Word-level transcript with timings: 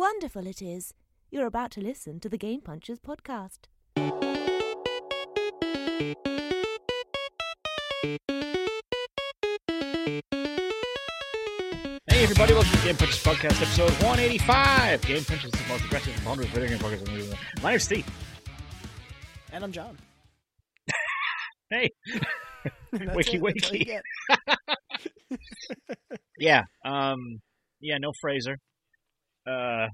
wonderful 0.00 0.46
it 0.46 0.62
is. 0.62 0.94
You're 1.30 1.44
about 1.44 1.70
to 1.72 1.80
listen 1.82 2.20
to 2.20 2.30
the 2.30 2.38
Game 2.38 2.62
Punchers 2.62 2.98
podcast. 2.98 3.68
Hey 12.06 12.22
everybody, 12.22 12.54
welcome 12.54 12.72
to 12.72 12.82
Game 12.82 12.96
Punchers 12.96 13.22
Podcast, 13.22 13.60
episode 13.60 13.90
185. 14.02 15.02
Game 15.02 15.22
Punchers 15.22 15.44
is 15.44 15.50
the 15.50 15.68
most 15.68 15.84
aggressive 15.84 16.14
and 16.14 16.24
ponderous 16.24 16.48
video 16.48 16.68
game 16.70 16.78
podcast 16.78 16.98
in 17.00 17.04
the 17.04 17.24
world. 17.24 17.38
My 17.62 17.70
name's 17.72 17.84
Steve. 17.84 18.06
And 19.52 19.62
I'm 19.62 19.72
John. 19.72 19.98
Hey. 21.68 21.90
That's 22.92 23.14
Wiki 23.14 23.36
it, 23.36 23.42
that's 23.44 23.70
wiki. 23.70 23.98
Yeah, 26.38 26.62
um, 26.86 27.40
yeah, 27.80 27.98
no 28.00 28.12
Fraser. 28.22 28.56
Uh, 29.46 29.86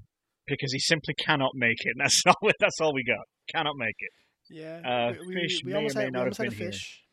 because 0.47 0.71
he 0.71 0.79
simply 0.79 1.13
cannot 1.13 1.51
make 1.55 1.77
it. 1.79 1.95
That's 1.99 2.23
all. 2.25 2.49
That's 2.59 2.79
all 2.81 2.93
we 2.93 3.03
got. 3.03 3.25
Cannot 3.53 3.75
make 3.77 3.95
it. 3.99 4.11
Yeah. 4.49 4.79
Uh, 4.79 5.11
we, 5.27 5.27
we, 5.27 5.41
fish 5.41 5.61
we 5.65 5.73
almost 5.73 5.95
had, 5.97 6.09
we 6.11 6.19
almost 6.19 6.37
had 6.37 6.47
a 6.47 6.51
fish. 6.51 7.03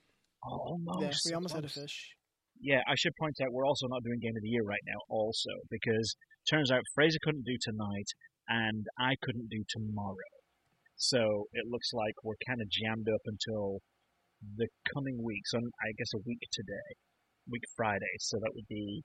Oh, 0.46 0.78
almost. 0.78 1.26
Yeah, 1.26 1.30
we 1.30 1.34
almost 1.34 1.54
had 1.54 1.64
a 1.64 1.68
fish. 1.68 2.14
Yeah, 2.60 2.80
I 2.86 2.94
should 2.96 3.12
point 3.18 3.34
out 3.42 3.52
we're 3.52 3.66
also 3.66 3.88
not 3.88 4.02
doing 4.04 4.20
Game 4.22 4.36
of 4.36 4.42
the 4.42 4.48
Year 4.48 4.62
right 4.62 4.82
now, 4.86 5.00
also 5.10 5.50
because 5.70 6.14
turns 6.48 6.70
out 6.70 6.80
Fraser 6.94 7.18
couldn't 7.24 7.44
do 7.44 7.58
tonight 7.60 8.06
and 8.48 8.86
I 8.98 9.14
couldn't 9.22 9.48
do 9.50 9.64
tomorrow. 9.68 10.32
So 10.96 11.48
it 11.52 11.66
looks 11.66 11.90
like 11.92 12.14
we're 12.22 12.38
kind 12.46 12.62
of 12.62 12.70
jammed 12.70 13.08
up 13.10 13.24
until 13.26 13.82
the 14.56 14.68
coming 14.94 15.18
week. 15.22 15.42
So 15.46 15.58
I 15.58 15.90
guess 15.98 16.14
a 16.14 16.22
week 16.24 16.40
today, 16.52 16.88
week 17.50 17.64
Friday. 17.76 18.14
So 18.20 18.38
that 18.38 18.52
would 18.54 18.68
be 18.68 19.02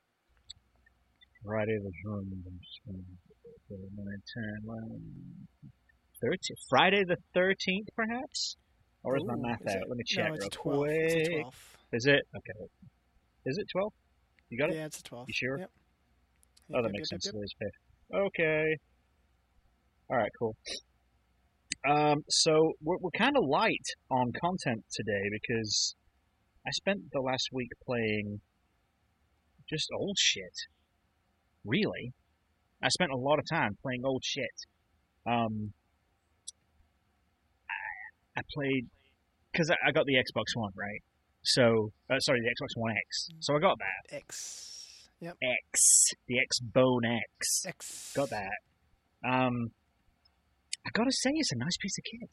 Friday 1.45 1.77
the 1.81 1.91
13th. 2.07 2.99
Friday 6.70 7.03
the 7.05 7.18
13th, 7.35 7.87
perhaps? 7.96 8.57
Or 9.04 9.15
is 9.15 9.23
my 9.26 9.35
math 9.37 9.62
is 9.62 9.76
out? 9.76 9.81
it- 9.81 9.90
Let 9.90 9.98
me 9.98 10.04
check 10.05 10.27
no, 10.27 10.34
it's 10.34 10.43
real 10.43 10.49
12. 10.49 10.87
It's 10.90 11.13
a 11.13 11.18
quick. 11.18 11.41
12. 11.41 11.54
Is 11.93 12.05
it? 12.05 12.21
Okay. 12.35 12.70
Is 13.46 13.57
it 13.57 13.68
12? 13.71 13.93
You 14.49 14.57
got 14.57 14.70
it? 14.70 14.76
Yeah, 14.76 14.85
it's 14.85 14.99
a 14.99 15.04
12. 15.04 15.26
You 15.27 15.34
sure? 15.34 15.57
Yep. 15.59 15.71
Oh, 16.76 16.81
that 16.81 16.84
yep, 16.84 16.91
makes 16.91 17.12
yep, 17.12 17.21
sense. 17.21 17.34
yep, 17.34 17.49
fifth. 17.59 18.20
Okay. 18.20 18.77
All 20.09 20.18
right, 20.18 20.31
cool. 20.37 20.55
Um, 21.87 22.24
so 22.29 22.74
we're, 22.81 22.98
we're 22.99 23.12
kind 23.12 23.37
of 23.37 23.43
light 23.48 23.85
on 24.12 24.31
content 24.34 24.84
today 24.93 25.29
because 25.31 25.96
I 26.68 26.71
spent 26.71 26.99
the 27.13 27.21
last 27.21 27.49
week 27.53 27.70
playing 27.85 28.41
just 29.70 29.87
old 29.96 30.18
shit. 30.20 30.53
Really, 31.65 32.13
I 32.82 32.90
spent 32.90 33.12
a 33.12 33.18
lot 33.18 33.40
of 33.40 33.46
time 33.49 33.77
playing 33.82 34.04
old 34.05 34.24
shit. 34.24 34.65
Um, 35.26 35.74
I 38.38 38.41
played 38.54 38.88
because 39.52 39.70
I, 39.70 39.90
I 39.90 39.91
got 39.91 40.05
the 40.05 40.13
Xbox 40.13 40.55
One, 40.55 40.71
right? 40.76 41.02
So, 41.43 41.91
uh, 42.10 42.20
sorry, 42.20 42.40
the 42.41 42.48
Xbox 42.48 42.70
One 42.76 42.91
X. 42.91 43.30
So 43.40 43.55
I 43.55 43.60
got 43.60 43.77
that 43.80 44.15
X. 44.15 45.10
Yep. 45.21 45.35
X, 45.41 46.12
the 46.27 46.40
X 46.40 46.60
Bone 46.60 47.04
X. 47.05 47.65
X. 47.68 48.13
Got 48.15 48.30
that. 48.30 48.60
Um, 49.27 49.71
I 50.85 50.90
gotta 50.93 51.12
say, 51.12 51.32
it's 51.34 51.52
a 51.52 51.57
nice 51.57 51.76
piece 51.77 51.98
of 51.98 52.04
kit. 52.05 52.30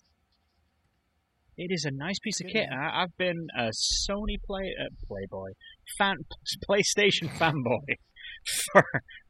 It 1.58 1.72
is 1.72 1.84
a 1.84 1.90
nice 1.90 2.18
piece 2.18 2.40
of 2.40 2.46
Good, 2.46 2.52
kit. 2.52 2.68
I, 2.70 3.02
I've 3.02 3.16
been 3.16 3.48
a 3.58 3.70
Sony 3.70 4.36
play 4.46 4.72
uh, 4.78 4.90
Playboy 5.08 5.52
fan 5.98 6.18
PlayStation 6.68 7.28
fanboy 7.38 7.96
for 8.72 8.84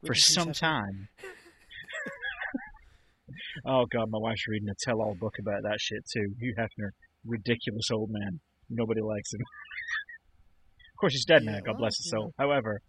for 0.05 0.13
some 0.13 0.53
time. 0.53 1.09
oh 3.65 3.85
god, 3.91 4.09
my 4.09 4.19
wife's 4.19 4.47
reading 4.47 4.69
a 4.69 4.75
tell-all 4.79 5.15
book 5.19 5.35
about 5.39 5.63
that 5.63 5.79
shit 5.79 6.03
too. 6.11 6.33
Hugh 6.39 6.53
Hefner, 6.57 6.89
ridiculous 7.25 7.89
old 7.91 8.09
man. 8.11 8.39
Nobody 8.69 9.01
likes 9.01 9.33
him. 9.33 9.41
of 9.41 10.99
course, 10.99 11.13
he's 11.13 11.25
dead 11.25 11.43
now. 11.43 11.59
God 11.59 11.73
well, 11.73 11.79
bless 11.79 11.97
his 11.97 12.07
you 12.07 12.11
soul. 12.11 12.33
However, 12.37 12.81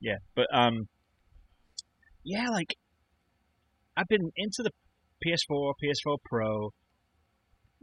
yeah, 0.00 0.16
but 0.34 0.46
um, 0.52 0.88
yeah, 2.24 2.48
like 2.50 2.74
I've 3.96 4.08
been 4.08 4.30
into 4.36 4.62
the 4.62 4.70
PS4, 5.24 5.72
PS4 5.82 6.18
Pro, 6.24 6.72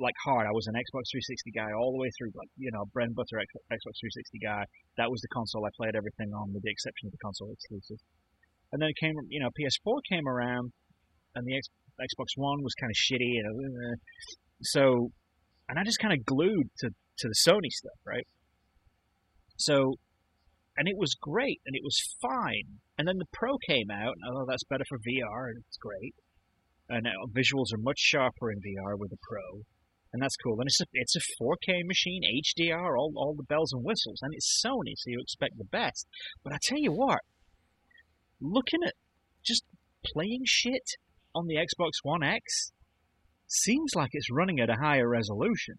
like 0.04 0.20
hard. 0.20 0.46
I 0.46 0.52
was 0.52 0.68
an 0.68 0.76
Xbox 0.76 1.08
360 1.16 1.56
guy 1.56 1.72
all 1.72 1.96
the 1.96 2.02
way 2.04 2.12
through, 2.20 2.36
like 2.36 2.52
you 2.60 2.70
know, 2.76 2.84
bread 2.92 3.08
and 3.08 3.16
butter 3.16 3.40
Xbox 3.40 3.96
360 4.04 4.44
guy. 4.44 4.68
That 5.00 5.08
was 5.08 5.24
the 5.24 5.32
console 5.32 5.64
I 5.64 5.72
played 5.80 5.96
everything 5.96 6.36
on, 6.36 6.52
with 6.52 6.62
the 6.62 6.70
exception 6.70 7.08
of 7.08 7.16
the 7.16 7.24
console 7.24 7.56
exclusives. 7.56 8.04
And 8.76 8.84
then 8.84 8.92
it 8.92 9.00
came, 9.00 9.16
you 9.32 9.40
know, 9.40 9.50
PS4 9.56 10.04
came 10.12 10.28
around, 10.28 10.76
and 11.36 11.48
the 11.48 11.56
X- 11.56 11.72
Xbox 11.96 12.36
One 12.36 12.62
was 12.62 12.76
kind 12.76 12.92
of 12.92 13.00
shitty, 13.00 13.40
and 13.40 13.56
uh, 13.56 13.96
so, 14.62 15.10
and 15.70 15.80
I 15.80 15.84
just 15.88 16.00
kind 16.04 16.14
of 16.14 16.26
glued 16.28 16.68
to 16.84 16.90
to 16.92 17.28
the 17.28 17.40
Sony 17.48 17.72
stuff, 17.72 18.00
right? 18.06 18.28
So, 19.58 19.96
and 20.76 20.88
it 20.88 20.98
was 20.98 21.16
great, 21.16 21.62
and 21.66 21.76
it 21.76 21.84
was 21.84 21.96
fine. 22.22 22.84
And 22.98 23.08
then 23.08 23.18
the 23.18 23.30
Pro 23.32 23.58
came 23.70 23.90
out, 23.90 24.14
and 24.20 24.36
oh, 24.36 24.46
that's 24.50 24.66
better 24.66 24.84
for 24.90 24.98
VR, 24.98 25.50
and 25.50 25.64
it's 25.66 25.78
great. 25.78 26.14
And 26.90 27.08
visuals 27.32 27.74
are 27.74 27.82
much 27.82 27.98
sharper 27.98 28.52
in 28.52 28.60
VR 28.60 28.98
with 28.98 29.12
the 29.12 29.22
Pro, 29.22 29.64
and 30.14 30.22
that's 30.22 30.38
cool. 30.38 30.60
And 30.60 30.68
it's 30.68 30.80
a 30.80 30.86
it's 30.94 31.16
a 31.16 31.44
4K 31.44 31.86
machine, 31.86 32.22
HDR, 32.24 32.98
all 32.98 33.12
all 33.18 33.34
the 33.36 33.44
bells 33.44 33.74
and 33.74 33.84
whistles, 33.84 34.20
and 34.22 34.34
it's 34.34 34.64
Sony, 34.64 34.94
so 34.96 35.10
you 35.10 35.20
expect 35.20 35.58
the 35.58 35.66
best. 35.66 36.08
But 36.44 36.54
I 36.54 36.58
tell 36.62 36.78
you 36.78 36.92
what, 36.92 37.20
looking 38.40 38.82
at 38.86 38.94
just 39.44 39.64
playing 40.06 40.44
shit 40.46 40.84
on 41.36 41.48
the 41.48 41.56
Xbox 41.56 41.92
One 42.04 42.24
X 42.24 42.72
seems 43.48 43.94
like 43.96 44.10
it's 44.14 44.32
running 44.32 44.60
at 44.60 44.70
a 44.70 44.82
higher 44.82 45.10
resolution 45.10 45.76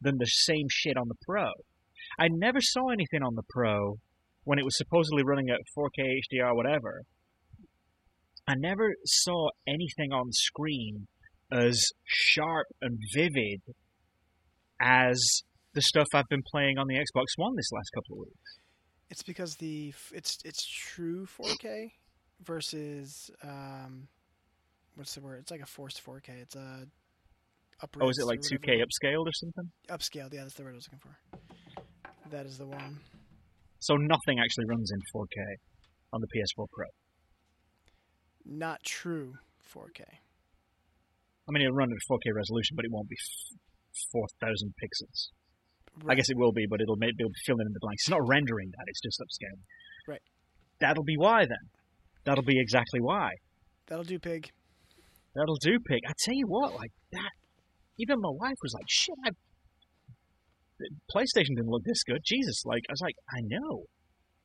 than 0.00 0.18
the 0.18 0.26
same 0.26 0.66
shit 0.70 0.96
on 0.96 1.08
the 1.08 1.14
Pro. 1.26 1.50
I 2.18 2.28
never 2.30 2.60
saw 2.60 2.90
anything 2.90 3.22
on 3.22 3.34
the 3.34 3.42
Pro 3.48 3.96
when 4.44 4.58
it 4.58 4.64
was 4.64 4.76
supposedly 4.76 5.24
running 5.24 5.50
at 5.50 5.60
4K 5.76 6.20
HDR, 6.32 6.54
whatever. 6.54 7.02
I 8.46 8.54
never 8.56 8.94
saw 9.04 9.48
anything 9.66 10.12
on 10.12 10.30
screen 10.30 11.08
as 11.52 11.80
sharp 12.04 12.66
and 12.82 12.98
vivid 13.14 13.60
as 14.80 15.42
the 15.74 15.82
stuff 15.82 16.06
I've 16.14 16.28
been 16.28 16.42
playing 16.50 16.78
on 16.78 16.86
the 16.86 16.94
Xbox 16.94 17.26
One 17.36 17.54
this 17.56 17.70
last 17.72 17.90
couple 17.94 18.16
of 18.16 18.26
weeks. 18.26 18.58
It's 19.10 19.22
because 19.22 19.54
the 19.56 19.94
it's 20.12 20.38
it's 20.44 20.66
true 20.66 21.26
4K 21.26 21.90
versus 22.42 23.30
um, 23.42 24.08
what's 24.96 25.14
the 25.14 25.20
word? 25.20 25.40
It's 25.40 25.50
like 25.50 25.60
a 25.60 25.66
forced 25.66 26.04
4K. 26.04 26.42
It's 26.42 26.56
a 26.56 26.86
upper. 27.82 28.02
Oh, 28.02 28.08
is 28.08 28.18
it 28.18 28.26
like 28.26 28.40
2K 28.40 28.82
upscaled 28.82 29.26
or 29.26 29.32
something? 29.32 29.70
Upscaled. 29.88 30.32
Yeah, 30.32 30.42
that's 30.42 30.54
the 30.54 30.64
word 30.64 30.72
I 30.72 30.76
was 30.76 30.88
looking 30.90 31.00
for. 31.00 32.30
That 32.30 32.46
is 32.46 32.58
the 32.58 32.66
one. 32.66 32.98
So 33.78 33.94
nothing 33.94 34.40
actually 34.40 34.64
runs 34.68 34.90
in 34.90 34.98
4K 35.14 35.36
on 36.12 36.20
the 36.20 36.26
PS4 36.26 36.66
Pro. 36.72 36.86
Not 38.44 38.82
true 38.82 39.34
4K. 39.72 40.02
I 41.48 41.52
mean, 41.52 41.62
it'll 41.62 41.76
run 41.76 41.90
at 41.90 42.02
4K 42.10 42.34
resolution, 42.34 42.74
but 42.74 42.84
it 42.84 42.90
won't 42.90 43.08
be 43.08 43.16
4,000 44.12 44.74
pixels. 44.82 45.30
I 46.08 46.14
guess 46.14 46.28
it 46.28 46.36
will 46.36 46.52
be, 46.52 46.66
but 46.68 46.80
it'll, 46.82 46.96
it'll 47.00 47.32
be 47.32 47.44
filling 47.46 47.66
in 47.66 47.72
the 47.72 47.80
blanks. 47.80 48.02
It's 48.04 48.10
not 48.10 48.26
rendering 48.28 48.68
that; 48.76 48.84
it's 48.86 49.00
just 49.00 49.16
upscaling. 49.16 49.64
Right. 50.06 50.20
That'll 50.78 51.04
be 51.04 51.16
why 51.16 51.46
then. 51.46 51.72
That'll 52.24 52.44
be 52.44 52.60
exactly 52.60 53.00
why. 53.00 53.30
That'll 53.86 54.04
do, 54.04 54.18
pig. 54.18 54.50
That'll 55.34 55.56
do, 55.56 55.78
pig. 55.80 56.00
I 56.06 56.12
tell 56.22 56.34
you 56.34 56.44
what, 56.48 56.74
like 56.74 56.92
that. 57.12 57.32
Even 57.98 58.20
my 58.20 58.28
wife 58.28 58.60
was 58.62 58.74
like, 58.74 58.84
"Shit, 58.90 59.14
I, 59.24 59.30
the 60.78 60.90
PlayStation 61.16 61.56
didn't 61.56 61.72
look 61.72 61.84
this 61.84 62.02
good." 62.04 62.20
Jesus, 62.26 62.60
like 62.66 62.82
I 62.90 62.92
was 62.92 63.00
like, 63.00 63.16
"I 63.32 63.40
know." 63.44 63.84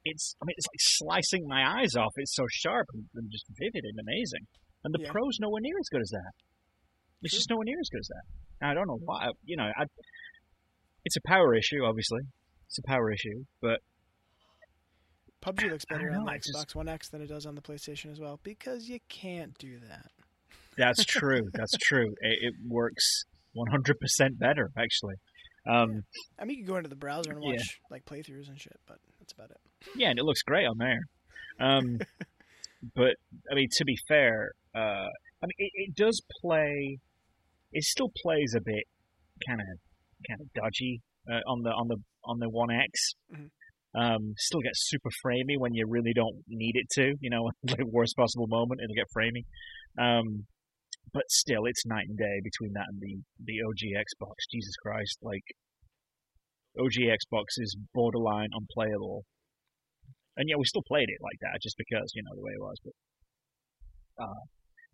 It's, 0.05 0.35
I 0.41 0.45
mean, 0.45 0.55
it's 0.57 0.67
like 0.67 0.79
slicing 0.79 1.45
my 1.47 1.61
eyes 1.81 1.95
off. 1.95 2.13
It's 2.15 2.33
so 2.33 2.45
sharp 2.49 2.87
and, 2.93 3.05
and 3.13 3.29
just 3.29 3.45
vivid 3.59 3.83
and 3.83 3.99
amazing. 3.99 4.47
And 4.83 4.95
the 4.95 5.03
Yeah. 5.03 5.11
Pro's 5.11 5.37
nowhere 5.39 5.61
near 5.61 5.77
as 5.77 5.89
good 5.91 6.01
as 6.01 6.09
that. 6.09 6.31
It's 7.23 7.33
just 7.35 7.49
nowhere 7.49 7.65
near 7.65 7.79
as 7.79 7.89
good 7.89 7.99
as 7.99 8.07
that. 8.07 8.23
Now, 8.61 8.71
I 8.71 8.73
don't 8.73 8.87
know 8.87 8.99
why. 9.03 9.29
You 9.45 9.57
know, 9.57 9.69
I, 9.77 9.85
it's 11.05 11.15
a 11.17 11.21
power 11.25 11.53
issue, 11.55 11.83
obviously. 11.83 12.21
It's 12.67 12.79
a 12.79 12.83
power 12.87 13.11
issue, 13.11 13.43
but 13.61 13.79
PUBG 15.43 15.71
looks 15.71 15.85
better 15.89 16.07
don't 16.09 16.17
on 16.19 16.25
know, 16.25 16.25
the 16.25 16.31
I 16.31 16.37
just- 16.37 16.53
Xbox 16.55 16.75
One 16.75 16.87
X 16.87 17.09
than 17.09 17.21
it 17.21 17.27
does 17.27 17.45
on 17.45 17.55
the 17.55 17.61
PlayStation 17.61 18.11
as 18.11 18.19
well 18.19 18.39
because 18.43 18.87
you 18.87 18.99
can't 19.09 19.57
do 19.57 19.79
that. 19.89 20.07
That's 20.77 21.03
true. 21.05 21.49
That's 21.53 21.73
true. 21.81 22.13
It, 22.21 22.37
it 22.41 22.53
works 22.67 23.25
100% 23.57 24.39
better, 24.39 24.71
actually. 24.77 25.15
Um, 25.67 26.03
I 26.39 26.45
mean, 26.45 26.57
you 26.57 26.63
can 26.63 26.73
go 26.73 26.77
into 26.77 26.89
the 26.89 26.95
browser 26.95 27.31
and 27.31 27.43
Yeah. 27.43 27.51
watch 27.51 27.79
like 27.91 28.05
playthroughs 28.05 28.47
and 28.47 28.59
shit, 28.59 28.79
but 28.87 28.97
that's 29.19 29.33
about 29.33 29.51
it. 29.51 29.57
yeah, 29.95 30.09
and 30.09 30.17
it 30.17 30.23
looks 30.23 30.41
great 30.43 30.65
on 30.65 30.77
there. 30.77 31.01
Um, 31.59 31.99
but 32.95 33.15
I 33.51 33.55
mean, 33.55 33.67
to 33.73 33.85
be 33.85 33.95
fair, 34.07 34.51
uh, 34.73 34.79
I 34.79 35.43
mean, 35.43 35.51
it, 35.57 35.71
it 35.75 35.95
does 35.95 36.21
play. 36.41 36.97
It 37.71 37.83
still 37.83 38.11
plays 38.23 38.53
a 38.55 38.61
bit 38.63 38.83
kind 39.47 39.61
of 39.61 39.67
kind 40.27 40.41
of 40.41 40.47
dodgy 40.53 41.01
uh, 41.29 41.41
on 41.47 41.63
the 41.63 41.69
on 41.69 41.87
the 41.87 41.97
on 42.25 42.39
the 42.39 42.49
One 42.49 42.71
X. 42.71 43.13
Mhm. 43.33 43.49
Um, 43.93 44.33
still 44.37 44.61
gets 44.61 44.87
super 44.87 45.09
framey 45.25 45.57
when 45.57 45.73
you 45.73 45.85
really 45.85 46.13
don't 46.15 46.43
need 46.47 46.75
it 46.77 46.87
to, 46.91 47.13
you 47.19 47.29
know, 47.29 47.51
like 47.67 47.83
worst 47.91 48.15
possible 48.15 48.47
moment, 48.47 48.79
it'll 48.79 48.95
get 48.95 49.11
framey. 49.11 49.43
Um, 49.99 50.47
but 51.13 51.29
still, 51.29 51.65
it's 51.65 51.85
night 51.85 52.07
and 52.07 52.17
day 52.17 52.39
between 52.41 52.71
that 52.73 52.85
and 52.87 53.01
the 53.01 53.19
the 53.43 53.59
OG 53.67 53.91
Xbox. 53.99 54.47
Jesus 54.51 54.75
Christ, 54.81 55.17
like 55.21 55.43
OG 56.79 57.03
Xbox 57.03 57.57
is 57.57 57.75
borderline 57.93 58.49
unplayable. 58.53 59.25
And 60.37 60.47
yeah, 60.47 60.55
we 60.57 60.65
still 60.65 60.83
played 60.87 61.09
it 61.09 61.19
like 61.21 61.39
that 61.41 61.59
just 61.61 61.75
because 61.77 62.11
you 62.15 62.23
know 62.23 62.35
the 62.35 62.41
way 62.41 62.53
it 62.55 62.61
was. 62.61 62.77
But 62.83 64.23
uh, 64.23 64.41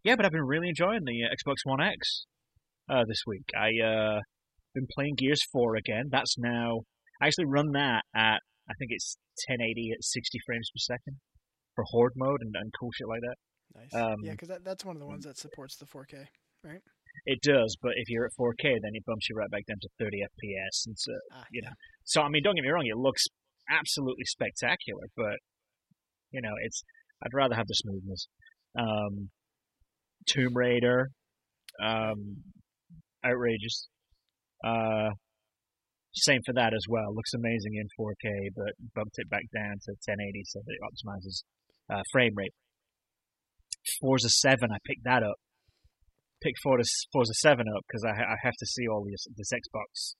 yeah, 0.04 0.16
but 0.16 0.26
I've 0.26 0.32
been 0.32 0.42
really 0.42 0.70
enjoying 0.70 1.06
the 1.06 1.24
uh, 1.24 1.30
Xbox 1.30 1.58
One 1.66 1.82
X 1.82 2.26
uh, 2.90 3.04
this 3.08 3.22
week. 3.26 3.46
I 3.56 3.70
uh 3.84 4.20
been 4.76 4.88
playing 4.94 5.16
Gears 5.18 5.42
4 5.52 5.76
again. 5.76 6.06
That's 6.12 6.38
now 6.38 6.82
I 7.22 7.28
actually 7.28 7.46
run 7.48 7.72
that 7.74 8.02
at 8.16 8.40
I 8.70 8.74
think 8.78 8.92
it's 8.92 9.18
1080 9.48 9.92
at 9.98 10.04
60 10.04 10.38
frames 10.46 10.70
per 10.70 10.80
second 10.94 11.18
for 11.76 11.84
horde 11.88 12.14
mode 12.16 12.42
and, 12.42 12.54
and 12.56 12.72
cool 12.80 12.90
shit 12.94 13.08
like 13.08 13.22
that. 13.22 13.38
Nice. 13.76 13.94
Um, 13.94 14.16
yeah, 14.24 14.32
because 14.32 14.50
that, 14.50 14.64
that's 14.64 14.84
one 14.86 14.96
of 14.96 15.00
the 15.00 15.08
ones 15.08 15.24
that 15.26 15.38
supports 15.38 15.78
the 15.78 15.86
4K. 15.86 16.26
Right? 16.64 16.82
It 17.26 17.40
does, 17.42 17.76
but 17.82 17.94
if 17.96 18.10
you're 18.10 18.26
at 18.26 18.32
4K, 18.40 18.64
then 18.82 18.92
it 18.94 19.06
bumps 19.06 19.28
you 19.30 19.36
right 19.36 19.50
back 19.50 19.66
down 19.68 19.78
to 19.82 19.90
30 20.00 20.18
FPS. 20.18 20.86
And 20.88 20.96
so, 20.98 21.12
Ah, 21.34 21.44
you 21.52 21.62
yeah. 21.64 21.70
know, 21.70 21.76
so 22.04 22.22
I 22.22 22.30
mean, 22.30 22.44
don't 22.44 22.56
get 22.56 22.64
me 22.64 22.70
wrong, 22.70 22.86
it 22.86 22.98
looks 22.98 23.24
absolutely 23.70 24.26
spectacular, 24.26 25.04
but 25.16 25.38
you 26.32 26.42
know, 26.42 26.54
it's 26.64 26.84
I'd 27.24 27.34
rather 27.34 27.56
have 27.56 27.68
the 27.68 27.74
smoothness. 27.74 28.28
Um, 28.78 29.30
Tomb 30.28 30.56
Raider, 30.56 31.10
um, 31.82 32.44
outrageous. 33.26 33.88
Uh, 34.64 35.10
same 36.14 36.42
for 36.46 36.54
that 36.54 36.74
as 36.74 36.86
well. 36.90 37.14
Looks 37.14 37.34
amazing 37.34 37.76
in 37.76 37.88
4K, 38.00 38.50
but 38.56 38.74
bumped 38.96 39.16
it 39.18 39.30
back 39.30 39.46
down 39.54 39.78
to 39.86 39.92
1080 40.06 40.44
so 40.46 40.60
that 40.66 40.74
it 40.74 40.82
optimizes 40.82 41.44
uh, 41.94 42.02
frame 42.12 42.34
rate. 42.36 42.54
Forza 44.02 44.30
7, 44.30 44.70
I 44.72 44.78
picked 44.86 45.04
that 45.06 45.24
up. 45.24 45.36
Picked 46.42 46.60
Forza, 46.64 46.90
Forza 47.14 47.34
7 47.34 47.66
up 47.76 47.84
because 47.88 48.04
I, 48.04 48.12
I 48.12 48.36
have 48.44 48.54
to 48.60 48.66
see 48.66 48.88
all 48.88 49.06
this, 49.06 49.26
this 49.36 49.50
Xbox 49.54 50.16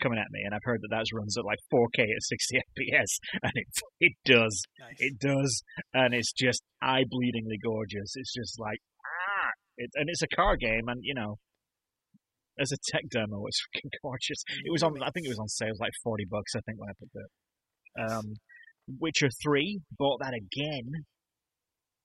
coming 0.00 0.18
at 0.18 0.30
me, 0.30 0.40
and 0.44 0.54
I've 0.54 0.64
heard 0.64 0.80
that 0.80 0.88
that 0.90 1.04
runs 1.12 1.36
at 1.36 1.44
like 1.44 1.58
4K 1.72 2.02
at 2.04 2.22
60 2.22 2.56
FPS, 2.72 3.10
and 3.42 3.52
it 3.54 3.66
it 4.00 4.12
does, 4.24 4.62
Nice. 4.80 4.96
it 4.98 5.18
does, 5.20 5.62
and 5.92 6.14
it's 6.14 6.32
just 6.32 6.62
eye-bleedingly 6.82 7.60
gorgeous. 7.62 8.14
It's 8.16 8.32
just 8.32 8.58
like 8.58 8.78
ah, 9.04 9.50
it, 9.76 9.90
and 9.94 10.08
it's 10.08 10.22
a 10.22 10.34
car 10.34 10.56
game, 10.56 10.88
and 10.88 11.00
you 11.02 11.14
know, 11.14 11.36
as 12.60 12.72
a 12.72 12.76
tech 12.92 13.02
demo, 13.10 13.46
it's 13.46 13.60
freaking 13.66 13.90
gorgeous. 14.02 14.44
It 14.64 14.70
was 14.70 14.82
on, 14.82 14.94
I 15.02 15.10
think 15.10 15.26
it 15.26 15.30
was 15.30 15.38
on 15.38 15.48
sale, 15.48 15.68
it 15.68 15.72
was 15.72 15.80
like 15.80 15.92
40 16.04 16.26
bucks, 16.30 16.54
I 16.54 16.60
think, 16.66 16.78
when 16.78 16.90
I 16.90 16.94
picked 17.00 17.16
it. 17.16 17.30
Um, 18.12 18.34
Witcher 19.00 19.28
3, 19.42 19.80
bought 19.98 20.20
that 20.20 20.34
again 20.34 21.04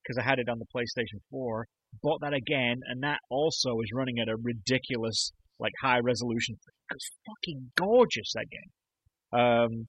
because 0.04 0.18
I 0.18 0.28
had 0.28 0.40
it 0.40 0.50
on 0.50 0.60
the 0.60 0.66
PlayStation 0.66 1.20
4. 1.32 1.66
Bought 2.04 2.22
that 2.22 2.34
again, 2.34 2.82
and 2.88 3.04
that 3.04 3.20
also 3.30 3.80
is 3.82 3.90
running 3.94 4.20
at 4.20 4.28
a 4.28 4.36
ridiculous, 4.42 5.32
like, 5.60 5.72
high 5.82 6.00
resolution. 6.00 6.56
It's 6.94 7.10
fucking 7.26 7.72
gorgeous, 7.76 8.34
that 8.36 8.46
game. 8.52 9.40
Um, 9.40 9.88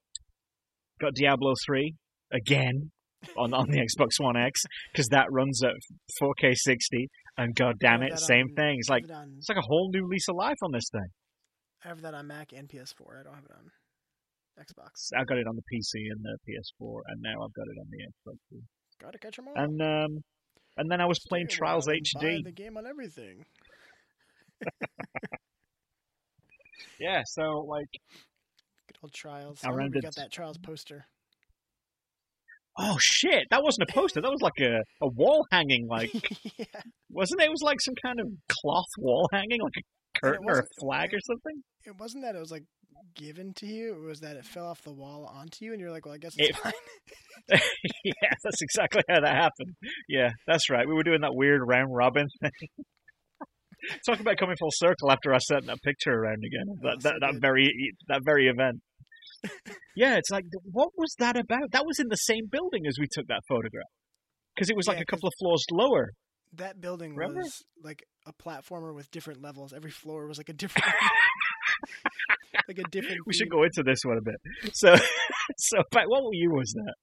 got 1.01 1.15
Diablo 1.15 1.53
3 1.67 1.95
again 2.33 2.91
on, 3.37 3.53
on 3.53 3.71
the 3.71 3.79
Xbox 3.99 4.19
One 4.19 4.37
X 4.37 4.61
because 4.93 5.09
that 5.09 5.27
runs 5.31 5.63
at 5.63 5.73
4K 6.23 6.55
60, 6.55 7.09
and 7.37 7.55
god 7.55 7.77
damn 7.81 8.03
it, 8.03 8.19
same 8.19 8.47
on- 8.51 8.55
thing. 8.55 8.77
It's 8.79 8.89
like, 8.89 9.05
it 9.05 9.11
on, 9.11 9.35
it's 9.39 9.49
like 9.49 9.59
a 9.59 9.67
whole 9.67 9.91
new 9.93 10.07
lease 10.09 10.29
of 10.29 10.37
life 10.37 10.57
on 10.63 10.73
this 10.73 10.89
thing. 10.91 11.09
I 11.85 11.89
have 11.89 12.01
that 12.03 12.15
on 12.15 12.27
Mac 12.27 12.53
and 12.53 12.69
PS4. 12.69 13.21
I 13.21 13.23
don't 13.23 13.35
have 13.35 13.45
it 13.45 13.53
on 13.53 13.71
Xbox. 14.59 15.13
I 15.15 15.25
got 15.25 15.39
it 15.39 15.47
on 15.47 15.55
the 15.57 15.63
PC 15.63 16.11
and 16.11 16.25
the 16.25 16.39
PS4, 16.49 17.01
and 17.09 17.21
now 17.23 17.43
I've 17.45 17.53
got 17.53 17.67
it 17.69 17.79
on 17.79 17.87
the 17.91 17.99
Xbox. 18.07 18.37
too. 18.51 18.63
Gotta 19.01 19.19
catch 19.19 19.39
'em 19.39 19.49
all. 19.49 19.55
And 19.57 19.81
um, 19.83 20.23
and 20.79 20.91
then 20.91 21.01
I 21.01 21.07
was 21.07 21.19
playing 21.29 21.49
Stay 21.49 21.57
a 21.57 21.59
Trials 21.59 21.87
while 21.87 21.97
and 21.97 22.07
buy 22.15 22.27
HD. 22.29 22.45
the 22.45 22.53
game 22.53 22.77
on 22.77 22.87
everything. 22.87 23.45
Yeah, 26.99 27.23
so 27.27 27.61
like, 27.69 27.89
Good 28.89 28.97
old 29.03 29.13
Trials. 29.13 29.61
I 29.63 29.69
I 29.69 29.71
remember 29.73 30.01
got 30.01 30.15
that 30.17 30.33
Trials 30.33 30.57
poster. 30.59 31.05
Oh 32.79 32.97
shit, 33.01 33.45
that 33.51 33.63
wasn't 33.63 33.89
a 33.89 33.93
poster. 33.93 34.21
That 34.21 34.31
was 34.31 34.43
like 34.43 34.59
a, 34.61 34.77
a 35.03 35.09
wall 35.09 35.47
hanging, 35.51 35.87
like 35.89 36.13
yeah. 36.59 36.65
wasn't 37.11 37.41
it? 37.43 37.47
It 37.47 37.51
was 37.51 37.63
like 37.63 37.81
some 37.81 37.95
kind 38.05 38.21
of 38.21 38.27
cloth 38.49 38.85
wall 38.99 39.29
hanging, 39.33 39.61
like 39.63 39.73
a 39.79 40.21
curtain 40.21 40.45
or 40.49 40.59
a 40.61 40.65
flag 40.81 41.11
or 41.15 41.21
something. 41.27 41.63
It 41.85 41.99
wasn't 41.99 42.25
that 42.25 42.35
it 42.35 42.41
was 42.41 42.51
like 42.51 42.65
given 43.15 43.53
to 43.55 43.67
you. 43.67 43.95
It 43.95 44.07
was 44.09 44.21
that 44.21 44.37
it 44.37 44.45
fell 44.45 44.67
off 44.67 44.83
the 44.83 44.93
wall 44.93 45.31
onto 45.33 45.65
you, 45.65 45.73
and 45.73 45.81
you're 45.81 45.91
like, 45.91 46.05
"Well, 46.07 46.15
I 46.15 46.19
guess 46.19 46.33
it's 46.37 46.51
It- 46.51 46.57
fine." 46.57 46.73
yeah, 48.05 48.33
that's 48.43 48.61
exactly 48.61 49.03
how 49.09 49.21
that 49.21 49.35
happened. 49.37 49.75
Yeah, 50.09 50.31
that's 50.49 50.69
right. 50.69 50.87
We 50.89 50.95
were 50.95 51.05
doing 51.05 51.21
that 51.21 51.35
weird 51.35 51.61
round 51.65 51.95
robin 51.95 52.27
thing. 52.43 52.51
Talk 54.05 54.19
about 54.19 54.37
coming 54.37 54.57
full 54.59 54.71
circle 54.73 55.13
after 55.13 55.33
I 55.33 55.39
sent 55.39 55.67
that 55.67 55.79
picture 55.85 56.11
around 56.11 56.43
again. 56.45 56.65
That 56.83 56.95
Oh, 56.95 56.97
that, 57.03 57.15
that 57.21 57.41
very 57.41 57.71
that 58.09 58.23
very 58.25 58.49
event. 58.49 58.81
Yeah, 59.97 60.17
it's 60.17 60.31
like 60.31 60.45
what 60.65 60.91
was 60.97 61.15
that 61.19 61.37
about? 61.37 61.71
That 61.73 61.85
was 61.87 61.99
in 61.99 62.09
the 62.09 62.17
same 62.17 62.47
building 62.51 62.87
as 62.87 62.97
we 62.99 63.07
took 63.11 63.27
that 63.29 63.41
photograph. 63.49 63.89
Because 64.55 64.71
it 64.71 64.77
was 64.77 64.87
like 64.89 64.97
Yeah, 64.99 65.03
a 65.03 65.07
couple 65.07 65.27
of 65.29 65.35
floors 65.39 65.65
lower. 65.71 66.11
that 66.55 66.81
building 66.81 67.15
Remember? 67.15 67.41
was 67.43 67.63
like 67.83 68.03
a 68.27 68.33
platformer 68.33 68.95
with 68.95 69.11
different 69.11 69.43
levels. 69.43 69.73
Every 69.73 69.91
floor 69.91 70.27
was 70.27 70.39
like 70.39 70.49
a 70.49 70.55
different, 70.55 70.87
like 72.69 72.79
a 72.79 72.89
different. 72.91 73.19
We 73.27 73.35
should 73.35 73.51
go 73.51 73.63
into 73.65 73.83
this 73.83 73.99
one 74.05 74.17
a 74.19 74.23
bit. 74.23 74.37
So, 74.75 74.95
so 75.59 75.79
back 75.93 76.09
what 76.09 76.23
year 76.33 76.51
was 76.51 76.73
that? 76.75 76.95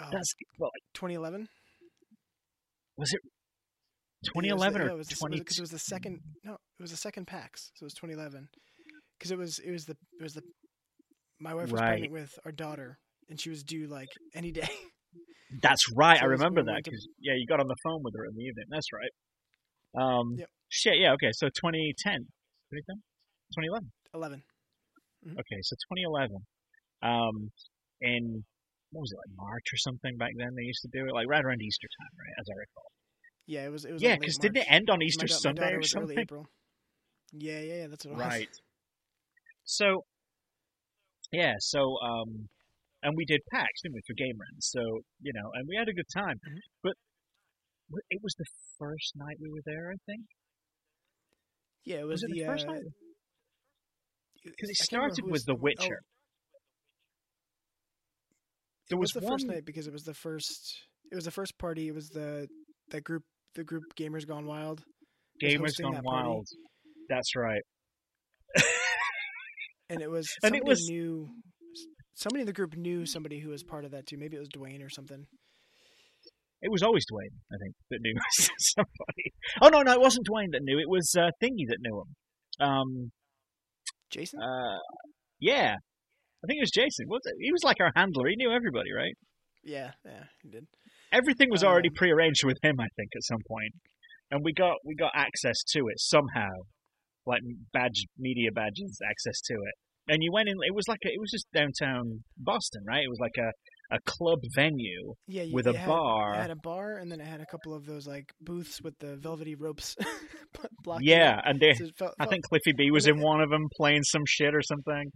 Oh, 0.00 0.08
That's 0.12 0.34
well, 0.58 0.70
like 0.74 0.82
2011. 0.94 1.48
was 2.96 3.12
it 3.12 3.20
Yeah, 4.22 4.52
it 4.52 4.54
was 4.54 4.62
2011 4.62 4.80
the- 4.80 4.86
or 4.86 4.90
it 4.94 4.96
was 4.98 5.08
the, 5.08 5.16
20? 5.16 5.38
because 5.38 5.58
it 5.58 5.62
was 5.62 5.70
the 5.70 5.78
second. 5.78 6.20
No, 6.44 6.52
it 6.52 6.82
was 6.82 6.90
the 6.92 6.96
second 6.96 7.26
PAX, 7.26 7.70
so 7.74 7.84
it 7.84 7.86
was 7.86 7.94
2011. 7.94 8.48
Because 9.18 9.32
it 9.32 9.38
was 9.38 9.58
it 9.58 9.70
was 9.70 9.84
the 9.86 9.96
it 10.18 10.22
was 10.22 10.34
the 10.34 10.42
my 11.42 11.54
wife 11.54 11.70
was 11.70 11.72
Right. 11.72 11.88
pregnant 11.88 12.12
with 12.12 12.38
our 12.44 12.52
daughter, 12.52 12.98
and 13.28 13.40
she 13.40 13.50
was 13.50 13.62
due 13.62 13.86
like 13.88 14.08
any 14.34 14.52
day. 14.52 14.68
That's 15.62 15.84
right. 15.94 16.18
So 16.18 16.24
I 16.24 16.28
remember 16.28 16.62
that 16.64 16.80
because 16.84 17.06
yeah, 17.20 17.34
you 17.36 17.46
got 17.46 17.60
on 17.60 17.66
the 17.68 17.76
phone 17.84 18.00
with 18.02 18.14
her 18.16 18.24
in 18.24 18.34
the 18.34 18.42
evening. 18.44 18.64
That's 18.70 18.88
right. 18.92 19.12
Um, 20.00 20.36
Yep. 20.38 20.48
shit. 20.68 20.94
Yeah. 20.98 21.12
Okay. 21.12 21.30
So 21.32 21.48
2010, 21.48 22.24
2010, 22.72 22.96
2011. 23.52 23.92
11. 24.14 24.42
Okay. 25.36 25.60
So 25.62 25.76
2011. 25.92 26.36
Um, 27.02 27.50
in 28.00 28.44
what 28.92 29.00
was 29.02 29.12
it 29.12 29.18
like 29.18 29.36
March 29.36 29.66
or 29.72 29.76
something 29.76 30.16
back 30.16 30.32
then? 30.38 30.54
They 30.56 30.62
used 30.64 30.82
to 30.82 30.88
do 30.92 31.06
it 31.08 31.12
like 31.12 31.26
right 31.28 31.44
around 31.44 31.60
Easter 31.60 31.88
time, 32.00 32.12
right? 32.16 32.34
As 32.40 32.46
I 32.48 32.56
recall. 32.56 32.88
Yeah, 33.46 33.66
it 33.66 33.72
was. 33.72 33.84
It 33.84 33.92
was. 33.92 34.02
Yeah, 34.02 34.10
like 34.10 34.20
because 34.20 34.38
didn't 34.38 34.58
it 34.58 34.66
end 34.70 34.88
on 34.88 35.02
Easter 35.02 35.26
my 35.28 35.34
Sunday 35.34 35.60
daughter 35.62 35.76
or 35.76 35.78
was 35.80 35.94
early 35.94 36.06
something? 36.06 36.18
April. 36.22 36.46
Yeah, 37.32 37.60
yeah, 37.60 37.74
yeah. 37.74 37.86
That's 37.88 38.04
what 38.06 38.12
it 38.12 38.16
was. 38.16 38.26
Right. 38.26 38.48
So, 39.64 40.04
yeah, 41.32 41.54
so, 41.58 41.96
um, 42.04 42.48
and 43.02 43.14
we 43.16 43.24
did 43.24 43.40
PAX, 43.52 43.68
didn't 43.82 43.94
we, 43.94 44.02
for 44.06 44.14
Game 44.14 44.36
runs? 44.38 44.68
So, 44.70 44.80
you 45.20 45.32
know, 45.34 45.50
and 45.54 45.66
we 45.68 45.76
had 45.76 45.88
a 45.88 45.92
good 45.92 46.08
time. 46.14 46.36
Mhm. 46.36 46.60
But 46.82 46.92
it 48.10 48.20
was 48.22 48.34
the 48.38 48.46
first 48.78 49.12
night 49.16 49.36
we 49.40 49.50
were 49.50 49.62
there, 49.64 49.90
I 49.90 49.96
think. 50.06 50.24
Yeah, 51.84 51.96
it 51.96 52.06
was, 52.06 52.22
Was, 52.22 52.24
it 52.24 52.30
the, 52.34 52.40
the 52.40 52.46
first 52.46 52.66
uh, 52.66 52.72
night? 52.72 52.82
Because 54.44 54.70
it 54.70 54.76
started 54.76 55.24
with 55.24 55.32
was 55.32 55.44
The 55.44 55.54
oh, 55.54 55.58
Witcher. 55.60 56.00
It 58.90 58.94
was, 58.96 59.14
was 59.14 59.22
the 59.22 59.28
first 59.28 59.46
night 59.46 59.64
because 59.64 59.86
it 59.86 59.92
was 59.92 60.02
the 60.02 60.14
first. 60.14 60.74
It 61.10 61.14
was 61.14 61.24
the 61.24 61.30
first 61.30 61.56
party. 61.58 61.88
It 61.88 61.94
was 61.94 62.08
the 62.08 62.46
that 62.90 63.04
group. 63.04 63.22
The 63.54 63.64
group 63.64 63.84
Gamers 63.96 64.26
Gone 64.26 64.46
Wild. 64.46 64.82
Gamers 65.42 65.80
Gone 65.80 65.94
that 65.94 66.04
party. 66.04 66.28
Wild. 66.28 66.46
That's 67.08 67.36
right. 67.36 67.62
And 69.92 70.02
it 70.02 70.10
was 70.10 70.26
And 70.42 70.50
somebody 70.54 70.58
it 70.58 70.68
was- 70.68 70.86
knew. 70.88 71.28
Somebody 72.14 72.42
in 72.42 72.46
the 72.46 72.52
group 72.52 72.76
knew 72.76 73.04
somebody 73.06 73.40
who 73.40 73.48
was 73.48 73.62
part 73.64 73.84
of 73.84 73.90
that 73.92 74.06
too. 74.06 74.16
Maybe 74.18 74.36
it 74.36 74.40
was 74.40 74.48
Dwayne 74.50 74.84
or 74.84 74.90
something. 74.90 75.24
It 76.60 76.70
was 76.70 76.82
always 76.82 77.04
Dwayne, 77.10 77.34
I 77.50 77.56
think, 77.60 77.74
that 77.90 77.98
knew 78.00 78.14
somebody. 78.58 79.32
Oh, 79.60 79.68
no, 79.68 79.82
no, 79.82 79.92
it 79.92 80.00
wasn't 80.00 80.26
Dwayne 80.28 80.52
that 80.52 80.60
knew. 80.62 80.78
It 80.78 80.88
was 80.88 81.12
uh, 81.18 81.30
Thingy 81.42 81.66
that 81.68 81.78
knew 81.80 82.02
him. 82.02 82.68
Um, 82.68 83.12
Jason. 84.10 84.40
uh, 84.40 84.78
yeah. 85.40 85.74
I 85.74 86.44
think 86.46 86.58
it 86.58 86.62
was 86.62 86.70
Jason. 86.70 87.06
Was? 87.08 87.22
He 87.40 87.50
was 87.50 87.64
like 87.64 87.78
our 87.80 87.90
handler. 87.96 88.28
He 88.28 88.36
knew 88.36 88.52
everybody, 88.52 88.92
right? 88.94 89.14
yeah, 89.64 89.92
yeah, 90.04 90.24
he 90.42 90.50
did. 90.50 90.66
everything 91.12 91.48
was 91.50 91.64
already 91.64 91.88
Um, 91.88 91.94
prearranged 91.94 92.44
with 92.44 92.58
him, 92.62 92.78
I 92.78 92.86
think, 92.96 93.10
at 93.16 93.22
some 93.24 93.38
point, 93.48 93.72
and 94.30 94.40
we 94.44 94.52
got 94.52 94.76
we 94.84 94.94
got 94.94 95.12
access 95.14 95.62
to 95.72 95.80
it 95.88 95.98
somehow, 95.98 96.50
like 97.26 97.40
badge 97.72 98.04
media 98.18 98.50
badges 98.52 98.98
access 99.08 99.40
to 99.46 99.54
it. 99.54 99.74
And 100.08 100.18
you 100.22 100.30
went 100.32 100.48
in. 100.48 100.56
It 100.66 100.74
was 100.74 100.88
like 100.88 100.98
a, 101.06 101.08
it 101.08 101.20
was 101.20 101.30
just 101.30 101.46
downtown 101.54 102.24
Boston, 102.36 102.82
right? 102.86 103.02
It 103.04 103.08
was 103.08 103.20
like 103.20 103.36
a 103.38 103.50
a 103.94 103.98
club 104.06 104.38
venue 104.54 105.12
Yeah, 105.28 105.42
you, 105.42 105.54
with 105.54 105.66
it 105.66 105.74
a 105.74 105.78
had, 105.78 105.86
bar. 105.86 106.32
It 106.32 106.36
had 106.38 106.50
a 106.50 106.56
bar, 106.56 106.96
and 106.96 107.12
then 107.12 107.20
it 107.20 107.26
had 107.26 107.42
a 107.42 107.46
couple 107.46 107.74
of 107.74 107.84
those 107.84 108.06
like 108.06 108.24
booths 108.40 108.80
with 108.82 108.94
the 109.00 109.16
velvety 109.18 109.54
ropes 109.54 109.94
yeah, 111.00 111.36
it. 111.38 111.42
and 111.44 111.60
they, 111.60 111.74
So 111.74 111.88
felt, 111.98 112.14
I 112.18 112.24
think 112.26 112.42
Cliffy 112.44 112.72
B 112.76 112.90
was 112.90 113.06
in 113.06 113.20
one 113.20 113.42
of 113.42 113.50
them 113.50 113.66
playing 113.76 114.02
some 114.04 114.22
shit 114.26 114.54
or 114.54 114.62
something. 114.62 115.10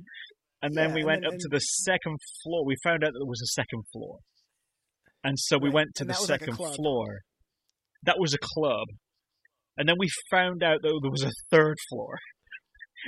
And 0.62 0.74
then 0.74 0.92
we 0.92 1.00
and 1.00 1.06
went 1.06 1.22
then- 1.22 1.32
up 1.34 1.38
to 1.38 1.48
the 1.50 1.58
second 1.58 2.16
floor. 2.42 2.64
We 2.66 2.76
found 2.84 3.02
out 3.02 3.08
that 3.12 3.18
there 3.18 3.26
was 3.26 3.40
a 3.42 3.52
second 3.60 3.82
floor. 3.92 4.18
And 5.24 5.34
so 5.38 5.58
we 5.58 5.68
Right, 5.68 5.74
went 5.74 5.88
to 5.96 6.04
the 6.04 6.08
was 6.08 6.28
like 6.30 6.40
second 6.40 6.56
floor. 6.56 7.06
That 8.04 8.16
was 8.18 8.34
a 8.34 8.38
club. 8.40 8.86
And 9.76 9.88
then 9.88 9.96
we 9.98 10.08
found 10.30 10.62
out 10.62 10.78
that 10.82 10.98
there 11.02 11.10
was 11.10 11.22
a 11.24 11.30
third 11.50 11.76
floor. 11.90 12.16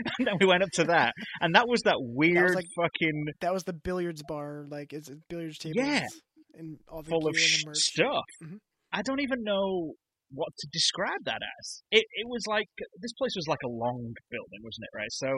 and 0.19 0.27
then 0.27 0.35
we 0.41 0.47
went 0.47 0.63
up 0.63 0.69
to 0.75 0.85
that. 0.85 1.13
And 1.41 1.55
that 1.55 1.67
was 1.69 1.81
that 1.83 1.97
weird 1.99 2.55
like- 2.55 2.65
fucking 2.77 3.25
That 3.41 3.53
was 3.53 3.65
the 3.65 3.73
billiards 3.73 4.23
bar, 4.29 4.67
like 4.71 4.93
it's 4.93 5.11
billiards 5.29 5.59
tables. 5.59 5.77
Yeah. 5.87 6.07
And 6.55 6.79
all 6.89 7.03
the 7.03 7.11
full 7.11 7.27
of 7.29 7.35
and 7.35 7.37
the 7.37 7.67
merch. 7.67 7.77
stuff. 7.77 8.25
Mhm. 8.45 8.59
I 8.93 9.03
don't 9.03 9.21
even 9.21 9.43
know 9.43 9.93
what 10.31 10.49
to 10.59 10.69
describe 10.73 11.25
that 11.25 11.41
as. 11.61 11.83
It 11.91 12.05
it 12.13 12.27
was 12.27 12.43
like 12.47 12.67
this 13.01 13.13
place 13.19 13.33
was 13.37 13.47
like 13.49 13.63
a 13.65 13.69
long 13.69 14.13
building, 14.31 14.61
wasn't 14.63 14.85
it? 14.93 14.97
Right. 14.97 15.13
So 15.13 15.29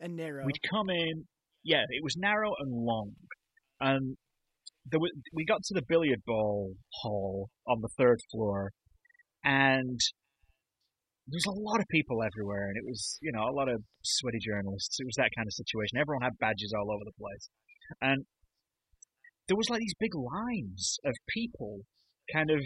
and 0.00 0.16
narrow. 0.16 0.44
we'd 0.44 0.60
come 0.70 0.90
in. 0.90 1.24
Yeah, 1.62 1.82
it 1.88 2.02
was 2.02 2.14
narrow 2.16 2.50
and 2.58 2.70
long, 2.84 3.12
and 3.80 4.16
there 4.86 5.00
was, 5.00 5.10
we 5.32 5.44
got 5.46 5.62
to 5.64 5.74
the 5.74 5.82
billiard 5.88 6.20
ball 6.26 6.72
hall 7.00 7.48
on 7.66 7.80
the 7.80 7.88
third 7.96 8.18
floor, 8.32 8.70
and 9.44 10.00
there 11.28 11.40
was 11.40 11.48
a 11.48 11.60
lot 11.60 11.80
of 11.80 11.86
people 11.88 12.22
everywhere, 12.22 12.68
and 12.68 12.76
it 12.76 12.84
was 12.84 13.18
you 13.22 13.32
know 13.32 13.48
a 13.48 13.54
lot 13.54 13.68
of 13.68 13.82
sweaty 14.02 14.38
journalists. 14.40 14.98
It 15.00 15.06
was 15.06 15.16
that 15.16 15.30
kind 15.36 15.46
of 15.46 15.52
situation. 15.52 16.00
Everyone 16.00 16.22
had 16.22 16.38
badges 16.38 16.72
all 16.76 16.90
over 16.90 17.04
the 17.04 17.16
place, 17.16 17.48
and 18.00 18.24
there 19.48 19.56
was 19.56 19.70
like 19.70 19.80
these 19.80 19.96
big 19.98 20.14
lines 20.14 20.98
of 21.04 21.14
people, 21.28 21.80
kind 22.32 22.50
of. 22.50 22.60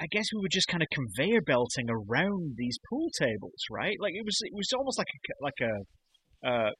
I 0.00 0.06
guess 0.10 0.26
we 0.32 0.40
were 0.40 0.50
just 0.50 0.66
kind 0.66 0.82
of 0.82 0.88
conveyor 0.90 1.42
belting 1.42 1.86
around 1.88 2.56
these 2.56 2.78
pool 2.90 3.08
tables, 3.20 3.60
right? 3.70 3.94
Like 4.00 4.14
it 4.16 4.24
was, 4.24 4.40
it 4.40 4.52
was 4.52 4.72
almost 4.76 4.98
like 4.98 5.06
a 5.06 5.44
like 5.44 5.60
a 5.60 6.48
uh, 6.48 6.70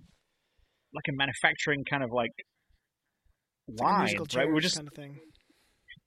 like 0.93 1.09
a 1.09 1.13
manufacturing 1.13 1.85
kind 1.89 2.03
of 2.03 2.11
like 2.13 2.33
It's 3.69 3.81
like 3.81 3.89
line, 3.89 4.17
right? 4.35 4.47
We 4.49 4.53
were 4.53 4.61
just 4.61 4.77
kind 4.77 4.89
of 4.89 4.95
thing. 4.95 5.19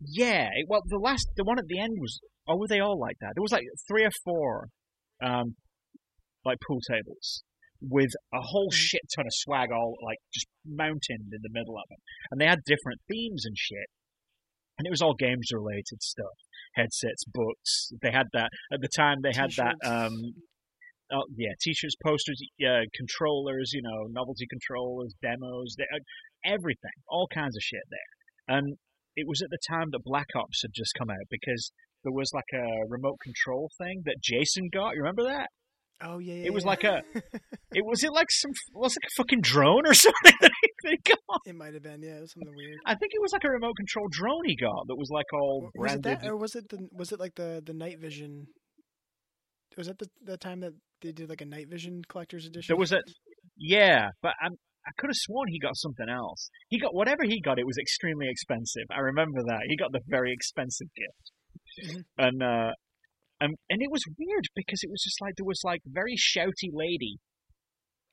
Yeah. 0.01 0.49
it- 0.53 0.67
Well, 0.69 0.81
the 0.85 0.97
last, 0.97 1.27
the 1.35 1.43
one 1.43 1.59
at 1.59 1.67
the 1.67 1.79
end 1.79 1.93
was. 1.99 2.19
Oh, 2.47 2.57
were 2.57 2.67
they 2.67 2.79
all 2.79 2.99
like 2.99 3.17
that? 3.21 3.31
There 3.33 3.41
was 3.41 3.51
like 3.51 3.65
three 3.87 4.05
or 4.05 4.11
four, 4.23 4.67
um, 5.19 5.55
like 6.45 6.59
pool 6.67 6.79
tables 6.87 7.43
with 7.81 8.11
a 8.33 8.39
whole 8.41 8.69
Mhm. 8.69 8.75
shit 8.75 9.01
ton 9.15 9.25
of 9.25 9.31
swag 9.33 9.71
all 9.71 9.97
like 10.03 10.19
just 10.31 10.45
mountained 10.63 11.33
in 11.33 11.41
the 11.41 11.49
middle 11.49 11.75
of 11.75 11.85
it, 11.89 11.99
and 12.29 12.39
they 12.39 12.45
had 12.45 12.59
different 12.65 13.01
themes 13.09 13.45
and 13.45 13.57
shit. 13.57 13.87
And 14.77 14.85
it 14.85 14.91
was 14.91 15.01
all 15.01 15.15
games 15.15 15.49
related 15.53 16.03
stuff, 16.03 16.37
headsets, 16.75 17.23
books. 17.25 17.91
They 18.01 18.11
had 18.11 18.27
that 18.33 18.49
at 18.71 18.81
the 18.81 18.89
time. 18.95 19.21
They 19.23 19.33
had 19.33 19.51
that. 19.53 19.75
T-shirts. 19.81 19.87
Um, 19.87 20.13
oh 21.13 21.25
yeah, 21.35 21.53
t-shirts, 21.61 21.95
posters, 22.03 22.39
yeah, 22.59 22.83
controllers. 22.93 23.71
You 23.73 23.81
know, 23.81 24.03
novelty 24.11 24.45
controllers, 24.47 25.15
demos, 25.21 25.75
they, 25.79 25.85
uh, 25.91 25.99
everything, 26.43 26.93
all 27.07 27.27
kinds 27.27 27.55
of 27.55 27.61
shit 27.63 27.83
there. 27.89 28.55
And 28.57 28.77
it 29.15 29.27
was 29.27 29.41
at 29.41 29.49
the 29.49 29.59
time 29.69 29.89
that 29.91 30.03
Black 30.03 30.27
Ops 30.35 30.61
had 30.61 30.71
just 30.73 30.93
come 30.97 31.09
out 31.09 31.27
because 31.29 31.71
there 32.03 32.13
was 32.13 32.31
like 32.33 32.51
a 32.53 32.87
remote 32.87 33.17
control 33.23 33.69
thing 33.77 34.03
that 34.05 34.17
Jason 34.21 34.69
got. 34.71 34.95
You 34.95 35.01
remember 35.01 35.23
that? 35.23 35.49
Oh 36.03 36.19
yeah, 36.19 36.33
yeah. 36.35 36.45
It 36.47 36.53
was 36.53 36.63
yeah. 36.63 36.69
like 36.69 36.83
a- 36.83 37.01
It 37.73 37.85
was 37.85 38.03
it 38.03 38.11
like 38.11 38.27
some 38.29 38.51
was 38.73 38.95
it 38.95 39.01
like 39.03 39.09
a 39.11 39.15
fucking 39.21 39.41
drone 39.41 39.87
or 39.87 39.93
something 40.05 40.33
that 40.41 40.51
he 40.83 40.97
got. 40.97 41.39
it 41.45 41.55
might 41.55 41.73
have 41.73 41.83
been. 41.83 42.01
Yeah, 42.03 42.17
it 42.17 42.21
was 42.21 42.33
something 42.33 42.53
weird. 42.55 42.77
I 42.85 42.95
think 42.95 43.13
it 43.13 43.21
was 43.21 43.31
like 43.31 43.43
a 43.45 43.49
remote 43.49 43.75
control 43.77 44.07
drone 44.11 44.43
he 44.45 44.55
got 44.55 44.87
that 44.87 44.95
was 44.95 45.09
like 45.09 45.25
all 45.33 45.61
Was 45.75 45.93
it 45.93 46.01
branded. 46.01 46.21
that, 46.21 46.27
or 46.29 46.35
was 46.37 46.55
it 46.55 46.69
the 46.69 46.87
was 46.91 47.11
it 47.11 47.19
like 47.19 47.35
the 47.35 47.61
the 47.65 47.73
night 47.73 47.99
vision? 47.99 48.47
Was 49.77 49.87
that 49.87 49.97
the 49.99 50.07
the 50.23 50.37
time 50.37 50.59
that 50.61 50.73
they 51.01 51.11
did 51.11 51.29
like 51.29 51.41
a 51.41 51.45
night 51.45 51.69
vision 51.69 52.01
collector's 52.07 52.45
edition? 52.45 52.73
There 52.73 52.79
was 52.79 52.91
a 52.93 52.99
yeah, 53.57 54.09
but 54.21 54.33
I'm, 54.41 54.55
I 54.87 54.91
could 54.97 55.09
have 55.09 55.15
sworn 55.17 55.47
he 55.49 55.59
got 55.59 55.75
something 55.75 56.07
else. 56.09 56.49
He 56.69 56.79
got 56.79 56.93
whatever 56.93 57.23
he 57.23 57.41
got. 57.41 57.57
It 57.59 57.65
was 57.65 57.77
extremely 57.77 58.27
expensive. 58.29 58.85
I 58.91 58.99
remember 58.99 59.41
that 59.43 59.61
he 59.67 59.75
got 59.75 59.91
the 59.91 60.01
very 60.07 60.31
expensive 60.31 60.87
gift, 60.95 61.89
Mhm. 61.89 62.03
and 62.17 62.43
uh, 62.43 62.71
and 63.39 63.55
and 63.69 63.81
it 63.81 63.89
was 63.91 64.03
weird 64.17 64.45
because 64.55 64.83
it 64.83 64.89
was 64.91 65.01
just 65.03 65.19
like 65.21 65.33
there 65.37 65.45
was 65.45 65.61
like 65.63 65.81
very 65.85 66.15
shouty 66.15 66.69
lady, 66.71 67.17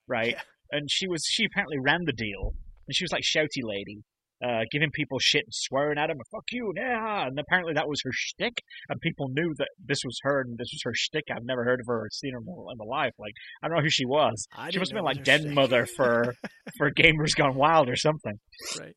right? 0.09 0.33
Yeah. 0.33 0.43
And 0.71 0.91
she 0.91 1.07
was 1.07 1.25
she 1.31 1.45
apparently 1.45 1.79
ran 1.79 2.05
the 2.07 2.13
deal, 2.15 2.55
and 2.89 2.95
she 2.97 3.05
was 3.05 3.13
like 3.13 3.23
shouty 3.23 3.63
lady. 3.63 4.03
Uh, 4.45 4.63
giving 4.73 4.91
people 4.91 5.19
shit, 5.21 5.45
and 5.47 5.55
swearing 5.55 5.99
at 5.99 6.09
them, 6.09 6.17
fuck 6.33 6.43
you, 6.51 6.73
yeah. 6.77 7.27
And 7.27 7.39
apparently 7.39 7.75
that 7.75 7.87
was 7.89 8.01
her 8.05 8.11
shtick, 8.13 8.55
and 8.89 9.01
people 9.01 9.29
knew 9.31 9.55
that 9.59 9.69
this 9.85 10.01
was 10.05 10.19
her 10.23 10.41
and 10.41 10.59
this 10.59 10.69
was 10.73 10.81
her 10.85 10.93
shtick. 10.95 11.25
I've 11.31 11.45
never 11.45 11.63
heard 11.63 11.79
of 11.79 11.87
her 11.87 12.07
or 12.07 12.09
seen 12.11 12.33
her 12.33 12.39
in 12.41 12.45
my- 12.79 12.85
life. 12.85 13.13
Like, 13.21 13.35
I 13.63 13.69
don't 13.69 13.77
know 13.77 13.83
who 13.83 13.91
she 13.91 14.05
was. 14.05 14.49
I 14.57 14.71
She 14.71 14.79
must 14.81 14.91
have 14.91 14.97
been 14.97 15.05
like 15.05 15.23
den 15.23 15.43
shtick. 15.43 15.53
mother 15.55 15.87
for 15.87 16.35
for 16.77 16.91
Gamers 16.91 17.37
Gone 17.37 17.55
Wild 17.55 17.89
or 17.89 17.95
something. 17.97 18.35
right. 18.81 18.97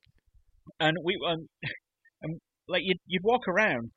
And 0.80 0.98
we 1.04 1.16
um, 1.30 1.48
um 2.26 2.40
like 2.68 2.82
you'd 2.84 2.98
you'd 3.06 3.24
walk 3.24 3.48
around, 3.48 3.92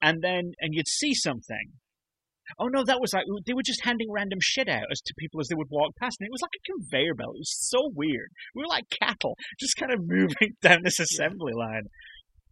and 0.00 0.22
then 0.22 0.52
and 0.60 0.72
you'd 0.72 0.88
see 0.88 1.12
something. 1.12 1.72
Oh 2.58 2.66
no, 2.66 2.84
that 2.84 3.00
was 3.00 3.12
like 3.12 3.24
they 3.46 3.54
were 3.54 3.62
just 3.62 3.84
handing 3.84 4.10
random 4.10 4.38
shit 4.40 4.68
out 4.68 4.86
as 4.90 5.00
to 5.02 5.14
people 5.18 5.40
as 5.40 5.48
they 5.48 5.54
would 5.54 5.70
walk 5.70 5.96
past, 5.96 6.18
and 6.20 6.26
it 6.26 6.32
was 6.32 6.42
like 6.42 6.52
a 6.54 6.72
conveyor 6.72 7.14
belt. 7.14 7.36
It 7.36 7.40
was 7.40 7.56
so 7.58 7.90
weird. 7.94 8.30
We 8.54 8.62
were 8.62 8.68
like 8.68 8.84
cattle, 8.90 9.36
just 9.58 9.76
kind 9.76 9.92
of 9.92 10.00
moving 10.06 10.56
down 10.62 10.82
this 10.82 11.00
assembly 11.00 11.52
line, 11.54 11.84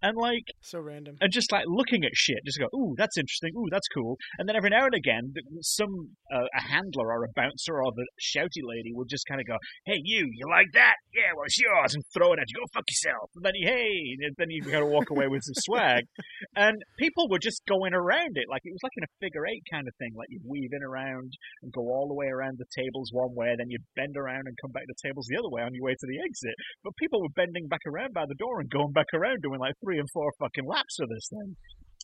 and 0.03 0.17
like 0.17 0.45
So 0.61 0.81
random. 0.81 1.17
and 1.21 1.33
just 1.33 1.53
like 1.53 1.65
looking 1.67 2.05
at 2.05 2.11
shit, 2.15 2.39
just 2.45 2.59
go, 2.59 2.67
ooh, 2.77 2.95
that's 2.97 3.17
interesting, 3.17 3.53
ooh, 3.57 3.69
that's 3.71 3.89
cool. 3.95 4.17
And 4.39 4.49
then 4.49 4.57
every 4.57 4.71
now 4.71 4.85
and 4.85 4.95
again, 4.95 5.33
some 5.63 6.11
uh, 6.35 6.47
a 6.57 6.61
handler 6.71 7.07
or 7.13 7.25
a 7.25 7.29
bouncer 7.35 7.81
or 7.83 7.93
the 7.95 8.07
shouty 8.21 8.63
lady 8.65 8.91
would 8.95 9.09
just 9.09 9.27
kind 9.27 9.41
of 9.41 9.47
go, 9.47 9.57
hey, 9.87 10.01
you, 10.03 10.29
you 10.33 10.47
like 10.49 10.69
that? 10.75 10.95
Yeah, 11.15 11.31
well, 11.37 11.45
it's 11.47 11.59
yours, 11.61 11.95
and 11.95 12.03
throw 12.15 12.33
it 12.33 12.39
at 12.39 12.47
you. 12.49 12.61
Go 12.61 12.67
fuck 12.75 12.85
yourself. 12.89 13.31
And 13.37 13.45
then 13.45 13.53
you, 13.55 13.67
hey, 13.69 14.17
and 14.27 14.35
then 14.39 14.51
you 14.51 14.63
gotta 14.63 14.87
walk 14.87 15.11
away 15.11 15.29
with 15.29 15.43
some 15.45 15.55
swag. 15.59 16.05
And 16.55 16.77
people 16.99 17.29
were 17.31 17.39
just 17.39 17.63
going 17.67 17.95
around 17.95 18.37
it 18.37 18.45
like 18.51 18.61
it 18.65 18.73
was 18.77 18.83
like 18.85 18.93
in 18.99 19.05
a 19.09 19.13
figure 19.25 19.47
eight 19.47 19.63
kind 19.73 19.89
of 19.89 19.95
thing. 19.97 20.13
Like 20.15 20.29
you'd 20.29 20.45
weave 20.45 20.69
in 20.77 20.83
around 20.85 21.33
and 21.63 21.73
go 21.73 21.81
all 21.89 22.09
the 22.09 22.15
way 22.19 22.27
around 22.27 22.59
the 22.59 22.69
tables 22.77 23.09
one 23.11 23.33
way, 23.35 23.55
then 23.57 23.71
you'd 23.71 23.87
bend 23.97 24.17
around 24.19 24.45
and 24.45 24.55
come 24.61 24.71
back 24.71 24.85
to 24.85 24.95
tables 25.01 25.27
the 25.31 25.39
other 25.41 25.49
way 25.49 25.63
on 25.63 25.73
your 25.73 25.85
way 25.85 25.93
to 25.97 26.07
the 26.07 26.21
exit. 26.21 26.53
But 26.85 26.93
people 27.01 27.23
were 27.23 27.33
bending 27.35 27.69
back 27.69 27.81
around 27.89 28.13
by 28.13 28.27
the 28.29 28.35
door 28.37 28.61
and 28.61 28.69
going 28.69 28.93
back 28.93 29.09
around 29.15 29.41
doing 29.41 29.61
like 29.61 29.73
three 29.81 29.92
and 29.99 30.09
four 30.13 30.33
fucking 30.39 30.67
laps 30.67 30.99
of 31.01 31.09
this 31.09 31.29
thing 31.31 31.57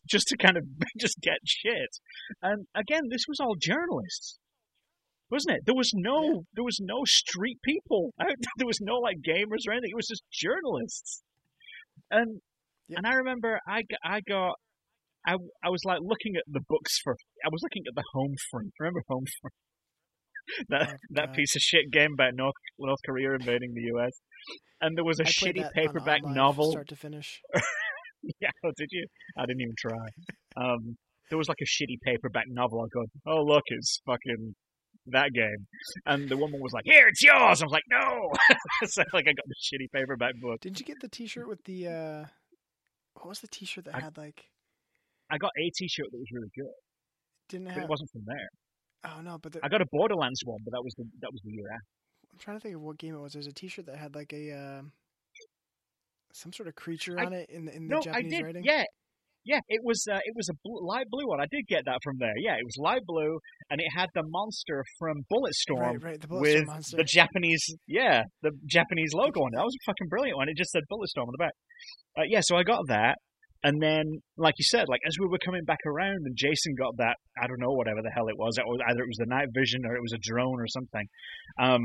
just 0.07 0.27
to 0.29 0.37
kind 0.37 0.57
of 0.57 0.63
just 0.99 1.19
get 1.21 1.39
shit. 1.45 1.89
And 2.41 2.67
again, 2.75 3.03
this 3.09 3.25
was 3.27 3.39
all 3.39 3.55
journalists. 3.59 4.39
Wasn't 5.31 5.57
it? 5.57 5.61
There 5.65 5.75
was 5.75 5.91
no, 5.93 6.23
Yeah. 6.23 6.39
there 6.55 6.63
was 6.63 6.79
no 6.81 7.01
street 7.05 7.59
people 7.63 8.11
out. 8.19 8.31
There 8.57 8.65
was 8.67 8.79
no 8.81 8.95
like 8.97 9.17
gamers 9.17 9.67
or 9.67 9.73
anything. 9.73 9.91
It 9.91 9.95
was 9.95 10.07
just 10.07 10.23
journalists. 10.31 11.21
And 12.09 12.41
Yep. 12.87 12.97
and 12.97 13.07
I 13.07 13.13
remember 13.15 13.59
I 13.67 13.83
I 14.03 14.21
got 14.21 14.55
I, 15.27 15.33
I 15.63 15.69
was 15.69 15.81
like 15.85 15.99
looking 16.01 16.33
at 16.35 16.43
the 16.47 16.61
books 16.67 16.97
for 17.03 17.15
I 17.45 17.49
was 17.51 17.61
looking 17.61 17.83
at 17.87 17.93
the 17.93 18.03
Home 18.13 18.33
Front. 18.49 18.71
Remember 18.79 19.03
Home 19.09 19.25
Front? 19.41 19.53
that 20.69 20.89
Oh, 20.89 20.95
that 21.11 21.33
piece 21.33 21.55
of 21.55 21.61
shit 21.61 21.91
game 21.91 22.13
about 22.13 22.33
North 22.35 22.53
North 22.77 22.99
Korea 23.05 23.33
invading 23.33 23.73
the 23.73 23.91
US. 23.97 24.11
And 24.81 24.97
there 24.97 25.03
was 25.03 25.19
a 25.19 25.23
I 25.23 25.27
shitty 25.27 25.71
paperback 25.73 26.21
novel 26.23 26.71
start 26.71 26.87
to 26.89 26.95
finish. 26.95 27.41
yeah, 28.39 28.49
oh, 28.65 28.71
did 28.77 28.87
you? 28.91 29.05
I 29.37 29.45
didn't 29.45 29.61
even 29.61 29.75
try. 29.77 30.05
Um, 30.57 30.97
there 31.29 31.37
was 31.37 31.47
like 31.49 31.57
a 31.61 31.65
shitty 31.65 31.97
paperback 32.03 32.45
novel. 32.47 32.81
I 32.81 32.87
go, 32.93 33.05
oh 33.27 33.43
look, 33.43 33.63
it's 33.67 34.01
fucking 34.05 34.55
that 35.07 35.31
game. 35.33 35.67
And 36.05 36.29
the 36.29 36.37
woman 36.37 36.59
was 36.61 36.71
like, 36.73 36.83
here, 36.85 37.07
it's 37.07 37.21
yours. 37.23 37.61
I 37.61 37.65
was 37.65 37.71
like, 37.71 37.83
no. 37.89 38.31
so 38.87 39.03
like 39.13 39.25
I 39.27 39.33
got 39.33 39.45
the 39.47 39.55
shitty 39.61 39.91
paperback 39.93 40.33
book. 40.41 40.59
Didn't 40.61 40.79
you 40.79 40.85
get 40.85 40.99
the 41.01 41.09
T-shirt 41.09 41.47
with 41.47 41.63
the? 41.65 41.87
uh 41.87 42.25
What 43.15 43.27
was 43.29 43.39
the 43.41 43.47
T-shirt 43.47 43.85
that 43.85 43.95
I- 43.95 43.99
had 44.01 44.17
like? 44.17 44.45
I 45.31 45.37
got 45.37 45.51
a 45.59 45.69
T-shirt 45.77 46.07
that 46.11 46.17
was 46.17 46.27
really 46.33 46.49
good, 46.55 46.73
Didn't 47.49 47.65
but 47.67 47.73
have. 47.75 47.83
it 47.83 47.89
wasn't 47.89 48.09
from 48.11 48.23
there. 48.25 48.49
Oh 49.05 49.21
no, 49.21 49.37
but 49.41 49.53
the, 49.53 49.59
I 49.63 49.69
got 49.69 49.81
a 49.81 49.85
Borderlands 49.91 50.41
one, 50.43 50.59
but 50.65 50.71
that 50.71 50.81
was 50.83 50.93
the 50.97 51.05
that 51.21 51.31
was 51.31 51.41
the 51.43 51.51
year 51.51 51.65
after. 51.71 51.85
I'm 52.33 52.39
trying 52.39 52.57
to 52.57 52.61
think 52.61 52.75
of 52.75 52.81
what 52.81 52.97
game 52.97 53.15
it 53.15 53.19
was. 53.19 53.33
There's 53.33 53.47
a 53.47 53.53
T-shirt 53.53 53.85
that 53.87 53.97
had 53.97 54.15
like 54.15 54.33
a 54.33 54.51
uh, 54.51 54.81
some 56.33 56.53
sort 56.53 56.67
of 56.67 56.75
creature 56.75 57.19
I- 57.19 57.25
on 57.25 57.33
it 57.33 57.49
in 57.49 57.65
the 57.65 57.75
in 57.75 57.87
the 57.87 57.89
No, 57.89 57.97
I 57.99 58.01
Japanese 58.01 58.31
did. 58.31 58.43
writing. 58.43 58.63
Yeah. 58.65 58.83
Yeah, 59.45 59.59
it 59.69 59.79
was 59.83 60.05
uh, 60.11 60.17
it 60.25 60.33
was 60.35 60.49
a 60.49 60.53
bl- 60.65 60.85
light 60.85 61.05
blue 61.09 61.25
one. 61.25 61.39
I 61.39 61.45
did 61.49 61.65
get 61.67 61.85
that 61.85 61.97
from 62.03 62.17
there. 62.19 62.33
Yeah, 62.37 62.55
it 62.55 62.65
was 62.65 62.75
light 62.77 63.01
blue, 63.07 63.39
and 63.71 63.79
it 63.79 63.87
had 63.95 64.09
the 64.13 64.21
monster 64.27 64.83
from 64.99 65.15
Bulletstorm 65.31 65.79
right, 65.79 66.03
right. 66.03 66.21
The 66.21 66.27
Bulletstorm 66.27 66.41
with 66.41 66.67
monster. 66.67 66.97
the 66.97 67.03
Japanese, 67.05 67.65
yeah, 67.87 68.23
the 68.43 68.51
Japanese 68.65 69.11
logo 69.13 69.39
on 69.39 69.53
it. 69.53 69.55
That 69.55 69.63
was 69.63 69.73
a 69.81 69.83
fucking 69.89 70.07
brilliant 70.09 70.35
one. 70.37 70.49
It 70.49 70.57
just 70.57 70.71
said 70.71 70.83
Bulletstorm 70.91 71.23
on 71.23 71.31
the 71.31 71.37
back. 71.37 71.53
Uh, 72.17 72.23
yeah, 72.27 72.41
so 72.43 72.57
I 72.57 72.63
got 72.63 72.81
that, 72.89 73.15
and 73.63 73.81
then, 73.81 74.03
like 74.37 74.55
you 74.57 74.63
said, 74.63 74.85
like 74.87 75.01
as 75.05 75.15
we 75.19 75.27
were 75.27 75.37
coming 75.43 75.63
back 75.65 75.79
around, 75.85 76.25
and 76.25 76.35
Jason 76.35 76.75
got 76.77 76.95
that, 76.97 77.15
I 77.41 77.47
don't 77.47 77.59
know, 77.59 77.71
whatever 77.71 78.01
the 78.01 78.11
hell 78.11 78.27
it 78.29 78.37
was. 78.37 78.57
It 78.57 78.63
was 78.65 78.79
either 78.89 79.01
it 79.03 79.07
was 79.07 79.17
the 79.19 79.25
night 79.27 79.47
vision 79.53 79.81
or 79.85 79.95
it 79.95 80.01
was 80.01 80.13
a 80.13 80.21
drone 80.21 80.59
or 80.59 80.67
something, 80.67 81.05
um, 81.59 81.81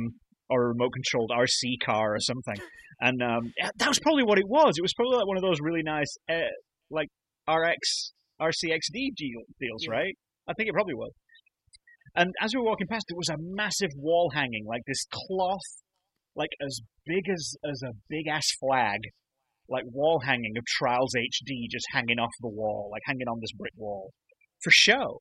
or 0.49 0.65
a 0.65 0.69
remote 0.69 0.93
controlled 0.93 1.31
RC 1.35 1.85
car 1.85 2.15
or 2.15 2.21
something. 2.21 2.57
And 3.01 3.21
um, 3.23 3.51
that 3.79 3.89
was 3.89 3.99
probably 3.99 4.23
what 4.23 4.39
it 4.39 4.47
was. 4.47 4.75
It 4.79 4.83
was 4.83 4.95
probably 4.95 5.17
like 5.17 5.27
one 5.27 5.37
of 5.37 5.43
those 5.43 5.59
really 5.61 5.83
nice, 5.83 6.07
uh, 6.31 6.47
like 6.93 7.09
RX 7.51 8.13
RCXD 8.41 9.17
deal, 9.17 9.43
deals, 9.59 9.83
Yeah. 9.85 9.95
right? 9.99 10.15
I 10.47 10.53
think 10.55 10.69
it 10.69 10.75
probably 10.75 10.95
was. 10.95 11.11
And 12.15 12.31
as 12.41 12.55
we 12.55 12.61
were 12.61 12.67
walking 12.67 12.87
past, 12.87 13.07
there 13.09 13.17
was 13.17 13.29
a 13.31 13.37
massive 13.41 13.91
wall 13.97 14.31
hanging, 14.33 14.65
like 14.65 14.83
this 14.87 15.05
cloth, 15.11 15.67
like 16.37 16.51
as 16.65 16.81
big 17.05 17.29
as 17.29 17.57
as 17.69 17.83
a 17.83 17.91
big 18.09 18.29
ass 18.29 18.47
flag, 18.61 19.01
like 19.69 19.85
wall 19.87 20.21
hanging 20.25 20.57
of 20.57 20.65
Trials 20.67 21.15
HD 21.15 21.67
just 21.71 21.87
hanging 21.93 22.19
off 22.19 22.33
the 22.41 22.49
wall, 22.49 22.89
like 22.93 23.03
hanging 23.07 23.29
on 23.29 23.39
this 23.41 23.53
brick 23.53 23.73
wall 23.77 24.13
for 24.63 24.71
show. 24.71 25.21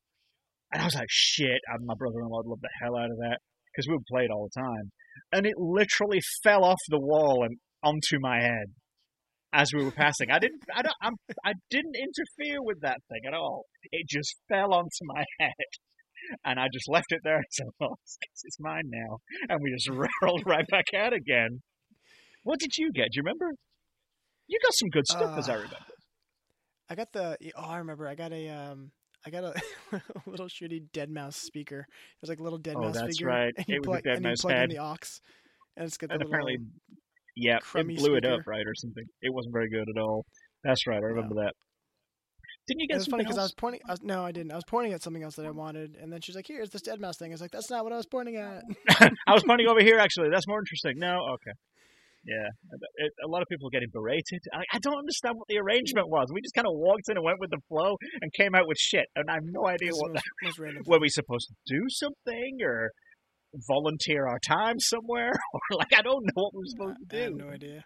And 0.71 0.81
I 0.81 0.85
was 0.85 0.95
like, 0.95 1.07
shit, 1.09 1.61
and 1.67 1.85
my 1.85 1.93
brother-in-law 1.95 2.41
would 2.43 2.49
love 2.49 2.61
the 2.61 2.69
hell 2.81 2.97
out 2.97 3.11
of 3.11 3.17
that 3.17 3.37
because 3.71 3.87
we 3.87 3.93
would 3.93 4.05
play 4.09 4.23
it 4.23 4.31
all 4.31 4.49
the 4.49 4.59
time. 4.59 4.91
And 5.31 5.45
it 5.45 5.53
literally 5.57 6.19
fell 6.43 6.63
off 6.63 6.79
the 6.89 6.99
wall 6.99 7.43
and 7.43 7.57
onto 7.83 8.17
my 8.19 8.41
head 8.41 8.73
as 9.53 9.71
we 9.73 9.83
were 9.83 9.91
passing. 9.91 10.31
I 10.31 10.39
didn't, 10.39 10.61
I 10.75 10.81
don't, 10.81 10.95
I'm, 11.01 11.13
I 11.45 11.53
didn't 11.69 11.95
interfere 11.95 12.57
with 12.61 12.81
that 12.81 12.97
thing 13.09 13.21
at 13.27 13.33
all. 13.33 13.65
It 13.91 14.07
just 14.09 14.35
fell 14.49 14.73
onto 14.73 15.03
my 15.03 15.23
head. 15.39 15.51
And 16.43 16.59
I 16.59 16.67
just 16.73 16.89
left 16.89 17.11
it 17.11 17.19
there 17.23 17.35
and 17.37 17.45
said, 17.51 17.67
well, 17.79 17.99
it's 18.01 18.57
mine 18.59 18.85
now. 18.87 19.17
And 19.49 19.59
we 19.61 19.71
just 19.73 19.89
rolled 20.21 20.43
right 20.45 20.65
back 20.69 20.85
out 20.97 21.13
again. 21.13 21.61
What 22.43 22.59
did 22.59 22.77
you 22.77 22.91
get? 22.91 23.11
Do 23.11 23.17
you 23.17 23.23
remember? 23.23 23.51
You 24.53 24.59
got 24.61 24.73
some 24.75 24.89
good 24.89 25.07
stuff, 25.07 25.35
as 25.35 25.49
I 25.49 25.53
Uh, 25.53 25.55
remember. 25.57 25.77
I 26.89 26.95
got 26.95 27.11
the. 27.11 27.37
Oh, 27.55 27.61
I 27.63 27.77
remember. 27.79 28.07
I 28.07 28.13
got 28.13 28.31
a. 28.31 28.49
Um, 28.49 28.91
I 29.25 29.31
got 29.31 29.43
a, 29.45 29.53
little 30.27 30.45
shitty 30.47 30.91
dead 30.93 31.09
mouse 31.09 31.37
speaker. 31.37 31.79
It 31.79 32.21
was 32.21 32.29
like 32.29 32.39
a 32.39 32.43
little 32.43 32.59
dead 32.59 32.75
Oh, 32.77 32.81
mouse 32.81 32.95
that's 32.95 33.17
figure. 33.17 33.27
right. 33.27 33.53
And 33.57 33.65
It 33.67 33.73
you 33.85 33.89
was 33.89 33.99
a 33.99 34.01
dead 34.03 34.15
and 34.17 34.23
mouse 34.23 34.41
plug 34.41 34.53
in 34.55 34.69
the 34.69 34.77
aux, 34.79 34.95
and 35.77 35.85
it's 35.87 35.97
got 35.97 36.09
the 36.09 36.13
And 36.15 36.19
little. 36.19 36.29
apparently, 36.29 36.57
yeah, 37.35 37.57
it 37.73 37.95
blew 37.97 38.15
it 38.15 38.25
up, 38.25 38.41
right, 38.45 38.65
or 38.67 38.75
something. 38.75 39.05
It 39.21 39.33
wasn't 39.33 39.53
very 39.53 39.69
good 39.69 39.87
at 39.89 39.99
all. 39.99 40.25
That's 40.63 40.85
right. 40.85 40.97
I 40.97 41.05
remember 41.07 41.35
that. 41.35 41.53
Didn't 42.67 42.81
you 42.81 42.87
get 42.87 42.97
was 42.97 43.07
funny 43.07 43.23
because 43.23 43.37
I 43.37 43.41
was 43.43 43.53
pointing. 43.53 43.81
I 43.87 43.91
was, 43.93 44.01
no, 44.03 44.23
I 44.23 44.31
didn't. 44.31 44.51
I 44.51 44.55
was 44.55 44.63
pointing 44.67 44.93
at 44.93 45.01
something 45.01 45.23
else 45.23 45.35
that 45.37 45.45
I 45.45 45.51
wanted, 45.51 45.97
and 46.01 46.11
then 46.13 46.21
she's 46.21 46.35
like, 46.35 46.47
"Here's 46.47 46.69
this 46.69 46.81
dead 46.81 46.99
mouse 47.01 47.17
thing." 47.17 47.31
I 47.31 47.33
was 47.33 47.41
like, 47.41 47.51
"That's 47.51 47.69
not 47.69 47.83
what 47.83 47.91
I 47.91 47.97
was 47.97 48.05
pointing 48.05 48.35
at." 48.37 48.63
I 49.27 49.33
was 49.33 49.43
pointing 49.43 49.67
over 49.67 49.81
here, 49.81 49.97
actually. 49.99 50.29
That's 50.29 50.47
more 50.47 50.59
interesting. 50.59 50.97
No, 50.97 51.27
okay. 51.33 51.51
Yeah, 52.25 52.47
it, 53.03 53.11
a 53.23 53.27
lot 53.27 53.41
of 53.41 53.47
people 53.49 53.67
are 53.67 53.75
getting 53.75 53.91
berated. 53.91 54.39
I, 54.53 54.63
I 54.71 54.79
don't 54.79 54.97
understand 54.97 55.35
what 55.35 55.47
the 55.49 55.59
arrangement 55.59 56.07
was. 56.07 56.31
We 56.31 56.39
just 56.41 56.55
kind 56.55 56.67
of 56.67 56.71
walked 56.75 57.09
in 57.09 57.17
and 57.17 57.25
went 57.25 57.39
with 57.39 57.51
the 57.51 57.59
flow 57.67 57.97
and 58.21 58.31
came 58.31 58.55
out 58.55 58.67
with 58.67 58.77
shit, 58.79 59.05
and 59.15 59.29
I 59.29 59.35
have 59.35 59.47
no 59.47 59.67
idea 59.67 59.91
the 59.91 59.99
what. 59.99 60.13
most, 60.13 60.23
most 60.43 60.59
random. 60.59 60.83
Were 60.87 60.99
we 60.99 61.09
supposed 61.09 61.51
to 61.51 61.55
do 61.67 61.83
something 61.89 62.59
or 62.63 62.91
volunteer 63.67 64.25
our 64.27 64.39
time 64.39 64.79
somewhere, 64.79 65.31
or 65.53 65.77
like 65.77 65.91
I 65.91 66.01
don't 66.01 66.23
know 66.23 66.31
what 66.47 66.53
we 66.53 66.63
were 66.63 66.71
supposed 66.71 66.97
I 67.11 67.15
to 67.15 67.29
do? 67.29 67.35
no 67.43 67.49
idea. 67.51 67.83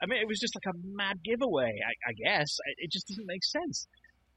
I 0.00 0.04
mean, 0.06 0.20
it 0.20 0.28
was 0.28 0.38
just 0.40 0.54
like 0.56 0.74
a 0.74 0.76
mad 0.84 1.16
giveaway, 1.24 1.72
I, 1.80 1.92
I 2.10 2.12
guess. 2.12 2.48
It 2.68 2.84
it 2.84 2.92
just 2.92 3.08
doesn't 3.08 3.26
make 3.26 3.44
sense. 3.44 3.86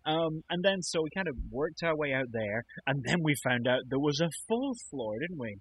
Um, 0.06 0.42
and 0.50 0.64
then 0.64 0.82
so 0.82 1.04
we 1.04 1.10
kind 1.16 1.28
of 1.28 1.36
worked 1.52 1.84
our 1.84 1.96
way 1.96 2.14
out 2.14 2.32
there, 2.32 2.64
and 2.88 3.04
then 3.06 3.20
we 3.22 3.36
found 3.44 3.68
out 3.68 3.82
there 3.90 4.00
was 4.00 4.20
a 4.20 4.30
full 4.48 4.74
floor, 4.90 5.20
didn't 5.20 5.40
we? 5.40 5.58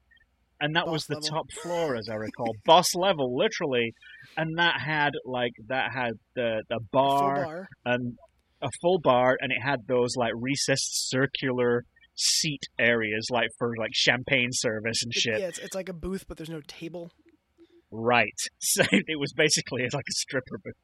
And 0.61 0.77
that 0.77 0.87
was 0.87 1.05
the 1.07 1.15
level. 1.15 1.29
top 1.29 1.47
floor, 1.63 1.97
as 1.97 2.09
I 2.11 2.15
recall, 2.29 2.53
boss 2.67 2.95
level, 2.95 3.35
literally. 3.37 3.93
And 4.37 4.59
that 4.59 4.81
had 4.81 5.13
like 5.25 5.53
that 5.69 5.93
had 5.95 6.13
the 6.35 6.63
the 6.69 6.81
bar, 6.93 7.45
bar. 7.45 7.69
and 7.87 8.15
a 8.63 8.69
full 8.83 8.99
bar, 9.03 9.37
and 9.41 9.51
it 9.53 9.59
had 9.63 9.81
those 9.89 10.17
like 10.17 10.33
recessed 10.37 11.09
circular 11.09 11.85
seat 12.15 12.61
areas, 12.79 13.27
like 13.31 13.49
for 13.59 13.73
like 13.79 13.91
champagne 13.95 14.51
service 14.53 15.03
and 15.03 15.13
It- 15.15 15.21
shit. 15.21 15.41
yeah, 15.41 15.47
it's, 15.49 15.59
it's 15.59 15.75
like 15.75 15.89
a 15.89 15.95
booth, 15.95 16.25
but 16.29 16.37
there's 16.37 16.51
no 16.51 16.61
table. 16.67 17.11
Right. 17.91 18.37
So 18.61 18.83
it 18.91 19.19
was 19.19 19.33
basically 19.33 19.83
like 19.83 20.05
a 20.09 20.13
stripper 20.13 20.59
booth. 20.63 20.75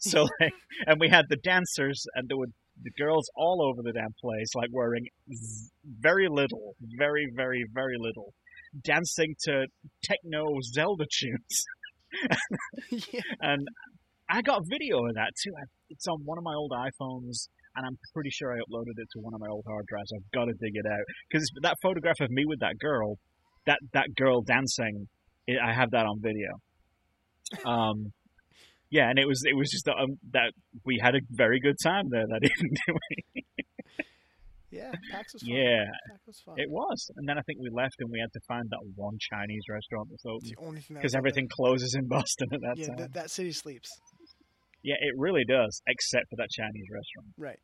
So 0.00 0.22
like, 0.40 0.52
and 0.86 0.98
we 1.00 1.08
had 1.08 1.26
the 1.28 1.36
dancers, 1.36 2.04
and 2.14 2.28
there 2.28 2.36
were 2.36 2.48
the 2.82 2.90
girls 2.98 3.30
all 3.36 3.62
over 3.62 3.82
the 3.82 3.92
damn 3.92 4.12
place, 4.20 4.48
like 4.56 4.68
wearing 4.72 5.06
z- 5.32 5.70
very 6.00 6.26
little, 6.28 6.74
very, 6.98 7.28
very, 7.34 7.64
very 7.72 7.96
little, 7.98 8.32
dancing 8.80 9.34
to 9.44 9.66
techno 10.02 10.46
Zelda 10.62 11.04
tunes. 11.10 11.64
yeah. 12.90 13.20
And 13.40 13.66
I 14.28 14.42
got 14.42 14.62
video 14.68 14.98
of 15.06 15.14
that 15.14 15.32
too. 15.42 15.52
It's 15.90 16.06
on 16.06 16.20
one 16.24 16.38
of 16.38 16.44
my 16.44 16.54
old 16.54 16.72
iPhones, 16.72 17.48
and 17.76 17.86
I'm 17.86 17.98
pretty 18.14 18.30
sure 18.30 18.52
I 18.52 18.56
uploaded 18.56 18.96
it 18.96 19.08
to 19.12 19.20
one 19.20 19.34
of 19.34 19.40
my 19.40 19.48
old 19.48 19.64
hard 19.66 19.86
drives. 19.86 20.10
I've 20.14 20.30
got 20.32 20.46
to 20.46 20.52
dig 20.54 20.72
it 20.74 20.86
out 20.86 21.04
because 21.30 21.50
that 21.62 21.76
photograph 21.82 22.20
of 22.20 22.30
me 22.30 22.44
with 22.46 22.60
that 22.60 22.78
girl, 22.78 23.18
that 23.66 23.78
that 23.92 24.14
girl 24.16 24.42
dancing, 24.42 25.08
it, 25.46 25.58
I 25.62 25.72
have 25.72 25.90
that 25.90 26.06
on 26.06 26.20
video. 26.20 26.48
Um, 27.66 28.12
yeah, 28.90 29.08
and 29.08 29.18
it 29.18 29.26
was 29.26 29.42
it 29.44 29.56
was 29.56 29.70
just 29.70 29.88
um, 29.88 30.18
that 30.32 30.52
we 30.84 30.98
had 31.02 31.14
a 31.14 31.20
very 31.30 31.60
good 31.60 31.76
time 31.82 32.04
there 32.10 32.26
that 32.26 32.44
evening. 32.58 33.44
Yeah, 34.72 34.90
PAX 35.12 35.34
was 35.34 35.42
fun. 35.42 35.52
yeah, 35.54 35.84
PAX 36.10 36.20
was 36.26 36.40
fun. 36.44 36.54
it 36.58 36.70
was. 36.70 37.10
And 37.16 37.28
then 37.28 37.36
I 37.38 37.42
think 37.42 37.58
we 37.60 37.68
left 37.70 37.94
and 38.00 38.10
we 38.10 38.18
had 38.18 38.32
to 38.32 38.40
find 38.48 38.64
that 38.70 38.80
one 38.96 39.18
Chinese 39.20 39.62
restaurant 39.68 40.08
that's 40.10 40.24
It's 40.24 40.50
the 40.56 40.64
only 40.66 40.80
thing 40.80 40.96
because 40.96 41.12
open. 41.14 41.20
everything 41.20 41.48
closes 41.52 41.94
in 41.94 42.08
Boston 42.08 42.48
at 42.52 42.60
that 42.62 42.76
Yeah, 42.78 42.86
time. 42.88 42.96
that, 42.96 43.12
that 43.12 43.30
city 43.30 43.52
sleeps. 43.52 43.88
Yeah, 44.82 44.96
it 44.98 45.14
really 45.16 45.44
does, 45.46 45.80
except 45.86 46.24
for 46.30 46.36
that 46.36 46.48
Chinese 46.50 46.86
restaurant. 46.90 47.28
Right. 47.38 47.60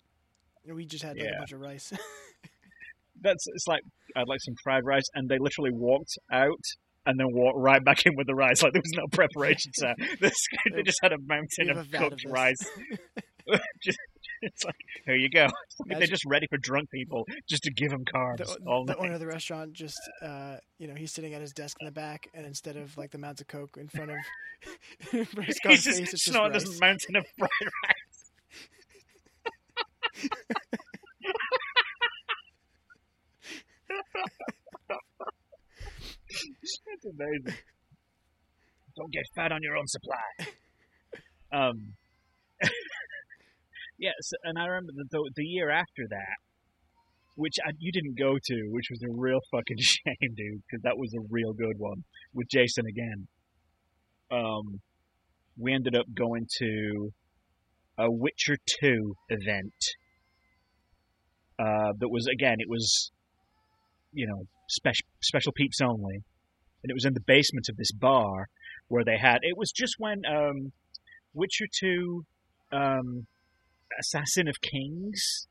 And 0.66 0.76
we 0.76 0.84
just 0.86 1.02
had 1.02 1.16
like 1.16 1.24
Yeah. 1.24 1.36
a 1.36 1.38
bunch 1.40 1.52
of 1.52 1.60
rice. 1.60 1.92
That's 3.20 3.44
it's 3.54 3.66
like 3.66 3.80
I'd 4.16 4.28
like 4.28 4.38
some 4.44 4.54
fried 4.62 4.84
rice, 4.84 5.02
and 5.14 5.28
they 5.28 5.38
literally 5.40 5.70
walked 5.72 6.12
out 6.32 6.62
and 7.06 7.18
then 7.18 7.26
walked 7.32 7.58
right 7.58 7.82
back 7.84 8.04
in 8.06 8.12
with 8.16 8.26
the 8.26 8.34
rice. 8.34 8.62
Like 8.62 8.72
there 8.74 8.82
was 8.82 8.92
no 8.96 9.06
preparation 9.10 9.72
time. 9.80 9.96
They 10.20 10.82
just 10.84 10.98
had 11.02 11.12
a 11.12 11.18
mountain 11.26 11.70
of 11.76 11.90
cooked 11.90 12.24
rice. 12.28 12.58
just, 13.82 13.98
it's 14.42 14.64
like 14.64 14.76
here 15.04 15.16
you 15.16 15.28
go. 15.28 15.48
They're 15.86 16.06
just 16.06 16.24
ready 16.26 16.46
for 16.48 16.58
drunk 16.58 16.90
people, 16.90 17.26
just 17.48 17.62
to 17.64 17.72
give 17.72 17.90
them 17.90 18.04
carbs 18.04 18.38
the, 18.38 18.58
all 18.66 18.84
the 18.84 18.96
owner 18.96 19.14
of 19.14 19.20
the 19.20 19.26
restaurant 19.26 19.72
just, 19.72 19.98
uh, 20.22 20.56
you 20.78 20.86
know, 20.88 20.94
he's 20.94 21.12
sitting 21.12 21.34
at 21.34 21.40
his 21.40 21.52
desk 21.52 21.76
in 21.80 21.86
the 21.86 21.92
back, 21.92 22.28
and 22.34 22.46
instead 22.46 22.76
of 22.76 22.96
like 22.96 23.10
the 23.10 23.18
mounds 23.18 23.40
of 23.40 23.46
coke 23.46 23.76
in 23.78 23.88
front 23.88 24.10
of 24.10 24.16
just 25.46 25.62
face, 25.62 25.86
it's 25.86 26.10
just 26.10 26.34
rice. 26.34 26.52
this 26.52 26.80
mountain 26.80 27.16
of 27.16 27.26
fried 27.38 27.50
rice. 27.84 28.30
That's 36.86 37.06
amazing. 37.06 37.60
Don't 38.96 39.12
get 39.12 39.24
fat 39.34 39.52
on 39.52 39.62
your 39.62 39.76
own 39.76 39.86
supply. 39.86 40.16
Um, 41.52 41.94
yes, 43.98 44.32
and 44.44 44.58
I 44.58 44.66
remember 44.66 44.92
the, 44.94 45.04
the, 45.10 45.30
the 45.36 45.44
year 45.44 45.70
after 45.70 46.06
that, 46.10 46.38
which 47.34 47.54
I, 47.64 47.70
you 47.78 47.92
didn't 47.92 48.18
go 48.18 48.34
to, 48.42 48.68
which 48.70 48.88
was 48.90 49.02
a 49.02 49.12
real 49.12 49.40
fucking 49.50 49.76
shame, 49.78 50.34
dude, 50.36 50.62
because 50.68 50.82
that 50.82 50.96
was 50.96 51.12
a 51.14 51.26
real 51.30 51.52
good 51.52 51.78
one 51.78 52.04
with 52.34 52.48
Jason 52.48 52.84
again. 52.86 53.28
Um, 54.30 54.80
we 55.56 55.72
ended 55.72 55.96
up 55.96 56.06
going 56.16 56.46
to 56.58 57.12
a 57.98 58.10
Witcher 58.10 58.56
2 58.80 59.14
event. 59.30 59.74
Uh, 61.58 61.92
that 61.98 62.08
was 62.08 62.26
again, 62.32 62.56
it 62.58 62.68
was, 62.68 63.10
you 64.12 64.26
know, 64.26 64.44
special 64.68 65.06
special 65.20 65.52
peeps 65.52 65.80
only, 65.80 66.22
and 66.82 66.90
it 66.90 66.94
was 66.94 67.04
in 67.04 67.14
the 67.14 67.24
basement 67.26 67.66
of 67.68 67.76
this 67.76 67.90
bar 67.90 68.46
where 68.86 69.04
they 69.04 69.18
had. 69.18 69.38
It 69.42 69.56
was 69.56 69.72
just 69.72 69.94
when 69.98 70.22
um, 70.24 70.72
Witcher 71.34 71.66
2, 71.80 72.24
um, 72.70 73.26
Assassin 74.00 74.48
of 74.48 74.60
Kings, 74.60 75.46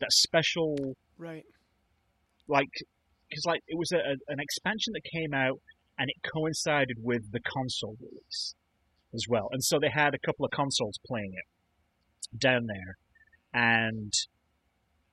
that 0.00 0.12
special 0.12 0.96
Right. 1.18 1.44
like 2.48 2.68
because 3.28 3.44
like 3.46 3.60
it 3.68 3.78
was 3.78 3.92
a, 3.92 3.98
a, 3.98 4.14
an 4.28 4.40
expansion 4.40 4.92
that 4.94 5.02
came 5.12 5.32
out 5.32 5.60
and 5.98 6.08
it 6.10 6.16
coincided 6.34 6.96
with 7.00 7.30
the 7.32 7.40
console 7.40 7.96
release 8.00 8.54
as 9.14 9.24
well. 9.28 9.48
And 9.52 9.62
so 9.62 9.78
they 9.80 9.90
had 9.92 10.14
a 10.14 10.26
couple 10.26 10.44
of 10.44 10.50
consoles 10.50 10.98
playing 11.06 11.32
it 11.34 12.38
down 12.38 12.66
there. 12.66 12.96
And 13.54 14.12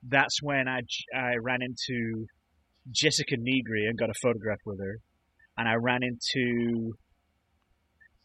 that's 0.08 0.42
when 0.42 0.68
I 0.68 0.80
I 1.15 1.34
ran 1.42 1.60
into 1.62 2.26
Jessica 2.92 3.36
Negri 3.38 3.86
and 3.86 3.98
got 3.98 4.10
a 4.10 4.20
photograph 4.22 4.60
with 4.65 4.80
her. 4.80 4.98
And 5.58 5.68
I 5.68 5.76
ran 5.76 6.00
into 6.02 6.94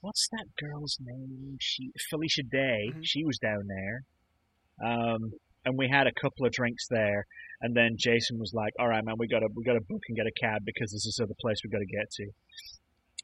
what's 0.01 0.29
that 0.33 0.47
girl's 0.59 0.97
name? 1.01 1.57
She 1.61 1.91
Felicia 2.11 2.43
Day. 2.43 2.91
Mhm. 2.95 3.01
she 3.03 3.25
was 3.25 3.39
down 3.39 3.67
there 3.67 4.05
um, 4.83 5.33
and 5.65 5.77
we 5.77 5.89
had 5.89 6.07
a 6.07 6.13
couple 6.21 6.47
of 6.47 6.53
drinks 6.53 6.87
there 6.89 7.27
and 7.65 7.75
then 7.75 7.97
Jason 7.97 8.39
was 8.39 8.53
like, 8.53 8.75
"All 8.79 8.89
right, 8.89 9.03
man, 9.03 9.15
we 9.19 9.27
gotta 9.27 9.49
we 9.55 9.65
gotta 9.65 9.81
book 9.81 10.03
and 10.09 10.17
get 10.17 10.27
a 10.27 10.33
cab 10.39 10.63
because 10.67 10.93
this 10.93 11.19
other 11.19 11.33
place 11.41 11.57
we 11.65 11.71
gotta 11.71 11.87
get 11.87 12.11
to." 12.11 12.27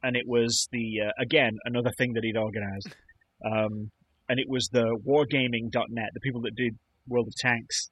And 0.03 0.17
it 0.17 0.27
was 0.27 0.67
the 0.73 1.03
uh, 1.09 1.13
again 1.21 1.59
another 1.67 1.91
thing 1.99 2.15
that 2.15 2.25
he'd 2.25 2.39
organized, 2.39 2.89
um, 3.45 3.91
and 4.31 4.41
it 4.41 4.49
was 4.49 4.71
the 4.73 4.97
Wargaming.net, 5.07 6.09
the 6.15 6.21
people 6.21 6.41
that 6.43 6.55
did 6.57 6.79
World 7.07 7.29
of 7.29 7.35
Tanks. 7.37 7.91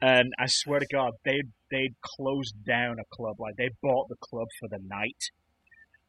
And 0.00 0.32
I 0.38 0.46
swear 0.46 0.78
to 0.78 0.86
God, 0.92 1.12
they 1.24 1.42
they'd 1.72 1.94
closed 2.02 2.54
down 2.64 2.96
a 3.00 3.16
club, 3.16 3.40
like 3.40 3.56
they 3.56 3.70
bought 3.82 4.08
the 4.08 4.16
club 4.20 4.46
for 4.60 4.68
the 4.68 4.78
night. 4.86 5.30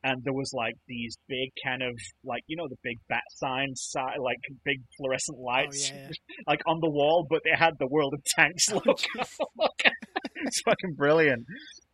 And 0.03 0.21
there 0.23 0.33
was 0.33 0.51
like 0.53 0.73
these 0.87 1.17
big 1.29 1.49
kind 1.65 1.81
of 1.81 1.93
like 2.25 2.43
you 2.47 2.57
know 2.57 2.67
the 2.67 2.75
big 2.83 2.97
bat 3.07 3.23
signs, 3.35 3.81
si- 3.91 4.19
like 4.21 4.37
big 4.65 4.79
fluorescent 4.97 5.37
Oh 5.39 5.43
lights 5.43 5.89
yeah. 5.89 6.07
yeah. 6.09 6.13
like 6.47 6.59
on 6.67 6.79
the 6.81 6.89
wall, 6.89 7.25
but 7.29 7.41
they 7.45 7.57
had 7.57 7.73
the 7.79 7.87
World 7.87 8.13
of 8.13 8.23
Tanks 8.25 8.67
Oh, 8.71 8.81
logo. 8.85 8.95
it's 10.35 10.61
fucking 10.61 10.95
brilliant. 10.95 11.45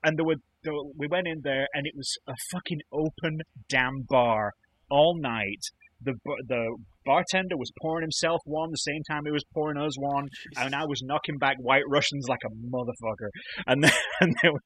And 0.04 0.17
there 0.17 0.26
were, 0.26 0.36
there 0.63 0.74
were- 0.74 0.91
we 0.98 1.08
went 1.08 1.28
in 1.28 1.41
there, 1.43 1.67
and 1.74 1.86
it 1.86 1.93
was 1.95 2.17
a 2.28 2.34
fucking 2.52 2.80
open 2.91 3.41
damn 3.69 4.02
bar 4.08 4.54
all 4.89 5.15
night. 5.19 5.62
The 6.02 6.13
the 6.48 6.78
bartender 7.10 7.58
was 7.58 7.74
pouring 7.82 8.06
himself 8.06 8.38
one 8.45 8.69
the 8.69 8.86
same 8.86 9.02
time 9.10 9.26
he 9.26 9.34
was 9.34 9.45
pouring 9.52 9.82
us 9.82 9.98
one, 9.98 10.30
and 10.58 10.76
I 10.76 10.86
was 10.86 11.02
knocking 11.02 11.41
back 11.41 11.58
White 11.58 11.89
Russians 11.89 12.30
like 12.30 12.45
a 12.45 12.54
motherfucker. 12.54 13.34
And 13.65 13.84
then 13.84 13.91
and 14.22 14.36
there, 14.43 14.54
were, 14.54 14.62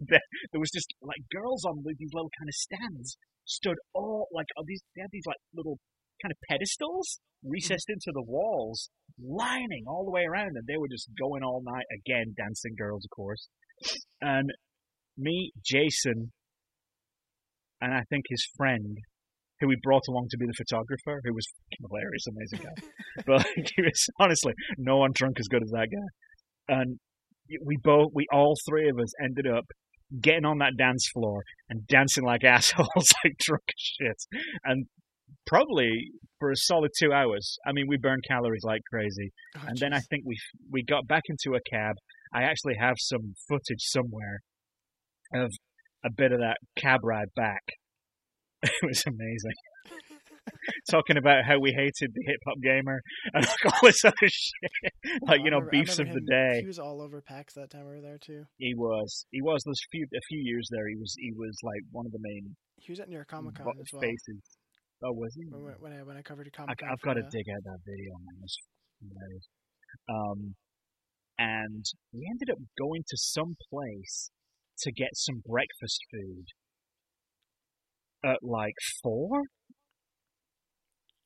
there 0.51 0.59
was 0.59 0.71
just 0.75 0.91
like 1.01 1.23
girls 1.31 1.63
on 1.63 1.79
these 1.85 2.11
little 2.11 2.31
kind 2.37 2.49
of 2.51 2.55
stands 2.55 3.15
stood 3.45 3.75
all 3.93 4.27
like 4.31 4.47
these 4.67 4.81
they 4.95 5.01
had 5.01 5.11
these 5.11 5.27
like 5.27 5.39
little 5.53 5.79
kind 6.21 6.31
of 6.31 6.37
pedestals 6.49 7.19
recessed 7.43 7.89
into 7.89 8.11
the 8.13 8.23
walls, 8.23 8.89
lining 9.19 9.83
all 9.87 10.05
the 10.05 10.11
way 10.11 10.23
around, 10.23 10.51
and 10.55 10.67
they 10.67 10.77
were 10.77 10.87
just 10.91 11.09
going 11.19 11.43
all 11.43 11.61
night 11.63 11.85
again, 11.91 12.33
dancing 12.37 12.75
girls, 12.77 13.05
of 13.05 13.15
course. 13.15 13.47
And 14.21 14.49
me, 15.17 15.51
Jason, 15.63 16.31
and 17.81 17.93
I 17.93 18.03
think 18.09 18.25
his 18.29 18.45
friend, 18.55 18.97
who 19.63 19.69
we 19.69 19.77
brought 19.81 20.03
along 20.09 20.27
to 20.29 20.37
be 20.37 20.45
the 20.45 20.53
photographer, 20.57 21.21
who 21.23 21.33
was 21.33 21.45
hilarious, 21.81 22.25
amazing 22.27 22.59
guy. 22.59 23.23
but 23.25 23.47
he 23.55 23.81
was 23.81 24.07
honestly 24.19 24.53
no 24.77 24.97
one 24.97 25.11
drunk 25.13 25.39
as 25.39 25.47
good 25.47 25.63
as 25.63 25.71
that 25.71 25.87
guy. 25.91 26.75
And 26.75 26.99
we 27.65 27.77
both, 27.81 28.11
we 28.13 28.27
all 28.31 28.55
three 28.67 28.89
of 28.89 28.99
us 28.99 29.13
ended 29.23 29.47
up 29.47 29.65
getting 30.21 30.45
on 30.45 30.59
that 30.59 30.73
dance 30.77 31.07
floor 31.13 31.43
and 31.69 31.87
dancing 31.87 32.23
like 32.23 32.43
assholes, 32.43 33.13
like 33.23 33.37
drunk 33.39 33.63
as 33.67 33.73
shit. 33.77 34.17
And 34.63 34.85
probably 35.47 36.11
for 36.39 36.51
a 36.51 36.55
solid 36.55 36.91
two 36.99 37.13
hours. 37.13 37.57
I 37.65 37.71
mean, 37.71 37.85
we 37.87 37.97
burned 37.97 38.23
calories 38.27 38.63
like 38.63 38.81
crazy. 38.91 39.31
Oh, 39.57 39.61
and 39.67 39.77
then 39.77 39.93
I 39.93 39.99
think 40.09 40.23
we 40.25 40.35
we 40.71 40.83
got 40.83 41.07
back 41.07 41.23
into 41.27 41.57
a 41.57 41.61
cab. 41.69 41.95
I 42.33 42.43
actually 42.43 42.75
have 42.79 42.95
some 42.97 43.33
footage 43.47 43.79
somewhere 43.79 44.41
of 45.33 45.51
a 46.05 46.09
bit 46.11 46.31
of 46.31 46.39
that 46.39 46.57
cab 46.77 46.99
ride 47.03 47.29
back. 47.35 47.61
It 48.81 48.87
was 48.87 49.03
amazing. 49.05 49.57
Talking 50.91 51.17
about 51.17 51.43
how 51.45 51.59
we 51.59 51.71
hated 51.75 52.11
the 52.13 52.23
hip 52.25 52.39
hop 52.47 52.57
gamer 52.63 53.01
and 53.33 53.45
like 53.45 53.65
all 53.65 53.79
this 53.83 54.03
other 54.05 54.27
shit, 54.27 54.71
like 55.27 55.39
you 55.43 55.51
know 55.51 55.59
remember- 55.59 55.71
beefs 55.71 55.99
of 55.99 56.07
remember 56.07 56.19
the 56.19 56.31
day. 56.31 56.59
He 56.61 56.67
was 56.67 56.79
all 56.79 57.01
over 57.01 57.21
PAX 57.21 57.53
that 57.55 57.71
time 57.71 57.85
we 57.85 57.95
were 57.95 58.01
there 58.01 58.17
too. 58.17 58.43
He 58.57 58.73
was 58.75 59.25
he 59.31 59.41
was 59.41 59.63
those 59.65 59.79
few 59.91 60.05
a 60.15 60.23
few 60.29 60.39
years 60.43 60.67
there. 60.71 60.87
He 60.87 60.95
was 60.95 61.15
he 61.19 61.31
was 61.35 61.55
like 61.63 61.83
one 61.91 62.05
of 62.05 62.11
the 62.11 62.19
main 62.21 62.55
He 62.77 62.91
was 62.91 62.99
at 62.99 63.09
New 63.09 63.15
York 63.15 63.27
Comic 63.27 63.55
Con 63.55 63.67
as 63.79 63.87
well. 63.91 64.01
faces. 64.01 64.41
Oh, 65.03 65.11
was 65.11 65.33
he? 65.35 65.43
When, 65.51 65.75
when 65.79 65.93
I 65.93 66.03
when 66.03 66.17
I 66.17 66.21
covered 66.21 66.51
Comic 66.53 66.77
Con. 66.77 66.89
I've 66.91 67.01
got 67.01 67.15
to 67.15 67.23
dig 67.23 67.47
out 67.51 67.63
that 67.63 67.79
video, 67.83 68.11
man. 68.23 68.39
It's 68.43 68.57
hilarious. 69.03 69.47
Um, 70.07 70.55
and 71.39 71.83
we 72.13 72.27
ended 72.29 72.49
up 72.51 72.59
going 72.79 73.03
to 73.07 73.17
some 73.17 73.55
place 73.71 74.31
to 74.79 74.91
get 74.91 75.09
some 75.13 75.41
breakfast 75.45 75.99
food 76.11 76.45
at 78.23 78.39
like 78.41 78.75
four. 79.01 79.41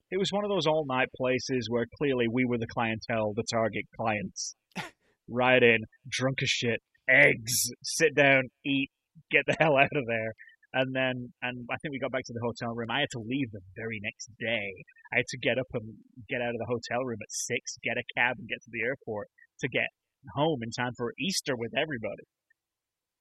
It 0.10 0.18
was 0.18 0.32
one 0.32 0.46
of 0.46 0.50
those 0.50 0.66
all 0.66 0.86
night 0.88 1.10
places 1.16 1.68
where 1.70 1.86
clearly 1.98 2.28
we 2.32 2.46
were 2.46 2.58
the 2.58 2.68
clientele, 2.68 3.34
the 3.36 3.44
target 3.52 3.86
clients. 3.96 4.56
right 5.30 5.62
in, 5.62 5.80
drunk 6.10 6.38
as 6.42 6.50
shit, 6.50 6.80
eggs, 7.10 7.72
sit 7.84 8.16
down, 8.16 8.44
eat, 8.66 8.90
get 9.32 9.44
the 9.46 9.56
hell 9.60 9.78
out 9.78 9.96
of 9.96 10.06
there. 10.08 10.34
And 10.74 10.96
then, 10.96 11.34
and 11.42 11.66
I 11.72 11.76
think 11.82 11.92
we 11.92 12.00
got 12.00 12.12
back 12.12 12.26
to 12.26 12.34
the 12.34 12.44
hotel 12.44 12.76
room. 12.76 12.92
I 12.92 13.00
had 13.00 13.12
to 13.12 13.24
leave 13.24 13.52
the 13.52 13.62
very 13.76 14.00
next 14.04 14.30
day. 14.40 14.84
I 15.12 15.18
had 15.24 15.30
to 15.30 15.40
get 15.40 15.58
up 15.58 15.68
and 15.74 15.96
get 16.30 16.42
out 16.42 16.54
of 16.54 16.60
the 16.60 16.68
hotel 16.68 17.04
room 17.04 17.20
at 17.22 17.32
six, 17.32 17.78
get 17.84 17.98
a 17.98 18.04
cab, 18.16 18.36
and 18.38 18.48
get 18.48 18.62
to 18.64 18.72
the 18.72 18.84
airport 18.84 19.28
to 19.62 19.68
get 19.68 19.88
home 20.36 20.60
in 20.62 20.72
time 20.72 20.92
for 20.96 21.14
Easter 21.20 21.56
with 21.56 21.72
everybody. 21.76 22.28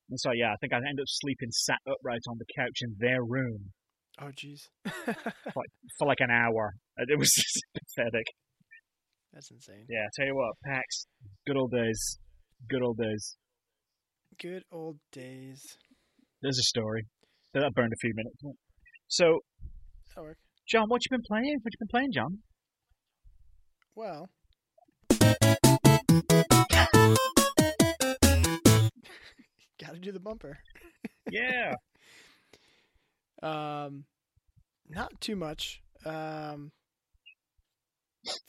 And 0.09 0.21
so, 0.21 0.31
yeah, 0.33 0.53
I 0.53 0.57
think 0.61 0.73
I 0.73 0.77
ended 0.77 1.01
up 1.01 1.09
sleeping 1.09 1.49
sat 1.51 1.79
upright 1.87 2.23
on 2.29 2.39
the 2.39 2.47
couch 2.57 2.79
in 2.83 2.95
their 2.99 3.25
room 3.25 3.73
Oh 4.21 4.31
jeez. 4.33 4.69
for 5.53 6.07
like 6.07 6.21
an 6.21 6.31
hour. 6.31 6.75
It 6.97 7.19
was 7.19 7.31
just 7.37 7.63
pathetic. 7.75 8.27
That's 9.33 9.51
insane. 9.51 9.85
Yeah, 9.91 10.01
I 10.07 10.09
tell 10.17 10.27
you 10.27 10.35
what, 10.37 10.55
PAX, 10.65 11.07
good 11.47 11.57
old 11.57 11.71
days. 11.73 12.19
Good 12.69 12.83
old 12.83 12.97
days. 12.97 13.37
Good 14.41 14.63
old 14.73 14.97
days. 15.13 15.61
There's 16.41 16.59
a 16.59 16.63
story. 16.63 17.07
That 17.53 17.73
burned 17.75 17.93
a 17.93 17.97
few 18.01 18.13
minutes. 18.15 18.37
So, 19.09 19.41
work. 20.17 20.39
John, 20.69 20.85
what 20.89 21.03
you 21.05 21.11
been 21.17 21.25
playing? 21.27 21.59
What 21.63 21.73
you 21.73 21.79
been 21.79 21.89
playing, 21.89 22.13
John? 22.13 22.39
Well. 23.95 24.29
Gotta 29.87 29.99
do 29.99 30.13
the 30.13 30.21
bumper. 30.21 30.59
Yeah. 31.31 31.73
Um, 33.43 34.05
not 34.89 35.21
too 35.21 35.37
much. 35.37 35.83
Um, 36.07 36.73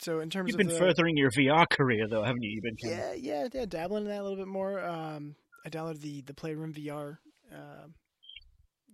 so 0.00 0.20
in 0.20 0.30
terms 0.30 0.54
of 0.54 0.58
You've 0.60 0.66
been 0.66 0.74
the, 0.74 0.80
furthering 0.80 1.16
your 1.16 1.30
VR 1.30 1.68
career, 1.68 2.06
though, 2.08 2.22
haven't 2.24 2.42
you? 2.42 2.50
You've 2.50 2.62
been 2.64 2.76
kind 2.82 2.94
of- 3.12 3.18
yeah, 3.22 3.42
yeah, 3.42 3.48
yeah, 3.52 3.66
dabbling 3.66 4.04
in 4.04 4.08
that 4.08 4.20
a 4.20 4.22
little 4.22 4.38
bit 4.38 4.48
more. 4.48 4.80
Um, 4.82 5.34
I 5.66 5.68
downloaded 5.68 6.00
the 6.00 6.22
the 6.22 6.32
Playroom 6.32 6.72
VR 6.72 7.18
um 7.52 7.94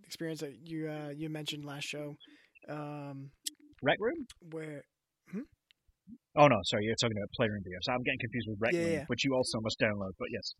experience 0.04 0.40
that 0.40 0.54
you 0.68 0.88
uh, 0.90 1.10
you 1.14 1.28
mentioned 1.28 1.64
last 1.64 1.84
show. 1.86 2.16
Um, 2.68 3.30
Rec 3.82 3.96
Room? 4.00 4.26
where 4.50 4.82
Oh, 6.36 6.48
no, 6.48 6.56
sorry, 6.64 6.84
you're 6.84 6.96
talking 7.00 7.16
about 7.16 7.28
Playroom 7.36 7.62
VR. 7.62 7.78
So 7.82 7.92
I'm 7.92 8.02
getting 8.02 8.18
confused 8.18 8.48
with 8.48 8.58
Rec 8.60 8.72
Yeah, 8.72 8.80
Room, 8.80 8.92
yeah. 8.92 9.04
which 9.06 9.24
you 9.24 9.32
also 9.34 9.60
must 9.60 9.78
download, 9.80 10.10
but 10.18 10.28
yes. 10.32 10.52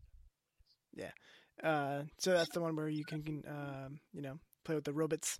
Uh, 1.63 2.03
so 2.19 2.31
that's 2.31 2.49
the 2.53 2.61
one 2.61 2.75
where 2.75 2.89
you 2.89 3.03
can, 3.05 3.23
can 3.23 3.43
um, 3.47 3.99
you 4.13 4.21
know, 4.21 4.37
play 4.63 4.75
with 4.75 4.83
the 4.83 4.93
robots. 4.93 5.37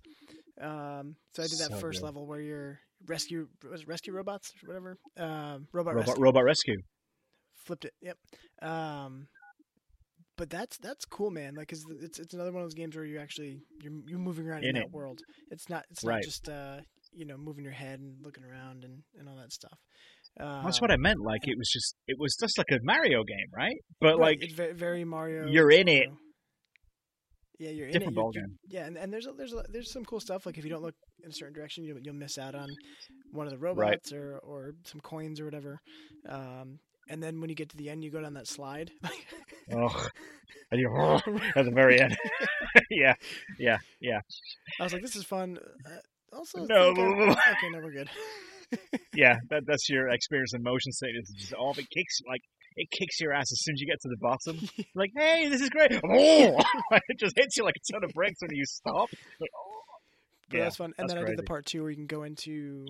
Um, 0.60 1.16
so 1.34 1.42
I 1.42 1.46
did 1.46 1.58
that 1.58 1.72
So 1.72 1.80
first 1.80 2.00
good. 2.00 2.06
level 2.06 2.26
where 2.26 2.40
you're 2.40 2.78
rescue 3.06 3.48
was 3.70 3.86
rescue 3.86 4.12
robots 4.14 4.50
or 4.64 4.68
whatever. 4.68 4.96
Um, 5.18 5.68
robot, 5.72 5.94
Robot, 5.94 6.06
rescue. 6.08 6.22
Robot 6.22 6.44
Rescue. 6.44 6.76
Flipped 7.66 7.84
it. 7.84 7.92
Yep. 8.00 8.16
Um, 8.62 9.26
but 10.38 10.50
that's 10.50 10.76
that's 10.78 11.04
cool, 11.06 11.30
man. 11.30 11.54
Like, 11.54 11.68
'cause 11.68 11.84
it's 12.02 12.18
it's 12.18 12.34
another 12.34 12.52
one 12.52 12.62
of 12.62 12.66
those 12.66 12.74
games 12.74 12.94
where 12.96 13.04
you 13.04 13.18
actually 13.18 13.60
you're 13.82 13.92
you're 14.06 14.18
moving 14.18 14.46
around 14.46 14.64
in, 14.64 14.70
In 14.76 14.82
that 14.82 14.90
world. 14.90 15.20
It's 15.50 15.68
not 15.68 15.84
it's 15.90 16.04
Right. 16.04 16.14
not 16.14 16.22
just 16.22 16.48
uh 16.48 16.80
you 17.12 17.24
know 17.24 17.36
moving 17.36 17.64
your 17.64 17.72
head 17.72 18.00
and 18.00 18.20
looking 18.22 18.44
around 18.44 18.84
and 18.84 19.02
and 19.18 19.28
all 19.28 19.36
that 19.36 19.52
stuff. 19.52 19.78
Um, 20.38 20.64
That's 20.64 20.80
what 20.80 20.90
I 20.90 20.96
meant. 20.96 21.20
Like, 21.20 21.48
it 21.48 21.56
was 21.56 21.68
just, 21.70 21.94
it 22.06 22.16
was 22.18 22.36
just 22.36 22.58
like 22.58 22.70
a 22.70 22.78
Mario 22.82 23.24
game, 23.24 23.46
right? 23.56 23.76
But, 24.00 24.18
right, 24.18 24.38
like, 24.38 24.38
it's 24.42 24.52
very, 24.78 25.04
Mario. 25.04 25.46
you're 25.46 25.70
in 25.70 25.88
it. 25.88 26.08
Yeah, 27.58 27.70
you're 27.70 27.86
in 27.86 27.92
different 27.92 28.18
it. 28.18 28.34
You're- 28.34 28.46
Yeah, 28.68 28.84
and, 28.86 28.98
and 28.98 29.10
there's 29.12 29.26
a, 29.26 29.32
there's 29.32 29.54
a, 29.54 29.64
there's 29.70 29.90
some 29.90 30.04
cool 30.04 30.20
stuff. 30.20 30.44
Like 30.44 30.58
if 30.58 30.64
you 30.64 30.70
don't 30.70 30.82
look 30.82 30.94
in 31.24 31.30
a 31.30 31.32
certain 31.32 31.54
direction, 31.54 31.84
you'll 31.84 31.98
you'll 32.00 32.14
miss 32.14 32.36
out 32.36 32.54
on 32.54 32.68
one 33.32 33.46
of 33.46 33.50
the 33.52 33.58
robots 33.58 34.12
or 34.12 34.38
or 34.42 34.72
some 34.84 35.00
coins 35.00 35.40
or 35.40 35.46
whatever. 35.46 35.78
Um, 36.28 36.80
and 37.08 37.22
then 37.22 37.40
when 37.40 37.48
you 37.48 37.56
get 37.56 37.70
to 37.70 37.76
the 37.78 37.88
end, 37.88 38.04
you 38.04 38.10
go 38.10 38.20
down 38.20 38.34
that 38.34 38.46
slide. 38.46 38.90
oh, 39.74 40.06
And 40.70 40.78
you 40.80 40.90
at 41.56 41.64
the 41.64 41.70
very 41.72 41.98
end. 41.98 42.14
yeah, 42.90 43.14
yeah, 43.58 43.78
yeah. 44.02 44.20
I 44.78 44.82
was 44.84 44.92
like, 44.92 45.00
this 45.00 45.16
is 45.16 45.24
fun. 45.24 45.58
Uh, 45.86 46.36
also, 46.36 46.66
No. 46.66 46.92
I- 46.94 47.52
okay, 47.52 47.70
no, 47.70 47.78
we're 47.78 47.92
good. 47.92 48.10
Yeah, 49.14 49.36
that, 49.50 49.62
that's 49.66 49.88
your 49.88 50.08
experience 50.08 50.52
in 50.54 50.62
motion 50.62 50.92
sickness. 50.92 51.30
It's 51.30 51.40
just 51.40 51.54
all 51.54 51.72
it 51.72 51.88
kicks 51.90 52.20
like 52.28 52.42
it 52.76 52.90
kicks 52.90 53.20
your 53.20 53.32
ass 53.32 53.50
as 53.50 53.62
soon 53.62 53.74
as 53.74 53.80
you 53.80 53.86
get 53.86 54.00
to 54.02 54.08
the 54.08 54.16
bottom. 54.18 54.86
like, 54.94 55.10
hey, 55.16 55.48
this 55.48 55.62
is 55.62 55.70
great. 55.70 55.92
Oh, 55.92 56.58
it 57.08 57.18
just 57.18 57.34
hits 57.36 57.56
you 57.56 57.64
like 57.64 57.76
a 57.76 57.92
ton 57.92 58.04
of 58.04 58.10
bricks 58.12 58.40
when 58.42 58.54
you 58.54 58.64
stop. 58.66 59.08
Like, 59.40 59.50
oh. 59.56 59.76
But 60.48 60.58
Yeah, 60.58 60.64
that's 60.64 60.76
fun. 60.76 60.92
And 60.98 61.08
that's 61.08 61.14
then 61.14 61.24
I 61.24 61.26
did 61.26 61.38
the 61.38 61.42
part 61.42 61.66
two 61.66 61.82
where 61.82 61.90
you 61.90 61.96
can 61.96 62.06
go 62.06 62.22
into 62.22 62.86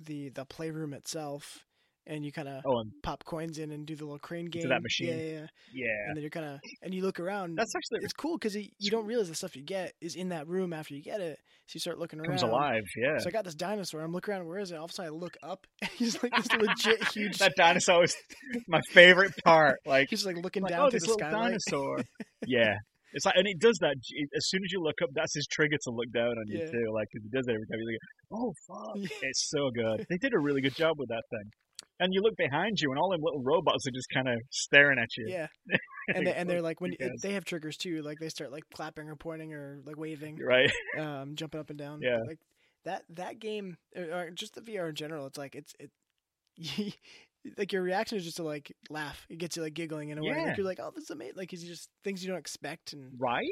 the 0.00 0.30
the 0.30 0.44
playroom 0.44 0.94
itself, 0.94 1.64
and 2.06 2.24
you 2.24 2.32
kind 2.32 2.48
of 2.48 2.62
Oh, 2.66 2.82
pop 3.02 3.24
coins 3.24 3.58
in 3.58 3.70
and 3.72 3.86
do 3.86 3.94
the 3.96 4.04
little 4.04 4.18
crane 4.18 4.46
game. 4.46 4.68
That 4.68 4.82
machine. 4.82 5.08
Yeah, 5.08 5.14
yeah, 5.24 5.46
yeah. 5.72 5.86
And 6.08 6.16
then 6.16 6.22
you're 6.22 6.30
kind 6.30 6.46
of 6.46 6.60
and 6.82 6.92
you 6.94 7.02
look 7.02 7.18
around. 7.20 7.56
that's 7.56 7.74
actually 7.74 8.00
it's 8.02 8.12
cool 8.12 8.36
because 8.38 8.54
you 8.56 8.90
don't 8.90 9.06
realize 9.06 9.28
the 9.28 9.34
stuff 9.34 9.56
you 9.56 9.62
get 9.62 9.92
is 10.00 10.14
in 10.14 10.28
that 10.30 10.46
room 10.48 10.72
after 10.72 10.94
you 10.94 11.02
get 11.02 11.20
it. 11.20 11.38
So 11.66 11.76
you 11.76 11.80
start 11.80 11.98
looking 11.98 12.18
around. 12.20 12.28
comes 12.28 12.42
alive. 12.42 12.82
Yeah, 12.96 13.16
So 13.18 13.28
I 13.28 13.32
got 13.32 13.44
this 13.44 13.54
dinosaur. 13.54 14.02
I'm 14.02 14.12
looking 14.12 14.34
around. 14.34 14.46
Where 14.46 14.58
is 14.58 14.70
it? 14.70 14.76
All 14.76 14.84
of 14.84 14.90
a 14.90 14.94
sudden, 14.94 15.12
I 15.12 15.16
look 15.16 15.36
up, 15.42 15.66
and 15.80 15.90
he's 15.92 16.22
like 16.22 16.32
this 16.36 16.52
legit 16.52 17.08
huge. 17.08 17.38
that 17.38 17.52
dinosaur 17.56 18.00
was 18.00 18.14
my 18.68 18.80
favorite 18.90 19.32
part. 19.46 19.78
Like, 19.86 20.08
he's 20.10 20.26
like 20.26 20.36
looking 20.36 20.62
like 20.62 20.72
down 20.72 20.86
oh, 20.86 20.90
to 20.90 20.96
this 20.96 21.04
the 21.04 21.10
little 21.12 21.26
skylight. 21.26 21.42
dinosaur. 21.70 21.98
yeah. 22.46 22.74
It's 23.14 23.24
like, 23.24 23.36
and 23.38 23.46
it 23.46 23.60
does 23.60 23.78
that 23.80 23.94
as 24.36 24.48
soon 24.48 24.60
as 24.64 24.72
you 24.72 24.82
look 24.82 24.96
up. 25.02 25.08
That's 25.14 25.32
his 25.34 25.46
trigger 25.46 25.76
to 25.84 25.90
look 25.92 26.10
down 26.12 26.26
on 26.26 26.44
you 26.48 26.58
Yeah. 26.58 26.66
too. 26.66 26.84
Like, 26.92 27.06
'cause 27.12 27.22
he 27.22 27.28
does 27.30 27.46
it 27.48 27.52
every 27.52 27.66
time 27.68 27.78
you 27.80 27.86
look. 27.86 28.00
Oh 28.32 28.52
fuck! 28.66 28.96
Yeah. 28.96 29.28
It's 29.28 29.48
so 29.48 29.70
good. 29.70 30.04
They 30.10 30.18
did 30.18 30.34
a 30.34 30.38
really 30.38 30.60
good 30.60 30.74
job 30.74 30.98
with 30.98 31.08
that 31.10 31.22
thing. 31.30 31.48
And 32.00 32.12
you 32.12 32.22
look 32.22 32.36
behind 32.36 32.80
you, 32.80 32.90
and 32.90 32.98
all 32.98 33.10
them 33.10 33.20
little 33.22 33.42
robots 33.42 33.86
are 33.86 33.92
just 33.92 34.08
kind 34.12 34.28
of 34.28 34.34
staring 34.50 34.98
at 34.98 35.16
you. 35.16 35.26
Yeah, 35.28 35.46
and 36.14 36.26
they, 36.26 36.34
and 36.34 36.48
they're 36.50 36.62
like 36.62 36.80
when 36.80 36.94
they 37.22 37.32
have 37.32 37.44
triggers 37.44 37.76
too. 37.76 38.02
Like 38.02 38.18
they 38.18 38.28
start 38.28 38.50
like 38.50 38.64
clapping 38.74 39.08
or 39.08 39.16
pointing 39.16 39.52
or 39.52 39.80
like 39.84 39.96
waving, 39.96 40.38
Right. 40.44 40.70
um, 40.98 41.36
jumping 41.36 41.60
up 41.60 41.70
and 41.70 41.78
down. 41.78 42.00
Yeah. 42.02 42.18
like 42.26 42.38
that 42.84 43.04
that 43.10 43.38
game 43.38 43.76
or, 43.96 44.02
or 44.02 44.30
just 44.30 44.54
the 44.54 44.60
VR 44.60 44.88
in 44.88 44.94
general. 44.94 45.26
It's 45.26 45.38
like 45.38 45.54
it's 45.54 45.72
it. 45.78 45.90
like 47.58 47.72
your 47.72 47.82
reaction 47.82 48.18
is 48.18 48.24
just 48.24 48.36
to 48.38 48.42
like 48.42 48.72
laugh. 48.90 49.26
It 49.28 49.38
gets 49.38 49.56
you 49.56 49.62
like 49.62 49.74
giggling 49.74 50.10
in 50.10 50.18
a 50.18 50.22
way. 50.22 50.44
Like 50.46 50.56
you're 50.56 50.66
like, 50.66 50.80
oh, 50.82 50.90
this 50.94 51.04
is 51.04 51.10
amazing. 51.10 51.34
Like 51.36 51.52
you 51.52 51.58
just 51.58 51.88
things 52.02 52.22
you 52.22 52.28
don't 52.28 52.38
expect 52.38 52.92
and 52.92 53.12
right? 53.18 53.44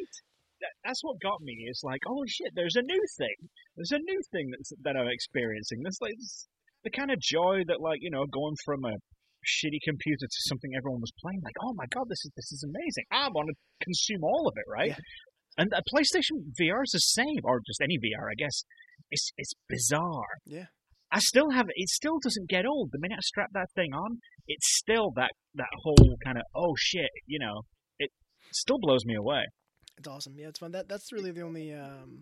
That, 0.60 0.70
that's 0.84 1.02
what 1.02 1.20
got 1.20 1.40
me. 1.40 1.64
It's 1.66 1.82
like, 1.82 2.00
oh 2.08 2.24
shit, 2.26 2.52
there's 2.54 2.76
a 2.76 2.82
new 2.82 3.04
thing. 3.18 3.34
There's 3.76 3.92
a 3.92 3.98
new 3.98 4.20
thing 4.30 4.50
that's, 4.50 4.72
that 4.82 4.96
I'm 4.96 5.08
experiencing. 5.08 5.82
This 5.82 5.98
like 6.00 6.14
the 6.84 6.90
kind 6.90 7.10
of 7.10 7.18
joy 7.20 7.62
that 7.66 7.80
like 7.80 7.98
you 8.00 8.10
know 8.10 8.26
going 8.26 8.56
from 8.64 8.84
a 8.84 8.96
shitty 9.42 9.82
computer 9.84 10.26
to 10.26 10.40
something 10.46 10.70
everyone 10.76 11.00
was 11.00 11.12
playing. 11.20 11.40
Like, 11.42 11.58
oh 11.62 11.74
my 11.74 11.86
god, 11.90 12.06
this 12.08 12.24
is 12.24 12.30
this 12.36 12.52
is 12.52 12.64
amazing. 12.64 13.04
I 13.10 13.28
want 13.28 13.50
to 13.50 13.56
consume 13.84 14.24
all 14.24 14.48
of 14.48 14.54
it, 14.56 14.68
right? 14.70 14.94
Yeah. 14.94 15.58
And 15.58 15.72
a 15.74 15.82
PlayStation 15.92 16.40
VR 16.58 16.82
is 16.82 16.92
the 16.92 17.04
same, 17.12 17.44
or 17.44 17.60
just 17.66 17.82
any 17.82 17.98
VR, 17.98 18.30
I 18.30 18.36
guess. 18.38 18.64
It's 19.10 19.30
it's 19.36 19.52
bizarre. 19.68 20.40
yeah. 20.46 20.66
I 21.14 21.18
still 21.18 21.50
have 21.50 21.66
it 21.68 21.90
still 21.90 22.18
doesn't 22.22 22.48
get 22.48 22.64
old. 22.64 22.88
The 22.90 22.98
minute 22.98 23.18
I 23.18 23.20
strap 23.20 23.50
that 23.52 23.68
thing 23.74 23.92
on, 23.92 24.18
it's 24.48 24.78
still 24.78 25.12
that 25.16 25.32
that 25.56 25.68
whole 25.82 26.16
kind 26.24 26.38
of 26.38 26.44
oh 26.54 26.74
shit, 26.78 27.10
you 27.26 27.38
know. 27.38 27.62
It 27.98 28.10
still 28.52 28.78
blows 28.80 29.04
me 29.04 29.14
away. 29.14 29.42
It's 29.98 30.08
awesome. 30.08 30.34
Yeah, 30.38 30.48
it's 30.48 30.58
fun. 30.58 30.72
That 30.72 30.88
that's 30.88 31.12
really 31.12 31.30
the 31.30 31.42
only 31.42 31.74
um, 31.74 32.20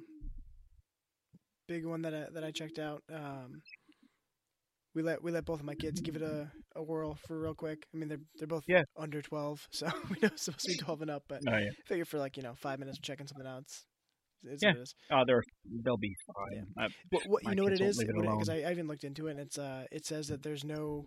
big 1.69 1.87
one 1.87 2.03
that 2.03 2.15
I 2.15 2.25
that 2.35 2.43
I 2.43 2.51
checked 2.51 2.81
out. 2.81 3.03
Um, 3.15 3.63
we 4.95 5.03
let 5.03 5.23
we 5.23 5.31
let 5.31 5.45
both 5.45 5.61
of 5.61 5.67
my 5.67 5.75
kids 5.75 6.01
give 6.01 6.17
it 6.17 6.23
a, 6.23 6.51
a 6.77 6.83
whirl 6.83 7.17
for 7.27 7.39
real 7.39 7.55
quick. 7.55 7.87
I 7.95 7.97
mean, 7.99 8.09
they're 8.09 8.21
they're 8.39 8.49
both 8.49 8.65
Yeah. 8.67 8.83
under 8.97 9.23
twelve, 9.23 9.67
so 9.73 9.87
we 10.11 10.17
know 10.23 10.29
it's 10.33 10.43
supposed 10.45 10.67
to 10.67 10.73
be 10.73 10.79
twelve 10.85 11.03
and 11.03 11.11
up. 11.11 11.25
But 11.29 11.41
Oh 11.49 11.53
yeah. 11.57 11.69
I 11.71 11.89
figure 11.89 12.05
for 12.05 12.19
like 12.19 12.37
you 12.37 12.43
know 12.43 12.55
five 12.55 12.79
minutes 12.79 12.99
checking 13.03 13.27
something 13.27 13.47
out, 13.47 13.61
it's, 13.63 13.85
it's 14.45 14.63
Yeah. 14.63 14.71
what 14.71 14.79
it 14.79 14.83
is. 14.83 14.95
Oh, 15.13 15.23
they're 15.27 15.43
they'll 15.85 15.97
be 15.97 16.15
fine. 16.27 16.67
Uh, 16.85 16.89
What, 17.11 17.23
what 17.29 17.45
you 17.45 17.55
know 17.55 17.65
what 17.65 17.73
it 17.73 17.79
kids 17.79 17.97
is? 17.99 18.05
won't 18.05 18.19
leave 18.19 18.31
it 18.31 18.39
Because. 18.39 18.49
I, 18.49 18.55
I 18.67 18.69
haven't 18.71 18.89
looked 18.89 19.05
into 19.05 19.27
it, 19.29 19.33
and 19.33 19.41
it's 19.41 19.59
uh 19.59 19.85
it 19.93 20.07
says 20.07 20.29
that 20.29 20.43
there's 20.43 20.65
no 20.65 21.07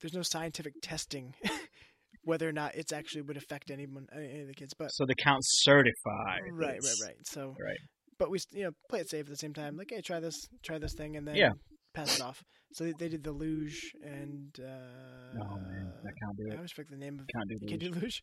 there's 0.00 0.14
no 0.14 0.22
scientific 0.22 0.74
testing 0.82 1.34
whether 2.24 2.48
or 2.48 2.52
not 2.52 2.74
it's 2.74 2.92
actually 2.92 3.22
would 3.22 3.36
affect 3.36 3.70
anyone 3.70 4.06
any 4.14 4.40
of 4.42 4.48
the 4.48 4.54
kids. 4.54 4.74
But 4.76 4.90
so 4.92 5.06
the 5.06 5.14
can't 5.14 5.40
certify. 5.42 6.38
right, 6.52 6.80
right, 6.82 7.00
right. 7.04 7.16
So 7.24 7.54
Right. 7.60 7.76
but 8.18 8.30
we 8.30 8.38
you 8.52 8.64
know 8.64 8.70
play 8.88 9.00
it 9.00 9.08
safe 9.10 9.26
at 9.26 9.30
the 9.30 9.36
same 9.36 9.54
time. 9.54 9.76
Like, 9.76 9.90
hey, 9.90 10.00
try 10.00 10.20
this, 10.20 10.48
try 10.62 10.78
this 10.78 10.94
thing, 10.94 11.16
and 11.16 11.26
then 11.26 11.36
Yeah. 11.36 11.50
Pass 11.94 12.16
it 12.16 12.22
off. 12.22 12.42
So 12.74 12.84
they, 12.84 12.92
they 12.98 13.08
did 13.10 13.22
the 13.22 13.32
luge, 13.32 13.92
and 14.02 14.48
uh, 14.58 15.38
Oh 15.42 15.56
man, 15.56 15.92
I 16.00 16.12
can't 16.24 16.36
do 16.38 16.46
it. 16.48 16.52
I 16.54 16.56
always 16.56 16.72
forget 16.72 16.90
the 16.90 16.96
name 16.96 17.18
of. 17.20 17.26
Can't 17.34 17.48
do 17.48 17.58
luge. 17.60 17.80
do 17.80 17.90
luge. 18.00 18.20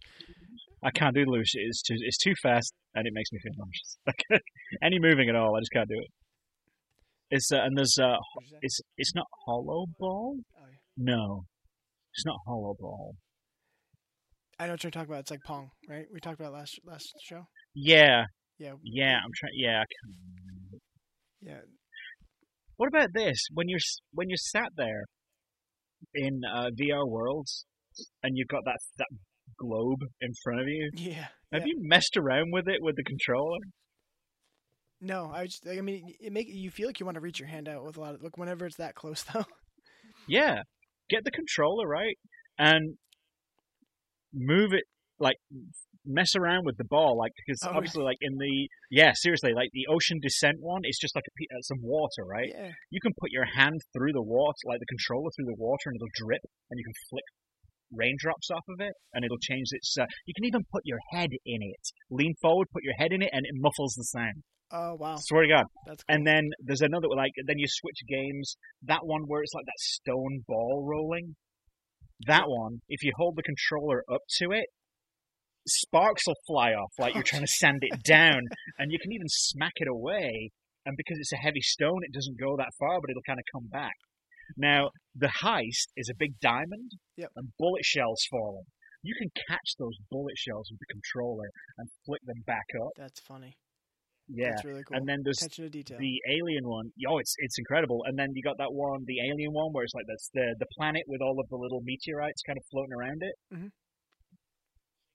I 0.84 0.92
can't 0.92 1.14
do 1.16 1.24
luge. 1.28 1.52
It's 1.54 1.82
too 1.84 1.96
it's 2.00 2.18
too 2.18 2.34
fast 2.42 2.74
and 2.96 3.06
it 3.06 3.14
makes 3.14 3.32
me 3.32 3.40
feel 3.44 3.54
nauseous. 3.58 3.98
Like 4.08 4.42
any 4.84 5.00
moving 5.00 5.30
at 5.30 5.36
all, 5.36 5.56
I 5.56 5.60
just 5.60 5.72
can't 5.72 5.88
do 5.88 6.00
it. 6.00 6.08
It's 7.32 7.52
uh, 7.52 7.58
and 7.62 7.78
there's 7.78 7.98
uh 8.02 8.16
What 8.34 8.44
is 8.46 8.52
that? 8.52 8.60
it's 8.64 8.80
it's 8.98 9.14
not 9.14 9.26
hollow 9.46 9.86
ball. 10.00 10.38
Oh, 10.58 10.64
yeah. 10.68 10.76
No, 11.16 11.44
it's 12.14 12.26
not 12.26 12.38
hollow 12.48 12.76
ball. 12.80 13.16
I 14.58 14.66
know 14.66 14.74
what 14.74 14.84
you're 14.84 14.92
talking 14.92 15.10
about. 15.12 15.20
It's 15.22 15.32
like 15.32 15.40
Pong, 15.46 15.70
right? 15.88 16.06
We 16.12 16.20
talked 16.20 16.40
about 16.40 16.54
it 16.54 16.58
last 16.58 16.80
last 16.86 17.14
show. 17.24 17.44
Yeah, 17.76 18.26
Yeah. 18.58 18.74
yeah. 18.84 19.18
I'm 19.24 19.32
trying. 19.36 19.54
Yeah, 19.56 19.82
I 19.82 19.86
can't. 19.86 20.82
Yeah. 21.42 21.62
What 22.80 22.88
about 22.88 23.10
this? 23.14 23.48
When 23.54 23.68
you're 23.68 23.80
when 24.14 24.30
you're 24.30 24.38
sat 24.38 24.70
there 24.78 25.04
in 26.16 26.40
uh, 26.50 26.70
VR 26.80 27.06
worlds 27.06 27.66
and 28.24 28.38
you've 28.38 28.48
got 28.48 28.64
that 28.64 28.78
that 28.98 29.08
globe 29.58 30.00
in 30.22 30.32
front 30.42 30.62
of 30.62 30.68
you, 30.70 30.90
Yeah. 30.94 31.28
have 31.52 31.64
yeah. 31.64 31.66
you 31.66 31.76
messed 31.82 32.16
around 32.16 32.54
with 32.54 32.70
it 32.70 32.78
with 32.82 32.96
the 32.96 33.04
controller? 33.04 33.58
No, 35.02 35.30
I 35.30 35.48
just. 35.48 35.68
I 35.68 35.82
mean, 35.82 36.14
it 36.22 36.32
make 36.32 36.48
you 36.48 36.72
feel 36.72 36.88
like 36.88 37.02
you 37.02 37.06
want 37.06 37.16
to 37.16 37.22
reach 37.22 37.38
your 37.42 37.50
hand 37.50 37.68
out 37.68 37.84
with 37.84 37.98
a 37.98 38.00
lot 38.00 38.16
of. 38.16 38.24
Look, 38.24 38.38
whenever 38.38 38.66
it's 38.66 38.78
that 38.78 38.96
close, 38.96 39.24
though. 39.34 39.44
Yeah, 40.26 40.62
get 41.10 41.26
the 41.26 41.32
controller 41.32 41.86
right 41.86 42.18
and 42.58 42.96
move 44.34 44.72
it 44.72 44.86
like 45.20 45.36
mess 46.10 46.34
around 46.36 46.66
with 46.66 46.76
the 46.78 46.84
ball 46.90 47.16
like 47.18 47.32
because 47.40 47.62
Oh, 47.64 47.78
obviously 47.78 48.04
like 48.04 48.18
in 48.22 48.36
the 48.38 48.68
yeah 48.90 49.12
seriously 49.14 49.54
like 49.54 49.70
the 49.74 49.86
ocean 49.88 50.18
descent 50.22 50.58
one 50.60 50.82
it's 50.84 51.00
just 51.00 51.16
like 51.16 51.24
a, 51.30 51.34
uh, 51.56 51.62
some 51.62 51.78
water 51.82 52.26
right 52.26 52.50
Yeah. 52.52 52.72
you 52.90 53.00
can 53.00 53.14
put 53.22 53.30
your 53.32 53.46
hand 53.46 53.78
through 53.94 54.14
the 54.14 54.22
water 54.26 54.58
like 54.66 54.80
the 54.80 54.90
controller 54.90 55.30
through 55.38 55.46
the 55.54 55.60
water 55.62 55.86
and 55.88 55.96
it'll 55.96 56.18
drip 56.26 56.42
and 56.70 56.76
you 56.80 56.84
can 56.84 56.98
flick 57.10 57.28
raindrops 57.92 58.50
off 58.52 58.64
of 58.70 58.80
it 58.80 58.94
and 59.14 59.26
it'll 59.26 59.38
change 59.42 59.68
its 59.72 59.96
uh, 60.00 60.06
you 60.26 60.34
can 60.36 60.46
even 60.46 60.62
put 60.72 60.82
your 60.86 61.00
head 61.12 61.30
in 61.46 61.62
it 61.62 61.84
lean 62.10 62.34
forward 62.42 62.68
put 62.74 62.84
your 62.84 62.94
head 62.98 63.12
in 63.12 63.22
it 63.22 63.30
and 63.32 63.46
it 63.46 63.54
muffles 63.56 63.94
the 63.98 64.04
sound 64.04 64.44
Oh 64.72 64.94
wow, 65.00 65.16
swear 65.18 65.42
to 65.42 65.48
god 65.50 65.66
that's 65.88 66.04
cool. 66.04 66.16
and 66.16 66.28
then 66.28 66.44
there's 66.64 66.82
another 66.82 67.08
like 67.18 67.32
then 67.48 67.58
you 67.58 67.66
switch 67.68 68.02
games. 68.08 68.56
That 68.84 69.00
one 69.04 69.24
where 69.26 69.42
it's 69.42 69.54
like 69.56 69.66
that 69.66 69.80
stone 69.80 70.44
ball 70.48 70.86
rolling. 70.88 71.36
That 72.28 72.44
one, 72.46 72.82
if 72.88 73.02
you 73.02 73.12
hold 73.18 73.36
the 73.36 73.42
controller 73.42 74.04
up 74.14 74.22
to 74.38 74.52
it, 74.52 74.66
sparks 75.68 76.26
will 76.28 76.36
fly 76.48 76.72
off 76.74 76.92
like 77.00 77.14
you're 77.14 77.24
trying 77.24 77.44
to 77.44 77.48
sand 77.60 77.80
it 77.82 78.04
down, 78.04 78.42
and 78.78 78.92
you 78.92 79.00
can 79.02 79.12
even 79.12 79.28
smack 79.28 79.74
it 79.78 79.88
away. 79.88 80.50
And 80.86 80.96
because 80.98 81.18
it's 81.20 81.34
a 81.34 81.38
heavy 81.38 81.62
stone, 81.62 82.00
it 82.04 82.14
doesn't 82.14 82.40
go 82.40 82.56
that 82.58 82.72
far, 82.80 83.00
but 83.02 83.10
it'll 83.10 83.28
kind 83.28 83.40
of 83.40 83.46
come 83.54 83.68
back. 83.70 83.94
Now 84.58 84.90
the 85.16 85.30
heist 85.44 85.90
is 85.96 86.10
a 86.10 86.18
big 86.18 86.40
diamond, 86.42 86.92
Yep. 87.18 87.30
and 87.36 87.50
bullet 87.60 87.86
shells 87.86 88.26
falling. 88.32 88.66
You 89.04 89.14
can 89.18 89.30
catch 89.48 89.76
those 89.78 89.96
bullet 90.10 90.36
shells 90.38 90.68
with 90.72 90.80
the 90.80 90.92
controller 90.92 91.50
and 91.78 91.88
flick 92.06 92.22
them 92.26 92.42
back 92.46 92.66
up. 92.82 92.92
that's 92.98 93.20
funny. 93.20 93.54
Yeah, 94.32 94.52
That's 94.52 94.66
really 94.66 94.84
cool. 94.84 94.98
and 94.98 95.08
then 95.10 95.22
there's 95.24 95.42
attention 95.42 95.66
to 95.66 95.70
detail. 95.70 95.98
the 96.00 96.22
alien 96.30 96.68
one. 96.68 96.92
Oh, 97.08 97.18
it's 97.18 97.34
it's 97.40 97.58
incredible. 97.58 98.02
And 98.06 98.18
then 98.18 98.28
you 98.34 98.44
got 98.44 98.58
that 98.60 98.72
one, 98.72 99.02
the 99.06 99.20
alien 99.26 99.52
one, 99.54 99.72
where 99.74 99.84
it's 99.84 99.94
like 99.94 100.06
that's 100.08 100.30
the 100.34 100.56
the 100.60 100.68
planet 100.78 101.02
with 101.08 101.22
all 101.22 101.40
of 101.40 101.48
the 101.50 101.58
little 101.58 101.82
meteorites 101.84 102.42
kind 102.46 102.58
of 102.58 102.64
floating 102.72 102.94
around 102.94 103.22
it. 103.24 103.36
Mhm. 103.54 103.70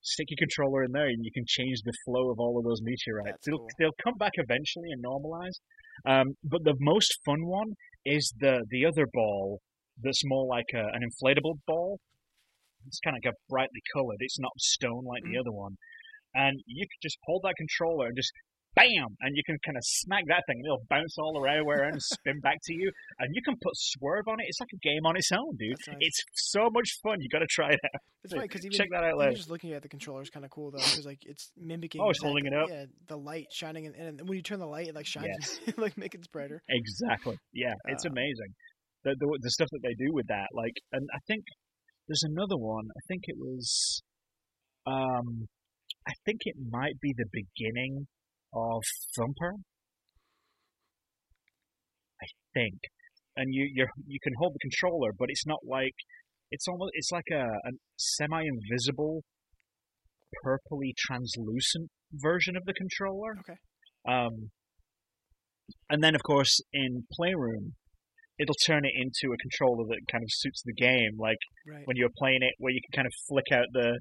Stick 0.05 0.27
your 0.31 0.37
controller 0.39 0.85
in 0.85 0.93
there, 0.93 1.07
and 1.07 1.25
you 1.25 1.33
can 1.33 1.45
change 1.49 1.81
the 1.83 1.93
flow 2.05 2.31
of 2.31 2.39
all 2.39 2.59
of 2.59 2.65
those 2.65 2.81
meteorites. 2.83 3.33
That's 3.41 3.47
they'll 3.47 3.59
cool. 3.59 3.69
they'll 3.79 4.01
come 4.05 4.15
back 4.19 4.33
eventually 4.37 4.91
and 4.93 5.03
normalize. 5.03 5.57
Um, 6.05 6.37
but 6.45 6.63
the 6.63 6.77
most 6.79 7.11
fun 7.25 7.47
one 7.47 7.73
is 8.05 8.33
the 8.39 8.65
the 8.71 8.85
other 8.85 9.07
ball 9.13 9.61
that's 10.03 10.21
more 10.27 10.47
like 10.47 10.67
a, 10.75 10.85
an 10.93 11.01
inflatable 11.09 11.57
ball. 11.67 11.99
It's 12.87 13.01
kind 13.01 13.17
of 13.17 13.23
like 13.25 13.33
a 13.33 13.37
brightly 13.49 13.81
colored. 13.95 14.19
It's 14.21 14.39
not 14.39 14.53
stone 14.59 15.05
like 15.05 15.23
the 15.23 15.37
Mhm. 15.37 15.41
other 15.41 15.53
one. 15.53 15.77
And 16.35 16.61
you 16.67 16.85
can 16.85 16.99
just 17.01 17.17
hold 17.25 17.43
that 17.45 17.55
controller 17.57 18.09
and 18.09 18.17
just 18.17 18.33
bam, 18.75 19.09
and 19.21 19.37
you 19.37 19.43
can 19.47 19.57
kind 19.65 19.77
of 19.77 19.83
smack 19.85 20.25
that 20.29 20.43
thing, 20.47 20.59
and 20.59 20.67
it'll 20.67 20.85
bounce 20.91 21.17
all 21.19 21.39
around, 21.41 21.67
around 21.67 21.93
and 21.95 22.03
spin 22.03 22.41
back 22.41 22.59
to 22.65 22.75
you. 22.75 22.91
And 23.19 23.31
you 23.35 23.43
can 23.43 23.55
put 23.63 23.73
swerve 23.75 24.27
on 24.29 24.41
it. 24.41 24.47
It's 24.49 24.61
like 24.61 24.71
a 24.75 24.79
game 24.79 25.07
on 25.07 25.17
its 25.17 25.31
own, 25.33 25.57
dude. 25.57 25.77
Nice. 25.87 25.97
It's 26.01 26.23
so 26.35 26.69
much 26.71 26.89
fun. 27.03 27.21
You 27.21 27.29
got 27.29 27.41
to 27.41 27.47
try 27.51 27.71
it 27.71 27.81
out. 27.85 28.01
It's 28.25 28.33
funny 28.33 28.49
because 28.49 28.65
even, 28.65 28.77
Check 28.77 28.89
that 28.91 29.05
out 29.05 29.19
later. 29.19 29.33
just 29.37 29.51
looking 29.51 29.73
at 29.73 29.83
the 29.83 29.89
controller 29.89 30.23
is 30.23 30.31
kind 30.31 30.45
of 30.45 30.51
cool 30.51 30.71
though, 30.71 30.79
because 30.79 31.05
like 31.07 31.21
it's 31.23 31.51
mimicking. 31.57 32.01
Oh, 32.01 32.11
it's 32.11 32.23
holding 32.23 32.47
it 32.47 32.55
up? 32.55 32.69
Yeah, 32.71 32.85
the 33.09 33.17
light 33.19 33.47
shining, 33.53 33.85
in, 33.85 33.95
and 33.95 34.21
when 34.29 34.37
you 34.37 34.43
turn 34.43 34.59
the 34.61 34.67
light, 34.67 34.89
it 34.89 34.95
like 34.95 35.07
shines, 35.07 35.61
like 35.77 35.97
make 35.99 36.15
it 36.15 36.27
brighter. 36.33 36.63
Exactly. 36.69 37.37
Yeah, 37.53 37.75
it's 37.89 38.05
Uh, 38.07 38.11
amazing. 38.11 38.55
The, 39.05 39.15
the 39.21 39.39
the 39.43 39.51
stuff 39.51 39.69
that 39.73 39.81
they 39.83 39.93
do 39.95 40.13
with 40.13 40.27
that, 40.29 40.47
like, 40.55 40.73
and 40.93 41.07
I 41.15 41.19
think 41.27 41.45
there's 42.09 42.25
another 42.25 42.57
one. 42.57 42.85
I 42.97 43.01
think 43.09 43.25
it 43.27 43.37
was, 43.39 44.03
um, 44.87 45.47
I 46.09 46.13
think 46.25 46.41
it 46.45 46.57
might 46.71 46.99
be 47.01 47.13
the 47.17 47.27
beginning 47.31 48.07
of 48.55 48.83
Thumper. 49.17 49.55
I 52.23 52.27
think, 52.55 52.79
and 53.37 53.53
you 53.53 53.69
you 53.73 53.87
you 54.07 54.19
can 54.23 54.33
hold 54.39 54.55
the 54.55 54.59
controller, 54.61 55.11
but 55.19 55.27
it's 55.29 55.47
not 55.47 55.61
like 55.69 55.95
it's 56.51 56.67
almost 56.69 56.93
it's 56.95 57.11
like 57.13 57.29
a, 57.33 57.43
a 57.45 57.71
semi-invisible, 57.97 59.23
purpley 60.45 60.93
translucent 60.97 61.91
version 62.13 62.57
of 62.57 62.65
the 62.65 62.75
controller. 62.75 63.33
Okay. 63.41 63.59
Um, 64.09 64.51
and 65.89 66.03
then, 66.05 66.15
of 66.15 66.23
course, 66.23 66.61
in 66.73 67.05
Playroom, 67.13 67.73
it'll 68.39 68.55
turn 68.67 68.85
it 68.85 68.93
into 68.95 69.33
a 69.33 69.37
controller 69.39 69.85
that 69.89 70.01
kind 70.13 70.23
of 70.23 70.29
suits 70.31 70.63
the 70.65 70.75
game. 70.75 71.13
Like 71.19 71.39
Right. 71.67 71.83
when 71.87 71.97
you're 71.97 72.13
playing 72.19 72.43
it, 72.43 72.53
where 72.59 72.73
you 72.73 72.81
can 72.87 73.03
kind 73.03 73.07
of 73.07 73.13
flick 73.29 73.51
out 73.53 73.67
the 73.73 73.99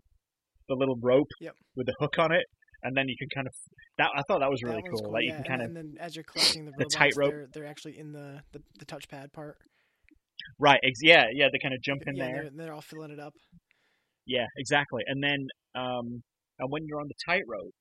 the 0.69 0.75
little 0.75 0.97
rope 1.01 1.27
Yep. 1.41 1.55
with 1.75 1.87
the 1.87 1.95
hook 1.99 2.17
on 2.19 2.31
it, 2.31 2.45
and 2.83 2.95
then 2.95 3.07
you 3.07 3.15
can 3.17 3.27
kind 3.33 3.47
of 3.47 3.53
that. 3.97 4.09
I 4.15 4.21
thought 4.27 4.39
that 4.39 4.49
was 4.49 4.61
really 4.63 4.81
That 4.81 4.91
one's 4.91 5.01
cool. 5.01 5.11
Like 5.13 5.23
you 5.23 5.29
yeah, 5.29 5.35
can 5.37 5.43
kind 5.45 5.61
of 5.61 5.67
and, 5.69 5.77
and 5.77 5.89
then 5.95 5.97
as 6.05 6.15
you're 6.15 6.23
collecting 6.23 6.65
the 6.65 6.71
the 6.77 6.85
tightrope. 6.85 7.31
they're, 7.31 7.47
they're 7.53 7.65
actually 7.65 7.97
in 7.97 8.11
the, 8.11 8.41
the, 8.51 8.59
the 8.79 8.85
touchpad 8.85 9.31
part. 9.33 9.57
right, 10.59 10.79
ex- 10.83 10.99
yeah, 11.01 11.25
yeah. 11.33 11.47
They 11.51 11.59
kind 11.61 11.73
of 11.73 11.81
jump 11.81 12.01
in 12.07 12.15
yeah, 12.15 12.25
there. 12.25 12.41
They're, 12.43 12.65
they're 12.65 12.73
all 12.73 12.81
filling 12.81 13.11
it 13.11 13.19
up. 13.19 13.33
Yeah, 14.25 14.45
exactly. 14.57 15.03
And 15.07 15.21
then, 15.23 15.47
um, 15.75 16.23
and 16.59 16.67
when 16.69 16.83
you're 16.87 16.99
on 17.01 17.07
the 17.07 17.15
tightrope, 17.27 17.73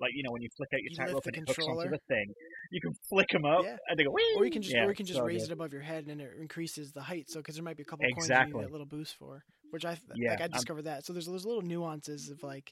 like 0.00 0.10
you 0.14 0.22
know, 0.22 0.30
when 0.30 0.42
you 0.42 0.48
flick 0.56 0.68
out 0.74 0.80
your 0.80 0.90
You 0.92 0.96
tightrope 0.96 1.26
and 1.26 1.36
it 1.36 1.38
hooks 1.40 1.58
onto 1.58 1.66
controller. 1.80 1.90
the 1.90 1.98
thing, 2.14 2.26
you 2.70 2.80
can 2.80 2.92
flick 3.10 3.28
them 3.32 3.44
up, 3.44 3.64
Yeah. 3.64 3.76
and 3.88 3.98
they 3.98 4.04
go. 4.04 4.10
Whee! 4.12 4.34
Or 4.36 4.44
you 4.44 4.50
can 4.50 4.62
just 4.62 4.74
yeah, 4.74 4.84
or 4.84 4.90
you 4.90 4.94
can 4.94 5.06
just 5.06 5.18
so 5.18 5.24
raise 5.24 5.42
good. 5.42 5.50
it 5.50 5.52
above 5.54 5.72
your 5.72 5.82
head 5.82 6.06
and 6.06 6.20
it 6.20 6.30
increases 6.40 6.92
the 6.92 7.02
height. 7.02 7.24
So 7.28 7.40
because 7.40 7.56
there 7.56 7.64
might 7.64 7.76
be 7.76 7.82
a 7.82 7.86
couple 7.86 8.04
coins 8.04 8.14
you 8.28 8.34
Exactly. 8.34 8.60
need 8.60 8.66
that 8.66 8.72
little 8.72 8.86
boost 8.86 9.16
for, 9.18 9.42
which 9.70 9.84
I 9.84 9.98
Yeah, 10.14 10.30
like 10.30 10.40
I 10.40 10.44
I'm- 10.44 10.50
discovered 10.52 10.82
that. 10.84 11.04
So 11.04 11.12
there's 11.12 11.26
those 11.26 11.44
little 11.44 11.62
nuances 11.62 12.30
of 12.30 12.42
like, 12.42 12.70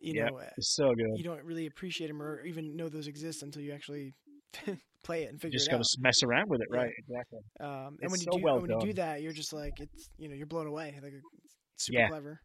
you 0.00 0.14
Yeah. 0.14 0.26
know, 0.30 0.38
uh, 0.38 0.50
It's 0.56 0.74
so 0.74 0.94
good. 0.94 1.16
you 1.16 1.24
don't 1.24 1.42
really 1.44 1.66
appreciate 1.66 2.08
them 2.08 2.20
or 2.22 2.44
even 2.44 2.76
know 2.76 2.88
those 2.88 3.06
exist 3.06 3.42
until 3.42 3.62
you 3.62 3.72
actually 3.72 4.14
play 5.02 5.24
it 5.24 5.30
and 5.30 5.40
figure 5.40 5.56
it 5.56 5.68
out. 5.68 5.68
You 5.68 5.68
figure 5.68 5.68
just 5.68 5.68
it 5.68 5.74
out. 5.74 5.82
to 5.84 5.98
mess 6.02 6.22
around 6.22 6.48
with 6.48 6.60
it, 6.60 6.68
Yeah. 6.72 6.78
right? 6.80 6.92
Exactly. 6.98 7.40
Um, 7.60 7.96
and 8.02 8.10
when 8.10 8.20
you 8.20 8.28
so 8.32 8.38
do 8.38 8.42
well 8.44 8.60
when 8.60 8.70
you 8.70 8.80
do 8.80 8.92
that, 8.94 9.22
you're 9.22 9.32
just 9.32 9.52
like 9.52 9.72
it's 9.78 10.08
you 10.18 10.28
know 10.28 10.34
you're 10.34 10.46
blown 10.46 10.66
away. 10.66 10.98
Like 11.02 11.12
it's 11.12 11.54
super 11.76 11.98
Yeah. 12.00 12.08
clever. 12.08 12.38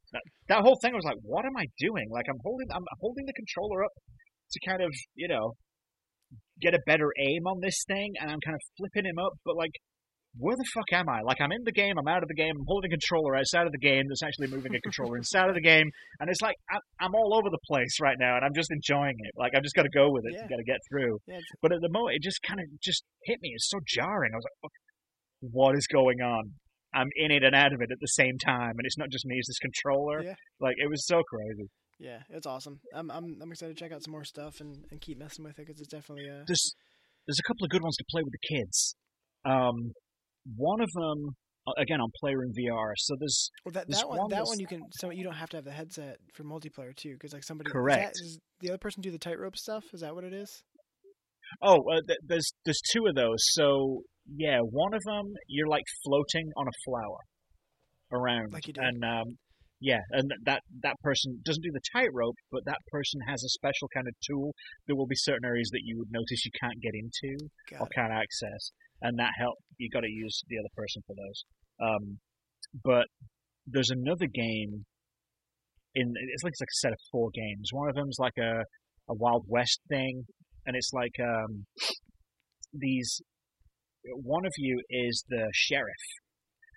That 0.47 0.61
whole 0.61 0.77
thing 0.81 0.93
I 0.93 0.95
was 0.95 1.05
like, 1.05 1.17
what 1.23 1.45
am 1.45 1.55
I 1.57 1.65
doing? 1.77 2.07
Like 2.09 2.25
I'm 2.29 2.39
holding 2.43 2.67
I'm 2.71 2.83
holding 2.99 3.25
the 3.25 3.33
controller 3.33 3.83
up 3.83 3.91
to 4.51 4.59
kind 4.67 4.81
of 4.81 4.91
you 5.15 5.27
know 5.27 5.53
get 6.61 6.73
a 6.73 6.79
better 6.85 7.09
aim 7.19 7.47
on 7.47 7.59
this 7.61 7.83
thing, 7.87 8.13
and 8.19 8.29
I'm 8.29 8.39
kind 8.43 8.55
of 8.55 8.61
flipping 8.77 9.05
him 9.09 9.19
up, 9.19 9.33
but 9.45 9.55
like. 9.55 9.71
Where 10.37 10.55
the 10.55 10.63
fuck 10.73 10.85
am 10.93 11.09
I? 11.09 11.21
Like 11.25 11.41
I'm 11.41 11.51
in 11.51 11.63
the 11.65 11.71
game, 11.71 11.97
I'm 11.97 12.07
out 12.07 12.21
of 12.21 12.29
the 12.29 12.35
game, 12.37 12.53
I'm 12.55 12.65
holding 12.67 12.91
a 12.91 12.95
controller 12.95 13.35
outside 13.35 13.65
of 13.65 13.71
the 13.71 13.79
game 13.81 14.05
that's 14.07 14.21
actually 14.23 14.47
moving 14.47 14.75
a 14.75 14.81
controller 14.81 15.17
inside 15.17 15.49
of 15.49 15.55
the 15.55 15.61
game, 15.61 15.89
and 16.19 16.29
it's 16.29 16.41
like 16.41 16.55
I'm, 16.69 16.79
I'm 17.01 17.15
all 17.15 17.33
over 17.33 17.49
the 17.49 17.57
place 17.67 17.97
right 17.99 18.15
now, 18.19 18.35
and 18.35 18.45
I'm 18.45 18.53
just 18.53 18.69
enjoying 18.71 19.15
it. 19.17 19.31
Like 19.35 19.53
I've 19.55 19.63
just 19.63 19.75
got 19.75 19.83
to 19.83 19.93
go 19.93 20.11
with 20.11 20.23
it, 20.29 20.33
Yeah. 20.35 20.47
got 20.47 20.57
to 20.61 20.63
get 20.63 20.77
through. 20.89 21.17
Yeah, 21.27 21.39
But 21.61 21.73
at 21.73 21.81
the 21.81 21.89
moment, 21.89 22.15
it 22.17 22.21
just 22.23 22.39
kind 22.47 22.59
of 22.59 22.67
just 22.79 23.03
hit 23.25 23.39
me. 23.41 23.51
It's 23.55 23.69
so 23.69 23.79
jarring. 23.87 24.31
I 24.33 24.37
was 24.37 24.45
like, 24.63 24.71
"What 25.51 25.75
is 25.75 25.87
going 25.87 26.21
on?" 26.21 26.53
I'm 26.93 27.09
in 27.17 27.31
it 27.31 27.43
and 27.43 27.55
out 27.55 27.73
of 27.73 27.81
it 27.81 27.89
at 27.91 27.97
the 27.99 28.07
same 28.07 28.37
time, 28.37 28.73
and 28.77 28.85
it's 28.85 28.97
not 28.97 29.09
just 29.09 29.25
me; 29.25 29.35
it's 29.37 29.47
this 29.49 29.59
controller. 29.59 30.23
Yeah. 30.23 30.35
Like 30.59 30.75
it 30.77 30.89
was 30.89 31.05
so 31.07 31.21
crazy. 31.23 31.69
yeah, 31.99 32.19
it's 32.29 32.45
awesome. 32.45 32.79
I'm 32.93 33.09
I'm 33.09 33.37
I'm 33.41 33.51
excited 33.51 33.75
to 33.75 33.83
check 33.83 33.91
out 33.91 34.03
some 34.03 34.11
more 34.11 34.23
stuff 34.23 34.59
and, 34.61 34.85
and 34.91 35.01
keep 35.01 35.17
messing 35.17 35.43
with 35.43 35.57
it 35.57 35.65
because 35.65 35.79
it's 35.81 35.89
definitely 35.91 36.27
a. 36.29 36.43
There's 36.45 36.73
there's 37.25 37.39
a 37.39 37.47
couple 37.47 37.65
of 37.65 37.71
good 37.71 37.81
ones 37.83 37.97
to 37.97 38.05
play 38.11 38.21
with 38.23 38.33
the 38.33 38.55
kids. 38.55 38.95
Um, 39.45 39.93
one 40.55 40.81
of 40.81 40.89
them, 40.93 41.35
uh, 41.67 41.71
again, 41.77 41.99
on 42.01 42.09
Playroom 42.19 42.51
VR. 42.57 42.93
So 42.97 43.15
there's 43.19 43.51
well 43.65 43.73
that 43.73 43.87
that 43.89 44.07
one 44.07 44.17
one 44.17 44.29
that 44.29 44.45
one 44.45 44.59
you 44.59 44.67
can 44.67 44.81
so 44.99 45.09
you 45.09 45.23
don't 45.23 45.35
have 45.35 45.49
to 45.49 45.57
have 45.57 45.65
the 45.65 45.71
headset 45.71 46.17
for 46.33 46.43
multiplayer 46.43 46.95
too 46.95 47.13
because 47.13 47.33
like 47.33 47.43
somebody 47.43 47.69
Correct. 47.71 48.15
Is 48.21 48.39
the 48.61 48.69
other 48.69 48.77
person 48.77 49.01
do 49.01 49.11
the 49.11 49.19
tightrope 49.19 49.57
stuff? 49.57 49.83
Is 49.93 50.01
that 50.01 50.15
what 50.15 50.23
it 50.23 50.33
is? 50.33 50.63
oh, 51.61 51.77
uh, 51.89 52.01
th- 52.07 52.19
there's 52.27 52.53
there's 52.65 52.81
two 52.93 53.05
of 53.07 53.15
those. 53.15 53.39
So 53.53 54.03
yeah, 54.35 54.59
one 54.59 54.93
of 54.93 55.01
them 55.05 55.33
you're 55.47 55.67
like 55.67 55.85
floating 56.05 56.51
on 56.55 56.67
a 56.67 56.75
flower 56.85 57.19
around, 58.11 58.53
Like 58.53 58.67
you 58.67 58.73
do. 58.73 58.81
and 58.81 59.03
um, 59.03 59.37
yeah, 59.81 59.99
and 60.11 60.31
that 60.45 60.61
that 60.83 60.95
person 61.01 61.39
doesn't 61.45 61.63
do 61.63 61.71
the 61.71 61.81
tightrope, 61.93 62.35
but 62.51 62.61
that 62.65 62.79
person 62.91 63.21
has 63.27 63.43
a 63.43 63.49
special 63.49 63.87
kind 63.93 64.07
of 64.07 64.13
tool. 64.27 64.53
There 64.87 64.95
will 64.95 65.07
be 65.07 65.15
certain 65.15 65.45
areas 65.45 65.69
that 65.71 65.81
you 65.83 65.97
would 65.97 66.11
notice 66.11 66.45
you 66.45 66.51
can't 66.59 66.81
get 66.81 66.93
into 66.93 67.47
or 67.79 67.87
it. 67.87 67.95
can't 67.95 68.11
access, 68.11 68.71
and 69.01 69.17
that 69.19 69.31
help. 69.39 69.55
You 69.77 69.89
got 69.89 70.01
to 70.01 70.09
use 70.11 70.43
the 70.47 70.57
other 70.57 70.73
person 70.75 71.01
for 71.07 71.15
those. 71.15 71.43
Um, 71.79 72.19
but 72.83 73.05
there's 73.65 73.89
another 73.89 74.27
game. 74.27 74.85
In 75.95 76.13
it's 76.33 76.43
like 76.43 76.51
it's 76.51 76.61
like 76.61 76.73
a 76.73 76.81
set 76.81 76.91
of 76.91 76.99
four 77.11 77.29
games. 77.33 77.69
One 77.71 77.89
of 77.89 77.95
them's 77.95 78.17
like 78.19 78.37
a 78.37 78.63
a 79.09 79.15
Wild 79.15 79.45
West 79.47 79.81
thing, 79.89 80.25
and 80.65 80.75
it's 80.75 80.91
like 80.93 81.15
um, 81.19 81.65
these. 82.73 83.21
One 84.15 84.45
of 84.45 84.53
you 84.57 84.81
is 84.89 85.25
the 85.27 85.49
sheriff, 85.53 86.05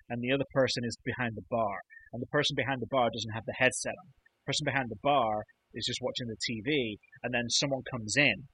and 0.09 0.23
the 0.23 0.33
other 0.33 0.49
person 0.53 0.83
is 0.85 0.97
behind 1.05 1.33
the 1.37 1.47
bar. 1.51 1.81
And 2.13 2.21
the 2.21 2.27
person 2.27 2.55
behind 2.57 2.83
the 2.83 2.91
bar 2.91 3.09
doesn't 3.13 3.33
have 3.33 3.47
the 3.47 3.57
headset 3.57 3.95
on. 3.97 4.13
The 4.45 4.53
person 4.53 4.65
behind 4.65 4.91
the 4.91 5.01
bar 5.03 5.45
is 5.73 5.87
just 5.87 6.01
watching 6.03 6.27
the 6.27 6.41
TV, 6.41 6.97
and 7.23 7.33
then 7.33 7.49
someone 7.49 7.83
comes 7.91 8.17
in, 8.17 8.49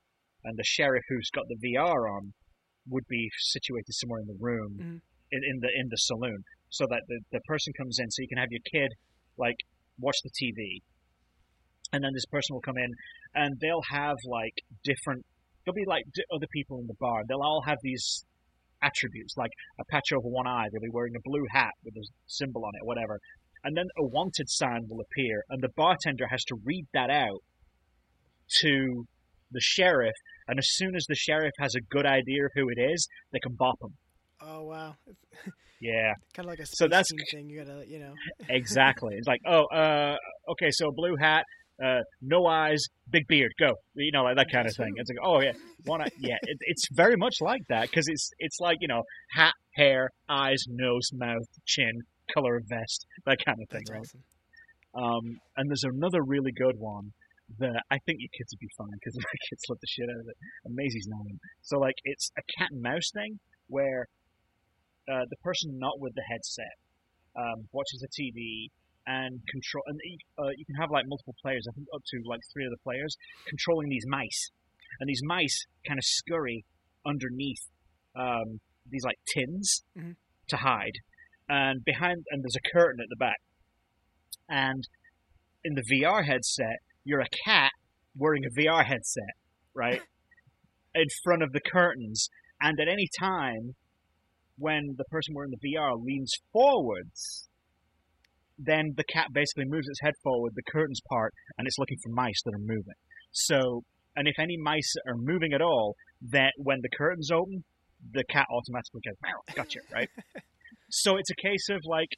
and 0.44 0.58
the 0.58 0.64
sheriff 0.66 1.02
who's 1.08 1.30
got 1.34 1.44
the 1.48 1.58
VR 1.58 2.06
on 2.06 2.34
would 2.90 3.06
be 3.08 3.30
situated 3.38 3.92
somewhere 3.92 4.20
in 4.20 4.26
the 4.26 4.38
room, 4.40 4.72
Mhm. 4.78 5.00
in, 5.32 5.40
in 5.44 5.56
the 5.60 5.70
in 5.80 5.86
the 5.88 5.96
saloon, 5.96 6.42
so 6.70 6.84
that 6.90 7.02
the 7.08 7.20
the 7.32 7.40
person 7.46 7.72
comes 7.76 7.98
in, 7.98 8.10
so 8.10 8.22
you 8.22 8.28
can 8.28 8.38
have 8.38 8.50
your 8.50 8.62
kid 8.72 8.90
like 9.36 9.56
watch 9.98 10.16
the 10.24 10.30
TV, 10.30 10.80
and 11.92 12.02
then 12.04 12.12
this 12.14 12.26
person 12.26 12.54
will 12.54 12.60
come 12.60 12.78
in, 12.78 12.90
and 13.34 13.58
they'll 13.60 13.86
have 13.90 14.16
like 14.26 14.54
different. 14.84 15.24
There'll 15.64 15.74
be 15.74 15.84
like 15.86 16.04
d- 16.14 16.24
other 16.34 16.46
people 16.52 16.78
in 16.80 16.86
the 16.86 16.94
bar. 16.98 17.22
They'll 17.28 17.42
all 17.42 17.62
have 17.66 17.78
these 17.82 18.24
attributes, 18.80 19.34
like 19.36 19.50
a 19.80 19.84
patch 19.90 20.12
over 20.12 20.28
one 20.28 20.46
eye. 20.46 20.66
They'll 20.70 20.80
be 20.80 20.88
wearing 20.92 21.16
a 21.16 21.20
blue 21.24 21.44
hat 21.50 21.72
with 21.84 21.94
a 21.96 22.04
symbol 22.26 22.64
on 22.64 22.72
it, 22.80 22.86
whatever. 22.86 23.18
And 23.64 23.76
then 23.76 23.86
a 23.98 24.06
wanted 24.06 24.48
sign 24.48 24.86
will 24.88 25.00
appear, 25.00 25.42
and 25.50 25.60
the 25.62 25.68
bartender 25.76 26.28
has 26.28 26.44
to 26.44 26.56
read 26.64 26.86
that 26.94 27.10
out 27.10 27.42
to 28.60 29.04
the 29.50 29.60
sheriff. 29.60 30.14
And 30.48 30.58
as 30.58 30.66
soon 30.70 30.96
as 30.96 31.04
the 31.08 31.14
sheriff 31.14 31.52
has 31.58 31.74
a 31.74 31.80
good 31.90 32.06
idea 32.06 32.44
of 32.46 32.50
who 32.54 32.68
it 32.68 32.80
is, 32.80 33.06
they 33.32 33.38
can 33.38 33.54
bop 33.54 33.76
him. 33.82 33.90
Oh 34.40 34.64
wow, 34.64 34.94
Yeah, 35.80 36.12
kind 36.34 36.46
of 36.46 36.50
like 36.50 36.58
a 36.58 36.66
So 36.66 36.88
that's- 36.88 37.10
thing. 37.32 37.48
You 37.48 37.64
gotta 37.64 37.84
you 37.86 37.98
know. 38.00 38.14
exactly. 38.48 39.14
it's 39.16 39.28
like, 39.28 39.40
oh, 39.46 39.64
uh, 39.66 40.16
okay, 40.52 40.70
so 40.70 40.90
blue 40.90 41.14
hat, 41.20 41.44
uh, 41.84 42.00
no 42.22 42.46
eyes, 42.46 42.82
big 43.10 43.26
beard, 43.28 43.52
go. 43.60 43.72
You 43.94 44.10
know, 44.12 44.24
like 44.24 44.36
that 44.36 44.50
kind 44.50 44.66
of 44.66 44.74
thing. 44.74 44.92
It's 44.96 45.08
like, 45.10 45.18
oh 45.22 45.40
yeah, 45.40 45.52
one 45.84 46.00
eye. 46.02 46.08
Yeah, 46.18 46.36
it, 46.42 46.56
it's 46.62 46.86
very 46.92 47.16
much 47.16 47.36
like 47.40 47.62
that 47.68 47.82
because 47.90 48.06
it's 48.08 48.30
it's 48.38 48.58
like 48.60 48.78
you 48.80 48.88
know, 48.88 49.02
hat, 49.32 49.52
hair, 49.76 50.08
eyes, 50.28 50.64
nose, 50.68 51.10
mouth, 51.12 51.46
chin, 51.66 51.92
color 52.34 52.56
of 52.56 52.64
vest, 52.68 53.06
that 53.26 53.38
kind 53.44 53.58
of 53.62 53.68
thing, 53.70 53.82
That's 53.86 53.90
right? 53.90 54.00
awesome. 54.00 54.22
Um, 54.94 55.36
and 55.56 55.70
there's 55.70 55.84
another 55.84 56.22
really 56.24 56.50
good 56.50 56.76
one 56.78 57.12
that 57.58 57.82
I 57.90 57.98
think 58.04 58.20
your 58.20 58.32
kids 58.36 58.52
would 58.52 58.60
be 58.60 58.68
fine 58.76 58.92
because 59.00 59.16
my 59.28 59.36
kids 59.48 59.62
love 59.68 59.78
the 59.80 59.88
shit 59.88 60.08
out 60.12 60.20
of 60.20 60.28
it. 60.28 60.36
And 60.64 60.74
Maisie's 60.76 61.08
nine. 61.08 61.38
So 61.62 61.78
like 61.78 61.96
it's 62.04 62.30
a 62.36 62.42
cat 62.58 62.68
and 62.72 62.82
mouse 62.82 63.10
thing 63.12 63.40
where 63.68 64.06
uh, 65.08 65.24
the 65.30 65.36
person 65.42 65.78
not 65.78 65.96
with 65.98 66.14
the 66.14 66.24
headset 66.28 66.76
um, 67.36 67.68
watches 67.72 68.04
the 68.04 68.12
TV 68.12 68.68
and 69.06 69.40
control. 69.48 69.82
And 69.86 69.98
you- 70.04 70.18
uh, 70.38 70.52
you 70.56 70.64
can 70.66 70.76
have 70.76 70.90
like 70.90 71.04
multiple 71.08 71.34
players. 71.40 71.64
I 71.68 71.72
think 71.72 71.88
up 71.94 72.02
to 72.04 72.16
like 72.28 72.40
three 72.52 72.66
other 72.66 72.80
players 72.84 73.16
controlling 73.48 73.88
these 73.88 74.04
mice, 74.06 74.50
and 75.00 75.08
these 75.08 75.22
mice 75.24 75.64
kind 75.86 75.98
of 75.98 76.04
scurry 76.04 76.64
underneath 77.06 77.64
um, 78.14 78.60
these 78.90 79.04
like 79.04 79.16
tins 79.32 79.82
Mhm. 79.96 80.16
to 80.48 80.56
hide. 80.58 81.00
And 81.48 81.82
behind, 81.84 82.26
and 82.30 82.42
there's 82.44 82.56
a 82.56 82.68
curtain 82.76 83.00
at 83.00 83.08
the 83.08 83.16
back 83.16 83.40
and 84.48 84.86
in 85.64 85.74
the 85.74 85.82
VR 85.82 86.24
headset, 86.26 86.78
you're 87.08 87.20
a 87.20 87.36
cat 87.46 87.72
wearing 88.14 88.42
a 88.44 88.60
VR 88.60 88.84
headset, 88.84 89.34
right? 89.74 90.02
in 90.94 91.06
front 91.24 91.42
of 91.42 91.52
the 91.52 91.60
curtains. 91.60 92.28
And 92.60 92.78
at 92.78 92.86
any 92.86 93.08
time, 93.18 93.74
when 94.58 94.94
the 94.98 95.04
person 95.04 95.34
wearing 95.34 95.52
the 95.52 95.72
VR 95.72 95.92
leans 95.98 96.34
forwards, 96.52 97.48
then 98.58 98.92
the 98.96 99.04
cat 99.04 99.28
basically 99.32 99.64
moves 99.66 99.88
its 99.88 100.00
head 100.02 100.14
forward, 100.22 100.52
the 100.54 100.70
curtains 100.70 101.00
part, 101.08 101.32
and 101.56 101.66
it's 101.66 101.78
looking 101.78 101.96
for 102.02 102.10
mice 102.12 102.42
that 102.44 102.54
are 102.54 102.58
moving. 102.58 102.98
So, 103.30 103.84
and 104.14 104.28
if 104.28 104.34
any 104.38 104.56
mice 104.58 104.92
are 105.06 105.16
moving 105.16 105.54
at 105.54 105.62
all, 105.62 105.94
that 106.30 106.52
when 106.58 106.80
the 106.82 106.90
curtains 106.90 107.30
open, 107.30 107.64
the 108.12 108.24
cat 108.24 108.46
automatically 108.52 109.00
goes, 109.06 109.16
"Meow, 109.22 109.54
gotcha, 109.54 109.80
right? 109.92 110.10
so 110.90 111.16
it's 111.16 111.30
a 111.30 111.36
case 111.40 111.68
of 111.70 111.80
like, 111.84 112.08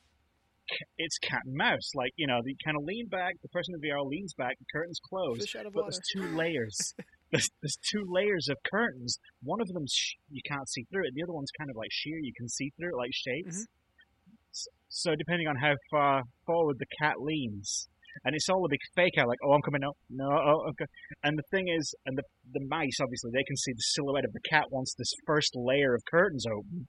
it's 0.99 1.19
cat 1.19 1.41
and 1.47 1.55
mouse. 1.55 1.91
Like, 1.95 2.13
you 2.17 2.27
know, 2.27 2.41
you 2.45 2.55
kind 2.65 2.77
of 2.77 2.85
lean 2.85 3.07
back, 3.09 3.35
the 3.43 3.49
person 3.49 3.75
in 3.75 3.81
the 3.81 3.89
VR 3.89 4.05
leans 4.07 4.35
back, 4.35 4.59
the 4.59 4.67
curtains 4.73 4.99
close, 5.09 5.39
Fish 5.41 5.57
out 5.57 5.67
of 5.67 5.73
but 5.73 5.85
water. 5.85 5.93
there's 5.93 6.01
two 6.15 6.37
layers. 6.37 6.95
there's, 7.33 7.49
there's 7.63 7.79
two 7.91 8.05
layers 8.09 8.49
of 8.51 8.57
curtains. 8.71 9.19
One 9.43 9.61
of 9.61 9.69
them 9.69 9.85
sh- 9.91 10.15
you 10.31 10.43
can't 10.49 10.69
see 10.69 10.85
through 10.93 11.05
it. 11.07 11.13
The 11.15 11.23
other 11.23 11.33
one's 11.33 11.51
kind 11.59 11.71
of 11.71 11.77
like 11.77 11.91
sheer. 11.93 12.19
You 12.19 12.33
can 12.37 12.49
see 12.49 12.71
through 12.79 12.91
it 12.95 12.99
like 12.99 13.11
shapes. 13.13 13.57
Mm-hmm. 13.65 14.55
S- 14.55 14.69
So 14.89 15.15
depending 15.17 15.47
on 15.49 15.57
how 15.57 15.75
far 15.91 16.23
forward 16.47 16.77
the 16.79 16.87
cat 17.01 17.17
leans, 17.21 17.89
and 18.25 18.35
it's 18.35 18.49
all 18.49 18.65
a 18.67 18.69
big 18.69 18.81
fake 18.97 19.15
out. 19.19 19.29
Like, 19.29 19.39
oh, 19.47 19.53
I'm 19.53 19.63
coming 19.63 19.85
up. 19.85 19.97
No, 20.11 20.27
oh, 20.27 20.67
okay. 20.71 20.87
And 21.23 21.39
the 21.39 21.45
thing 21.53 21.69
is, 21.69 21.95
and 22.07 22.19
the 22.19 22.25
the 22.53 22.67
mice 22.69 22.99
obviously 23.01 23.31
they 23.33 23.45
can 23.47 23.57
see 23.57 23.73
the 23.73 23.87
silhouette 23.95 24.25
of 24.25 24.33
the 24.33 24.41
cat 24.51 24.65
once 24.71 24.95
this 24.99 25.13
first 25.27 25.53
layer 25.55 25.95
of 25.95 26.03
curtains 26.11 26.45
open. 26.47 26.89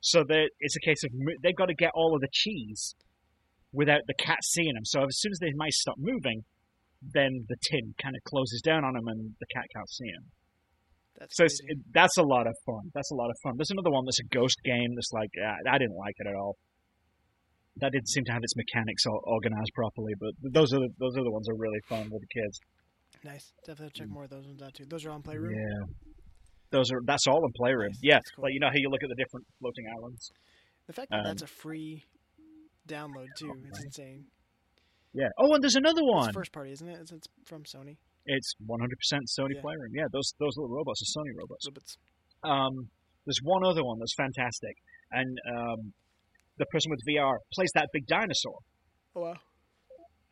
So 0.00 0.22
that 0.28 0.50
it's 0.60 0.76
a 0.76 0.80
case 0.80 1.02
of 1.04 1.10
they've 1.42 1.56
got 1.56 1.66
to 1.66 1.74
get 1.74 1.90
all 1.94 2.14
of 2.14 2.20
the 2.20 2.28
cheese 2.32 2.94
without 3.72 4.00
the 4.06 4.14
cat 4.14 4.38
seeing 4.42 4.74
them. 4.74 4.84
So 4.84 5.02
as 5.04 5.18
soon 5.18 5.32
as 5.32 5.38
the 5.38 5.52
mice 5.56 5.80
stop 5.80 5.96
moving, 5.98 6.44
then 7.02 7.44
the 7.48 7.56
tin 7.70 7.94
kind 8.02 8.16
of 8.16 8.22
closes 8.24 8.60
down 8.62 8.84
on 8.84 8.94
them 8.94 9.06
and 9.06 9.34
the 9.40 9.46
cat 9.54 9.64
can't 9.74 9.90
see 9.90 10.10
them. 10.10 10.24
That's 11.18 11.36
So 11.36 11.44
it, 11.44 11.78
that's 11.92 12.16
a 12.16 12.22
lot 12.22 12.46
of 12.46 12.54
fun. 12.64 12.90
That's 12.94 13.10
a 13.10 13.14
lot 13.14 13.30
of 13.30 13.36
fun. 13.42 13.54
There's 13.56 13.70
another 13.70 13.90
one 13.90 14.04
that's 14.04 14.20
a 14.20 14.28
ghost 14.30 14.58
game 14.64 14.94
that's 14.94 15.12
like 15.12 15.30
uh, 15.34 15.68
I 15.68 15.78
didn't 15.78 15.96
like 15.96 16.14
it 16.18 16.28
at 16.28 16.34
all. 16.34 16.56
That 17.80 17.92
didn't 17.92 18.08
seem 18.08 18.24
to 18.24 18.32
have 18.32 18.42
its 18.42 18.56
mechanics 18.56 19.06
all 19.06 19.22
organized 19.26 19.70
properly, 19.74 20.12
but 20.18 20.30
those 20.52 20.72
are 20.72 20.80
the, 20.80 20.90
those 20.98 21.16
are 21.16 21.22
the 21.22 21.30
ones 21.30 21.46
that 21.46 21.54
are 21.54 21.62
really 21.62 21.78
fun 21.88 22.10
with 22.10 22.22
the 22.22 22.40
kids. 22.40 22.58
nice. 23.22 23.52
Definitely 23.66 23.92
check 23.94 24.08
more 24.08 24.24
of 24.24 24.30
those 24.30 24.46
ones 24.46 24.62
out 24.62 24.74
too. 24.74 24.84
Those 24.86 25.06
are 25.06 25.10
on 25.10 25.22
Playroom. 25.22 25.54
Mm. 25.54 25.58
Yeah, 25.58 25.86
those 26.70 26.90
are 26.92 27.00
that's 27.04 27.26
all 27.26 27.44
in 27.44 27.52
Playroom. 27.56 27.90
Nice. 27.90 28.00
Yeah, 28.02 28.18
cool. 28.36 28.44
like 28.44 28.52
you 28.54 28.60
know 28.60 28.68
how 28.68 28.76
you 28.76 28.90
look 28.90 29.02
at 29.02 29.08
the 29.08 29.14
different 29.22 29.46
floating 29.60 29.86
islands. 29.98 30.30
The 30.86 30.92
fact 30.92 31.10
that 31.10 31.18
Um, 31.20 31.24
that's 31.24 31.42
a 31.42 31.46
free 31.46 32.04
download 32.88 33.26
too, 33.38 33.52
it's 33.68 33.84
insane. 33.84 34.24
Yeah. 35.12 35.28
Oh, 35.38 35.52
and 35.54 35.62
there's 35.62 35.74
another 35.76 36.00
It's 36.02 36.12
one. 36.12 36.32
first 36.32 36.52
party, 36.52 36.72
isn't 36.72 36.88
it? 36.88 36.98
It's, 37.00 37.12
it's 37.12 37.28
from 37.46 37.64
Sony. 37.64 37.96
It's 38.26 38.54
100% 38.66 38.70
Sony 39.38 39.54
Yeah. 39.54 39.60
Playroom. 39.62 39.92
Yeah, 39.94 40.04
those 40.12 40.32
those 40.38 40.56
little 40.56 40.74
robots 40.74 41.00
are 41.02 41.20
Sony 41.20 41.32
robots. 41.36 41.66
Ribbits. 41.68 41.96
Um, 42.48 42.90
there's 43.26 43.40
one 43.42 43.64
other 43.64 43.84
one 43.84 43.98
that's 43.98 44.14
fantastic, 44.16 44.76
and 45.10 45.36
um, 45.50 45.92
the 46.58 46.66
person 46.66 46.90
with 46.90 47.00
VR 47.08 47.36
plays 47.54 47.70
that 47.74 47.88
big 47.92 48.06
dinosaur. 48.06 48.58
Oh 49.16 49.22
wow. 49.22 49.34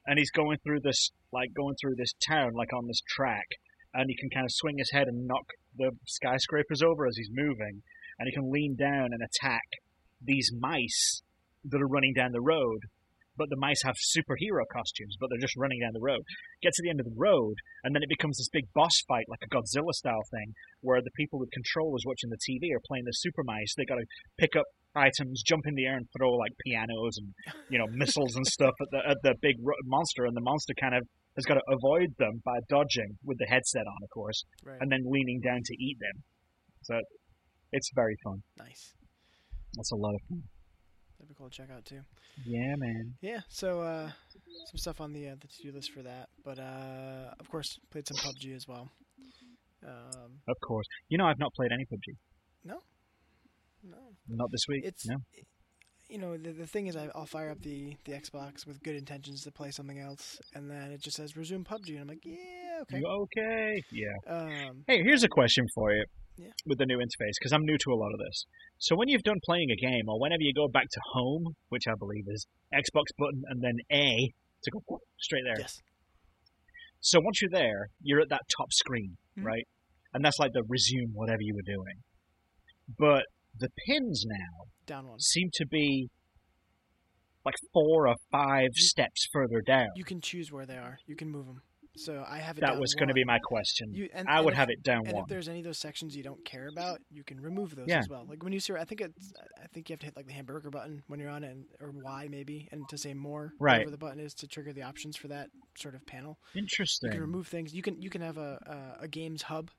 and 0.07 0.19
he's 0.19 0.31
going 0.31 0.59
through 0.65 0.81
this 0.85 1.11
like 1.33 1.49
going 1.57 1.75
through 1.81 1.95
this 1.97 2.13
town 2.29 2.53
like 2.55 2.73
on 2.73 2.87
this 2.87 3.01
track 3.17 3.47
and 3.95 4.05
he 4.09 4.15
can 4.17 4.31
kind 4.31 4.45
of 4.45 4.51
swing 4.53 4.77
his 4.79 4.91
head 4.93 5.09
and 5.09 5.27
knock 5.27 5.47
the 5.77 5.93
skyscrapers 6.07 6.83
over 6.83 7.07
as 7.07 7.17
he's 7.17 7.31
moving, 7.33 7.83
and 8.19 8.27
he 8.27 8.35
can 8.35 8.51
lean 8.51 8.77
down 8.77 9.11
and 9.13 9.21
attack 9.23 9.67
these 10.23 10.51
mice 10.59 11.23
that 11.65 11.83
are 11.83 11.89
running 11.89 12.15
down 12.15 12.33
the 12.33 12.41
road. 12.41 12.81
But 13.37 13.51
the 13.51 13.61
mice 13.61 13.83
have 13.85 13.97
superhero 14.01 14.65
costumes, 14.73 15.17
but 15.21 15.29
they're 15.29 15.45
just 15.45 15.61
running 15.61 15.81
down 15.81 15.93
the 15.93 16.01
road. 16.01 16.25
Get 16.63 16.73
to 16.73 16.83
the 16.83 16.89
end 16.89 17.01
of 17.01 17.05
the 17.05 17.21
road, 17.21 17.57
and 17.85 17.95
then 17.95 18.03
it 18.03 18.09
becomes 18.09 18.39
this 18.39 18.49
big 18.49 18.65
boss 18.73 18.97
fight, 19.07 19.29
like 19.29 19.45
a 19.45 19.53
Godzilla 19.53 19.93
style 19.93 20.25
thing, 20.33 20.55
where 20.81 21.03
the 21.03 21.13
people 21.13 21.39
with 21.39 21.53
controllers 21.53 22.05
watching 22.07 22.31
the 22.31 22.41
TV 22.41 22.73
are 22.73 22.81
playing 22.89 23.05
the 23.05 23.13
super 23.13 23.45
mice. 23.45 23.75
They 23.77 23.85
got 23.85 24.01
to 24.01 24.09
pick 24.39 24.57
up 24.57 24.65
items, 24.97 25.43
jump 25.45 25.67
in 25.67 25.75
the 25.75 25.85
air, 25.85 25.99
and 25.99 26.09
throw 26.17 26.33
like 26.33 26.53
pianos 26.65 27.21
and 27.21 27.29
you 27.69 27.79
know 27.79 27.85
missiles 27.93 28.37
and 28.37 28.47
stuff 28.47 28.73
at 28.81 28.89
the 28.91 29.01
at 29.05 29.19
the 29.23 29.35
big 29.43 29.57
monster, 29.85 30.25
and 30.25 30.35
the 30.35 30.41
monster 30.41 30.73
kind 30.81 30.95
of 30.97 31.05
has 31.37 31.45
got 31.45 31.55
to 31.55 31.63
avoid 31.71 32.09
them 32.19 32.41
by 32.45 32.59
dodging 32.69 33.17
with 33.25 33.39
the 33.39 33.47
headset 33.47 33.87
on, 33.87 33.97
of 34.03 34.11
course, 34.11 34.45
Right. 34.65 34.79
and 34.81 34.91
then 34.91 35.01
leaning 35.05 35.41
down 35.41 35.61
to 35.65 35.75
eat 35.79 35.97
them. 36.01 36.23
So 36.83 36.95
it's 37.73 37.91
very 37.95 38.17
fun. 38.25 38.43
nice. 38.59 38.95
That's 39.77 39.93
a 39.93 39.97
lot 39.97 40.15
of 40.15 40.21
fun. 40.29 40.43
That'd 41.19 41.29
be 41.29 41.35
cool 41.37 41.51
to 41.51 41.57
check 41.57 41.71
out 41.71 41.85
too. 41.85 42.01
Yeah, 42.47 42.75
man. 42.77 43.15
Yeah. 43.21 43.41
So 43.49 43.81
uh, 43.81 44.11
some 44.71 44.77
stuff 44.79 45.01
on 45.01 45.13
the 45.13 45.29
uh, 45.29 45.35
the 45.41 45.49
to 45.49 45.63
do 45.65 45.73
list 45.73 45.93
for 45.93 46.03
that, 46.03 46.29
but 46.45 46.59
uh, 46.59 47.33
of 47.41 47.49
course 47.51 47.79
played 47.91 48.07
some 48.07 48.17
PUBG 48.19 48.55
as 48.55 48.67
well. 48.69 48.91
Um, 49.87 50.41
Of 50.49 50.57
course. 50.67 50.87
You 51.09 51.19
know, 51.19 51.27
I've 51.27 51.39
not 51.39 51.53
played 51.55 51.71
any 51.73 51.85
PUBG. 51.85 52.17
no. 52.65 52.79
No. 53.83 53.99
Not 54.29 54.49
this 54.51 54.63
week. 54.69 54.83
It's 54.85 55.07
no. 55.07 55.17
You 56.09 56.19
know 56.19 56.37
the 56.37 56.53
the 56.53 56.67
thing 56.67 56.87
is 56.87 56.97
I, 56.97 57.09
I'll 57.15 57.27
fire 57.27 57.51
up 57.51 57.61
the 57.63 57.95
the 58.05 58.13
Xbox 58.13 58.67
with 58.67 58.83
good 58.83 58.97
intentions 58.97 59.43
to 59.43 59.51
play 59.51 59.71
something 59.71 59.99
else, 59.99 60.39
and 60.55 60.71
then 60.71 60.91
it 60.93 61.01
just 61.03 61.17
says 61.17 61.37
resume 61.37 61.65
PUBG, 61.65 61.91
and 61.91 62.01
I'm 62.01 62.09
like, 62.09 62.25
yeah, 62.25 62.83
okay. 62.83 62.99
You 62.99 63.07
okay? 63.07 63.83
Yeah. 63.93 64.33
Um, 64.33 64.85
Hey, 64.87 65.03
here's 65.03 65.25
a 65.25 65.29
question 65.29 65.67
for 65.75 65.93
you. 65.93 66.05
Yeah. 66.39 66.49
With 66.67 66.79
the 66.79 66.85
new 66.87 66.99
interface, 66.99 67.33
because 67.41 67.53
I'm 67.53 67.65
new 67.65 67.79
to 67.79 67.91
a 67.93 67.97
lot 67.97 68.13
of 68.13 68.19
this. 68.19 68.45
So 68.79 68.95
when 68.95 69.09
you've 69.09 69.23
done 69.23 69.39
playing 69.45 69.71
a 69.71 69.77
game, 69.77 70.07
or 70.09 70.21
whenever 70.21 70.43
you 70.43 70.53
go 70.53 70.69
back 70.69 70.85
to 70.91 71.01
home, 71.15 71.55
which 71.71 71.85
I 71.89 71.95
believe 71.99 72.25
is 72.29 72.47
Xbox 72.75 73.05
button 73.19 73.43
and 73.49 73.63
then 73.63 73.77
A 73.91 74.33
to 74.65 74.71
go 74.71 74.81
whoop, 74.87 75.01
straight 75.19 75.45
there. 75.45 75.59
yes. 75.61 75.81
So 77.01 77.21
once 77.23 77.41
you're 77.41 77.51
there, 77.51 77.89
you're 78.03 78.21
at 78.21 78.29
that 78.29 78.43
top 78.55 78.71
screen, 78.73 79.17
Mhm. 79.39 79.45
right? 79.45 79.67
And 80.13 80.23
that's 80.25 80.39
like 80.39 80.53
the 80.53 80.63
resume 80.69 81.13
whatever 81.15 81.41
you 81.41 81.55
were 81.55 81.63
doing. 81.63 82.03
But 82.99 83.25
the 83.59 83.71
pins 83.87 84.25
now 84.27 84.67
Down 84.87 85.09
one. 85.09 85.19
seem 85.21 85.51
to 85.55 85.67
be 85.67 86.09
like 87.45 87.55
four 87.73 88.09
or 88.09 88.15
five 88.33 88.71
steps 88.75 89.29
further 89.33 89.61
down. 89.67 89.89
You 89.97 90.05
can 90.05 90.21
choose 90.21 90.51
where 90.51 90.67
they 90.67 90.77
are. 90.77 90.99
You 91.07 91.17
can 91.17 91.31
move 91.31 91.47
them. 91.47 91.61
So 91.99 92.23
I 92.29 92.41
have 92.41 92.59
it. 92.59 92.61
that 92.61 92.79
was 92.79 92.93
going 92.95 93.09
to 93.09 93.15
be 93.15 93.25
my 93.25 93.39
question. 93.43 93.89
You, 93.95 94.11
and, 94.13 94.29
I 94.29 94.37
and 94.37 94.45
would 94.45 94.53
if- 94.53 94.59
have 94.59 94.69
it 94.69 94.83
down 94.83 94.99
one. 94.99 95.07
And 95.07 95.15
one. 95.15 95.23
if 95.25 95.29
there's 95.31 95.49
any 95.49 95.61
of 95.61 95.65
those 95.65 95.79
sections 95.79 96.15
you 96.15 96.23
don't 96.23 96.45
care 96.45 96.69
about, 96.71 96.99
you 97.11 97.25
can 97.25 97.41
remove 97.41 97.75
those 97.75 97.87
Yeah. 97.89 98.01
as 98.01 98.09
well. 98.11 98.27
Like 98.29 98.43
when 98.43 98.53
you 98.53 98.61
see, 98.61 98.75
I 98.75 98.85
think 98.85 99.01
it's, 99.01 99.33
I 99.63 99.67
think 99.73 99.89
you 99.89 99.95
have 99.95 100.01
to 100.01 100.07
hit 100.07 100.15
like 100.17 100.27
the 100.27 100.35
hamburger 100.35 100.69
button 100.69 101.03
when 101.07 101.19
you're 101.21 101.31
on 101.31 101.43
it, 101.43 101.53
and, 101.53 101.65
or 101.81 101.93
Y 102.05 102.29
maybe, 102.31 102.69
and 102.71 102.87
to 102.91 102.99
say 102.99 103.15
more, 103.15 103.53
Right. 103.59 103.79
whatever 103.79 103.93
the 103.93 103.97
button 103.97 104.21
is 104.21 104.35
to 104.35 104.47
trigger 104.47 104.75
the 104.75 104.83
options 104.83 105.17
for 105.17 105.29
that 105.29 105.49
sort 105.79 105.95
of 105.95 106.05
panel. 106.05 106.39
Interesting. 106.55 107.13
You 107.13 107.13
can 107.13 107.21
remove 107.23 107.47
things. 107.49 107.73
You 107.75 107.81
can 107.81 108.03
you 108.03 108.11
can 108.11 108.21
have 108.21 108.37
a 108.37 108.59
a, 109.01 109.05
a 109.05 109.09
games 109.09 109.41
hub 109.43 109.71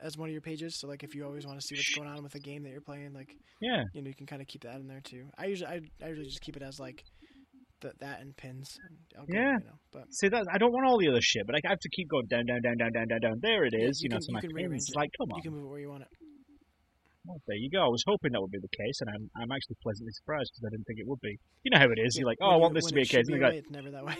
as 0.00 0.16
one 0.16 0.28
of 0.28 0.32
your 0.32 0.40
pages. 0.40 0.78
So 0.78 0.88
like 0.88 1.02
if 1.02 1.14
you 1.14 1.24
always 1.24 1.46
want 1.46 1.60
to 1.60 1.66
see 1.66 1.74
what's 1.74 1.94
going 1.94 2.08
on 2.08 2.22
with 2.22 2.34
a 2.34 2.40
game 2.40 2.62
that 2.64 2.70
you're 2.70 2.80
playing, 2.80 3.12
like 3.12 3.34
yeah. 3.60 3.82
you 3.92 4.02
know 4.02 4.08
you 4.08 4.14
can 4.14 4.26
kind 4.26 4.42
of 4.42 4.48
keep 4.48 4.62
that 4.62 4.76
in 4.76 4.86
there 4.86 5.00
too. 5.02 5.24
I 5.38 5.46
usually 5.46 5.68
I, 5.68 5.80
I 6.02 6.08
usually 6.08 6.26
just 6.26 6.40
keep 6.40 6.56
it 6.56 6.62
as 6.62 6.78
like 6.78 7.02
the, 7.80 7.92
that 8.00 8.20
and 8.20 8.36
pins. 8.36 8.76
And 8.88 8.98
I'll 9.18 9.26
Yeah. 9.28 9.58
You 9.58 9.66
know, 9.66 9.78
but 9.92 10.12
See 10.12 10.28
that 10.28 10.46
I 10.52 10.58
don't 10.58 10.72
want 10.72 10.86
all 10.86 10.98
the 10.98 11.08
other 11.08 11.22
shit, 11.22 11.46
but 11.46 11.54
I 11.54 11.60
have 11.68 11.78
to 11.78 11.88
keep 11.90 12.08
going 12.08 12.26
down, 12.26 12.46
down, 12.46 12.62
down, 12.62 12.76
down, 12.78 12.92
down, 12.92 13.08
down, 13.08 13.20
down. 13.20 13.38
There 13.42 13.64
it 13.64 13.74
is. 13.74 14.00
Yeah, 14.02 14.08
you 14.08 14.08
you 14.08 14.08
know, 14.10 14.16
can- 14.16 14.22
so 14.22 14.30
you 14.30 14.34
my 14.34 14.40
can 14.40 14.70
pins. 14.70 14.90
it. 14.90 14.96
Like, 14.96 15.10
come 15.18 15.30
on. 15.32 15.36
you 15.36 15.42
can 15.42 15.52
move 15.52 15.64
it 15.64 15.68
where 15.68 15.80
you 15.80 15.90
want 15.90 16.02
it. 16.02 16.08
Well, 17.26 17.40
there 17.46 17.56
you 17.56 17.70
go. 17.70 17.80
I 17.80 17.88
was 17.88 18.04
hoping 18.06 18.32
that 18.32 18.40
would 18.40 18.50
be 18.50 18.60
the 18.60 18.68
case, 18.68 19.00
and 19.00 19.08
I'm 19.08 19.30
I'm 19.34 19.50
actually 19.50 19.76
pleasantly 19.82 20.12
surprised 20.12 20.52
because 20.52 20.68
I 20.68 20.70
didn't 20.76 20.84
think 20.84 21.00
it 21.00 21.08
would 21.08 21.20
be. 21.22 21.38
You 21.62 21.70
know 21.72 21.78
how 21.78 21.88
it 21.88 21.96
is. 21.96 22.16
Yeah, 22.16 22.20
You're 22.20 22.28
like, 22.28 22.40
when 22.40 22.50
oh, 22.50 22.52
I 22.52 22.56
want 22.56 22.74
this 22.74 22.84
to 22.84 22.94
be 22.94 23.00
a 23.00 23.04
case, 23.04 23.24
and 23.24 23.28
be 23.28 23.40
you're 23.40 23.48
like, 23.48 23.64
it's 23.64 23.70
never 23.70 23.90
that 23.92 24.04
way. 24.04 24.16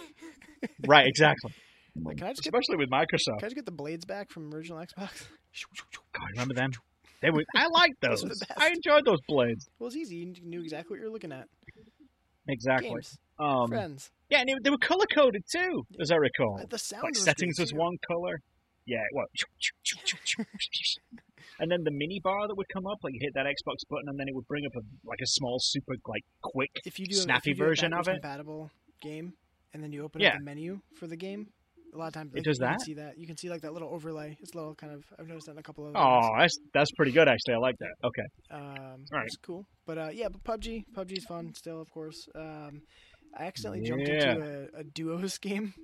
right, 0.88 1.06
exactly. 1.06 1.52
Like, 2.02 2.16
can 2.18 2.26
I 2.26 2.30
just 2.30 2.42
get 2.42 2.52
Especially 2.54 2.76
with 2.76 2.90
Microsoft. 2.90 3.38
Can 3.38 3.44
I 3.44 3.48
just 3.48 3.54
get 3.56 3.66
the 3.66 3.72
blades 3.72 4.04
back 4.04 4.30
from 4.30 4.52
original 4.52 4.78
Xbox? 4.78 5.26
God, 6.12 6.26
remember 6.32 6.54
them? 6.54 6.70
They 7.22 7.30
were. 7.30 7.44
I 7.56 7.66
liked 7.68 7.94
Those 8.02 8.20
those. 8.20 8.22
were 8.24 8.28
the 8.30 8.46
best. 8.48 8.60
I 8.60 8.68
enjoyed 8.70 9.04
those 9.04 9.20
blades. 9.28 9.68
Well, 9.78 9.86
it's 9.86 9.96
easy. 9.96 10.16
You 10.16 10.34
knew 10.42 10.60
exactly 10.60 10.94
what 10.94 11.00
you 11.00 11.06
were 11.06 11.12
looking 11.12 11.32
at. 11.32 11.46
Exactly. 12.48 12.90
Games, 12.90 13.16
Um, 13.38 13.68
friends. 13.68 14.10
yeah, 14.28 14.40
and 14.40 14.50
it, 14.50 14.58
they 14.62 14.70
were 14.70 14.76
color 14.78 15.06
coded 15.14 15.42
too, 15.50 15.82
as 16.00 16.10
I 16.10 16.16
recall. 16.16 16.58
Uh, 16.60 16.66
the 16.68 16.78
sound 16.78 17.04
like 17.04 17.14
was 17.14 17.22
settings 17.24 17.58
was 17.58 17.72
one 17.72 17.96
color. 18.06 18.40
Yeah, 18.86 18.98
what? 19.12 19.28
and 21.58 21.70
then 21.70 21.84
the 21.84 21.90
mini 21.90 22.20
bar 22.22 22.46
that 22.48 22.54
would 22.54 22.68
come 22.72 22.86
up, 22.86 22.98
like 23.02 23.14
you 23.14 23.20
hit 23.22 23.32
that 23.34 23.46
Xbox 23.46 23.76
button, 23.88 24.08
and 24.08 24.18
then 24.20 24.26
it 24.28 24.34
would 24.34 24.46
bring 24.46 24.66
up 24.66 24.72
a 24.76 24.80
like 25.08 25.20
a 25.22 25.26
small, 25.26 25.56
super 25.60 25.94
like 26.06 26.22
quick, 26.42 26.70
If 26.84 26.98
you 26.98 27.06
do 27.06 27.16
a, 27.16 27.20
snappy 27.20 27.52
if 27.52 27.56
you 27.58 27.62
do 27.62 27.62
a 27.64 27.66
version 27.68 27.92
of 27.94 28.08
it. 28.08 28.12
compatible 28.20 28.70
game, 29.00 29.32
and 29.72 29.82
then 29.82 29.92
you 29.92 30.02
open 30.04 30.20
Yeah. 30.20 30.30
up 30.30 30.38
the 30.38 30.44
menu 30.44 30.80
for 30.98 31.06
the 31.06 31.16
game, 31.16 31.48
a 31.94 31.98
lot 31.98 32.08
of 32.08 32.12
times 32.14 32.32
It 32.34 32.38
like, 32.38 32.44
does 32.44 32.58
you 32.58 32.64
that? 32.66 32.70
Can 32.72 32.80
see 32.80 32.94
that 32.94 33.18
you 33.18 33.26
can 33.26 33.36
see 33.36 33.48
like 33.48 33.62
that 33.62 33.72
little 33.72 33.88
overlay. 33.90 34.36
It's 34.40 34.52
a 34.54 34.56
little 34.56 34.74
kind 34.74 34.92
of. 34.92 35.04
I've 35.18 35.26
noticed 35.28 35.46
that 35.46 35.52
in 35.52 35.58
a 35.58 35.62
couple 35.62 35.86
of. 35.86 35.94
Oh, 35.96 36.28
that's 36.38 36.58
that's 36.72 36.90
pretty 36.92 37.12
good 37.12 37.28
actually. 37.28 37.54
I 37.54 37.58
like 37.58 37.76
that. 37.78 37.94
Okay. 38.04 38.22
Um, 38.50 39.04
Alright. 39.12 39.26
It's 39.26 39.36
cool, 39.36 39.64
but 39.86 39.98
uh, 39.98 40.10
yeah, 40.12 40.28
but 40.28 40.42
PUBG, 40.44 40.84
PUBG's 40.96 41.24
fun 41.26 41.52
still, 41.54 41.80
of 41.80 41.90
course. 41.90 42.26
Um, 42.34 42.82
I 43.38 43.44
accidentally 43.44 43.82
jumped 43.86 44.08
Yeah. 44.08 44.32
into 44.32 44.68
a, 44.76 44.80
a 44.80 44.84
duos 44.84 45.38
game. 45.48 45.74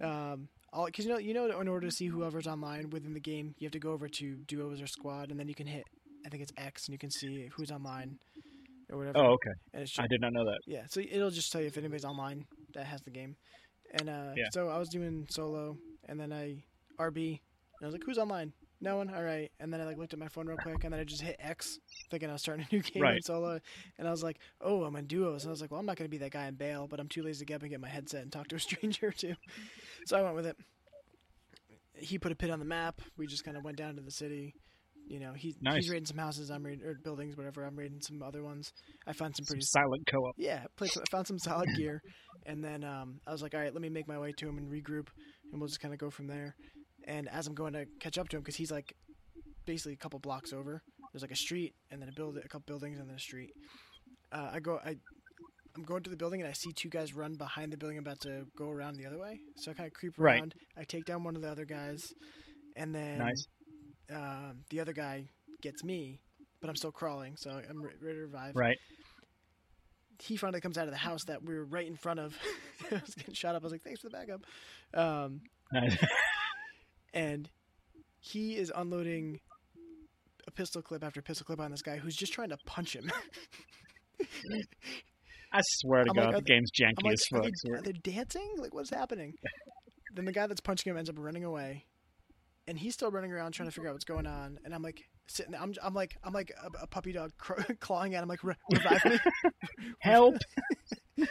Um, 0.00 0.48
because 0.86 1.04
you 1.04 1.10
know, 1.12 1.18
you 1.18 1.34
know, 1.34 1.60
in 1.60 1.68
order 1.68 1.86
to 1.86 1.92
see 1.92 2.06
whoever's 2.06 2.46
online 2.46 2.88
within 2.90 3.12
the 3.12 3.20
game, 3.20 3.54
you 3.58 3.66
have 3.66 3.72
to 3.72 3.78
go 3.78 3.92
over 3.92 4.08
to 4.08 4.36
duos 4.46 4.80
or 4.80 4.86
squad, 4.86 5.30
and 5.30 5.38
then 5.38 5.46
you 5.48 5.54
can 5.54 5.66
hit. 5.66 5.82
I 6.24 6.28
think 6.30 6.42
it's 6.42 6.52
X, 6.56 6.86
and 6.86 6.92
you 6.94 6.98
can 6.98 7.10
see 7.10 7.48
who's 7.54 7.70
online 7.70 8.16
or 8.90 8.98
whatever. 8.98 9.18
Oh, 9.18 9.32
okay. 9.32 9.50
and 9.74 9.82
it's 9.82 9.98
I 9.98 10.06
did 10.06 10.20
not 10.22 10.32
know 10.32 10.44
that. 10.46 10.58
yeah, 10.66 10.84
so 10.88 11.00
it'll 11.00 11.30
just 11.30 11.52
tell 11.52 11.60
you 11.60 11.66
if 11.66 11.76
anybody's 11.76 12.04
online 12.06 12.44
that 12.74 12.86
has 12.86 13.00
the 13.02 13.10
game. 13.10 13.36
And 13.92 14.08
uh, 14.08 14.32
Yeah. 14.36 14.48
so 14.52 14.68
I 14.68 14.78
was 14.78 14.88
doing 14.88 15.26
solo, 15.30 15.76
and 16.08 16.18
then 16.18 16.32
I 16.32 16.64
RB, 16.98 17.28
and 17.78 17.82
I 17.82 17.86
was 17.86 17.92
like, 17.94 18.04
"Who's 18.04 18.18
online? 18.18 18.52
No 18.80 18.96
one. 18.96 19.12
All 19.14 19.22
right." 19.22 19.50
And 19.60 19.72
then 19.72 19.80
I 19.80 19.84
like 19.84 19.98
looked 19.98 20.12
at 20.12 20.18
my 20.18 20.28
phone 20.28 20.46
real 20.46 20.56
quick, 20.56 20.82
and 20.84 20.92
then 20.92 21.00
I 21.00 21.04
just 21.04 21.22
hit 21.22 21.36
X, 21.38 21.78
thinking 22.10 22.28
I 22.30 22.32
was 22.32 22.42
starting 22.42 22.66
a 22.70 22.74
new 22.74 22.82
game 22.82 23.02
in 23.16 23.22
solo. 23.22 23.60
And 23.98 24.08
I 24.08 24.10
was 24.10 24.22
like, 24.22 24.38
"Oh, 24.60 24.84
I'm 24.84 24.96
in 24.96 25.06
duos." 25.06 25.44
And 25.44 25.50
I 25.50 25.52
was 25.52 25.60
like, 25.60 25.70
"Well, 25.70 25.80
I'm 25.80 25.86
not 25.86 25.96
gonna 25.96 26.08
be 26.08 26.18
that 26.18 26.30
guy 26.32 26.46
in 26.46 26.54
bail, 26.54 26.86
but 26.88 27.00
I'm 27.00 27.08
too 27.08 27.22
lazy 27.22 27.40
to 27.40 27.44
get 27.44 27.56
up 27.56 27.62
and 27.62 27.70
get 27.70 27.80
my 27.80 27.88
headset 27.88 28.22
and 28.22 28.32
talk 28.32 28.48
to 28.48 28.56
a 28.56 28.60
stranger 28.68 29.10
too." 29.12 29.34
So 30.06 30.16
I 30.16 30.22
went 30.22 30.36
with 30.36 30.46
it. 30.46 30.56
He 31.94 32.18
put 32.18 32.32
a 32.32 32.34
pin 32.34 32.50
on 32.50 32.58
the 32.58 32.64
map. 32.64 33.00
We 33.16 33.26
just 33.26 33.44
kind 33.44 33.56
of 33.56 33.64
went 33.64 33.76
down 33.76 33.96
to 33.96 34.02
the 34.02 34.10
city. 34.10 34.54
You 35.08 35.20
know, 35.20 35.32
he, 35.34 35.54
Nice. 35.60 35.82
he's 35.84 35.90
raiding 35.90 36.06
some 36.06 36.16
houses. 36.18 36.50
I'm 36.50 36.62
raiding 36.64 36.84
or 36.86 36.94
buildings, 37.04 37.36
whatever. 37.36 37.64
I'm 37.64 37.76
raiding 37.76 38.00
some 38.00 38.22
other 38.22 38.42
ones. 38.42 38.72
I 39.06 39.12
found 39.12 39.36
some 39.36 39.44
Some 39.44 39.54
pretty 39.54 39.66
silent 39.66 40.02
co-op. 40.10 40.34
yeah, 40.38 40.64
played 40.76 40.90
some, 40.90 41.02
found 41.10 41.26
some 41.26 41.38
solid 41.38 41.68
gear, 41.76 42.00
and 42.46 42.64
then 42.64 42.82
um, 42.84 43.20
I 43.26 43.32
was 43.32 43.42
like, 43.42 43.52
all 43.54 43.60
right, 43.60 43.72
let 43.72 43.82
me 43.82 43.88
make 43.90 44.08
my 44.08 44.18
way 44.18 44.32
to 44.38 44.48
him 44.48 44.58
and 44.58 44.70
regroup, 44.70 45.08
and 45.52 45.60
we'll 45.60 45.68
just 45.68 45.80
kind 45.80 45.92
of 45.92 46.00
go 46.00 46.08
from 46.10 46.28
there. 46.28 46.54
And 47.06 47.28
as 47.28 47.46
I'm 47.46 47.54
going 47.54 47.72
to 47.74 47.84
catch 48.00 48.16
up 48.16 48.28
to 48.30 48.36
him, 48.36 48.42
because 48.42 48.56
he's 48.56 48.70
like 48.70 48.94
basically 49.66 49.92
a 49.94 49.96
couple 49.96 50.18
blocks 50.20 50.52
over, 50.52 50.80
there's 51.12 51.22
like 51.22 51.30
a 51.32 51.36
street, 51.36 51.74
and 51.90 52.00
then 52.00 52.08
a 52.08 52.12
build, 52.12 52.36
a 52.38 52.48
couple 52.48 52.64
buildings, 52.66 52.98
and 52.98 53.08
then 53.08 53.16
a 53.16 53.20
street. 53.20 53.50
Uh, 54.32 54.50
I 54.54 54.60
go, 54.60 54.78
I, 54.84 54.94
I'm 55.76 55.82
going 55.84 56.02
to 56.04 56.10
the 56.10 56.16
building, 56.16 56.40
and 56.40 56.48
I 56.48 56.52
see 56.52 56.70
two 56.74 56.88
guys 56.88 57.12
run 57.14 57.34
behind 57.34 57.72
the 57.72 57.76
building, 57.76 57.98
about 57.98 58.20
to 58.20 58.44
go 58.56 58.70
around 58.70 58.96
the 58.96 59.06
other 59.06 59.18
way. 59.18 59.40
So 59.56 59.72
I 59.72 59.74
kind 59.74 59.86
of 59.88 59.92
creep 59.92 60.18
around. 60.18 60.24
Right. 60.24 60.38
around. 60.40 60.54
I 60.78 60.84
take 60.84 61.04
down 61.04 61.22
one 61.24 61.36
of 61.36 61.42
the 61.42 61.50
other 61.50 61.64
guys, 61.66 62.00
and 62.76 62.94
then 62.94 63.18
Nice. 63.18 63.46
Um, 64.14 64.64
the 64.70 64.80
other 64.80 64.92
guy 64.92 65.24
gets 65.60 65.82
me, 65.84 66.20
but 66.60 66.68
I'm 66.70 66.76
still 66.76 66.92
crawling, 66.92 67.36
so 67.36 67.50
I'm 67.50 67.82
ready 67.82 67.96
to 68.16 68.20
revive 68.22 68.54
Right. 68.56 68.76
he 70.20 70.36
finally 70.36 70.60
comes 70.60 70.78
out 70.78 70.84
of 70.86 70.92
the 70.92 70.96
house 70.98 71.24
that 71.26 71.42
we 71.42 71.54
were 71.54 71.64
right 71.64 71.86
in 71.86 71.96
front 71.96 72.20
of. 72.20 72.36
I 72.90 72.94
was 72.94 73.14
getting 73.14 73.34
shot 73.34 73.54
up. 73.54 73.62
I 73.62 73.64
was 73.64 73.72
like, 73.72 73.82
"Thanks 73.82 74.00
for 74.00 74.08
the 74.08 74.16
backup." 74.16 74.42
Um, 74.94 75.40
Nice. 75.72 75.96
and 77.14 77.48
he 78.20 78.56
is 78.56 78.70
unloading 78.74 79.40
a 80.46 80.50
pistol 80.50 80.82
clip 80.82 81.02
after 81.04 81.22
pistol 81.22 81.44
clip 81.46 81.60
on 81.60 81.70
this 81.70 81.82
guy 81.82 81.96
who's 81.96 82.14
just 82.16 82.32
trying 82.32 82.50
to 82.50 82.58
punch 82.66 82.94
him. 82.94 83.10
I 85.54 85.60
swear 85.80 86.04
to 86.04 86.10
I'm 86.10 86.16
God, 86.16 86.24
like, 86.26 86.34
are 86.34 86.38
the 86.38 86.42
game's 86.44 86.70
janky 86.70 86.94
I'm 86.98 87.04
like, 87.04 87.12
as 87.14 87.24
are 87.32 87.42
fuck. 87.42 87.52
they, 87.64 87.72
are 87.72 87.82
they 87.82 87.92
dancing? 87.92 88.54
Like, 88.56 88.74
what's 88.74 88.90
happening? 88.90 89.34
then 90.14 90.24
the 90.24 90.32
guy 90.32 90.46
that's 90.46 90.60
punching 90.60 90.90
him 90.90 90.96
ends 90.96 91.10
up 91.10 91.16
running 91.18 91.44
away, 91.44 91.84
and 92.66 92.78
he's 92.78 92.94
still 92.94 93.10
running 93.10 93.32
around 93.32 93.52
trying 93.52 93.68
to 93.68 93.72
figure 93.74 93.88
out 93.88 93.94
what's 93.94 94.04
going 94.04 94.26
on. 94.26 94.58
And 94.64 94.74
I'm 94.74 94.82
like 94.82 95.00
sitting, 95.26 95.54
I'm, 95.54 95.74
I'm 95.82 95.94
like, 95.94 96.16
I'm 96.22 96.32
like 96.32 96.52
a, 96.62 96.82
a 96.82 96.86
puppy 96.86 97.12
dog 97.12 97.32
cr- 97.38 97.72
clawing 97.80 98.14
at 98.14 98.22
him, 98.22 98.28
like 98.28 98.42
revive 98.44 99.04
me. 99.04 99.18
Help! 100.00 100.36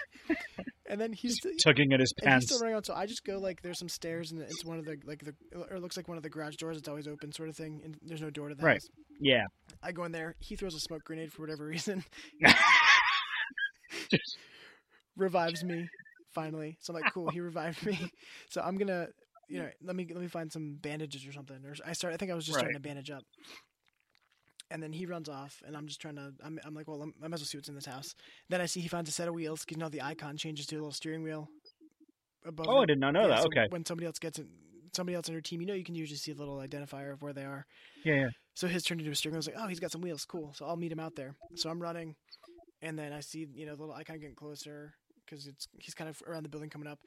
and 0.88 1.00
then 1.00 1.14
he's 1.14 1.38
Tugging 1.64 1.94
at 1.94 2.00
his 2.00 2.14
And 2.22 2.26
he's 2.26 2.32
pants. 2.32 2.46
still 2.48 2.60
running 2.60 2.74
around, 2.74 2.84
so 2.86 2.94
I 2.94 3.06
just 3.06 3.24
go 3.24 3.40
like 3.40 3.62
there's 3.62 3.80
some 3.80 3.90
stairs 3.90 4.32
and 4.32 4.42
it's 4.42 4.64
one 4.66 4.78
of 4.80 4.86
the 4.86 4.98
like 5.06 5.24
the 5.24 5.34
or 5.56 5.76
it 5.78 5.82
looks 5.82 5.96
like 5.98 6.08
one 6.08 6.18
of 6.18 6.24
the 6.24 6.30
garage 6.30 6.56
doors. 6.58 6.78
It's 6.78 6.88
always 6.88 7.08
open, 7.08 7.32
sort 7.32 7.50
of 7.50 7.56
thing, 7.56 7.82
and 7.84 7.98
there's 8.02 8.22
no 8.22 8.30
door 8.30 8.50
to 8.50 8.56
the 8.56 8.64
Right. 8.64 8.76
house. 8.76 8.90
Yeah. 9.20 9.44
I 9.82 9.92
go 9.94 10.04
in 10.04 10.12
there. 10.12 10.36
He 10.40 10.56
throws 10.56 10.76
a 10.76 10.80
smoke 10.80 11.04
grenade 11.04 11.32
for 11.32 11.42
whatever 11.44 11.66
reason, 11.66 12.04
revives 15.18 15.64
me 15.64 15.88
finally. 16.34 16.78
So 16.82 16.94
I'm 16.94 17.02
like, 17.02 17.14
cool, 17.14 17.30
he 17.30 17.40
revived 17.40 17.86
me. 17.86 18.00
So 18.50 18.62
I'm 18.62 18.78
gonna 18.78 19.08
you 19.52 19.60
know, 19.62 19.70
let 19.84 19.96
me 19.96 20.08
let 20.12 20.22
me 20.22 20.28
find 20.28 20.52
some 20.52 20.76
bandages 20.76 21.26
or 21.28 21.32
something. 21.34 21.66
Or 21.66 21.76
I 21.86 21.94
start. 21.94 22.14
I 22.14 22.18
think 22.18 22.32
I 22.32 22.36
was 22.36 22.46
just 22.46 22.58
Right. 22.58 22.62
starting 22.62 22.76
to 22.76 22.82
bandage 22.88 23.12
up. 23.12 23.24
And 24.72 24.82
then 24.82 24.94
he 24.94 25.06
runs 25.06 25.28
off, 25.30 25.62
and 25.66 25.76
I'm 25.76 25.88
just 25.88 26.02
trying 26.02 26.16
to. 26.16 26.34
I'm, 26.44 26.60
I'm 26.64 26.74
like, 26.74 26.88
well, 26.88 27.02
I'm, 27.02 27.14
I 27.22 27.28
might 27.28 27.36
as 27.36 27.42
well 27.42 27.46
see 27.48 27.58
what's 27.58 27.70
in 27.70 27.76
this 27.76 27.86
house. 27.86 28.16
Then 28.50 28.62
I 28.62 28.66
see 28.66 28.80
he 28.80 28.88
finds 28.88 29.10
a 29.10 29.14
set 29.14 29.28
of 29.28 29.34
wheels. 29.34 29.66
'cause 29.66 29.76
You 29.76 29.80
know, 29.80 29.90
the 29.90 30.02
icon 30.02 30.38
changes 30.38 30.66
to 30.68 30.76
a 30.76 30.78
little 30.78 30.92
steering 30.92 31.24
wheel. 31.24 31.50
Above 32.46 32.68
Oh, 32.68 32.82
I 32.82 32.86
did 32.86 33.00
not 33.00 33.12
know 33.14 33.28
Yeah, 33.28 33.30
that. 33.30 33.42
so 33.42 33.48
Okay. 33.48 33.68
When 33.70 33.86
somebody 33.86 34.08
else 34.08 34.20
gets 34.20 34.40
it, 34.40 34.48
somebody 34.94 35.16
else 35.16 35.28
on 35.30 35.34
your 35.34 35.42
team, 35.42 35.62
you 35.62 35.68
know, 35.68 35.74
you 35.74 35.84
can 35.84 35.96
usually 35.96 36.18
see 36.18 36.32
a 36.32 36.36
little 36.36 36.58
identifier 36.58 37.12
of 37.12 37.22
where 37.22 37.34
they 37.34 37.46
are. 37.46 37.66
Yeah, 38.04 38.16
yeah. 38.16 38.30
So 38.56 38.68
his 38.68 38.84
turned 38.84 39.02
into 39.02 39.12
a 39.12 39.16
steering 39.16 39.34
wheel. 39.34 39.38
I 39.38 39.40
was 39.40 39.48
like, 39.48 39.56
oh, 39.60 39.68
he's 39.68 39.80
got 39.80 39.92
some 39.92 40.02
wheels. 40.02 40.26
Cool. 40.26 40.54
So 40.54 40.66
I'll 40.66 40.78
meet 40.78 40.92
him 40.92 41.00
out 41.00 41.16
there. 41.16 41.36
So 41.56 41.70
I'm 41.70 41.82
running, 41.82 42.16
and 42.82 42.98
then 42.98 43.14
I 43.14 43.20
see 43.22 43.48
you 43.54 43.66
know 43.66 43.76
the 43.76 43.82
little 43.82 43.96
icon 43.96 44.20
getting 44.20 44.36
closer 44.36 44.94
because 45.26 45.48
it's 45.48 45.68
he's 45.80 45.94
kind 45.96 46.10
of 46.10 46.22
around 46.28 46.44
the 46.44 46.50
building 46.50 46.70
coming 46.70 46.88
up, 46.88 47.00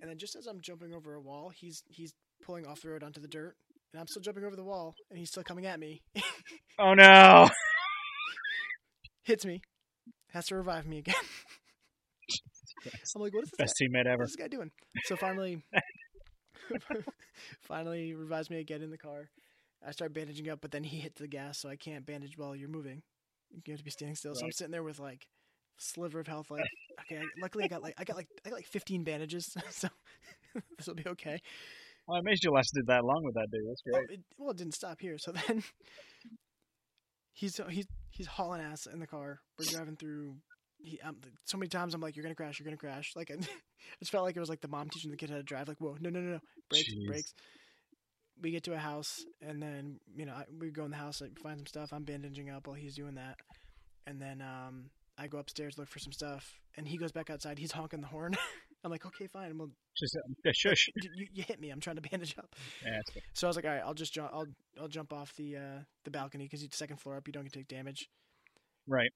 and 0.00 0.10
then 0.10 0.18
just 0.18 0.36
as 0.36 0.46
I'm 0.46 0.60
jumping 0.60 0.92
over 0.94 1.14
a 1.14 1.20
wall, 1.20 1.50
he's 1.54 1.82
he's 1.88 2.12
pulling 2.44 2.66
off 2.66 2.82
the 2.82 2.90
road 2.90 3.02
onto 3.02 3.20
the 3.20 3.28
dirt, 3.28 3.56
and 3.92 4.00
I'm 4.00 4.06
still 4.06 4.22
jumping 4.22 4.44
over 4.44 4.56
the 4.56 4.64
wall, 4.64 4.94
and 5.10 5.18
he's 5.18 5.30
still 5.30 5.42
coming 5.42 5.66
at 5.66 5.80
me. 5.80 6.02
Oh 6.80 6.94
no. 6.94 7.48
Hits 9.24 9.44
me, 9.44 9.60
has 10.30 10.46
to 10.46 10.54
revive 10.54 10.86
me 10.86 10.98
again. 10.98 11.16
I'm 13.16 13.22
like, 13.22 13.34
what 13.34 13.42
is 13.42 13.50
this? 13.50 13.58
Best 13.58 13.74
guy? 13.80 13.86
teammate 13.86 14.06
ever. 14.06 14.18
What's 14.18 14.36
this 14.36 14.44
guy 14.44 14.46
doing? 14.46 14.70
So 15.06 15.16
finally, 15.16 15.60
finally 17.62 18.14
revives 18.14 18.48
me. 18.48 18.62
Get 18.62 18.80
in 18.82 18.90
the 18.90 18.96
car. 18.98 19.28
I 19.84 19.90
start 19.90 20.14
bandaging 20.14 20.48
up, 20.48 20.60
but 20.60 20.70
then 20.70 20.84
he 20.84 20.98
hits 20.98 21.20
the 21.20 21.26
gas, 21.26 21.58
so 21.58 21.68
I 21.68 21.74
can't 21.74 22.06
bandage 22.06 22.38
while 22.38 22.54
you're 22.54 22.68
moving. 22.68 23.02
You 23.50 23.72
have 23.72 23.78
to 23.78 23.84
be 23.84 23.90
standing 23.90 24.14
still. 24.14 24.34
So 24.34 24.44
I'm 24.44 24.52
sitting 24.52 24.72
there 24.72 24.82
with 24.84 25.00
like 25.00 25.26
sliver 25.78 26.20
of 26.20 26.26
health. 26.26 26.50
Like, 26.50 26.64
okay, 27.00 27.22
luckily 27.40 27.64
I 27.64 27.68
got 27.68 27.82
like 27.82 27.94
I 27.98 28.04
got 28.04 28.16
like 28.16 28.28
I 28.44 28.50
got 28.50 28.56
like 28.56 28.66
15 28.66 29.04
bandages, 29.04 29.54
so 29.70 29.88
this 30.76 30.86
will 30.86 30.94
be 30.94 31.06
okay. 31.06 31.40
Well, 32.06 32.16
I 32.16 32.20
amazed 32.20 32.44
you 32.44 32.52
lasted 32.52 32.86
that 32.86 33.04
long 33.04 33.22
with 33.22 33.34
that 33.34 33.48
dude. 33.52 33.68
That's 33.68 33.82
great. 33.82 34.18
it, 34.18 34.24
well, 34.38 34.50
it 34.50 34.56
didn't 34.56 34.74
stop 34.74 35.00
here. 35.00 35.18
So 35.18 35.32
then 35.48 35.62
he's 37.32 37.60
he's 37.68 37.86
he's 38.10 38.26
hauling 38.26 38.62
ass 38.62 38.86
in 38.86 38.98
the 38.98 39.06
car. 39.06 39.40
We're 39.58 39.66
driving 39.66 39.96
through. 39.96 40.36
He, 40.80 41.00
um, 41.00 41.16
so 41.44 41.58
many 41.58 41.68
times 41.68 41.92
I'm 41.94 42.00
like, 42.00 42.16
"You're 42.16 42.22
gonna 42.22 42.34
crash. 42.34 42.58
You're 42.58 42.64
gonna 42.64 42.76
crash." 42.76 43.12
Like 43.16 43.30
I 43.30 43.36
just 43.98 44.10
felt 44.10 44.24
like 44.24 44.36
it 44.36 44.40
was 44.40 44.48
like 44.48 44.60
the 44.60 44.68
mom 44.68 44.88
teaching 44.88 45.10
the 45.10 45.16
kid 45.16 45.30
how 45.30 45.36
to 45.36 45.42
drive. 45.42 45.68
Like, 45.68 45.80
whoa, 45.80 45.96
no, 46.00 46.08
no, 46.08 46.20
no, 46.20 46.32
no, 46.34 46.38
brakes, 46.70 46.94
Jeez. 46.94 47.06
brakes. 47.06 47.34
We 48.40 48.52
get 48.52 48.62
to 48.64 48.74
a 48.74 48.78
house, 48.78 49.24
and 49.42 49.60
then 49.60 49.98
you 50.14 50.24
know 50.24 50.32
I, 50.32 50.44
we 50.56 50.70
go 50.70 50.84
in 50.84 50.92
the 50.92 50.96
house, 50.96 51.20
like, 51.20 51.36
find 51.40 51.58
some 51.58 51.66
stuff. 51.66 51.92
I'm 51.92 52.04
bandaging 52.04 52.48
up 52.50 52.68
while 52.68 52.76
he's 52.76 52.94
doing 52.94 53.16
that, 53.16 53.36
and 54.06 54.22
then 54.22 54.40
um, 54.40 54.90
I 55.18 55.26
go 55.26 55.38
upstairs 55.38 55.76
look 55.78 55.88
for 55.88 55.98
some 55.98 56.12
stuff, 56.12 56.58
and 56.76 56.86
he 56.86 56.96
goes 56.96 57.12
back 57.12 57.28
outside. 57.30 57.58
He's 57.58 57.72
honking 57.72 58.00
the 58.00 58.06
horn. 58.06 58.36
I'm 58.84 58.90
like, 58.92 59.04
okay, 59.04 59.26
fine. 59.26 59.58
Well, 59.58 59.70
Just 59.96 60.14
uh, 60.16 60.20
yeah, 60.44 60.52
shush. 60.54 60.88
you, 61.16 61.26
you- 61.32 61.42
hit 61.42 61.60
me. 61.60 61.70
I'm 61.70 61.80
trying 61.80 61.96
to 61.96 62.02
bandage 62.02 62.36
up. 62.38 62.54
Yeah. 62.84 63.00
So 63.34 63.46
I 63.46 63.48
was 63.48 63.56
like, 63.56 63.64
all 63.64 63.72
right, 63.72 63.82
I'll 63.84 63.94
just 63.94 64.12
jump. 64.14 64.30
I'll 64.32 64.46
I'll 64.80 64.88
jump 64.88 65.12
off 65.12 65.34
the 65.36 65.56
uh, 65.56 65.78
the 66.04 66.10
balcony 66.12 66.44
because 66.44 66.62
it's 66.62 66.76
second 66.76 66.98
floor 66.98 67.16
up. 67.16 67.26
You 67.26 67.32
don't 67.32 67.42
get 67.42 67.52
to 67.54 67.58
take 67.58 67.68
damage. 67.68 68.08
Right. 68.86 69.10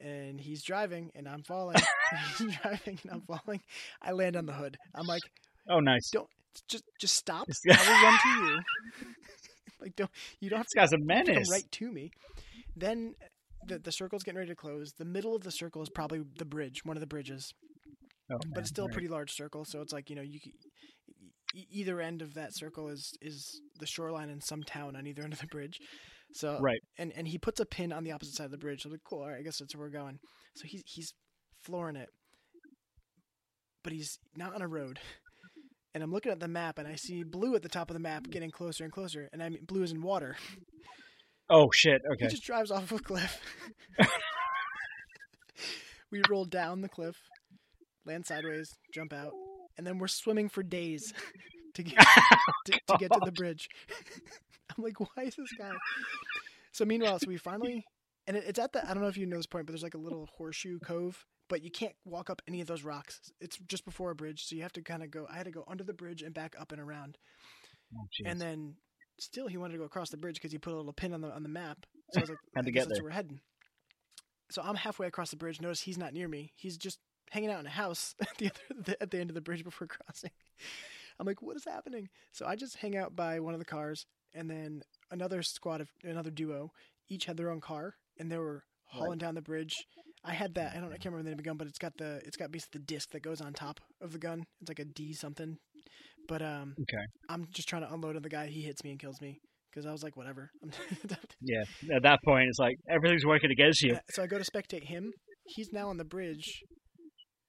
And 0.00 0.40
he's 0.40 0.62
driving, 0.62 1.10
and 1.16 1.28
I'm 1.28 1.42
falling. 1.42 1.76
he's 2.38 2.56
driving, 2.62 3.00
and 3.02 3.10
I'm 3.12 3.22
falling. 3.22 3.60
I 4.00 4.12
land 4.12 4.36
on 4.36 4.46
the 4.46 4.52
hood. 4.52 4.76
I'm 4.94 5.06
like, 5.06 5.22
Oh, 5.68 5.80
nice. 5.80 6.08
don't 6.10 6.28
just 6.68 6.84
just 7.00 7.14
stop. 7.16 7.48
I 7.48 7.76
will 7.76 8.02
run 8.04 8.18
to 8.22 8.28
you. 8.52 8.60
like 9.80 9.96
don't 9.96 10.10
you 10.40 10.50
don't 10.50 10.58
have 10.58 10.66
This 10.66 10.72
to 10.72 10.78
guy's 10.78 10.92
a 10.92 10.96
you 10.98 11.06
have 11.14 11.24
to 11.26 11.32
menace. 11.32 11.48
come 11.48 11.52
right 11.52 11.70
to 11.72 11.90
me. 11.92 12.10
Then 12.76 13.14
the 13.68 13.78
the 13.78 13.92
circle's 13.92 14.22
getting 14.22 14.38
ready 14.38 14.50
to 14.50 14.56
close. 14.56 14.92
The 14.98 15.04
middle 15.04 15.34
of 15.36 15.42
the 15.42 15.50
circle 15.50 15.82
is 15.82 15.88
probably 15.88 16.22
the 16.38 16.44
bridge, 16.44 16.80
one 16.84 16.96
of 16.96 17.00
the 17.00 17.06
bridges, 17.06 17.52
Oh, 18.30 18.38
but 18.54 18.60
it's 18.60 18.68
still 18.70 18.86
a 18.86 18.90
pretty 18.90 19.08
large 19.08 19.32
circle. 19.32 19.64
So 19.64 19.80
it's 19.80 19.92
like 19.92 20.10
you 20.10 20.16
know 20.16 20.22
you. 20.22 20.38
Either 21.70 22.00
end 22.00 22.20
of 22.20 22.34
that 22.34 22.54
circle 22.54 22.88
is 22.88 23.12
is 23.22 23.60
the 23.80 23.86
shoreline 23.86 24.28
in 24.28 24.40
some 24.40 24.62
town 24.62 24.94
on 24.96 25.06
either 25.06 25.22
end 25.22 25.32
of 25.32 25.38
the 25.40 25.46
bridge, 25.46 25.78
so 26.34 26.58
Right. 26.60 26.80
and 26.98 27.10
and 27.16 27.26
he 27.26 27.38
puts 27.38 27.58
a 27.58 27.64
pin 27.64 27.90
on 27.92 28.04
the 28.04 28.12
opposite 28.12 28.34
side 28.34 28.44
of 28.44 28.50
the 28.50 28.58
bridge. 28.58 28.82
So 28.82 28.88
I'm 28.88 28.92
like, 28.92 29.00
cool, 29.08 29.22
all 29.22 29.30
right, 29.30 29.38
I 29.40 29.42
guess 29.42 29.58
that's 29.58 29.74
where 29.74 29.86
we're 29.86 29.90
going. 29.98 30.18
So 30.56 30.66
he's 30.66 30.82
he's 30.84 31.14
flooring 31.64 31.96
it, 31.96 32.10
but 33.82 33.92
he's 33.94 34.18
not 34.36 34.54
on 34.54 34.62
a 34.62 34.68
road. 34.68 34.98
And 35.94 36.04
I'm 36.04 36.12
looking 36.12 36.30
at 36.30 36.38
the 36.38 36.46
map, 36.48 36.78
and 36.78 36.86
I 36.86 36.96
see 36.96 37.24
blue 37.24 37.56
at 37.56 37.62
the 37.62 37.68
top 37.68 37.90
of 37.90 37.94
the 37.94 37.98
map 38.00 38.28
getting 38.28 38.50
closer 38.50 38.84
and 38.84 38.92
closer. 38.92 39.28
And 39.32 39.42
I 39.42 39.48
mean, 39.48 39.64
blue 39.66 39.82
is 39.82 39.90
in 39.90 40.02
water. 40.02 40.36
Oh 41.50 41.70
shit. 41.72 42.02
Okay. 42.04 42.24
He 42.24 42.30
just 42.30 42.44
drives 42.44 42.70
off 42.70 42.90
of 42.90 43.00
a 43.00 43.02
cliff. 43.02 43.40
we 46.10 46.22
roll 46.30 46.44
down 46.44 46.80
the 46.80 46.88
cliff, 46.88 47.16
land 48.04 48.26
sideways, 48.26 48.74
jump 48.92 49.12
out, 49.12 49.32
and 49.76 49.86
then 49.86 49.98
we're 49.98 50.08
swimming 50.08 50.48
for 50.48 50.62
days 50.62 51.12
to 51.74 51.82
get 51.82 51.98
to, 52.66 52.72
to 52.72 52.96
get 52.98 53.12
to 53.12 53.20
the 53.24 53.32
bridge. 53.36 53.68
I'm 54.76 54.84
like, 54.84 55.00
why 55.00 55.24
is 55.24 55.36
this 55.36 55.52
guy? 55.58 55.72
So 56.72 56.84
meanwhile, 56.84 57.18
so 57.18 57.26
we 57.28 57.38
finally, 57.38 57.84
and 58.26 58.36
it, 58.36 58.44
it's 58.46 58.58
at 58.58 58.72
the 58.72 58.84
I 58.88 58.92
don't 58.92 59.02
know 59.02 59.08
if 59.08 59.16
you 59.16 59.26
know 59.26 59.36
this 59.36 59.46
point, 59.46 59.66
but 59.66 59.72
there's 59.72 59.82
like 59.82 59.94
a 59.94 59.98
little 59.98 60.28
horseshoe 60.36 60.78
cove, 60.80 61.24
but 61.48 61.62
you 61.62 61.70
can't 61.70 61.94
walk 62.04 62.28
up 62.28 62.42
any 62.46 62.60
of 62.60 62.66
those 62.66 62.84
rocks. 62.84 63.20
It's 63.40 63.58
just 63.66 63.86
before 63.86 64.10
a 64.10 64.14
bridge, 64.14 64.44
so 64.44 64.54
you 64.54 64.62
have 64.62 64.72
to 64.74 64.82
kind 64.82 65.02
of 65.02 65.10
go. 65.10 65.26
I 65.30 65.36
had 65.36 65.46
to 65.46 65.50
go 65.50 65.64
under 65.66 65.84
the 65.84 65.94
bridge 65.94 66.22
and 66.22 66.34
back 66.34 66.54
up 66.60 66.72
and 66.72 66.80
around, 66.80 67.16
Oh, 67.96 68.06
and 68.26 68.40
then 68.40 68.74
still 69.18 69.48
he 69.48 69.56
wanted 69.56 69.72
to 69.72 69.78
go 69.78 69.84
across 69.84 70.10
the 70.10 70.16
bridge 70.16 70.36
because 70.36 70.52
he 70.52 70.58
put 70.58 70.72
a 70.72 70.76
little 70.76 70.92
pin 70.92 71.12
on 71.12 71.20
the 71.20 71.32
on 71.32 71.42
the 71.42 71.48
map. 71.48 71.86
So 72.12 72.20
I 72.20 72.22
was 72.22 72.30
like, 72.30 72.38
Had 72.56 72.64
to 72.66 72.72
get 72.72 72.80
that's 72.80 72.98
there. 72.98 73.02
where 73.04 73.10
we're 73.10 73.14
heading. 73.14 73.40
So 74.50 74.62
I'm 74.64 74.76
halfway 74.76 75.06
across 75.06 75.30
the 75.30 75.36
bridge. 75.36 75.60
Notice 75.60 75.82
he's 75.82 75.98
not 75.98 76.14
near 76.14 76.28
me. 76.28 76.52
He's 76.56 76.78
just 76.78 76.98
hanging 77.30 77.50
out 77.50 77.60
in 77.60 77.66
a 77.66 77.70
house 77.70 78.14
at 78.20 78.36
the 78.38 78.46
other 78.46 78.82
the, 78.82 79.02
at 79.02 79.10
the 79.10 79.18
end 79.18 79.30
of 79.30 79.34
the 79.34 79.40
bridge 79.40 79.64
before 79.64 79.86
crossing. 80.06 80.30
I'm 81.20 81.26
like, 81.26 81.42
what 81.42 81.56
is 81.56 81.64
happening? 81.64 82.08
So 82.32 82.46
I 82.46 82.56
just 82.56 82.76
hang 82.76 82.96
out 82.96 83.16
by 83.16 83.40
one 83.40 83.52
of 83.52 83.58
the 83.58 83.66
cars, 83.66 84.06
and 84.34 84.48
then 84.48 84.82
another 85.10 85.42
squad 85.42 85.80
of 85.80 85.90
another 86.04 86.30
duo 86.30 86.72
each 87.08 87.24
had 87.24 87.36
their 87.36 87.50
own 87.50 87.60
car, 87.60 87.94
and 88.18 88.30
they 88.30 88.38
were 88.38 88.62
hauling 88.84 89.18
down 89.18 89.34
the 89.34 89.42
bridge. 89.42 89.74
I 90.24 90.32
had 90.32 90.54
that. 90.54 90.72
I 90.72 90.74
don't. 90.74 90.84
I 90.84 90.86
mm-hmm. 90.86 90.92
can't 90.92 91.04
remember 91.06 91.22
the 91.24 91.30
name 91.30 91.38
of 91.38 91.44
the 91.44 91.48
gun, 91.48 91.56
but 91.56 91.66
it's 91.66 91.78
got 91.78 91.96
the 91.96 92.20
it's 92.24 92.36
got 92.36 92.52
basically 92.52 92.80
the 92.80 92.86
disc 92.86 93.10
that 93.10 93.22
goes 93.22 93.40
on 93.40 93.52
top 93.52 93.80
of 94.00 94.12
the 94.12 94.18
gun. 94.18 94.44
It's 94.60 94.68
like 94.68 94.78
a 94.78 94.84
D 94.84 95.12
something. 95.12 95.58
But 96.28 96.42
um, 96.42 96.74
Okay. 96.80 97.04
I'm 97.28 97.46
just 97.50 97.68
trying 97.68 97.82
to 97.82 97.92
unload 97.92 98.16
on 98.16 98.22
the 98.22 98.28
guy. 98.28 98.46
He 98.46 98.62
hits 98.62 98.84
me 98.84 98.90
and 98.90 99.00
kills 99.00 99.20
me 99.20 99.40
because 99.70 99.86
I 99.86 99.92
was 99.92 100.02
like, 100.02 100.16
whatever. 100.16 100.50
Yeah. 101.40 101.62
At 101.96 102.02
that 102.02 102.18
point, 102.24 102.48
it's 102.48 102.58
like 102.58 102.76
everything's 102.88 103.24
working 103.26 103.50
against 103.50 103.82
you. 103.82 103.96
So 104.10 104.22
I 104.22 104.26
go 104.26 104.38
to 104.38 104.44
spectate 104.44 104.84
him. 104.84 105.12
He's 105.46 105.72
now 105.72 105.88
on 105.88 105.96
the 105.96 106.04
bridge, 106.04 106.62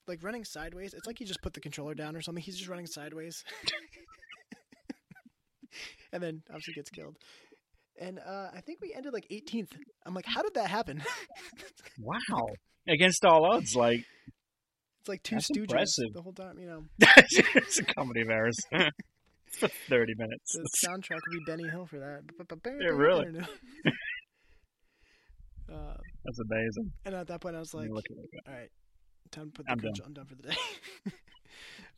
like 0.08 0.24
running 0.24 0.46
sideways. 0.46 0.94
It's 0.94 1.06
like 1.06 1.18
he 1.20 1.26
just 1.26 1.42
put 1.42 1.54
the 1.54 1.60
controller 1.60 1.94
down 1.94 2.16
or 2.16 2.22
something. 2.22 2.44
He's 2.44 2.58
just 2.58 2.70
running 2.70 2.88
sideways, 2.88 3.44
and 6.14 6.24
then 6.24 6.42
obviously 6.50 6.74
gets 6.76 6.90
killed. 6.90 7.18
And 8.00 8.20
uh, 8.20 8.48
I 8.56 8.62
think 8.62 8.80
we 8.82 8.94
ended 8.96 9.12
like 9.14 9.28
18th. 9.30 9.72
I'm 10.06 10.14
like, 10.14 10.26
how 10.26 10.42
did 10.42 10.54
that 10.54 10.70
happen? 10.70 11.04
Wow. 12.02 12.48
Against 12.88 13.26
all 13.26 13.44
odds, 13.46 13.76
like 13.76 14.06
like 15.10 15.22
two 15.24 15.36
That's 15.36 15.50
stooges 15.52 15.64
impressive. 15.72 16.14
the 16.14 16.22
whole 16.22 16.32
time. 16.34 16.58
You 16.60 16.68
know, 16.68 16.84
it's 17.00 17.80
a 17.80 17.84
comedy 17.84 18.22
of 18.22 18.30
errors. 18.30 18.58
For 19.60 19.68
thirty 19.90 20.14
minutes. 20.16 20.54
the 20.54 20.88
soundtrack 20.88 21.16
would 21.28 21.32
be 21.34 21.44
Benny 21.48 21.68
Hill 21.68 21.88
for 21.88 21.98
that. 21.98 22.22
Yeah, 22.80 22.90
really. 22.90 23.26
uh, 25.72 25.94
That's 26.24 26.40
amazing. 26.40 26.92
and 27.06 27.16
at 27.16 27.28
that 27.28 27.42
point, 27.42 27.56
I 27.56 27.60
was 27.60 27.74
like, 27.74 27.90
look 27.90 28.06
at 28.12 28.18
it. 28.18 28.30
all 28.48 28.54
right, 28.54 28.70
time 29.32 29.48
to 29.48 29.52
put 29.52 29.66
the 29.66 29.72
I'm 29.72 29.78
done. 29.80 29.92
control. 29.94 30.06
I'm 30.08 30.14
done 30.14 30.26
for 30.26 30.36
the 30.36 30.44
day. 30.50 30.56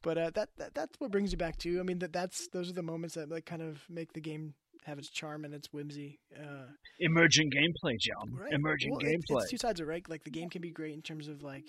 but 0.01 0.18
uh, 0.18 0.30
that, 0.36 0.49
that 0.57 0.74
that's 0.74 0.99
what 0.99 1.12
brings 1.12 1.32
you 1.32 1.38
back 1.38 1.57
to. 1.59 1.80
I 1.80 1.84
mean, 1.84 1.99
that 1.99 2.14
that's 2.14 2.47
those 2.53 2.70
are 2.70 2.74
the 2.74 2.84
moments 2.84 3.16
that 3.16 3.30
like 3.30 3.45
kind 3.45 3.62
of 3.62 3.82
make 3.89 4.14
the 4.14 4.22
game 4.22 4.53
have 4.86 4.97
its 4.97 5.09
charm 5.09 5.45
and 5.45 5.53
its 5.53 5.72
whimsy. 5.74 6.20
Uh, 6.36 6.66
Emerging 6.99 7.51
gameplay, 7.51 7.95
John. 7.99 8.34
right? 8.34 8.51
Emerging 8.53 8.91
Well, 8.91 9.01
gameplay. 9.01 9.41
It's 9.41 9.51
two 9.51 9.57
sides 9.57 9.80
of 9.80 9.88
it, 9.88 9.89
right? 9.89 10.09
Like 10.09 10.24
the 10.24 10.32
game 10.32 10.49
can 10.49 10.62
be 10.62 10.72
great 10.72 10.93
in 10.93 11.01
terms 11.01 11.28
of 11.28 11.43
like 11.43 11.66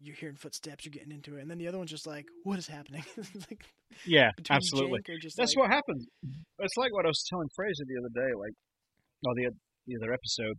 you're 0.00 0.16
hearing 0.16 0.36
footsteps, 0.36 0.84
you're 0.84 0.92
getting 0.92 1.12
into 1.12 1.36
it, 1.36 1.42
and 1.42 1.50
then 1.50 1.58
the 1.58 1.68
other 1.68 1.78
one's 1.78 1.90
just 1.90 2.06
like, 2.06 2.26
what 2.44 2.58
is 2.58 2.66
happening? 2.66 3.04
Like 3.50 3.64
yeah, 4.06 4.30
absolutely. 4.48 5.00
That's 5.36 5.56
like, 5.56 5.56
what 5.56 5.70
happens. 5.70 6.06
It's 6.58 6.76
like 6.76 6.92
what 6.92 7.04
I 7.04 7.08
was 7.08 7.24
telling 7.28 7.48
Fraser 7.54 7.84
the 7.84 7.98
other 7.98 8.14
day, 8.14 8.32
like, 8.38 8.54
or 9.26 9.34
the 9.34 9.50
the 9.86 9.96
other 10.00 10.12
episode. 10.12 10.56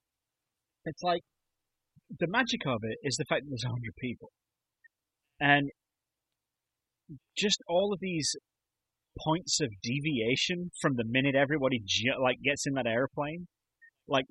It's 0.86 1.02
like 1.02 1.22
the 2.20 2.28
magic 2.28 2.62
of 2.68 2.80
it 2.84 2.98
is 3.04 3.16
the 3.18 3.26
fact 3.30 3.44
that 3.44 3.50
there's 3.50 3.64
a 3.64 3.70
hundred 3.70 3.96
people, 4.00 4.30
and 5.39 5.70
just 7.38 7.58
all 7.68 7.94
of 7.94 8.00
these 8.02 8.36
points 9.26 9.60
of 9.62 9.70
deviation 9.82 10.72
from 10.82 10.96
the 10.96 11.06
minute 11.06 11.36
everybody 11.36 11.80
like 12.22 12.38
gets 12.44 12.68
in 12.68 12.74
that 12.74 12.88
airplane, 12.88 13.48
like 14.08 14.26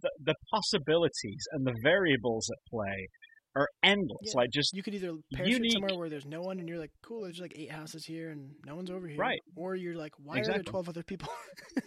the 0.00 0.10
the 0.22 0.34
possibilities 0.50 1.46
and 1.52 1.66
the 1.66 1.74
variables 1.82 2.48
at 2.50 2.58
play 2.70 3.08
are 3.56 3.68
endless. 3.82 4.18
Yeah. 4.22 4.32
Like 4.36 4.50
just 4.50 4.72
You 4.74 4.82
could 4.82 4.94
either 4.94 5.12
parachute 5.34 5.56
unique- 5.58 5.72
somewhere 5.72 5.98
where 5.98 6.08
there's 6.08 6.26
no 6.26 6.40
one, 6.40 6.58
and 6.60 6.68
you're 6.68 6.78
like, 6.78 6.92
cool, 7.02 7.22
there's 7.22 7.40
like 7.40 7.52
eight 7.56 7.70
houses 7.70 8.04
here, 8.04 8.30
and 8.30 8.50
no 8.64 8.76
one's 8.76 8.90
over 8.90 9.06
here, 9.08 9.18
Right. 9.18 9.40
Or 9.56 9.74
you're 9.74 9.96
like, 9.96 10.12
why 10.18 10.38
are 10.38 10.44
there 10.44 10.62
twelve 10.62 10.88
other 10.88 11.02
people? 11.02 11.28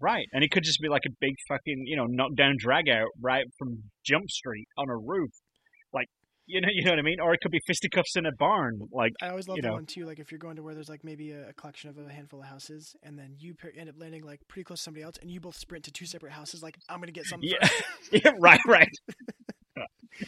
Right, 0.00 0.26
and 0.32 0.44
it 0.44 0.52
could 0.52 0.62
just 0.62 0.78
be 0.80 0.88
like 0.88 1.02
a 1.08 1.10
big 1.20 1.34
fucking, 1.48 1.82
you 1.86 1.96
know, 1.96 2.04
knockdown 2.08 2.54
drag 2.56 2.88
out 2.88 3.08
right 3.20 3.44
from 3.58 3.82
Jump 4.06 4.30
Street 4.30 4.68
on 4.76 4.88
a 4.88 4.96
roof. 4.96 5.30
Like, 5.92 6.06
You 6.46 6.60
know, 6.60 6.68
you 6.72 6.84
know 6.84 6.92
what 6.92 7.00
I 7.00 7.02
mean? 7.02 7.18
Or 7.20 7.34
it 7.34 7.40
could 7.42 7.50
be 7.50 7.58
fisticuffs 7.66 8.14
in 8.14 8.24
a 8.24 8.30
barn. 8.38 8.78
Like, 8.92 9.10
I 9.20 9.30
always 9.30 9.48
love 9.48 9.56
you 9.56 9.62
that 9.62 9.68
know. 9.68 9.74
one 9.74 9.86
too. 9.86 10.06
Like 10.06 10.20
if 10.20 10.30
you're 10.30 10.38
going 10.38 10.54
to 10.54 10.62
where 10.62 10.72
there's 10.72 10.88
like 10.88 11.02
maybe 11.02 11.32
a, 11.32 11.48
a 11.48 11.52
collection 11.52 11.90
of 11.90 11.98
a 11.98 12.08
handful 12.12 12.40
of 12.40 12.46
houses, 12.46 12.94
and 13.02 13.18
then 13.18 13.34
you 13.40 13.54
pair, 13.54 13.72
end 13.76 13.88
up 13.88 13.96
landing 13.98 14.22
like 14.22 14.38
pretty 14.48 14.62
close 14.62 14.78
to 14.78 14.84
somebody 14.84 15.02
else, 15.02 15.16
and 15.20 15.32
you 15.32 15.40
both 15.40 15.56
sprint 15.56 15.84
to 15.86 15.90
two 15.90 16.06
separate 16.06 16.32
houses. 16.32 16.62
Like 16.62 16.76
I'm 16.88 17.00
gonna 17.00 17.10
get 17.10 17.24
something. 17.32 17.50
Yeah. 17.50 17.68
yeah, 18.12 18.30
right, 18.38 18.60
right. 18.68 18.88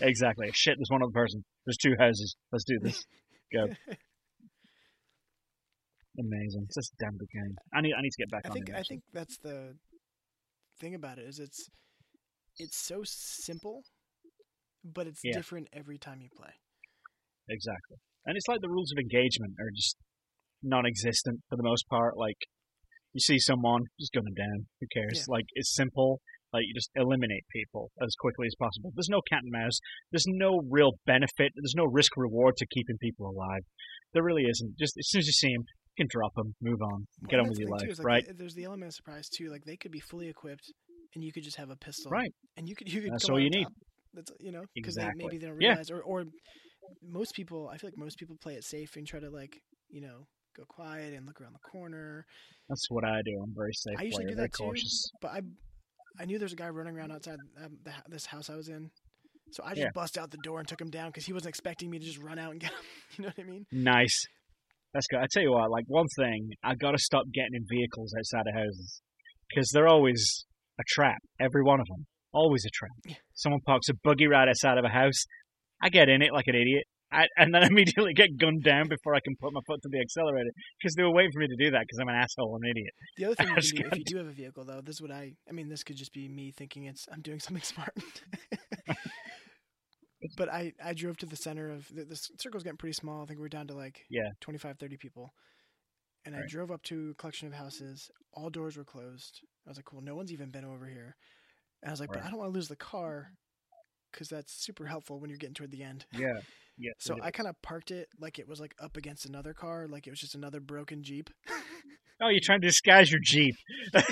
Exactly. 0.01 0.49
Shit, 0.53 0.77
there's 0.79 0.91
one 0.91 1.03
other 1.03 1.13
person. 1.13 1.45
There's 1.67 1.77
two 1.77 1.95
houses. 1.99 2.37
Let's 2.53 2.65
do 2.65 2.79
this. 2.81 3.05
Go. 3.53 3.67
Amazing. 6.19 6.65
It's 6.67 6.75
just 6.77 6.93
a 6.95 7.05
damn 7.05 7.17
good 7.17 7.29
game. 7.33 7.55
I 7.73 7.81
need, 7.81 7.93
I 7.97 8.03
need 8.03 8.11
to 8.11 8.23
get 8.23 8.31
back 8.31 8.43
I 8.45 8.49
on 8.49 8.55
think 8.55 8.69
it. 8.69 8.75
I 8.75 8.79
actually. 8.79 8.97
think 8.97 9.05
that's 9.13 9.39
the 9.39 9.75
thing 10.81 10.95
about 10.95 11.19
it 11.19 11.27
is 11.29 11.39
it's 11.39 11.69
it's 12.59 12.77
so 12.77 13.01
simple, 13.05 13.83
but 14.85 15.07
it's 15.07 15.21
Yeah. 15.25 15.33
different 15.35 15.69
every 15.73 15.99
time 15.99 16.21
you 16.21 16.29
play. 16.37 16.53
Exactly. 17.49 17.97
And 18.27 18.37
it's 18.37 18.49
like 18.49 18.61
the 18.61 18.69
rules 18.69 18.93
of 18.93 18.99
engagement 18.99 19.55
are 19.61 19.71
just 19.75 19.97
non-existent 20.63 21.41
for 21.49 21.57
the 21.57 21.63
most 21.63 21.87
part. 21.89 22.17
Like, 22.17 22.37
you 23.15 23.21
see 23.21 23.39
someone, 23.39 23.85
just 23.99 24.13
gun 24.13 24.25
them 24.25 24.35
down. 24.35 24.67
Who 24.81 24.87
cares? 24.93 25.25
Like, 25.27 25.47
it's 25.55 25.75
simple. 25.75 26.21
Like, 26.53 26.65
you 26.67 26.75
just 26.75 26.91
eliminate 26.97 27.45
people 27.53 27.91
as 28.03 28.15
quickly 28.19 28.47
as 28.47 28.55
possible. 28.59 28.93
There's 28.95 29.09
no 29.09 29.21
cat 29.31 29.41
and 29.43 29.53
mouse. 29.53 29.79
There's 30.11 30.27
no 30.27 30.61
real 30.69 30.93
benefit. 31.07 31.53
There's 31.55 31.75
no 31.77 31.85
risk 31.85 32.17
reward 32.17 32.57
to 32.59 32.67
keeping 32.75 32.97
people 32.99 33.27
alive. 33.31 33.63
There 34.15 34.23
really 34.25 34.45
isn't. 34.51 34.77
Just 34.79 34.95
as 34.99 35.09
soon 35.09 35.21
as 35.21 35.27
you 35.27 35.33
see 35.33 35.53
them, 35.55 35.63
you 35.97 36.05
can 36.05 36.09
drop 36.11 36.33
them, 36.35 36.55
move 36.61 36.81
on, 36.83 37.07
get 37.29 37.39
on 37.41 37.49
with 37.49 37.59
your 37.59 37.69
life, 37.71 37.83
like, 37.99 38.05
right? 38.07 38.25
There's 38.37 38.55
the 38.55 38.65
element 38.65 38.89
of 38.89 38.95
surprise 38.95 39.29
too. 39.29 39.51
Like 39.51 39.63
they 39.65 39.77
could 39.77 39.91
be 39.93 40.01
fully 40.01 40.29
equipped, 40.29 40.65
and 41.15 41.23
you 41.23 41.33
could 41.33 41.43
just 41.45 41.57
have 41.59 41.71
a 41.71 41.77
pistol, 41.77 42.11
Right. 42.11 42.33
And 42.57 42.69
you 42.69 42.75
could 42.75 42.93
you 42.93 43.03
could 43.03 43.13
That's 43.13 43.29
all 43.29 43.39
you 43.41 43.51
need. 43.51 43.65
top. 43.65 43.73
That's 44.15 44.33
you 44.41 44.51
know 44.51 44.65
because 44.75 44.97
Exactly. 44.97 45.19
they 45.19 45.25
maybe 45.27 45.39
they 45.39 45.47
don't 45.47 45.57
realize 45.57 45.91
Yeah. 45.91 45.97
or 45.97 46.03
or 46.03 46.25
most 47.03 47.35
people 47.35 47.69
I 47.73 47.77
feel 47.77 47.89
like 47.91 47.99
most 47.99 48.19
people 48.19 48.37
play 48.41 48.55
it 48.55 48.65
safe 48.65 48.97
and 48.97 49.07
try 49.07 49.21
to 49.21 49.31
like 49.31 49.57
you 49.89 50.01
know 50.01 50.27
go 50.57 50.65
quiet 50.69 51.13
and 51.15 51.27
look 51.27 51.41
around 51.41 51.53
the 51.55 51.69
corner. 51.71 52.25
That's 52.69 52.87
what 52.91 53.05
I 53.05 53.21
do. 53.25 53.41
I'm 53.43 53.55
very 53.55 53.73
safe 53.73 53.95
I 53.99 54.03
usually 54.05 54.25
player, 54.25 54.29
do 54.31 54.37
very 54.37 54.49
that 54.49 54.57
too. 54.57 54.65
cautious. 54.65 55.11
But 55.21 55.31
I 55.33 55.41
I 56.19 56.25
knew 56.25 56.39
there's 56.39 56.53
a 56.53 56.57
guy 56.57 56.69
running 56.69 56.97
around 56.97 57.13
outside 57.13 57.39
um, 57.65 57.79
the, 57.85 57.93
this 58.09 58.27
house 58.27 58.51
I 58.51 58.57
was 58.57 58.69
in. 58.69 58.91
So 59.53 59.63
I 59.65 59.71
just 59.71 59.81
Yeah. 59.81 59.91
bust 59.95 60.17
out 60.19 60.31
the 60.31 60.39
door 60.45 60.59
and 60.61 60.69
took 60.69 60.81
him 60.81 60.91
down 60.91 61.09
because 61.09 61.25
he 61.27 61.33
wasn't 61.33 61.51
expecting 61.51 61.91
me 61.91 61.99
to 61.99 62.05
just 62.05 62.19
run 62.19 62.39
out 62.39 62.53
and 62.53 62.61
get 62.61 62.71
him. 62.71 62.77
You 63.19 63.23
know 63.25 63.33
what 63.35 63.45
I 63.47 63.51
mean? 63.51 63.67
Nice. 63.73 64.19
That's 64.95 65.07
good. 65.09 65.21
I 65.21 65.27
tell 65.31 65.43
you 65.43 65.53
what, 65.53 65.71
like 65.71 65.85
one 65.87 66.07
thing, 66.17 66.51
I 66.65 66.75
got 66.75 66.93
to 66.93 66.99
stop 66.99 67.25
getting 67.33 67.55
in 67.55 67.65
vehicles 67.69 68.13
outside 68.17 68.47
of 68.49 68.55
houses 68.55 69.01
because 69.49 69.71
they're 69.73 69.89
always 69.89 70.47
a 70.79 70.83
trap. 70.89 71.19
Every 71.41 71.63
one 71.63 71.81
of 71.81 71.87
them, 71.87 72.07
always 72.33 72.65
a 72.65 72.71
trap. 72.71 72.91
Yeah. 73.07 73.15
Someone 73.35 73.61
parks 73.67 73.89
a 73.89 73.95
buggy 74.03 74.27
right 74.27 74.49
outside 74.49 74.79
of 74.79 74.85
a 74.85 74.89
house. 74.89 75.25
I 75.83 75.89
get 75.91 76.09
in 76.09 76.23
it 76.23 76.33
like 76.33 76.47
an 76.49 76.55
idiot, 76.57 76.85
I, 77.13 77.27
and 77.37 77.55
then 77.55 77.63
immediately 77.71 78.15
get 78.15 78.37
gunned 78.39 78.63
down 78.63 78.89
before 78.89 79.15
I 79.15 79.21
can 79.21 79.35
put 79.41 79.53
my 79.53 79.61
foot 79.67 79.81
to 79.83 79.89
the 79.91 80.01
accelerator 80.01 80.51
because 80.81 80.95
they 80.95 81.03
were 81.03 81.13
waiting 81.13 81.33
for 81.33 81.41
me 81.41 81.49
to 81.49 81.57
do 81.65 81.71
that 81.73 81.81
because 81.83 81.99
I'm 82.01 82.09
an 82.09 82.17
asshole, 82.17 82.57
and 82.57 82.65
an 82.65 82.71
idiot. 82.71 82.95
The 83.17 83.25
other 83.27 83.35
thing 83.37 83.51
you 83.51 83.57
do 83.57 83.83
if 83.85 83.97
you 83.99 84.05
do 84.05 84.17
have 84.17 84.27
a 84.27 84.33
vehicle 84.33 84.65
though, 84.65 84.81
this 84.81 84.97
is 84.97 85.03
what 85.03 85.11
I 85.11 85.33
I 85.49 85.53
mean 85.53 85.69
this 85.69 85.83
could 85.83 85.97
just 85.97 86.13
be 86.13 86.29
me 86.29 86.53
thinking 86.53 86.85
it's 86.85 87.07
I'm 87.13 87.21
doing 87.23 87.41
something 87.47 87.63
smart. 87.63 87.95
but 90.37 90.49
I 90.49 90.73
I 90.83 90.95
drove 90.95 91.17
to 91.19 91.27
the 91.27 91.37
center 91.37 91.71
of 91.71 91.89
the, 91.95 92.05
the 92.05 92.17
circle's 92.39 92.63
getting 92.63 92.77
pretty 92.79 92.95
small. 92.95 93.23
I 93.23 93.27
think 93.27 93.41
we're 93.41 93.49
down 93.49 93.67
to 93.69 93.75
like 93.75 94.03
Yeah. 94.11 94.29
25 94.41 94.79
30 94.79 94.97
people. 94.97 95.33
And 96.25 96.35
I 96.35 96.41
Right. 96.41 96.49
drove 96.51 96.71
up 96.71 96.83
to 96.85 97.11
a 97.11 97.15
collection 97.15 97.49
of 97.49 97.55
houses. 97.55 98.11
All 98.35 98.51
doors 98.51 98.77
were 98.77 98.85
closed. 98.85 99.41
I 99.67 99.71
was 99.71 99.79
like, 99.79 99.87
"Cool, 99.87 100.03
no 100.03 100.15
one's 100.15 100.33
even 100.33 100.51
been 100.51 100.65
over 100.65 100.87
here." 100.87 101.17
And 101.83 101.91
I 101.91 101.93
was 101.93 102.01
like, 102.01 102.13
"But 102.13 102.21
Right. 102.21 102.27
I 102.27 102.31
don't 102.31 102.39
want 102.39 102.53
to 102.53 102.55
lose 102.55 102.69
the 102.69 102.77
car 102.77 103.33
cuz 104.13 104.29
that's 104.29 104.53
super 104.65 104.87
helpful 104.87 105.21
when 105.21 105.31
you're 105.31 105.39
getting 105.39 105.55
toward 105.55 105.71
the 105.71 105.83
end." 105.83 106.07
Yeah, 106.13 106.41
yeah. 106.79 106.93
So 106.99 107.17
I 107.23 107.31
kind 107.31 107.49
of 107.49 107.61
parked 107.63 107.91
it 107.91 108.09
like 108.19 108.39
it 108.39 108.49
was 108.49 108.61
like 108.61 108.75
up 108.81 108.97
against 108.97 109.27
another 109.27 109.55
car, 109.55 109.87
like 109.89 110.07
it 110.07 110.11
was 110.11 110.21
just 110.21 110.35
another 110.35 110.61
broken 110.61 111.03
Jeep. 111.03 111.31
oh, 112.21 112.29
you're 112.29 112.41
trying 112.43 112.61
to 112.61 112.67
disguise 112.67 113.11
your 113.11 113.21
Jeep. 113.23 113.55
but 113.93 114.05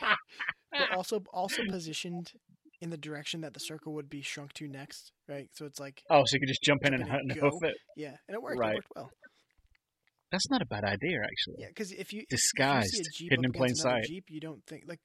also 0.96 1.22
also 1.32 1.62
positioned 1.68 2.32
in 2.80 2.90
the 2.90 2.96
direction 2.96 3.40
that 3.40 3.54
the 3.54 3.60
circle 3.60 3.92
would 3.94 4.08
be 4.08 4.22
shrunk 4.22 4.52
to 4.54 4.68
next, 4.68 5.10
right? 5.28 5.48
So 5.54 5.66
it's 5.66 5.80
like 5.80 6.02
Oh, 6.10 6.22
so 6.24 6.34
you 6.34 6.40
could 6.40 6.48
just 6.48 6.62
jump 6.62 6.84
in 6.84 6.94
and, 6.94 7.02
and 7.08 7.34
go. 7.34 7.50
hoof 7.50 7.62
it. 7.64 7.76
yeah, 7.96 8.14
and 8.28 8.34
it 8.34 8.42
worked. 8.42 8.58
Right. 8.58 8.72
It 8.72 8.76
worked 8.76 8.88
well. 8.94 9.10
That's 10.30 10.50
not 10.50 10.60
a 10.60 10.66
bad 10.66 10.84
idea, 10.84 11.20
actually. 11.24 11.56
Yeah, 11.60 11.68
because 11.68 11.90
if 11.90 12.12
you 12.12 12.20
if 12.20 12.32
you 12.32 12.36
see 12.38 12.52
a 12.60 12.60
Disguised, 12.60 13.08
Jeep 13.16 13.30
hidden 13.30 13.44
in 13.46 13.52
plain 13.52 13.74
sight. 13.74 14.04
Jeep, 14.04 14.24
you 14.28 14.40
don't 14.40 14.62
think 14.66 14.84
like 14.86 15.00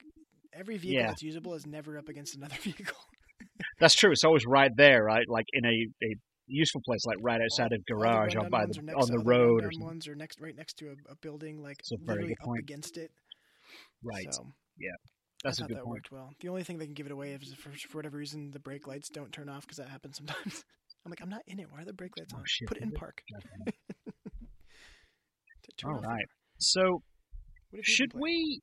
every 0.52 0.76
vehicle 0.76 1.00
Yeah. 1.00 1.06
that's 1.08 1.22
usable 1.22 1.54
is 1.54 1.66
never 1.66 1.96
up 1.98 2.08
against 2.08 2.36
another 2.36 2.56
vehicle. 2.62 2.96
That's 3.80 3.94
true. 3.94 4.10
It's 4.12 4.24
always 4.24 4.44
right 4.46 4.70
there, 4.76 5.04
right? 5.04 5.24
Like 5.28 5.46
in 5.52 5.64
a, 5.64 6.06
a 6.06 6.14
useful 6.46 6.80
place, 6.84 7.04
like 7.06 7.18
right 7.22 7.40
outside 7.40 7.72
of 7.72 7.84
garage 7.86 8.34
or 8.36 8.48
by 8.50 8.66
the, 8.66 8.80
next 8.82 8.96
on 8.96 9.08
the 9.10 9.22
road 9.24 9.64
or 9.64 9.70
ones 9.80 10.08
are 10.08 10.14
next 10.14 10.40
right 10.40 10.54
next 10.56 10.74
to 10.78 10.88
a, 10.88 11.12
a 11.12 11.16
building, 11.22 11.62
like 11.62 11.78
very 11.90 12.06
literally 12.06 12.28
good 12.28 12.42
up 12.42 12.46
point. 12.46 12.60
against 12.60 12.96
it. 12.96 13.10
Right. 14.02 14.26
So 14.32 14.46
yeah. 14.78 14.90
That's 15.42 15.60
I 15.60 15.64
a 15.64 15.64
thought 15.64 15.68
good 15.68 15.76
that 15.78 15.84
point. 15.84 15.90
worked 15.96 16.10
well. 16.12 16.30
The 16.40 16.48
only 16.48 16.62
thing 16.64 16.78
they 16.78 16.86
can 16.86 16.94
give 16.94 17.06
it 17.06 17.12
away 17.12 17.32
is 17.32 17.52
if 17.52 17.58
for, 17.58 17.70
for 17.88 17.98
whatever 17.98 18.16
reason 18.16 18.50
the 18.50 18.58
brake 18.60 18.86
lights 18.86 19.10
don't 19.10 19.30
turn 19.30 19.48
off 19.50 19.62
because 19.62 19.76
that 19.76 19.88
happens 19.88 20.16
sometimes. 20.16 20.64
I'm 21.04 21.10
like, 21.10 21.20
I'm 21.20 21.28
not 21.28 21.42
in 21.46 21.60
it. 21.60 21.66
Why 21.70 21.82
are 21.82 21.84
the 21.84 21.92
brake 21.92 22.16
lights 22.18 22.32
Oh, 22.34 22.38
on? 22.38 22.44
shit, 22.46 22.66
Put 22.66 22.78
it 22.78 22.82
in 22.82 22.92
park. 22.92 23.20
Okay. 23.36 23.76
T- 24.06 25.72
turn 25.76 25.90
All 25.96 26.00
right. 26.00 26.24
So 26.58 26.80
What 26.80 26.92
have 26.92 27.02
you 27.72 27.76
been 27.76 27.82
should 27.84 28.12
we? 28.14 28.60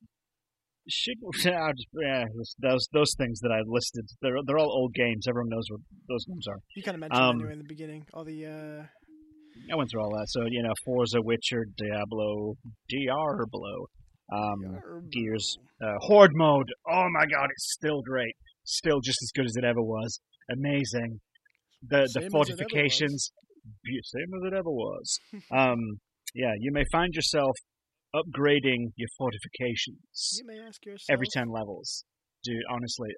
Should 0.89 1.17
I'll 1.45 1.73
just, 1.73 1.87
yeah, 2.01 2.25
those- 2.59 2.87
those 2.91 3.13
things 3.17 3.39
that 3.41 3.51
I 3.51 3.61
listed, 3.65 4.05
they're 4.21 4.35
they're 4.45 4.57
all 4.57 4.71
old 4.71 4.93
games. 4.93 5.27
Everyone 5.27 5.49
knows 5.49 5.65
what 5.69 5.81
those 6.09 6.25
games 6.25 6.47
are. 6.47 6.57
You 6.75 6.83
kind 6.83 6.95
of 6.95 7.01
mentioned 7.01 7.21
Um, 7.23 7.35
anyway 7.37 7.53
in 7.53 7.57
the 7.59 7.67
beginning. 7.67 8.03
All 8.13 8.25
the 8.25 8.45
uh, 8.45 8.83
I 9.71 9.75
went 9.75 9.89
through 9.91 10.01
all 10.01 10.09
that. 10.11 10.25
So 10.29 10.41
you 10.49 10.63
know, 10.63 10.73
Forza, 10.85 11.21
Witcher, 11.21 11.65
Diablo, 11.77 12.55
Diablo, 12.89 13.85
um, 14.33 14.59
Yarbo. 14.65 15.11
Gears, 15.11 15.57
uh, 15.83 15.93
Horde 15.99 16.31
mode. 16.35 16.67
Oh 16.89 17.07
my 17.11 17.25
god, 17.25 17.49
it's 17.51 17.73
still 17.73 18.01
great. 18.01 18.33
Still 18.63 19.01
just 19.01 19.19
as 19.21 19.31
good 19.35 19.45
as 19.45 19.55
it 19.55 19.63
ever 19.63 19.81
was. 19.81 20.19
Amazing. 20.51 21.19
The 21.87 22.05
Same 22.07 22.23
the 22.23 22.29
fortifications, 22.29 23.31
same 23.85 24.29
as 24.37 24.51
it 24.51 24.53
ever 24.53 24.69
was. 24.69 25.19
um, 25.51 25.77
yeah, 26.33 26.53
you 26.59 26.71
may 26.71 26.83
find 26.91 27.13
yourself 27.13 27.51
upgrading 28.15 28.91
your 28.95 29.09
fortifications 29.17 30.39
You 30.39 30.45
may 30.47 30.59
ask 30.59 30.85
yourself. 30.85 31.07
every 31.09 31.27
ten 31.33 31.47
levels. 31.49 32.03
Dude, 32.43 32.61
honestly, 32.69 33.09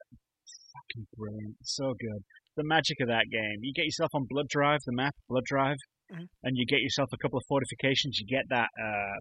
fucking 0.73 1.07
brilliant. 1.17 1.55
So 1.63 1.93
good. 1.99 2.23
The 2.55 2.63
magic 2.63 2.99
of 3.01 3.07
that 3.07 3.25
game. 3.31 3.59
You 3.61 3.73
get 3.73 3.85
yourself 3.85 4.11
on 4.13 4.25
Blood 4.29 4.47
Drive, 4.49 4.79
the 4.85 4.93
map, 4.93 5.15
Blood 5.29 5.43
Drive, 5.45 5.77
Mhm. 6.11 6.27
and 6.43 6.57
you 6.57 6.65
get 6.65 6.81
yourself 6.81 7.09
a 7.13 7.17
couple 7.17 7.37
of 7.37 7.43
fortifications. 7.47 8.19
You 8.19 8.27
get 8.27 8.45
that, 8.49 8.69
uh, 8.79 9.19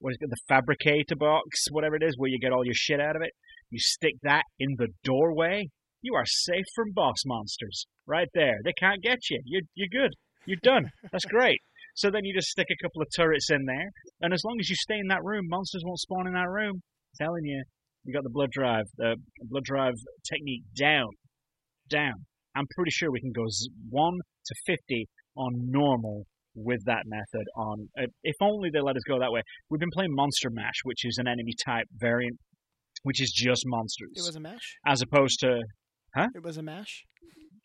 what 0.00 0.10
is 0.10 0.18
it, 0.20 0.28
the 0.30 0.36
fabricator 0.48 1.16
box, 1.16 1.66
whatever 1.70 1.96
it 1.96 2.02
is, 2.02 2.16
where 2.18 2.28
you 2.30 2.38
get 2.38 2.52
all 2.52 2.64
your 2.64 2.74
shit 2.74 3.00
out 3.00 3.16
of 3.16 3.22
it. 3.22 3.32
You 3.70 3.78
stick 3.78 4.14
that 4.22 4.42
in 4.58 4.74
the 4.76 4.88
doorway. 5.04 5.66
You 6.02 6.14
are 6.14 6.24
safe 6.26 6.64
from 6.74 6.92
boss 6.92 7.16
monsters. 7.26 7.86
Right 8.06 8.28
there. 8.34 8.58
They 8.64 8.72
can't 8.72 9.02
get 9.02 9.18
you. 9.30 9.40
You're, 9.44 9.62
you're 9.74 9.88
good. 9.88 10.12
You're 10.46 10.58
done. 10.62 10.90
That's 11.10 11.24
great. 11.26 11.60
So 11.98 12.10
then 12.12 12.20
you 12.24 12.32
just 12.32 12.48
stick 12.48 12.66
a 12.70 12.78
couple 12.84 13.02
of 13.02 13.08
turrets 13.16 13.50
in 13.50 13.64
there, 13.66 13.90
and 14.22 14.32
as 14.32 14.42
long 14.44 14.56
as 14.60 14.70
you 14.70 14.76
stay 14.76 14.98
in 14.98 15.08
that 15.08 15.22
room, 15.24 15.44
monsters 15.48 15.82
won't 15.84 15.98
spawn 15.98 16.28
in 16.28 16.32
that 16.34 16.48
room. 16.48 16.80
telling 17.20 17.44
you, 17.44 17.60
you 18.04 18.12
got 18.14 18.22
the 18.22 18.30
blood 18.30 18.50
drive, 18.52 18.84
the 18.96 19.16
blood 19.50 19.64
drive 19.64 19.94
technique 20.30 20.62
down, 20.78 21.08
down. 21.90 22.14
I'm 22.54 22.66
pretty 22.76 22.92
sure 22.92 23.10
we 23.10 23.20
can 23.20 23.32
go 23.32 23.42
z- 23.48 23.68
one 23.90 24.14
to 24.46 24.54
fifty 24.64 25.06
on 25.36 25.50
normal 25.70 26.22
with 26.54 26.80
that 26.86 27.02
method. 27.06 27.46
On 27.56 27.88
uh, 28.00 28.06
if 28.22 28.36
only 28.40 28.70
they 28.72 28.80
let 28.80 28.94
us 28.96 29.02
go 29.08 29.18
that 29.18 29.32
way. 29.32 29.40
We've 29.68 29.80
been 29.80 29.90
playing 29.92 30.14
Monster 30.14 30.50
Mash, 30.50 30.78
which 30.84 31.04
is 31.04 31.18
an 31.18 31.26
enemy 31.26 31.52
type 31.66 31.86
variant, 31.96 32.36
which 33.02 33.20
is 33.20 33.32
just 33.34 33.62
monsters, 33.66 34.12
It 34.14 34.26
was 34.26 34.36
a 34.36 34.40
mash. 34.40 34.76
as 34.86 35.02
opposed 35.02 35.40
to 35.40 35.60
huh? 36.14 36.28
It 36.34 36.44
was 36.44 36.56
a 36.58 36.62
mash. 36.62 37.02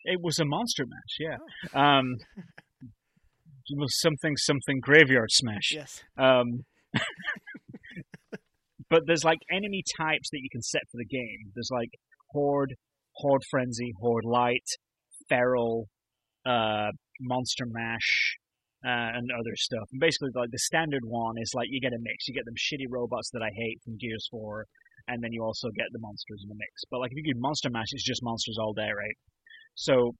it 0.04 0.18
was 0.20 0.38
a 0.40 0.44
Monster 0.44 0.84
Mash. 0.86 1.14
Yeah, 1.20 1.36
um, 1.80 2.06
it 2.36 2.44
was 2.44 2.44
something 3.88 4.36
something 4.36 4.80
graveyard 4.80 5.30
smash. 5.30 5.72
Yes. 5.72 6.02
Um, 6.18 6.64
but 8.90 9.02
there's 9.06 9.24
like 9.24 9.38
enemy 9.50 9.82
types 9.98 10.30
that 10.30 10.40
you 10.40 10.48
can 10.50 10.62
set 10.62 10.82
for 10.90 10.98
the 10.98 11.06
game. 11.06 11.52
There's 11.54 11.70
like 11.72 11.90
horde, 12.30 12.74
horde 13.14 13.42
frenzy, 13.50 13.92
horde 14.00 14.24
light, 14.24 14.66
feral, 15.28 15.88
uh, 16.46 16.90
monster 17.20 17.64
mash, 17.66 18.38
uh, 18.84 19.16
and 19.16 19.30
other 19.32 19.56
stuff. 19.56 19.88
And 19.92 20.00
basically, 20.00 20.30
like 20.34 20.50
the 20.52 20.58
standard 20.58 21.02
one 21.04 21.36
is 21.40 21.52
like 21.54 21.68
you 21.70 21.80
get 21.80 21.92
a 21.92 22.00
mix. 22.00 22.28
You 22.28 22.34
get 22.34 22.44
them 22.44 22.54
shitty 22.54 22.86
robots 22.90 23.30
that 23.32 23.42
I 23.42 23.50
hate 23.54 23.80
from 23.84 23.96
Gears 23.96 24.28
4, 24.30 24.66
and 25.08 25.22
then 25.24 25.32
you 25.32 25.42
also 25.42 25.68
get 25.76 25.86
the 25.92 26.00
monsters 26.00 26.42
in 26.44 26.48
the 26.48 26.58
mix. 26.58 26.84
But 26.90 27.00
like 27.00 27.10
if 27.12 27.16
you 27.16 27.34
do 27.34 27.40
monster 27.40 27.70
mash, 27.70 27.88
it's 27.92 28.04
just 28.04 28.22
monsters 28.22 28.58
all 28.60 28.72
day, 28.72 28.90
right? 28.92 29.16
So 29.74 30.14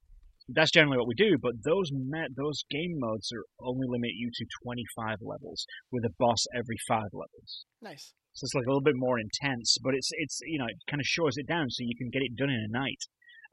that's 0.48 0.70
generally 0.70 0.98
what 0.98 1.08
we 1.08 1.14
do, 1.14 1.38
but 1.40 1.52
those 1.64 1.88
met, 1.92 2.28
those 2.36 2.64
game 2.68 3.00
modes 3.00 3.32
are 3.32 3.44
only 3.64 3.86
limit 3.88 4.12
you 4.12 4.28
to 4.28 4.44
25 4.64 5.18
levels 5.22 5.64
with 5.90 6.04
a 6.04 6.12
boss 6.18 6.44
every 6.54 6.76
five 6.86 7.08
levels. 7.12 7.64
Nice. 7.80 8.12
So 8.34 8.44
it's 8.44 8.54
like 8.54 8.66
a 8.66 8.70
little 8.70 8.84
bit 8.84 8.98
more 8.98 9.16
intense, 9.18 9.78
but 9.80 9.94
it's 9.94 10.10
it's 10.12 10.40
you 10.44 10.58
know 10.58 10.66
it 10.66 10.76
kind 10.90 11.00
of 11.00 11.06
shores 11.06 11.36
it 11.38 11.46
down 11.46 11.70
so 11.70 11.86
you 11.86 11.96
can 11.96 12.10
get 12.10 12.22
it 12.22 12.36
done 12.36 12.50
in 12.50 12.66
a 12.68 12.72
night. 12.76 13.02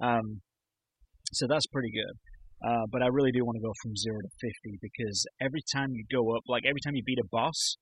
Um, 0.02 0.42
so 1.32 1.48
that's 1.48 1.68
pretty 1.68 1.92
good. 1.92 2.18
Uh, 2.62 2.86
but 2.92 3.02
I 3.02 3.08
really 3.08 3.32
do 3.32 3.46
want 3.46 3.56
to 3.56 3.64
go 3.64 3.74
from 3.82 3.96
zero 3.96 4.20
to 4.20 4.32
fifty 4.42 4.78
because 4.82 5.26
every 5.39 5.62
time 5.74 5.94
you 5.94 6.04
go 6.12 6.36
up, 6.36 6.44
like 6.48 6.64
every 6.66 6.82
time 6.82 6.96
you 6.96 7.04
beat 7.06 7.22
a 7.22 7.30
boss, 7.32 7.78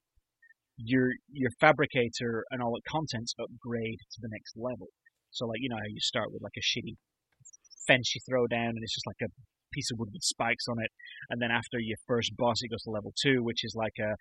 your 0.78 1.10
your 1.32 1.50
fabricator 1.60 2.46
and 2.52 2.62
all 2.62 2.76
the 2.76 2.86
contents 2.86 3.34
upgrade 3.40 4.00
to 4.14 4.20
the 4.22 4.30
next 4.30 4.54
level. 4.56 4.92
So 5.32 5.48
like 5.48 5.64
you 5.64 5.70
know 5.70 5.80
how 5.80 5.90
you 5.90 6.04
start 6.04 6.32
with 6.32 6.44
like 6.44 6.60
a 6.60 6.64
shitty 6.64 7.00
fence 7.90 8.14
you 8.14 8.22
throw 8.30 8.46
down 8.46 8.78
and 8.78 8.82
it's 8.86 8.94
just 8.94 9.10
like 9.10 9.22
a 9.26 9.32
piece 9.74 9.90
of 9.92 9.98
wood 9.98 10.10
with 10.14 10.22
spikes 10.22 10.66
on 10.70 10.78
it, 10.82 10.92
and 11.30 11.42
then 11.42 11.50
after 11.50 11.78
your 11.82 11.98
first 12.06 12.30
boss 12.38 12.62
it 12.62 12.70
goes 12.70 12.84
to 12.86 12.92
level 12.94 13.14
two, 13.18 13.42
which 13.42 13.66
is 13.66 13.74
like 13.76 13.98
a 13.98 14.14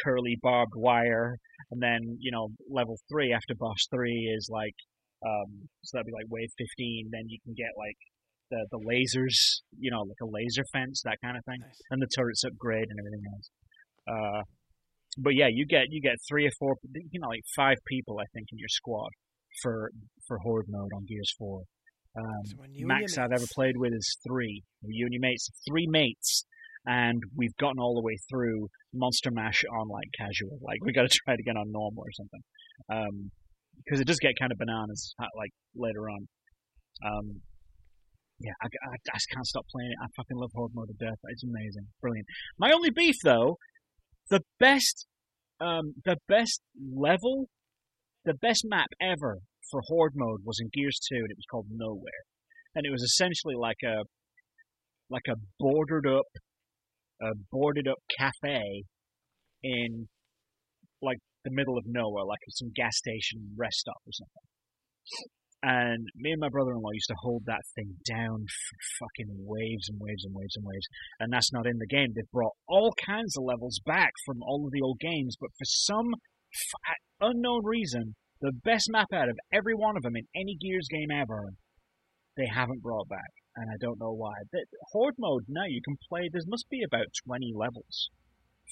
curly 0.00 0.36
barbed 0.40 0.72
wire, 0.76 1.36
and 1.70 1.82
then 1.82 2.00
you 2.20 2.32
know 2.32 2.48
level 2.68 2.96
three 3.10 3.32
after 3.32 3.54
boss 3.58 3.84
three 3.92 4.32
is 4.36 4.48
like 4.50 4.76
um 5.24 5.68
so 5.84 5.96
that'd 5.96 6.06
be 6.08 6.16
like 6.16 6.28
wave 6.32 6.50
fifteen. 6.56 7.08
Then 7.12 7.28
you 7.28 7.38
can 7.44 7.54
get 7.54 7.72
like 7.76 8.00
the 8.50 8.60
the 8.72 8.80
lasers, 8.84 9.36
you 9.78 9.90
know, 9.90 10.02
like 10.04 10.20
a 10.22 10.28
laser 10.28 10.64
fence, 10.72 11.02
that 11.04 11.18
kind 11.24 11.36
of 11.36 11.44
thing, 11.44 11.60
Nice. 11.60 11.80
and 11.90 12.00
the 12.02 12.10
turrets 12.16 12.44
upgrade 12.44 12.88
and 12.88 12.98
everything 13.00 13.24
else. 13.32 13.48
Uh, 14.08 14.42
but 15.18 15.34
yeah, 15.34 15.48
you 15.50 15.64
get 15.66 15.88
you 15.90 16.00
get 16.00 16.16
three 16.28 16.46
or 16.46 16.54
four, 16.58 16.76
you 17.10 17.20
know, 17.20 17.28
like 17.28 17.44
five 17.56 17.78
people 17.86 18.18
I 18.20 18.28
think 18.34 18.48
in 18.52 18.58
your 18.58 18.68
squad 18.68 19.10
for 19.62 19.90
for 20.26 20.38
horde 20.44 20.66
mode 20.68 20.92
on 20.94 21.04
Gears 21.08 21.32
Four. 21.38 21.64
Um, 22.16 22.44
So 22.44 22.56
when 22.56 22.72
you 22.72 22.80
and 22.80 22.88
max 22.88 23.18
I've 23.18 23.32
ever 23.32 23.46
played 23.54 23.76
with 23.76 23.92
is 23.92 24.18
three. 24.26 24.62
You 24.82 25.06
and 25.06 25.14
your 25.14 25.20
mates, 25.20 25.48
three 25.68 25.86
mates, 25.88 26.44
and 26.86 27.22
we've 27.36 27.56
gotten 27.56 27.78
all 27.78 27.94
the 27.94 28.02
way 28.02 28.16
through 28.30 28.68
Monster 28.92 29.30
Mash 29.30 29.62
on 29.72 29.88
like 29.88 30.08
casual. 30.18 30.58
Like 30.60 30.84
we 30.84 30.92
got 30.92 31.02
to 31.02 31.18
try 31.24 31.34
it 31.34 31.40
again 31.40 31.56
on 31.56 31.70
normal 31.72 32.04
or 32.04 32.12
something, 32.12 32.40
Um 32.90 33.30
because 33.84 34.00
it 34.00 34.06
does 34.06 34.18
get 34.18 34.32
kind 34.38 34.52
of 34.52 34.58
bananas 34.58 35.14
uh, 35.20 35.26
like 35.36 35.50
later 35.74 36.08
on. 36.10 36.28
Um, 37.04 37.40
yeah, 38.38 38.52
I, 38.60 38.66
I, 38.66 38.94
I 38.94 39.14
just 39.14 39.28
can't 39.32 39.46
stop 39.46 39.64
playing 39.70 39.90
it. 39.90 39.96
I 40.02 40.06
fucking 40.16 40.36
love 40.36 40.50
Horde 40.54 40.72
Mode 40.74 40.88
to 40.88 41.04
death. 41.04 41.18
It's 41.24 41.44
amazing, 41.44 41.86
brilliant. 42.00 42.26
My 42.58 42.72
only 42.72 42.90
beef 42.90 43.16
though, 43.24 43.56
the 44.30 44.40
best, 44.60 45.06
um, 45.60 45.94
the 46.04 46.16
best 46.28 46.60
level, 46.94 47.48
the 48.24 48.34
best 48.34 48.64
map 48.64 48.88
ever 49.00 49.38
for 49.70 49.80
Horde 49.86 50.14
Mode 50.14 50.40
was 50.44 50.58
in 50.60 50.70
Gears 50.72 51.00
Two, 51.08 51.16
and 51.16 51.30
it 51.30 51.36
was 51.36 51.46
called 51.50 51.66
Nowhere, 51.70 52.24
and 52.74 52.86
it 52.86 52.90
was 52.90 53.02
essentially 53.02 53.54
like 53.58 53.82
a, 53.84 54.04
like 55.10 55.26
a 55.28 55.36
boarded 55.58 56.06
up, 56.06 56.26
a 57.20 57.34
boarded 57.50 57.88
up 57.88 57.98
cafe, 58.18 58.84
in, 59.62 60.08
like 61.00 61.18
the 61.44 61.50
middle 61.52 61.78
of 61.78 61.84
nowhere, 61.86 62.24
like 62.24 62.38
some 62.50 62.70
gas 62.74 62.96
station 62.96 63.54
rest 63.56 63.78
stop 63.78 64.00
or 64.06 64.12
something. 64.12 64.48
And 65.62 66.08
me 66.16 66.32
and 66.32 66.40
my 66.40 66.48
brother-in-law 66.48 66.90
used 66.90 67.10
to 67.10 67.22
hold 67.22 67.44
that 67.46 67.62
thing 67.76 67.94
down 68.02 68.42
for 68.42 69.06
fucking 69.06 69.46
waves 69.46 69.86
and 69.88 69.98
waves 70.00 70.24
and 70.24 70.34
waves 70.34 70.56
and 70.56 70.66
waves. 70.66 70.86
And 71.20 71.32
that's 71.32 71.52
not 71.52 71.66
in 71.66 71.78
the 71.78 71.86
game. 71.86 72.10
They've 72.14 72.30
brought 72.32 72.58
all 72.66 72.92
kinds 72.98 73.36
of 73.36 73.44
levels 73.44 73.80
back 73.86 74.10
from 74.26 74.42
all 74.42 74.66
of 74.66 74.72
the 74.72 74.82
old 74.82 74.98
games, 74.98 75.36
but 75.40 75.50
for 75.56 75.64
some 75.64 76.14
unknown 77.22 77.64
reason, 77.64 78.14
the 78.40 78.52
best 78.64 78.86
map 78.90 79.08
out 79.14 79.28
of 79.30 79.38
every 79.52 79.74
one 79.74 79.96
of 79.96 80.02
them 80.02 80.16
in 80.16 80.26
any 80.34 80.56
Gears 80.60 80.88
game 80.90 81.10
ever, 81.10 81.54
they 82.36 82.46
haven't 82.52 82.82
brought 82.82 83.08
back. 83.08 83.30
And 83.56 83.68
I 83.70 83.76
don't 83.80 84.00
know 84.00 84.12
why. 84.12 84.32
The, 84.50 84.64
Horde 84.92 85.14
mode 85.18 85.44
now 85.48 85.64
you 85.68 85.80
can 85.84 85.96
play. 86.08 86.28
There 86.32 86.40
must 86.46 86.66
be 86.70 86.82
about 86.82 87.06
20 87.26 87.52
levels 87.54 88.10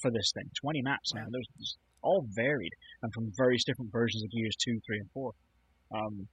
for 0.03 0.11
this 0.11 0.33
thing. 0.35 0.51
20 0.61 0.83
maps 0.83 1.13
now. 1.15 1.25
There's, 1.31 1.77
all 2.03 2.25
varied 2.35 2.73
and 3.03 3.13
from 3.13 3.31
various 3.37 3.63
different 3.65 3.93
versions 3.93 4.25
of 4.25 4.31
Gears 4.31 4.57
2, 4.65 4.81
3, 4.87 4.99
and 5.01 5.11
4. 5.13 5.33
Um, 5.95 6.29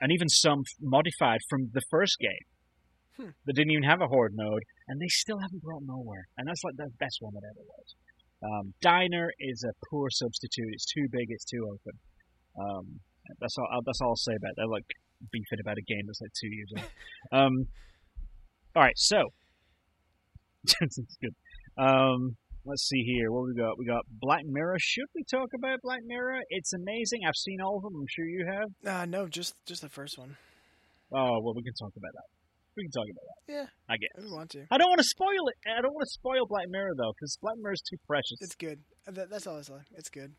and 0.00 0.10
even 0.10 0.28
some 0.28 0.60
f- 0.66 0.82
modified 0.82 1.38
from 1.48 1.70
the 1.72 1.82
first 1.88 2.18
game 2.18 2.46
Hmm. 3.16 3.30
that 3.46 3.54
didn't 3.54 3.70
even 3.70 3.84
have 3.84 4.00
a 4.02 4.08
horde 4.08 4.34
mode, 4.34 4.64
and 4.88 5.00
they 5.00 5.06
still 5.06 5.38
haven't 5.38 5.62
brought 5.62 5.82
nowhere. 5.86 6.26
And 6.36 6.48
that's 6.48 6.64
like 6.64 6.74
the 6.74 6.90
best 6.98 7.18
one 7.20 7.32
that 7.34 7.46
ever 7.46 7.62
was. 7.62 7.94
Um, 8.44 8.74
Diner 8.82 9.30
is 9.40 9.64
a 9.64 9.72
poor 9.90 10.10
substitute. 10.10 10.68
It's 10.72 10.86
too 10.92 11.06
big. 11.10 11.26
It's 11.28 11.44
too 11.44 11.64
open. 11.64 11.98
Um, 12.60 13.00
that's 13.40 13.56
all. 13.58 13.66
That's 13.84 14.00
all 14.00 14.10
I'll 14.10 14.16
say 14.16 14.34
about. 14.36 14.50
It. 14.50 14.54
They're 14.56 14.68
like 14.68 14.84
beefing 15.32 15.60
about 15.60 15.78
a 15.78 15.82
game 15.82 16.02
that's 16.06 16.20
like 16.20 16.32
two 16.38 16.52
years 16.52 16.72
old. 16.76 16.86
Um, 17.32 17.66
all 18.76 18.82
right, 18.82 18.96
so 18.98 19.22
this 20.64 20.98
is 20.98 21.16
good. 21.22 21.34
Um, 21.82 22.36
let's 22.66 22.86
see 22.86 23.02
here. 23.02 23.30
What 23.30 23.46
we 23.46 23.54
got? 23.54 23.78
We 23.78 23.86
got 23.86 24.02
Black 24.20 24.42
Mirror. 24.44 24.76
Should 24.78 25.06
we 25.14 25.24
talk 25.30 25.48
about 25.56 25.80
Black 25.82 26.00
Mirror? 26.04 26.42
It's 26.50 26.72
amazing. 26.72 27.20
I've 27.26 27.36
seen 27.36 27.60
all 27.60 27.78
of 27.78 27.82
them. 27.82 27.94
I'm 27.96 28.06
sure 28.08 28.26
you 28.26 28.46
have. 28.46 28.68
Uh, 28.86 29.06
no, 29.06 29.26
just 29.26 29.54
just 29.66 29.82
the 29.82 29.88
first 29.88 30.18
one. 30.18 30.36
Oh 31.12 31.40
well, 31.40 31.54
we 31.54 31.62
can 31.62 31.74
talk 31.74 31.92
about 31.96 32.12
that. 32.12 32.28
We 32.76 32.84
can 32.84 32.90
talk 32.90 33.06
about 33.10 33.24
that. 33.24 33.52
Yeah, 33.52 33.66
I 33.88 33.94
if 33.94 34.00
guess. 34.00 34.24
we 34.24 34.36
want 34.36 34.50
to. 34.50 34.66
I 34.70 34.78
don't 34.78 34.88
want 34.88 34.98
to 34.98 35.06
spoil 35.06 35.48
it. 35.48 35.56
I 35.68 35.80
don't 35.80 35.94
want 35.94 36.06
to 36.06 36.12
spoil 36.12 36.46
Black 36.48 36.66
Mirror 36.68 36.94
though, 36.96 37.12
because 37.14 37.38
Black 37.40 37.54
Mirror 37.58 37.74
is 37.74 37.82
too 37.88 37.96
precious. 38.06 38.38
It's 38.40 38.56
good. 38.56 38.80
That, 39.06 39.30
that's 39.30 39.46
all 39.46 39.58
I 39.58 39.62
saw. 39.62 39.78
It's 39.96 40.08
good. 40.08 40.32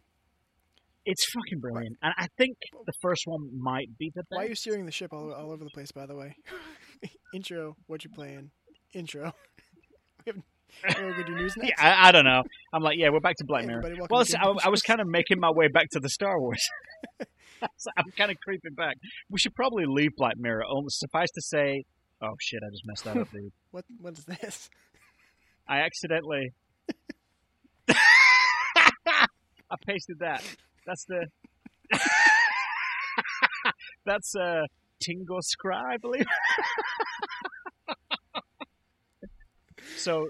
It's 1.06 1.24
fucking 1.32 1.60
brilliant, 1.60 1.98
and 2.02 2.14
I 2.18 2.28
think 2.38 2.58
the 2.86 2.94
first 3.00 3.24
one 3.26 3.50
might 3.56 3.96
be 3.98 4.12
the 4.16 4.24
best. 4.24 4.38
Why 4.38 4.46
are 4.46 4.50
you 4.50 4.56
steering 4.56 4.86
the 4.86 4.92
ship 4.92 5.14
all, 5.14 5.32
all 5.32 5.52
over 5.52 5.64
the 5.64 5.70
place? 5.70 5.92
By 5.92 6.08
the 6.08 6.16
way, 6.16 6.36
intro. 7.34 7.76
What 7.88 8.04
you 8.04 8.10
playing? 8.10 8.50
Intro. 8.94 9.34
we 10.26 10.34
have, 10.34 11.30
news 11.30 11.54
Yeah. 11.62 11.70
I, 11.78 12.10
I 12.10 12.12
don't 12.12 12.26
know. 12.26 12.42
I'm 12.74 12.82
like, 12.82 12.96
yeah, 12.98 13.10
we're 13.10 13.20
back 13.20 13.36
to 13.38 13.46
Black 13.46 13.62
Hey, 13.62 13.68
Mirror. 13.68 13.84
Well, 14.10 14.24
Game 14.24 14.42
I, 14.42 14.66
I 14.66 14.70
was 14.70 14.82
kind 14.82 15.00
of 15.00 15.08
making 15.08 15.40
my 15.40 15.52
way 15.52 15.68
back 15.68 15.90
to 15.92 16.00
the 16.00 16.10
Star 16.10 16.40
Wars. 16.40 16.68
So 17.78 17.90
I'm 17.98 18.12
kind 18.18 18.32
of 18.32 18.38
creeping 18.44 18.74
back. 18.74 18.98
We 19.30 19.40
should 19.40 19.56
probably 19.56 19.86
leave 19.88 20.12
Black 20.18 20.36
Mirror. 20.38 20.64
Only 20.70 20.90
suffice 20.90 21.30
to 21.32 21.42
say, 21.42 21.84
oh 22.22 22.36
shit, 22.40 22.62
I 22.66 22.70
just 22.72 22.86
messed 22.86 23.04
that 23.06 23.18
up, 23.18 23.32
dude. 23.32 23.52
What 23.72 23.86
what 24.00 24.18
is 24.18 24.26
this? 24.26 24.70
I 25.68 25.80
accidentally. 25.80 26.54
I 27.90 29.76
pasted 29.86 30.20
that. 30.20 30.44
That's 30.86 31.06
the. 31.06 31.28
That's 34.06 34.36
uh, 34.36 34.68
Tingo 35.04 35.40
Scry, 35.42 35.82
I 35.94 35.98
believe. 35.98 36.28
so, 39.98 40.30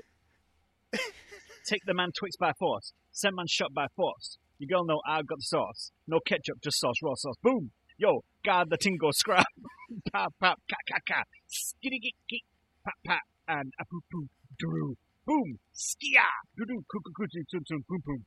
take 1.68 1.82
the 1.86 1.94
man 1.94 2.12
twixt 2.18 2.40
by 2.40 2.54
force. 2.58 2.94
Send 3.12 3.36
man 3.36 3.48
shot 3.50 3.74
by 3.74 3.88
force. 3.96 4.38
You 4.58 4.68
girl 4.68 4.86
know 4.86 5.02
I've 5.06 5.28
got 5.28 5.40
the 5.40 5.44
sauce. 5.44 5.92
No 6.08 6.20
ketchup, 6.26 6.62
just 6.64 6.80
sauce, 6.80 6.96
raw 7.04 7.14
sauce. 7.16 7.36
Boom! 7.44 7.72
Yo, 7.98 8.24
guard 8.43 8.70
the 8.70 8.78
Tingo 8.78 9.12
Scry. 9.12 9.43
pop, 10.12 10.34
pop, 10.39 10.60
ka, 10.70 10.76
ka, 10.89 11.00
ka. 11.08 11.24
Skitty, 11.50 12.02
git, 12.02 12.14
git. 12.30 12.41
Pop, 12.84 12.93
pop. 13.06 13.20
And 13.48 13.72
a 13.80 13.86
poo, 13.86 14.02
poo, 14.12 14.28
doo. 14.60 14.96
Boom! 15.26 15.58
Skia! 15.74 16.26
Doo, 16.58 16.66
doo, 16.66 16.84
coo, 16.91 17.02
choo, 17.32 17.43
choo, 17.50 17.62
choo, 17.68 17.84
boom, 17.88 18.02
boom. 18.06 18.26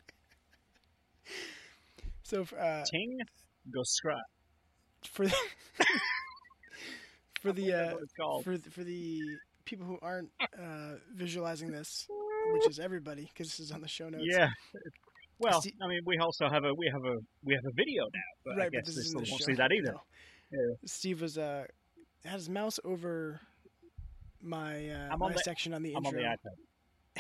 So 2.23 2.45
uh, 2.59 2.85
Ting, 2.91 3.19
go 3.73 3.83
scry. 3.83 4.21
for 5.05 5.27
the, 5.27 5.37
for 7.41 7.53
the 7.53 7.73
uh, 7.73 7.95
for 8.43 8.57
the, 8.59 8.71
for 8.71 8.85
the 8.85 9.21
people 9.65 9.87
who 9.87 9.99
aren't 10.03 10.31
uh, 10.41 10.97
visualizing 11.15 11.71
this, 11.71 12.07
which 12.53 12.69
is 12.69 12.79
everybody, 12.79 13.31
because 13.33 13.49
this 13.49 13.61
is 13.61 13.71
on 13.71 13.81
the 13.81 13.89
show 13.89 14.09
notes. 14.09 14.25
Yeah. 14.27 14.49
Well, 15.39 15.61
See- 15.63 15.75
I 15.83 15.87
mean, 15.89 16.01
we 16.05 16.19
also 16.19 16.49
have 16.49 16.65
a 16.65 16.75
we 16.75 16.91
have 16.93 17.05
a 17.05 17.17
we 17.45 17.55
have 17.55 17.65
a 17.65 17.73
video 17.75 18.03
now, 18.05 18.21
but 18.45 18.61
I 18.61 18.69
guess 18.69 18.81
but 18.83 18.87
this 18.87 18.95
they 18.97 19.01
is 19.01 19.09
still 19.09 19.19
in 19.21 19.25
the 19.25 19.31
won't 19.31 19.41
show. 19.43 19.47
see 19.47 19.55
that 19.55 19.71
either. 19.73 19.93
No. 19.93 20.01
Yeah. 20.51 20.75
Steve 20.87 21.21
was 21.23 21.39
uh 21.39 21.65
had 22.25 22.35
his 22.35 22.49
mouse 22.51 22.81
over 22.85 23.41
my 24.43 24.89
uh, 24.91 25.17
my 25.17 25.33
the- 25.33 25.39
section 25.41 25.75
on 25.75 25.83
the 25.83 25.95
I'm 25.95 26.05
on 26.07 26.15
the 26.15 26.21
iPad. 26.23 26.57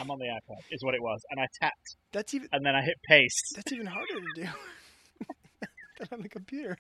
I'm 0.01 0.11
on 0.13 0.19
the 0.19 0.27
iPad, 0.27 0.61
is 0.71 0.83
what 0.85 0.95
it 0.95 1.03
was, 1.03 1.21
and 1.31 1.41
I 1.41 1.47
tapped, 1.61 1.97
That's 2.13 2.33
even 2.33 2.49
and 2.53 2.65
then 2.65 2.75
I 2.77 2.83
hit 2.83 2.95
paste. 3.09 3.53
that's 3.57 3.73
even 3.73 3.87
harder 3.87 4.07
to 4.15 4.43
do 4.43 4.43
than 5.99 6.09
on 6.13 6.21
the 6.23 6.29
computer. 6.29 6.77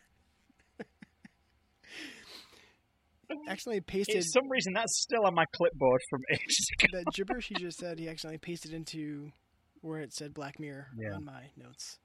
accidentally 3.48 3.80
pasted 3.80 4.16
For 4.16 4.22
some 4.22 4.48
reason, 4.50 4.72
that's 4.72 5.00
still 5.02 5.26
on 5.26 5.34
my 5.34 5.44
clipboard 5.54 6.00
from 6.08 6.20
ages 6.32 6.68
ago. 6.80 6.86
that 6.98 7.04
gibberish 7.14 7.48
he 7.48 7.54
just 7.56 7.78
said. 7.78 7.98
He 7.98 8.08
accidentally 8.08 8.38
pasted 8.38 8.72
into 8.72 9.32
where 9.82 10.00
it 10.00 10.12
said 10.12 10.34
Black 10.34 10.58
Mirror 10.58 10.88
Yeah. 10.96 11.14
on 11.16 11.24
my 11.24 11.50
notes. 11.56 11.98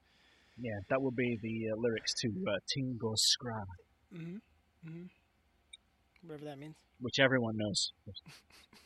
Yeah, 0.58 0.78
that 0.88 1.00
would 1.02 1.16
be 1.16 1.38
the 1.42 1.70
uh, 1.72 1.76
lyrics 1.76 2.14
to 2.22 2.28
uh, 2.48 2.58
Tingo 2.74 3.14
Scry, 3.16 3.64
hmm 4.14 4.36
Mm-hmm. 4.86 5.04
Whatever 6.26 6.44
that 6.46 6.58
means. 6.58 6.76
which 7.00 7.18
everyone 7.18 7.56
knows. 7.56 7.92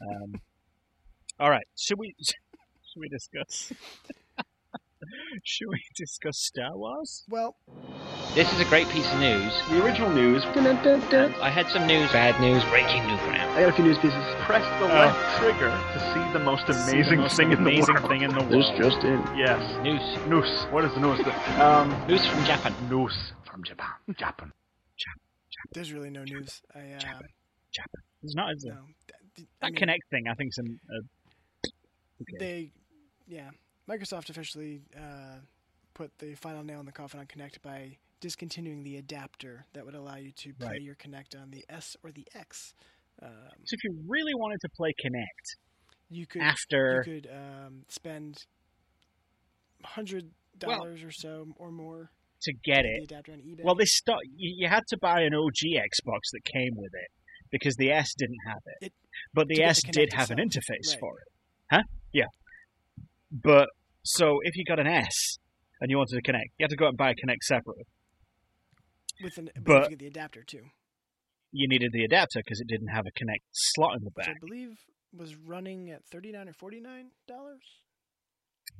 Um, 0.00 0.40
all 1.40 1.50
right, 1.50 1.66
should 1.76 1.98
we 1.98 2.14
should 2.20 3.00
we 3.00 3.08
discuss? 3.08 3.72
should 5.44 5.68
we 5.68 5.80
discuss 5.96 6.38
Star 6.38 6.76
Wars? 6.76 7.24
Well, 7.28 7.56
This 8.34 8.52
is 8.52 8.60
a 8.60 8.64
great 8.66 8.88
piece 8.88 9.10
of 9.12 9.18
news. 9.20 9.52
The 9.70 9.82
original 9.84 10.10
news. 10.10 10.44
And 10.44 10.66
I 11.36 11.50
had 11.50 11.68
some 11.70 11.86
news, 11.86 12.10
bad 12.12 12.40
news, 12.40 12.62
breaking 12.66 13.02
newgram. 13.02 13.46
I 13.54 13.60
got 13.62 13.70
a 13.70 13.72
few 13.72 13.84
news 13.84 13.98
pieces. 13.98 14.22
Press 14.46 14.64
the 14.80 14.86
left 14.86 15.18
trigger 15.38 15.70
to 15.70 15.98
see 16.12 16.32
the 16.32 16.38
most 16.44 16.66
See 16.66 16.72
the 16.72 16.78
amazing 16.90 17.18
most 17.20 17.36
thing 17.36 17.52
in 17.52 17.62
the 17.64 17.70
world. 17.70 18.08
thing 18.10 18.22
in 18.22 18.30
the 18.30 18.44
This 18.44 18.66
world. 18.68 18.82
just 18.82 18.98
in. 19.04 19.18
Yes. 19.36 19.60
News. 19.82 20.02
News. 20.28 20.66
What 20.72 20.84
is 20.84 20.92
the 20.94 21.00
news? 21.00 21.20
Um, 21.58 21.90
News 22.08 22.26
from 22.26 22.44
Japan. 22.44 22.74
news 22.90 23.14
from 23.44 23.62
Japan. 23.64 23.94
Japan. 24.10 24.52
Japan. 24.98 25.22
there's 25.72 25.92
really 25.92 26.10
no 26.10 26.24
news. 26.24 26.60
I 26.74 26.80
uh, 26.92 26.98
Japan. 26.98 28.02
It's 28.22 28.34
not, 28.34 28.52
is 28.54 28.64
it? 28.64 28.74
no. 28.74 28.80
I 29.62 29.70
That 29.70 29.72
mean, 29.72 29.82
Kinect 29.82 30.04
thing, 30.10 30.24
I 30.28 30.34
think, 30.34 30.52
some. 30.52 30.80
uh, 30.92 31.68
okay. 32.22 32.36
they, 32.38 32.70
yeah, 33.28 33.50
Microsoft 33.88 34.28
officially 34.30 34.80
uh, 34.96 35.36
put 35.94 36.10
the 36.18 36.34
final 36.34 36.62
nail 36.62 36.80
in 36.80 36.86
the 36.86 36.92
coffin 36.92 37.20
on 37.20 37.26
Kinect 37.26 37.62
by 37.62 37.96
discontinuing 38.20 38.82
the 38.82 38.96
adapter 38.96 39.64
that 39.72 39.84
would 39.84 39.94
allow 39.94 40.16
you 40.16 40.32
to 40.32 40.52
play 40.54 40.68
Right. 40.68 40.82
your 40.82 40.94
Kinect 40.96 41.40
on 41.40 41.50
the 41.50 41.64
S 41.68 41.96
or 42.02 42.10
the 42.10 42.26
X. 42.34 42.74
Um, 43.22 43.30
So 43.64 43.74
if 43.74 43.84
you 43.84 43.98
really 44.06 44.34
wanted 44.34 44.60
to 44.62 44.68
play 44.76 44.92
Kinect 45.04 45.56
you 46.10 46.26
could 46.26 46.42
after, 46.42 47.02
you 47.06 47.20
could 47.20 47.30
um, 47.32 47.84
spend 47.88 48.44
hundred 49.84 50.30
dollars 50.58 51.02
or 51.04 51.10
so 51.12 51.46
or 51.56 51.70
more 51.70 52.10
to 52.42 52.52
get 52.64 52.84
it, 52.84 53.02
adapter 53.04 53.32
on 53.32 53.38
eBay. 53.38 53.64
well, 53.64 53.74
they 53.74 53.84
start. 53.84 54.20
You, 54.36 54.68
had 54.68 54.84
to 54.88 54.98
buy 54.98 55.22
an 55.22 55.34
OG 55.34 55.74
Xbox 55.74 56.20
that 56.32 56.44
came 56.44 56.72
with 56.76 56.92
it 56.94 57.10
because 57.50 57.74
the 57.76 57.90
S 57.90 58.14
didn't 58.16 58.38
have 58.46 58.60
it, 58.80 58.86
It- 58.86 58.92
but 59.34 59.48
the 59.48 59.54
get 59.56 59.62
the 59.64 59.68
S 59.70 59.82
did 59.82 60.12
have 60.12 60.30
an 60.30 60.38
interface 60.38 60.90
Right. 60.90 61.00
for 61.00 61.18
it. 61.20 61.28
Huh? 61.72 61.82
Yeah. 62.12 62.26
But 63.30 63.68
so 64.16 64.38
if 64.42 64.56
you 64.56 64.64
got 64.64 64.78
an 64.80 64.86
S 64.86 65.36
and 65.80 65.90
you 65.90 65.96
wanted 65.98 66.16
to 66.16 66.22
connect, 66.22 66.48
you 66.58 66.64
had 66.64 66.70
to 66.70 66.76
go 66.76 66.86
out 66.86 66.96
and 66.96 66.98
buy 66.98 67.10
a 67.10 67.14
Kinect 67.14 67.42
separately. 67.44 67.84
with 69.22 69.36
an 69.38 69.50
but, 69.56 69.90
but- 69.90 69.98
the 69.98 70.06
adapter 70.06 70.42
too, 70.44 70.64
You 71.52 71.68
needed 71.68 71.92
the 71.92 72.04
adapter 72.04 72.40
because 72.44 72.60
it 72.60 72.68
didn't 72.68 72.88
have 72.88 73.04
a 73.06 73.12
Kinect 73.18 73.44
slot 73.52 73.96
in 73.96 74.04
the 74.04 74.10
which 74.14 74.26
back. 74.26 74.34
I 74.36 74.38
believe 74.40 74.72
was 75.12 75.36
running 75.36 75.90
at 75.90 76.00
thirty 76.12 76.32
nine 76.32 76.48
or 76.48 76.52
forty 76.54 76.80
nine 76.80 77.10
dollars. 77.26 77.64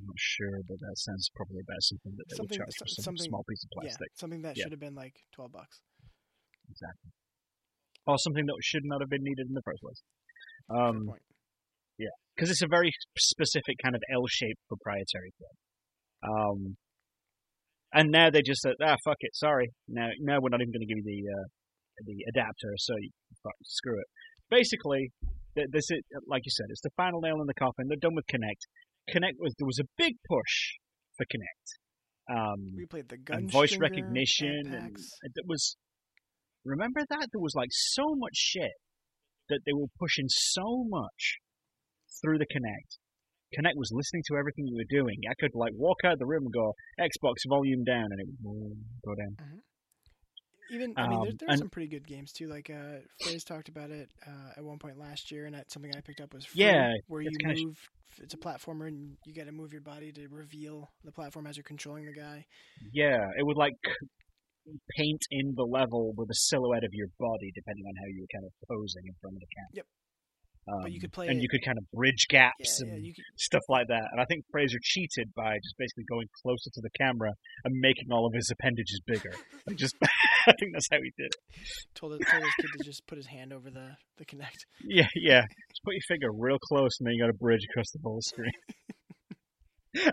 I'm 0.01 0.07
not 0.07 0.17
sure, 0.19 0.61
but 0.69 0.77
that 0.81 0.95
sounds 0.97 1.31
probably 1.35 1.61
about 1.65 1.81
something 1.81 2.13
that 2.17 2.25
they 2.29 2.37
Something- 2.37 2.59
would 2.61 2.65
charge 2.69 2.77
for 2.79 3.03
some 3.03 3.17
small 3.17 3.43
piece 3.49 3.65
of 3.65 3.71
Yeah, 3.73 3.81
plastic. 3.89 4.09
something 4.17 4.43
that 4.43 4.57
Yeah. 4.57 4.63
should 4.65 4.73
have 4.73 4.81
been 4.81 4.95
like 4.95 5.17
twelve 5.33 5.53
bucks. 5.53 5.81
Exactly. 6.71 7.11
Or 8.07 8.19
something 8.19 8.45
that 8.47 8.57
should 8.63 8.85
not 8.85 9.01
have 9.01 9.09
been 9.11 9.25
needed 9.25 9.47
in 9.49 9.55
the 9.55 9.63
first 9.65 9.81
place. 9.83 10.03
Um, 10.71 11.09
point. 11.99 12.11
because 12.37 12.51
it's 12.51 12.63
a 12.63 12.69
very 12.71 12.93
specific 13.19 13.77
kind 13.83 13.95
of 13.95 14.03
L-shaped 14.13 14.61
proprietary 14.69 15.33
thing. 15.39 15.57
Um, 16.23 16.77
and 17.93 18.11
now 18.11 18.31
they 18.31 18.43
just 18.43 18.61
said, 18.61 18.75
ah, 18.83 18.97
fuck 19.05 19.17
it, 19.21 19.35
sorry. 19.35 19.71
Now, 19.89 20.09
now 20.21 20.39
we're 20.41 20.51
not 20.51 20.61
even 20.61 20.73
going 20.73 20.87
to 20.87 20.93
give 20.93 20.99
you 20.99 21.09
the 21.09 21.23
uh, 21.33 21.47
the 22.05 22.19
adapter, 22.31 22.75
so 22.79 22.95
you, 23.01 23.11
fuck, 23.43 23.55
screw 23.65 23.99
it. 23.99 24.07
Basically, 24.51 25.11
th- 25.57 25.69
this 25.73 25.91
is 25.91 26.01
like 26.27 26.43
you 26.45 26.51
said, 26.51 26.67
it's 26.71 26.83
the 26.83 26.91
final 26.97 27.21
nail 27.21 27.41
in 27.41 27.47
the 27.47 27.55
coffin. 27.55 27.87
They're 27.89 27.99
done 28.01 28.15
with 28.15 28.27
Kinect. 28.27 28.69
Kinect 29.11 29.39
was 29.39 29.55
there 29.59 29.67
was 29.67 29.81
a 29.81 29.89
big 29.97 30.15
push 30.29 30.79
for 31.17 31.25
Kinect. 31.27 31.67
Um, 32.31 32.75
We 32.77 32.87
played 32.87 33.09
the 33.09 33.17
gun 33.17 33.39
and 33.39 33.51
voice 33.51 33.71
stringer 33.73 33.83
recognition 33.91 34.63
ad 34.69 34.93
and 35.23 35.33
it 35.35 35.47
was 35.47 35.77
remember 36.65 37.01
that 37.09 37.29
there 37.33 37.41
was 37.41 37.55
like 37.57 37.71
so 37.73 38.15
much 38.15 38.37
shit 38.37 38.77
that 39.49 39.61
they 39.65 39.73
were 39.73 39.89
pushing 39.99 40.27
so 40.29 40.85
much 40.87 41.39
through 42.23 42.39
the 42.39 42.47
Kinect 42.47 42.91
Kinect 43.57 43.77
was 43.77 43.91
listening 43.93 44.23
to 44.29 44.37
everything 44.37 44.67
you 44.67 44.77
were 44.77 44.91
doing 45.01 45.17
i 45.31 45.35
could 45.41 45.53
like 45.55 45.73
walk 45.75 45.99
out 46.05 46.19
the 46.19 46.27
room 46.27 46.45
and 46.45 46.53
go 46.53 46.73
xbox 47.01 47.37
volume 47.49 47.83
down 47.85 48.07
and 48.11 48.21
it 48.21 48.27
would 48.43 48.77
go 49.05 49.15
down 49.15 49.35
Even 50.71 50.93
I 50.99 51.09
mean, 51.09 51.21
there, 51.21 51.31
Um, 51.31 51.37
there 51.41 51.49
are 51.49 51.53
and- 51.53 51.59
some 51.65 51.71
pretty 51.71 51.89
good 51.89 52.07
games 52.07 52.31
too. 52.31 52.47
Like 52.47 52.69
uh, 52.69 53.01
Fraser 53.23 53.47
talked 53.47 53.71
about 53.71 53.89
it 53.91 54.11
uh, 54.27 54.51
at 54.59 54.63
one 54.63 54.79
point 54.79 54.99
last 54.99 55.33
year, 55.33 55.47
and 55.47 55.55
that's 55.55 55.73
something 55.73 55.91
I 55.97 56.03
picked 56.03 56.21
up 56.21 56.35
was 56.35 56.45
Fru, 56.45 56.61
Yeah, 56.63 56.93
where 57.07 57.23
you 57.23 57.31
kinda 57.41 57.57
sh- 57.57 57.65
move. 57.65 57.79
It's 58.19 58.35
a 58.35 58.37
platformer, 58.37 58.87
and 58.89 59.17
you 59.25 59.33
got 59.33 59.47
to 59.47 59.53
move 59.53 59.73
your 59.73 59.81
body 59.81 60.13
to 60.13 60.29
reveal 60.29 60.91
the 61.05 61.13
platform 61.13 61.47
as 61.47 61.57
you're 61.57 61.65
controlling 61.65 62.05
the 62.05 62.13
guy. 62.13 62.45
yeah 62.93 63.17
it 63.39 63.45
would 63.49 63.57
like 63.57 63.73
paint 64.99 65.23
in 65.31 65.55
the 65.57 65.65
level 65.65 66.13
with 66.19 66.29
a 66.29 66.35
silhouette 66.35 66.85
of 66.85 66.93
your 66.93 67.09
body 67.19 67.51
depending 67.55 67.85
on 67.89 67.95
how 68.01 68.07
you 68.13 68.21
were 68.21 68.33
kind 68.37 68.45
of 68.45 68.53
posing 68.69 69.05
in 69.07 69.15
front 69.23 69.37
of 69.37 69.41
the 69.41 69.51
camera 69.57 69.73
Yep. 69.81 69.87
Um, 70.69 70.83
But 70.83 70.93
you 70.93 71.01
could 71.01 71.13
play 71.13 71.29
and 71.29 71.41
you 71.41 71.49
could 71.49 71.65
kind 71.65 71.79
of 71.79 71.85
bridge 71.93 72.27
gaps 72.29 72.83
yeah, 72.85 72.93
and 72.93 73.05
you 73.05 73.15
could, 73.15 73.25
stuff 73.37 73.63
like 73.69 73.89
that. 73.89 74.05
And 74.13 74.21
I 74.21 74.25
think 74.27 74.45
Fraser 74.51 74.79
cheated 74.83 75.33
by 75.35 75.57
just 75.57 75.75
basically 75.79 76.05
going 76.09 76.29
closer 76.43 76.71
to 76.75 76.81
the 76.83 76.91
camera 77.01 77.33
and 77.65 77.75
making 77.81 78.09
all 78.11 78.27
of 78.27 78.35
his 78.35 78.51
appendages 78.51 79.01
bigger. 79.07 79.33
Like 79.67 79.77
just, 79.77 79.97
I 80.03 80.53
think 80.59 80.73
that's 80.73 80.89
how 80.91 80.99
he 80.99 81.13
did 81.17 81.33
it. 81.33 81.37
told 81.95 82.13
told 82.13 82.43
his 82.43 82.55
kid 82.61 82.71
to 82.79 82.85
just 82.85 83.07
put 83.07 83.17
his 83.17 83.27
hand 83.27 83.53
over 83.53 83.71
the 83.71 83.97
the 84.19 84.27
Kinect. 84.27 84.67
Yeah, 84.85 85.09
yeah. 85.15 85.43
Just 85.71 85.83
put 85.85 85.95
your 85.95 86.07
finger 86.09 86.29
real 86.33 86.59
close, 86.59 86.99
and 86.99 87.07
then 87.07 87.15
you 87.15 87.23
got 87.23 87.31
a 87.31 87.39
bridge 87.39 87.65
across 87.71 87.91
the 87.91 88.01
whole 88.03 88.21
screen. 88.21 88.53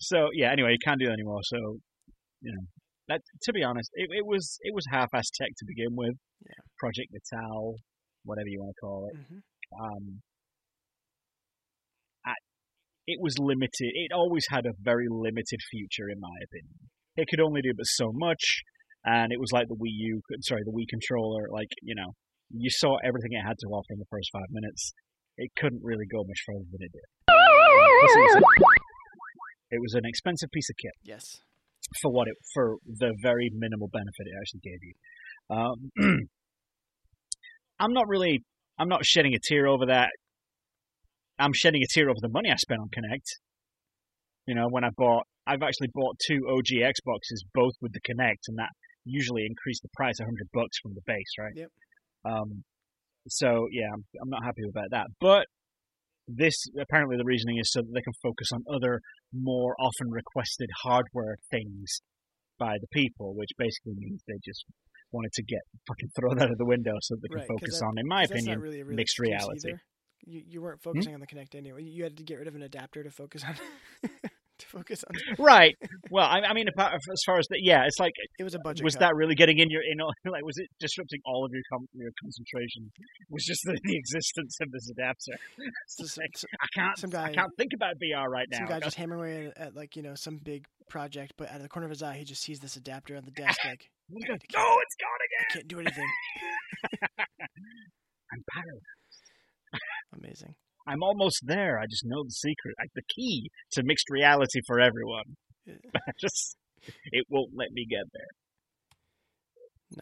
so 0.00 0.28
yeah. 0.34 0.50
Anyway, 0.52 0.72
you 0.72 0.78
can't 0.84 0.98
do 1.00 1.06
that 1.06 1.12
anymore. 1.12 1.40
So 1.44 1.78
you 2.42 2.52
know, 2.52 2.66
that 3.08 3.20
to 3.42 3.52
be 3.52 3.62
honest, 3.62 3.90
it, 3.94 4.08
it 4.10 4.26
was 4.26 4.58
it 4.62 4.74
was 4.74 4.84
half-assed 4.90 5.32
tech 5.40 5.50
to 5.58 5.64
begin 5.66 5.96
with. 5.96 6.16
Yeah. 6.44 6.52
Project 6.78 7.12
Natal, 7.12 7.76
whatever 8.24 8.48
you 8.48 8.60
want 8.60 8.74
to 8.74 8.80
call 8.80 9.08
it. 9.10 9.16
hmm 9.28 9.38
um, 9.70 10.20
I, 12.26 12.34
it 13.06 13.18
was 13.22 13.38
limited. 13.38 13.90
It 13.94 14.10
always 14.12 14.46
had 14.50 14.66
a 14.66 14.74
very 14.82 15.06
limited 15.08 15.60
future, 15.70 16.10
in 16.10 16.18
my 16.20 16.34
opinion. 16.42 16.90
It 17.16 17.28
could 17.30 17.40
only 17.40 17.62
do 17.62 17.70
but 17.76 17.86
so 17.86 18.10
much, 18.12 18.42
and 19.04 19.32
it 19.32 19.38
was 19.38 19.50
like 19.52 19.68
the 19.68 19.78
Wii 19.78 19.94
U, 20.10 20.20
sorry, 20.42 20.62
the 20.64 20.72
Wii 20.74 20.86
controller. 20.90 21.46
Like 21.50 21.70
you 21.82 21.94
know, 21.94 22.14
you 22.50 22.70
saw 22.70 22.96
everything 23.06 23.30
it 23.32 23.46
had 23.46 23.58
to 23.62 23.66
offer 23.70 23.94
in 23.94 23.98
the 23.98 24.10
first 24.10 24.28
five 24.32 24.50
minutes. 24.50 24.92
It 25.38 25.50
couldn't 25.56 25.82
really 25.82 26.06
go 26.10 26.24
much 26.26 26.42
further 26.46 26.66
than 26.70 26.82
it 26.82 26.92
did. 26.92 27.06
It, 27.30 28.18
was 28.26 28.42
it 29.70 29.80
was 29.80 29.94
an 29.94 30.04
expensive 30.04 30.50
piece 30.50 30.68
of 30.68 30.76
kit 30.82 30.92
Yes. 31.04 31.24
for 32.02 32.10
what 32.10 32.26
it 32.28 32.34
for 32.54 32.76
the 32.86 33.14
very 33.22 33.50
minimal 33.54 33.88
benefit 33.88 34.26
it 34.26 34.34
actually 34.38 34.60
gave 34.66 34.80
you. 34.82 34.94
Um, 35.50 36.18
I'm 37.80 37.92
not 37.92 38.06
really, 38.06 38.42
I'm 38.78 38.88
not 38.88 39.04
shedding 39.04 39.34
a 39.34 39.38
tear 39.42 39.66
over 39.66 39.86
that. 39.86 40.10
I'm 41.38 41.52
shedding 41.54 41.82
a 41.82 41.86
tear 41.90 42.10
over 42.10 42.20
the 42.20 42.28
money 42.28 42.50
I 42.50 42.56
spent 42.56 42.80
on 42.80 42.88
Kinect. 42.88 43.24
You 44.46 44.54
know, 44.54 44.66
when 44.68 44.84
I 44.84 44.90
bought, 44.94 45.24
I've 45.46 45.62
actually 45.62 45.88
bought 45.94 46.20
two 46.26 46.40
OG 46.46 46.76
Xboxes, 46.84 47.40
both 47.54 47.72
with 47.80 47.92
the 47.92 48.00
Kinect, 48.00 48.44
and 48.48 48.58
that 48.58 48.68
usually 49.04 49.46
increased 49.46 49.82
the 49.82 49.88
price 49.96 50.20
a 50.20 50.24
hundred 50.24 50.48
bucks 50.52 50.78
from 50.82 50.92
the 50.94 51.00
base, 51.06 51.32
right? 51.38 51.52
Yep. 51.56 51.68
Um, 52.26 52.64
so 53.28 53.66
yeah, 53.72 53.88
I'm, 53.92 54.04
I'm 54.22 54.28
not 54.28 54.44
happy 54.44 54.62
about 54.68 54.90
that. 54.90 55.06
But 55.18 55.46
this 56.28 56.66
apparently 56.78 57.16
the 57.16 57.24
reasoning 57.24 57.58
is 57.58 57.72
so 57.72 57.80
that 57.80 57.90
they 57.94 58.02
can 58.02 58.12
focus 58.22 58.48
on 58.52 58.62
other 58.72 59.00
more 59.32 59.74
often 59.80 60.10
requested 60.10 60.68
hardware 60.82 61.36
things 61.50 62.02
by 62.58 62.76
the 62.80 62.86
people, 62.92 63.34
which 63.34 63.50
basically 63.56 63.94
means 63.96 64.22
they 64.26 64.38
just 64.44 64.64
wanted 65.12 65.32
to 65.32 65.42
get 65.42 65.60
fucking 65.86 66.08
thrown 66.16 66.40
out 66.40 66.50
of 66.50 66.58
the 66.58 66.64
window 66.64 66.92
so 67.00 67.14
that 67.14 67.20
they 67.22 67.28
can 67.28 67.38
Right, 67.38 67.48
'cause 67.48 67.60
focus 67.60 67.78
that- 67.80 67.86
on, 67.86 67.98
in 67.98 68.06
my 68.06 68.22
opinion, 68.24 68.60
really 68.60 68.82
mixed 68.84 69.18
reality. 69.18 69.68
Either. 69.70 69.82
You 70.26 70.42
you 70.46 70.62
weren't 70.62 70.80
hmm? 70.82 70.90
focusing 70.90 71.14
on 71.14 71.20
the 71.20 71.26
Kinect 71.26 71.54
anyway. 71.54 71.82
You 71.82 72.04
had 72.04 72.16
to 72.18 72.22
get 72.22 72.38
rid 72.38 72.48
of 72.48 72.54
an 72.54 72.62
adapter 72.62 73.02
to 73.02 73.10
focus 73.10 73.42
on 73.44 73.54
to 74.60 74.66
focus 74.66 75.04
on. 75.04 75.14
right. 75.44 75.74
Well, 76.10 76.24
I, 76.26 76.40
I 76.40 76.52
mean, 76.54 76.68
apart, 76.68 76.94
as 76.94 77.22
far 77.26 77.38
as 77.38 77.46
that, 77.48 77.60
yeah, 77.62 77.84
it's 77.86 77.98
like, 77.98 78.12
It 78.38 78.44
was 78.44 78.54
a 78.54 78.58
budget. 78.60 78.84
was 78.84 78.94
cut. 78.94 79.00
that 79.00 79.14
really 79.16 79.34
getting 79.34 79.58
in 79.58 79.68
your, 79.70 79.82
in 79.82 79.98
like, 80.30 80.44
was 80.44 80.56
it 80.58 80.68
disrupting 80.78 81.20
all 81.26 81.44
of 81.44 81.50
your 81.52 81.62
com- 81.72 81.88
your 81.94 82.10
concentration? 82.22 82.90
Was 83.30 83.44
just 83.44 83.60
the, 83.64 83.78
the 83.84 83.96
existence 83.96 84.56
of 84.62 84.70
this 84.72 84.88
adapter? 84.90 85.32
So- 85.88 86.20
like, 86.20 86.30
I 86.60 86.66
can't, 86.74 86.98
some 86.98 87.10
guy. 87.10 87.24
I 87.28 87.32
can't 87.32 87.50
think 87.58 87.72
about 87.74 87.94
VR 88.02 88.26
right 88.28 88.46
now. 88.50 88.58
some 88.58 88.66
guy 88.66 88.80
just 88.80 88.96
hammering 88.96 89.20
away 89.20 89.46
at, 89.56 89.58
at 89.68 89.76
like 89.76 89.96
you 89.96 90.02
know 90.02 90.14
some 90.14 90.38
big 90.42 90.66
project, 90.88 91.34
but 91.36 91.48
out 91.50 91.56
of 91.56 91.62
the 91.62 91.68
corner 91.68 91.86
of 91.86 91.90
his 91.90 92.02
eye, 92.02 92.14
he 92.16 92.24
just 92.24 92.42
sees 92.42 92.58
this 92.60 92.76
adapter 92.76 93.16
on 93.16 93.24
the 93.24 93.30
desk. 93.30 93.58
Like 93.64 93.88
He 94.08 94.16
I 94.24 94.28
goes, 94.28 94.38
can't- 94.50 94.64
oh, 94.64 94.78
it's 94.82 94.96
gone 94.96 95.20
again. 95.26 95.46
I 95.48 95.52
can't 95.54 95.68
do 95.68 95.80
anything. 95.80 96.08
I'm 98.32 98.42
powerless. 98.54 98.82
Amazing. 100.18 100.54
I'm 100.86 101.02
almost 101.02 101.40
there. 101.46 101.78
I 101.78 101.84
just 101.88 102.04
know 102.04 102.24
the 102.24 102.30
secret, 102.30 102.74
like 102.78 102.90
the 102.94 103.02
key 103.14 103.50
to 103.72 103.82
mixed 103.84 104.10
reality 104.10 104.60
for 104.66 104.80
everyone. 104.80 105.36
Yeah. 105.66 105.74
Just, 106.20 106.56
it 107.12 107.26
won't 107.28 107.50
let 107.54 107.68
me 107.72 107.86
get 107.88 108.04
there. 108.12 108.32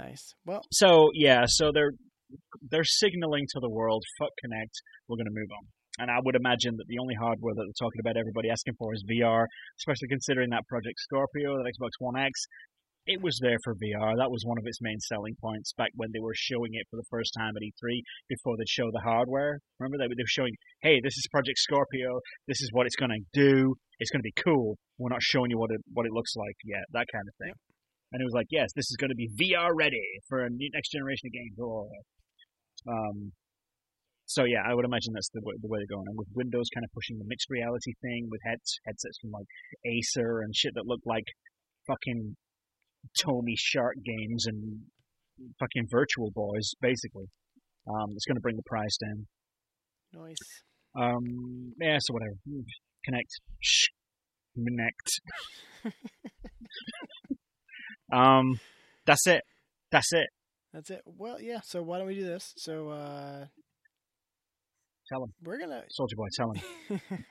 Nice. 0.07 0.35
Well, 0.45 0.62
So 0.72 1.11
yeah, 1.14 1.45
so 1.47 1.72
they're 1.72 1.93
they're 2.70 2.85
signaling 2.85 3.47
to 3.55 3.61
the 3.61 3.70
world, 3.70 4.05
fuck 4.18 4.31
Kinect, 4.45 4.76
we're 5.09 5.16
going 5.16 5.33
to 5.33 5.41
move 5.41 5.49
on. 5.49 5.64
And 5.99 6.11
I 6.11 6.20
would 6.22 6.37
imagine 6.37 6.76
that 6.76 6.87
the 6.87 6.99
only 7.01 7.16
hardware 7.18 7.55
that 7.57 7.64
they're 7.64 7.83
talking 7.83 7.99
about 7.99 8.16
everybody 8.16 8.51
asking 8.51 8.74
for 8.79 8.95
is 8.95 9.03
VR, 9.03 9.47
especially 9.81 10.07
considering 10.09 10.51
that 10.51 10.62
Project 10.68 10.95
Scorpio, 11.01 11.59
that 11.59 11.66
Xbox 11.66 11.99
One 11.99 12.20
X, 12.20 12.47
it 13.09 13.25
was 13.25 13.41
there 13.41 13.57
for 13.65 13.73
VR. 13.75 14.13
That 14.21 14.31
was 14.31 14.45
one 14.45 14.61
of 14.61 14.67
its 14.69 14.85
main 14.85 15.01
selling 15.01 15.35
points 15.41 15.73
back 15.73 15.89
when 15.97 16.13
they 16.13 16.21
were 16.21 16.37
showing 16.37 16.77
it 16.77 16.85
for 16.93 17.01
the 17.01 17.09
first 17.09 17.33
time 17.33 17.57
at 17.57 17.65
E3 17.65 18.05
before 18.29 18.57
they'd 18.57 18.69
show 18.69 18.93
the 18.93 19.01
hardware. 19.01 19.59
Remember 19.81 19.97
they 19.97 20.13
they 20.13 20.23
were 20.23 20.37
showing, 20.37 20.53
hey, 20.85 21.01
this 21.03 21.17
is 21.17 21.25
Project 21.33 21.57
Scorpio. 21.57 22.21
This 22.47 22.61
is 22.61 22.69
what 22.73 22.85
it's 22.85 23.01
going 23.01 23.17
to 23.17 23.25
do. 23.33 23.75
It's 23.99 24.13
going 24.13 24.21
to 24.21 24.29
be 24.29 24.37
cool. 24.37 24.77
We're 25.01 25.09
not 25.09 25.25
showing 25.25 25.51
you 25.51 25.59
what 25.59 25.73
it 25.73 25.81
what 25.97 26.05
it 26.05 26.13
looks 26.13 26.37
like 26.37 26.57
yet. 26.65 26.85
That 26.93 27.09
kind 27.09 27.25
of 27.25 27.35
thing. 27.41 27.57
And 28.13 28.21
it 28.21 28.25
was 28.25 28.37
like, 28.37 28.49
yes, 28.51 28.69
this 28.77 28.93
is 28.93 28.97
going 29.01 29.11
to 29.11 29.17
be 29.17 29.29
VR 29.41 29.73
ready 29.73 30.05
for 30.29 30.45
a 30.45 30.51
new 30.51 30.69
next 30.73 30.93
generation 30.93 31.29
of 31.29 31.33
games. 31.33 31.57
Oh. 31.61 31.89
Um, 32.89 33.33
so 34.29 34.45
yeah, 34.45 34.61
I 34.61 34.77
would 34.77 34.85
imagine 34.85 35.17
that's 35.17 35.33
the 35.33 35.41
way, 35.41 35.57
the 35.61 35.69
way 35.69 35.81
they're 35.81 35.97
going. 35.97 36.09
And 36.09 36.17
with 36.17 36.29
Windows 36.37 36.69
kind 36.73 36.85
of 36.85 36.93
pushing 36.93 37.17
the 37.17 37.25
mixed 37.25 37.49
reality 37.49 37.97
thing 38.05 38.29
with 38.29 38.41
heads, 38.45 38.77
headsets 38.85 39.17
from 39.21 39.33
like 39.33 39.49
Acer 39.89 40.45
and 40.45 40.53
shit 40.55 40.77
that 40.77 40.85
look 40.85 41.01
like 41.05 41.25
fucking 41.89 42.37
Tony 43.24 43.55
Stark 43.57 43.96
games 44.05 44.46
and 44.46 44.80
fucking 45.59 45.86
Virtual 45.90 46.30
Boys, 46.34 46.72
basically. 46.80 47.26
Um, 47.88 48.11
it's 48.14 48.26
going 48.26 48.36
to 48.36 48.40
bring 48.40 48.57
the 48.57 48.62
price 48.66 48.96
down. 49.03 49.26
Nice. 50.12 50.36
Um, 50.99 51.72
yeah, 51.80 51.99
so 52.01 52.14
whatever. 52.14 52.34
Kinect. 53.09 53.30
Shh. 53.61 53.86
Kinect. 54.59 55.92
um, 58.12 58.59
that's 59.07 59.26
it. 59.26 59.42
That's 59.90 60.12
it. 60.12 60.26
That's 60.72 60.90
it. 60.90 61.01
Well, 61.07 61.40
yeah. 61.40 61.61
So 61.64 61.82
why 61.82 61.99
don't 61.99 62.07
we 62.07 62.14
do 62.16 62.24
this? 62.24 62.53
So 62.57 62.88
uh, 62.90 63.46
Tell 65.11 65.22
him. 65.24 65.32
we're 65.42 65.59
gonna 65.59 65.82
Soldier 65.88 66.16
Boy, 66.16 66.26
tell 66.36 66.53
him. 66.53 67.01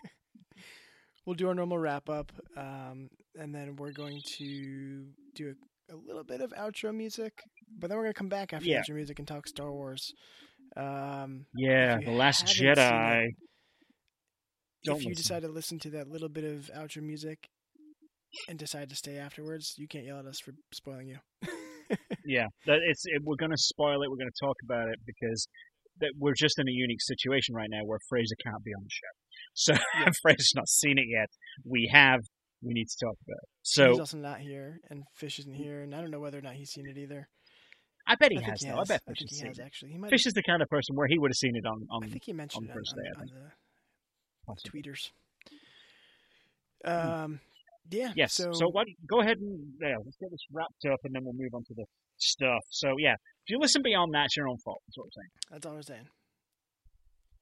we'll 1.27 1.35
do 1.35 1.47
our 1.49 1.53
normal 1.53 1.77
wrap 1.77 2.09
up, 2.09 2.31
um, 2.57 3.09
and 3.35 3.53
then 3.53 3.75
we're 3.75 3.91
going 3.91 4.19
to 4.39 5.05
do 5.35 5.53
a, 5.91 5.93
a 5.93 5.97
little 6.07 6.23
bit 6.23 6.41
of 6.41 6.51
outro 6.53 6.95
music, 6.95 7.33
but 7.77 7.89
then 7.89 7.97
we're 7.97 8.05
gonna 8.05 8.13
come 8.15 8.29
back 8.29 8.53
after 8.53 8.65
Yeah. 8.67 8.81
the 8.87 8.93
outro 8.93 8.95
music 8.95 9.19
and 9.19 9.27
talk 9.27 9.45
Star 9.47 9.71
Wars. 9.71 10.11
Um, 10.75 11.45
Yeah, 11.55 11.97
The 12.03 12.11
Last 12.11 12.45
Jedi. 12.47 13.25
it, 13.27 13.33
if 14.83 14.87
you 14.87 14.93
listen. 14.93 15.11
decide 15.13 15.41
to 15.43 15.49
listen 15.49 15.79
to 15.79 15.89
that 15.91 16.07
little 16.07 16.29
bit 16.29 16.45
of 16.45 16.69
outro 16.75 17.01
music 17.03 17.47
and 18.47 18.57
decide 18.57 18.89
to 18.89 18.95
stay 18.95 19.17
afterwards, 19.17 19.73
you 19.77 19.87
can't 19.87 20.05
yell 20.05 20.19
at 20.19 20.25
us 20.25 20.39
for 20.39 20.53
spoiling 20.73 21.07
you. 21.09 21.17
Yeah, 22.25 22.47
that 22.65 22.79
it's 22.85 23.03
it, 23.05 23.21
we're 23.23 23.37
going 23.39 23.51
to 23.51 23.57
spoil 23.57 24.01
it. 24.03 24.09
We're 24.11 24.17
going 24.17 24.29
to 24.29 24.45
talk 24.45 24.57
about 24.65 24.89
it 24.89 24.99
because 25.05 25.47
that 26.01 26.11
we're 26.19 26.33
just 26.33 26.59
in 26.59 26.67
a 26.67 26.71
unique 26.71 27.01
situation 27.01 27.55
right 27.55 27.69
now 27.71 27.79
where 27.85 27.99
Fraser 28.09 28.35
can't 28.43 28.61
be 28.65 28.71
on 28.73 28.83
the 28.83 28.89
show. 28.91 29.13
So 29.57 29.73
I'm 29.73 30.09
afraid 30.09 30.13
Fraser's 30.21 30.53
not 30.55 30.69
seen 30.69 30.99
it 30.99 31.07
yet. 31.09 31.29
We 31.65 31.89
have. 31.91 32.21
We 32.61 32.73
need 32.73 32.87
to 32.87 33.05
talk 33.05 33.15
about 33.27 33.37
it. 33.41 33.49
So 33.63 33.89
he's 33.89 33.99
also 33.99 34.17
not 34.17 34.39
here, 34.39 34.79
and 34.89 35.03
Fish 35.15 35.39
isn't 35.39 35.53
here, 35.53 35.81
and 35.81 35.95
I 35.95 36.01
don't 36.01 36.11
know 36.11 36.19
whether 36.19 36.37
or 36.37 36.41
not 36.41 36.53
he's 36.53 36.69
seen 36.69 36.85
it 36.87 36.97
either. 36.97 37.27
I 38.07 38.15
bet 38.15 38.31
he 38.31 38.37
I 38.37 38.41
has 38.41 38.61
he 38.61 38.69
though. 38.69 38.77
has. 38.77 38.89
I 38.89 38.93
bet 38.93 39.01
I 39.07 39.11
Fish 39.11 39.19
think 39.19 39.31
has 39.31 39.39
he 39.39 39.47
has 39.47 39.59
actually. 39.59 39.91
He 39.93 39.97
might. 39.97 40.11
Fish 40.11 40.25
is 40.27 40.33
the 40.33 40.43
kind 40.43 40.61
of 40.61 40.69
person 40.69 40.95
where 40.95 41.07
he 41.07 41.17
would 41.17 41.31
have 41.31 41.37
seen 41.37 41.55
it 41.55 41.65
on 41.65 41.87
on. 41.89 42.03
I 42.03 42.07
think 42.07 42.23
he 42.23 42.33
mentioned 42.33 42.69
on, 42.69 42.75
first 42.75 42.93
on, 42.95 43.03
day, 43.03 43.09
I 43.17 44.51
on 44.51 44.55
the 44.63 44.69
tweeters. 44.69 45.09
Um, 46.85 47.39
yeah. 47.89 48.11
Yes. 48.15 48.35
So, 48.35 48.51
So, 48.53 48.67
what? 48.67 48.87
Go 49.09 49.21
ahead 49.21 49.37
and 49.37 49.73
yeah, 49.81 49.95
let's 50.03 50.17
get 50.17 50.29
this 50.31 50.45
wrapped 50.51 50.85
up, 50.91 50.99
and 51.03 51.15
then 51.15 51.23
we'll 51.23 51.33
move 51.33 51.53
on 51.53 51.63
to 51.65 51.73
the 51.75 51.85
stuff. 52.17 52.63
So 52.69 52.95
yeah, 52.99 53.13
if 53.13 53.49
you 53.49 53.59
listen 53.59 53.81
beyond 53.81 54.13
that, 54.13 54.25
it's 54.25 54.37
your 54.37 54.47
own 54.47 54.57
fault. 54.63 54.81
That's 54.87 54.97
what 54.97 55.05
I'm 55.05 55.11
saying. 55.11 55.29
that's 55.51 55.65
all 55.65 55.75
I'm 55.75 55.83
saying. 55.83 56.07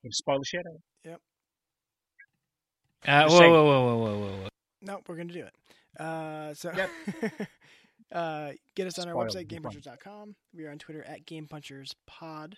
You 0.03 0.11
spoil 0.11 0.39
the 0.39 0.45
shit 0.45 0.61
out. 0.67 1.13
it. 1.13 1.19
Uh, 3.07 3.27
whoa, 3.27 3.39
whoa, 3.39 3.49
whoa, 3.49 3.65
whoa, 3.65 3.97
whoa, 3.97 4.19
whoa, 4.19 4.37
whoa. 4.41 4.47
No, 4.81 5.01
we're 5.07 5.15
gonna 5.15 5.33
do 5.33 5.45
it. 5.45 6.01
Uh, 6.01 6.53
so 6.53 6.71
Yep. 6.75 6.89
uh, 8.11 8.51
get 8.75 8.87
us 8.87 8.99
on 8.99 9.07
our 9.07 9.15
website, 9.15 9.47
the 9.49 9.57
fun. 9.57 9.71
GamePunchers.com. 9.73 10.35
We 10.53 10.65
are 10.65 10.71
on 10.71 10.79
Twitter 10.79 11.03
at 11.03 11.25
GamePunchersPod. 11.25 12.53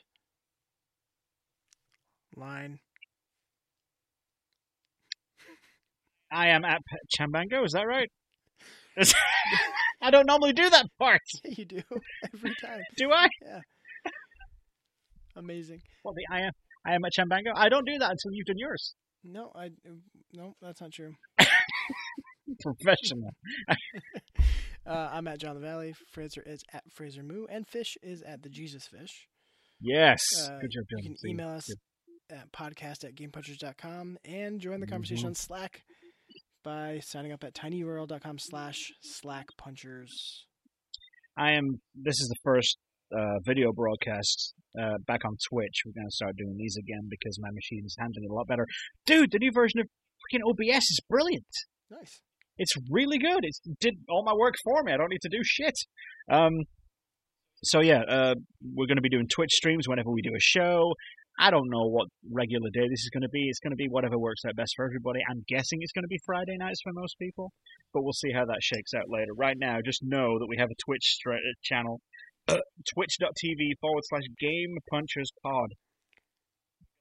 Line. 2.36 2.80
I 6.32 6.50
am 6.50 6.66
at 6.66 6.82
Chambango. 7.18 7.66
Is 7.66 7.72
that 7.72 7.88
right? 7.88 8.10
I 10.02 10.12
don't 10.12 10.28
normally 10.28 10.54
do 10.54 10.70
that 10.70 10.86
part. 11.00 11.22
you 11.44 11.66
do 11.66 11.82
every 12.34 12.54
time. 12.62 12.82
Do 12.98 13.12
I? 13.12 13.28
Yeah. 13.46 13.60
Amazing. 15.36 15.82
Well, 16.04 16.14
the 16.14 16.24
I 16.32 16.42
am 16.42 16.52
I 16.86 16.94
am 16.96 17.06
at 17.06 17.12
Chambango. 17.18 17.52
I 17.56 17.70
don't 17.70 17.86
do 17.86 17.98
that 18.00 18.12
until 18.12 18.32
you've 18.32 18.48
done 18.48 18.58
yours. 18.58 18.96
No, 19.24 19.52
I 19.56 19.72
no, 20.34 20.56
that's 20.62 20.82
not 20.82 20.92
true. 20.92 21.14
Professional. 22.62 23.30
Uh, 24.86 25.10
I'm 25.12 25.28
at 25.28 25.38
John 25.38 25.54
the 25.56 25.60
Valley. 25.60 25.94
Fraser 26.14 26.42
is 26.46 26.62
at 26.72 26.82
Fraser 26.94 27.22
Moo, 27.22 27.46
and 27.50 27.68
Fish 27.68 27.98
is 28.02 28.22
at 28.22 28.42
the 28.42 28.48
Jesus 28.48 28.88
Fish. 28.88 29.28
Yes. 29.82 30.22
Uh, 30.42 30.60
Good 30.62 30.72
job, 30.72 30.86
John. 30.90 31.00
You 31.04 31.10
can 31.10 31.18
See, 31.18 31.30
email 31.32 31.50
us 31.50 31.66
good. 32.30 32.38
at 32.38 32.52
podcast 32.54 33.04
at 33.04 33.14
gamepunchers.com 33.14 34.18
and 34.24 34.62
join 34.62 34.80
the 34.80 34.88
conversation 34.88 35.26
Mhm. 35.26 35.32
on 35.32 35.36
Slack 35.36 35.82
by 36.64 37.02
signing 37.04 37.34
up 37.34 37.44
at 37.44 37.54
tinyurl.com 37.54 38.38
slash 38.40 38.78
slack 39.02 39.48
punchers. 39.58 40.46
I 41.38 41.52
am. 41.52 41.82
This 41.94 42.16
is 42.22 42.30
the 42.30 42.40
first 42.46 42.78
uh, 43.16 43.40
video 43.46 43.72
broadcasts 43.72 44.54
uh, 44.80 44.98
back 45.06 45.26
on 45.26 45.38
Twitch. 45.50 45.84
We're 45.86 45.94
going 45.94 46.08
to 46.08 46.16
start 46.16 46.36
doing 46.38 46.56
these 46.58 46.78
again 46.78 47.08
because 47.10 47.40
my 47.42 47.50
machine 47.52 47.84
is 47.86 47.96
handling 48.00 48.26
it 48.26 48.32
a 48.32 48.34
lot 48.34 48.48
better. 48.48 48.66
Dude, 49.06 49.32
the 49.32 49.40
new 49.40 49.52
version 49.52 49.80
of 49.80 49.88
freaking 50.22 50.42
OBS 50.48 50.84
is 50.84 51.00
brilliant. 51.10 51.46
Nice. 51.90 52.22
It's 52.58 52.74
really 52.90 53.20
good. 53.20 53.44
It 53.44 53.56
did 53.80 53.96
all 54.10 54.24
my 54.24 54.34
work 54.34 54.56
for 54.64 54.84
me. 54.84 54.92
I 54.92 54.98
don't 54.98 55.10
need 55.10 55.22
to 55.22 55.30
do 55.30 55.42
shit. 55.44 55.76
Um, 56.30 56.54
so 57.64 57.82
yeah, 57.82 58.02
uh, 58.08 58.36
we're 58.74 58.88
going 58.88 58.98
to 58.98 59.02
be 59.02 59.10
doing 59.10 59.28
Twitch 59.28 59.52
streams 59.52 59.88
whenever 59.88 60.12
we 60.12 60.22
do 60.22 60.36
a 60.36 60.40
show. 60.40 60.94
I 61.40 61.52
don't 61.52 61.70
know 61.70 61.86
what 61.86 62.08
regular 62.32 62.70
day 62.74 62.90
this 62.90 63.02
is 63.02 63.12
going 63.14 63.22
to 63.22 63.30
be. 63.30 63.46
It's 63.48 63.60
going 63.60 63.72
to 63.72 63.78
be 63.78 63.88
whatever 63.88 64.18
works 64.18 64.42
out 64.48 64.56
best 64.56 64.74
for 64.76 64.86
everybody. 64.86 65.20
I'm 65.30 65.44
guessing 65.48 65.80
it's 65.82 65.92
going 65.92 66.04
to 66.04 66.10
be 66.10 66.18
Friday 66.26 66.58
nights 66.58 66.82
for 66.84 66.94
most 66.94 67.16
people, 67.20 67.52
but 67.94 68.04
we'll 68.04 68.14
see 68.14 68.32
how 68.34 68.46
that 68.46 68.62
shakes 68.62 68.94
out 68.96 69.06
later. 69.08 69.34
Right 69.38 69.56
now, 69.58 69.78
just 69.86 70.02
know 70.02 70.40
that 70.40 70.48
we 70.50 70.58
have 70.58 70.70
a 70.72 70.84
Twitch 70.84 71.20
uh, 71.30 71.38
channel, 71.62 72.02
twitch.tv 72.48 73.62
forward 73.82 74.04
slash 74.10 74.28
Game 74.40 74.78
Punchers 74.90 75.32
Pod. 75.44 75.70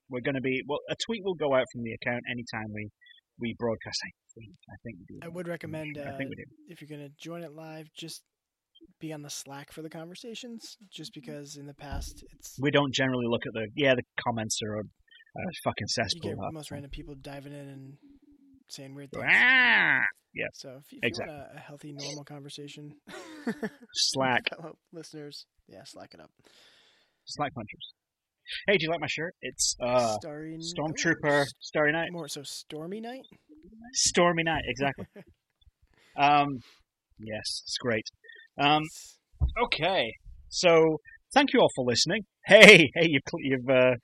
We're 0.09 0.23
going 0.23 0.37
to 0.37 0.41
be 0.41 0.63
well. 0.69 0.79
A 0.91 0.97
tweet 1.05 1.23
will 1.25 1.35
go 1.35 1.55
out 1.55 1.65
from 1.73 1.83
the 1.83 1.93
account 1.93 2.23
anytime 2.31 2.71
we 2.73 2.89
we 3.41 3.55
broadcast. 3.59 3.99
I 4.05 4.11
think 4.35 4.51
I 4.71 4.77
think 4.85 4.97
we 4.99 5.05
do. 5.09 5.21
I 5.23 5.29
would 5.29 5.49
recommend 5.49 5.99
I 5.99 6.11
uh, 6.11 6.17
think 6.17 6.31
we 6.31 6.37
do. 6.37 6.45
if 6.69 6.81
you're 6.81 6.97
going 6.97 7.09
to 7.09 7.15
join 7.19 7.43
it 7.43 7.53
live, 7.53 7.87
just 7.99 8.23
be 9.01 9.13
on 9.13 9.23
the 9.23 9.31
Slack 9.31 9.73
for 9.73 9.83
the 9.83 9.91
conversations, 9.91 10.77
just 10.93 11.13
because 11.15 11.57
in 11.57 11.67
the 11.67 11.75
past 11.75 12.25
it's 12.39 12.57
we 12.61 12.71
don't 12.71 12.95
generally 12.95 13.27
look 13.29 13.47
at 13.47 13.53
the 13.53 13.67
yeah 13.75 13.95
the 13.95 14.03
comments 14.27 14.61
are 14.65 14.77
a, 14.77 14.81
a 14.81 15.43
fucking 15.65 15.87
you 15.89 16.03
cesspool. 16.03 16.31
get 16.31 16.39
huh? 16.41 16.51
most 16.53 16.71
random 16.71 16.91
people 16.91 17.15
diving 17.21 17.53
in 17.53 17.69
and 17.69 17.93
saying 18.69 18.95
weird 18.95 19.11
things. 19.13 19.25
Ah! 19.29 20.01
Yeah, 20.35 20.49
So 20.53 20.69
if, 20.79 20.85
if 20.93 20.99
exactly. 21.03 21.33
you 21.33 21.39
want 21.41 21.53
a, 21.55 21.57
a 21.57 21.61
healthy, 21.61 21.93
normal 21.93 22.25
conversation, 22.25 22.93
Slack, 23.95 24.43
fellow 24.61 24.77
listeners, 24.93 25.47
yeah, 25.67 25.83
slack 25.85 26.13
it 26.13 26.21
up. 26.21 26.31
Slack 27.25 27.55
punchers. 27.55 27.95
Hey, 28.69 28.77
do 28.77 28.85
you 28.85 28.91
like 28.91 29.01
my 29.01 29.07
shirt? 29.09 29.35
It's 29.41 29.75
uh 29.83 30.15
Starry 30.21 30.59
Stormtrooper 30.59 31.47
Starry 31.61 31.91
Night, 31.91 32.11
More 32.13 32.29
so, 32.29 32.43
Stormy 32.45 33.01
Night. 33.01 33.23
Stormy 33.95 34.43
Night, 34.43 34.63
exactly. 34.67 35.07
um, 36.19 36.49
yes, 37.19 37.63
it's 37.65 37.79
great. 37.81 38.05
Um, 38.59 38.83
okay, 39.65 40.13
so 40.49 40.99
thank 41.35 41.53
you 41.55 41.61
all 41.61 41.71
for 41.75 41.85
listening. 41.85 42.23
Hey, 42.47 42.91
hey, 42.95 43.09
you've 43.09 43.23
you've 43.41 43.69
uh, 43.69 43.95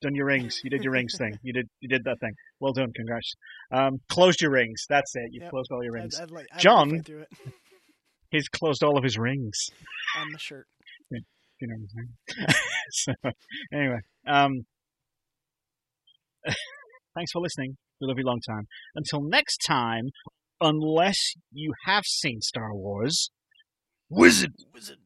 done 0.00 0.14
your 0.14 0.26
rings. 0.26 0.58
You 0.64 0.70
did 0.70 0.82
your 0.82 0.92
rings 0.92 1.14
thing. 1.18 1.34
You 1.42 1.52
did 1.52 1.68
you 1.80 1.88
did 1.88 2.02
that 2.04 2.16
thing. 2.20 2.32
Well 2.60 2.72
done, 2.72 2.92
congrats. 2.94 3.34
Um, 3.72 4.00
closed 4.10 4.40
your 4.42 4.50
rings. 4.50 4.84
That's 4.88 5.14
it. 5.16 5.30
You've 5.32 5.44
Yep. 5.44 5.50
closed 5.50 5.72
all 5.72 5.82
your 5.82 5.96
I'd, 5.96 6.00
rings. 6.00 6.20
I'd 6.20 6.30
like, 6.30 6.46
I'd 6.52 6.60
John? 6.60 6.90
like 6.90 7.04
to 7.06 7.20
it 7.20 7.28
He's 8.30 8.48
closed 8.48 8.82
all 8.84 8.96
of 8.96 9.02
his 9.04 9.18
rings. 9.18 9.56
on 10.16 10.30
the 10.32 10.38
shirt. 10.38 10.66
you 11.10 11.20
know 11.62 11.74
what 11.74 11.90
I'm 11.98 12.38
saying? 12.46 12.56
so, 12.92 13.12
anyway, 13.72 13.98
um, 14.26 14.66
thanks 17.14 17.32
for 17.32 17.40
listening. 17.42 17.76
We 18.00 18.06
love 18.06 18.18
you 18.18 18.24
long 18.24 18.40
time. 18.46 18.66
Until 18.94 19.20
next 19.22 19.58
time, 19.66 20.06
unless 20.60 21.18
you 21.52 21.72
have 21.86 22.04
seen 22.06 22.40
Star 22.40 22.72
Wars, 22.74 23.30
Wizard. 24.08 24.52
Wizard. 24.72 24.98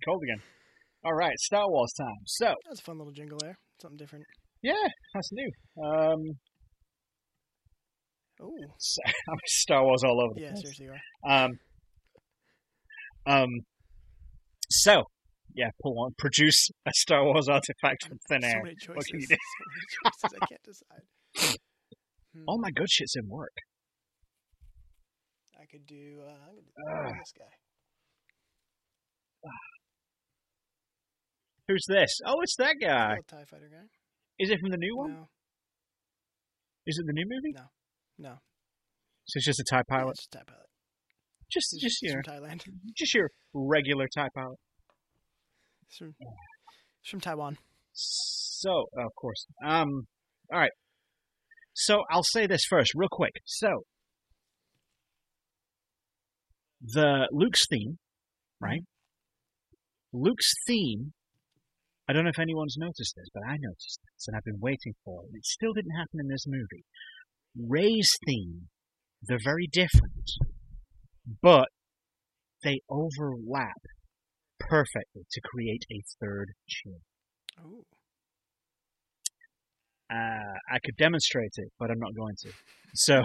Getting 0.00 0.12
cold 0.12 0.22
again. 0.24 0.42
All 1.04 1.14
right, 1.14 1.38
Star 1.38 1.68
Wars 1.70 1.92
time. 1.98 2.16
So, 2.26 2.54
that's 2.68 2.80
a 2.80 2.84
fun 2.84 2.98
little 2.98 3.12
jingle 3.12 3.38
there. 3.40 3.56
Something 3.80 3.96
different. 3.96 4.24
yeah, 4.62 4.74
that's 5.14 5.30
new. 5.32 5.50
Um, 5.84 6.18
Oh, 8.42 8.56
Star 9.46 9.84
Wars 9.84 10.02
all 10.02 10.18
over 10.22 10.32
the 10.34 10.40
yeah, 10.40 10.48
place. 10.52 10.62
seriously, 10.62 10.86
you 10.86 10.92
are. 11.30 11.44
Um, 11.44 11.50
Um, 13.26 13.48
so 14.70 15.02
yeah, 15.54 15.68
pull 15.82 15.98
on, 16.00 16.12
produce 16.16 16.70
a 16.86 16.90
Star 16.94 17.22
Wars 17.24 17.48
artifact 17.48 18.06
from 18.06 18.16
thin 18.30 18.40
so 18.40 18.48
air. 18.48 18.62
many 18.62 18.76
choices. 18.76 18.96
What 18.96 19.04
can 19.06 19.20
you 19.20 19.26
so 19.30 19.36
many 19.68 19.82
choices. 20.04 20.38
I 20.40 20.46
can't 20.46 20.62
decide. 20.62 21.56
Hmm, 22.32 22.44
All 22.46 22.60
my 22.60 22.70
good 22.70 22.88
shit's 22.88 23.16
in 23.16 23.28
work. 23.28 23.50
I 25.60 25.64
could 25.66 25.84
do. 25.84 26.20
Uh, 26.24 26.30
I'm 26.30 26.54
gonna 26.54 27.02
do 27.02 27.08
Ugh. 27.08 27.14
this 27.18 27.32
guy. 27.36 27.52
Who's 31.70 31.84
this? 31.88 32.10
Oh, 32.26 32.40
it's 32.42 32.56
that 32.58 32.76
guy. 32.80 33.10
Little 33.10 33.24
Tie 33.28 33.44
Fighter 33.48 33.70
guy. 33.70 33.86
Is 34.40 34.50
it 34.50 34.58
from 34.60 34.70
the 34.70 34.76
new 34.76 34.96
one? 34.96 35.12
No, 35.12 35.28
Is 36.86 36.98
it 36.98 37.06
the 37.06 37.12
new 37.12 37.26
movie? 37.28 37.52
No. 37.54 38.30
no. 38.30 38.34
So 39.26 39.36
it's 39.38 39.46
just 39.46 39.60
a 39.60 39.64
TIE 39.70 39.76
Yeah, 39.78 39.82
pilot. 39.88 40.10
it's 40.12 40.26
Tie 40.26 40.40
Pilot. 40.44 40.66
Just, 41.52 41.68
He's, 41.72 41.82
just 41.82 41.98
he's 42.00 42.12
your, 42.12 42.22
from 42.24 42.34
Thailand. 42.34 42.62
just 42.96 43.14
your 43.14 43.28
regular 43.54 44.06
TIE 44.12 44.28
pilot. 44.34 44.56
He's 45.88 45.96
from, 45.98 46.14
he's 46.18 47.10
from 47.10 47.20
Taiwan. 47.20 47.58
So, 47.92 48.86
of 48.98 49.14
course. 49.16 49.46
Um, 49.64 50.06
all 50.52 50.58
right. 50.58 50.72
So 51.74 52.02
I'll 52.10 52.24
say 52.24 52.48
this 52.48 52.62
first, 52.68 52.92
real 52.96 53.08
quick. 53.10 53.32
So 53.46 53.68
the 56.82 57.28
Luke's 57.30 57.66
theme, 57.68 57.98
right? 58.60 58.82
Luke's 60.12 60.50
theme. 60.66 61.12
I 62.10 62.12
don't 62.12 62.24
know 62.24 62.30
if 62.30 62.40
anyone's 62.40 62.74
noticed 62.76 63.14
this, 63.16 63.28
but 63.32 63.44
I 63.46 63.54
noticed 63.60 64.00
this, 64.02 64.26
and 64.26 64.36
I've 64.36 64.42
been 64.42 64.58
waiting 64.58 64.94
for 65.04 65.22
it. 65.22 65.28
And 65.28 65.36
it 65.36 65.46
still 65.46 65.72
didn't 65.72 65.94
happen 65.96 66.18
in 66.18 66.26
this 66.26 66.44
movie. 66.44 66.84
Rey's 67.56 68.10
theme, 68.26 68.66
they're 69.22 69.38
very 69.42 69.68
different, 69.70 70.28
but 71.40 71.68
they 72.64 72.80
overlap 72.90 73.78
perfectly 74.58 75.22
to 75.30 75.40
create 75.40 75.84
a 75.92 76.02
third 76.20 76.48
tune. 76.82 77.00
Ooh. 77.64 77.84
Uh, 80.12 80.58
I 80.68 80.80
could 80.84 80.96
demonstrate 80.96 81.52
it, 81.58 81.68
but 81.78 81.92
I'm 81.92 82.00
not 82.00 82.16
going 82.16 82.34
to. 82.42 82.50
So, 82.92 83.22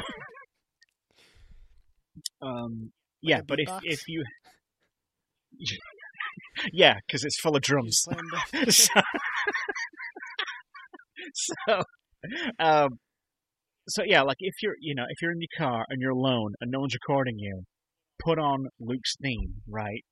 um, 2.44 2.92
yeah, 3.24 3.42
but 3.48 3.60
if 3.60 3.70
if 3.84 4.02
you, 4.08 4.24
yeah, 6.74 6.96
because 7.06 7.24
it's 7.24 7.40
full 7.40 7.56
of 7.56 7.62
drums. 7.62 8.06
just 8.06 8.08
play 8.08 8.18
'em 8.18 8.64
both. 8.64 8.74
so, 8.74 9.02
so, 11.34 11.82
um, 12.60 12.90
so 13.88 14.04
yeah, 14.06 14.22
like 14.22 14.38
if 14.40 14.56
you're, 14.62 14.76
you 14.80 14.96
know, 14.96 15.06
if 15.10 15.22
you're 15.22 15.32
in 15.32 15.40
your 15.42 15.68
car 15.68 15.86
and 15.90 16.02
you're 16.02 16.12
alone 16.12 16.54
and 16.60 16.72
no 16.72 16.80
one's 16.80 16.96
recording 16.96 17.38
you, 17.38 17.64
put 18.24 18.40
on 18.40 18.66
Luke's 18.80 19.16
theme, 19.22 19.56
right? 19.68 20.04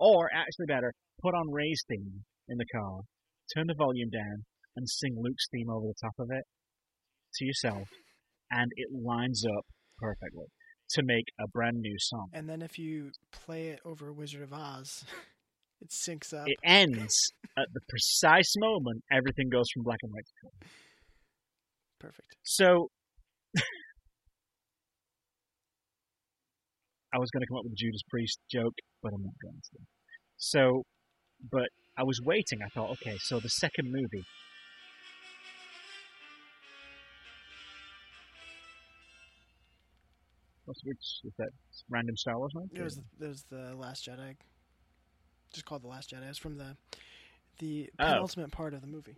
or 0.00 0.30
actually 0.34 0.66
better, 0.66 0.92
put 1.22 1.34
on 1.34 1.50
Rey's 1.50 1.82
theme 1.88 2.24
in 2.48 2.58
the 2.58 2.66
car, 2.74 3.00
turn 3.54 3.66
the 3.66 3.74
volume 3.76 4.10
down, 4.10 4.44
and 4.76 4.88
sing 4.88 5.16
Luke's 5.18 5.46
theme 5.50 5.70
over 5.70 5.86
the 5.86 5.94
top 6.00 6.14
of 6.18 6.28
it 6.30 6.44
to 7.36 7.44
yourself, 7.44 7.88
and 8.50 8.70
it 8.76 8.88
lines 8.92 9.44
up 9.56 9.64
perfectly 9.98 10.46
to 10.90 11.02
make 11.02 11.24
a 11.40 11.48
brand 11.48 11.78
new 11.80 11.96
song. 11.98 12.28
And 12.32 12.48
then 12.48 12.62
if 12.62 12.78
you 12.78 13.10
play 13.32 13.68
it 13.68 13.80
over 13.84 14.12
Wizard 14.12 14.42
of 14.42 14.52
Oz, 14.52 15.04
it 15.80 15.90
syncs 15.90 16.32
up. 16.32 16.48
It 16.48 16.58
ends 16.64 17.32
at 17.56 17.68
the 17.72 17.80
precise 17.88 18.54
moment 18.58 19.02
everything 19.10 19.48
goes 19.50 19.66
from 19.72 19.82
black 19.82 19.98
and 20.02 20.12
white 20.12 20.24
to 20.26 20.32
color. 20.42 20.70
Perfect. 21.98 22.36
So 22.42 22.90
I 27.14 27.18
was 27.18 27.30
going 27.30 27.40
to 27.40 27.46
come 27.46 27.58
up 27.58 27.64
with 27.64 27.72
a 27.72 27.76
Judas 27.76 28.02
Priest 28.10 28.38
joke, 28.50 28.74
but 29.02 29.12
I'm 29.14 29.22
not 29.22 29.34
going 29.42 29.60
to. 29.72 29.78
So, 30.36 30.82
but 31.50 31.68
I 31.96 32.02
was 32.02 32.20
waiting. 32.24 32.58
I 32.64 32.68
thought, 32.68 32.90
okay, 32.92 33.16
so 33.18 33.40
the 33.40 33.48
second 33.48 33.90
movie. 33.90 34.24
What's 40.66 40.80
which 40.84 41.20
is 41.24 41.32
that 41.38 41.50
random 41.88 42.16
Star 42.16 42.36
Wars 42.38 42.50
one? 42.52 42.68
It 42.74 42.82
was 42.82 43.00
it 43.20 43.26
was 43.28 43.44
the 43.48 43.72
Last 43.76 44.08
Jedi. 44.08 44.34
Just 45.56 45.64
called 45.64 45.82
the 45.82 45.88
Last 45.88 46.10
Jedi. 46.10 46.28
It's 46.28 46.38
from 46.38 46.58
the 46.58 46.76
the 47.60 47.88
Oh. 47.98 48.04
penultimate 48.04 48.52
part 48.52 48.74
of 48.74 48.82
the 48.82 48.86
movie. 48.86 49.16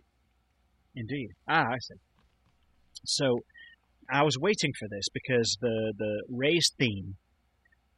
Indeed. 0.95 1.31
Ah, 1.49 1.65
I 1.65 1.77
see. 1.81 1.95
So 3.05 3.39
I 4.09 4.23
was 4.23 4.37
waiting 4.39 4.71
for 4.79 4.87
this 4.89 5.07
because 5.13 5.57
the 5.59 5.93
the 5.97 6.23
Rey's 6.29 6.71
theme 6.79 7.15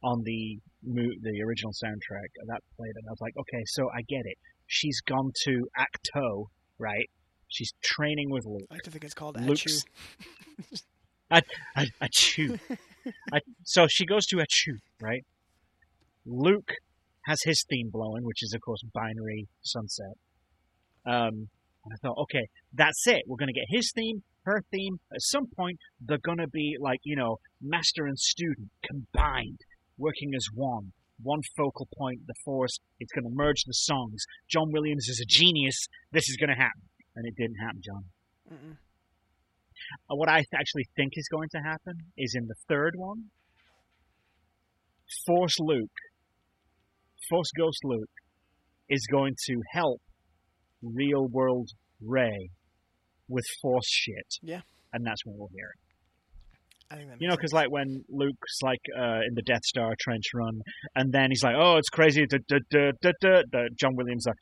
on 0.02 0.22
the 0.24 0.58
the 0.82 1.40
original 1.46 1.70
soundtrack 1.72 2.30
that 2.48 2.60
played, 2.76 2.90
and 2.96 3.04
I 3.08 3.12
was 3.12 3.20
like, 3.20 3.34
okay, 3.38 3.62
so 3.66 3.88
I 3.96 4.02
get 4.08 4.22
it. 4.24 4.36
She's 4.66 5.00
gone 5.02 5.30
to 5.44 5.68
Ahch-To, 5.78 6.46
right? 6.78 7.08
She's 7.46 7.72
training 7.82 8.30
with 8.30 8.44
Luke. 8.44 8.66
I 8.70 8.74
like 8.74 8.82
to 8.82 8.90
think 8.90 9.04
it's 9.04 9.14
called 9.14 9.40
Luke's- 9.40 9.84
Achu. 11.30 11.42
I, 11.76 11.86
Achu. 12.02 12.58
I, 13.32 13.38
so 13.62 13.86
she 13.88 14.04
goes 14.04 14.26
to 14.26 14.36
Achu, 14.38 14.74
right? 15.00 15.24
Luke 16.26 16.72
has 17.26 17.42
his 17.42 17.64
theme 17.68 17.90
blowing, 17.90 18.24
which 18.24 18.42
is 18.42 18.52
of 18.54 18.60
course 18.60 18.82
binary 18.92 19.48
sunset. 19.62 20.14
Um, 21.06 21.48
and 21.84 21.92
I 21.92 21.96
thought, 22.00 22.18
okay, 22.22 22.46
that's 22.72 23.06
it. 23.06 23.22
We're 23.26 23.36
gonna 23.36 23.52
get 23.52 23.64
his 23.68 23.92
theme, 23.94 24.22
her 24.44 24.62
theme. 24.70 24.98
At 25.12 25.22
some 25.22 25.46
point, 25.56 25.78
they're 26.00 26.18
gonna 26.18 26.48
be 26.48 26.76
like, 26.80 27.00
you 27.04 27.16
know, 27.16 27.38
master 27.60 28.06
and 28.06 28.18
student 28.18 28.70
combined, 28.84 29.60
working 29.98 30.32
as 30.34 30.46
one. 30.54 30.92
One 31.22 31.40
focal 31.56 31.88
point, 31.96 32.20
the 32.26 32.34
force. 32.44 32.78
It's 32.98 33.12
gonna 33.12 33.30
merge 33.30 33.64
the 33.64 33.74
songs. 33.74 34.24
John 34.48 34.72
Williams 34.72 35.08
is 35.08 35.20
a 35.20 35.26
genius. 35.26 35.86
This 36.10 36.28
is 36.28 36.36
gonna 36.36 36.56
happen, 36.56 36.82
and 37.14 37.26
it 37.26 37.34
didn't 37.36 37.56
happen, 37.56 37.80
John. 37.84 38.04
Mm-mm. 38.52 38.76
Uh, 40.10 40.16
what 40.16 40.28
I 40.28 40.44
actually 40.54 40.88
think 40.96 41.12
is 41.16 41.28
going 41.28 41.48
to 41.50 41.58
happen 41.58 41.94
is 42.16 42.34
in 42.34 42.46
the 42.46 42.54
third 42.68 42.94
one, 42.96 43.30
Force 45.26 45.58
Luke, 45.58 45.90
Force 47.28 47.50
Ghost 47.56 47.80
Luke, 47.84 48.10
is 48.88 49.06
going 49.10 49.34
to 49.46 49.60
help 49.72 50.00
real 50.82 51.26
world 51.26 51.68
Rey 52.00 52.50
with 53.28 53.44
Force 53.60 53.88
shit. 53.88 54.26
Yeah. 54.42 54.60
And 54.92 55.06
that's 55.06 55.24
when 55.24 55.36
we'll 55.38 55.48
hear 55.54 55.66
it. 55.66 55.82
I 56.92 56.96
think 56.96 57.08
that 57.08 57.20
You 57.20 57.28
know, 57.28 57.36
because 57.36 57.52
like 57.54 57.70
when 57.70 58.04
Luke's 58.10 58.58
like 58.62 58.80
uh, 58.94 59.20
in 59.26 59.34
the 59.34 59.42
Death 59.42 59.64
Star 59.64 59.94
trench 59.98 60.24
run, 60.34 60.60
and 60.94 61.10
then 61.10 61.30
he's 61.30 61.42
like, 61.42 61.54
"Oh, 61.56 61.76
it's 61.78 61.88
crazy," 61.88 62.26
da, 62.26 62.36
da, 62.46 62.58
da, 62.70 62.90
da, 63.00 63.12
da, 63.20 63.42
da. 63.50 63.60
John 63.80 63.96
Williams 63.96 64.26
like 64.26 64.36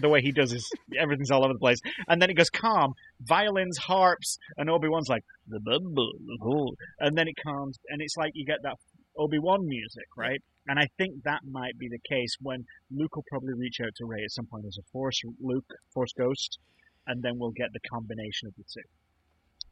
the 0.00 0.08
way 0.08 0.20
he 0.22 0.30
does 0.30 0.52
his 0.52 0.64
everything's 0.96 1.32
all 1.32 1.44
over 1.44 1.52
the 1.52 1.58
place, 1.58 1.78
and 2.06 2.22
then 2.22 2.30
it 2.30 2.34
goes 2.34 2.50
calm, 2.50 2.92
violins, 3.22 3.78
harps, 3.78 4.38
and 4.56 4.70
Obi 4.70 4.88
Wan's 4.88 5.08
like 5.08 5.24
the 5.48 5.58
bubble," 5.58 6.74
and 7.00 7.18
then 7.18 7.26
it 7.26 7.34
calms, 7.44 7.76
and 7.88 8.00
it's 8.00 8.16
like 8.16 8.30
you 8.34 8.46
get 8.46 8.58
that 8.62 8.76
Obi 9.18 9.38
Wan 9.38 9.66
music, 9.66 10.06
right? 10.16 10.40
And 10.66 10.78
I 10.78 10.86
think 10.98 11.22
that 11.24 11.40
might 11.50 11.78
be 11.78 11.88
the 11.88 12.00
case 12.08 12.36
when 12.40 12.64
Luke 12.90 13.16
will 13.16 13.24
probably 13.30 13.54
reach 13.54 13.78
out 13.82 13.92
to 13.96 14.06
Rey 14.06 14.22
at 14.22 14.30
some 14.30 14.46
point 14.46 14.64
as 14.66 14.78
a 14.78 14.86
Force 14.92 15.20
Luke, 15.40 15.66
Force 15.92 16.12
Ghost, 16.16 16.58
and 17.06 17.22
then 17.22 17.32
we'll 17.36 17.50
get 17.50 17.68
the 17.72 17.80
combination 17.92 18.48
of 18.48 18.54
the 18.56 18.64
two. 18.64 18.86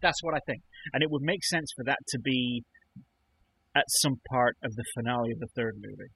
That's 0.01 0.23
what 0.23 0.35
I 0.35 0.41
think. 0.47 0.63
And 0.93 1.03
it 1.03 1.11
would 1.11 1.23
make 1.23 1.45
sense 1.45 1.71
for 1.77 1.85
that 1.85 1.99
to 2.09 2.19
be 2.19 2.65
at 3.77 3.85
some 3.89 4.21
part 4.31 4.57
of 4.63 4.75
the 4.75 4.85
finale 4.95 5.33
of 5.33 5.39
the 5.39 5.49
third 5.55 5.77
movie. 5.77 6.11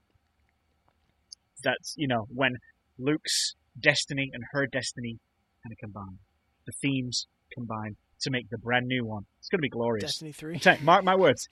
That's, 1.63 1.95
you 1.97 2.09
know, 2.09 2.27
when 2.29 2.57
Luke's 2.99 3.55
destiny 3.81 4.31
and 4.33 4.43
her 4.53 4.67
destiny 4.67 5.19
kind 5.63 5.73
of 5.73 5.79
combine. 5.79 6.19
The 6.67 6.73
themes 6.81 7.27
combine 7.55 7.97
to 8.23 8.31
make 8.31 8.49
the 8.51 8.59
brand 8.59 8.87
new 8.87 9.05
one. 9.05 9.25
It's 9.41 9.49
going 9.49 9.59
to 9.59 9.63
be 9.63 9.69
glorious. 9.69 10.05
Destiny 10.05 10.33
three. 10.33 10.55
I'm 10.55 10.61
telling 10.61 10.81
you, 10.81 10.87
mark 10.87 11.05
my 11.05 11.17
words. 11.17 11.49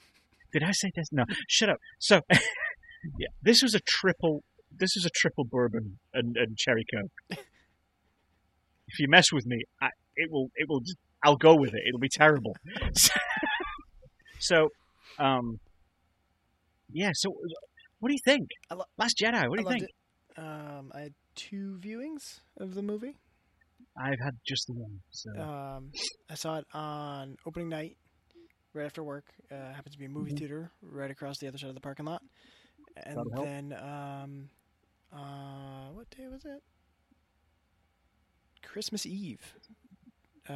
Did 0.53 0.63
I 0.63 0.73
say 0.73 0.91
this? 0.95 1.09
No, 1.13 1.25
shut 1.49 1.69
up. 1.71 1.79
So, 1.99 2.21
yeah, 2.31 3.29
this 3.43 3.63
was 3.63 3.75
a 3.75 3.81
triple. 3.87 4.43
This 4.77 4.97
is 4.97 5.05
a 5.05 5.11
triple 5.15 5.45
bourbon 5.45 5.99
and, 6.15 6.37
and 6.37 6.57
cherry 6.57 6.85
coke. 6.95 7.39
if 8.89 8.99
you 8.99 9.09
mess 9.09 9.33
with 9.33 9.47
me, 9.47 9.63
I, 9.81 9.89
it 10.17 10.31
will. 10.31 10.49
It 10.57 10.69
will. 10.69 10.81
I'll 11.25 11.37
go 11.37 11.55
with 11.55 11.75
it. 11.75 11.81
It'll 11.89 12.01
be 12.01 12.09
terrible. 12.09 12.57
so, 14.39 14.69
um, 15.19 15.59
yeah. 16.93 17.11
So, 17.15 17.35
what 17.99 18.09
do 18.09 18.15
you 18.15 18.21
think? 18.25 18.49
Lo- 18.71 18.85
Last 18.97 19.19
Jedi. 19.19 19.49
What 19.49 19.59
do 19.59 19.69
I 19.69 19.73
you 19.73 19.79
think? 19.79 19.91
Um, 20.37 20.91
I 20.95 21.01
had 21.01 21.15
two 21.35 21.79
viewings 21.83 22.41
of 22.59 22.75
the 22.75 22.83
movie. 22.83 23.17
I've 23.99 24.21
had 24.25 24.35
just 24.47 24.67
the 24.67 24.75
one. 24.75 25.01
So, 25.11 25.31
Um, 25.41 25.91
I 26.31 26.35
saw 26.35 26.59
it 26.59 26.65
on 26.73 27.37
opening 27.47 27.69
night, 27.69 27.97
right 28.75 28.85
after 28.87 29.03
work. 29.03 29.27
Uh, 29.51 29.73
happens 29.73 29.95
to 29.95 29.99
be 29.99 30.05
a 30.07 30.09
movie 30.09 30.33
Mhm. 30.33 30.39
theater 30.39 30.71
right 30.83 31.11
across 31.11 31.39
the 31.39 31.49
other 31.49 31.59
side 31.59 31.69
of 31.69 31.75
the 31.75 31.81
parking 31.81 32.07
lot. 32.07 32.23
And 32.97 33.17
That'll 33.17 33.45
then, 33.45 33.73
um, 33.75 34.51
uh, 35.13 35.91
what 35.93 36.09
day 36.11 36.27
was 36.29 36.45
it? 36.45 36.63
Christmas 38.63 39.07
Eve. 39.07 39.55
Uh, 40.49 40.53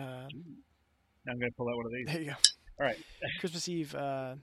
I'm 1.26 1.38
going 1.38 1.50
to 1.50 1.56
pull 1.56 1.68
out 1.68 1.76
one 1.76 1.86
of 1.86 1.92
these. 1.92 2.06
there 2.06 2.20
you 2.20 2.30
go. 2.30 2.36
All 2.80 2.86
right. 2.86 2.96
Christmas 3.40 3.68
Eve. 3.68 3.94
Uh, 3.94 4.36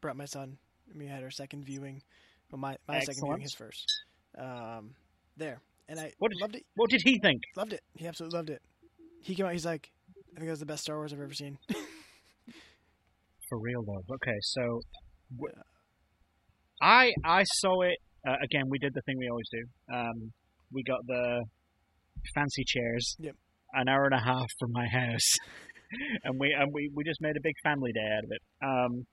brought 0.00 0.16
my 0.16 0.24
son. 0.24 0.58
We 0.94 1.06
had 1.06 1.22
our 1.22 1.30
second 1.30 1.64
viewing, 1.64 2.02
well, 2.50 2.58
my 2.58 2.76
my 2.88 3.00
second 3.00 3.22
viewing, 3.24 3.40
his 3.40 3.54
first. 3.54 4.04
Um, 4.38 4.94
there, 5.36 5.60
and 5.88 5.98
I 5.98 6.12
What 6.18 6.30
did- 6.30 6.40
loved 6.40 6.56
it. 6.56 6.64
What 6.74 6.90
did 6.90 7.02
he 7.02 7.18
think? 7.18 7.42
Loved 7.56 7.72
it. 7.72 7.82
He 7.96 8.06
absolutely 8.06 8.36
loved 8.38 8.50
it. 8.50 8.62
He 9.22 9.34
came 9.34 9.46
out. 9.46 9.52
He's 9.52 9.66
like, 9.66 9.90
I 10.34 10.38
think 10.38 10.46
that 10.46 10.50
was 10.52 10.60
the 10.60 10.66
best 10.66 10.82
Star 10.84 10.96
Wars 10.96 11.12
I've 11.12 11.20
ever 11.20 11.34
seen. 11.34 11.58
For 13.48 13.58
real 13.60 13.82
though. 13.84 14.14
Okay, 14.16 14.36
so 14.40 14.80
w- 15.36 15.54
I 16.82 17.12
I 17.24 17.44
saw 17.44 17.82
it 17.82 17.96
uh, 18.26 18.36
again. 18.42 18.64
We 18.68 18.78
did 18.78 18.92
the 18.94 19.02
thing 19.06 19.16
we 19.18 19.28
always 19.28 19.48
do. 19.50 19.64
Um, 19.94 20.32
we 20.72 20.82
got 20.82 20.98
the 21.06 21.44
fancy 22.34 22.64
chairs. 22.66 23.14
Yep. 23.18 23.34
An 23.74 23.88
hour 23.88 24.04
and 24.04 24.14
a 24.14 24.22
half 24.24 24.46
from 24.58 24.70
my 24.72 24.86
house, 24.86 25.34
and 26.24 26.38
we 26.38 26.54
and 26.58 26.70
we, 26.72 26.90
we 26.94 27.04
just 27.04 27.20
made 27.20 27.36
a 27.36 27.40
big 27.42 27.54
family 27.62 27.92
day 27.92 28.08
out 28.16 28.24
of 28.24 28.30
it. 28.30 28.42
Um, 28.62 29.06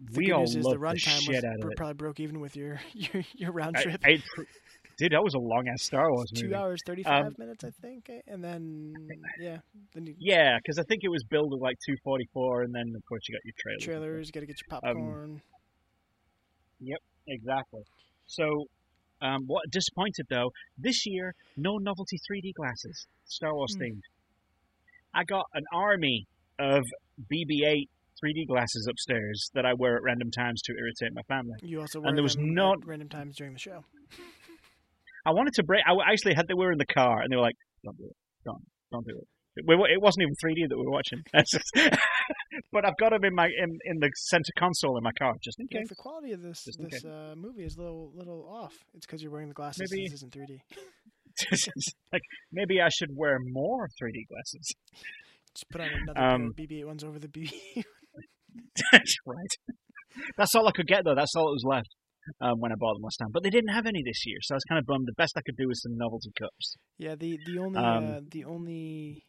The 0.00 0.18
we 0.18 0.32
all 0.32 0.44
is 0.44 0.52
the 0.54 0.60
loved 0.60 0.76
the, 0.76 0.84
runtime 0.84 1.20
shit 1.20 1.28
was 1.28 1.44
out 1.44 1.64
of 1.64 1.70
it. 1.70 1.76
probably 1.76 1.94
broke 1.94 2.20
even 2.20 2.40
with 2.40 2.56
your 2.56 2.80
your, 2.94 3.22
your 3.34 3.52
round 3.52 3.76
trip. 3.76 4.00
I 4.04 4.16
pr- 4.34 4.42
dude, 4.98 5.12
that 5.12 5.22
was 5.22 5.34
a 5.34 5.38
long 5.38 5.64
ass 5.68 5.82
Star 5.84 6.10
Wars 6.10 6.30
movie. 6.34 6.48
Two 6.48 6.54
hours 6.54 6.80
thirty 6.86 7.02
five 7.02 7.26
Um, 7.26 7.34
minutes, 7.38 7.64
I 7.64 7.70
think, 7.82 8.08
eh, 8.10 8.20
and 8.26 8.42
then 8.42 8.94
yeah, 9.40 9.58
then 9.94 10.06
you, 10.06 10.14
Yeah, 10.18 10.56
because 10.62 10.78
I 10.78 10.82
think 10.88 11.02
it 11.04 11.08
was 11.08 11.24
billed 11.24 11.52
at 11.54 11.60
like 11.60 11.76
two 11.86 11.96
forty 12.04 12.28
four, 12.32 12.62
and 12.62 12.74
then 12.74 12.92
of 12.96 13.02
course 13.08 13.22
you 13.28 13.34
got 13.34 13.44
your 13.44 13.54
trailers. 13.58 14.16
and 14.18 14.26
stuff. 14.26 14.34
Got 14.34 14.40
to 14.40 14.46
get 14.46 14.56
your 14.70 14.90
Um, 15.26 15.42
yep, 16.80 16.98
Exactly. 17.28 17.82
So, 18.26 18.66
um, 19.20 19.42
what 19.46 19.62
disappointed 19.70 20.26
though 20.30 20.50
this 20.78 21.06
year? 21.06 21.34
No 21.56 21.78
novelty 21.78 22.18
3D 22.30 22.52
glasses, 22.54 23.06
Star 23.24 23.54
Wars 23.54 23.74
Hmm. 23.76 23.82
themed. 23.82 24.00
I 25.14 25.24
got 25.24 25.46
an 25.54 25.64
army 25.72 26.26
of 26.58 26.82
BB-8 27.32 27.88
3D 28.22 28.46
glasses 28.46 28.86
upstairs 28.90 29.50
that 29.54 29.64
I 29.66 29.72
wear 29.74 29.96
at 29.96 30.02
random 30.02 30.30
times 30.30 30.60
to 30.62 30.72
irritate 30.78 31.12
my 31.14 31.22
family. 31.22 31.56
you 31.62 31.80
also 31.80 32.00
wear 32.00 32.08
and 32.08 32.16
there 32.18 32.22
was 32.22 32.34
them 32.34 32.54
not- 32.54 32.78
at 32.82 32.86
random 32.86 33.08
times 33.08 33.36
during 33.36 33.52
the 33.54 33.58
show. 33.58 33.84
I 35.26 35.32
wanted 35.32 35.54
to 35.54 35.64
break. 35.64 35.82
I 35.86 35.92
actually 36.12 36.34
had 36.34 36.46
they 36.48 36.54
were 36.54 36.70
in 36.72 36.78
the 36.78 36.86
car, 36.86 37.20
and 37.20 37.30
they 37.32 37.36
were 37.36 37.42
like, 37.42 37.56
"Don't 37.84 37.96
do 37.98 38.04
it, 38.04 38.16
don't, 38.44 38.62
don't 38.92 39.06
do 39.06 39.14
it." 39.18 39.26
We 39.66 39.74
it 39.74 40.00
wasn't 40.00 40.22
even 40.22 40.34
3D 40.34 40.68
that 40.68 40.76
we 40.78 40.84
were 40.84 40.92
watching. 40.92 41.22
But 42.72 42.86
I've 42.86 42.96
got 42.98 43.10
them 43.10 43.24
in 43.24 43.34
my 43.34 43.46
in, 43.46 43.78
in 43.84 43.98
the 44.00 44.10
center 44.16 44.52
console 44.58 44.96
in 44.96 45.02
my 45.02 45.12
car 45.18 45.34
just 45.42 45.58
in 45.60 45.66
Yeah, 45.70 45.80
the 45.88 45.94
quality 45.94 46.32
of 46.32 46.42
this 46.42 46.64
Just 46.64 46.78
this 46.80 47.04
uh, 47.04 47.34
movie 47.36 47.64
is 47.64 47.76
a 47.76 47.80
little 47.82 48.10
little 48.14 48.48
off. 48.48 48.72
It's 48.94 49.04
because 49.06 49.22
you're 49.22 49.30
wearing 49.32 49.48
the 49.48 49.54
glasses. 49.54 49.90
Maybe- 49.90 50.04
This 50.04 50.14
isn't 50.22 50.32
3D. 50.32 50.60
like 52.12 52.22
maybe 52.52 52.80
I 52.80 52.88
should 52.88 53.10
wear 53.14 53.38
more 53.40 53.88
3D 54.00 54.26
glasses. 54.28 54.72
Just 55.54 55.68
put 55.70 55.80
on 55.82 55.88
another 55.88 56.18
Um, 56.34 56.40
pair 56.56 56.64
of 56.64 56.70
BB-8 56.70 56.86
ones 56.86 57.04
over 57.04 57.18
the 57.18 57.28
BB. 57.28 57.50
That's 58.92 59.16
right. 59.26 59.74
That's 60.38 60.54
all 60.54 60.66
I 60.66 60.72
could 60.72 60.86
get 60.86 61.04
though. 61.04 61.14
That's 61.14 61.34
all 61.36 61.46
that 61.46 61.52
was 61.52 61.64
left 61.66 61.94
um, 62.40 62.60
when 62.60 62.72
I 62.72 62.74
bought 62.78 62.94
them 62.94 63.02
last 63.02 63.16
time. 63.16 63.28
But 63.32 63.42
they 63.42 63.50
didn't 63.50 63.72
have 63.74 63.86
any 63.86 64.02
this 64.04 64.24
year, 64.26 64.38
so 64.42 64.54
I 64.54 64.56
was 64.56 64.64
kind 64.64 64.78
of 64.78 64.86
bummed. 64.86 65.06
The 65.06 65.12
best 65.16 65.34
I 65.36 65.42
could 65.44 65.56
do 65.56 65.68
was 65.68 65.82
some 65.82 65.96
novelty 65.96 66.30
cups. 66.38 66.76
yeah, 66.98 67.14
the 67.14 67.38
the 67.46 67.58
only 67.58 67.78
Um, 67.78 68.04
uh, 68.14 68.20
the 68.30 68.44
only 68.44 69.22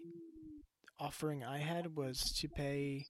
offering 1.00 1.44
I 1.44 1.60
had 1.60 1.96
was 1.96 2.18
to 2.42 2.48
pay 2.56 3.06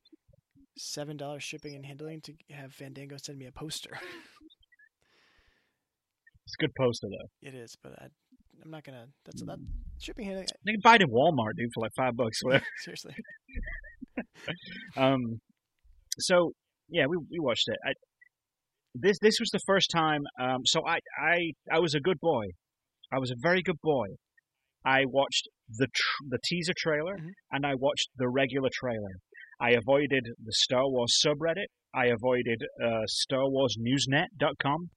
seven 0.77 1.17
dollars 1.17 1.43
shipping 1.43 1.75
and 1.75 1.85
handling 1.85 2.21
to 2.21 2.33
have 2.51 2.71
Fandango 2.73 3.15
send 3.23 3.37
me 3.37 3.45
a 3.47 3.51
poster. 3.51 3.91
It's 6.45 6.55
a 6.59 6.61
good 6.63 6.73
poster 6.77 7.07
though. 7.09 7.47
it 7.49 7.53
is, 7.55 7.75
but 7.83 7.91
I, 7.99 8.05
I'm 8.63 8.71
not 8.71 8.83
gonna. 8.83 9.05
That's 9.25 9.41
that 9.43 9.57
shipping 10.01 10.25
handling. 10.25 10.47
They 10.65 10.71
can 10.73 10.81
buy 10.81 10.95
it 10.95 11.01
in 11.01 11.09
Walmart, 11.09 11.55
dude, 11.57 11.69
for 11.73 11.81
like 11.81 11.91
five 11.97 12.15
bucks. 12.15 12.37
Whatever. 12.41 12.63
Seriously, 12.85 13.13
Um, 14.97 15.41
so 16.19 16.51
yeah, 16.89 17.05
we 17.07 17.17
we 17.17 17.39
watched 17.39 17.67
it. 17.67 17.77
I, 17.85 17.91
this 19.01 19.17
this 19.21 19.37
was 19.39 19.49
the 19.51 19.59
first 19.65 19.89
time. 19.93 20.21
Um, 20.39 20.61
so 20.65 20.81
I 20.85 20.99
I 21.19 21.51
I 21.71 21.79
was 21.79 21.93
a 21.95 21.99
good 21.99 22.19
boy. 22.19 22.45
I 23.11 23.19
was 23.19 23.31
a 23.31 23.35
very 23.41 23.61
good 23.61 23.79
boy. 23.83 24.07
I 24.85 25.03
watched 25.05 25.47
the 25.69 25.87
tr- 25.87 26.23
the 26.29 26.39
teaser 26.45 26.73
trailer 26.77 27.17
Mhm. 27.17 27.29
and 27.51 27.65
I 27.65 27.73
watched 27.75 28.09
the 28.17 28.29
regular 28.29 28.69
trailer. 28.73 29.15
I 29.59 29.71
avoided 29.71 30.23
the 30.43 30.53
Star 30.53 30.87
Wars 30.87 31.13
subreddit. 31.25 31.65
I 31.93 32.07
avoided 32.07 32.61
uh, 32.83 33.05
StarWarsNewsNet.com, 33.07 34.89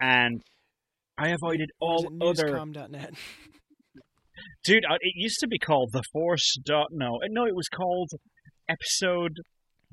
and 0.00 0.40
I 1.18 1.28
avoided 1.28 1.70
all 1.80 2.04
it 2.06 2.12
other 2.22 2.52
newscom.net? 2.54 3.14
dude. 4.64 4.84
uh, 4.84 4.94
It 5.00 5.12
used 5.16 5.38
to 5.40 5.48
be 5.48 5.58
called 5.58 5.90
the 5.92 6.02
Force. 6.12 6.56
Dot 6.64 6.88
no, 6.92 7.18
no, 7.30 7.46
it 7.46 7.54
was 7.54 7.68
called 7.68 8.10
Episode 8.68 9.36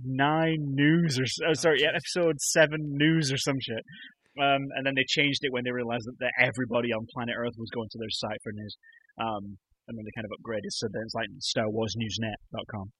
Nine 0.05 0.75
News 0.75 1.19
or 1.19 1.25
oh, 1.49 1.53
sorry, 1.53 1.81
yeah. 1.81 1.89
Episode 1.95 2.39
Seven 2.41 2.79
News 2.97 3.31
or 3.31 3.37
some 3.37 3.57
shit. 3.61 3.83
Um, 4.41 4.65
and 4.75 4.85
then 4.85 4.93
they 4.95 5.05
changed 5.07 5.39
it 5.43 5.51
when 5.53 5.63
they 5.63 5.71
realized 5.71 6.05
that, 6.05 6.17
that 6.19 6.33
everybody 6.41 6.91
on 6.91 7.05
planet 7.13 7.35
Earth 7.37 7.53
was 7.57 7.69
going 7.69 7.87
to 7.91 7.97
their 7.99 8.09
site 8.09 8.37
for 8.43 8.51
news. 8.51 8.75
Um, 9.19 9.57
and 9.87 9.97
then 9.97 10.05
they 10.05 10.11
kind 10.15 10.25
of 10.25 10.31
upgraded, 10.39 10.71
so 10.71 10.87
then 10.91 11.03
it's 11.05 11.13
like 11.13 11.27
StarWarsNewsNet.com. 11.43 12.91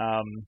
Um, 0.00 0.46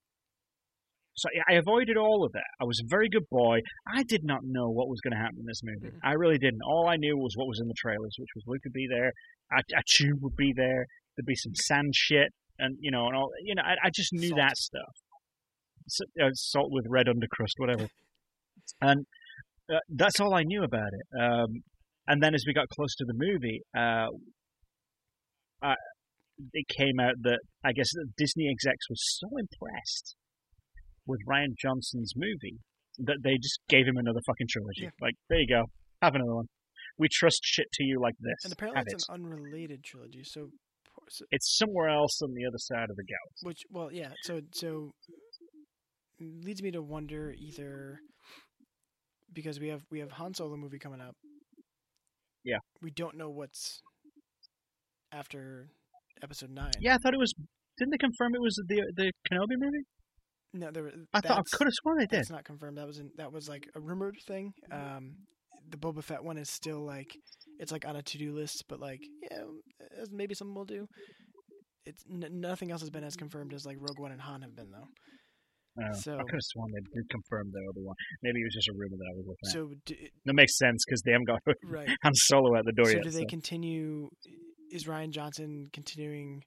so 1.17 1.29
yeah, 1.35 1.43
I 1.49 1.55
avoided 1.59 1.97
all 1.97 2.25
of 2.25 2.33
that. 2.33 2.45
I 2.61 2.65
was 2.65 2.79
a 2.81 2.87
very 2.89 3.09
good 3.09 3.25
boy. 3.31 3.61
I 3.93 4.03
did 4.05 4.23
not 4.23 4.41
know 4.45 4.69
what 4.69 4.89
was 4.89 5.01
going 5.01 5.13
to 5.13 5.19
happen 5.19 5.39
in 5.41 5.47
this 5.47 5.63
movie. 5.65 5.89
Mhm. 5.95 6.01
I 6.05 6.13
really 6.13 6.39
didn't. 6.39 6.61
All 6.67 6.89
I 6.89 6.97
knew 6.97 7.17
was 7.17 7.33
what 7.37 7.49
was 7.49 7.59
in 7.61 7.69
the 7.69 7.75
trailers, 7.79 8.15
which 8.19 8.29
was 8.35 8.45
Luke 8.47 8.61
would 8.65 8.73
be 8.75 8.87
there, 8.89 9.13
A- 9.53 9.81
Achu 9.81 10.13
would 10.21 10.37
be 10.37 10.53
there, 10.55 10.87
there'd 11.17 11.27
be 11.27 11.35
some 11.35 11.55
sand 11.55 11.95
shit, 11.97 12.33
and 12.59 12.77
you 12.81 12.91
know, 12.91 13.07
and 13.07 13.17
all. 13.17 13.31
You 13.43 13.55
know, 13.55 13.63
I, 13.63 13.77
I 13.87 13.91
just 13.95 14.13
knew 14.13 14.29
Salt. 14.29 14.41
that 14.41 14.57
stuff. 14.59 14.95
Uh, 16.21 16.31
salt 16.35 16.69
with 16.71 16.85
red 16.89 17.07
undercrust, 17.07 17.55
whatever. 17.59 17.87
and 18.81 19.07
uh, 19.73 19.79
that's 19.89 20.21
all 20.21 20.35
I 20.35 20.43
knew 20.43 20.63
about 20.65 20.91
it. 20.93 21.21
Um, 21.21 21.63
and 22.09 22.23
then 22.23 22.35
as 22.35 22.45
we 22.47 22.53
got 22.55 22.69
close 22.69 22.95
to 22.97 23.05
the 23.05 23.15
movie, 23.17 23.61
uh, 23.77 24.07
uh, 25.63 25.75
it 26.53 26.67
came 26.77 27.01
out 27.01 27.15
that 27.23 27.39
I 27.65 27.73
guess 27.73 27.89
that 27.95 28.07
Disney 28.17 28.49
execs 28.51 28.89
were 28.91 28.97
so 28.99 29.29
impressed 29.39 30.15
with 31.07 31.21
Rian 31.29 31.55
Johnson's 31.61 32.13
movie 32.17 32.59
that 32.99 33.19
they 33.23 33.35
just 33.41 33.61
gave 33.69 33.87
him 33.87 33.97
another 33.97 34.21
fucking 34.27 34.47
trilogy. 34.51 34.83
Yeah. 34.85 34.91
Like, 35.01 35.15
there 35.29 35.39
you 35.39 35.49
go, 35.49 35.63
have 36.03 36.15
another 36.15 36.35
one. 36.35 36.47
We 36.99 37.09
trust 37.13 37.41
shit 37.43 37.67
to 37.75 37.85
you 37.85 38.01
like 38.01 38.15
this. 38.21 38.45
And 38.45 38.53
apparently 38.53 38.79
have 38.79 38.87
it's 38.91 39.05
it. 39.09 39.13
an 39.15 39.25
unrelated 39.25 39.85
trilogy. 39.85 40.23
So, 40.25 40.49
so 41.11 41.25
It's 41.31 41.57
somewhere 41.59 41.89
else 41.89 42.21
on 42.23 42.31
the 42.35 42.47
other 42.47 42.59
side 42.59 42.89
of 42.91 42.97
the 42.97 43.05
galaxy. 43.05 43.43
which 43.47 43.61
well 43.71 43.93
yeah. 43.93 44.13
So 44.25 44.41
so 44.53 44.93
leads 46.21 46.63
me 46.63 46.71
to 46.73 46.83
wonder 46.83 47.35
either 47.39 47.99
because 49.33 49.61
we 49.61 49.69
have 49.69 49.83
we 49.91 50.01
have 50.01 50.13
Han 50.13 50.35
Solo 50.35 50.57
movie 50.57 50.79
coming 50.79 51.01
up. 51.01 51.15
Yeah. 52.45 52.59
We 52.81 52.91
don't 52.91 53.17
know 53.17 53.29
what's 53.29 53.81
after 55.13 55.69
episode 56.23 56.51
nine. 56.51 56.73
Yeah, 56.81 56.95
I 56.95 56.99
thought 56.99 57.15
it 57.15 57.19
was. 57.19 57.33
Didn't 57.79 57.91
they 57.91 57.99
confirm 57.99 58.35
it 58.35 58.41
was 58.41 58.55
the 58.69 58.83
the 58.97 59.13
Kenobi 59.31 59.57
movie? 59.59 59.85
No, 60.55 60.71
there. 60.71 60.85
was. 60.85 60.93
I 61.13 61.21
thought 61.21 61.39
I 61.39 61.57
could 61.57 61.67
have 61.67 61.75
sworn 61.75 61.99
they 61.99 62.07
did. 62.07 62.21
That's 62.21 62.31
not 62.31 62.45
confirmed. 62.45 62.79
That 62.79 62.87
was 62.87 62.99
in, 62.99 63.11
that 63.17 63.33
was 63.33 63.49
like 63.49 63.69
a 63.75 63.81
rumored 63.81 64.17
thing. 64.27 64.53
Um, 64.73 65.17
the 65.69 65.77
Boba 65.77 66.03
Fett 66.03 66.25
one 66.25 66.39
is 66.39 66.49
still 66.49 66.81
like 66.81 67.11
it's 67.59 67.73
like 67.73 67.87
on 67.87 67.97
a 67.97 68.03
to 68.03 68.19
do 68.19 68.33
list, 68.33 68.65
but 68.69 68.81
like 68.81 69.01
yeah, 69.31 69.43
maybe 70.11 70.35
something 70.35 70.55
we'll 70.55 70.65
do. 70.65 70.87
It's 71.85 72.03
n- 72.11 72.41
nothing 72.41 72.71
else 72.71 72.81
has 72.81 72.91
been 72.91 73.05
as 73.05 73.17
confirmed 73.17 73.53
as 73.53 73.67
like 73.67 73.77
Rogue 73.79 73.99
One 73.99 74.13
and 74.13 74.21
Han 74.21 74.43
have 74.43 74.57
been 74.57 74.71
though. 74.71 74.89
Oh, 75.79 75.93
So- 75.93 76.15
I 76.15 76.23
could 76.23 76.33
have 76.41 76.49
sworn 76.53 76.71
they 76.73 76.81
did 76.95 77.09
confirm 77.11 77.51
the 77.53 77.61
other 77.71 77.83
one. 77.85 77.95
Maybe 78.23 78.41
it 78.41 78.45
was 78.45 78.55
just 78.55 78.69
a 78.69 78.75
rumor 78.77 78.97
that 78.97 79.09
I 79.11 79.15
was 79.17 79.27
looking 79.27 79.47
at. 79.47 79.53
So 79.53 80.07
That 80.25 80.35
makes 80.35 80.57
sense 80.59 80.85
because 80.87 81.03
they 81.03 81.13
haven't 81.13 81.27
got 81.27 81.41
right. 81.65 81.89
Han 82.03 82.15
Solo 82.15 82.57
at 82.57 82.65
the 82.65 82.73
door 82.73 82.87
So 82.87 82.93
yet. 82.93 83.03
do 83.05 83.11
they 83.11 83.21
so. 83.21 83.27
continue? 83.29 84.09
Is 84.73 84.85
Rian 84.85 85.11
Johnson 85.11 85.69
continuing 85.73 86.43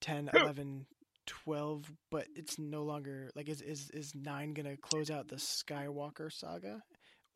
10, 0.00 0.28
11, 0.34 0.86
12, 1.26 1.84
but 2.10 2.26
it's 2.34 2.58
no 2.58 2.82
longer 2.82 3.30
like 3.34 3.48
is 3.48 3.62
is 3.62 3.88
is 3.94 4.12
nine 4.14 4.52
gonna 4.52 4.76
close 4.76 5.10
out 5.10 5.28
the 5.28 5.36
Skywalker 5.36 6.30
saga, 6.30 6.80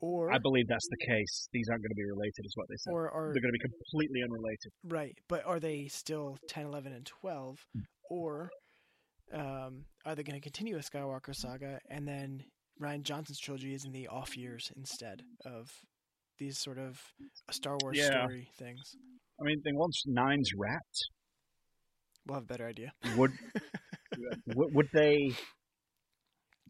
or 0.01 0.31
I 0.31 0.39
believe 0.39 0.67
that's 0.69 0.87
the 0.91 1.07
case. 1.07 1.49
These 1.53 1.69
aren't 1.71 1.83
going 1.83 1.91
to 1.91 1.95
be 1.95 2.05
related, 2.05 2.45
is 2.45 2.53
what 2.55 2.69
they 2.69 2.77
said. 2.77 2.91
or 2.93 3.11
are 3.11 3.33
They're 3.33 3.41
going 3.41 3.53
to 3.55 3.59
be 3.59 3.65
completely 3.65 4.21
unrelated. 4.23 4.73
Right, 4.85 5.17
but 5.29 5.45
are 5.47 5.59
they 5.59 5.87
still 5.89 6.37
10, 6.49 6.67
11, 6.67 6.93
and 6.93 7.07
12? 7.07 7.59
Hmm. 7.75 7.81
Or 8.11 8.51
um, 9.33 9.85
are 10.05 10.15
they 10.15 10.23
going 10.23 10.41
to 10.41 10.45
continue 10.45 10.77
a 10.77 10.81
Skywalker 10.81 11.35
saga 11.35 11.79
and 11.91 12.07
then 12.07 12.45
Rian 12.81 13.03
Johnson's 13.03 13.39
trilogy 13.41 13.75
is 13.75 13.85
in 13.85 13.93
the 13.93 14.09
off 14.09 14.37
years 14.37 14.71
instead 14.77 15.23
of 15.45 15.71
these 16.39 16.59
sort 16.59 16.79
of 16.79 17.01
Star 17.51 17.77
Wars 17.83 17.99
Yeah. 17.99 18.23
story 18.23 18.49
things? 18.59 18.95
I 19.41 19.45
mean, 19.45 19.61
then 19.65 19.77
once 19.77 20.03
Nine's 20.07 20.51
wrapped, 20.57 20.99
We'll 22.27 22.35
have 22.37 22.45
a 22.45 22.47
better 22.47 22.67
idea. 22.67 22.93
would 23.17 23.33
would, 24.55 24.75
would 24.75 24.89
they? 24.93 25.17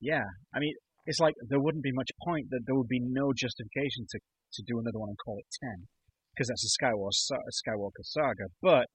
Yeah, 0.00 0.22
I 0.54 0.58
mean, 0.60 0.72
it's 1.06 1.18
like 1.18 1.34
there 1.48 1.58
wouldn't 1.60 1.82
be 1.82 1.90
much 1.92 2.10
point. 2.24 2.46
That 2.50 2.60
there 2.66 2.76
would 2.76 2.88
be 2.88 3.00
no 3.00 3.32
justification 3.34 4.06
to 4.10 4.18
to 4.52 4.62
do 4.66 4.78
another 4.78 4.98
one 5.00 5.08
and 5.10 5.18
call 5.24 5.36
it 5.38 5.46
ten, 5.62 5.88
because 6.32 6.48
that's 6.48 6.64
a 6.64 6.72
Skywalker 6.84 7.12
sa- 7.12 7.48
Skywalker 7.66 8.02
saga. 8.04 8.44
But 8.62 8.86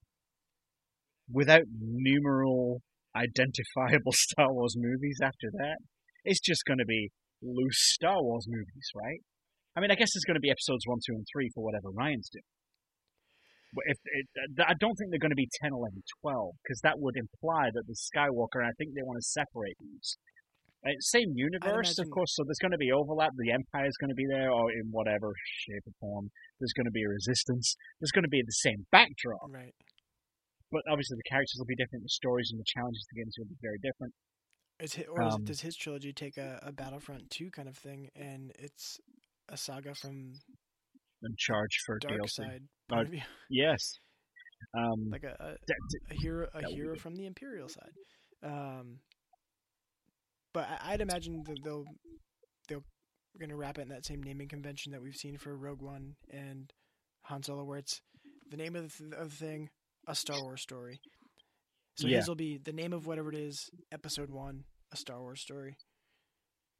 without 1.31 1.64
numeral 1.77 2.81
identifiable 3.15 4.11
Star 4.30 4.52
Wars 4.52 4.76
movies 4.77 5.19
after 5.23 5.49
that, 5.53 5.77
it's 6.23 6.40
just 6.41 6.65
going 6.65 6.80
to 6.80 6.85
be 6.85 7.10
loose 7.41 7.80
Star 7.94 8.22
Wars 8.22 8.45
movies, 8.48 8.88
right? 8.95 9.19
I 9.76 9.81
mean, 9.81 9.91
I 9.91 9.95
guess 9.95 10.14
there's 10.14 10.26
going 10.26 10.38
to 10.38 10.44
be 10.44 10.52
episodes 10.52 10.85
one, 10.85 10.99
two, 11.06 11.14
and 11.14 11.26
three 11.34 11.49
for 11.53 11.64
whatever 11.64 11.90
Rian's 11.90 12.30
doing. 12.30 12.45
But 13.73 13.85
if 13.90 13.98
it, 14.06 14.27
I 14.61 14.77
don't 14.77 14.94
think 14.94 15.10
they're 15.10 15.23
going 15.23 15.34
to 15.34 15.40
be 15.40 15.49
10, 15.65 15.73
11, 15.73 15.98
12, 16.22 16.53
because 16.61 16.80
that 16.85 17.02
would 17.02 17.18
imply 17.18 17.73
that 17.73 17.90
the 17.90 17.98
Skywalker, 17.98 18.61
and 18.61 18.69
I 18.69 18.76
think 18.77 18.94
they 18.94 19.02
want 19.02 19.18
to 19.18 19.26
separate 19.26 19.77
these. 19.81 20.18
Uh, 20.85 20.94
same 20.99 21.34
universe, 21.34 21.98
of 21.98 22.11
course, 22.11 22.35
so 22.35 22.44
there's 22.44 22.61
going 22.61 22.76
to 22.76 22.77
be 22.77 22.91
overlap. 22.91 23.31
The 23.34 23.56
Empire's 23.56 23.95
going 23.98 24.11
to 24.11 24.19
be 24.19 24.27
there, 24.30 24.52
or 24.52 24.69
in 24.69 24.91
whatever 24.91 25.31
shape 25.65 25.88
or 25.88 25.95
form. 25.99 26.30
There's 26.60 26.76
going 26.76 26.85
to 26.85 26.94
be 26.94 27.02
a 27.02 27.10
resistance. 27.10 27.73
There's 27.99 28.11
going 28.11 28.27
to 28.27 28.34
be 28.34 28.44
the 28.45 28.60
same 28.61 28.85
backdrop 28.91 29.48
Right. 29.49 29.73
But 30.74 30.82
obviously 30.91 31.16
the 31.16 31.30
characters 31.30 31.56
will 31.58 31.70
be 31.70 31.76
different, 31.78 32.04
the 32.04 32.10
stories 32.10 32.50
and 32.52 32.60
the 32.60 32.66
challenges 32.68 33.06
to 33.08 33.16
get 33.16 33.22
into 33.30 33.40
will 33.40 33.54
be 33.54 33.62
very 33.62 33.78
different. 33.80 34.14
Is 34.80 34.95
hi- 34.95 35.06
or 35.08 35.22
is, 35.28 35.34
Um, 35.36 35.45
does 35.45 35.62
his 35.62 35.78
trilogy 35.78 36.12
take 36.12 36.36
a, 36.38 36.60
a 36.64 36.72
Battlefront 36.74 37.30
2 37.30 37.52
kind 37.52 37.70
of 37.70 37.78
thing, 37.78 38.10
and 38.16 38.52
it's 38.58 38.98
a 39.48 39.56
saga 39.56 39.94
from 39.95 40.34
And 41.22 41.38
charge 41.38 41.78
for 41.86 42.00
dark 42.00 42.20
DLC. 42.22 42.30
side 42.30 42.62
Uh, 42.91 42.95
point 42.95 43.06
of 43.08 43.12
view, 43.12 43.22
Yes. 43.50 43.94
Um, 44.76 45.10
like 45.12 45.24
a, 45.24 45.36
a, 45.40 45.56
that- 45.68 45.78
a 46.12 46.16
hero 46.16 46.48
a 46.54 46.60
that 46.60 46.64
would 46.64 46.76
be 46.76 46.82
hero 46.82 46.95
from 46.98 47.16
the 47.16 47.26
Imperial 47.28 47.70
side. 47.70 47.91
Um, 48.41 49.00
but 50.54 50.68
I, 50.70 50.94
I'd 50.94 51.02
imagine 51.02 51.44
that 51.45 51.58
they'll 51.64 51.86
they'll 52.68 52.84
we're 53.34 53.45
gonna 53.45 53.58
wrap 53.58 53.78
it 53.78 53.82
in 53.82 53.90
that 53.90 54.06
same 54.06 54.22
naming 54.24 54.48
convention 54.48 54.91
that 54.91 55.02
we've 55.02 55.16
seen 55.16 55.38
for 55.38 55.56
Rogue 55.58 55.82
One 55.82 56.16
and 56.32 56.72
Han 57.26 57.44
Solo, 57.44 57.64
where 57.64 57.80
it's 57.80 58.02
the 58.50 58.58
name 58.58 58.76
of 58.76 58.84
the, 58.84 58.90
th- 59.04 59.14
of 59.14 59.30
the 59.32 59.36
thing, 59.45 59.70
a 60.08 60.16
Star 60.16 60.38
Wars 60.42 60.62
story. 60.62 61.00
So 61.98 62.08
Yeah. 62.08 62.18
his 62.18 62.28
will 62.28 62.36
be 62.36 62.58
the 62.58 62.74
name 62.74 62.94
of 62.94 63.06
whatever 63.06 63.30
it 63.32 63.38
is, 63.38 63.70
Episode 63.92 64.30
One, 64.32 64.66
a 64.92 64.98
Star 64.98 65.20
Wars 65.22 65.42
story. 65.42 65.76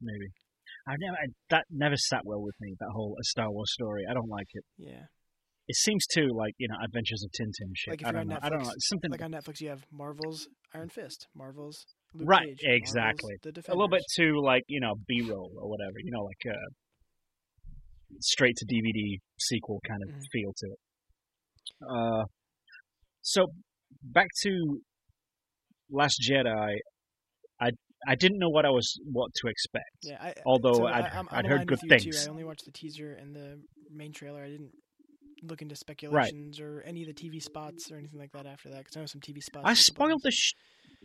maybe. 0.00 0.26
I 0.86 0.96
never 0.98 1.16
I, 1.16 1.26
that 1.50 1.64
never 1.70 1.96
sat 1.96 2.22
well 2.24 2.42
with 2.42 2.54
me. 2.60 2.74
That 2.80 2.90
whole 2.92 3.16
a 3.20 3.24
Star 3.24 3.50
Wars 3.50 3.72
story. 3.72 4.04
I 4.10 4.12
don't 4.14 4.28
like 4.28 4.48
it. 4.52 4.64
Yeah, 4.76 5.04
It 5.68 5.76
seems 5.76 6.04
too 6.06 6.28
like 6.34 6.54
you 6.58 6.68
know 6.68 6.74
Adventures 6.84 7.22
of 7.24 7.30
Tintin 7.32 7.70
shit. 7.74 7.92
Like 7.92 8.00
if 8.02 8.06
I 8.06 8.10
you're 8.10 8.20
don't 8.24 8.32
on 8.32 8.34
know. 8.34 8.38
I 8.42 8.48
don't 8.50 8.62
know. 8.64 8.72
Something 8.80 9.10
like 9.10 9.22
on 9.22 9.32
Netflix, 9.32 9.60
you 9.60 9.68
have 9.70 9.84
Marvel's 9.92 10.48
Iron 10.74 10.88
Fist, 10.90 11.26
Marvel's 11.34 11.86
Luke 12.12 12.28
Right, 12.28 12.46
Cage, 12.46 12.58
Marvel's 12.64 12.80
exactly. 12.82 13.34
The 13.42 13.50
a 13.68 13.74
little 13.74 13.88
bit 13.88 14.02
too 14.16 14.40
like 14.42 14.64
you 14.68 14.80
know 14.80 14.94
B-roll 15.06 15.52
or 15.58 15.68
whatever. 15.70 15.94
You 16.02 16.10
know, 16.10 16.24
like 16.24 16.42
a 16.54 16.58
straight 18.20 18.56
to 18.56 18.66
DVD 18.66 19.18
sequel 19.40 19.80
kind 19.88 20.02
of 20.02 20.08
Mhm. 20.10 20.22
feel 20.32 20.52
to 20.56 20.66
it. 20.66 20.78
Uh, 21.88 22.24
so 23.24 23.46
back 24.02 24.28
to 24.42 24.80
Last 25.90 26.22
Jedi. 26.28 26.76
I 27.60 27.70
I 28.06 28.14
didn't 28.14 28.38
know 28.38 28.50
what 28.50 28.64
I 28.66 28.70
was 28.70 28.98
what 29.04 29.30
to 29.36 29.48
expect. 29.48 29.96
Yeah, 30.02 30.18
I, 30.20 30.34
Although 30.46 30.74
so 30.74 30.86
I'd- 30.86 31.08
I, 31.30 31.38
I'd 31.38 31.46
heard 31.46 31.66
good 31.66 31.80
things. 31.88 32.04
Too. 32.04 32.28
I 32.28 32.30
only 32.30 32.44
watched 32.44 32.64
the 32.66 32.72
teaser 32.72 33.14
and 33.14 33.34
the 33.34 33.60
main 33.90 34.12
trailer. 34.12 34.42
I 34.42 34.48
didn't 34.48 34.72
look 35.42 35.62
into 35.62 35.76
speculations 35.76 36.60
or 36.60 36.82
any 36.86 37.02
of 37.02 37.08
the 37.08 37.14
TV 37.14 37.40
spots 37.42 37.90
or 37.90 37.96
anything 37.98 38.18
like 38.18 38.32
that 38.32 38.46
after 38.46 38.70
that 38.70 38.78
because 38.78 38.96
I 38.96 39.00
know 39.00 39.06
some 39.06 39.20
TV 39.20 39.42
spots. 39.42 39.64
I 39.66 39.74
spoiled 39.74 40.20
the 40.22 40.30
sh- 40.30 40.52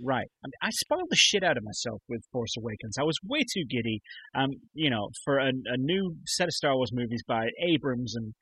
right. 0.01 0.27
I, 0.43 0.47
mean, 0.47 0.53
I 0.61 0.69
spoiled 0.71 1.07
the 1.09 1.17
shit 1.17 1.43
out 1.43 1.57
of 1.57 1.63
myself 1.63 2.01
with 2.07 2.21
Force 2.31 2.55
Awakens. 2.57 2.95
I 2.99 3.03
was 3.03 3.17
way 3.23 3.39
too 3.39 3.63
giddy. 3.69 3.99
Um, 4.35 4.51
you 4.73 4.89
know, 4.89 5.09
for 5.25 5.39
a, 5.39 5.49
a 5.49 5.77
new 5.77 6.15
set 6.25 6.47
of 6.47 6.53
Star 6.53 6.75
Wars 6.75 6.91
movies 6.93 7.21
by 7.27 7.47
Abrams 7.67 8.15
and 8.15 8.33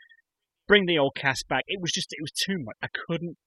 bring 0.67 0.85
the 0.85 0.97
old 0.99 1.15
cast 1.15 1.47
back. 1.47 1.63
It 1.67 1.81
was 1.81 1.91
just 1.91 2.07
it 2.11 2.21
was 2.21 2.31
too 2.31 2.57
much. 2.63 2.75
I 2.83 2.87
couldn't 3.07 3.37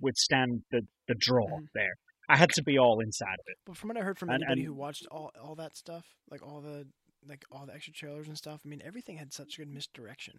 withstand 0.00 0.62
the 0.70 0.82
the 1.08 1.14
draw 1.18 1.46
Mhm. 1.48 1.66
there. 1.74 1.94
I 2.28 2.36
had 2.36 2.50
to 2.50 2.62
be 2.62 2.78
all 2.78 3.00
inside 3.00 3.34
of 3.38 3.44
it. 3.46 3.56
But 3.66 3.76
from 3.76 3.88
what 3.88 3.96
I 3.98 4.02
heard 4.02 4.18
from 4.18 4.30
and- 4.30 4.42
anybody 4.42 4.60
and- 4.62 4.68
who 4.68 4.74
watched 4.74 5.06
all 5.10 5.30
all 5.40 5.54
that 5.56 5.76
stuff, 5.76 6.06
like 6.30 6.42
all 6.42 6.60
the 6.60 6.86
like 7.24 7.44
all 7.50 7.66
the 7.66 7.74
extra 7.74 7.92
trailers 7.92 8.28
and 8.28 8.36
stuff, 8.36 8.60
I 8.64 8.68
mean 8.68 8.82
everything 8.82 9.16
had 9.16 9.32
such 9.32 9.56
good 9.56 9.68
misdirection. 9.68 10.34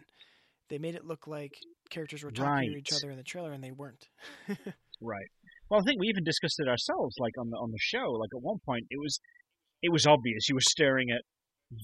They 0.68 0.78
made 0.78 0.94
it 0.94 1.04
look 1.04 1.26
like 1.26 1.52
characters 1.90 2.22
were 2.22 2.30
talking 2.30 2.72
to 2.72 2.78
each 2.78 2.92
other 2.92 3.10
in 3.10 3.16
the 3.18 3.22
trailer 3.22 3.52
and 3.52 3.62
they 3.62 3.72
weren't. 3.72 4.08
Right. 5.00 5.26
Well, 5.68 5.80
I 5.80 5.82
think 5.84 6.00
we 6.00 6.06
even 6.06 6.22
discussed 6.24 6.60
it 6.60 6.68
ourselves, 6.68 7.16
like 7.18 7.36
on 7.36 7.50
the 7.50 7.56
on 7.56 7.70
the 7.72 7.78
show. 7.80 8.12
Like 8.12 8.30
at 8.34 8.40
one 8.40 8.58
point, 8.64 8.86
it 8.90 8.98
was 8.98 9.18
it 9.82 9.90
was 9.92 10.06
obvious 10.06 10.48
you 10.48 10.54
were 10.54 10.60
staring 10.62 11.10
at 11.10 11.22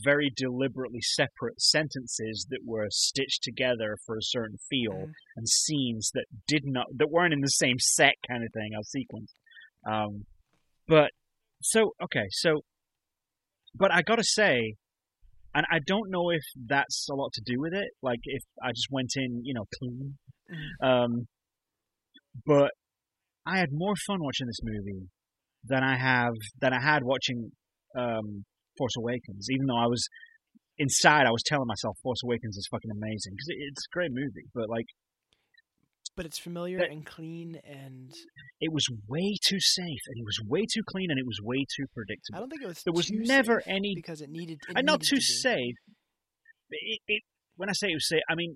very 0.04 0.30
deliberately 0.34 1.00
separate 1.00 1.60
sentences 1.60 2.46
that 2.50 2.60
were 2.64 2.86
stitched 2.90 3.42
together 3.42 3.96
for 4.06 4.16
a 4.16 4.22
certain 4.22 4.58
feel 4.68 5.06
Mhm. 5.06 5.12
and 5.36 5.48
scenes 5.48 6.10
that 6.14 6.26
did 6.46 6.64
not 6.64 6.86
that 6.96 7.10
weren't 7.10 7.32
in 7.32 7.40
the 7.40 7.48
same 7.48 7.78
set 7.78 8.14
kind 8.28 8.44
of 8.44 8.52
thing 8.52 8.74
or 8.74 8.82
sequence. 8.82 9.34
Um, 9.86 10.26
but 10.86 11.10
so 11.62 11.94
okay, 12.02 12.26
so 12.30 12.62
but 13.74 13.92
I 13.92 14.02
gotta 14.02 14.24
say, 14.24 14.74
and 15.54 15.66
I 15.70 15.78
don't 15.86 16.10
know 16.10 16.30
if 16.30 16.42
that's 16.66 17.08
a 17.10 17.14
lot 17.14 17.32
to 17.34 17.42
do 17.44 17.60
with 17.60 17.72
it. 17.74 17.90
Like 18.02 18.20
if 18.24 18.42
I 18.62 18.70
just 18.72 18.88
went 18.90 19.12
in, 19.16 19.44
you 19.44 19.54
know, 19.54 19.66
clean. 19.78 20.18
Mhm. 20.50 20.86
Um, 20.86 21.28
but 22.46 22.72
I 23.46 23.58
had 23.58 23.70
more 23.72 23.94
fun 24.06 24.22
watching 24.22 24.46
this 24.46 24.60
movie 24.62 25.08
than 25.64 25.82
I 25.82 25.96
have 25.96 26.34
than 26.60 26.72
I 26.72 26.80
had 26.80 27.02
watching 27.04 27.52
um, 27.96 28.44
Force 28.81 28.97
Awakens. 28.97 29.48
Even 29.52 29.66
though 29.66 29.77
I 29.77 29.86
was 29.86 30.09
inside, 30.78 31.27
I 31.27 31.31
was 31.31 31.43
telling 31.44 31.66
myself 31.66 31.98
Force 32.02 32.23
Awakens 32.24 32.57
is 32.57 32.66
fucking 32.70 32.90
amazing 32.90 33.32
because 33.36 33.48
it's 33.51 33.85
a 33.85 33.93
great 33.93 34.11
movie. 34.11 34.48
But 34.55 34.70
like, 34.70 34.86
But 36.16 36.24
it's 36.24 36.39
familiar 36.39 36.78
That- 36.78 36.90
and 36.90 37.05
clean 37.05 37.61
and 37.65 38.11
it 38.61 38.73
was 38.73 38.86
way 39.07 39.36
too 39.47 39.61
safe, 39.61 40.02
and 40.09 40.16
it 40.16 40.24
was 40.24 40.40
way 40.48 40.62
too 40.65 40.82
clean, 40.89 41.11
and 41.11 41.19
it 41.20 41.27
was 41.27 41.40
way 41.43 41.61
too 41.77 41.86
predictable. 41.93 42.36
I 42.36 42.40
don't 42.40 42.48
think 42.48 42.62
it 42.62 42.69
was 42.69 42.82
There 42.82 42.93
was 42.93 43.11
never 43.11 43.62
any 43.66 43.93
because 43.94 44.23
it 44.23 44.31
needed 44.31 44.59
it 44.69 44.77
and 44.77 44.86
not 44.86 45.01
needed 45.01 45.11
too 45.11 45.16
to 45.16 45.23
safe. 45.23 45.77
It, 46.70 47.01
it, 47.07 47.23
when 47.57 47.69
I 47.69 47.73
say 47.73 47.89
it 47.90 47.94
was 48.01 48.09
safe, 48.09 48.23
I 48.31 48.35
mean 48.35 48.55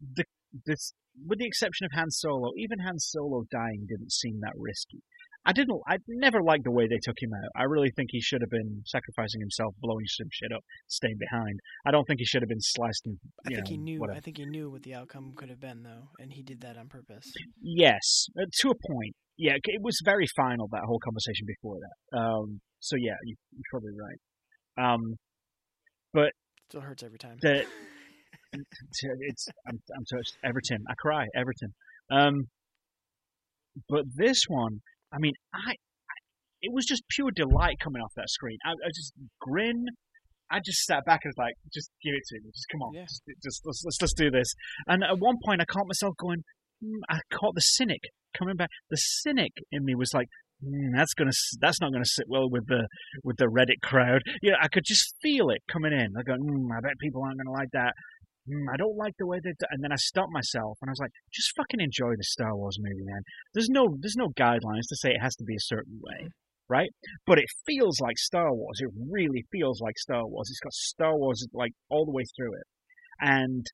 the 0.00 0.24
this 0.66 0.94
with 1.26 1.38
the 1.40 1.46
exception 1.46 1.84
of 1.86 1.92
Han 1.92 2.10
Solo, 2.10 2.52
even 2.56 2.78
Han 2.86 2.98
Solo 2.98 3.44
dying 3.50 3.86
didn't 3.88 4.12
seem 4.12 4.40
that 4.40 4.54
risky. 4.56 5.02
I 5.46 5.52
didn't. 5.52 5.80
I 5.88 5.96
never 6.06 6.42
liked 6.42 6.64
the 6.64 6.70
way 6.70 6.86
they 6.86 6.98
took 7.02 7.16
him 7.20 7.30
out. 7.32 7.50
I 7.56 7.64
really 7.64 7.90
think 7.96 8.10
he 8.12 8.20
should 8.20 8.42
have 8.42 8.50
been 8.50 8.82
sacrificing 8.84 9.40
himself, 9.40 9.74
blowing 9.80 10.04
some 10.06 10.28
shit 10.30 10.52
up, 10.52 10.62
staying 10.88 11.16
behind. 11.18 11.58
I 11.86 11.90
don't 11.90 12.04
think 12.04 12.20
he 12.20 12.26
should 12.26 12.42
have 12.42 12.48
been 12.48 12.60
sliced 12.60 13.06
and. 13.06 13.18
I 13.46 13.48
think 13.48 13.58
know, 13.64 13.70
he 13.70 13.76
knew. 13.78 14.00
whatever. 14.00 14.18
I 14.18 14.20
think 14.20 14.36
he 14.36 14.44
knew 14.44 14.70
what 14.70 14.82
the 14.82 14.94
outcome 14.94 15.32
could 15.34 15.48
have 15.48 15.60
been, 15.60 15.82
though, 15.82 16.08
and 16.18 16.32
he 16.32 16.42
did 16.42 16.60
that 16.60 16.76
on 16.76 16.88
purpose. 16.88 17.32
Yes, 17.62 18.26
uh, 18.38 18.44
to 18.60 18.70
a 18.70 18.74
point. 18.74 19.14
Yeah, 19.38 19.54
it 19.56 19.80
was 19.82 19.98
very 20.04 20.26
final 20.36 20.68
that 20.72 20.82
whole 20.84 21.00
conversation 21.02 21.46
before 21.46 21.78
that. 21.80 22.18
Um, 22.18 22.60
so 22.80 22.96
yeah, 22.96 23.16
you, 23.24 23.34
you're 23.52 23.62
probably 23.70 23.92
right. 23.98 24.92
Um, 24.92 25.16
but 26.12 26.32
Still 26.68 26.82
hurts 26.82 27.02
every 27.02 27.18
time. 27.18 27.36
the 27.40 27.64
it's 28.52 29.48
I'm 29.66 29.78
I'm 29.96 30.04
touched. 30.04 30.36
Everton, 30.44 30.84
I 30.88 30.94
cry. 30.98 31.26
Everton. 31.34 31.74
Um, 32.10 32.48
but 33.88 34.04
this 34.16 34.40
one, 34.48 34.80
I 35.12 35.18
mean, 35.18 35.34
I, 35.54 35.72
I 35.72 36.16
it 36.62 36.72
was 36.72 36.84
just 36.84 37.02
pure 37.08 37.30
delight 37.30 37.76
coming 37.82 38.02
off 38.02 38.12
that 38.16 38.28
screen. 38.28 38.58
I, 38.64 38.70
I 38.70 38.90
just 38.94 39.12
grin. 39.40 39.86
I 40.50 40.58
just 40.64 40.84
sat 40.84 41.04
back 41.06 41.20
and 41.22 41.30
was 41.30 41.38
like, 41.38 41.54
just 41.72 41.90
give 42.02 42.12
it 42.12 42.22
to 42.28 42.34
me. 42.42 42.50
Just 42.50 42.66
come 42.72 42.82
on. 42.82 42.92
Yeah. 42.94 43.02
Just, 43.02 43.22
just 43.42 43.60
let's, 43.64 43.82
let's 43.84 43.98
let's 44.00 44.14
do 44.14 44.30
this. 44.30 44.52
And 44.86 45.02
at 45.04 45.18
one 45.18 45.36
point, 45.44 45.60
I 45.60 45.64
caught 45.64 45.86
myself 45.86 46.14
going. 46.18 46.42
Mm, 46.82 47.00
I 47.08 47.20
caught 47.32 47.54
the 47.54 47.60
cynic 47.60 48.00
coming 48.36 48.56
back. 48.56 48.68
The 48.90 48.96
cynic 48.96 49.52
in 49.70 49.84
me 49.84 49.94
was 49.94 50.10
like, 50.14 50.26
mm, 50.64 50.90
that's 50.96 51.14
gonna 51.14 51.36
that's 51.60 51.80
not 51.80 51.92
gonna 51.92 52.04
sit 52.04 52.26
well 52.28 52.50
with 52.50 52.66
the 52.66 52.88
with 53.22 53.36
the 53.36 53.46
Reddit 53.46 53.80
crowd. 53.82 54.22
Yeah, 54.42 54.54
I 54.60 54.68
could 54.68 54.84
just 54.84 55.14
feel 55.22 55.50
it 55.50 55.60
coming 55.70 55.92
in. 55.92 56.14
I 56.18 56.22
go, 56.22 56.32
mm, 56.32 56.68
I 56.76 56.80
bet 56.80 56.98
people 57.00 57.22
aren't 57.22 57.38
gonna 57.38 57.56
like 57.56 57.70
that. 57.72 57.92
Mm, 58.50 58.66
I 58.72 58.76
don't 58.76 58.96
like 58.96 59.14
the 59.18 59.26
way 59.26 59.38
they. 59.42 59.52
And 59.70 59.82
then 59.82 59.92
I 59.92 59.96
stopped 59.96 60.32
myself 60.32 60.78
and 60.82 60.88
I 60.88 60.92
was 60.92 61.00
like, 61.00 61.12
just 61.32 61.52
fucking 61.56 61.80
enjoy 61.80 62.16
the 62.16 62.24
Star 62.24 62.56
Wars 62.56 62.78
movie, 62.80 63.04
man. 63.04 63.22
There's 63.54 63.68
no 63.68 63.96
there's 64.00 64.16
no 64.16 64.28
guidelines 64.38 64.88
to 64.88 64.96
say 64.96 65.10
it 65.10 65.22
has 65.22 65.36
to 65.36 65.44
be 65.44 65.54
a 65.54 65.60
certain 65.60 66.00
way, 66.02 66.28
right? 66.68 66.90
But 67.26 67.38
it 67.38 67.46
feels 67.66 68.00
like 68.00 68.18
Star 68.18 68.52
Wars. 68.52 68.80
It 68.80 68.90
really 69.10 69.44
feels 69.52 69.80
like 69.80 69.98
Star 69.98 70.26
Wars. 70.26 70.48
It's 70.50 70.60
got 70.60 70.72
Star 70.72 71.16
Wars 71.16 71.46
like 71.52 71.72
all 71.88 72.04
the 72.04 72.12
way 72.12 72.24
through 72.36 72.54
it, 72.54 72.66
and 73.20 73.66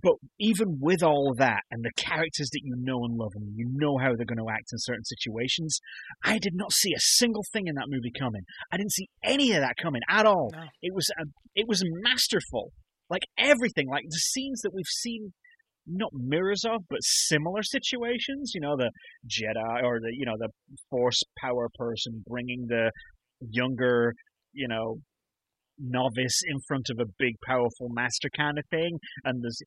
but 0.00 0.14
even 0.40 0.78
with 0.80 1.02
all 1.02 1.30
of 1.30 1.38
that 1.38 1.60
and 1.70 1.84
the 1.84 1.92
characters 1.96 2.50
that 2.52 2.60
you 2.64 2.74
know 2.76 3.04
and 3.04 3.16
love 3.16 3.30
and 3.36 3.54
you 3.54 3.70
know 3.74 3.96
how 3.98 4.08
they're 4.16 4.26
going 4.26 4.38
to 4.38 4.52
act 4.52 4.72
in 4.72 4.78
certain 4.78 5.04
situations, 5.04 5.78
I 6.24 6.38
did 6.38 6.54
not 6.54 6.72
see 6.72 6.92
a 6.92 7.00
single 7.00 7.44
thing 7.52 7.68
in 7.68 7.76
that 7.76 7.86
movie 7.88 8.12
coming. 8.18 8.42
I 8.72 8.76
didn't 8.76 8.92
see 8.92 9.08
any 9.22 9.52
of 9.52 9.60
that 9.60 9.76
coming 9.80 10.02
at 10.08 10.26
all. 10.26 10.50
No. 10.52 10.64
It 10.82 10.92
was 10.92 11.08
a, 11.18 11.24
it 11.54 11.68
was 11.68 11.84
masterful. 12.02 12.72
Like 13.14 13.28
everything, 13.38 13.86
like 13.88 14.02
the 14.10 14.18
scenes 14.18 14.60
that 14.62 14.72
we've 14.74 14.90
seen, 14.90 15.32
not 15.86 16.10
mirrors 16.12 16.64
of, 16.64 16.82
but 16.90 16.98
similar 17.00 17.62
situations. 17.62 18.50
You 18.54 18.60
know, 18.60 18.76
the 18.76 18.90
Jedi 19.30 19.84
or 19.84 20.00
the 20.00 20.10
you 20.10 20.26
know 20.26 20.34
the 20.36 20.48
Force 20.90 21.22
power 21.38 21.68
person 21.78 22.24
bringing 22.26 22.66
the 22.66 22.90
younger, 23.38 24.14
you 24.52 24.66
know, 24.66 24.96
novice 25.78 26.40
in 26.48 26.58
front 26.66 26.86
of 26.90 26.98
a 26.98 27.08
big 27.16 27.34
powerful 27.46 27.88
master 27.88 28.28
kind 28.36 28.58
of 28.58 28.64
thing, 28.68 28.98
and 29.22 29.44
there's 29.44 29.60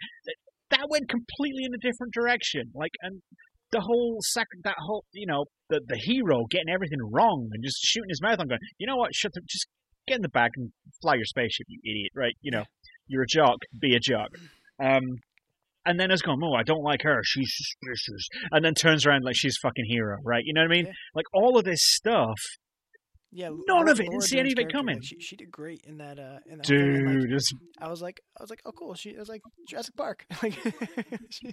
that 0.71 0.89
went 0.89 1.07
completely 1.07 1.63
in 1.63 1.73
a 1.73 1.77
different 1.77 2.13
direction. 2.13 2.63
Like 2.75 2.91
and. 3.01 3.21
The 3.69 3.81
whole 3.81 4.19
sac 4.21 4.47
that 4.63 4.77
whole 4.79 5.03
you 5.11 5.27
know 5.27 5.43
the 5.67 5.81
the 5.85 5.97
hero 5.97 6.45
getting 6.49 6.69
everything 6.73 6.99
wrong 7.11 7.49
and 7.51 7.61
just 7.61 7.83
shooting 7.83 8.07
his 8.07 8.21
mouth 8.21 8.39
on 8.39 8.47
going 8.47 8.61
you 8.77 8.87
know 8.87 8.95
what 8.95 9.13
shut 9.13 9.33
the 9.33 9.41
just 9.45 9.67
get 10.07 10.15
in 10.15 10.21
the 10.21 10.29
back 10.29 10.51
and 10.55 10.71
fly 11.01 11.15
your 11.15 11.25
spaceship, 11.25 11.67
you 11.67 11.79
idiot, 11.83 12.11
right? 12.15 12.33
You 12.41 12.51
know, 12.51 12.63
you're 13.07 13.23
a 13.23 13.27
jock, 13.27 13.57
be 13.79 13.95
a 13.95 13.99
jock. 13.99 14.29
Um, 14.83 15.01
and 15.85 15.99
then 15.99 16.09
has 16.09 16.21
gone, 16.21 16.39
oh, 16.43 16.53
I 16.53 16.63
don't 16.63 16.83
like 16.83 17.01
her, 17.03 17.21
she's 17.23 17.49
suspicious, 17.55 18.27
and 18.51 18.63
then 18.65 18.73
turns 18.73 19.05
around 19.05 19.23
like 19.23 19.35
she's 19.37 19.55
fucking 19.61 19.85
hero, 19.87 20.17
right? 20.25 20.43
You 20.45 20.53
know 20.53 20.61
what 20.61 20.71
I 20.71 20.75
mean? 20.75 20.85
Yeah. 20.87 20.91
Like 21.15 21.25
all 21.33 21.57
of 21.57 21.63
this 21.63 21.79
stuff, 21.81 22.35
Yeah, 23.31 23.47
None 23.49 23.57
Laura- 23.69 23.91
of 23.91 23.99
it, 23.99 24.03
didn't 24.09 24.23
see 24.23 24.39
any 24.39 24.51
of 24.51 24.59
it 24.59 24.71
coming. 24.71 24.95
like, 24.97 25.03
she, 25.05 25.15
she 25.19 25.35
did 25.37 25.49
great 25.49 25.79
in 25.87 25.97
that. 25.97 26.19
Uh, 26.19 26.39
in 26.45 26.57
that 26.57 26.69
and, 26.69 27.21
like, 27.21 27.29
dude. 27.29 27.39
I 27.79 27.87
was 27.89 28.01
like, 28.01 28.19
I 28.37 28.43
was 28.43 28.49
like, 28.49 28.59
oh 28.65 28.71
cool. 28.71 28.93
She 28.95 29.09
it 29.11 29.19
was 29.19 29.29
like 29.29 29.41
Jurassic 29.69 29.95
Park. 29.95 30.25
like, 30.43 30.53
she, 31.31 31.51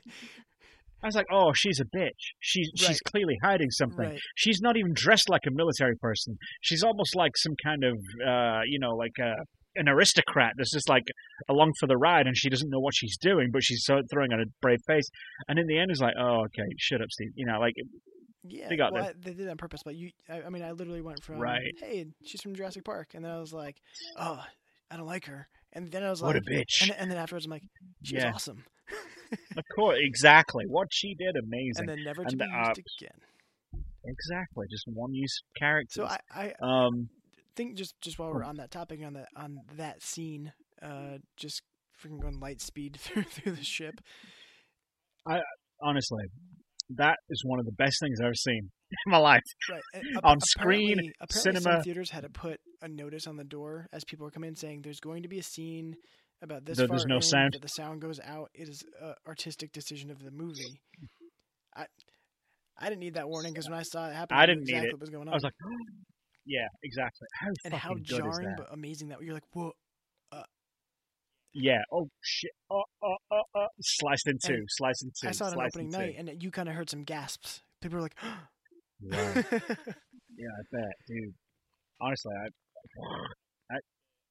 I 1.03 1.07
was 1.07 1.15
like, 1.17 1.27
oh, 1.31 1.53
she's 1.55 1.79
a 1.81 1.85
bitch. 1.97 2.11
She's 2.41 2.71
she's 2.77 2.99
clearly 3.01 3.37
hiding 3.43 3.71
something. 3.71 3.99
right. 4.09 4.19
She's 4.37 4.61
not 4.63 4.77
even 4.77 4.93
dressed 4.95 5.29
like 5.29 5.43
a 5.47 5.51
military 5.53 5.97
person. 6.01 6.37
She's 6.63 6.83
almost 6.83 7.15
like 7.15 7.33
some 7.37 7.55
kind 7.63 7.85
of, 7.85 7.95
uh, 8.27 8.61
you 8.67 8.79
know, 8.81 8.93
like 8.97 9.13
a, 9.21 9.35
an 9.77 9.89
aristocrat 9.89 10.53
that's 10.57 10.73
just 10.73 10.89
like 10.89 11.05
along 11.49 11.73
for 11.81 11.87
the 11.87 11.97
ride, 11.97 12.27
and 12.27 12.37
she 12.37 12.49
doesn't 12.49 12.71
know 12.71 12.81
what 12.81 12.95
she's 12.95 13.17
doing, 13.19 13.51
but 13.53 13.63
she's 13.63 13.85
so 13.85 14.01
throwing 14.13 14.33
on 14.33 14.41
a 14.41 14.45
brave 14.61 14.79
face. 14.87 15.09
And 15.49 15.59
in 15.59 15.67
the 15.67 15.79
end, 15.79 15.91
it's 15.91 16.01
like, 16.01 16.15
oh, 16.19 16.45
okay, 16.45 16.69
shut 16.79 17.01
up, 17.01 17.09
Steve. 17.11 17.31
You 17.35 17.47
know, 17.47 17.59
like, 17.61 17.75
Yeah, 18.45 18.69
They 18.69 18.77
got 18.77 18.93
well. 18.93 19.05
I, 19.05 19.13
they 19.19 19.33
did 19.33 19.47
it 19.47 19.51
on 19.51 19.57
purpose. 19.57 19.81
But 19.85 19.95
you, 19.97 20.11
I, 20.29 20.43
I 20.43 20.49
mean, 20.51 20.63
I 20.63 20.73
literally 20.73 21.01
went 21.03 21.23
from, 21.25 21.39
Right. 21.39 21.61
hey, 21.81 22.07
she's 22.25 22.41
from 22.43 22.55
Jurassic 22.55 22.85
Park, 22.85 23.09
and 23.15 23.25
then 23.25 23.33
I 23.33 23.41
was 23.41 23.53
like, 23.53 23.77
oh, 24.19 24.43
I 24.91 24.97
don't 24.97 25.07
like 25.07 25.27
her. 25.27 25.49
And 25.73 25.91
then 25.91 26.05
I 26.05 26.11
was 26.11 26.23
like, 26.23 26.35
what 26.35 26.37
a 26.37 26.41
bitch. 26.51 26.83
and, 26.83 26.91
and 26.93 27.11
then 27.11 27.19
afterwards, 27.19 27.47
I'm 27.47 27.51
like, 27.51 27.63
she's 28.05 28.23
Yeah. 28.23 28.33
awesome. 28.33 28.65
of 29.57 29.65
course, 29.75 29.99
exactly. 30.01 30.65
What 30.69 30.89
she 30.93 31.15
did, 31.15 31.35
amazing. 31.43 31.73
And 31.79 31.89
then 31.89 32.05
never 32.05 32.23
to 32.23 32.29
And, 32.29 32.39
be 32.39 32.45
uh, 32.45 32.69
used 32.69 32.81
again. 33.01 33.83
exactly, 34.05 34.67
just 34.71 34.85
one 34.87 35.13
use 35.15 35.43
character. 35.59 36.03
So 36.03 36.05
I, 36.07 36.19
I 36.33 36.53
um, 36.63 37.09
think 37.57 37.77
just 37.77 37.95
just 38.01 38.19
while 38.19 38.33
we're 38.33 38.45
on 38.45 38.57
that 38.57 38.71
topic 38.71 39.01
on 39.05 39.15
that 39.15 39.29
on 39.37 39.59
that 39.77 40.03
scene, 40.03 40.53
uh, 40.83 41.19
just 41.37 41.63
freaking 42.03 42.21
going 42.21 42.41
light 42.41 42.61
speed 42.61 42.97
through 43.01 43.25
through 43.25 43.53
the 43.53 43.65
ship. 43.65 44.01
I 45.27 45.41
honestly, 45.83 46.25
that 46.91 47.17
is 47.31 47.43
one 47.45 47.59
of 47.59 47.65
the 47.67 47.73
best 47.73 47.97
things 48.01 48.21
I've 48.21 48.27
ever 48.27 48.35
seen 48.35 48.71
in 49.07 49.11
my 49.13 49.19
life. 49.19 49.43
Right. 49.71 49.81
On 50.23 50.39
screen, 50.41 50.99
apparently- 51.21 51.27
cinema. 51.61 51.77
Some 51.77 51.83
theaters 51.83 52.11
had 52.11 52.23
to 52.23 52.29
put 52.31 52.59
a 52.83 52.89
notice 52.89 53.27
on 53.27 53.37
the 53.37 53.45
door 53.45 53.87
as 53.93 54.05
people 54.05 54.25
were 54.25 54.31
coming 54.31 54.49
in 54.49 54.57
saying 54.57 54.83
there's 54.83 55.01
going 55.01 55.23
to 55.23 55.29
be 55.29 55.39
a 55.39 55.43
scene 55.43 55.95
about 56.43 56.65
this 56.67 56.79
far 56.79 56.89
there's 56.89 57.07
no 57.07 57.17
in, 57.17 57.23
sound. 57.23 57.55
that 57.55 57.63
the 57.63 57.69
sound 57.69 58.03
goes 58.03 58.21
out. 58.23 58.51
It 58.55 58.69
is 58.69 58.83
a 59.03 59.15
artistic 59.27 59.73
decision 59.73 60.11
of 60.11 60.19
the 60.23 60.31
movie. 60.31 60.79
I 61.77 61.87
I 62.79 62.89
didn't 62.89 63.01
need 63.01 63.15
that 63.15 63.29
warning 63.29 63.53
because 63.53 63.69
when 63.71 63.79
I 63.79 63.83
saw 63.83 64.09
it 64.11 64.15
happen, 64.15 64.37
I 64.37 64.43
knew 64.47 64.55
didn't 64.55 64.65
need 64.67 64.89
it. 64.89 64.93
what 64.93 65.01
was 65.01 65.11
going 65.11 65.29
on. 65.29 65.33
I 65.33 65.37
was 65.37 65.45
like, 65.45 65.55
yeah, 66.47 66.67
exactly. 66.83 67.27
How 67.41 67.49
and 67.49 67.57
fucking 67.63 67.79
how 67.79 67.95
good 67.95 68.05
jarring 68.05 68.31
is 68.31 68.37
that? 68.39 68.57
but 68.59 68.73
amazing 68.73 69.09
that 69.09 69.23
you're 69.23 69.35
like, 69.35 69.45
whoa. 69.53 69.73
Uh 70.33 70.43
yeah. 71.53 71.83
Oh 71.93 72.09
shit. 72.23 72.51
Oh, 72.71 72.83
oh, 73.03 73.17
oh, 73.33 73.43
oh. 73.57 73.67
Sliced 73.81 74.29
in 74.29 74.39
two. 74.45 74.65
Sliced 74.69 75.05
in 75.05 75.11
two. 75.21 75.29
I 75.29 75.33
saw 75.33 75.49
it 75.49 75.57
on 75.57 75.67
opening 75.67 75.87
in 75.87 75.93
two. 75.93 75.99
night, 75.99 76.15
and 76.19 76.43
you 76.43 76.51
kind 76.51 76.69
of 76.69 76.75
heard 76.75 76.91
some 76.91 77.05
gasps. 77.05 77.63
People 77.81 77.99
were 77.99 78.03
like, 78.03 78.17
Right. 79.03 79.45
Yeah, 80.37 80.51
I 80.51 80.63
bet, 80.73 80.95
dude. 81.07 81.35
Honestly, 82.01 82.35
I, 82.35 82.47
I 83.75 83.79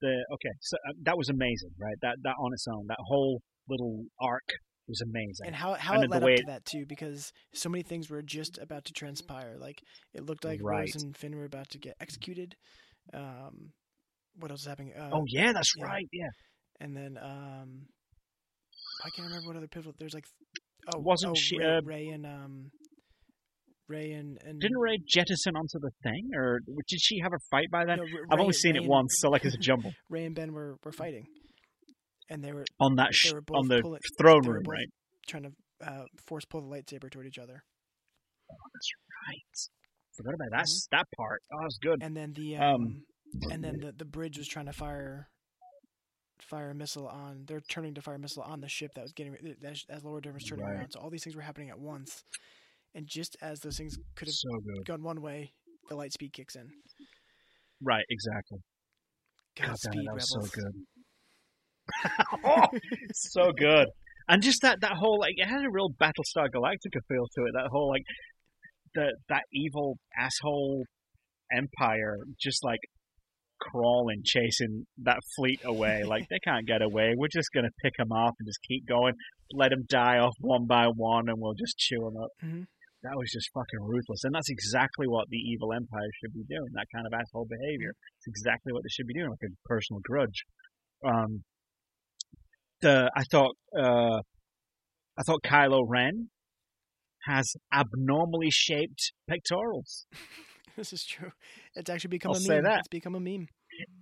the 0.02 0.26
okay, 0.34 0.54
so 0.60 0.78
uh, 0.90 0.94
that 1.04 1.18
was 1.18 1.30
amazing, 1.30 1.72
right? 1.80 1.96
That 2.02 2.18
that 2.24 2.36
on 2.40 2.52
its 2.54 2.66
own, 2.68 2.86
that 2.88 3.00
whole 3.00 3.42
little 3.70 4.04
arc 4.20 4.44
was 4.88 5.02
amazing. 5.02 5.46
and 5.48 5.56
how 5.56 5.74
how 5.76 5.94
And 5.96 6.04
it 6.04 6.10
led 6.10 6.24
up 6.24 6.30
to 6.30 6.44
that 6.48 6.66
too, 6.66 6.86
because 6.88 7.32
so 7.54 7.70
many 7.70 7.84
things 7.84 8.10
were 8.10 8.22
just 8.22 8.58
about 8.62 8.84
to 8.86 8.94
transpire. 8.94 9.56
Like 9.58 9.82
it 10.14 10.26
looked 10.26 10.44
like 10.46 10.60
Right. 10.62 10.80
Rose 10.94 11.04
and 11.04 11.16
Finn 11.16 11.36
were 11.36 11.46
about 11.46 11.70
to 11.70 11.78
get 11.80 11.96
executed. 12.02 12.56
Um, 13.14 13.72
what 14.40 14.52
else 14.52 14.62
is 14.62 14.68
happening? 14.68 14.94
Uh, 14.98 15.10
oh 15.14 15.24
yeah, 15.28 15.54
that's 15.54 15.72
yeah. 15.78 15.86
right. 15.86 16.08
Yeah, 16.12 16.30
and 16.82 16.96
then 16.96 17.18
um, 17.22 17.86
I 19.06 19.10
can't 19.16 19.28
remember 19.28 19.48
what 19.48 19.58
other 19.58 19.68
pivotal. 19.68 19.94
There's 20.00 20.14
like, 20.14 20.26
oh, 20.94 21.00
Wasn't 21.00 21.32
oh, 21.32 21.36
she, 21.36 21.58
Rey, 21.60 21.66
uh, 21.78 21.82
Rey 21.86 22.08
and 22.08 22.26
um, 22.26 22.70
Rey 23.90 24.12
and 24.12 24.38
and 24.46 24.60
didn't 24.60 24.78
Rey 24.80 24.98
jettison 25.08 25.56
onto 25.56 25.80
the 25.80 25.92
thing, 26.04 26.30
or 26.36 26.60
did 26.88 27.00
she 27.02 27.20
have 27.20 27.32
a 27.34 27.40
fight 27.52 27.68
by 27.72 27.86
then? 27.86 27.98
no, 27.98 28.04
Rey- 28.04 28.12
I've 28.32 28.40
only 28.40 28.54
seen 28.54 28.74
Rey 28.74 28.78
it 28.80 28.82
and- 28.84 28.90
once, 28.90 29.16
so 29.20 29.30
like 29.30 29.46
it's 29.46 29.56
a 29.56 29.60
jumble 29.60 29.92
Rey 30.10 30.26
and 30.26 30.34
Ben 30.36 30.52
were, 30.54 30.78
were 30.84 30.92
fighting, 30.94 31.26
and 32.34 32.44
they 32.44 32.52
were 32.52 32.66
on 32.80 32.96
that 32.96 33.14
sh- 33.14 33.32
on 33.54 33.68
the 33.68 33.82
pulling- 33.82 34.02
throne 34.18 34.46
room, 34.48 34.64
right? 34.68 34.88
trying 35.28 35.44
to 35.44 35.52
uh, 35.88 36.04
force 36.28 36.44
pull 36.46 36.62
the 36.62 36.68
lightsaber 36.68 37.10
toward 37.10 37.28
each 37.28 37.38
other. 37.40 37.64
That's 38.50 38.90
right. 39.28 39.58
Forgot 40.18 40.34
about 40.36 40.52
that 40.52 40.62
s 40.62 40.88
that 40.92 41.06
part. 41.18 41.40
Oh, 41.54 41.58
that 41.60 41.66
was 41.66 41.80
good. 41.82 42.00
Mm-hmm. 42.00 42.06
And 42.08 42.18
then 42.18 42.34
the 42.34 42.58
Um, 42.58 42.74
um, 42.74 43.04
and 43.52 43.64
then 43.64 43.76
the 43.80 43.92
the 43.98 44.06
bridge 44.06 44.38
was 44.38 44.48
trying 44.48 44.66
to 44.66 44.74
fire 44.74 45.30
fire 46.42 46.72
a 46.72 46.76
missile 46.76 47.08
on. 47.08 47.46
They're 47.48 47.62
turning 47.70 47.94
to 47.96 48.02
fire 48.02 48.16
a 48.16 48.20
missile 48.20 48.44
on 48.44 48.60
the 48.62 48.68
ship 48.70 48.92
that 48.96 49.02
was 49.02 49.14
getting 49.14 49.36
as, 49.66 49.84
as 49.90 50.04
Laura 50.04 50.22
Dern 50.22 50.34
was 50.34 50.44
turning 50.44 50.66
Right. 50.66 50.76
around. 50.76 50.92
So 50.92 51.00
all 51.00 51.10
these 51.10 51.24
things 51.24 51.36
were 51.36 51.42
happening 51.42 51.70
at 51.70 51.80
once, 51.80 52.24
and 52.94 53.08
just 53.08 53.38
as 53.42 53.60
those 53.62 53.78
things 53.78 53.96
could 54.16 54.28
have 54.28 54.36
So 54.36 54.50
gone 54.86 55.04
one 55.04 55.22
way, 55.22 55.54
the 55.90 55.96
light 55.96 56.12
speed 56.12 56.34
kicks 56.34 56.56
in. 56.56 56.68
Right, 57.82 58.06
exactly. 58.10 58.60
God 59.58 59.64
damn 59.66 59.70
Godspeed, 59.72 60.02
it, 60.02 60.06
that 60.08 60.14
was 60.14 60.32
rebels. 60.36 60.52
so 60.52 60.62
good. 60.62 60.74
oh, 62.46 62.68
so 63.14 63.52
good. 63.58 63.88
And 64.28 64.42
just 64.42 64.62
that 64.62 64.80
that 64.82 64.94
whole 64.94 65.20
like 65.20 65.34
it 65.38 65.48
had 65.48 65.66
a 65.66 65.70
real 65.72 65.90
Battlestar 65.90 66.48
Galactica 66.54 67.00
feel 67.08 67.28
to 67.36 67.42
it. 67.46 67.52
That 67.54 67.68
whole 67.72 67.90
like 67.90 68.04
the 68.96 69.16
that 69.30 69.44
evil 69.52 69.98
asshole 70.18 70.86
empire 71.52 72.18
just 72.40 72.64
like 72.64 72.80
crawling, 73.60 74.22
chasing 74.24 74.86
that 75.04 75.20
fleet 75.36 75.60
away. 75.66 76.04
like 76.08 76.24
they 76.30 76.40
can't 76.44 76.66
get 76.66 76.82
away. 76.82 77.14
We're 77.16 77.32
just 77.32 77.50
gonna 77.54 77.74
pick 77.84 77.94
them 77.98 78.12
off 78.12 78.34
and 78.40 78.48
just 78.48 78.60
keep 78.68 78.88
going. 78.88 79.14
Let 79.52 79.70
them 79.70 79.84
die 79.90 80.18
off 80.20 80.34
one 80.40 80.68
by 80.68 80.88
one, 80.88 81.28
and 81.28 81.38
we'll 81.40 81.54
just 81.54 81.78
chew 81.78 82.00
them 82.00 82.18
up. 82.18 82.30
Mhm. 82.44 82.66
That 83.04 83.20
was 83.20 83.30
just 83.32 83.52
fucking 83.54 83.84
ruthless, 83.84 84.24
and 84.24 84.34
that's 84.34 84.50
exactly 84.50 85.08
what 85.08 85.28
the 85.28 85.38
evil 85.38 85.74
empire 85.74 86.08
should 86.22 86.34
be 86.34 86.48
doing. 86.48 86.72
That 86.72 86.88
kind 86.96 87.06
of 87.06 87.12
asshole 87.12 87.48
behavior. 87.50 87.92
It's 88.20 88.28
exactly 88.28 88.72
what 88.72 88.84
they 88.84 88.94
should 88.96 89.08
be 89.08 89.14
doing, 89.14 89.30
like 89.30 89.44
a 89.44 89.52
personal 89.68 90.00
grudge. 90.08 90.46
Um, 91.04 91.44
the 92.84 93.10
I 93.16 93.24
thought 93.32 93.56
uh, 93.78 94.20
I 95.18 95.22
thought 95.26 95.42
Kylo 95.44 95.82
Ren 95.88 96.30
has 97.28 97.52
abnormally 97.74 98.50
shaped 98.52 99.12
pectorals. 99.28 100.06
This 100.76 100.92
is 100.92 101.06
true. 101.06 101.30
It's 101.76 101.88
actually 101.88 102.08
become 102.08 102.32
I'll 102.32 102.38
a 102.38 102.42
say 102.42 102.56
meme. 102.56 102.64
that. 102.64 102.80
It's 102.80 102.88
become 102.88 103.14
a 103.14 103.20
meme. 103.20 103.48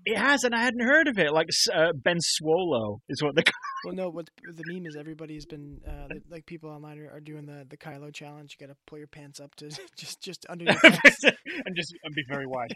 It 0.06 0.18
has, 0.18 0.46
and 0.46 0.56
I 0.56 0.62
hadn't 0.62 0.80
heard 0.86 1.10
of 1.10 1.18
it. 1.20 1.34
Like 1.34 1.48
uh, 1.74 1.92
Ben 2.02 2.16
Swolo 2.16 3.00
is 3.10 3.22
what 3.22 3.36
they 3.36 3.44
call 3.44 3.52
Well, 3.84 3.94
no, 3.96 4.10
what 4.10 4.30
the 4.56 4.64
meme 4.68 4.86
is 4.86 4.96
everybody's 4.98 5.46
been 5.46 5.80
uh, 5.86 6.08
li- 6.10 6.22
like 6.30 6.46
people 6.46 6.70
online 6.70 6.98
are, 7.00 7.12
are 7.12 7.20
doing 7.20 7.46
the 7.46 7.66
the 7.70 7.76
Kylo 7.76 8.14
challenge. 8.14 8.56
You 8.58 8.68
got 8.68 8.72
to 8.72 8.78
pull 8.88 9.00
your 9.00 9.08
pants 9.08 9.42
up 9.42 9.54
to 9.56 9.68
just 9.98 10.22
just 10.22 10.46
under 10.48 10.64
your 10.64 10.76
and 10.82 11.76
just 11.76 11.94
and 12.06 12.16
be 12.16 12.24
very 12.30 12.46
wide. 12.48 12.72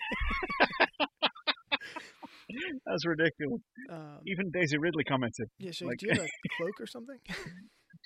That's 2.86 3.06
ridiculous. 3.06 3.62
Um, 3.92 4.20
Even 4.28 4.52
Daisy 4.52 4.78
Ridley 4.78 5.04
commented, 5.04 5.48
yeah, 5.60 5.72
so 5.74 5.86
like- 5.88 5.98
do 6.00 6.08
you 6.08 6.14
have 6.14 6.26
a 6.26 6.50
cloak 6.58 6.80
or 6.80 6.88
something? 6.88 7.18
"Do 7.28 7.34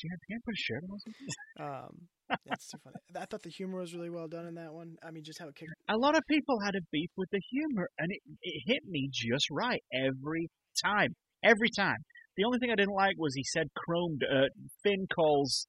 you 0.07 0.11
have, 0.11 0.19
can 0.29 0.39
put 0.45 0.53
a 0.53 0.57
shirt 0.57 0.83
on?" 0.89 0.99
something?" 0.99 1.27
Um, 1.59 2.07
that's 2.45 2.67
too 2.69 2.77
funny. 2.83 2.95
I 3.19 3.25
thought 3.25 3.43
the 3.43 3.49
humor 3.49 3.79
was 3.79 3.93
really 3.93 4.09
well 4.09 4.27
done 4.27 4.45
in 4.47 4.55
that 4.55 4.71
one. 4.71 4.95
I 5.03 5.11
mean, 5.11 5.23
just 5.25 5.39
how 5.39 5.47
it 5.49 5.55
kicked. 5.55 5.71
a 5.89 5.97
lot 5.97 6.15
of 6.15 6.23
people 6.29 6.59
had 6.63 6.75
a 6.75 6.81
beef 6.91 7.09
with 7.17 7.29
the 7.31 7.41
humor, 7.51 7.89
and 7.97 8.07
it, 8.11 8.21
it 8.41 8.63
hit 8.65 8.83
me 8.87 9.09
just 9.11 9.45
right 9.51 9.81
every 9.93 10.47
time. 10.83 11.15
Every 11.43 11.69
time. 11.75 11.97
The 12.37 12.45
only 12.45 12.59
thing 12.59 12.69
I 12.71 12.75
didn't 12.75 12.93
like 12.95 13.15
was 13.17 13.33
he 13.35 13.43
said 13.43 13.67
chromed. 13.75 14.21
Uh, 14.23 14.45
Finn 14.83 15.05
calls 15.13 15.67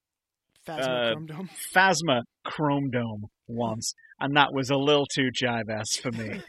Phasma 0.67 0.79
Uh, 0.81 1.13
Chrome 1.15 1.27
Dome. 1.27 1.51
Phasma 1.75 2.21
Chrome 2.45 2.91
Dome 2.91 3.25
once, 3.49 3.95
and 4.21 4.37
that 4.37 4.49
was 4.53 4.71
a 4.71 4.77
little 4.77 5.07
too 5.13 5.31
jive 5.43 5.69
ass 5.71 5.97
for 5.97 6.13
me. 6.13 6.41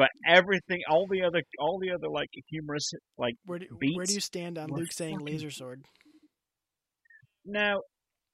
But 0.00 0.08
everything, 0.26 0.80
all 0.88 1.06
the 1.10 1.22
other, 1.22 1.42
all 1.58 1.78
the 1.78 1.90
other 1.90 2.08
like 2.10 2.30
humorous, 2.48 2.90
like 3.18 3.34
Where 3.44 3.58
do, 3.58 3.66
where 3.96 4.06
do 4.06 4.14
you 4.14 4.20
stand 4.20 4.56
on 4.56 4.68
Luke 4.70 4.92
saying 4.92 5.16
fucking- 5.18 5.26
laser 5.26 5.50
sword? 5.50 5.82
now. 7.44 7.76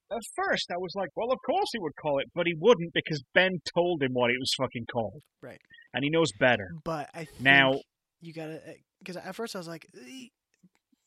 At 0.08 0.22
first, 0.36 0.66
I 0.70 0.76
was 0.78 0.92
like, 0.94 1.08
"Well, 1.16 1.32
of 1.32 1.38
course 1.44 1.66
he 1.72 1.80
would 1.80 1.96
call 2.00 2.20
it," 2.20 2.26
but 2.32 2.46
he 2.46 2.54
wouldn't 2.56 2.92
because 2.94 3.20
Ben 3.34 3.50
told 3.74 4.00
him 4.04 4.12
what 4.12 4.30
it 4.30 4.36
was 4.38 4.52
fucking 4.56 4.86
called, 4.92 5.20
Right. 5.42 5.58
and 5.92 6.04
he 6.04 6.10
knows 6.10 6.30
better. 6.38 6.68
But 6.84 7.10
I 7.12 7.24
think 7.24 7.40
Now- 7.40 7.72
you 8.20 8.32
gotta 8.32 8.58
uh, 8.70 8.72
because 9.00 9.16
at 9.16 9.34
first 9.34 9.56
I 9.56 9.58
was 9.58 9.66
like, 9.66 9.84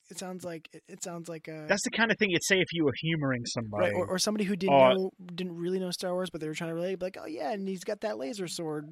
it 0.09 0.17
sounds 0.17 0.43
like 0.43 0.67
it, 0.73 0.83
it 0.89 1.01
sounds 1.01 1.29
like 1.29 1.47
a 1.47 1.65
That's 1.69 1.83
the 1.85 1.91
kind 1.91 2.11
of 2.11 2.17
thing 2.17 2.31
you'd 2.31 2.43
say 2.43 2.57
if 2.59 2.73
you 2.73 2.83
were 2.83 2.91
humoring 2.99 3.45
somebody. 3.45 3.85
right 3.85 3.93
or, 3.93 4.05
or 4.05 4.19
somebody 4.19 4.43
who 4.43 4.57
didn't 4.57 4.73
Or- 4.75 4.93
know 4.93 5.11
didn't 5.33 5.55
really 5.55 5.79
know 5.79 5.91
Star 5.91 6.11
Wars, 6.13 6.29
but 6.29 6.41
they 6.41 6.47
were 6.49 6.53
trying 6.53 6.71
to 6.71 6.75
relate. 6.75 7.01
Like, 7.01 7.15
oh 7.17 7.25
yeah, 7.25 7.53
and 7.53 7.69
he's 7.69 7.85
got 7.85 8.01
that 8.01 8.17
laser 8.17 8.49
sword. 8.49 8.91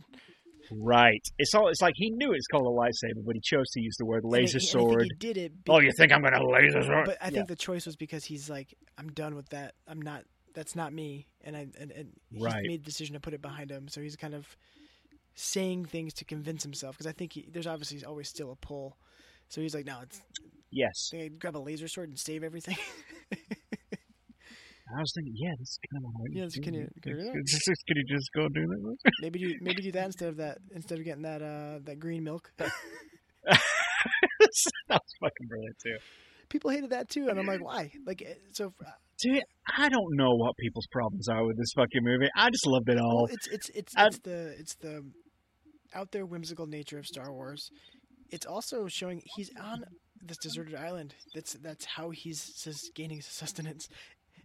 Right. 0.71 1.21
It's 1.37 1.53
all. 1.53 1.67
It's 1.69 1.81
like 1.81 1.93
he 1.95 2.09
knew 2.09 2.33
it's 2.33 2.47
called 2.47 2.65
a 2.67 2.69
lightsaber, 2.77 3.25
but 3.25 3.35
he 3.35 3.41
chose 3.41 3.69
to 3.71 3.81
use 3.81 3.95
the 3.97 4.05
word 4.05 4.23
laser 4.25 4.59
think 4.59 4.71
sword. 4.71 5.03
he 5.03 5.09
did 5.17 5.37
it. 5.37 5.51
Oh, 5.69 5.79
you 5.79 5.91
think 5.97 6.11
I'm 6.11 6.21
gonna 6.21 6.45
laser 6.45 6.81
sword? 6.83 7.05
But 7.05 7.17
I 7.21 7.25
Yeah. 7.25 7.31
think 7.31 7.47
the 7.47 7.55
choice 7.55 7.85
was 7.85 7.95
because 7.95 8.23
he's 8.25 8.49
like, 8.49 8.73
I'm 8.97 9.09
done 9.09 9.35
with 9.35 9.49
that. 9.49 9.75
I'm 9.87 10.01
not. 10.01 10.23
That's 10.53 10.75
not 10.75 10.91
me. 10.93 11.27
And 11.43 11.55
I 11.55 11.67
and, 11.79 11.91
and 11.91 12.13
he 12.31 12.43
Right. 12.43 12.63
made 12.63 12.81
the 12.81 12.85
decision 12.85 13.13
to 13.13 13.19
put 13.19 13.33
it 13.33 13.41
behind 13.41 13.69
him. 13.71 13.87
So 13.87 14.01
he's 14.01 14.15
kind 14.15 14.33
of 14.33 14.45
saying 15.35 15.85
things 15.85 16.13
to 16.15 16.25
convince 16.25 16.63
himself 16.63 16.95
because 16.97 17.07
I 17.07 17.11
think 17.11 17.33
he, 17.33 17.47
there's 17.51 17.67
obviously 17.67 18.03
always 18.03 18.27
still 18.27 18.51
a 18.51 18.55
pull. 18.55 18.97
So 19.49 19.61
he's 19.61 19.75
like, 19.75 19.85
no, 19.85 19.99
it's 20.01 20.21
Yes. 20.71 21.09
they 21.11 21.29
grab 21.29 21.55
a 21.55 21.59
laser 21.59 21.87
sword 21.87 22.09
and 22.09 22.19
save 22.19 22.43
everything. 22.43 22.77
I 24.95 24.99
was 25.01 25.11
thinking, 25.15 25.33
yeah, 25.35 25.51
this 25.59 25.69
is 25.69 25.79
kind 25.91 26.03
of 26.05 26.11
what 26.13 26.29
Yes, 26.31 26.51
can 26.63 26.73
you- 26.73 26.87
can 27.03 27.17
you 27.19 27.31
can 27.31 27.95
you 27.97 28.05
just 28.07 28.29
go 28.35 28.47
do 28.47 28.61
that? 28.67 28.97
maybe 29.21 29.39
do 29.39 29.53
maybe 29.61 29.81
do 29.81 29.91
that 29.93 30.05
instead 30.05 30.29
of 30.29 30.37
that 30.37 30.57
instead 30.71 30.99
of 30.99 31.05
getting 31.05 31.23
that 31.23 31.41
uh 31.41 31.79
that 31.83 31.99
green 31.99 32.23
milk. 32.23 32.51
that 32.57 32.71
was 34.89 35.01
fucking 35.21 35.47
brilliant 35.47 35.75
too. 35.83 35.97
People 36.49 36.69
hated 36.69 36.91
that 36.91 37.09
too, 37.09 37.27
and 37.27 37.37
I'm 37.39 37.45
like, 37.45 37.63
why? 37.63 37.91
Like, 38.05 38.21
eh, 38.25 38.33
so 38.53 38.73
uh, 38.85 38.91
Dude, 39.21 39.41
I 39.77 39.89
don't 39.89 40.15
know 40.15 40.35
what 40.35 40.55
people's 40.57 40.87
problems 40.91 41.27
are 41.27 41.43
with 41.45 41.57
this 41.57 41.71
fucking 41.75 42.01
movie. 42.03 42.29
I 42.35 42.49
just 42.51 42.67
loved 42.67 42.87
it 42.89 42.95
well, 42.95 43.05
all. 43.05 43.27
it's 43.29 43.47
it's 43.47 43.69
it's 43.73 43.93
I- 43.97 44.05
it's 44.07 44.19
the 44.19 44.55
it's 44.59 44.75
the 44.75 45.01
out 45.95 46.11
there 46.11 46.25
whimsical 46.25 46.67
nature 46.67 46.99
of 46.99 47.05
Star 47.05 47.33
Wars. 47.33 47.69
It's 48.29 48.45
also 48.45 48.87
showing 48.87 49.21
he's 49.35 49.49
on 49.59 49.83
this 50.21 50.37
deserted 50.41 50.75
island. 50.75 51.15
That's 51.33 51.53
that's 51.61 51.85
how 51.85 52.11
he's 52.11 52.41
sus- 52.55 52.89
gaining 52.95 53.21
sustenance. 53.21 53.87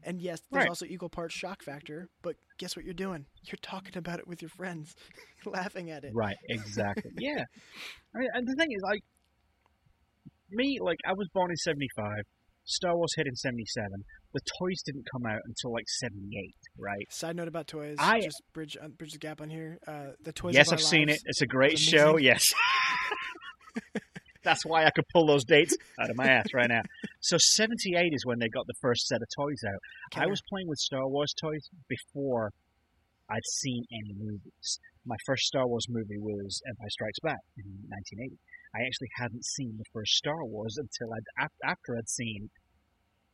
And 0.04 0.20
yes, 0.20 0.40
there's 0.50 0.62
Right. 0.64 0.68
also 0.68 0.84
equal 0.86 1.08
parts 1.08 1.34
shock 1.34 1.62
factor. 1.62 2.08
But 2.22 2.36
guess 2.58 2.74
what 2.76 2.84
you're 2.84 2.94
doing? 2.94 3.26
You're 3.44 3.58
talking 3.62 3.96
about 3.96 4.18
it 4.18 4.26
with 4.26 4.42
your 4.42 4.48
friends, 4.50 4.94
laughing 5.46 5.90
at 5.90 6.04
it. 6.04 6.12
Right, 6.14 6.36
exactly. 6.48 7.10
yeah. 7.18 7.44
I 8.14 8.18
mean, 8.18 8.28
and 8.34 8.46
the 8.48 8.54
thing 8.56 8.68
is, 8.72 8.82
like, 8.84 9.00
me, 10.50 10.78
like, 10.80 10.98
I 11.06 11.12
was 11.12 11.28
born 11.32 11.50
in 11.50 11.56
75. 11.56 12.24
Star 12.64 12.96
Wars 12.96 13.12
hit 13.16 13.26
in 13.26 13.34
77. 13.34 13.88
The 14.34 14.40
toys 14.58 14.82
didn't 14.84 15.04
come 15.12 15.26
out 15.26 15.40
until, 15.44 15.72
like, 15.72 15.88
78, 15.88 16.54
right? 16.78 17.06
Side 17.10 17.34
note 17.36 17.48
about 17.48 17.66
toys, 17.66 17.96
I- 17.98 18.20
just 18.20 18.40
bridge 18.52 18.76
uh, 18.80 18.88
bridge 18.88 19.12
the 19.12 19.18
gap 19.18 19.40
on 19.40 19.50
here. 19.50 19.78
Uh, 19.86 20.12
the 20.22 20.32
toys. 20.32 20.54
yes, 20.54 20.72
I've 20.72 20.80
seen 20.80 21.08
it. 21.08 21.20
It's 21.24 21.42
a 21.42 21.46
great 21.46 21.78
show. 21.78 22.16
Yes. 22.18 22.52
That's 24.42 24.64
why 24.64 24.84
I 24.84 24.90
could 24.90 25.04
pull 25.12 25.26
those 25.26 25.44
dates 25.44 25.76
out 26.00 26.10
of 26.10 26.16
my 26.16 26.26
ass 26.26 26.46
right 26.54 26.68
now. 26.68 26.82
So 27.20 27.38
78 27.38 28.12
is 28.12 28.26
when 28.26 28.38
they 28.38 28.48
got 28.48 28.66
the 28.66 28.74
first 28.80 29.06
set 29.06 29.22
of 29.22 29.28
toys 29.36 29.62
out. 29.66 30.20
I 30.20 30.26
was 30.26 30.40
playing 30.48 30.68
with 30.68 30.78
Star 30.78 31.06
Wars 31.06 31.34
toys 31.40 31.68
before 31.88 32.52
I'd 33.30 33.46
seen 33.46 33.84
any 33.92 34.14
movies. 34.18 34.78
My 35.06 35.16
first 35.24 35.44
Star 35.44 35.66
Wars 35.66 35.86
movie 35.88 36.18
was 36.18 36.60
Empire 36.68 36.90
Strikes 36.90 37.20
Back 37.20 37.40
in 37.56 37.64
1980. 37.88 38.38
I 38.74 38.86
actually 38.86 39.08
hadn't 39.16 39.44
seen 39.44 39.76
the 39.78 39.84
first 39.92 40.12
Star 40.12 40.44
Wars 40.44 40.78
until 40.78 41.12
I'd 41.12 41.48
after 41.64 41.96
I'd 41.96 42.08
seen. 42.08 42.50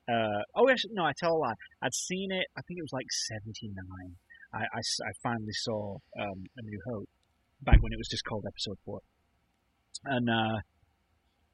Uh, 0.09 0.43
oh, 0.55 0.69
actually, 0.69 0.95
no, 0.95 1.05
I 1.05 1.13
tell 1.17 1.37
a 1.37 1.39
lie. 1.39 1.55
I'd 1.83 1.95
seen 1.95 2.33
it. 2.33 2.47
I 2.57 2.63
think 2.63 2.79
it 2.79 2.83
was 2.83 2.93
like 2.93 3.07
79. 3.11 3.75
I 4.53 4.61
I 4.61 5.13
finally 5.23 5.53
saw 5.53 5.99
um, 6.19 6.45
A 6.57 6.63
New 6.63 6.81
Hope 6.89 7.09
back 7.63 7.83
when 7.83 7.93
it 7.93 7.99
was 7.99 8.09
just 8.09 8.25
called 8.25 8.45
Episode 8.47 8.79
Four. 8.85 9.01
And 10.05 10.31
uh, 10.31 10.61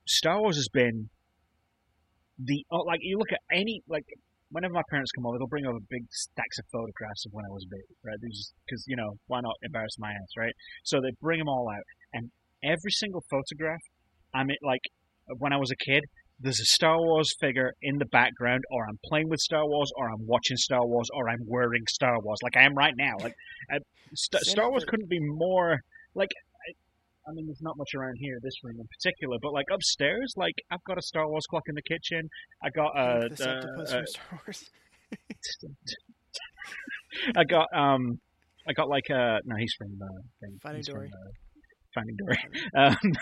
Star 0.07 0.41
Wars 0.41 0.57
has 0.57 0.69
been 0.73 1.09
the 2.39 2.65
oh, 2.71 2.83
like 2.87 3.01
you 3.03 3.19
look 3.19 3.33
at 3.33 3.41
any 3.53 3.83
like 3.89 4.05
whenever 4.51 4.75
my 4.75 4.83
parents 4.91 5.11
come 5.13 5.27
over, 5.27 5.39
they'll 5.39 5.49
bring 5.49 5.67
over 5.67 5.79
big 5.91 6.05
stacks 6.11 6.59
of 6.59 6.65
photographs 6.71 7.27
of 7.27 7.33
when 7.33 7.45
I 7.45 7.53
was 7.53 7.65
a 7.67 7.71
baby, 7.71 7.95
right? 8.05 8.19
Because 8.21 8.85
you 8.87 8.97
know 8.97 9.17
why 9.27 9.41
not 9.41 9.55
embarrass 9.63 9.97
my 9.99 10.11
ass, 10.11 10.33
right? 10.39 10.53
So 10.85 11.01
they 11.01 11.11
bring 11.21 11.39
them 11.39 11.49
all 11.49 11.69
out, 11.71 11.83
and 12.13 12.31
every 12.63 12.91
single 12.91 13.23
photograph, 13.31 13.81
I 14.35 14.45
mean, 14.45 14.57
like 14.63 14.83
when 15.39 15.53
I 15.53 15.57
was 15.57 15.71
a 15.71 15.77
kid, 15.77 16.03
there's 16.41 16.61
a 16.61 16.67
Star 16.67 16.99
Wars 16.99 17.31
figure 17.41 17.73
in 17.83 17.99
the 17.99 18.07
background, 18.07 18.63
or 18.71 18.87
I'm 18.89 18.99
playing 19.07 19.29
with 19.29 19.41
Star 19.41 19.67
Wars, 19.67 19.91
or 19.97 20.09
I'm 20.09 20.27
watching 20.27 20.57
Star 20.57 20.85
Wars, 20.85 21.09
or 21.15 21.29
I'm 21.29 21.45
wearing 21.47 21.83
Star 21.89 22.17
Wars, 22.21 22.39
like 22.43 22.57
I 22.57 22.65
am 22.65 22.75
right 22.75 22.95
now. 22.97 23.15
Like 23.21 23.35
uh, 23.73 23.79
St- 24.15 24.43
Star 24.43 24.71
Wars 24.71 24.85
couldn't 24.85 25.09
be 25.09 25.21
more 25.21 25.79
like. 26.15 26.31
I- 27.27 27.33
mean, 27.33 27.47
there's 27.47 27.63
not 27.63 27.77
much 27.77 27.95
around 27.97 28.17
here, 28.19 28.39
this 28.43 28.55
room 28.63 28.77
in 28.79 28.87
particular, 28.87 29.39
but 29.41 29.53
like 29.53 29.67
upstairs, 29.73 30.35
like 30.37 30.55
I've 30.71 30.85
got 30.87 30.99
a 30.99 31.03
Star 31.03 31.29
Wars 31.29 31.45
clock 31.49 31.63
in 31.69 31.75
the 31.75 31.83
kitchen. 31.83 32.29
I 32.63 32.71
got 32.71 32.91
uh, 32.97 33.29
the 33.29 33.37
septipus 33.37 33.93
uh, 33.93 33.97
from 33.97 34.07
Star 34.07 34.41
Wars. 34.47 34.71
I 37.37 37.45
got 37.45 37.67
um, 37.75 38.19
I 38.69 38.73
got 38.73 38.89
like 38.89 39.11
uh, 39.11 39.39
no, 39.45 39.57
he's 39.59 39.73
from 39.79 39.99
uh, 40.01 40.21
thing- 40.41 40.59
Finding 40.63 40.83
Dory. 40.83 41.09
From, 41.09 41.21
uh, 41.21 41.33
Finding 41.95 42.17
Dory. 42.17 42.39
Um, 42.77 43.13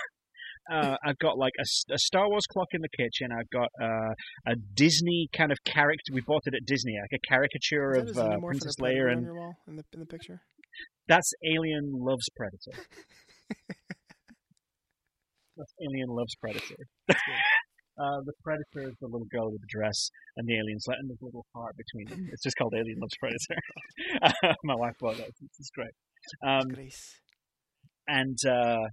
uh, 0.70 0.97
I've 1.05 1.19
got 1.19 1.37
like 1.39 1.53
a, 1.59 1.65
a, 1.93 1.99
Star 1.99 2.29
Wars 2.29 2.45
clock 2.51 2.69
in 2.73 2.81
the 2.81 2.89
kitchen. 2.97 3.31
I've 3.33 3.51
got 3.51 3.69
uh, 3.83 4.12
a 4.47 4.55
Disney 4.74 5.29
kind 5.33 5.51
of 5.51 5.59
character. 5.65 6.12
We 6.15 6.20
bought 6.24 6.43
it 6.47 6.55
at 6.55 6.65
Disney, 6.66 6.95
like 7.01 7.20
a 7.20 7.29
caricature 7.29 7.91
of 7.93 8.16
a 8.16 8.35
uh, 8.35 8.39
Princess 8.39 8.77
Leia, 8.81 9.07
on 9.07 9.12
and 9.12 9.23
your 9.24 9.35
wall 9.35 9.55
in 9.66 9.77
the 9.77 9.85
in 9.93 10.01
the 10.01 10.07
picture. 10.07 10.41
that's 11.09 11.33
Alien 11.45 11.91
Loves 11.93 12.29
Predator. 12.37 12.87
that's 15.57 15.74
Alien 15.83 16.09
Loves 16.09 16.35
Predator. 16.37 16.77
Uh, 17.99 18.20
the 18.24 18.33
predator 18.43 18.89
is 18.89 18.97
the 19.01 19.07
little 19.07 19.27
girl 19.31 19.53
with 19.53 19.61
the 19.61 19.66
dress, 19.69 20.11
and 20.37 20.49
the 20.49 20.57
alien's 20.57 20.87
and 20.89 21.11
there's 21.11 21.20
little 21.20 21.45
heart 21.55 21.77
between 21.77 22.09
them. 22.09 22.27
It's 22.33 22.43
just 22.43 22.57
called 22.57 22.73
Alien 22.74 22.99
Loves 22.99 23.15
Predator. 23.20 24.57
My 24.65 24.74
wife 24.74 24.95
bought 24.99 25.19
that. 25.19 25.29
It's, 25.29 25.59
it's 25.61 25.70
great. 25.70 25.93
Um, 26.43 26.69
Grace. 26.69 27.20
and 28.09 28.39
uh, 28.49 28.89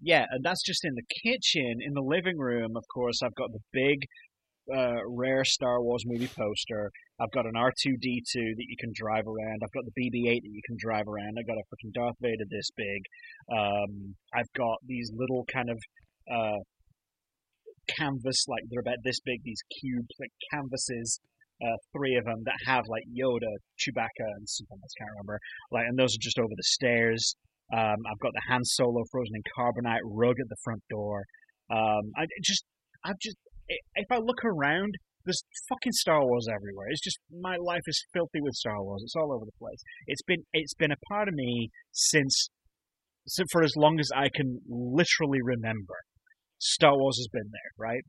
yeah, 0.00 0.24
and 0.30 0.42
that's 0.42 0.62
just 0.62 0.84
in 0.84 0.94
the 0.94 1.02
kitchen. 1.22 1.80
In 1.80 1.92
the 1.92 2.00
living 2.00 2.38
room, 2.38 2.76
of 2.76 2.84
course, 2.92 3.20
I've 3.22 3.34
got 3.34 3.52
the 3.52 3.60
big, 3.72 3.98
uh, 4.74 5.00
rare 5.06 5.44
Star 5.44 5.82
Wars 5.82 6.04
movie 6.06 6.28
poster. 6.28 6.90
I've 7.20 7.30
got 7.32 7.46
an 7.46 7.56
R 7.56 7.72
two 7.82 7.96
D 8.00 8.22
two 8.32 8.54
that 8.56 8.66
you 8.68 8.76
can 8.78 8.92
drive 8.94 9.26
around. 9.26 9.60
I've 9.62 9.72
got 9.72 9.84
the 9.84 9.96
BB 10.00 10.30
eight 10.30 10.42
that 10.42 10.52
you 10.52 10.62
can 10.66 10.76
drive 10.78 11.06
around. 11.08 11.36
I've 11.38 11.46
got 11.46 11.58
a 11.58 11.66
fucking 11.70 11.92
Darth 11.94 12.16
Vader 12.20 12.44
this 12.48 12.70
big. 12.76 13.00
Um, 13.52 14.14
I've 14.34 14.50
got 14.56 14.78
these 14.86 15.10
little 15.14 15.44
kind 15.52 15.70
of 15.70 15.78
uh, 16.30 16.60
canvas, 17.88 18.44
like 18.48 18.62
they're 18.70 18.80
about 18.80 19.02
this 19.04 19.20
big. 19.24 19.40
These 19.44 19.62
cubes, 19.80 20.14
like 20.18 20.30
canvases. 20.52 21.20
Uh, 21.60 21.76
three 21.92 22.16
of 22.16 22.24
them 22.24 22.40
that 22.46 22.56
have 22.64 22.84
like 22.88 23.04
Yoda, 23.12 23.52
Chewbacca, 23.76 24.28
and 24.40 24.48
something 24.48 24.78
else. 24.80 24.94
Can't 24.96 25.10
remember. 25.12 25.38
Like, 25.70 25.84
and 25.88 25.98
those 25.98 26.14
are 26.16 26.22
just 26.22 26.38
over 26.38 26.54
the 26.56 26.64
stairs. 26.64 27.36
Um, 27.72 28.00
I've 28.10 28.18
got 28.18 28.32
the 28.32 28.40
Han 28.48 28.64
Solo 28.64 29.04
frozen 29.12 29.36
in 29.36 29.42
carbonite 29.52 30.00
rug 30.04 30.36
at 30.40 30.48
the 30.48 30.56
front 30.64 30.82
door. 30.88 31.24
Um, 31.70 32.10
I 32.16 32.24
just, 32.42 32.64
I've 33.04 33.18
just, 33.20 33.36
if 33.94 34.10
I 34.10 34.18
look 34.18 34.44
around, 34.44 34.94
there's 35.24 35.42
fucking 35.68 35.92
Star 35.92 36.24
Wars 36.24 36.46
everywhere. 36.52 36.88
It's 36.90 37.02
just 37.02 37.18
my 37.30 37.56
life 37.56 37.82
is 37.86 38.04
filthy 38.12 38.40
with 38.40 38.54
Star 38.54 38.82
Wars. 38.82 39.02
It's 39.04 39.16
all 39.16 39.32
over 39.32 39.44
the 39.44 39.58
place. 39.58 39.82
It's 40.06 40.22
been, 40.22 40.44
it's 40.52 40.74
been 40.74 40.92
a 40.92 41.04
part 41.12 41.28
of 41.28 41.34
me 41.34 41.70
since, 41.92 42.48
so 43.26 43.44
for 43.52 43.62
as 43.62 43.74
long 43.76 44.00
as 44.00 44.10
I 44.14 44.28
can 44.34 44.60
literally 44.68 45.40
remember. 45.42 45.94
Star 46.58 46.96
Wars 46.96 47.16
has 47.16 47.28
been 47.32 47.50
there, 47.50 47.72
right? 47.78 48.04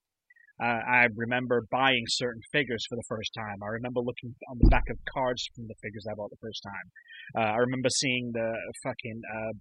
Uh, 0.61 0.81
I 0.85 1.07
remember 1.15 1.65
buying 1.71 2.03
certain 2.07 2.41
figures 2.51 2.85
for 2.87 2.95
the 2.95 3.07
first 3.07 3.31
time. 3.35 3.63
I 3.63 3.67
remember 3.67 3.99
looking 3.99 4.35
on 4.49 4.57
the 4.59 4.69
back 4.69 4.83
of 4.91 4.97
cards 5.11 5.47
from 5.55 5.65
the 5.67 5.73
figures 5.81 6.05
I 6.09 6.13
bought 6.15 6.29
the 6.29 6.41
first 6.41 6.61
time. 6.61 6.87
Uh, 7.35 7.53
I 7.53 7.57
remember 7.57 7.89
seeing 7.89 8.31
the 8.33 8.53
fucking 8.83 9.21
uh, 9.25 9.53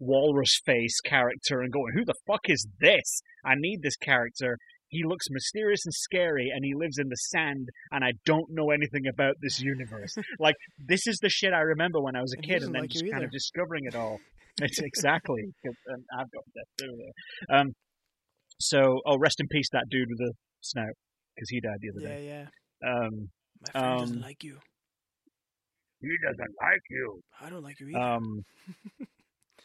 walrus 0.00 0.60
face 0.64 1.00
character 1.04 1.60
and 1.60 1.72
going, 1.72 1.92
"Who 1.94 2.04
the 2.04 2.14
fuck 2.26 2.48
is 2.48 2.66
this? 2.80 3.20
I 3.44 3.54
need 3.56 3.82
this 3.82 3.96
character. 3.96 4.56
He 4.88 5.02
looks 5.04 5.26
mysterious 5.30 5.84
and 5.84 5.92
scary, 5.94 6.50
and 6.54 6.64
he 6.64 6.72
lives 6.74 6.98
in 6.98 7.08
the 7.08 7.16
sand, 7.16 7.68
and 7.92 8.02
I 8.04 8.12
don't 8.24 8.46
know 8.50 8.70
anything 8.70 9.06
about 9.06 9.34
this 9.42 9.60
universe. 9.60 10.14
like 10.38 10.54
this 10.78 11.06
is 11.06 11.18
the 11.20 11.28
shit 11.28 11.52
I 11.52 11.60
remember 11.60 12.00
when 12.00 12.16
I 12.16 12.22
was 12.22 12.32
a 12.32 12.40
kid, 12.40 12.62
and 12.62 12.74
then 12.74 12.82
like 12.82 12.90
just 12.90 13.04
kind 13.10 13.22
of 13.24 13.30
discovering 13.30 13.84
it 13.86 13.94
all. 13.94 14.18
It's 14.60 14.80
exactly. 14.80 15.44
um, 15.66 16.04
I've 16.18 16.30
got 16.32 16.42
that. 16.56 17.54
Um, 17.54 17.68
so, 18.58 18.98
oh, 19.06 19.16
rest 19.16 19.38
in 19.38 19.46
peace, 19.46 19.68
that 19.70 19.84
dude 19.88 20.08
with 20.08 20.18
the 20.18 20.32
snout, 20.62 20.94
because 21.36 21.48
he 21.48 21.60
died 21.60 21.76
the 21.80 21.90
other 21.90 22.00
Yeah, 22.08 22.16
day. 22.16 22.26
yeah. 22.82 22.90
Um, 22.90 23.28
My 23.60 23.70
friend 23.70 23.98
doesn't 24.00 24.16
Um, 24.16 24.22
like 24.22 24.42
you. 24.42 24.58
he 26.00 26.08
doesn't 26.26 26.54
like 26.60 26.80
you. 26.90 27.20
I 27.40 27.50
don't 27.50 27.62
like 27.62 27.78
you 27.78 27.88
either. 27.90 28.00
Um, 28.00 28.42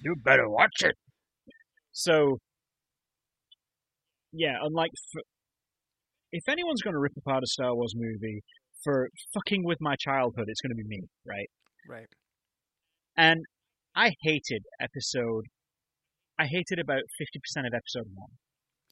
you 0.01 0.15
better 0.23 0.47
watch 0.47 0.83
it. 0.83 0.95
So, 1.91 2.37
yeah, 4.33 4.55
unlike 4.61 4.91
f- 5.15 5.23
if 6.31 6.49
anyone's 6.49 6.81
going 6.81 6.93
to 6.95 6.99
rip 6.99 7.13
apart 7.17 7.43
a 7.43 7.47
Star 7.47 7.73
Wars 7.75 7.93
movie 7.95 8.41
for 8.83 9.09
fucking 9.33 9.63
with 9.63 9.77
my 9.79 9.95
childhood, 9.97 10.45
it's 10.47 10.59
going 10.61 10.71
to 10.71 10.75
be 10.75 10.87
me, 10.87 11.01
right? 11.25 11.49
right. 11.87 12.07
And 13.15 13.41
I 13.95 14.11
hated 14.23 14.63
episode. 14.81 15.45
I 16.39 16.45
hated 16.47 16.79
about 16.79 17.01
fifty 17.17 17.39
percent 17.39 17.67
of 17.67 17.73
episode 17.73 18.09
one. 18.15 18.29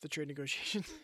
The 0.01 0.07
trade 0.07 0.27
negotiations. 0.27 0.87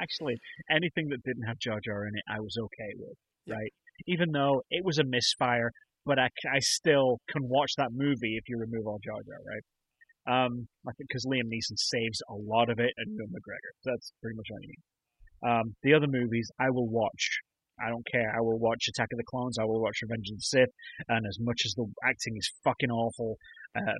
Actually, 0.00 0.36
anything 0.70 1.08
that 1.10 1.22
didn't 1.24 1.44
have 1.46 1.58
Jar 1.58 1.78
Jar 1.84 2.04
in 2.06 2.14
it, 2.16 2.22
I 2.28 2.40
was 2.40 2.56
okay 2.58 2.92
with, 2.96 3.16
Yeah. 3.46 3.54
right? 3.54 3.72
Even 4.06 4.32
though 4.32 4.62
it 4.70 4.82
was 4.84 4.98
a 4.98 5.04
misfire, 5.04 5.70
but 6.06 6.18
I, 6.18 6.28
I 6.50 6.58
still 6.60 7.18
can 7.30 7.42
watch 7.48 7.72
that 7.76 7.90
movie 7.92 8.36
if 8.38 8.48
you 8.48 8.56
remove 8.58 8.86
all 8.86 8.98
Jar 9.04 9.16
Jar, 9.26 9.38
right? 9.46 9.62
Um, 10.30 10.68
I 10.86 10.92
think 10.94 11.08
because 11.08 11.26
Liam 11.26 11.50
Neeson 11.50 11.76
saves 11.76 12.22
a 12.30 12.34
lot 12.34 12.70
of 12.70 12.78
it, 12.78 12.92
and 12.96 13.16
Ewan 13.16 13.30
McGregor. 13.30 13.72
That's 13.84 14.12
pretty 14.22 14.36
much 14.36 14.46
all 14.52 14.60
you 14.62 14.68
need. 14.68 14.84
Um, 15.42 15.74
the 15.82 15.94
other 15.94 16.06
movies 16.06 16.48
I 16.60 16.70
will 16.70 16.88
watch 16.88 17.40
I 17.80 17.88
don't 17.88 18.06
care. 18.06 18.30
I 18.36 18.40
will 18.40 18.58
watch 18.58 18.88
Attack 18.88 19.08
of 19.12 19.18
the 19.18 19.24
Clones. 19.24 19.56
I 19.58 19.64
will 19.64 19.80
watch 19.80 20.02
Revenge 20.02 20.28
of 20.30 20.36
the 20.36 20.42
Sith. 20.42 20.72
And 21.08 21.26
as 21.26 21.38
much 21.40 21.62
as 21.64 21.74
the 21.74 21.86
acting 22.04 22.36
is 22.36 22.52
fucking 22.62 22.90
awful, 22.90 23.38
uh, 23.74 23.98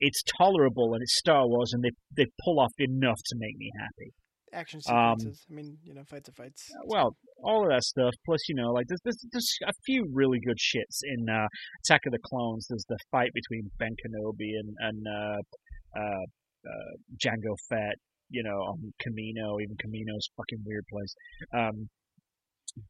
it's 0.00 0.22
tolerable 0.22 0.94
and 0.94 1.02
it's 1.02 1.18
Star 1.18 1.46
Wars, 1.46 1.72
and 1.72 1.82
they 1.82 1.90
they 2.16 2.26
pull 2.44 2.60
off 2.60 2.72
enough 2.78 3.18
to 3.26 3.36
make 3.36 3.56
me 3.56 3.70
happy. 3.78 4.12
Action 4.52 4.80
Um, 4.88 5.18
sequences. 5.18 5.46
I 5.50 5.54
mean, 5.54 5.78
you 5.82 5.94
know, 5.94 6.02
fights 6.08 6.28
are 6.28 6.32
fights. 6.32 6.70
Well, 6.86 7.16
all 7.42 7.64
of 7.64 7.70
that 7.70 7.82
stuff. 7.84 8.14
Plus, 8.24 8.48
you 8.48 8.54
know, 8.54 8.72
like 8.72 8.86
there's 8.88 9.00
there's, 9.04 9.24
there's 9.32 9.58
a 9.66 9.72
few 9.84 10.08
really 10.12 10.38
good 10.44 10.58
shits 10.58 11.00
in 11.02 11.28
uh, 11.28 11.46
Attack 11.84 12.02
of 12.06 12.12
the 12.12 12.18
Clones. 12.24 12.66
There's 12.68 12.84
the 12.88 12.98
fight 13.10 13.30
between 13.34 13.70
Ben 13.78 13.94
Kenobi 14.00 14.56
and 14.58 14.74
and 14.80 15.06
uh, 15.06 15.40
uh, 15.98 16.24
uh, 16.66 16.92
Jango 17.16 17.54
Fett. 17.68 17.96
You 18.30 18.42
know, 18.42 18.56
on 18.56 18.92
Kamino. 19.00 19.60
Even 19.62 19.76
Kamino's 19.76 20.28
fucking 20.36 20.62
weird 20.64 20.84
place. 20.92 21.14
Um, 21.54 21.88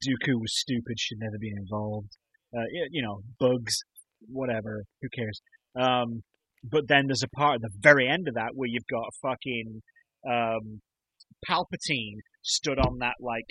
Dooku 0.04 0.34
was 0.40 0.58
stupid. 0.58 0.98
Should 0.98 1.18
never 1.20 1.38
be 1.38 1.52
involved. 1.56 2.16
Uh, 2.56 2.64
you 2.90 3.02
know, 3.02 3.20
bugs. 3.38 3.78
Whatever. 4.26 4.84
Who 5.00 5.08
cares? 5.14 5.40
Um, 5.78 6.22
but 6.64 6.88
then 6.88 7.06
there's 7.06 7.22
a 7.22 7.36
part 7.36 7.56
at 7.56 7.60
the 7.62 7.70
very 7.78 8.08
end 8.08 8.26
of 8.26 8.34
that 8.34 8.50
where 8.54 8.68
you've 8.68 8.82
got 8.90 9.04
fucking 9.22 9.80
um, 10.28 10.80
Palpatine 11.46 12.18
stood 12.42 12.78
on 12.78 12.98
that 12.98 13.14
like 13.20 13.46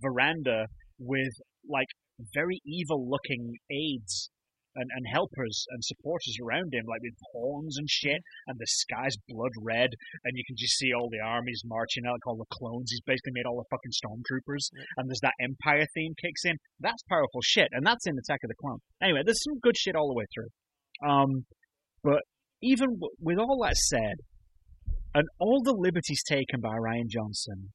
veranda 0.00 0.66
with 0.98 1.32
like 1.68 1.88
very 2.34 2.60
evil 2.64 3.08
looking 3.08 3.54
aides 3.70 4.30
and, 4.76 4.90
and 4.92 5.06
helpers 5.10 5.64
and 5.70 5.82
supporters 5.82 6.36
around 6.42 6.72
him, 6.72 6.84
like 6.86 7.00
with 7.00 7.16
horns 7.32 7.76
and 7.78 7.88
shit, 7.88 8.20
and 8.46 8.58
the 8.58 8.68
sky's 8.68 9.16
blood 9.28 9.52
red, 9.60 9.90
and 10.24 10.36
you 10.36 10.44
can 10.46 10.56
just 10.56 10.76
see 10.76 10.92
all 10.92 11.08
the 11.08 11.24
armies 11.24 11.62
marching 11.64 12.04
out, 12.06 12.12
like 12.20 12.26
all 12.26 12.36
the 12.36 12.52
clones. 12.52 12.90
He's 12.90 13.00
basically 13.00 13.32
made 13.34 13.46
all 13.46 13.56
the 13.56 13.72
fucking 13.72 13.96
stormtroopers, 13.96 14.68
and 14.96 15.08
there's 15.08 15.24
that 15.24 15.40
Empire 15.40 15.86
theme 15.94 16.12
kicks 16.20 16.44
in. 16.44 16.56
That's 16.80 17.02
powerful 17.08 17.40
shit, 17.42 17.68
and 17.72 17.84
that's 17.84 18.06
in 18.06 18.18
Attack 18.18 18.40
of 18.44 18.48
the 18.48 18.60
Clones. 18.60 18.82
Anyway, 19.02 19.22
there's 19.24 19.42
some 19.42 19.58
good 19.60 19.76
shit 19.76 19.96
all 19.96 20.08
the 20.08 20.18
way 20.18 20.26
through. 20.32 20.52
Um, 21.08 21.46
but 22.04 22.20
even 22.62 23.00
w- 23.00 23.16
with 23.20 23.38
all 23.38 23.64
that 23.64 23.76
said, 23.76 24.20
and 25.16 25.26
all 25.38 25.62
the 25.62 25.72
liberties 25.76 26.22
taken 26.28 26.60
by 26.60 26.74
Rian 26.76 27.08
Johnson, 27.08 27.72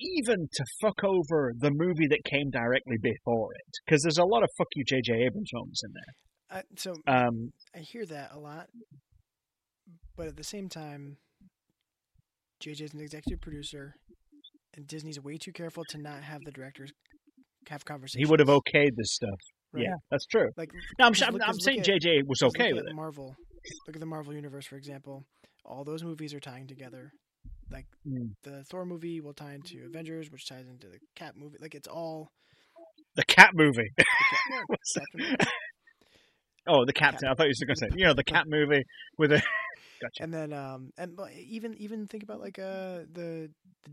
even 0.00 0.48
to 0.52 0.64
fuck 0.80 1.04
over 1.04 1.52
the 1.56 1.70
movie 1.70 2.06
that 2.08 2.20
came 2.24 2.50
directly 2.50 2.96
before 3.00 3.48
it, 3.54 3.72
because 3.84 4.02
there's 4.02 4.18
a 4.18 4.24
lot 4.24 4.42
of 4.42 4.48
fuck 4.56 4.68
you 4.74 4.84
J.J. 4.84 5.12
Abrams 5.26 5.50
moments 5.52 5.82
in 5.84 5.90
there. 5.92 6.58
Uh, 6.58 6.62
so 6.76 6.94
Um, 7.06 7.52
I 7.74 7.80
hear 7.80 8.06
that 8.06 8.30
a 8.32 8.38
lot, 8.38 8.66
but 10.16 10.28
at 10.28 10.36
the 10.36 10.44
same 10.44 10.68
time, 10.68 11.16
JJ's 12.64 12.94
an 12.94 13.00
executive 13.00 13.40
producer, 13.40 13.94
and 14.74 14.86
Disney's 14.86 15.20
way 15.20 15.36
too 15.36 15.52
careful 15.52 15.82
to 15.90 15.98
not 15.98 16.22
have 16.22 16.40
the 16.44 16.52
directors 16.52 16.90
have 17.68 17.84
conversations. 17.84 18.24
he 18.26 18.30
would 18.30 18.38
have 18.40 18.48
okayed 18.48 18.94
this 18.96 19.12
stuff. 19.12 19.38
Right. 19.72 19.82
Yeah, 19.82 19.94
that's 20.10 20.24
true. 20.26 20.48
Like 20.56 20.70
No, 20.98 21.06
I'm, 21.06 21.12
I'm, 21.26 21.32
look- 21.34 21.42
I'm 21.48 21.58
saying 21.60 21.82
J.J. 21.82 22.22
was 22.26 22.40
okay 22.44 22.72
with 22.72 22.84
it. 22.86 22.94
Marvel. 22.94 23.34
Look 23.88 23.96
at 23.96 24.00
the 24.00 24.06
Marvel 24.06 24.32
universe, 24.32 24.66
for 24.66 24.76
example. 24.76 25.24
All 25.66 25.84
those 25.84 26.02
movies 26.04 26.34
are 26.34 26.40
tying 26.40 26.66
together. 26.66 27.12
Like 27.70 27.86
Mm. 28.06 28.34
the 28.44 28.64
Thor 28.64 28.84
movie 28.86 29.20
will 29.20 29.34
tie 29.34 29.54
into 29.54 29.84
Avengers, 29.86 30.30
which 30.30 30.48
ties 30.48 30.66
into 30.68 30.86
the 30.88 30.98
Cap 31.16 31.34
movie. 31.36 31.58
Like 31.60 31.74
it's 31.74 31.88
all. 31.88 32.30
The 33.16 33.24
cat 33.24 33.50
movie. 33.54 33.90
the 33.96 34.04
no, 36.66 36.80
oh, 36.80 36.84
the 36.84 36.92
captain. 36.92 37.28
I 37.28 37.34
thought 37.34 37.46
you 37.48 37.54
were 37.60 37.66
going 37.66 37.76
to 37.76 37.80
say, 37.80 37.88
you 37.96 38.06
know, 38.06 38.14
the 38.14 38.24
cat 38.24 38.46
movie 38.48 38.84
with 39.18 39.32
a. 39.32 39.42
Gotcha. 40.00 40.24
and 40.24 40.32
then 40.34 40.52
um 40.52 40.90
and 40.98 41.18
even 41.34 41.74
even 41.78 42.06
think 42.06 42.22
about 42.22 42.40
like 42.40 42.58
uh 42.58 43.04
the 43.12 43.50
the, 43.84 43.90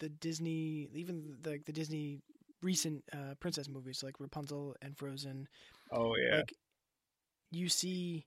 the 0.00 0.08
Disney 0.10 0.88
even 0.94 1.36
the 1.40 1.58
the 1.64 1.72
Disney 1.72 2.20
recent 2.62 3.02
uh 3.12 3.34
princess 3.40 3.68
movies 3.68 4.02
like 4.02 4.20
Rapunzel 4.20 4.74
and 4.82 4.96
Frozen 4.98 5.48
Oh 5.92 6.14
yeah. 6.16 6.38
like 6.38 6.52
you 7.50 7.68
see 7.68 8.24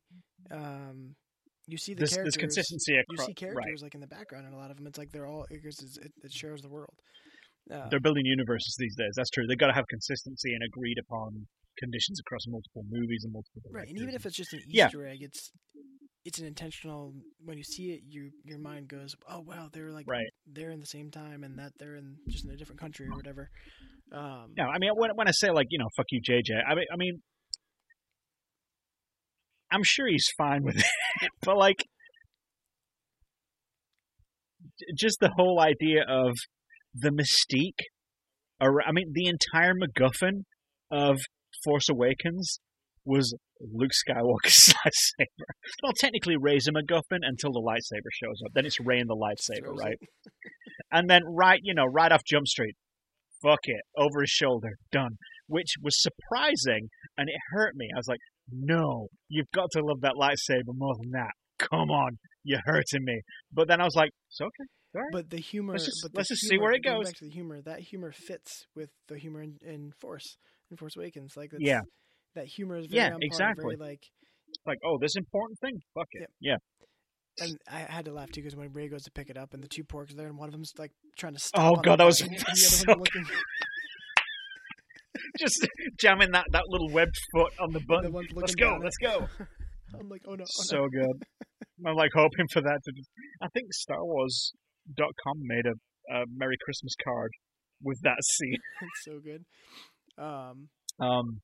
um 0.52 1.16
you 1.68 1.78
see 1.78 1.94
the 1.94 2.00
There's, 2.00 2.12
characters 2.12 2.34
there's 2.36 2.42
consistency 2.42 2.94
you 3.10 3.18
see 3.18 3.34
characters 3.34 3.82
Right. 3.82 3.84
like 3.84 3.96
in 3.96 4.02
the 4.02 4.08
background 4.08 4.46
and 4.46 4.54
a 4.54 4.58
lot 4.58 4.72
of 4.72 4.78
them 4.78 4.88
it's 4.88 4.98
like 4.98 5.12
they're 5.12 5.28
all 5.28 5.46
because 5.50 5.80
it, 6.02 6.12
it 6.24 6.32
shares 6.32 6.62
the 6.62 6.70
world 6.70 6.94
uh, 7.72 7.88
They're 7.90 8.00
building 8.02 8.26
universes 8.26 8.76
these 8.80 8.96
days. 8.96 9.14
That's 9.16 9.30
true. 9.30 9.46
They've 9.48 9.58
got 9.58 9.68
to 9.68 9.74
have 9.74 9.86
consistency 9.88 10.52
and 10.54 10.62
agreed 10.66 10.98
upon 11.00 11.46
conditions 11.78 12.20
across 12.20 12.42
multiple 12.48 12.84
movies 12.90 13.22
and 13.24 13.32
multiple. 13.32 13.62
right 13.72 13.88
and 13.88 13.98
even 14.00 14.14
if 14.16 14.26
it's 14.26 14.36
just 14.36 14.52
an 14.54 14.62
Yeah. 14.68 14.88
Easter 14.88 15.06
egg 15.06 15.20
it's 15.22 15.52
it's 16.26 16.38
an 16.40 16.46
intentional 16.46 17.14
when 17.44 17.58
you 17.58 17.64
see 17.64 17.92
it 17.94 18.02
you 18.08 18.32
your 18.44 18.60
mind 18.60 18.88
goes 18.88 19.16
oh 19.30 19.40
wow 19.42 19.70
they're 19.72 19.92
like 19.92 20.08
Right. 20.08 20.28
they're 20.48 20.72
in 20.72 20.80
the 20.80 20.86
same 20.86 21.10
time 21.12 21.44
and 21.44 21.58
that 21.60 21.72
they're 21.80 21.96
in 21.96 22.18
just 22.30 22.46
in 22.46 22.52
a 22.52 22.58
different 22.58 22.80
country 22.82 23.08
or 23.08 23.16
whatever 23.16 23.50
um 24.12 24.54
No, 24.58 24.66
I 24.66 24.78
mean 24.80 24.92
when 24.96 25.12
when 25.16 25.28
I 25.28 25.32
say 25.32 25.50
like 25.52 25.68
you 25.70 25.80
know 25.80 25.88
fuck 25.96 26.08
you 26.12 26.20
JJ, 26.22 26.62
I 26.68 26.76
mean 26.76 26.86
I 26.94 26.98
mean 26.98 27.22
I'm 29.72 29.84
sure 29.84 30.08
he's 30.08 30.28
fine 30.38 30.64
with 30.64 30.78
it, 30.78 30.86
but 31.44 31.58
like 31.58 31.86
just 34.98 35.18
the 35.20 35.32
whole 35.36 35.60
idea 35.60 36.04
of 36.08 36.34
the 36.94 37.10
mystique. 37.10 37.86
ar- 38.60 38.82
I 38.86 38.92
mean 38.92 39.12
the 39.14 39.28
entire 39.28 39.74
MacGuffin 39.74 40.44
of 40.92 41.20
Force 41.64 41.90
Awakens 41.90 42.60
was 43.06 43.34
Luke 43.60 43.92
Skywalker's 43.92 44.74
lightsaber. 44.86 45.46
Well, 45.84 45.94
technically 45.98 46.36
Rey's 46.40 46.68
a 46.68 46.72
MacGuffin 46.72 47.20
until 47.22 47.52
the 47.52 47.62
lightsaber 47.62 48.10
shows 48.14 48.42
up. 48.46 48.52
Then 48.54 48.66
it's 48.66 48.80
Rey 48.80 49.00
and 49.00 49.10
the 49.10 49.16
lightsaber, 49.16 49.76
right? 49.78 49.98
And 50.94 51.10
then 51.10 51.22
right, 51.26 51.60
you 51.64 51.74
know, 51.74 51.86
right 51.86 52.12
off 52.12 52.22
Jump 52.28 52.48
Street, 52.48 52.76
fuck 53.42 53.60
it, 53.64 53.82
over 53.98 54.22
his 54.22 54.30
shoulder, 54.30 54.72
done. 54.92 55.18
Which 55.48 55.76
was 55.82 56.02
surprising, 56.02 56.90
and 57.18 57.30
it 57.30 57.36
hurt 57.52 57.76
me. 57.76 57.88
I 57.94 57.98
was 57.98 58.08
like, 58.10 58.20
no, 58.52 59.08
you've 59.30 59.52
got 59.54 59.70
to 59.72 59.82
love 59.84 60.02
that 60.02 60.14
lightsaber 60.20 60.74
more 60.76 60.96
than 61.02 61.12
that. 61.12 61.32
Come 61.60 61.92
on, 61.92 62.18
you're 62.44 62.62
hurting 62.66 63.04
me. 63.04 63.22
But 63.54 63.68
then 63.68 63.82
I 63.82 63.84
was 63.84 63.96
like, 63.96 64.10
it's 64.30 64.42
okay. 64.42 64.70
right. 64.94 65.10
But 65.12 65.30
the 65.30 65.38
humor. 65.38 65.74
Let's 65.74 65.86
just- 65.86 66.00
but 66.04 66.12
let's 66.18 66.30
just 66.30 66.42
see 66.48 66.58
where 66.58 66.72
it 66.72 66.84
goes. 66.84 67.06
Back 67.06 67.16
to 67.18 67.26
the 67.26 67.32
humor. 67.32 67.62
That 67.62 67.80
humor 67.82 68.12
fits 68.12 68.66
with 68.76 68.90
the 69.08 69.18
humor 69.20 69.42
in, 69.44 69.58
in 69.62 69.92
Force, 70.02 70.38
in 70.72 70.78
Force 70.78 70.96
Awakens. 70.98 71.34
Like 71.38 71.52
that's, 71.52 71.64
Yeah. 71.64 71.82
that 72.36 72.48
humor 72.48 72.78
is 72.78 72.88
very 72.88 73.02
Yeah, 73.04 73.14
on 73.14 73.20
exactly. 73.22 73.76
Very 73.78 73.90
like, 73.92 74.04
Like, 74.66 74.80
oh, 74.84 74.98
this 75.00 75.16
important 75.16 75.60
thing? 75.60 75.80
Fuck 75.94 76.08
it. 76.14 76.30
Yeah. 76.40 76.56
and 77.40 77.54
I 77.72 77.80
had 77.80 78.06
to 78.06 78.12
laugh 78.12 78.30
too 78.32 78.42
because 78.42 78.56
when 78.58 78.74
Rey 78.74 78.90
goes 78.90 79.04
to 79.04 79.12
pick 79.12 79.30
it 79.30 79.38
up 79.38 79.54
and 79.54 79.64
the 79.64 79.68
two 79.70 79.84
porgs 79.84 80.12
are 80.12 80.16
there 80.16 80.28
and 80.28 80.38
one 80.38 80.50
of 80.50 80.52
them's 80.52 80.74
like 80.78 80.92
trying 81.18 81.34
to 81.34 81.40
stop. 81.40 81.78
Oh, 81.78 81.82
God, 81.82 82.00
that 82.00 82.06
was 82.06 82.18
so 82.54 82.92
looking, 82.92 83.24
Just 85.40 85.68
jamming 86.00 86.32
that, 86.32 86.46
that 86.52 86.64
little 86.68 86.90
webbed 86.90 87.18
foot 87.34 87.54
on 87.60 87.72
the 87.74 87.80
the 87.80 87.86
button. 87.86 88.14
one's 88.14 88.28
Let's 88.34 88.56
go, 88.56 88.78
let's 88.84 88.98
go. 88.98 89.28
I'm 90.00 90.10
like, 90.10 90.22
oh 90.28 90.36
no, 90.36 90.44
oh 90.44 90.64
so 90.64 90.88
good. 90.92 91.24
I'm 91.86 91.96
like 91.96 92.12
hoping 92.16 92.48
for 92.52 92.62
that 92.62 92.80
to. 92.86 92.92
I 93.42 93.48
think 93.54 93.68
StarWars.com 93.90 95.38
made 95.42 95.66
a, 95.66 96.16
a 96.16 96.24
Merry 96.36 96.56
Christmas 96.64 96.94
card 97.04 97.32
with 97.84 98.00
that 98.04 98.18
scene. 98.24 98.58
it's 98.82 99.04
so 99.04 99.20
good. 99.20 99.44
Um, 100.18 100.70
Um, 101.00 101.42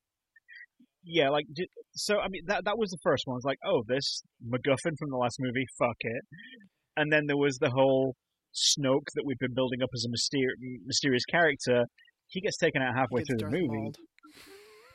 yeah, 1.03 1.29
like 1.29 1.45
so. 1.95 2.19
I 2.19 2.27
mean, 2.29 2.43
that 2.47 2.65
that 2.65 2.77
was 2.77 2.91
the 2.91 2.99
first 3.03 3.23
one. 3.25 3.37
It's 3.37 3.45
like, 3.45 3.59
oh, 3.65 3.83
this 3.87 4.21
MacGuffin 4.45 4.95
from 4.99 5.09
the 5.09 5.17
last 5.17 5.37
movie, 5.39 5.65
fuck 5.79 5.97
it. 6.01 6.23
And 6.95 7.11
then 7.11 7.23
there 7.27 7.37
was 7.37 7.57
the 7.59 7.69
whole 7.69 8.15
Snoke 8.53 9.07
that 9.15 9.23
we've 9.25 9.37
been 9.39 9.53
building 9.53 9.81
up 9.81 9.89
as 9.93 10.05
a 10.05 10.09
myster- 10.09 10.57
mysterious 10.85 11.25
character. 11.25 11.85
He 12.29 12.41
gets 12.41 12.57
taken 12.57 12.81
out 12.81 12.95
halfway 12.95 13.21
through 13.23 13.37
Darth 13.37 13.51
the 13.51 13.57
movie. 13.59 13.67
Mauled. 13.81 13.97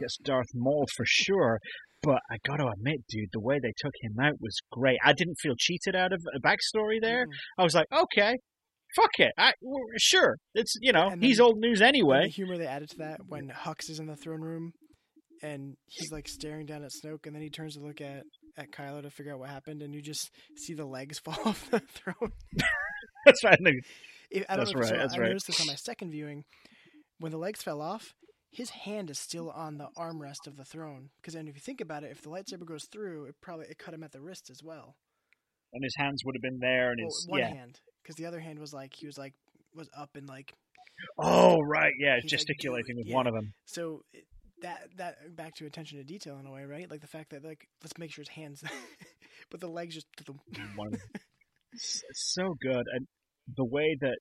Gets 0.01 0.17
Darth 0.25 0.49
Maul 0.55 0.85
for 0.97 1.05
sure. 1.07 1.59
But 2.03 2.19
I 2.31 2.37
got 2.47 2.57
to 2.57 2.67
admit, 2.67 2.97
dude, 3.09 3.29
the 3.33 3.41
way 3.41 3.59
they 3.63 3.73
took 3.79 3.93
him 4.01 4.17
out 4.21 4.35
was 4.41 4.59
great. 4.73 4.99
I 5.05 5.13
didn't 5.13 5.37
feel 5.41 5.55
cheated 5.57 5.95
out 5.95 6.13
of 6.13 6.21
a 6.35 6.41
backstory 6.41 7.01
there. 7.01 7.27
Mm-mm. 7.27 7.59
I 7.59 7.63
was 7.63 7.75
like, 7.75 7.87
okay, 7.93 8.35
fuck 8.97 9.11
it, 9.19 9.33
I, 9.39 9.53
well, 9.63 9.81
sure. 9.99 10.37
It's 10.55 10.75
you 10.81 10.93
know 10.93 11.09
And 11.09 11.23
he's 11.23 11.39
old 11.41 11.59
news 11.59 11.81
anyway. 11.81 12.25
the 12.25 12.29
humor 12.31 12.59
they 12.59 12.67
added 12.67 12.91
to 12.91 12.97
that 12.99 13.21
when 13.29 13.49
Hux 13.51 13.89
is 13.89 13.99
in 14.01 14.07
the 14.07 14.17
throne 14.17 14.41
room 14.41 14.73
and 15.43 15.75
he's 15.87 16.11
like 16.13 16.29
staring 16.29 16.67
down 16.67 16.83
at 16.85 16.91
Snoke 16.91 17.25
and 17.27 17.35
then 17.35 17.41
he 17.43 17.49
turns 17.51 17.75
to 17.77 17.81
look 17.81 18.01
at 18.01 18.23
at 18.59 18.71
Kylo 18.71 19.01
to 19.03 19.11
figure 19.11 19.33
out 19.33 19.39
what 19.39 19.49
happened 19.49 19.81
and 19.81 19.95
you 19.95 20.03
just 20.03 20.29
see 20.59 20.75
the 20.75 20.85
legs 20.85 21.19
fall 21.25 21.39
off 21.47 21.71
the 21.71 21.81
throne. 21.81 22.33
That's 23.25 23.43
right. 23.45 23.59
they- 23.63 24.45
I 24.49 24.57
don't 24.57 24.65
That's 24.67 24.75
know 24.75 24.81
if 24.81 24.85
right, 24.85 24.89
saw- 24.89 24.97
that's 24.97 25.15
I 25.15 25.19
right. 25.19 25.27
noticed 25.29 25.47
this 25.47 25.61
on 25.61 25.67
my 25.69 25.75
second 25.75 26.11
viewing. 26.11 26.43
When 27.23 27.31
the 27.31 27.39
legs 27.39 27.63
fell 27.63 27.81
off, 27.81 28.15
his 28.51 28.71
hand 28.71 29.09
is 29.09 29.19
still 29.19 29.49
on 29.51 29.79
the 29.79 29.89
armrest 29.97 30.49
of 30.49 30.57
the 30.57 30.65
throne. 30.65 31.11
Because 31.21 31.35
then, 31.35 31.47
if 31.47 31.55
you 31.55 31.61
think 31.61 31.81
about 31.81 32.03
it, 32.03 32.11
if 32.11 32.21
the 32.23 32.31
lightsaber 32.31 32.67
goes 32.67 32.87
through, 32.91 33.27
it 33.27 33.37
probably 33.41 33.67
it 33.71 33.79
cut 33.79 33.95
him 33.95 34.03
at 34.03 34.11
the 34.11 34.21
wrist 34.21 34.51
as 34.51 34.61
well. 34.61 34.97
And 35.73 35.85
his 35.85 35.95
hands 35.97 36.23
would 36.25 36.35
have 36.35 36.43
been 36.43 36.59
there, 36.59 36.91
and 36.91 36.99
Well, 37.01 37.07
his 37.07 37.27
one 37.29 37.39
yeah. 37.39 37.55
hand, 37.55 37.81
because 38.03 38.17
the 38.17 38.27
other 38.27 38.41
hand 38.41 38.59
was 38.59 38.73
like 38.75 38.93
he 38.93 39.07
was 39.07 39.17
like 39.17 39.35
was 39.73 39.89
up 39.97 40.11
and 40.17 40.29
like 40.29 40.53
Oh 41.17 41.61
right, 41.61 41.93
yeah, 41.99 42.17
He's 42.17 42.25
like, 42.25 42.31
gesticulating 42.31 42.97
with 42.97 43.07
yeah. 43.07 43.15
one 43.15 43.27
of 43.29 43.35
them. 43.35 43.53
so. 43.67 44.03
That 44.61 44.91
that 44.99 45.35
back 45.35 45.57
to 45.57 45.67
attention 45.67 45.99
to 45.99 46.05
detail 46.05 46.39
in 46.39 46.47
a 46.47 46.53
way, 46.53 46.65
right? 46.65 46.89
Like 46.89 47.01
the 47.01 47.09
fact 47.09 47.31
that 47.31 47.45
like 47.45 47.67
let's 47.83 47.99
make 47.99 48.13
sure 48.13 48.23
his 48.23 48.29
hands, 48.29 48.63
but 49.51 49.59
the 49.59 49.67
legs 49.67 49.95
just 49.95 50.07
One 50.77 50.87
of 50.87 50.93
them. 50.93 51.01
It's 51.73 52.01
it's 52.09 52.33
so 52.33 52.55
good, 52.61 52.85
and 52.95 53.09
the 53.57 53.65
way 53.65 53.97
that 54.01 54.19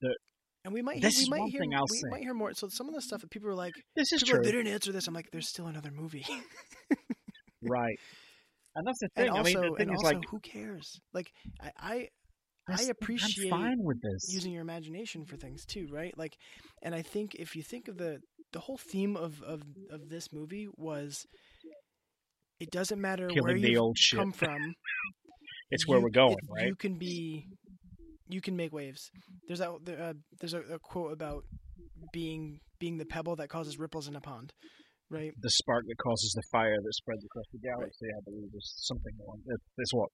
the 0.00 0.16
And 0.64 0.72
we 0.72 0.80
might 0.82 1.00
This 1.02 1.18
we 1.18 1.28
might 1.28 1.50
hear 1.50 1.60
we 1.62 1.86
say. 1.88 2.08
might 2.10 2.22
hear 2.22 2.34
more. 2.34 2.52
So 2.54 2.68
some 2.68 2.88
of 2.88 2.94
the 2.94 3.02
stuff 3.02 3.20
that 3.20 3.30
people 3.30 3.48
are 3.48 3.54
like, 3.54 3.74
This 3.96 4.12
is 4.12 4.22
are 4.22 4.26
true, 4.26 4.34
like, 4.36 4.44
they 4.44 4.52
didn't 4.52 4.72
answer 4.72 4.92
this. 4.92 5.06
I'm 5.06 5.14
like, 5.14 5.28
there's 5.30 5.48
still 5.48 5.66
another 5.66 5.90
movie. 5.90 6.24
right? 7.62 7.96
And 8.76 8.86
that's 8.86 8.98
the 9.00 9.08
and 9.16 9.26
thing. 9.26 9.30
also, 9.30 9.58
I 9.58 9.62
mean, 9.62 9.70
the 9.72 9.76
thing 9.76 9.88
and 9.88 9.96
is 9.96 10.04
also, 10.04 10.16
like, 10.16 10.24
who 10.30 10.40
cares? 10.40 11.00
Like, 11.12 11.30
I 11.60 11.70
I, 11.78 12.08
I 12.68 12.82
appreciate 12.84 13.52
I'm 13.52 13.60
fine 13.60 13.76
with 13.78 14.00
this. 14.00 14.32
using 14.32 14.52
your 14.52 14.62
imagination 14.62 15.26
for 15.26 15.36
things 15.36 15.64
too, 15.66 15.86
right? 15.92 16.16
Like, 16.16 16.32
and 16.82 16.94
I 16.94 17.02
think 17.02 17.34
if 17.34 17.54
you 17.54 17.62
think 17.62 17.88
of 17.88 17.98
the 17.98 18.18
the 18.52 18.60
whole 18.60 18.78
theme 18.78 19.16
of 19.16 19.42
of 19.42 19.62
of 19.90 20.08
this 20.08 20.32
movie 20.32 20.68
was, 20.76 21.26
it 22.58 22.70
doesn't 22.70 23.00
matter 23.00 23.26
where 23.26 23.34
Killing 23.34 23.60
the 23.60 23.70
you 23.72 23.92
come 24.14 24.32
from. 24.32 24.56
it's 25.70 25.86
where 25.86 26.00
we're 26.00 26.10
going, 26.10 26.36
right? 26.50 26.68
You 26.68 26.76
can 26.76 26.94
be, 26.98 27.46
you 28.28 28.40
can 28.40 28.56
make 28.56 28.72
waves. 28.72 29.10
There's 29.46 29.60
a 29.60 29.70
uh, 29.70 30.12
there's 30.40 30.54
a, 30.54 30.60
a 30.74 30.78
quote 30.78 31.12
about 31.12 31.42
being 32.12 32.58
being 32.78 32.98
the 32.98 33.04
pebble 33.06 33.36
that 33.36 33.48
causes 33.48 33.78
ripples 33.78 34.08
in 34.08 34.16
a 34.16 34.20
pond, 34.20 34.52
right? 35.10 35.32
The 35.40 35.50
spark 35.50 35.84
that 35.86 35.96
causes 36.02 36.32
the 36.34 36.42
fire 36.52 36.76
that 36.76 36.94
spreads 36.94 37.24
across 37.24 37.44
the 37.52 37.58
galaxy. 37.60 38.06
I 38.06 38.20
believe 38.24 38.50
is 38.54 38.72
something 38.78 39.12
along. 39.26 39.40
That's 39.76 39.92
what 39.94 40.08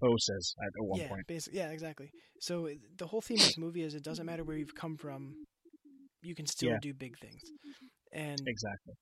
Poe 0.00 0.14
says 0.18 0.54
at, 0.60 0.66
at 0.66 0.86
one 0.86 1.00
yeah, 1.00 1.08
point. 1.08 1.26
basically, 1.26 1.58
yeah, 1.58 1.70
exactly. 1.70 2.10
So 2.40 2.68
the 2.98 3.06
whole 3.06 3.22
theme 3.22 3.38
of 3.38 3.46
this 3.46 3.58
movie 3.58 3.82
is 3.82 3.94
it 3.94 4.04
doesn't 4.04 4.26
matter 4.26 4.44
where 4.44 4.56
you've 4.56 4.74
come 4.74 4.96
from, 4.96 5.32
you 6.22 6.34
can 6.34 6.46
still 6.46 6.70
Yeah. 6.70 6.78
do 6.82 6.92
big 6.92 7.14
things. 7.18 7.40
And 8.12 8.38
Exactly. 8.46 8.94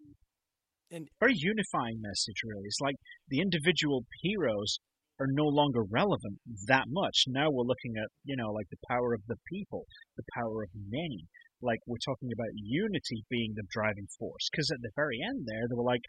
And- 0.93 1.09
very 1.18 1.35
unifying 1.35 2.01
message, 2.01 2.36
really. 2.44 2.66
It's 2.66 2.81
like 2.81 2.94
the 3.28 3.40
individual 3.40 4.05
heroes 4.22 4.78
are 5.20 5.31
no 5.31 5.47
longer 5.47 5.82
relevant 5.89 6.39
that 6.66 6.86
much. 6.89 7.24
Now 7.28 7.51
we're 7.51 7.69
looking 7.69 7.95
at, 7.97 8.09
you 8.24 8.36
know, 8.36 8.51
like 8.51 8.66
the 8.70 8.82
power 8.91 9.15
of 9.15 9.23
the 9.28 9.36
people, 9.47 9.86
the 10.16 10.27
power 10.35 10.62
of 10.62 10.70
many. 10.74 11.27
Like 11.62 11.78
we're 11.86 12.03
talking 12.05 12.31
about 12.35 12.51
unity 12.55 13.24
being 13.31 13.55
the 13.55 13.62
driving 13.70 14.07
force. 14.19 14.49
Because 14.51 14.70
at 14.70 14.82
the 14.82 14.91
very 14.97 15.19
end 15.23 15.47
there, 15.47 15.65
they 15.70 15.77
were 15.77 15.86
like, 15.86 16.03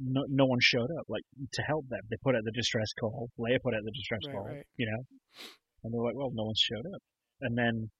no, 0.00 0.24
no 0.28 0.46
one 0.46 0.58
showed 0.62 0.88
up, 0.98 1.04
like 1.08 1.22
to 1.52 1.62
help 1.62 1.84
them. 1.88 2.00
They 2.08 2.16
put 2.24 2.34
out 2.34 2.42
the 2.44 2.56
distress 2.56 2.88
call. 2.98 3.28
Leia 3.38 3.60
put 3.62 3.74
out 3.74 3.84
the 3.84 3.92
distress 3.92 4.24
Right, 4.26 4.34
call. 4.34 4.46
right. 4.48 4.64
You 4.80 4.86
know, 4.88 5.00
and 5.84 5.92
they're 5.92 6.06
like, 6.08 6.16
well, 6.16 6.32
no 6.32 6.44
one 6.48 6.56
showed 6.56 6.86
up. 6.94 7.02
And 7.42 7.56
then, 7.58 7.90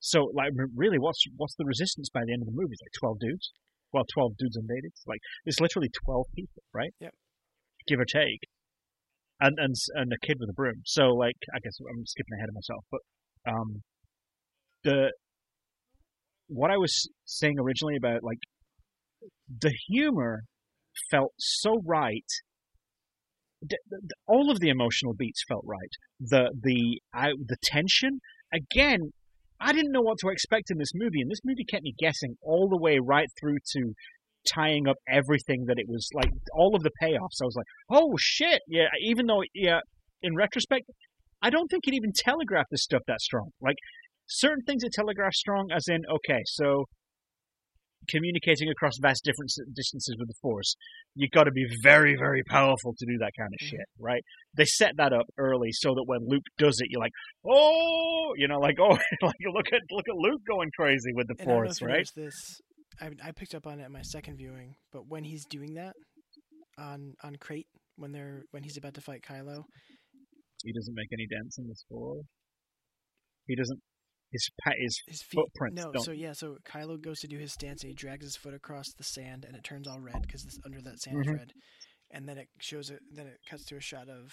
so 0.00 0.32
like, 0.32 0.50
really, 0.74 0.98
what's 0.98 1.22
what's 1.36 1.54
the 1.56 1.64
resistance 1.68 2.08
by 2.08 2.20
the 2.24 2.32
end 2.32 2.42
of 2.42 2.46
the 2.48 2.56
movie? 2.56 2.72
It's 2.72 2.82
like 2.82 2.96
twelve 2.98 3.20
dudes. 3.20 3.52
Well, 3.92 4.04
twelve 4.14 4.32
dudes 4.38 4.56
invaded. 4.56 4.92
Like 5.06 5.20
it's 5.44 5.60
literally 5.60 5.90
twelve 6.04 6.26
people, 6.34 6.62
right? 6.72 6.94
Yep. 7.00 7.12
Give 7.86 8.00
or 8.00 8.06
take. 8.06 8.40
And 9.44 9.58
and 9.58 9.74
and 9.94 10.12
a 10.12 10.26
kid 10.26 10.36
with 10.38 10.50
a 10.50 10.52
broom. 10.52 10.82
So 10.84 11.02
like, 11.24 11.40
I 11.52 11.58
guess 11.58 11.76
I'm 11.80 12.06
skipping 12.06 12.34
ahead 12.38 12.48
of 12.48 12.54
myself, 12.54 12.84
but 12.92 13.00
um, 13.50 13.82
the 14.84 15.12
what 16.46 16.70
I 16.70 16.76
was 16.76 17.08
saying 17.24 17.56
originally 17.58 17.96
about 17.96 18.22
like 18.22 18.38
the 19.60 19.72
humor 19.88 20.42
felt 21.10 21.32
so 21.38 21.80
right. 21.84 22.26
All 24.26 24.50
of 24.50 24.60
the 24.60 24.68
emotional 24.68 25.14
beats 25.14 25.42
felt 25.48 25.64
right. 25.66 25.92
The 26.20 26.50
the 26.60 27.00
I, 27.14 27.30
the 27.44 27.56
tension 27.62 28.20
again. 28.52 29.12
I 29.64 29.72
didn't 29.72 29.92
know 29.92 30.00
what 30.02 30.18
to 30.18 30.28
expect 30.28 30.72
in 30.72 30.78
this 30.78 30.90
movie, 30.92 31.20
and 31.20 31.30
this 31.30 31.44
movie 31.44 31.64
kept 31.64 31.84
me 31.84 31.94
guessing 31.96 32.34
all 32.42 32.68
the 32.68 32.76
way 32.76 32.98
right 33.00 33.28
through 33.40 33.58
to 33.74 33.92
tying 34.46 34.86
up 34.88 34.96
everything 35.08 35.64
that 35.66 35.78
it 35.78 35.86
was 35.88 36.08
like 36.14 36.30
all 36.54 36.74
of 36.74 36.82
the 36.82 36.90
payoffs. 37.02 37.40
I 37.42 37.44
was 37.44 37.56
like, 37.56 37.66
oh 37.90 38.14
shit, 38.18 38.60
yeah. 38.68 38.86
Even 39.04 39.26
though, 39.26 39.42
yeah, 39.54 39.80
in 40.22 40.34
retrospect, 40.34 40.84
I 41.40 41.50
don't 41.50 41.68
think 41.68 41.86
it 41.86 41.94
even 41.94 42.12
telegraphed 42.14 42.70
this 42.70 42.84
stuff 42.84 43.02
that 43.06 43.20
strong. 43.20 43.50
Like 43.60 43.76
certain 44.26 44.64
things 44.64 44.82
it 44.84 44.92
telegraphed 44.92 45.36
strong, 45.36 45.70
as 45.74 45.84
in, 45.88 46.00
okay, 46.08 46.42
so 46.46 46.84
communicating 48.08 48.68
across 48.68 48.94
vast 49.00 49.22
different 49.24 49.52
distances 49.74 50.16
with 50.18 50.28
the 50.28 50.34
Force, 50.42 50.74
you've 51.14 51.30
got 51.30 51.44
to 51.44 51.52
be 51.52 51.64
very, 51.82 52.16
very 52.16 52.42
powerful 52.48 52.94
to 52.98 53.06
do 53.06 53.16
that 53.18 53.30
kind 53.38 53.50
of 53.52 53.60
Mhm. 53.64 53.70
shit, 53.70 53.86
right? 53.98 54.24
They 54.56 54.64
set 54.64 54.96
that 54.96 55.12
up 55.12 55.26
early 55.38 55.70
so 55.72 55.94
that 55.94 56.04
when 56.06 56.26
Luke 56.26 56.42
does 56.58 56.80
it, 56.80 56.88
you're 56.90 57.00
like, 57.00 57.12
oh, 57.44 58.34
you 58.36 58.48
know, 58.48 58.58
like 58.58 58.76
oh, 58.80 58.98
like 59.22 59.36
look 59.52 59.72
at 59.72 59.82
look 59.90 60.08
at 60.08 60.16
Luke 60.16 60.42
going 60.46 60.70
crazy 60.76 61.12
with 61.14 61.28
the 61.28 61.36
and 61.38 61.48
I 61.48 61.52
don't 61.54 61.62
know 61.62 61.66
Force, 61.68 61.82
right? 61.82 62.08
this. 62.16 62.60
I 63.00 63.10
I 63.22 63.32
picked 63.32 63.54
up 63.54 63.66
on 63.66 63.80
it 63.80 63.84
at 63.84 63.90
my 63.90 64.02
second 64.02 64.36
viewing, 64.36 64.74
but 64.92 65.06
when 65.08 65.24
he's 65.24 65.44
doing 65.46 65.74
that 65.74 65.94
on 66.78 67.14
on 67.22 67.36
Crait 67.36 67.66
when 67.96 68.12
they're 68.12 68.42
when 68.50 68.62
he's 68.62 68.76
about 68.76 68.94
to 68.94 69.00
fight 69.00 69.22
Kylo, 69.22 69.62
He 70.64 70.72
doesn't 70.72 70.94
make 70.94 71.08
any 71.12 71.26
dents 71.26 71.58
in 71.58 71.66
the 71.68 71.74
score. 71.76 72.22
He 73.46 73.54
doesn't. 73.56 73.80
His 74.30 74.48
pa- 74.64 74.72
his 74.78 74.98
his 75.08 75.22
feet 75.22 75.36
footprints 75.40 75.82
no 75.84 75.92
don't. 75.92 76.02
so 76.04 76.10
yeah 76.12 76.32
so 76.32 76.56
kylo 76.64 76.98
goes 76.98 77.18
to 77.20 77.26
do 77.28 77.36
his 77.36 77.52
stance 77.52 77.82
and 77.82 77.90
he 77.90 77.94
drags 77.94 78.24
his 78.24 78.34
foot 78.36 78.54
across 78.54 78.86
the 78.96 79.04
sand 79.04 79.44
and 79.44 79.54
it 79.54 79.62
turns 79.62 79.86
all 79.86 80.00
red 80.00 80.22
because 80.22 80.42
under 80.64 80.80
that 80.80 80.98
sand 81.00 81.18
is 81.20 81.26
Mhm. 81.26 81.36
red 81.36 81.52
and 82.12 82.26
then 82.26 82.38
it 82.38 82.48
shows 82.58 82.88
it 82.88 83.00
then 83.10 83.26
it 83.26 83.36
cuts 83.50 83.66
to 83.66 83.76
a 83.76 83.80
shot 83.82 84.08
of 84.08 84.32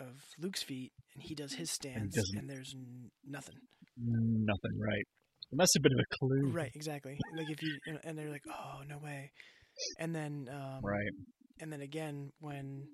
of 0.00 0.20
luke's 0.38 0.62
feet 0.62 0.92
and 1.14 1.22
he 1.22 1.34
does 1.34 1.54
his 1.54 1.70
stance 1.70 2.14
doesn't. 2.14 2.38
and 2.38 2.50
there's 2.50 2.74
n- 2.76 3.08
nothing 3.24 3.56
Nothing, 3.96 4.78
right? 4.78 5.06
That's 5.52 5.76
a 5.76 5.80
bit 5.80 5.92
of 5.92 5.98
a 5.98 6.16
clue, 6.18 6.50
right 6.52 6.70
exactly 6.74 7.16
like 7.36 7.50
if 7.50 7.62
you 7.62 7.78
and- 8.04 8.18
they're 8.18 8.30
like 8.30 8.44
oh 8.50 8.80
no 8.86 8.98
way 8.98 9.30
and 9.98 10.14
then 10.14 10.48
um 10.52 10.80
Right. 10.82 11.12
and 11.60 11.72
then 11.72 11.80
again 11.80 12.30
when 12.40 12.86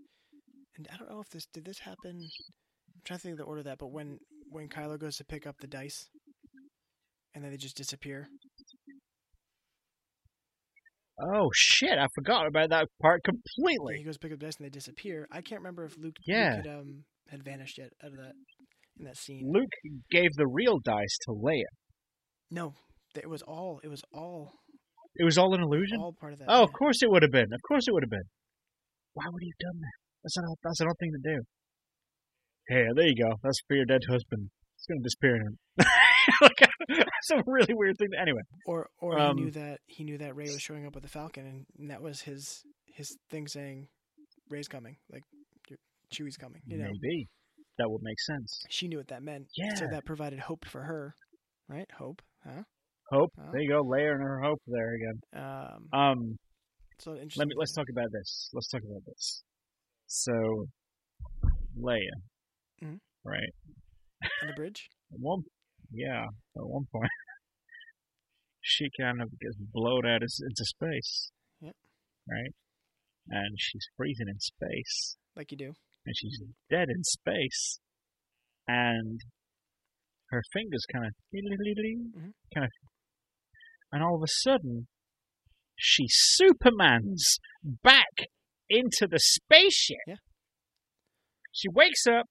and 0.76 0.88
i 0.92 0.96
don't 0.96 1.10
know 1.10 1.20
if 1.20 1.28
this 1.30 1.46
did 1.52 1.64
this 1.64 1.78
happen 1.80 2.14
i'm 2.20 3.00
trying 3.04 3.18
to 3.18 3.22
think 3.22 3.32
of 3.32 3.38
the 3.38 3.44
order 3.44 3.60
of 3.60 3.64
that 3.66 3.78
but 3.78 3.90
when 3.92 4.18
when 4.50 4.68
kylo 4.68 4.98
goes 4.98 5.16
to 5.16 5.24
pick 5.24 5.46
up 5.46 5.56
the 5.60 5.66
dice 5.66 6.08
and 7.34 7.42
then 7.42 7.50
they 7.50 7.56
just 7.56 7.76
disappear 7.76 8.28
Oh 11.20 11.48
shit! 11.54 11.96
I 11.96 12.08
forgot 12.16 12.46
about 12.48 12.70
that 12.70 12.88
part 13.00 13.20
Yeah, 13.24 13.30
completely. 13.30 13.98
he 13.98 14.04
goes 14.04 14.18
pick 14.18 14.32
up 14.32 14.40
the 14.40 14.46
dice 14.46 14.56
and 14.58 14.66
they 14.66 14.70
disappear. 14.70 15.28
I 15.30 15.42
can't 15.42 15.60
remember 15.60 15.84
if 15.84 15.96
Luke, 15.96 16.16
Yeah. 16.26 16.56
Luke 16.56 16.66
had, 16.66 16.74
um, 16.74 17.04
had 17.28 17.44
vanished 17.44 17.78
yet 17.78 17.90
out 18.02 18.10
of 18.10 18.16
that 18.16 18.32
in 18.98 19.04
that 19.04 19.16
scene. 19.16 19.48
Luke 19.48 19.70
gave 20.10 20.30
the 20.36 20.48
real 20.48 20.80
dice 20.80 21.16
to 21.26 21.30
Leia. 21.32 21.62
No, 22.54 22.74
it 23.16 23.28
was 23.28 23.42
all 23.42 23.80
it 23.82 23.88
was 23.88 24.02
all 24.12 24.52
It 25.16 25.24
was 25.24 25.36
all 25.38 25.54
an 25.54 25.62
illusion. 25.62 25.98
all 26.00 26.14
part 26.18 26.32
of 26.34 26.38
that. 26.40 26.46
oh, 26.48 26.58
yeah. 26.58 26.62
of 26.64 26.72
course 26.72 27.02
it 27.02 27.10
would 27.10 27.22
have 27.22 27.32
been. 27.32 27.52
Of 27.52 27.60
course 27.66 27.84
it 27.88 27.92
would 27.94 28.02
have 28.04 28.10
been. 28.10 28.28
Why 29.14 29.24
would 29.30 29.42
he 29.42 29.50
have 29.54 29.72
done 29.72 29.80
that? 29.80 29.96
That's 30.22 30.36
not. 30.38 30.56
that's 30.62 30.80
an 30.80 30.88
odd 30.88 30.98
thing 31.00 31.12
to 31.12 31.30
do. 31.34 31.42
Hey, 32.68 32.84
there 32.96 33.06
you 33.06 33.16
go. 33.24 33.34
That's 33.42 33.60
for 33.68 33.76
your 33.76 33.84
dead 33.84 34.00
husband. 34.08 34.48
It's 34.76 34.86
gonna 34.86 35.02
disappear 35.02 35.36
in 35.36 35.42
him. 35.46 35.58
like, 36.40 36.70
that's 36.88 37.30
a 37.32 37.42
really 37.46 37.74
weird 37.74 37.96
thing. 37.98 38.08
To, 38.12 38.20
anyway, 38.20 38.40
Or 38.66 38.86
or 39.00 39.18
um, 39.18 39.36
he 39.38 39.44
knew 39.44 39.50
that 39.52 39.78
he 39.86 40.04
knew 40.04 40.18
that 40.18 40.34
Rey 40.36 40.44
was 40.46 40.60
showing 40.60 40.86
up 40.86 40.94
with 40.94 41.02
the 41.02 41.08
Falcon, 41.10 41.46
and, 41.46 41.66
and 41.78 41.90
that 41.90 42.02
was 42.02 42.22
his 42.22 42.62
his 42.86 43.16
thing 43.30 43.46
saying, 43.48 43.88
"Rey's 44.50 44.68
coming," 44.68 44.96
like 45.12 45.22
Chewie's 46.12 46.36
coming. 46.36 46.62
You 46.66 46.78
know, 46.78 46.84
maybe 47.02 47.28
that 47.78 47.90
would 47.90 48.02
make 48.02 48.20
sense. 48.20 48.60
she 48.70 48.88
knew 48.88 48.98
what 48.98 49.08
that 49.08 49.22
meant. 49.22 49.46
Yeah. 49.56 49.74
So 49.74 49.86
that 49.90 50.04
provided 50.04 50.38
hope 50.40 50.64
for 50.64 50.82
her, 50.82 51.14
right? 51.68 51.86
Hope, 51.98 52.22
huh? 52.44 52.62
Hope. 53.10 53.32
Oh. 53.38 53.50
There 53.52 53.60
you 53.62 53.68
go. 53.70 53.82
Leia 53.84 54.12
and 54.12 54.22
her 54.22 54.40
hope 54.42 54.60
there 54.66 54.94
again. 54.94 55.20
Um, 55.34 55.88
Um, 55.98 56.38
so 57.00 57.12
interesting. 57.12 57.40
let 57.40 57.48
me 57.48 57.54
let's 57.56 57.72
talk 57.74 57.86
about 57.90 58.08
this. 58.12 58.50
Let's 58.52 58.68
talk 58.68 58.82
about 58.82 59.04
this. 59.06 59.42
So, 60.06 60.66
Leia, 61.78 62.16
Mhm. 62.82 62.98
right? 63.24 63.52
on 64.42 64.48
the 64.48 64.54
bridge. 64.54 64.88
At 65.12 65.18
one, 65.20 65.42
yeah, 65.90 66.24
at 66.24 66.66
one 66.66 66.86
point, 66.90 67.10
she 68.60 68.86
kind 68.98 69.20
of 69.20 69.28
gets 69.38 69.56
blown 69.72 70.06
out 70.06 70.22
as- 70.22 70.40
into 70.40 70.64
space. 70.64 71.30
Yep. 71.60 71.76
Right? 72.28 72.54
And 73.28 73.56
she's 73.58 73.86
freezing 73.96 74.28
in 74.28 74.38
space. 74.40 75.16
Like 75.36 75.50
you 75.50 75.58
do. 75.58 75.72
And 76.06 76.16
she's 76.16 76.40
dead 76.70 76.88
in 76.88 77.02
space. 77.04 77.80
And 78.66 79.20
her 80.34 80.42
fingers 80.52 80.84
kind 80.92 81.06
of, 81.06 81.14
Mhm. 81.32 82.32
kind 82.52 82.64
of, 82.66 82.72
and 83.92 84.02
all 84.02 84.16
of 84.16 84.22
a 84.22 84.28
sudden, 84.28 84.88
she 85.76 86.06
Supermans 86.40 87.38
back 87.62 88.28
into 88.68 89.06
the 89.06 89.18
spaceship. 89.18 89.98
Yeah. 90.06 90.16
She 91.52 91.68
wakes 91.68 92.06
up 92.06 92.26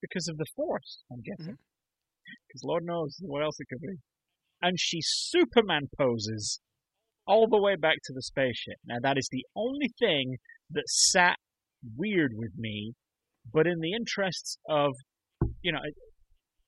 because 0.00 0.28
of 0.28 0.36
the 0.36 0.46
Force, 0.54 1.02
I'm 1.10 1.20
guessing. 1.20 1.54
Mm-hmm. 1.54 2.34
Because 2.46 2.62
Lord 2.64 2.84
knows 2.84 3.16
what 3.20 3.42
else 3.42 3.58
it 3.58 3.66
could 3.68 3.80
be. 3.80 3.96
And 4.62 4.78
she 4.78 4.98
Superman 5.02 5.88
poses 5.98 6.60
all 7.26 7.48
the 7.48 7.60
way 7.60 7.76
back 7.76 7.96
to 8.04 8.12
the 8.12 8.22
spaceship. 8.22 8.78
Now, 8.84 8.96
that 9.02 9.18
is 9.18 9.28
the 9.30 9.44
only 9.54 9.88
thing 9.98 10.36
that 10.70 10.84
sat 10.86 11.36
weird 11.96 12.32
with 12.34 12.52
me, 12.56 12.94
but 13.52 13.66
in 13.66 13.80
the 13.80 13.92
interests 13.92 14.58
of, 14.68 14.92
you 15.62 15.72
know, 15.72 15.80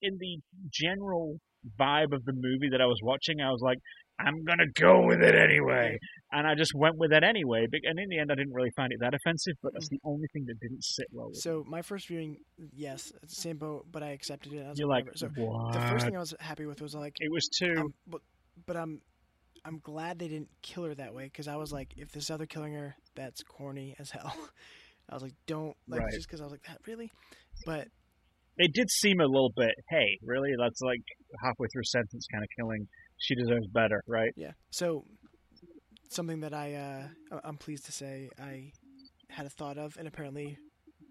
in 0.03 0.17
the 0.19 0.39
general 0.71 1.39
vibe 1.79 2.13
of 2.13 2.23
the 2.25 2.33
movie 2.33 2.69
that 2.71 2.81
I 2.81 2.85
was 2.85 2.99
watching, 3.01 3.41
I 3.41 3.49
was 3.51 3.61
like, 3.63 3.79
I'm 4.19 4.43
gonna 4.43 4.67
go 4.79 5.05
with 5.07 5.21
it 5.23 5.35
anyway, 5.35 5.97
and 6.31 6.47
I 6.47 6.55
just 6.55 6.73
went 6.75 6.97
with 6.97 7.11
it 7.11 7.23
anyway. 7.23 7.65
And 7.83 7.99
in 7.99 8.09
the 8.09 8.19
end, 8.19 8.31
I 8.31 8.35
didn't 8.35 8.53
really 8.53 8.71
find 8.75 8.91
it 8.93 8.99
that 9.01 9.13
offensive, 9.15 9.55
but 9.63 9.73
that's 9.73 9.89
the 9.89 9.99
only 10.05 10.27
thing 10.33 10.45
that 10.47 10.59
didn't 10.59 10.83
sit 10.83 11.07
well 11.11 11.27
with 11.27 11.35
me. 11.35 11.41
So 11.41 11.63
my 11.67 11.81
first 11.81 12.07
viewing, 12.07 12.37
yes, 12.75 13.11
same 13.27 13.57
boat, 13.57 13.87
but 13.91 14.03
I 14.03 14.09
accepted 14.09 14.53
it. 14.53 14.65
I 14.65 14.69
was 14.69 14.79
You're 14.79 14.87
like, 14.87 15.05
so 15.15 15.29
what? 15.35 15.73
the 15.73 15.79
first 15.87 16.05
thing 16.05 16.15
I 16.15 16.19
was 16.19 16.33
happy 16.39 16.65
with 16.65 16.81
was 16.81 16.93
like, 16.93 17.15
it 17.19 17.31
was 17.31 17.47
too. 17.49 17.73
um, 17.77 17.93
but, 18.07 18.21
but 18.67 18.77
I'm, 18.77 19.01
I'm 19.65 19.79
glad 19.79 20.19
they 20.19 20.27
didn't 20.27 20.49
kill 20.61 20.83
her 20.83 20.93
that 20.95 21.13
way 21.15 21.23
because 21.25 21.47
I 21.47 21.55
was 21.55 21.71
like, 21.71 21.93
if 21.97 22.11
this 22.11 22.29
other 22.29 22.45
killing 22.45 22.73
her, 22.73 22.95
that's 23.15 23.41
corny 23.43 23.95
as 23.99 24.11
hell. 24.11 24.35
I 25.09 25.13
was 25.15 25.23
like, 25.23 25.33
don't 25.47 25.75
like 25.87 26.01
Right. 26.01 26.13
just 26.13 26.27
because 26.27 26.39
I 26.39 26.43
was 26.43 26.51
like 26.51 26.63
that 26.67 26.79
really, 26.85 27.11
but 27.65 27.87
it 28.57 28.73
did 28.73 28.89
seem 28.89 29.19
a 29.19 29.25
little 29.25 29.51
bit. 29.55 29.73
Hey, 29.89 30.17
really? 30.23 30.51
That's 30.57 30.81
like 30.81 31.01
halfway 31.43 31.67
through 31.73 31.83
sentence 31.85 32.27
kind 32.31 32.43
of 32.43 32.49
killing. 32.57 32.87
She 33.17 33.35
deserves 33.35 33.67
better, 33.67 34.01
right? 34.07 34.31
Yeah. 34.35 34.51
So 34.71 35.05
something 36.09 36.41
that 36.41 36.53
I 36.53 36.75
uh, 36.75 37.39
I'm 37.43 37.57
pleased 37.57 37.85
to 37.85 37.91
say 37.91 38.29
I 38.39 38.71
had 39.29 39.45
a 39.45 39.49
thought 39.49 39.77
of, 39.77 39.95
and 39.97 40.07
apparently 40.07 40.57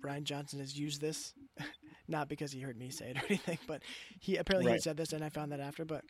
Rian 0.05 0.24
Johnson 0.24 0.60
has 0.60 0.78
used 0.78 1.01
this, 1.01 1.32
not 2.09 2.28
because 2.28 2.52
he 2.52 2.60
heard 2.60 2.77
me 2.77 2.90
say 2.90 3.10
it 3.10 3.16
or 3.16 3.24
anything, 3.28 3.59
but 3.66 3.82
he 4.20 4.36
apparently 4.36 4.73
he 4.73 4.78
said 4.78 4.97
this, 4.97 5.12
and 5.12 5.24
I 5.24 5.28
found 5.28 5.52
that 5.52 5.60
after. 5.60 5.85
But 5.85 6.02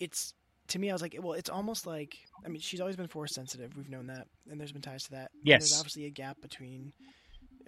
it's 0.00 0.34
to 0.68 0.78
me, 0.78 0.90
I 0.90 0.92
was 0.92 1.02
like, 1.02 1.16
well, 1.20 1.34
it's 1.34 1.50
almost 1.50 1.86
like 1.86 2.14
I 2.44 2.48
mean, 2.48 2.60
she's 2.60 2.80
always 2.80 2.96
been 2.96 3.08
force 3.08 3.34
sensitive. 3.34 3.76
We've 3.76 3.88
known 3.88 4.08
that, 4.08 4.26
and 4.50 4.60
there's 4.60 4.72
been 4.72 4.82
ties 4.82 5.04
to 5.04 5.10
that. 5.12 5.30
And 5.32 5.42
Yes. 5.44 5.60
There's 5.70 5.80
obviously 5.80 6.06
a 6.06 6.10
gap 6.10 6.40
between 6.42 6.92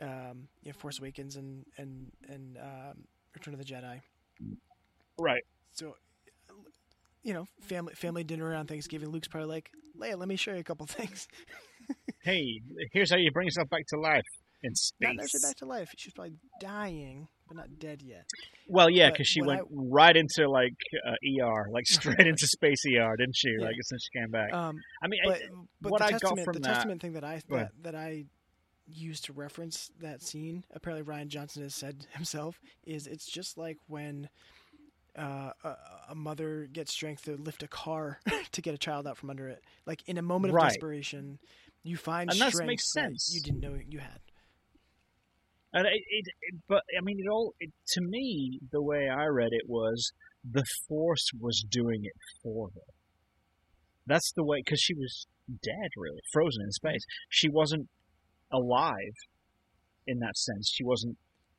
um, 0.00 0.48
you 0.62 0.70
know, 0.70 0.78
Force 0.78 0.98
Awakens 0.98 1.36
and 1.36 1.64
and 1.76 2.10
and 2.28 2.56
um, 2.58 3.04
Return 3.34 3.54
of 3.54 3.58
the 3.60 3.66
Jedi. 3.66 4.00
Right. 5.18 5.42
So, 5.72 5.94
you 7.22 7.34
know, 7.34 7.46
family 7.62 7.94
family 7.94 8.24
dinner 8.24 8.46
around 8.46 8.68
Thanksgiving. 8.68 9.08
Luke's 9.10 9.28
probably 9.28 9.48
like, 9.48 9.70
Leia, 10.00 10.16
let 10.18 10.28
me 10.28 10.36
show 10.36 10.52
you 10.52 10.60
a 10.60 10.64
couple 10.64 10.86
things. 10.88 11.26
Hey, 12.22 12.60
here's 12.92 13.10
how 13.10 13.16
you 13.16 13.30
bring 13.30 13.46
yourself 13.46 13.68
back 13.70 13.86
to 13.88 13.98
life 13.98 14.24
in 14.62 14.72
Not 15.00 15.16
necessarily 15.16 15.50
back 15.50 15.56
to 15.58 15.66
life. 15.66 15.90
She's 15.96 16.12
probably 16.12 16.34
dying, 16.60 17.28
but 17.46 17.56
not 17.56 17.78
dead 17.78 18.02
yet. 18.02 18.24
Well, 18.68 18.90
yeah, 18.90 19.10
because 19.10 19.26
she 19.28 19.40
went 19.42 19.60
I- 19.60 19.64
right 19.70 20.16
into 20.16 20.48
like 20.50 20.74
uh, 21.06 21.12
ER, 21.44 21.68
like 21.72 21.86
straight 21.88 22.26
into 22.26 22.46
space 22.46 22.82
ER, 22.86 23.16
didn't 23.16 23.36
she? 23.36 23.50
Yeah. 23.58 23.66
Like 23.66 23.76
as 23.78 24.02
she 24.02 24.18
came 24.18 24.30
back. 24.30 24.52
Um, 24.52 24.76
I 25.02 25.08
mean, 25.08 25.20
but 25.24 25.36
I- 25.36 25.40
but 25.80 25.92
what 25.92 25.98
the 26.00 26.04
I 26.04 26.10
got 26.10 26.20
testament, 26.20 26.44
from 26.44 26.52
the 26.54 26.60
that- 26.60 26.74
testament 26.74 27.00
thing 27.02 27.12
that 27.14 27.24
I 27.24 27.40
that, 27.50 27.70
that 27.82 27.94
I 27.94 28.24
used 28.89 29.24
to 29.27 29.32
reference 29.32 29.90
that 30.01 30.23
scene, 30.23 30.65
apparently 30.73 31.05
Rian 31.12 31.28
Johnson 31.28 31.62
has 31.62 31.74
said 31.74 32.06
himself, 32.12 32.60
is 32.86 33.06
it's 33.06 33.27
just 33.27 33.59
like 33.59 33.78
when. 33.89 34.28
Uh, 35.16 35.51
a, 35.65 35.77
a 36.10 36.15
mother 36.15 36.69
gets 36.73 36.93
strength 36.93 37.24
to 37.24 37.36
lift 37.36 37.62
a 37.65 37.69
car 37.69 38.20
to 38.52 38.62
get 38.62 38.74
a 38.74 38.78
child 38.78 39.06
out 39.06 39.16
from 39.16 39.31
under 39.31 39.48
it. 39.48 39.65
Like 39.85 40.02
in 40.06 40.16
a 40.16 40.23
moment 40.23 40.51
of 40.51 40.55
Right. 40.55 40.59
desperation, 40.59 41.39
you 41.82 41.97
find 41.97 42.31
And 42.31 42.39
strength 42.39 42.65
makes 42.66 42.93
that 42.94 43.10
sense. 43.10 43.27
you 43.27 43.40
didn't 43.40 43.60
know 43.60 43.77
you 43.89 43.98
had. 43.98 44.20
And 45.73 45.86
it, 45.86 46.02
it, 46.09 46.27
it, 46.43 46.60
but 46.69 46.82
I 46.97 47.02
mean, 47.02 47.19
it 47.20 47.28
all 47.28 47.55
it, 47.60 47.70
to 47.89 48.01
me, 48.01 48.60
the 48.70 48.82
way 48.82 49.09
I 49.09 49.27
read 49.27 49.52
it 49.52 49.69
was 49.69 50.12
the 50.48 50.65
Force 50.89 51.28
was 51.39 51.65
doing 51.69 52.05
it 52.05 52.15
for 52.43 52.69
her. 52.74 52.93
That's 54.06 54.32
the 54.32 54.44
way, 54.44 54.62
because 54.65 54.81
she 54.81 54.94
was 54.94 55.27
dead, 55.62 55.90
really, 55.97 56.20
frozen 56.32 56.62
in 56.62 56.73
space. 56.73 57.05
She 57.28 57.48
wasn't 57.48 57.89
alive 58.52 59.14
in 60.06 60.18
that 60.20 60.36
sense. 60.36 60.70
She 60.74 60.84
wasn't 60.84 61.16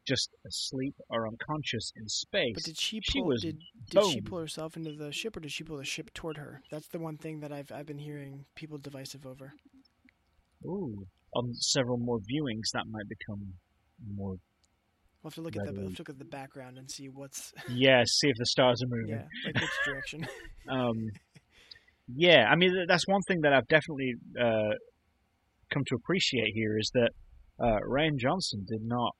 just 0.08 0.30
asleep 0.48 0.96
or 1.10 1.28
unconscious 1.28 1.92
in 1.96 2.08
space. 2.10 2.54
But 2.56 2.64
did 2.64 2.80
she 2.80 3.00
She 3.04 3.20
pull? 3.20 3.28
was 3.28 3.42
did 3.44 3.58
did 3.92 4.04
she 4.06 4.22
pull 4.22 4.40
herself 4.40 4.76
into 4.76 4.94
the 4.94 5.12
ship, 5.12 5.38
or 5.38 5.40
did 5.40 5.52
she 5.52 5.64
pull 5.64 5.78
the 5.78 5.86
ship 5.86 6.12
toward 6.14 6.38
her? 6.38 6.62
That's 6.72 6.88
the 6.88 7.00
one 7.00 7.18
thing 7.18 7.42
that 7.42 7.52
I've 7.52 7.72
I've 7.72 7.86
been 7.86 8.00
hearing 8.00 8.46
people 8.56 8.78
divisive 8.80 9.26
over. 9.28 9.54
Ooh, 10.66 11.06
on 11.36 11.54
several 11.54 11.98
more 11.98 12.18
viewings, 12.18 12.72
that 12.74 12.86
might 12.90 13.08
become 13.08 13.54
more. 14.16 14.36
We'll 15.22 15.32
have 15.32 15.36
to 15.36 15.42
look 15.42 15.56
at 15.58 15.66
the 15.66 15.74
we'll 15.82 15.92
look 15.92 16.10
at 16.10 16.18
the 16.18 16.26
background 16.26 16.78
and 16.78 16.90
see 16.90 17.08
what's 17.10 17.54
Yeah, 17.70 18.04
see 18.06 18.30
if 18.30 18.38
the 18.38 18.46
stars 18.46 18.82
are 18.82 18.88
moving. 18.90 19.10
yeah 19.10 19.26
like 19.46 19.56
which 19.62 19.70
direction. 19.86 20.28
Um, 20.70 21.10
yeah, 22.16 22.46
I 22.50 22.56
mean 22.56 22.86
that's 22.88 23.08
one 23.08 23.22
thing 23.28 23.42
that 23.42 23.54
I've 23.54 23.68
definitely 23.68 24.14
uh, 24.40 24.74
come 25.74 25.84
to 25.88 25.96
appreciate 25.96 26.52
here 26.54 26.78
is 26.78 26.92
that 26.94 27.10
uh, 27.62 27.80
Rian 27.88 28.18
Johnson 28.18 28.66
did 28.68 28.82
not 28.84 29.14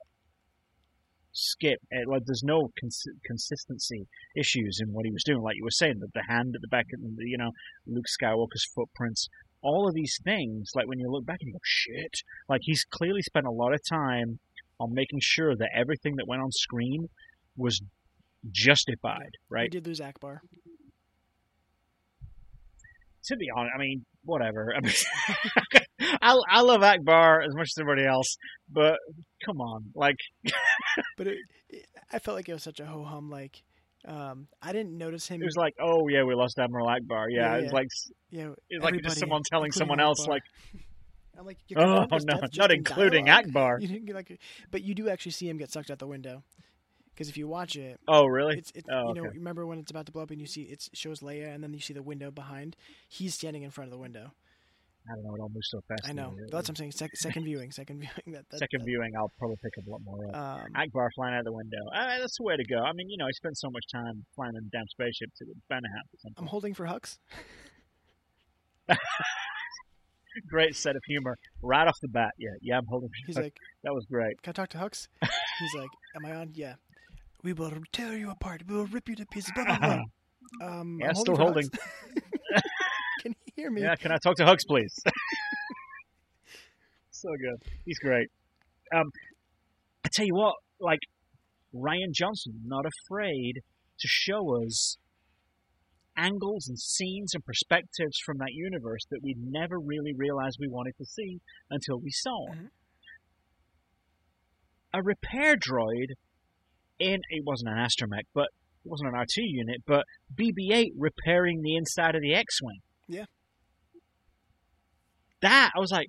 skip. 1.32 1.78
eh, 1.92 2.04
Like, 2.06 2.22
there's 2.26 2.42
no 2.44 2.70
cons- 2.80 3.06
consistency 3.24 4.06
issues 4.36 4.78
in 4.82 4.92
what 4.92 5.04
he 5.04 5.12
was 5.12 5.22
doing. 5.24 5.42
Like 5.42 5.56
you 5.56 5.64
were 5.64 5.70
saying, 5.70 5.98
that 6.00 6.12
the 6.14 6.24
hand 6.28 6.54
at 6.54 6.60
the 6.60 6.68
back, 6.68 6.86
of 6.94 7.00
the, 7.00 7.24
you 7.24 7.38
know, 7.38 7.50
Luke 7.86 8.06
Skywalker's 8.20 8.66
footprints, 8.74 9.28
all 9.62 9.86
of 9.88 9.94
these 9.94 10.18
things. 10.24 10.70
Like 10.74 10.86
when 10.88 10.98
you 10.98 11.10
look 11.10 11.26
back 11.26 11.38
and 11.40 11.48
you 11.48 11.52
go, 11.54 11.58
shit. 11.62 12.14
Like 12.48 12.60
he's 12.64 12.84
clearly 12.90 13.22
spent 13.22 13.46
a 13.46 13.50
lot 13.50 13.74
of 13.74 13.80
time 13.88 14.38
on 14.78 14.94
making 14.94 15.18
sure 15.22 15.54
that 15.54 15.68
everything 15.76 16.16
that 16.16 16.26
went 16.26 16.42
on 16.42 16.50
screen 16.50 17.08
was 17.56 17.80
justified, 18.50 19.32
We 19.50 19.54
right? 19.54 19.70
did 19.70 19.86
lose 19.86 20.00
Ackbar. 20.00 20.38
to 23.24 23.36
be 23.36 23.48
honest, 23.54 23.72
I 23.74 23.78
mean, 23.78 24.06
whatever. 24.24 24.74
I 24.76 24.80
mean, 24.80 24.92
I, 26.22 26.36
I 26.50 26.60
love 26.62 26.80
Ackbar 26.82 27.44
as 27.46 27.54
much 27.54 27.68
as 27.68 27.78
everybody 27.80 28.06
else, 28.06 28.36
but 28.70 28.98
come 29.44 29.60
on, 29.60 29.86
like, 29.94 30.16
But 31.16 31.28
it, 31.28 31.38
it, 31.68 31.86
I 32.12 32.18
felt 32.18 32.36
like 32.36 32.48
it 32.48 32.52
was 32.52 32.62
such 32.62 32.80
a 32.80 32.86
ho 32.86 33.04
hum. 33.04 33.30
Like 33.30 33.62
um, 34.06 34.48
I 34.62 34.72
didn't 34.72 34.96
notice 34.96 35.28
him. 35.28 35.42
it 35.42 35.44
was 35.46 35.56
like, 35.56 35.74
oh 35.80 36.08
yeah, 36.08 36.24
we 36.24 36.34
lost 36.34 36.58
Admiral 36.58 36.86
Ackbar. 36.86 37.26
Yeah, 37.30 37.52
Yeah, 37.52 37.56
it 37.58 37.62
was 37.64 37.72
like, 37.72 37.88
yeah, 38.30 38.48
it's 38.68 38.84
like 38.84 39.02
just 39.02 39.18
someone 39.18 39.42
telling 39.50 39.72
someone 39.72 40.00
else, 40.00 40.24
Ackbar. 40.26 40.28
like, 40.28 40.42
I'm 41.38 41.46
like, 41.46 41.58
oh 41.76 41.84
no, 41.84 42.06
his 42.10 42.24
death 42.24 42.40
just 42.42 42.58
not 42.58 42.70
including 42.70 43.26
dialogue? 43.26 43.46
Ackbar. 43.46 43.76
You 43.82 43.88
didn't 43.88 44.06
get 44.06 44.14
like, 44.14 44.38
but 44.70 44.82
you 44.82 44.94
do 44.94 45.08
actually 45.08 45.32
see 45.32 45.48
him 45.48 45.56
get 45.58 45.70
sucked 45.70 45.90
out 45.90 45.98
the 45.98 46.06
window. 46.06 46.42
Because 47.14 47.28
if 47.28 47.36
you 47.36 47.48
watch 47.48 47.76
it, 47.76 48.00
Oh 48.08 48.24
really? 48.26 48.56
it's, 48.58 48.72
it's 48.74 48.88
Oh, 48.90 49.08
you 49.08 49.14
know 49.14 49.26
okay. 49.28 49.36
remember 49.36 49.66
when 49.66 49.78
it's 49.78 49.90
about 49.90 50.06
to 50.06 50.12
blow 50.12 50.22
up 50.22 50.30
and 50.30 50.40
you 50.40 50.46
see 50.46 50.62
it 50.62 50.88
shows 50.94 51.20
Leia 51.20 51.54
and 51.54 51.62
then 51.62 51.74
you 51.74 51.80
see 51.80 51.92
the 51.92 52.02
window 52.02 52.30
behind. 52.30 52.76
He's 53.08 53.34
standing 53.34 53.62
in 53.62 53.70
front 53.70 53.88
of 53.88 53.92
the 53.92 53.98
window. 53.98 54.32
I 55.08 55.14
don't 55.14 55.24
know. 55.24 55.34
It 55.34 55.40
all 55.40 55.48
moves 55.48 55.68
so 55.70 55.80
fast. 55.88 56.02
I 56.08 56.12
know. 56.12 56.34
That's 56.50 56.52
what 56.52 56.68
I'm 56.70 56.76
saying. 56.76 56.92
Sec- 56.92 57.16
second 57.16 57.44
viewing. 57.44 57.72
Second 57.72 57.98
viewing. 58.04 58.32
That, 58.36 58.44
that 58.50 58.58
Second 58.58 58.80
that, 58.80 58.86
viewing, 58.86 59.10
I'll 59.18 59.32
probably 59.38 59.56
pick 59.62 59.72
up 59.78 59.86
a 59.86 59.90
lot 59.90 60.00
more. 60.04 60.24
Um, 60.36 60.66
Ackbar 60.76 61.08
flying 61.14 61.34
out 61.34 61.44
the 61.44 61.52
window. 61.52 61.78
Uh, 61.94 62.18
that's 62.18 62.36
the 62.36 62.44
way 62.44 62.56
to 62.56 62.64
go. 62.64 62.78
I 62.82 62.92
mean, 62.92 63.08
you 63.08 63.16
know, 63.16 63.26
he 63.26 63.32
spent 63.32 63.56
so 63.58 63.70
much 63.70 63.84
time 63.92 64.24
flying 64.36 64.52
in 64.56 64.68
damn 64.72 64.86
spaceships. 64.88 65.40
It 65.40 65.48
would 65.48 65.56
bound 65.68 65.84
to 65.84 65.90
happen. 65.90 66.34
I'm 66.36 66.46
holding 66.46 66.74
for 66.74 66.86
Hux. 66.86 67.18
Great 70.48 70.76
set 70.76 70.94
of 70.96 71.02
humor 71.06 71.36
right 71.62 71.86
off 71.88 71.96
the 72.02 72.08
bat. 72.08 72.30
Yeah, 72.38 72.50
yeah, 72.62 72.78
I'm 72.78 72.86
holding. 72.88 73.10
He's 73.26 73.36
like, 73.36 73.56
that 73.82 73.92
was 73.92 74.06
great. 74.08 74.40
"Can 74.42 74.50
I 74.50 74.52
talk 74.52 74.68
to 74.70 74.78
Hux?" 74.78 75.08
He's 75.22 75.74
like, 75.74 75.88
"Am 76.16 76.24
I 76.24 76.36
on?" 76.36 76.50
Yeah. 76.54 76.74
We 77.42 77.52
will 77.52 77.72
tear 77.92 78.16
you 78.16 78.30
apart. 78.30 78.62
We 78.68 78.76
will 78.76 78.86
rip 78.86 79.08
you 79.08 79.16
to 79.16 79.26
pieces. 79.26 79.50
Blah 79.54 79.64
blah 79.64 79.78
blah. 79.78 80.02
Um, 80.62 80.98
Yeah, 81.00 81.08
I'm 81.10 81.14
still 81.14 81.36
for 81.36 81.42
holding. 81.42 81.68
Hear 83.60 83.70
me? 83.70 83.82
Yeah, 83.82 83.94
can 83.94 84.10
I 84.10 84.16
talk 84.16 84.36
to 84.36 84.46
Hugs, 84.46 84.64
please? 84.66 84.94
so 87.10 87.28
good. 87.38 87.70
He's 87.84 87.98
great. 87.98 88.28
Um, 88.94 89.10
I 90.02 90.08
tell 90.14 90.24
you 90.24 90.34
what, 90.34 90.54
like 90.80 91.00
Rian 91.74 92.10
Johnson, 92.14 92.54
not 92.64 92.86
afraid 92.86 93.56
to 93.56 94.08
show 94.08 94.64
us 94.64 94.96
angles 96.16 96.68
and 96.68 96.78
scenes 96.78 97.34
and 97.34 97.44
perspectives 97.44 98.16
from 98.24 98.38
that 98.38 98.52
universe 98.52 99.02
that 99.10 99.20
we 99.22 99.34
never 99.38 99.78
really 99.78 100.14
realized 100.16 100.56
we 100.58 100.66
wanted 100.66 100.94
to 100.96 101.04
see 101.04 101.40
until 101.68 102.00
we 102.00 102.10
saw. 102.10 102.48
Mhm. 102.54 102.70
A 104.94 105.02
repair 105.02 105.56
droid 105.56 106.14
in 106.98 107.20
it 107.28 107.44
wasn't 107.44 107.72
an 107.72 107.76
astromech, 107.76 108.24
but 108.32 108.48
it 108.84 108.88
wasn't 108.88 109.10
an 109.10 109.16
R2 109.16 109.42
unit, 109.44 109.82
but 109.86 110.06
BB-8 110.34 110.92
repairing 110.96 111.60
the 111.60 111.76
inside 111.76 112.14
of 112.14 112.22
the 112.22 112.32
X-wing. 112.32 112.80
That 115.42 115.70
I 115.76 115.80
was 115.80 115.90
like, 115.90 116.08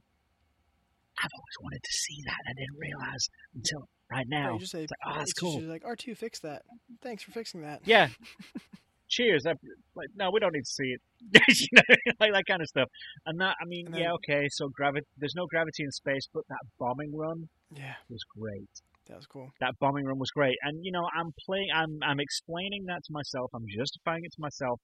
I've 1.22 1.30
always 1.34 1.58
wanted 1.62 1.84
to 1.84 1.92
see 1.92 2.18
that. 2.26 2.38
I 2.50 2.54
didn't 2.54 2.78
realize 2.80 3.28
until 3.56 3.88
right 4.12 4.26
No, 4.28 4.40
now. 4.40 4.54
you 4.54 4.60
just 4.60 4.72
say, 4.72 4.84
It's 4.84 4.92
like, 4.92 5.14
oh, 5.16 5.18
that's 5.20 5.34
cool. 5.34 5.60
just 5.60 5.70
like 5.70 5.84
R2 5.84 6.18
fix 6.18 6.40
that. 6.40 6.64
Thanks 7.02 7.24
for 7.24 7.32
fixing 7.32 7.62
that. 7.62 7.82
Yeah. 7.86 8.10
Cheers. 9.10 9.44
That, 9.44 9.58
like, 9.94 10.08
no, 10.16 10.32
we 10.32 10.40
don't 10.40 10.54
need 10.54 10.64
to 10.64 10.72
see 10.72 10.96
it. 10.96 11.02
you 11.50 11.68
know, 11.74 11.96
like 12.20 12.32
that 12.34 12.46
kind 12.48 12.62
of 12.62 12.68
stuff. 12.68 12.88
And 13.26 13.40
that, 13.42 13.56
I 13.62 13.66
mean, 13.68 13.88
And 13.88 13.98
yeah, 13.98 14.14
okay. 14.14 14.48
So 14.52 14.70
gravity, 14.70 15.06
there's 15.18 15.36
no 15.36 15.46
gravity 15.48 15.84
in 15.84 15.92
space, 15.92 16.28
but 16.34 16.44
that 16.48 16.64
bombing 16.80 17.12
run 17.16 17.50
Yeah, 17.76 17.96
was 18.10 18.24
great. 18.40 18.70
that 19.10 19.18
was 19.18 19.28
cool. 19.28 19.50
That 19.60 19.76
bombing 19.80 20.06
run 20.06 20.18
was 20.18 20.32
great. 20.32 20.56
And 20.64 20.80
you 20.86 20.94
know, 20.94 21.04
I'm 21.14 21.32
playing. 21.46 21.68
I'm 21.76 22.00
I'm 22.02 22.20
explaining 22.22 22.86
that 22.88 23.04
to 23.04 23.12
myself. 23.12 23.52
I'm 23.54 23.66
justifying 23.68 24.24
it 24.24 24.32
to 24.32 24.42
myself 24.42 24.80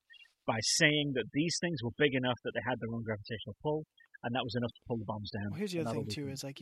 by 0.45 0.59
saying 0.61 1.13
that 1.15 1.31
these 1.33 1.55
things 1.61 1.79
were 1.81 1.91
big 1.97 2.13
enough 2.13 2.35
that 2.43 2.51
they 2.53 2.61
had 2.67 2.79
their 2.81 2.91
own 2.93 3.03
gravitational 3.03 3.55
pull, 3.63 3.85
and 4.23 4.35
that 4.35 4.43
was 4.43 4.55
enough 4.55 4.71
to 4.71 4.81
pull 4.87 4.97
the 4.97 5.05
bombs 5.05 5.31
down. 5.31 5.51
Well, 5.51 5.59
here's 5.59 5.71
the 5.71 5.81
other 5.81 5.93
thing 5.93 6.07
too: 6.07 6.29
is 6.29 6.43
like 6.43 6.61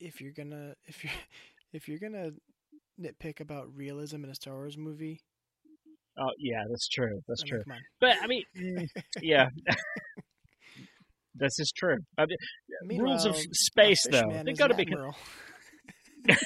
if 0.00 0.20
you're 0.20 0.32
gonna 0.32 0.74
if 0.86 1.04
you 1.04 1.10
are 1.10 1.22
if 1.72 1.88
you're 1.88 1.98
gonna 1.98 2.30
nitpick 3.00 3.40
about 3.40 3.74
realism 3.74 4.24
in 4.24 4.30
a 4.30 4.34
Star 4.34 4.54
Wars 4.54 4.76
movie, 4.76 5.20
Oh 6.20 6.30
yeah, 6.38 6.64
that's 6.68 6.88
true. 6.88 7.20
That's 7.28 7.42
I 7.42 7.44
mean, 7.44 7.62
true. 7.64 7.74
But 8.00 8.16
I 8.22 8.26
mean, 8.26 8.42
yeah, 9.22 9.48
this 11.34 11.58
is 11.58 11.72
true. 11.76 11.98
I 12.18 12.26
mean, 12.84 13.00
rules 13.00 13.24
of 13.24 13.36
space, 13.52 14.04
though, 14.10 14.42
they 14.44 14.52
got 14.52 14.68
to 14.68 14.74
be. 14.74 14.82
admiral. 14.82 15.14
of 16.28 16.36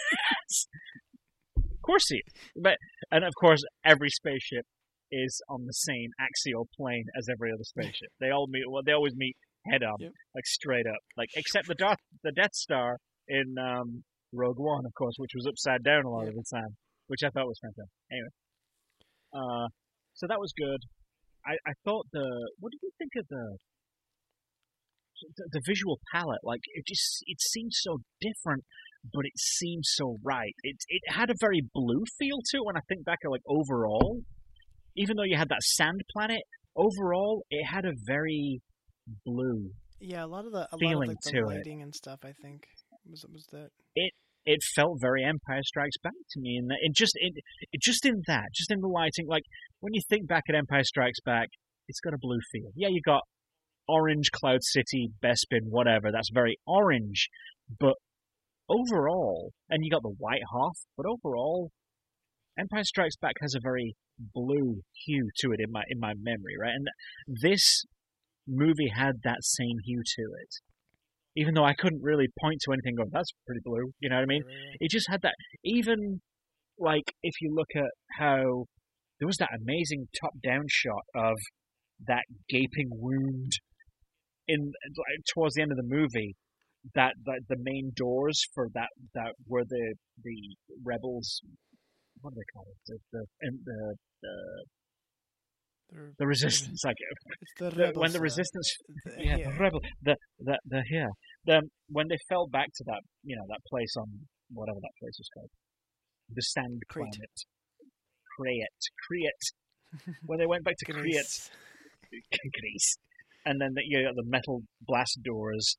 course 1.83 2.05
he, 2.09 2.23
but 2.57 2.77
and 3.11 3.25
of 3.25 3.33
course 3.41 3.63
every 3.85 4.11
spaceship 4.11 4.67
is 5.11 5.41
on 5.49 5.65
the 5.67 5.73
same 5.73 6.11
axial 6.21 6.69
plane 6.77 7.05
as 7.19 7.27
every 7.31 7.51
other 7.51 7.65
spaceship. 7.65 8.11
They 8.21 8.31
all 8.31 8.47
meet. 8.49 8.65
Well, 8.69 8.83
they 8.85 8.93
always 8.93 9.15
meet 9.17 9.37
head 9.71 9.83
on, 9.83 9.97
Yep. 10.01 10.13
like 10.35 10.47
straight 10.47 10.87
up, 10.87 10.99
like 11.17 11.29
except 11.37 11.69
the 11.69 11.75
Darth, 11.75 11.99
the 12.23 12.33
Death 12.33 12.55
Star 12.55 12.99
in 13.29 13.55
um, 13.59 14.05
Rogue 14.33 14.59
One, 14.59 14.85
of 14.87 14.93
course, 14.95 15.15
which 15.19 15.33
was 15.35 15.47
upside 15.47 15.83
down 15.85 16.05
a 16.05 16.11
lot 16.11 16.29
of 16.29 16.35
the 16.35 16.45
time, 16.53 16.77
which 17.07 17.21
I 17.25 17.31
thought 17.31 17.47
was 17.47 17.61
fantastic. 17.63 17.93
Anyway, 18.11 18.33
uh, 19.35 19.69
so 20.15 20.27
that 20.29 20.41
was 20.41 20.53
good. 20.57 20.81
I, 21.47 21.53
I 21.67 21.73
thought 21.85 22.07
the 22.13 22.27
what 22.61 22.71
did 22.73 22.81
you 22.83 22.91
think 22.99 23.13
of 23.17 23.27
the 23.29 23.57
the, 25.37 25.45
the 25.53 25.63
visual 25.67 25.99
palette? 26.13 26.41
Like 26.43 26.61
it 26.75 26.85
just 26.87 27.23
it 27.27 27.41
seemed 27.41 27.73
so 27.75 27.99
different, 28.21 28.65
but 29.13 29.25
it 29.25 29.39
seemed 29.39 29.85
so 29.87 30.19
right. 30.25 30.55
It 30.63 30.77
it 30.89 31.03
had 31.13 31.31
a 31.31 31.35
very 31.41 31.63
blue 31.73 32.05
feel 32.19 32.39
to 32.51 32.57
it 32.59 32.65
when 32.65 32.77
I 32.77 32.81
think 32.89 33.05
back 33.05 33.19
at 33.25 33.31
like 33.31 33.43
overall, 33.47 34.21
even 34.97 35.17
though 35.17 35.25
you 35.25 35.37
had 35.37 35.49
that 35.49 35.63
sand 35.63 36.01
planet, 36.13 36.43
overall 36.77 37.45
it 37.51 37.65
had 37.67 37.85
a 37.85 37.93
very 38.07 38.61
blue. 39.25 39.71
Yeah, 40.01 40.25
a 40.25 40.27
lot 40.27 40.45
of 40.45 40.53
the 40.53 40.69
a 40.71 40.75
lot 40.75 40.81
feeling 40.81 41.11
of 41.11 41.15
like, 41.15 41.21
the 41.25 41.31
to 41.31 41.39
it. 41.39 41.47
lighting 41.47 41.83
and 41.83 41.95
stuff. 41.95 42.21
I 42.25 42.33
think 42.33 42.67
was 43.09 43.25
was 43.33 43.47
that. 43.53 43.69
It 44.45 44.59
felt 44.75 44.99
very 45.01 45.25
Empire 45.25 45.63
Strikes 45.63 45.99
Back 46.03 46.19
to 46.31 46.41
me, 46.41 46.57
and 46.57 46.69
it 46.83 46.95
just 46.97 47.13
it, 47.15 47.33
it 47.71 47.81
just 47.81 48.05
in 48.05 48.23
that, 48.27 48.47
just 48.53 48.73
in 48.73 48.81
the 48.81 48.89
lighting. 48.89 49.27
Like 49.29 49.45
when 49.81 49.95
you 49.95 50.01
think 50.09 50.27
back 50.27 50.45
at 50.49 50.57
Empire 50.57 50.83
Strikes 50.83 51.21
Back, 51.25 51.49
it's 51.87 52.01
got 52.01 52.13
a 52.13 52.19
blue 52.21 52.41
feel. 52.51 52.73
Yeah, 52.75 52.89
you 52.91 53.01
got 53.05 53.23
orange 53.89 54.31
Cloud 54.33 54.63
City, 54.63 55.11
Bespin, 55.23 55.69
whatever. 55.69 56.11
That's 56.11 56.31
very 56.33 56.57
orange, 56.67 57.29
but 57.79 57.95
overall, 58.69 59.53
and 59.71 59.85
you 59.85 59.91
got 59.91 60.03
the 60.03 60.15
white 60.19 60.43
Hoth, 60.53 60.87
but 60.97 61.07
overall, 61.07 61.71
Empire 62.59 62.85
Strikes 62.85 63.17
Back 63.17 63.35
has 63.41 63.55
a 63.55 63.61
very 63.63 63.95
blue 64.35 64.83
hue 65.07 65.31
to 65.39 65.53
it 65.53 65.61
in 65.61 65.71
my 65.71 65.83
in 65.89 66.01
my 66.01 66.15
memory, 66.21 66.57
right? 66.61 66.75
And 66.75 66.89
this 67.41 67.85
movie 68.47 68.91
had 68.95 69.17
that 69.25 69.43
same 69.43 69.79
hue 69.85 70.03
to 70.05 70.23
it. 70.43 70.55
Even 71.35 71.55
though 71.55 71.65
I 71.65 71.75
couldn't 71.75 72.03
really 72.03 72.27
point 72.41 72.61
to 72.65 72.73
anything 72.73 72.97
going, 72.97 73.09
that's 73.11 73.33
pretty 73.47 73.63
blue, 73.65 73.93
you 74.01 74.11
know 74.11 74.17
what 74.17 74.23
I 74.23 74.27
mean? 74.27 74.43
It 74.81 74.91
just 74.91 75.09
had 75.11 75.23
that 75.23 75.35
even 75.65 76.21
like 76.79 77.15
if 77.23 77.35
you 77.41 77.55
look 77.55 77.71
at 77.77 77.91
how 78.19 78.67
there 79.19 79.27
was 79.27 79.37
that 79.39 79.51
amazing 79.55 80.09
top 80.21 80.33
down 80.45 80.65
shot 80.69 81.05
of 81.15 81.37
that 82.07 82.25
gaping 82.49 82.89
wound 82.91 83.53
in 84.49 84.73
like, 84.83 85.25
towards 85.33 85.55
the 85.55 85.63
end 85.63 85.71
of 85.71 85.77
the 85.77 85.87
movie 85.87 86.35
that, 86.95 87.13
that 87.25 87.41
the 87.49 87.57
main 87.61 87.93
doors 87.95 88.43
for 88.55 88.69
that 88.75 88.89
that 89.15 89.35
were 89.47 89.63
the 89.65 89.95
the 90.25 90.57
rebels 90.85 91.41
what 92.21 92.35
do 92.35 92.41
they 92.41 92.51
call 92.53 92.67
it 92.67 92.79
the 92.87 92.99
the 93.13 93.25
and 93.43 93.59
the 93.65 93.97
the, 95.93 96.13
the 96.19 96.27
resistance 96.27 96.83
like 96.85 96.97
It's 97.41 97.77
the 97.77 97.93
when 97.95 98.13
the 98.13 98.21
resistance 98.21 98.69
the- 99.05 99.25
yeah, 99.25 99.37
the 99.37 99.59
rebel, 99.59 99.81
the 100.03 100.17
the 100.41 100.59
the 100.67 100.83
here, 100.89 101.11
the 101.45 101.63
when 101.89 102.09
they 102.09 102.19
fell 102.29 102.47
back 102.49 102.69
to 102.77 102.85
that, 102.87 103.01
you 103.23 103.37
know, 103.37 103.45
that 103.49 103.61
place 103.69 103.95
on 103.97 104.07
whatever 104.53 104.79
that 104.81 104.95
place 105.01 105.17
is 105.19 105.29
called, 105.35 105.51
the 106.35 106.43
sand 106.43 106.83
Crete. 106.89 107.05
planet, 107.13 107.35
Crete, 108.37 108.83
Crete. 109.07 109.45
when 110.27 110.39
they 110.39 110.47
went 110.47 110.65
back 110.65 110.75
to 110.79 110.93
Crete, 110.93 111.03
Greece. 111.03 111.51
And 113.45 113.61
then 113.61 113.73
the, 113.75 113.83
you 113.85 114.05
got 114.05 114.15
the 114.15 114.23
metal 114.25 114.63
blast 114.83 115.19
doors, 115.25 115.77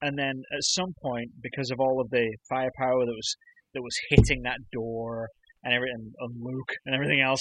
and 0.00 0.16
then 0.16 0.42
at 0.56 0.62
some 0.62 0.92
point, 1.02 1.30
because 1.42 1.72
of 1.72 1.80
all 1.80 2.00
of 2.00 2.10
the 2.10 2.30
firepower 2.48 3.04
that 3.04 3.12
was 3.12 3.36
that 3.74 3.82
was 3.82 3.96
hitting 4.08 4.42
that 4.42 4.58
door 4.72 5.26
and 5.64 5.74
everything, 5.74 6.12
and 6.16 6.34
Luke 6.40 6.72
and 6.86 6.94
everything 6.94 7.20
else, 7.20 7.40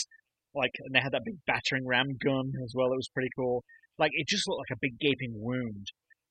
like, 0.53 0.72
and 0.86 0.94
they 0.95 0.99
had 0.99 1.11
that 1.14 1.23
big 1.26 1.36
battering 1.48 1.86
ram 1.86 2.18
gun 2.23 2.52
as 2.64 2.73
well. 2.76 2.91
It 2.91 2.98
was 2.98 3.10
pretty 3.14 3.30
cool. 3.38 3.64
Like, 3.98 4.11
it 4.14 4.28
just 4.28 4.48
looked 4.48 4.60
like 4.69 4.78
a 4.78 4.80
big 4.82 4.99
gaping 4.99 5.34
wound, 5.36 5.88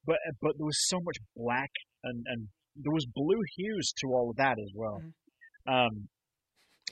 but 0.06 0.16
uh, 0.28 0.32
but 0.40 0.52
there 0.58 0.66
was 0.66 0.78
so 0.88 0.98
much 1.02 1.16
black 1.36 1.70
and 2.04 2.24
and 2.26 2.48
there 2.76 2.92
was 2.92 3.06
blue 3.14 3.40
hues 3.56 3.92
to 4.00 4.08
all 4.08 4.30
of 4.30 4.36
that 4.36 4.56
as 4.58 4.70
well. 4.74 5.00
Mm-hmm. 5.00 5.72
Um, 5.72 6.08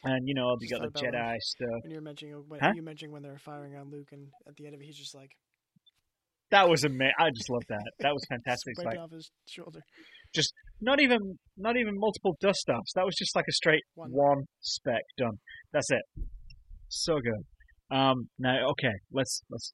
and 0.04 0.28
you 0.28 0.34
know, 0.34 0.54
you 0.60 0.68
got 0.68 0.82
the 0.82 1.00
Jedi 1.00 1.36
stuff. 1.40 1.82
When 1.82 1.90
you 1.90 1.96
were 1.96 2.02
mentioning 2.02 2.34
uh, 2.34 2.38
when 2.46 2.60
Huh? 2.60 2.72
you 2.74 2.82
mentioning 2.82 3.12
when 3.12 3.22
they 3.22 3.30
were 3.30 3.38
firing 3.38 3.74
on 3.76 3.90
Luke, 3.90 4.08
and 4.12 4.28
at 4.46 4.54
the 4.56 4.66
end 4.66 4.74
of 4.74 4.80
it, 4.80 4.84
he's 4.84 4.98
just 4.98 5.14
like 5.14 5.30
That 6.50 6.68
was 6.68 6.84
amazing. 6.84 7.12
I 7.18 7.30
just 7.30 7.50
love 7.50 7.62
that. 7.68 7.84
That 8.00 8.12
was 8.12 8.24
fantastic. 8.28 8.74
It's 8.76 8.84
like 8.84 8.98
off 8.98 9.10
his 9.10 9.30
shoulder. 9.48 9.80
Just 10.34 10.52
not 10.80 11.00
even 11.00 11.38
not 11.56 11.76
even 11.76 11.94
multiple 11.96 12.36
dust 12.40 12.68
offs. 12.68 12.92
That 12.94 13.04
was 13.04 13.16
just 13.16 13.34
like 13.34 13.46
a 13.48 13.52
straight 13.52 13.82
One. 13.94 14.10
one, 14.10 14.44
spec 14.60 15.02
done. 15.16 15.38
That's 15.72 15.90
it. 15.90 16.02
So 16.88 17.14
good. 17.20 17.44
Um, 17.96 18.28
now 18.38 18.68
okay, 18.70 18.92
let's 19.12 19.42
let's 19.50 19.72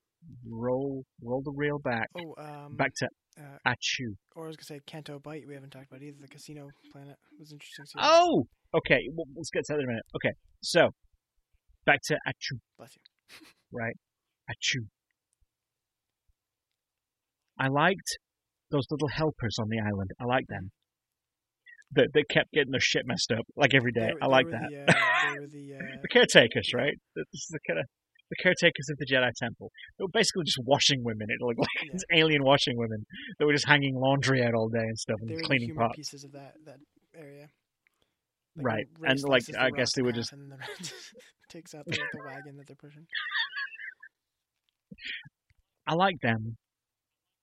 roll 0.48 1.04
roll 1.22 1.42
the 1.42 1.52
reel 1.54 1.78
back 1.78 2.08
Oh, 2.16 2.34
um, 2.38 2.76
back 2.76 2.92
to 2.98 3.08
uh, 3.38 3.58
Ahch-To. 3.70 4.14
or 4.36 4.44
I 4.44 4.46
was 4.48 4.56
gonna 4.56 4.78
say 4.78 4.80
Canto 4.86 5.18
Bight. 5.18 5.42
We 5.46 5.54
haven't 5.54 5.70
talked 5.70 5.88
about 5.90 6.02
either. 6.02 6.16
The 6.20 6.28
casino 6.28 6.68
planet 6.92 7.16
was 7.38 7.52
interesting 7.52 7.84
too. 7.86 7.98
Oh, 8.00 8.44
okay. 8.76 9.00
Well, 9.12 9.26
let's 9.36 9.50
get 9.50 9.64
to 9.66 9.72
that 9.74 9.78
in 9.80 9.84
a 9.84 9.88
minute. 9.88 10.04
Okay, 10.16 10.32
so 10.62 10.90
back 11.84 12.00
to 12.04 12.14
Ahch-To. 12.26 12.56
Bless 12.78 12.90
you. 12.96 13.46
right? 13.72 13.94
Achoo. 14.50 14.86
I 17.58 17.68
liked 17.68 18.18
those 18.70 18.86
little 18.90 19.08
helpers 19.08 19.56
on 19.60 19.68
the 19.68 19.78
island. 19.78 20.10
I 20.20 20.24
liked 20.24 20.48
them. 20.48 20.70
That 21.96 22.08
they 22.14 22.22
kept 22.30 22.50
getting 22.52 22.70
their 22.72 22.80
shit 22.80 23.02
messed 23.06 23.30
up 23.32 23.44
like 23.56 23.74
every 23.74 23.92
day. 23.92 24.10
Were- 24.12 24.24
I 24.24 24.26
like 24.26 24.46
that. 24.50 24.68
The, 24.70 24.82
uh, 24.92 25.46
the 25.52 25.74
uh, 25.78 25.96
The 26.02 26.08
caretakers, 26.10 26.70
right? 26.74 26.94
This 27.14 27.24
is 27.32 27.48
the 27.50 27.58
kind 27.66 27.78
of 27.80 27.86
the 28.30 28.36
caretakers 28.42 28.88
of 28.90 28.96
the 28.98 29.06
Jedi 29.06 29.30
Temple. 29.40 29.70
They 29.98 30.02
were 30.04 30.08
basically 30.12 30.44
just 30.44 30.58
washing 30.64 31.04
women. 31.04 31.26
It 31.28 31.36
looked 31.44 31.58
like 31.60 31.68
Yeah. 32.10 32.18
alien 32.20 32.42
washing 32.42 32.76
women. 32.76 33.04
They 33.38 33.44
were 33.44 33.52
just 33.52 33.68
hanging 33.68 33.94
laundry 33.96 34.42
out 34.42 34.54
all 34.54 34.68
day 34.68 34.80
and 34.82 34.98
stuff 34.98 35.16
and 35.20 35.30
were 35.30 35.40
cleaning 35.42 35.74
pots. 35.76 35.96
pieces 35.96 36.24
of 36.24 36.32
that 36.32 36.54
that 36.64 36.78
area. 37.14 37.48
Right, 38.56 38.86
and, 39.02 39.18
like, 39.24 39.42
I 39.58 39.70
guess 39.70 39.92
they 39.96 40.02
would 40.02 40.14
just- 40.14 40.32
and 40.32 40.48
then 40.52 40.58
takes 41.50 41.74
out 41.74 41.84
the, 41.86 41.92
the 41.92 42.20
wagon 42.24 42.56
that 42.56 42.68
they're 42.68 42.76
pushing. 42.76 43.04
I 45.86 45.94
like 45.94 46.14
them. 46.22 46.56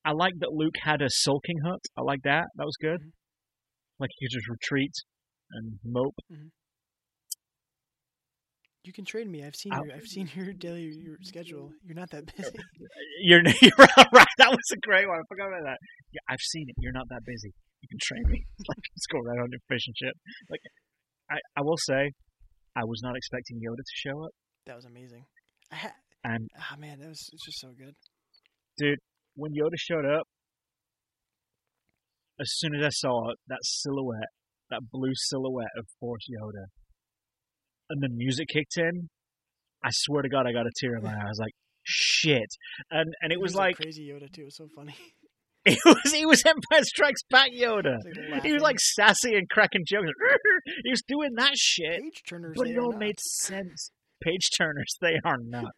I 0.04 0.12
like 0.12 0.32
that 0.40 0.52
Luke 0.52 0.74
had 0.82 1.00
a 1.02 1.08
sulking 1.08 1.58
hut. 1.64 1.80
I 1.96 2.02
like 2.02 2.22
that. 2.24 2.46
That 2.56 2.64
was 2.64 2.76
good. 2.80 3.00
Mhm. 3.00 3.10
Like 4.02 4.10
could 4.18 4.34
just 4.34 4.48
retreat 4.50 4.90
and 5.52 5.78
mope. 5.84 6.18
You 8.82 8.92
can 8.92 9.04
trade 9.04 9.30
me. 9.30 9.44
I've 9.44 9.54
seen 9.54 9.72
I'll- 9.72 9.86
your 9.86 9.94
I've 9.94 10.10
seen 10.10 10.28
your 10.34 10.52
daily 10.52 10.90
your 10.98 11.16
schedule. 11.22 11.70
You're 11.86 11.94
not 11.94 12.10
that 12.10 12.26
busy. 12.36 12.50
You're, 13.22 13.42
you're 13.62 13.86
right. 14.10 14.34
That 14.38 14.50
was 14.50 14.66
a 14.74 14.80
great 14.82 15.06
one. 15.06 15.18
I 15.18 15.22
forgot 15.28 15.46
about 15.54 15.62
that. 15.70 15.78
Yeah, 16.10 16.18
I've 16.28 16.40
seen 16.42 16.66
it. 16.68 16.74
You're 16.80 16.92
not 16.92 17.06
that 17.10 17.20
busy. 17.24 17.52
You 17.80 17.88
can 17.88 17.98
train 18.02 18.24
me. 18.26 18.42
like, 18.68 18.82
let's 18.90 19.06
go 19.06 19.18
right 19.22 19.38
on 19.38 19.46
your 19.52 19.60
fishing 19.68 19.94
ship. 19.94 20.14
Like, 20.50 20.58
I, 21.30 21.36
I 21.56 21.62
will 21.62 21.76
say, 21.78 22.10
I 22.74 22.82
was 22.82 22.98
not 23.04 23.14
expecting 23.16 23.58
Yoda 23.62 23.78
to 23.78 23.94
show 23.94 24.24
up. 24.24 24.30
That 24.66 24.74
was 24.74 24.84
amazing. 24.84 25.22
I 25.70 25.76
ha- 25.76 25.98
And 26.24 26.48
ah 26.58 26.74
man, 26.76 26.98
that 26.98 27.08
was 27.08 27.22
it's 27.32 27.44
just 27.46 27.60
so 27.60 27.68
good. 27.78 27.94
Dude, 28.78 28.98
when 29.36 29.52
Yoda 29.52 29.78
showed 29.78 30.04
up, 30.04 30.26
as 32.40 32.48
soon 32.56 32.74
as 32.74 32.84
I 32.84 32.90
saw 32.90 33.32
that 33.48 33.60
silhouette, 33.62 34.30
that 34.70 34.80
blue 34.90 35.12
silhouette 35.14 35.72
of 35.76 35.86
Force 36.00 36.26
Yoda, 36.30 36.66
and 37.90 38.02
the 38.02 38.08
music 38.10 38.48
kicked 38.52 38.76
in, 38.76 39.08
I 39.84 39.90
swear 39.92 40.22
to 40.22 40.28
God, 40.28 40.46
I 40.46 40.52
got 40.52 40.66
a 40.66 40.70
tear 40.80 40.96
in 40.96 41.02
my 41.02 41.10
eye. 41.10 41.24
I 41.24 41.28
was 41.28 41.38
like, 41.38 41.52
shit. 41.84 42.48
And 42.90 43.12
and 43.20 43.32
it 43.32 43.36
He 43.36 43.42
was 43.42 43.54
like 43.54 43.76
crazy 43.76 44.08
Yoda 44.08 44.32
too. 44.32 44.42
It 44.42 44.44
was 44.46 44.56
so 44.56 44.68
funny. 44.74 44.94
it 45.64 45.78
was, 45.84 46.12
it 46.12 46.26
was 46.26 46.42
Empire 46.44 46.82
Strikes 46.84 47.22
Back 47.30 47.50
Yoda. 47.56 47.96
Like, 48.30 48.42
He 48.44 48.52
was 48.52 48.62
like 48.62 48.80
sassy 48.80 49.34
and 49.34 49.48
cracking 49.48 49.84
jokes. 49.86 50.06
he 50.84 50.90
was 50.90 51.02
doing 51.06 51.30
that 51.36 51.52
shit, 51.56 52.00
page 52.00 52.22
turners. 52.28 52.54
but 52.56 52.64
they 52.66 52.72
it 52.72 52.78
all 52.78 52.92
not. 52.92 52.98
made 53.00 53.20
sense. 53.20 53.90
Page 54.22 54.50
turners, 54.56 54.96
they 55.00 55.18
are 55.24 55.38
not. 55.40 55.72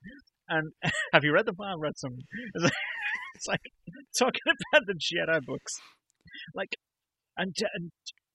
And 0.49 0.73
have 1.13 1.25
you 1.25 1.33
read 1.33 1.47
them? 1.47 1.57
I've 1.61 1.81
read 1.81 1.95
some. 1.97 2.13
It's 2.55 2.65
like, 2.65 2.73
it's 3.35 3.47
like 3.49 3.61
talking 4.19 4.41
about 4.47 4.83
the 4.87 4.95
Jedi 4.95 5.41
books, 5.47 5.73
like, 6.55 6.77
and 7.37 7.55
and 7.75 7.91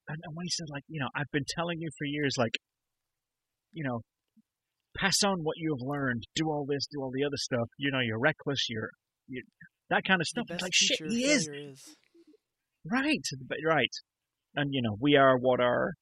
and 0.07 0.19
when 0.34 0.45
he 0.45 0.49
said 0.49 0.67
like, 0.69 0.84
you 0.88 0.99
know, 0.99 1.09
I've 1.15 1.31
been 1.31 1.45
telling 1.47 1.80
you 1.80 1.89
for 1.97 2.05
years, 2.05 2.35
like, 2.38 2.57
you 3.71 3.84
know, 3.84 4.01
pass 4.97 5.23
on 5.23 5.39
what 5.43 5.55
you 5.57 5.76
have 5.77 5.88
learned, 5.88 6.23
do 6.35 6.45
all 6.45 6.65
this, 6.67 6.88
do 6.91 7.01
all 7.01 7.11
the 7.13 7.23
other 7.23 7.38
stuff. 7.38 7.69
You 7.77 7.91
know, 7.91 7.99
you're 7.99 8.19
reckless, 8.19 8.67
you're, 8.69 8.89
you 9.27 9.43
that 9.89 10.03
kind 10.05 10.21
of 10.21 10.27
stuff. 10.27 10.45
It's 10.49 10.61
like 10.61 10.73
shit, 10.73 10.99
he 11.07 11.26
is 11.26 11.47
is. 11.47 11.95
Right, 12.89 13.26
but 13.47 13.57
right, 13.65 13.91
and 14.55 14.69
you 14.73 14.81
know 14.81 14.95
we 14.99 15.15
are 15.15 15.38
what 15.38 15.59
our 15.59 15.93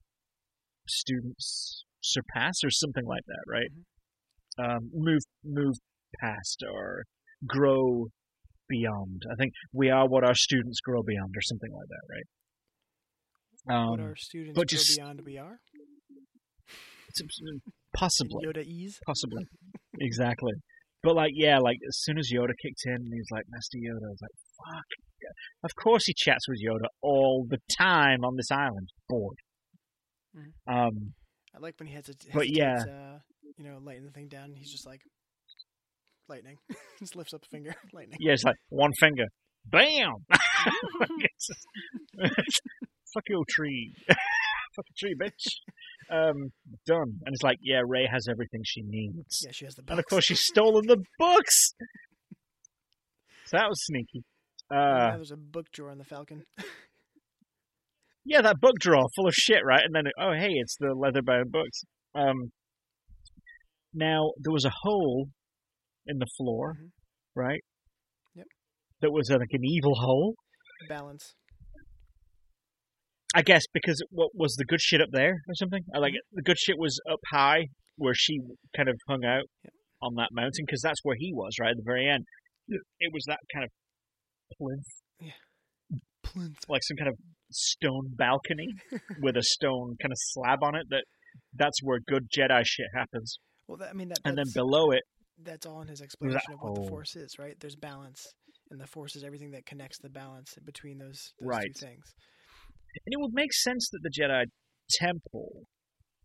students 0.88 1.84
surpass, 2.02 2.64
or 2.64 2.70
something 2.70 3.06
like 3.06 3.24
that, 3.28 3.44
right? 3.52 3.72
um, 4.58 4.90
move 4.94 5.22
move 5.44 5.76
past 6.20 6.64
or 6.68 7.04
grow 7.48 8.08
beyond. 8.70 9.22
I 9.32 9.36
think 9.36 9.54
we 9.74 9.90
are 9.90 10.08
what 10.08 10.24
our 10.24 10.36
students 10.36 10.80
grow 10.82 11.02
beyond, 11.04 11.34
or 11.36 11.42
something 11.42 11.72
like 11.72 11.88
that, 11.90 12.06
right? 12.14 12.28
what 13.64 14.00
Um, 14.00 14.08
our 14.08 14.16
students 14.16 14.56
but 14.56 14.62
go 14.70 14.76
just- 14.76 14.96
beyond 14.98 15.22
we 15.26 15.38
are. 15.38 15.60
possibly, 17.94 18.46
Yoda 18.46 18.64
ease. 18.64 19.00
possibly, 19.06 19.44
exactly. 20.00 20.54
But 21.04 21.16
like, 21.16 21.32
yeah, 21.36 21.60
like 21.60 21.78
as 21.88 21.98
soon 22.02 22.18
as 22.18 22.30
Yoda 22.34 22.54
kicked 22.62 22.82
in, 22.86 22.96
and 22.96 23.08
he 23.14 23.20
was 23.20 23.28
like, 23.32 23.46
"Master 23.50 23.78
Yoda," 23.78 24.06
I 24.06 24.10
was 24.10 24.22
like, 24.22 24.76
"Fuck." 24.76 24.86
Of 25.64 25.72
course, 25.82 26.06
he 26.06 26.14
chats 26.16 26.48
with 26.48 26.60
Yoda 26.64 26.88
all 27.02 27.46
the 27.50 27.60
time 27.78 28.24
on 28.24 28.36
this 28.36 28.52
island. 28.52 28.90
Bored. 29.10 29.38
Mhm. 30.36 30.52
Um, 30.68 31.14
I 31.56 31.60
like 31.60 31.76
when 31.80 31.88
he 31.88 31.96
has 31.96 32.08
a 32.10 32.14
But 32.34 32.48
yeah. 32.50 32.76
uh, 32.88 33.20
you 33.58 33.64
know, 33.66 33.78
lighten 33.82 34.06
the 34.06 34.12
thing 34.12 34.28
down. 34.28 34.46
And 34.46 34.58
he's 34.58 34.72
just 34.72 34.86
like 34.86 35.02
lightning. 36.30 36.58
just 37.00 37.16
lifts 37.16 37.34
up 37.34 37.42
a 37.44 37.48
finger, 37.50 37.74
lightning. 37.94 38.18
yeah, 38.20 38.34
it's 38.34 38.44
like 38.44 38.56
one 38.70 38.92
finger, 39.00 39.26
bam. 39.66 40.14
It's 41.40 42.60
Fuck 43.14 43.24
your 43.30 43.44
tree. 43.50 43.94
Fuck 44.08 44.86
a 44.90 44.94
tree, 44.98 45.16
bitch. 45.20 45.48
Um, 46.12 46.50
done. 46.86 47.20
And 47.26 47.34
it's 47.34 47.42
like, 47.44 47.58
yeah, 47.62 47.82
Rey 47.86 48.08
has 48.12 48.28
everything 48.30 48.62
she 48.66 48.82
needs. 48.86 49.44
Yeah, 49.46 49.52
she 49.54 49.66
has 49.66 49.76
the. 49.76 49.82
books. 49.82 49.92
And 49.92 50.00
of 50.00 50.06
course, 50.10 50.26
she's 50.26 50.42
stolen 50.42 50.88
the 50.88 50.98
books. 51.18 51.74
So 53.46 53.58
that 53.58 53.70
was 53.70 53.80
sneaky. 53.86 54.24
Uh, 54.70 54.76
now 54.76 55.16
there's 55.16 55.32
a 55.32 55.38
book 55.38 55.68
drawer 55.72 55.92
in 55.92 55.98
the 56.00 56.04
Falcon. 56.04 56.44
yeah, 58.26 58.42
that 58.42 58.60
book 58.60 58.76
drawer 58.80 59.06
full 59.16 59.28
of 59.28 59.34
shit, 59.34 59.62
right? 59.66 59.82
And 59.86 59.96
then, 59.96 60.12
oh, 60.20 60.34
hey, 60.34 60.52
it's 60.52 60.76
the 60.80 60.94
leather-bound 60.94 61.52
books. 61.52 61.84
Um, 62.14 62.52
now 63.94 64.32
there 64.44 64.52
was 64.52 64.66
a 64.66 64.72
hole 64.82 65.30
in 66.08 66.18
the 66.20 66.28
floor, 66.38 66.76
Mhm. 66.82 66.90
right? 67.36 67.62
Yep. 68.36 68.48
That 69.02 69.12
was 69.12 69.30
like 69.30 69.52
an 69.52 69.64
evil 69.66 69.96
hole. 69.96 70.36
Balance. 70.88 71.34
I 73.36 73.42
guess 73.42 73.64
because 73.74 74.02
what 74.10 74.32
was 74.34 74.56
the 74.56 74.66
good 74.66 74.82
shit 74.82 75.02
up 75.02 75.10
there 75.12 75.32
or 75.48 75.54
something? 75.54 75.84
I 75.94 76.00
like 76.00 76.14
Mm-hmm. 76.14 76.36
the 76.38 76.42
good 76.44 76.58
shit 76.58 76.78
was 76.78 77.00
up 77.12 77.20
high 77.32 77.68
where 77.96 78.14
she 78.16 78.40
kind 78.76 78.90
of 78.90 78.98
hung 79.08 79.26
out 79.26 79.44
Yep. 79.64 79.74
on 80.02 80.16
that 80.16 80.30
mountain 80.32 80.66
because 80.66 80.82
that's 80.82 81.00
where 81.04 81.16
he 81.20 81.34
was 81.34 81.54
right 81.60 81.72
at 81.72 81.78
the 81.78 81.84
very 81.84 82.08
end. 82.10 82.26
It 83.00 83.14
was 83.14 83.24
that 83.28 83.40
kind 83.54 83.66
of 83.66 83.72
plinth, 84.58 85.34
Plinth. 86.24 86.58
like 86.70 86.84
some 86.84 86.98
kind 86.98 87.10
of 87.10 87.18
stone 87.52 88.14
balcony 88.16 88.68
with 89.22 89.36
a 89.38 89.44
stone 89.44 89.96
kind 90.02 90.12
of 90.12 90.18
slab 90.20 90.64
on 90.64 90.76
it. 90.76 90.88
That 90.90 91.04
that's 91.54 91.82
where 91.84 92.00
good 92.00 92.28
Jedi 92.30 92.64
shit 92.66 92.88
happens. 92.96 93.38
Well, 93.68 93.78
that, 93.78 93.90
I 93.90 93.94
mean 93.94 94.10
that. 94.10 94.20
And 94.26 94.38
then 94.38 94.46
below 94.54 94.92
it, 94.92 95.04
that's 95.44 95.66
all 95.66 95.82
in 95.82 95.88
his 95.88 96.02
explanation 96.02 96.54
of 96.54 96.60
what 96.62 96.76
the 96.84 96.90
force 96.90 97.16
is, 97.16 97.36
right? 97.40 97.56
There's 97.60 97.76
balance, 97.76 98.26
and 98.72 98.80
the 98.80 98.88
force 98.88 99.16
is 99.16 99.24
everything 99.24 99.52
that 99.52 99.66
connects 99.66 99.98
the 100.02 100.10
balance 100.10 100.56
between 100.66 100.98
those, 100.98 101.34
those 101.40 101.48
Right. 101.50 101.68
two 101.76 101.86
things. 101.86 102.04
and 103.06 103.14
it 103.14 103.20
would 103.20 103.34
make 103.34 103.54
sense 103.54 103.90
that 103.92 104.00
the 104.02 104.10
Jedi 104.10 104.46
Temple 104.92 105.68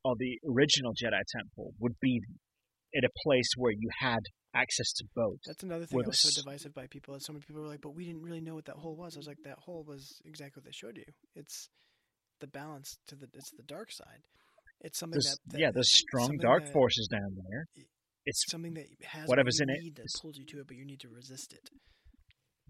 or 0.05 0.15
the 0.19 0.39
original 0.49 0.93
Jedi 0.95 1.21
Temple 1.37 1.75
would 1.79 1.99
be 2.01 2.21
in 2.95 3.05
a 3.05 3.09
place 3.25 3.49
where 3.57 3.73
you 3.73 3.91
had 4.01 4.21
access 4.55 4.93
to 4.95 5.05
both. 5.15 5.39
That's 5.47 5.63
another 5.63 5.87
thing 5.87 5.99
that 5.99 6.07
was 6.07 6.21
so 6.21 6.43
divisive 6.43 6.73
by 6.75 6.87
people. 6.87 7.15
Is 7.15 7.25
so 7.27 7.33
many 7.33 7.45
people 7.47 7.63
were 7.63 7.69
like, 7.69 7.81
"But 7.83 7.95
we 7.95 8.05
didn't 8.07 8.23
really 8.23 8.41
know 8.41 8.55
what 8.55 8.65
that 8.67 8.77
hole 8.77 8.97
was." 8.97 9.17
I 9.17 9.19
was 9.19 9.27
like, 9.27 9.39
"That 9.45 9.59
hole 9.59 9.85
was 9.85 10.21
exactly 10.25 10.61
what 10.61 10.65
they 10.65 10.73
showed 10.73 10.97
you. 10.97 11.05
It's 11.35 11.69
the 12.41 12.47
balance 12.49 12.99
to 13.09 13.17
the 13.17 13.29
it's 13.35 13.51
the 13.57 13.63
dark 13.65 13.91
side. 13.93 14.23
It's 14.81 14.99
something 14.99 15.21
that, 15.21 15.37
that 15.53 15.61
yeah, 15.61 15.71
there's 15.73 15.93
strong 15.93 16.37
dark 16.39 16.65
that- 16.65 16.73
forces 16.73 17.07
down 17.11 17.37
there. 17.51 17.67
It's 18.25 18.45
something 18.51 18.75
that 18.75 18.87
has 19.07 19.27
whatever's 19.29 19.59
what 19.61 19.69
you 19.69 19.75
in 19.83 19.87
it 19.89 19.97
that 19.97 20.07
pulls 20.21 20.37
you 20.39 20.45
to 20.47 20.61
it, 20.61 20.67
but 20.69 20.77
you 20.77 20.85
need 20.87 21.01
to 21.01 21.09
resist 21.09 21.53
it. 21.53 21.69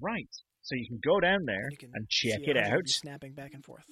right. 0.01 0.29
So 0.65 0.77
you 0.77 0.87
can 0.89 1.01
go 1.05 1.19
down 1.19 1.41
there 1.45 1.69
and 1.93 2.07
see 2.09 2.31
check 2.31 2.47
it 2.47 2.57
out. 2.57 2.87
snapping 2.87 3.35
back 3.35 3.51
and 3.53 3.65
forth. 3.65 3.83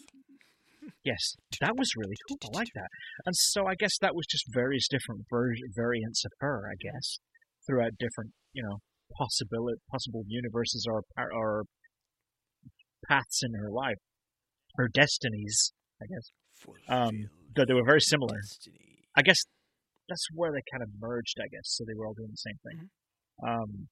Yes, 1.04 1.34
that 1.60 1.74
was 1.76 1.90
really 1.96 2.14
cool. 2.28 2.38
I 2.54 2.58
like 2.58 2.68
that. 2.76 2.88
And 3.26 3.34
so 3.34 3.66
I 3.66 3.74
guess 3.74 3.98
that 4.00 4.14
was 4.14 4.24
just 4.30 4.44
various 4.54 4.86
different 4.88 5.22
ver- 5.28 5.54
variants 5.74 6.24
of 6.24 6.30
her. 6.38 6.68
I 6.70 6.76
guess 6.80 7.18
throughout 7.66 7.92
different, 7.98 8.30
you 8.52 8.62
know, 8.62 8.78
possible 9.18 9.66
possible 9.90 10.22
universes 10.28 10.86
or 10.88 11.02
or 11.34 11.64
paths 13.08 13.40
in 13.42 13.52
her 13.60 13.70
life, 13.70 13.98
her 14.76 14.88
destinies. 14.88 15.72
I 16.00 16.06
guess 16.06 16.30
Um, 16.88 17.14
that 17.56 17.66
they 17.66 17.74
were 17.74 17.84
very 17.84 18.00
similar. 18.00 18.36
I 19.16 19.22
guess 19.22 19.38
that's 20.10 20.26
where 20.34 20.52
they 20.52 20.62
kind 20.72 20.82
of 20.82 20.90
merged. 21.00 21.38
I 21.40 21.48
guess 21.48 21.64
so 21.66 21.84
they 21.86 21.94
were 21.96 22.06
all 22.06 22.14
doing 22.14 22.30
the 22.32 22.36
same 22.48 22.58
thing. 22.66 22.90
Um, 23.46 23.88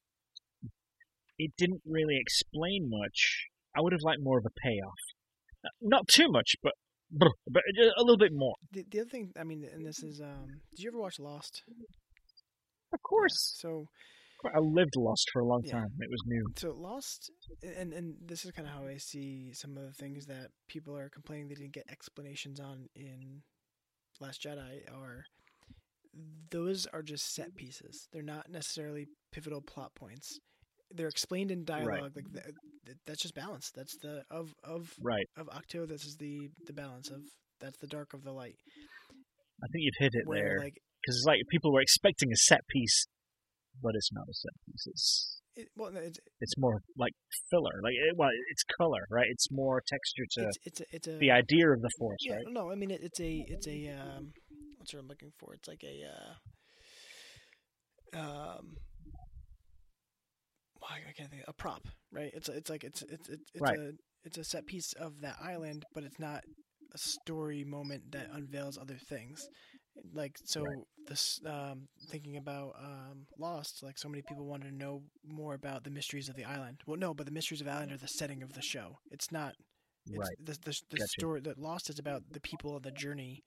it 1.39 1.53
didn't 1.57 1.83
really 1.87 2.19
explain 2.21 2.91
much. 2.91 3.47
I 3.77 3.81
would 3.81 3.93
have 3.93 4.03
liked 4.03 4.21
more 4.23 4.39
of 4.39 4.45
a 4.47 4.51
payoff. 4.61 5.03
Uh, 5.65 5.69
Not 5.81 6.09
too 6.09 6.29
much, 6.31 6.57
but 6.63 6.73
but 7.11 7.63
a 7.99 8.03
little 8.03 8.19
bit 8.19 8.33
more. 8.35 8.55
The, 8.73 8.85
the 8.91 9.01
other 9.01 9.09
thing, 9.09 9.33
I 9.39 9.45
mean, 9.45 9.65
and 9.73 9.87
this 9.87 10.03
is, 10.03 10.21
um, 10.21 10.47
did 10.77 10.83
you 10.83 10.91
ever 10.91 10.99
watch 11.01 11.19
Lost? 11.19 11.63
Of 12.93 13.01
course, 13.03 13.55
So, 13.59 13.87
I 14.55 14.59
lived 14.59 14.95
Lost 14.97 15.29
for 15.33 15.41
a 15.41 15.47
long 15.47 15.63
Yeah. 15.65 15.73
time. 15.73 15.91
It 16.01 16.11
was 16.11 16.23
new. 16.27 16.45
so 16.57 16.73
Lost, 16.73 17.31
and 17.63 17.93
and 17.93 18.15
this 18.21 18.45
is 18.45 18.51
kind 18.53 18.69
of 18.69 18.75
how 18.75 18.87
I 18.87 18.99
see 18.99 19.53
some 19.53 19.77
of 19.77 19.85
the 19.85 19.93
things 19.93 20.27
that 20.27 20.51
people 20.69 20.97
are 20.97 21.09
complaining 21.09 21.49
they 21.49 21.55
didn't 21.55 21.73
get 21.73 21.87
explanations 21.91 22.61
on 22.61 22.89
in 22.95 23.43
Last 24.21 24.43
Jedi 24.43 24.81
are 24.93 25.25
those 26.51 26.87
are 26.93 27.03
just 27.03 27.35
set 27.35 27.55
pieces. 27.55 28.09
They're 28.13 28.23
not 28.23 28.51
necessarily 28.51 29.07
pivotal 29.33 29.61
plot 29.61 29.95
points. 29.95 30.39
They're 30.91 31.09
explained 31.09 31.51
in 31.51 31.65
dialogue. 31.65 32.13
Like 32.17 32.33
th- 32.33 32.45
th- 32.87 32.97
that's 33.07 33.23
just 33.23 33.35
balance. 33.35 33.71
That's 33.75 33.97
the 33.99 34.23
of 34.31 34.55
of 34.65 34.93
Right. 35.03 35.27
of 35.37 35.47
Ahch-To. 35.49 35.87
This 35.87 36.05
is 36.05 36.17
the 36.17 36.49
the 36.67 36.73
balance 36.73 37.11
of 37.11 37.21
that's 37.61 37.79
the 37.79 37.87
dark 37.87 38.15
of 38.15 38.25
the 38.25 38.33
light. 38.33 38.57
I 39.63 39.67
think 39.73 39.83
you've 39.83 39.99
hit 39.99 40.13
it 40.15 40.27
Where 40.27 40.43
there 40.43 40.59
like 40.65 40.75
because 41.03 41.17
it's 41.17 41.27
like 41.27 41.41
people 41.51 41.73
were 41.73 41.81
expecting 41.81 42.31
a 42.33 42.37
set 42.37 42.61
piece, 42.69 43.07
but 43.83 43.93
it's 43.95 44.11
not 44.13 44.25
a 44.29 44.35
set 44.35 44.53
piece. 44.67 44.87
It's 44.87 45.41
it, 45.57 45.69
well, 45.77 45.91
it's 45.97 46.19
it's 46.41 46.55
more 46.57 46.81
like 46.97 47.13
filler. 47.51 47.81
Like 47.83 47.95
it, 47.95 48.17
well, 48.17 48.31
it's 48.51 48.63
color, 48.79 49.05
right? 49.11 49.27
It's 49.29 49.49
more 49.51 49.83
texture 49.87 50.25
to 50.33 50.47
it's 50.47 50.59
it's 50.65 50.81
a, 50.81 50.85
it's 50.93 51.09
a 51.09 51.19
the 51.19 51.31
idea 51.33 51.69
of 51.71 51.83
the 51.83 51.91
force, 51.99 52.19
yeah 52.23 52.37
right? 52.37 52.45
no 52.49 52.71
I 52.71 52.77
mean 52.77 52.91
it, 52.93 53.01
it's 53.03 53.21
a 53.21 53.45
it's 53.49 53.67
a 53.67 53.89
um 53.89 54.31
I'm 54.97 55.07
looking 55.07 55.33
for 55.37 55.53
it's 55.53 55.69
like 55.69 55.83
a 55.85 56.05
uh 58.15 58.19
um 58.19 58.77
I 60.83 61.13
can't 61.13 61.31
think 61.31 61.43
a 61.47 61.53
prop 61.53 61.87
right 62.11 62.31
it's 62.35 62.49
it's 62.49 62.69
like 62.69 62.83
it's 62.85 63.03
it's 63.03 63.29
it's, 63.29 63.51
it's 63.55 63.71
Right. 63.71 63.71
a 63.71 63.93
it's 64.25 64.37
a 64.39 64.45
set 64.45 64.67
piece 64.67 64.93
of 64.95 65.21
that 65.21 65.37
island 65.43 65.85
but 65.93 66.03
it's 66.05 66.19
not 66.19 66.45
a 66.93 66.99
story 66.99 67.65
moment 67.65 68.11
that 68.13 68.29
unveils 68.33 68.77
other 68.79 68.95
things 68.97 69.49
like 70.15 70.39
so 70.45 70.65
Right. 70.65 70.79
this 71.07 71.41
um 71.47 71.89
thinking 72.09 72.37
about 72.37 72.75
um 72.79 73.27
lost 73.39 73.83
like 73.83 73.99
so 73.99 74.09
many 74.09 74.23
people 74.23 74.45
want 74.47 74.63
to 74.63 74.71
know 74.71 75.03
more 75.27 75.55
about 75.55 75.85
the 75.85 75.91
mysteries 75.91 76.29
of 76.29 76.35
the 76.37 76.45
island 76.45 76.79
well 76.87 76.97
no 76.99 77.13
but 77.15 77.27
the 77.27 77.33
mysteries 77.33 77.61
of 77.61 77.67
the 77.67 77.73
island 77.73 77.93
are 77.93 77.97
the 77.99 78.07
setting 78.09 78.43
of 78.43 78.53
the 78.55 78.63
show 78.63 78.99
it's 79.11 79.31
not 79.33 79.55
it's 80.13 80.31
Right. 80.31 80.39
the 80.43 80.53
the, 80.65 80.81
the 80.91 80.99
Gotcha. 80.99 81.23
story 81.23 81.41
that 81.41 81.59
Lost 81.59 81.89
is 81.91 81.99
about 81.99 82.23
the 82.33 82.41
people 82.41 82.77
of 82.77 82.83
the 82.83 82.91
journey 82.93 83.43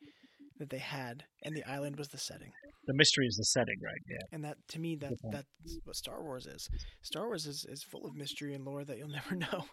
that 0.62 0.70
they 0.70 0.78
had, 0.80 1.24
and 1.44 1.56
the 1.56 1.64
island 1.70 1.98
was 1.98 2.08
the 2.08 2.18
setting. 2.18 2.52
The 2.88 2.94
mystery 2.94 3.26
is 3.28 3.36
the 3.36 3.44
setting, 3.46 3.76
right? 3.84 4.02
Yeah. 4.10 4.26
And 4.32 4.44
that 4.46 4.56
to 4.70 4.80
me, 4.80 4.96
that 4.96 5.12
that's 5.32 5.78
what 5.84 5.96
Star 5.96 6.24
Wars 6.24 6.46
is. 6.48 6.68
Star 7.04 7.28
Wars 7.28 7.46
is, 7.46 7.66
is 7.70 7.84
full 7.92 8.06
of 8.06 8.16
mystery 8.16 8.54
and 8.56 8.64
lore 8.66 8.84
that 8.86 8.98
you'll 8.98 9.10
never 9.22 9.36
know. 9.36 9.66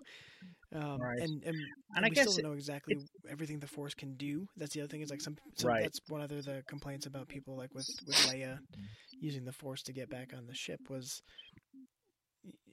Um, 0.74 0.98
Right. 1.00 1.20
And 1.20 1.42
and, 1.44 1.56
And 1.94 2.04
I 2.04 2.08
we 2.08 2.14
guess 2.14 2.24
still 2.30 2.42
don't 2.42 2.50
know 2.50 2.56
exactly 2.56 2.96
everything 3.30 3.60
the 3.60 3.66
Force 3.66 3.94
can 3.94 4.16
do. 4.16 4.46
That's 4.56 4.74
the 4.74 4.80
other 4.80 4.88
thing. 4.88 5.00
Is 5.02 5.10
like 5.10 5.22
some. 5.22 5.36
some 5.56 5.68
Right. 5.70 5.82
That's 5.82 6.00
one 6.08 6.20
other 6.20 6.42
the 6.42 6.62
complaints 6.68 7.06
about 7.06 7.28
people 7.28 7.56
like 7.56 7.72
with 7.74 7.88
with 8.06 8.16
Leia 8.28 8.58
using 9.20 9.44
the 9.44 9.52
Force 9.52 9.82
to 9.84 9.92
get 9.92 10.10
back 10.10 10.32
on 10.36 10.46
the 10.46 10.54
ship 10.54 10.80
was. 10.90 11.22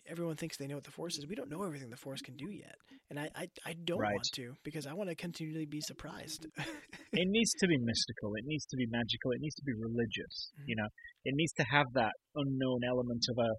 Everyone 0.08 0.36
thinks 0.36 0.56
they 0.58 0.68
know 0.68 0.76
what 0.76 0.84
the 0.84 0.92
Force 0.92 1.18
is. 1.18 1.26
We 1.26 1.34
don't 1.36 1.50
know 1.50 1.64
everything 1.64 1.90
the 1.90 1.98
Force 1.98 2.22
can 2.22 2.36
do 2.36 2.52
yet, 2.52 2.76
and 3.10 3.20
I 3.20 3.30
I, 3.36 3.48
I 3.66 3.74
don't 3.74 3.98
Right. 3.98 4.14
want 4.14 4.28
to 4.36 4.54
because 4.64 4.86
I 4.86 4.94
want 4.94 5.10
to 5.10 5.16
continually 5.16 5.66
be 5.66 5.82
surprised. 5.82 6.46
it 7.14 7.28
needs 7.28 7.52
to 7.60 7.68
be 7.68 7.78
mystical. 7.78 8.34
It 8.36 8.46
needs 8.46 8.66
to 8.68 8.78
be 8.78 8.88
magical. 8.88 9.32
It 9.32 9.42
needs 9.42 9.56
to 9.56 9.64
be 9.64 9.74
religious. 9.74 10.52
Mhm. 10.60 10.64
You 10.68 10.76
know, 10.78 10.90
it 11.24 11.34
needs 11.36 11.54
to 11.54 11.64
have 11.64 11.88
that 11.94 12.14
unknown 12.36 12.82
element 12.84 13.26
of 13.30 13.38
a 13.38 13.52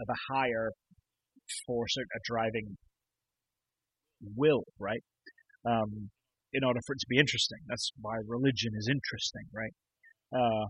of 0.00 0.08
a 0.08 0.32
higher 0.32 0.70
force, 1.66 1.96
a, 1.98 2.02
a 2.02 2.20
driving 2.24 2.78
will, 4.36 4.64
right? 4.78 5.02
Um, 5.64 6.10
in 6.52 6.64
order 6.64 6.80
for 6.86 6.94
it 6.94 7.00
to 7.00 7.06
be 7.08 7.18
interesting, 7.18 7.58
that's 7.66 7.90
why 8.00 8.16
religion 8.26 8.72
is 8.74 8.88
interesting, 8.90 9.46
right? 9.52 9.74
Uh, 10.32 10.66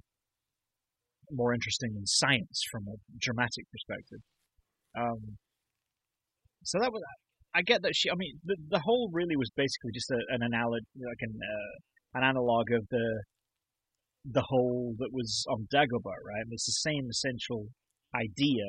more 1.31 1.55
interesting 1.55 1.95
than 1.95 2.07
science 2.07 2.63
from 2.71 2.89
a 2.89 2.97
dramatic 3.19 3.65
perspective. 3.71 4.21
Um, 4.99 5.39
so 6.65 6.79
that 6.81 6.93
was 6.93 7.03
I 7.55 7.63
get 7.63 7.83
that 7.83 7.95
she. 7.95 8.11
I 8.11 8.15
mean, 8.15 8.39
the 8.45 8.57
the 8.69 8.81
whole 8.81 9.11
really 9.13 9.37
was 9.37 9.51
basically 9.57 9.91
just 9.93 10.11
a, 10.11 10.19
an 10.29 10.43
analogy, 10.43 10.87
like 10.97 11.19
an 11.21 11.35
uh, 11.35 11.75
an 12.15 12.25
analog 12.25 12.67
of 12.73 12.87
the 12.91 13.23
the 14.25 14.45
hole 14.49 14.95
that 14.99 15.09
was 15.13 15.47
on 15.49 15.67
Dagobah, 15.73 16.21
right? 16.27 16.43
And 16.43 16.53
it's 16.53 16.67
the 16.67 16.91
same 16.91 17.09
essential 17.09 17.69
idea. 18.15 18.65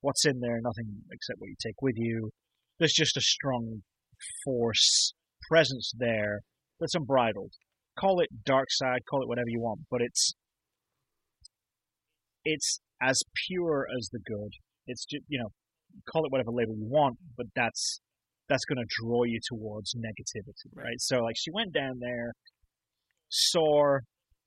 What's 0.00 0.24
in 0.24 0.40
there? 0.40 0.58
Nothing 0.60 1.02
except 1.12 1.38
what 1.38 1.48
you 1.48 1.56
take 1.64 1.80
with 1.80 1.94
you. 1.96 2.30
There's 2.78 2.92
just 2.92 3.16
a 3.16 3.20
strong 3.20 3.82
force 4.44 5.12
presence 5.48 5.92
there 5.96 6.40
that's 6.80 6.94
unbridled. 6.94 7.52
Call 7.98 8.20
it 8.20 8.28
dark 8.44 8.66
side, 8.70 9.00
call 9.08 9.22
it 9.22 9.28
whatever 9.28 9.48
you 9.48 9.60
want, 9.60 9.80
but 9.90 10.00
it's 10.00 10.34
it's 12.44 12.80
as 13.02 13.20
pure 13.46 13.86
as 13.96 14.08
the 14.12 14.20
good. 14.24 14.50
It's 14.86 15.04
just 15.04 15.24
you 15.28 15.38
know, 15.38 15.50
call 16.10 16.24
it 16.24 16.32
whatever 16.32 16.50
label 16.50 16.74
you 16.76 16.86
want, 16.88 17.18
but 17.36 17.46
that's 17.54 18.00
that's 18.48 18.64
going 18.64 18.78
to 18.78 18.88
draw 18.88 19.24
you 19.24 19.38
towards 19.46 19.94
negativity, 19.94 20.72
right? 20.74 20.98
So 20.98 21.18
like 21.18 21.36
she 21.36 21.50
went 21.50 21.72
down 21.72 21.98
there, 22.00 22.32
saw 23.28 23.98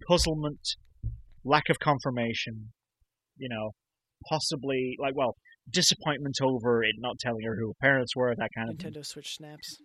puzzlement, 0.07 0.59
lack 1.43 1.63
of 1.69 1.79
confirmation, 1.79 2.71
you 3.37 3.49
know, 3.49 3.71
possibly 4.29 4.95
like 4.99 5.15
well, 5.15 5.35
disappointment 5.71 6.35
over 6.43 6.83
it 6.83 6.95
not 6.99 7.17
telling 7.19 7.43
her 7.45 7.55
who 7.57 7.69
her 7.69 7.73
parents 7.81 8.15
were, 8.15 8.33
that 8.35 8.49
kind 8.55 8.69
of. 8.69 8.77
Nintendo 8.77 9.05
Switch 9.05 9.35
snaps. 9.35 9.77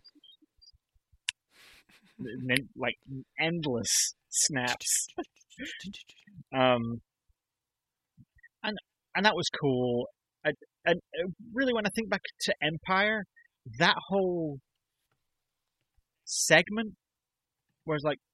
Like 2.76 2.94
endless 3.40 4.14
snaps. 4.28 5.06
Um, 6.54 7.00
and 8.62 8.76
and 9.14 9.24
that 9.24 9.34
was 9.34 9.48
cool. 9.58 10.06
And, 10.44 10.54
and 10.84 11.00
really, 11.54 11.72
when 11.72 11.86
I 11.86 11.90
think 11.94 12.10
back 12.10 12.20
to 12.42 12.54
Empire, 12.62 13.24
that 13.78 13.96
whole 14.08 14.58
segment 16.24 16.94
was 17.86 18.02
like 18.04 18.18
it- 18.18 18.25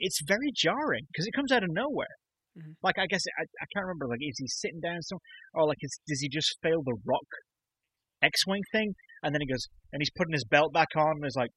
it's 0.00 0.20
very 0.26 0.50
jarring 0.54 1.06
because 1.12 1.26
it 1.26 1.32
comes 1.32 1.52
out 1.52 1.62
of 1.62 1.70
nowhere. 1.70 2.16
Mhm. 2.58 2.74
Like 2.82 2.98
I 2.98 3.06
guess 3.06 3.22
I, 3.38 3.42
I 3.44 3.66
can't 3.72 3.86
remember. 3.86 4.08
Like 4.08 4.20
is 4.22 4.36
he 4.38 4.48
sitting 4.48 4.80
down 4.80 5.02
somewhere, 5.02 5.22
or 5.54 5.68
like 5.68 5.78
is, 5.80 6.00
does 6.08 6.20
he 6.20 6.28
just 6.28 6.58
fail 6.62 6.82
the 6.82 6.96
rock 7.06 7.28
X-wing 8.22 8.62
thing? 8.72 8.94
And 9.22 9.34
then 9.34 9.40
he 9.40 9.46
goes 9.46 9.68
and 9.92 10.00
he's 10.00 10.10
putting 10.16 10.32
his 10.32 10.44
belt 10.44 10.72
back 10.72 10.88
on 10.96 11.16
and 11.16 11.26
is 11.26 11.36
like, 11.36 11.50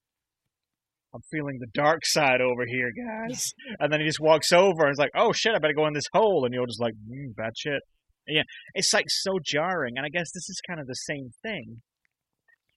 I'm 1.14 1.22
feeling 1.30 1.58
the 1.60 1.70
dark 1.72 2.00
side 2.04 2.40
over 2.40 2.66
here, 2.66 2.90
guys. 2.90 3.52
And 3.78 3.92
then 3.92 4.00
he 4.00 4.06
just 4.06 4.20
walks 4.20 4.52
over 4.52 4.84
and 4.84 4.92
is 4.92 4.98
like, 4.98 5.12
oh 5.16 5.32
shit, 5.32 5.54
I 5.54 5.58
better 5.58 5.74
go 5.74 5.86
in 5.86 5.94
this 5.94 6.10
hole. 6.12 6.44
And 6.44 6.52
you're 6.52 6.66
just 6.66 6.80
like, 6.80 6.94
mm, 6.94 7.34
bad 7.36 7.52
shit. 7.56 7.80
And 8.26 8.36
yeah, 8.36 8.42
it's 8.74 8.92
like 8.92 9.06
so 9.08 9.38
jarring. 9.44 9.94
And 9.96 10.04
I 10.04 10.08
guess 10.08 10.30
this 10.34 10.48
is 10.48 10.60
kind 10.68 10.80
of 10.80 10.86
the 10.86 10.94
same 10.94 11.30
thing. 11.42 11.82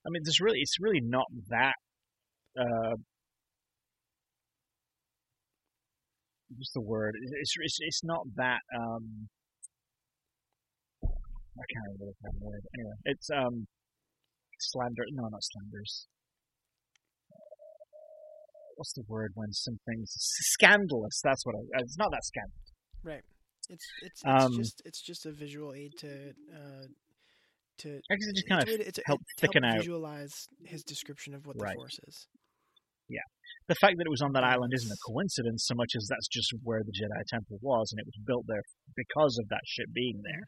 I 0.06 0.10
mean, 0.10 0.22
there's 0.24 0.40
really, 0.40 0.60
it's 0.60 0.80
really 0.80 1.02
not 1.02 1.26
that. 1.50 1.74
Uh, 2.58 2.96
what's 6.56 6.72
the 6.74 6.82
word? 6.82 7.16
It's 7.22 7.54
it's, 7.60 7.78
it's 7.82 8.04
not 8.04 8.22
that. 8.36 8.60
Um, 8.76 9.30
I 11.04 11.66
can't 11.74 11.86
remember 11.86 12.14
the 12.14 12.16
kind 12.24 12.36
of 12.36 12.42
word. 12.42 12.62
Anyway, 12.78 12.94
it's 13.06 13.30
um, 13.32 13.68
slander. 14.60 15.04
No, 15.12 15.28
not 15.30 15.42
slanders. 15.44 16.08
What's 18.76 18.94
the 18.94 19.04
word 19.08 19.32
when 19.34 19.52
something's 19.54 20.12
scandalous? 20.16 21.20
That's 21.24 21.44
what 21.46 21.56
I. 21.56 21.82
It's 21.82 21.98
not 21.98 22.12
that 22.12 22.24
scandalous. 22.24 22.72
Right. 23.04 23.24
It's 23.70 23.86
it's 24.04 24.22
it's 24.24 24.46
Um, 24.46 24.54
just 24.56 24.82
it's 24.86 25.02
just 25.02 25.26
a 25.26 25.32
visual 25.32 25.74
aid 25.74 25.94
to 26.00 26.30
uh 26.54 26.86
to 27.80 27.90
I 27.90 28.16
guess 28.16 28.28
it 28.28 28.36
just 28.36 28.50
kind 28.50 28.62
it's 28.64 28.72
of 28.82 28.88
it's 28.88 29.00
help 29.06 29.20
it- 29.22 29.26
to 29.42 29.48
thicken 29.48 29.64
out. 29.66 29.78
visualize 29.78 30.48
his 30.66 30.84
description 30.84 31.34
of 31.34 31.46
what 31.46 31.56
Right. 31.60 31.72
the 31.74 31.76
force 31.76 32.00
is. 32.08 32.28
The 33.68 33.76
fact 33.82 33.96
that 33.98 34.06
it 34.08 34.14
was 34.14 34.22
on 34.22 34.32
that 34.34 34.44
island 34.44 34.72
isn't 34.74 34.92
a 34.92 35.02
coincidence 35.12 35.66
so 35.68 35.76
much 35.76 35.92
as 35.96 36.08
that's 36.10 36.28
just 36.28 36.50
where 36.64 36.82
the 36.84 36.92
Jedi 36.96 37.22
Temple 37.28 37.60
was, 37.62 37.92
and 37.92 38.00
it 38.00 38.08
was 38.08 38.18
built 38.26 38.46
there 38.48 38.64
because 38.96 39.38
of 39.42 39.48
that 39.50 39.62
ship 39.68 39.88
being 39.94 40.22
there. 40.24 40.46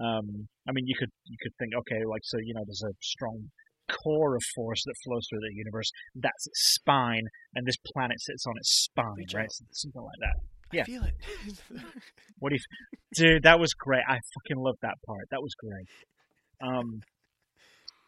Um, 0.00 0.48
I 0.68 0.72
mean, 0.72 0.86
you 0.86 0.94
could 0.98 1.10
you 1.26 1.36
could 1.42 1.52
think, 1.58 1.72
okay, 1.76 2.00
like 2.08 2.22
so, 2.24 2.38
you 2.42 2.54
know, 2.54 2.62
there's 2.64 2.82
a 2.86 2.94
strong 3.02 3.50
core 3.90 4.36
of 4.36 4.42
force 4.54 4.82
that 4.86 4.94
flows 5.04 5.26
through 5.28 5.40
the 5.40 5.52
universe. 5.54 5.90
That's 6.14 6.46
its 6.46 6.62
spine, 6.80 7.26
and 7.54 7.66
this 7.66 7.76
planet 7.92 8.18
sits 8.20 8.46
on 8.46 8.54
its 8.56 8.88
spine, 8.88 9.14
Reach 9.18 9.34
right? 9.34 9.44
out. 9.44 9.74
Something 9.76 10.02
like 10.02 10.20
that. 10.22 10.36
I 10.72 10.76
Yeah. 10.78 10.84
feel 10.84 11.04
it. 11.04 11.14
What 12.38 12.50
do 12.50 12.56
you, 12.56 12.62
dude? 13.14 13.42
That 13.44 13.60
was 13.60 13.74
great. 13.74 14.02
I 14.08 14.14
fucking 14.16 14.56
loved 14.62 14.78
that 14.82 14.94
part. 15.06 15.26
That 15.30 15.42
was 15.42 15.52
great. 15.54 15.86
Um, 16.66 17.02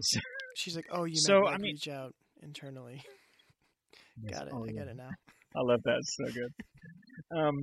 She's 0.56 0.74
like, 0.76 0.86
"Oh, 0.90 1.04
you 1.04 1.16
So, 1.16 1.46
I 1.46 1.58
mean- 1.58 1.72
reach 1.74 1.88
out 1.88 2.14
internally." 2.42 3.02
Yes, 4.22 4.38
Got 4.38 4.46
it. 4.48 4.52
oh, 4.54 4.64
I 4.64 4.72
get 4.72 4.88
it 4.88 4.96
now. 4.96 5.10
I 5.56 5.60
love 5.62 5.80
that. 5.84 5.96
It's 5.98 6.16
so 6.16 6.24
good. 6.32 6.52
Um, 7.36 7.54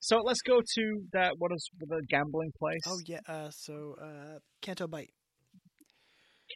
so 0.00 0.18
let's 0.24 0.42
go 0.42 0.60
to 0.60 1.02
that. 1.12 1.34
What 1.38 1.52
is 1.54 1.68
the 1.78 2.02
gambling 2.08 2.52
place? 2.58 2.80
Oh 2.86 2.98
yeah. 3.06 3.20
Uh, 3.28 3.50
so 3.50 3.94
uh, 4.02 4.38
Canto 4.62 4.86
Bight. 4.88 5.10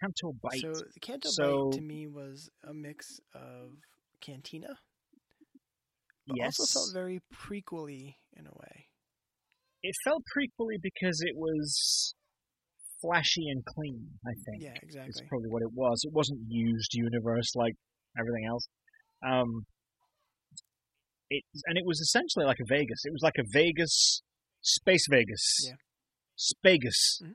Canto 0.00 0.32
Bight. 0.42 0.60
So 0.60 0.72
the 0.72 1.00
Canto 1.00 1.28
So- 1.30 1.70
Bite 1.70 1.78
to 1.78 1.82
me 1.84 2.06
was 2.06 2.48
a 2.68 2.74
mix 2.74 3.06
of 3.34 3.70
Cantina, 4.20 4.74
but 6.26 6.36
yes, 6.36 6.54
also 6.58 6.80
felt 6.80 6.94
very 6.94 7.20
prequely 7.32 8.14
in 8.36 8.46
a 8.46 8.50
way. 8.54 8.86
it 9.82 9.94
felt 10.04 10.22
prequely 10.34 10.76
because 10.82 11.20
it 11.20 11.36
was 11.36 12.14
flashy 13.02 13.48
and 13.50 13.62
clean. 13.64 14.08
I 14.26 14.32
think. 14.46 14.62
Yeah, 14.62 14.74
exactly. 14.82 15.10
It's 15.10 15.20
probably 15.28 15.50
what 15.50 15.62
it 15.62 15.72
was. 15.74 16.00
It 16.04 16.12
wasn't 16.12 16.40
used 16.48 16.90
universe 16.94 17.52
like 17.54 17.74
everything 18.18 18.46
else. 18.48 18.66
Um, 19.22 19.66
it 21.30 21.42
and 21.66 21.76
it 21.78 21.84
was 21.86 22.00
essentially 22.00 22.44
like 22.44 22.58
a 22.60 22.66
Vegas. 22.66 23.04
It 23.04 23.12
was 23.12 23.22
like 23.22 23.38
a 23.38 23.44
Vegas, 23.52 24.22
space 24.62 25.06
Vegas, 25.10 25.66
Yeah. 25.66 25.74
Spagus. 26.38 27.22
Mhm. 27.22 27.34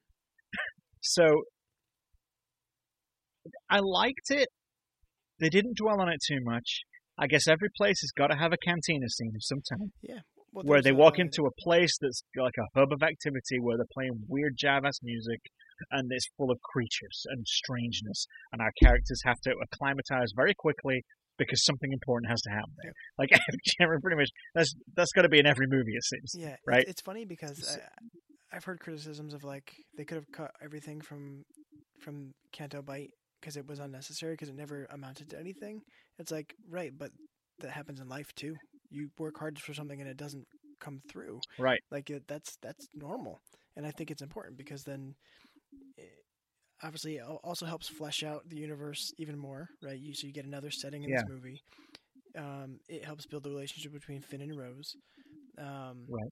so 1.01 1.43
I 3.69 3.79
liked 3.79 4.29
it. 4.29 4.49
They 5.39 5.49
didn't 5.49 5.77
dwell 5.77 6.01
on 6.01 6.09
it 6.09 6.19
too 6.27 6.39
much. 6.41 6.81
I 7.17 7.27
guess 7.27 7.47
every 7.47 7.69
place 7.75 8.01
has 8.01 8.11
got 8.15 8.27
to 8.27 8.35
have 8.37 8.53
a 8.53 8.57
cantina 8.57 9.09
scene 9.09 9.33
of 9.35 9.43
some 9.43 9.61
time 9.69 9.91
Well, 10.51 10.63
where 10.65 10.81
they 10.81 10.91
walk 10.91 11.19
into 11.19 11.45
a 11.45 11.51
place 11.61 11.97
that's 11.99 12.23
like 12.35 12.55
a 12.57 12.79
hub 12.79 12.91
of 12.93 13.03
activity 13.03 13.59
where 13.59 13.77
they're 13.77 13.93
playing 13.93 14.23
weird 14.27 14.55
jazz 14.57 14.99
music 15.03 15.39
and 15.91 16.09
it's 16.11 16.27
full 16.37 16.51
of 16.51 16.59
creatures 16.61 17.25
and 17.29 17.45
strangeness 17.47 18.25
and 18.51 18.61
our 18.61 18.71
characters 18.81 19.21
have 19.25 19.39
to 19.41 19.53
acclimatize 19.61 20.31
very 20.35 20.53
quickly 20.57 21.03
because 21.39 21.65
something 21.65 21.91
important 21.91 22.29
has 22.29 22.41
to 22.41 22.49
happen 22.51 22.73
there. 22.83 22.93
Like 23.17 23.29
pretty 24.01 24.17
much 24.17 24.29
that's 24.53 24.73
that's 24.95 25.11
got 25.13 25.23
to 25.23 25.29
be 25.29 25.39
in 25.39 25.47
every 25.47 25.65
movie 25.67 25.93
it 25.95 26.03
seems. 26.03 26.35
Yeah, 26.37 26.55
right? 26.67 26.85
It's, 26.87 27.01
funny 27.01 27.25
because 27.25 27.79
I, 28.51 28.55
I've 28.55 28.63
heard 28.65 28.79
criticisms 28.79 29.33
of 29.33 29.43
like 29.43 29.71
they 29.97 30.03
could 30.03 30.15
have 30.15 30.31
cut 30.31 30.51
everything 30.63 31.01
from 31.01 31.43
from 32.01 32.33
Canto 32.51 32.81
Bight 32.81 33.09
because 33.39 33.57
it 33.57 33.67
was 33.67 33.79
unnecessary 33.79 34.33
because 34.33 34.49
it 34.49 34.55
never 34.55 34.85
amounted 34.91 35.29
to 35.31 35.39
anything. 35.39 35.81
It's 36.19 36.31
like 36.31 36.53
right, 36.69 36.91
but 36.95 37.09
that 37.59 37.71
happens 37.71 37.99
in 37.99 38.09
life 38.09 38.27
too. 38.35 38.55
You 38.91 39.09
work 39.17 39.39
hard 39.39 39.57
for 39.59 39.73
something 39.73 39.99
and 39.99 40.09
it 40.09 40.17
doesn't 40.17 40.45
come 40.79 40.99
through. 41.11 41.39
Right. 41.57 41.79
Like 41.89 42.09
it, 42.09 42.23
that's 42.27 42.57
that's 42.61 42.87
normal, 42.93 43.39
and 43.75 43.87
I 43.87 43.91
think 43.91 44.11
it's 44.11 44.21
important 44.21 44.57
because 44.57 44.83
then. 44.83 45.15
Obviously, 46.83 47.17
it 47.17 47.23
also 47.43 47.65
helps 47.65 47.89
flesh 47.89 48.23
out 48.23 48.47
the 48.49 48.57
universe 48.57 49.13
even 49.17 49.37
more, 49.37 49.69
right? 49.81 49.99
You 49.99 50.13
so 50.13 50.27
you 50.27 50.33
get 50.33 50.45
another 50.45 50.71
setting 50.71 51.03
in 51.03 51.11
Yeah. 51.11 51.11
this 51.11 51.25
movie. 51.25 51.61
Um, 52.37 52.79
it 52.89 53.05
helps 53.05 53.25
build 53.25 53.43
the 53.43 53.49
relationship 53.49 53.93
between 53.93 54.21
Finn 54.21 54.41
and 54.41 54.57
Rose. 54.57 54.95
Um, 55.57 56.09
Right. 56.09 56.31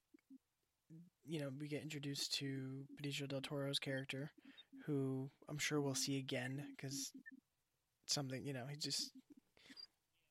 you 1.25 1.39
know, 1.39 1.49
we 1.59 1.67
get 1.67 1.83
introduced 1.83 2.33
to 2.39 2.85
Benicio 3.01 3.27
del 3.27 3.41
Toro's 3.41 3.79
character, 3.79 4.31
who 4.85 5.29
I'm 5.49 5.57
sure 5.57 5.81
we'll 5.81 5.95
see 5.95 6.17
again 6.17 6.65
because 6.75 7.13
something, 8.07 8.43
you 8.43 8.53
know, 8.53 8.65
he 8.69 8.77
just 8.77 9.11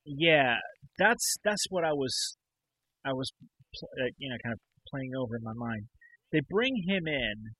Yeah, 0.05 0.55
that's 0.97 1.35
that's 1.43 1.65
what 1.69 1.83
I 1.83 1.93
was 1.93 2.37
I 3.05 3.13
was 3.13 3.31
uh, 3.83 4.05
you 4.17 4.29
know 4.29 4.37
kind 4.43 4.53
of 4.53 4.59
playing 4.89 5.11
over 5.17 5.35
in 5.35 5.43
my 5.43 5.53
mind. 5.55 5.87
They 6.31 6.41
bring 6.49 6.73
him 6.87 7.07
in 7.07 7.55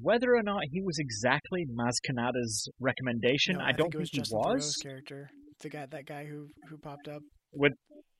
whether 0.00 0.34
or 0.34 0.42
not 0.42 0.62
he 0.70 0.82
was 0.82 0.98
exactly 0.98 1.66
Maz 1.78 1.94
Kanata's 2.08 2.68
recommendation, 2.78 3.56
no, 3.56 3.64
I, 3.64 3.72
don't 3.72 3.92
think 3.92 3.94
it 3.94 3.98
was 3.98 4.10
think 4.10 4.26
he 4.26 4.32
was. 4.32 4.76
character, 4.82 5.28
the 5.60 5.68
guy, 5.68 5.86
that 5.90 6.06
guy 6.06 6.24
who 6.24 6.48
who 6.68 6.78
popped 6.78 7.08
up. 7.08 7.22
With 7.52 7.72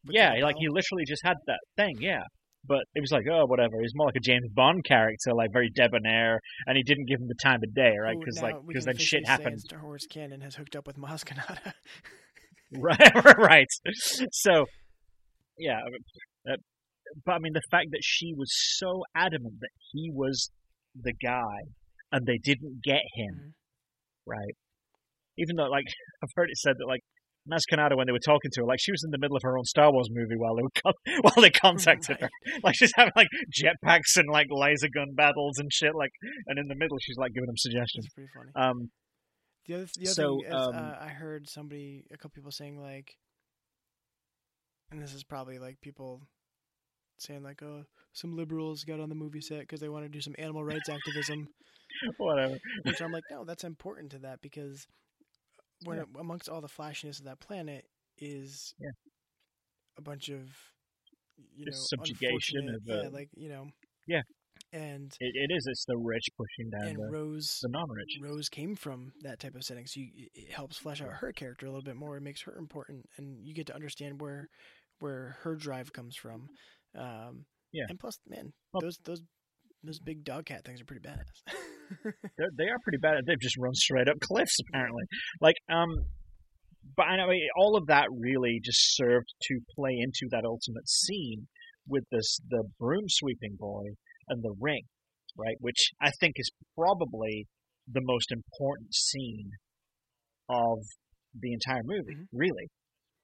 with 0.04 0.14
yeah, 0.14 0.34
like 0.42 0.56
he 0.58 0.68
literally 0.68 1.04
just 1.06 1.22
had 1.24 1.36
that 1.46 1.60
thing, 1.76 1.96
yeah. 2.00 2.22
But 2.66 2.80
it 2.94 3.00
was 3.00 3.10
like, 3.10 3.24
oh, 3.30 3.46
whatever. 3.46 3.80
He's 3.80 3.92
more 3.94 4.08
like 4.08 4.16
a 4.16 4.20
James 4.20 4.46
Bond 4.54 4.84
character, 4.84 5.32
like 5.34 5.48
very 5.50 5.70
debonair, 5.74 6.40
and 6.66 6.76
he 6.76 6.82
didn't 6.82 7.06
give 7.08 7.18
him 7.18 7.26
the 7.26 7.34
time 7.42 7.60
of 7.66 7.74
day, 7.74 7.94
right? 8.02 8.16
Because 8.18 8.42
like, 8.42 8.54
because 8.66 8.84
then 8.84 8.98
shit 8.98 9.22
officially 9.22 9.24
say 9.24 9.32
in 9.32 9.40
happened, 9.40 9.60
Star 9.60 9.82
Wars 9.82 10.06
canon 10.10 10.40
has 10.42 10.56
hooked 10.56 10.76
up 10.76 10.86
with 10.86 10.96
Maz 10.96 11.24
Kanata. 11.24 11.72
right? 12.78 12.98
right. 13.38 13.66
So, 14.30 14.64
yeah. 15.58 15.80
Uh, 16.48 16.56
but 17.24 17.32
I 17.32 17.38
mean, 17.38 17.52
the 17.52 17.62
fact 17.70 17.88
that 17.90 18.00
she 18.02 18.34
was 18.36 18.50
so 18.78 19.02
adamant 19.14 19.54
that 19.60 19.70
he 19.92 20.10
was 20.12 20.50
the 20.94 21.12
guy, 21.22 21.58
and 22.12 22.26
they 22.26 22.38
didn't 22.42 22.80
get 22.82 23.02
him, 23.14 23.34
Mhm. 23.34 23.52
right? 24.26 24.54
Even 25.38 25.56
though, 25.56 25.68
like, 25.70 25.84
I've 26.22 26.30
heard 26.36 26.48
it 26.50 26.56
said 26.58 26.74
that 26.78 26.86
like 26.86 27.00
Maz 27.50 27.62
Kanata 27.72 27.96
when 27.96 28.06
they 28.06 28.12
were 28.12 28.18
talking 28.18 28.50
to 28.52 28.60
her, 28.60 28.66
like 28.66 28.78
she 28.80 28.92
was 28.92 29.02
in 29.04 29.10
the 29.10 29.18
middle 29.18 29.36
of 29.36 29.42
her 29.42 29.56
own 29.56 29.64
Star 29.64 29.90
Wars 29.92 30.08
movie 30.10 30.36
while 30.36 30.54
they 30.56 30.62
were 30.62 30.76
con- 30.82 30.92
while 31.22 31.40
they 31.42 31.50
contacted 31.50 32.20
her. 32.20 32.28
Like 32.62 32.74
she's 32.76 32.92
having 32.96 33.12
like 33.16 33.28
jetpacks 33.58 34.16
and 34.16 34.28
like 34.30 34.48
laser 34.50 34.88
gun 34.92 35.14
battles 35.14 35.58
and 35.58 35.72
shit. 35.72 35.94
Like, 35.94 36.10
and 36.46 36.58
in 36.58 36.66
the 36.68 36.74
middle 36.76 36.98
she's 37.00 37.16
like 37.16 37.32
giving 37.32 37.46
them 37.46 37.56
suggestions. 37.56 38.04
It's 38.06 38.14
pretty 38.14 38.30
funny. 38.36 38.50
Um, 38.54 38.90
The 39.66 39.74
other, 39.74 39.86
the 39.96 40.06
other 40.06 40.12
so, 40.14 40.36
thing 40.36 40.46
is, 40.48 40.54
um, 40.54 40.74
uh, 40.76 40.94
I 41.00 41.08
heard 41.08 41.48
somebody, 41.48 42.04
a 42.12 42.16
couple 42.18 42.30
people 42.34 42.50
saying 42.50 42.78
like, 42.80 43.14
and 44.90 45.00
this 45.02 45.14
is 45.14 45.24
probably 45.24 45.58
like 45.58 45.80
people 45.80 46.20
saying 47.22 47.42
like, 47.42 47.62
oh, 47.62 47.84
some 48.12 48.36
liberals 48.36 48.84
got 48.84 49.00
on 49.00 49.08
the 49.08 49.14
movie 49.14 49.40
set 49.40 49.60
because 49.60 49.80
they 49.80 49.88
want 49.88 50.04
to 50.04 50.08
do 50.08 50.20
some 50.20 50.34
animal 50.38 50.64
rights 50.64 50.88
activism, 50.88 51.48
whatever. 52.18 52.54
which 52.84 53.00
I'm 53.00 53.12
like, 53.12 53.24
no, 53.30 53.44
that's 53.44 53.64
important 53.64 54.10
to 54.12 54.18
that 54.20 54.40
because 54.42 54.86
when 55.84 56.04
amongst 56.18 56.48
all 56.48 56.60
the 56.60 56.68
flashiness 56.68 57.18
of 57.18 57.24
that 57.26 57.40
planet 57.40 57.84
is 58.18 58.74
Yeah. 58.78 58.90
a 59.98 60.02
bunch 60.02 60.28
of 60.28 60.48
you 61.56 61.64
Just 61.66 61.88
know 61.90 61.96
subjugation 61.96 62.68
of, 62.68 62.80
yeah, 62.86 63.06
uh, 63.06 63.10
like 63.10 63.28
you 63.36 63.48
know 63.48 63.66
Yeah. 64.06 64.22
and 64.72 65.12
It, 65.20 65.32
it 65.34 65.54
is. 65.54 65.66
It's 65.66 65.84
the 65.86 65.96
rich 65.96 66.28
pushing 66.36 66.70
down 66.70 66.88
and 66.90 66.96
the, 66.98 67.10
Rose 67.10 67.58
the 67.62 67.68
non-rich. 67.70 68.18
Rose 68.22 68.48
came 68.48 68.74
from 68.76 69.12
that 69.22 69.40
type 69.40 69.54
of 69.54 69.64
setting, 69.64 69.86
so 69.86 70.00
you, 70.00 70.28
it 70.34 70.52
helps 70.52 70.78
flesh 70.78 71.00
out 71.00 71.12
her 71.20 71.32
character 71.32 71.66
a 71.66 71.70
little 71.70 71.82
bit 71.82 71.96
more. 71.96 72.16
It 72.16 72.22
makes 72.22 72.42
her 72.42 72.56
important, 72.56 73.06
and 73.16 73.46
you 73.46 73.54
get 73.54 73.66
to 73.68 73.74
understand 73.74 74.20
where 74.20 74.48
where 75.00 75.36
her 75.42 75.56
drive 75.56 75.92
comes 75.92 76.14
from. 76.16 76.48
Um, 76.94 77.44
Yeah. 77.72 77.84
and 77.88 77.98
plus, 77.98 78.18
man, 78.26 78.52
Well- 78.72 78.80
those 78.82 78.98
those 79.04 79.22
those 79.82 79.98
big 80.00 80.24
dog 80.24 80.44
cat 80.46 80.64
things 80.64 80.80
are 80.80 80.84
pretty 80.84 81.06
badass. 81.08 81.32
They're, 82.56 82.78
pretty 82.84 82.98
bad. 83.00 83.24
They've 83.26 83.40
just 83.40 83.56
run 83.58 83.74
straight 83.74 84.08
up 84.08 84.20
cliffs, 84.20 84.58
apparently. 84.68 85.04
Like, 85.40 85.56
um, 85.72 85.88
but 86.96 87.04
I 87.06 87.16
know 87.16 87.30
all 87.56 87.76
of 87.76 87.86
that 87.86 88.06
really 88.10 88.60
just 88.62 88.94
served 88.94 89.32
to 89.42 89.60
play 89.74 89.96
into 89.98 90.28
that 90.30 90.44
ultimate 90.44 90.86
scene 90.88 91.48
with 91.88 92.04
this 92.12 92.38
the 92.48 92.64
broom 92.78 93.04
sweeping 93.08 93.56
boy 93.58 93.84
and 94.28 94.42
the 94.42 94.54
ring, 94.60 94.82
right? 95.36 95.56
Which 95.60 95.90
I 96.00 96.10
think 96.20 96.34
is 96.36 96.50
probably 96.76 97.46
the 97.90 98.02
most 98.02 98.30
important 98.30 98.94
scene 98.94 99.50
of 100.48 100.78
the 101.34 101.52
entire 101.54 101.82
movie, 101.84 102.14
Mhm. 102.16 102.26
really. 102.32 102.68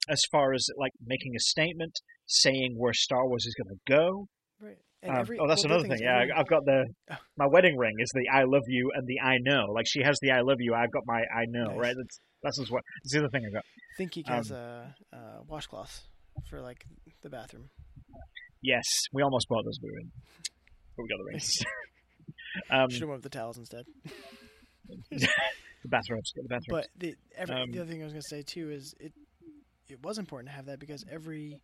As 0.08 0.22
far 0.30 0.52
as 0.54 0.68
like 0.76 0.92
making 1.04 1.34
a 1.36 1.40
statement, 1.40 2.00
saying 2.26 2.74
where 2.76 2.92
Star 2.92 3.26
Wars 3.26 3.44
is 3.46 3.54
going 3.54 3.76
to 3.76 3.92
go, 3.92 4.26
right. 4.60 4.78
Um, 5.06 5.16
every, 5.16 5.38
oh, 5.38 5.46
that's 5.46 5.64
well, 5.64 5.74
another 5.78 5.88
thing. 5.88 6.02
Yeah, 6.02 6.24
I- 6.34 6.40
I've 6.40 6.48
got 6.48 6.64
the 6.64 6.86
Oh. 7.10 7.16
my 7.36 7.46
wedding 7.46 7.76
ring 7.76 7.94
is 7.98 8.10
the 8.14 8.28
I 8.28 8.44
love 8.44 8.62
you 8.66 8.90
and 8.94 9.06
the 9.06 9.20
I 9.20 9.36
know. 9.40 9.66
Like 9.72 9.86
she 9.86 10.02
has 10.02 10.18
the 10.20 10.30
I 10.32 10.40
love 10.40 10.56
you. 10.60 10.74
I've 10.74 10.90
got 10.90 11.02
my 11.06 11.20
I 11.20 11.44
know. 11.48 11.66
Nice. 11.66 11.76
Right. 11.78 11.94
That's 11.96 12.20
that's 12.42 12.58
just 12.58 12.70
what. 12.72 12.82
That's 13.02 13.12
the 13.12 13.18
other 13.20 13.28
thing 13.28 13.42
I 13.48 13.52
got. 13.52 13.64
Thinking 13.98 14.24
um, 14.28 14.34
has 14.34 14.50
a, 14.50 14.94
a 15.12 15.18
washcloth 15.46 16.02
for 16.50 16.60
like 16.60 16.84
the 17.22 17.30
bathroom. 17.30 17.70
Yes, 18.62 18.84
we 19.12 19.22
almost 19.22 19.46
bought 19.48 19.64
those, 19.64 19.78
but 19.78 19.90
we. 19.92 20.06
But 20.96 21.02
we 21.02 21.08
got 21.08 21.18
the 21.18 21.24
rings. 21.24 21.50
um, 22.70 22.90
Should 22.90 23.00
have 23.02 23.08
went 23.10 23.22
with 23.22 23.30
the 23.32 23.38
towels 23.38 23.58
instead. 23.58 23.84
the 25.10 25.28
bathrobes. 25.84 26.32
Get 26.32 26.42
the 26.42 26.48
bathrobes. 26.48 26.68
But 26.70 26.86
the 26.98 27.14
every, 27.36 27.54
Um, 27.54 27.70
the 27.70 27.80
other 27.80 27.90
thing 27.90 28.00
I 28.00 28.04
was 28.04 28.12
gonna 28.12 28.22
say 28.22 28.42
too 28.42 28.70
is 28.70 28.94
it 28.98 29.12
it 29.88 30.02
was 30.02 30.18
important 30.18 30.48
to 30.50 30.56
have 30.56 30.66
that 30.66 30.80
because 30.80 31.04
every 31.10 31.60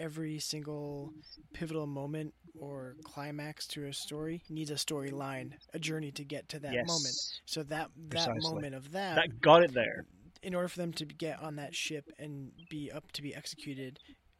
every 0.00 0.38
single 0.40 1.12
pivotal 1.54 1.86
moment 1.86 2.34
or 2.60 2.96
climax 3.04 3.66
to 3.68 3.86
a 3.86 3.92
story 3.92 4.42
needs 4.50 4.70
a 4.70 4.74
storyline, 4.74 5.52
a 5.74 5.78
journey 5.78 6.12
to 6.12 6.24
get 6.24 6.48
to 6.50 6.58
that 6.60 6.72
yes, 6.74 6.86
moment. 6.88 7.16
So 7.46 7.62
that 7.64 7.90
that 8.10 8.42
moment 8.42 8.74
of 8.74 8.92
that, 8.92 9.16
that 9.16 9.40
got 9.40 9.62
it 9.62 9.74
there. 9.74 10.04
in 10.42 10.54
order 10.54 10.68
for 10.68 10.78
them 10.78 10.92
to 10.94 11.04
get 11.06 11.40
on 11.42 11.56
that 11.56 11.74
ship 11.74 12.04
and 12.18 12.52
be 12.70 12.90
up 12.92 13.12
to 13.12 13.22
be 13.22 13.34
executed, 13.34 13.98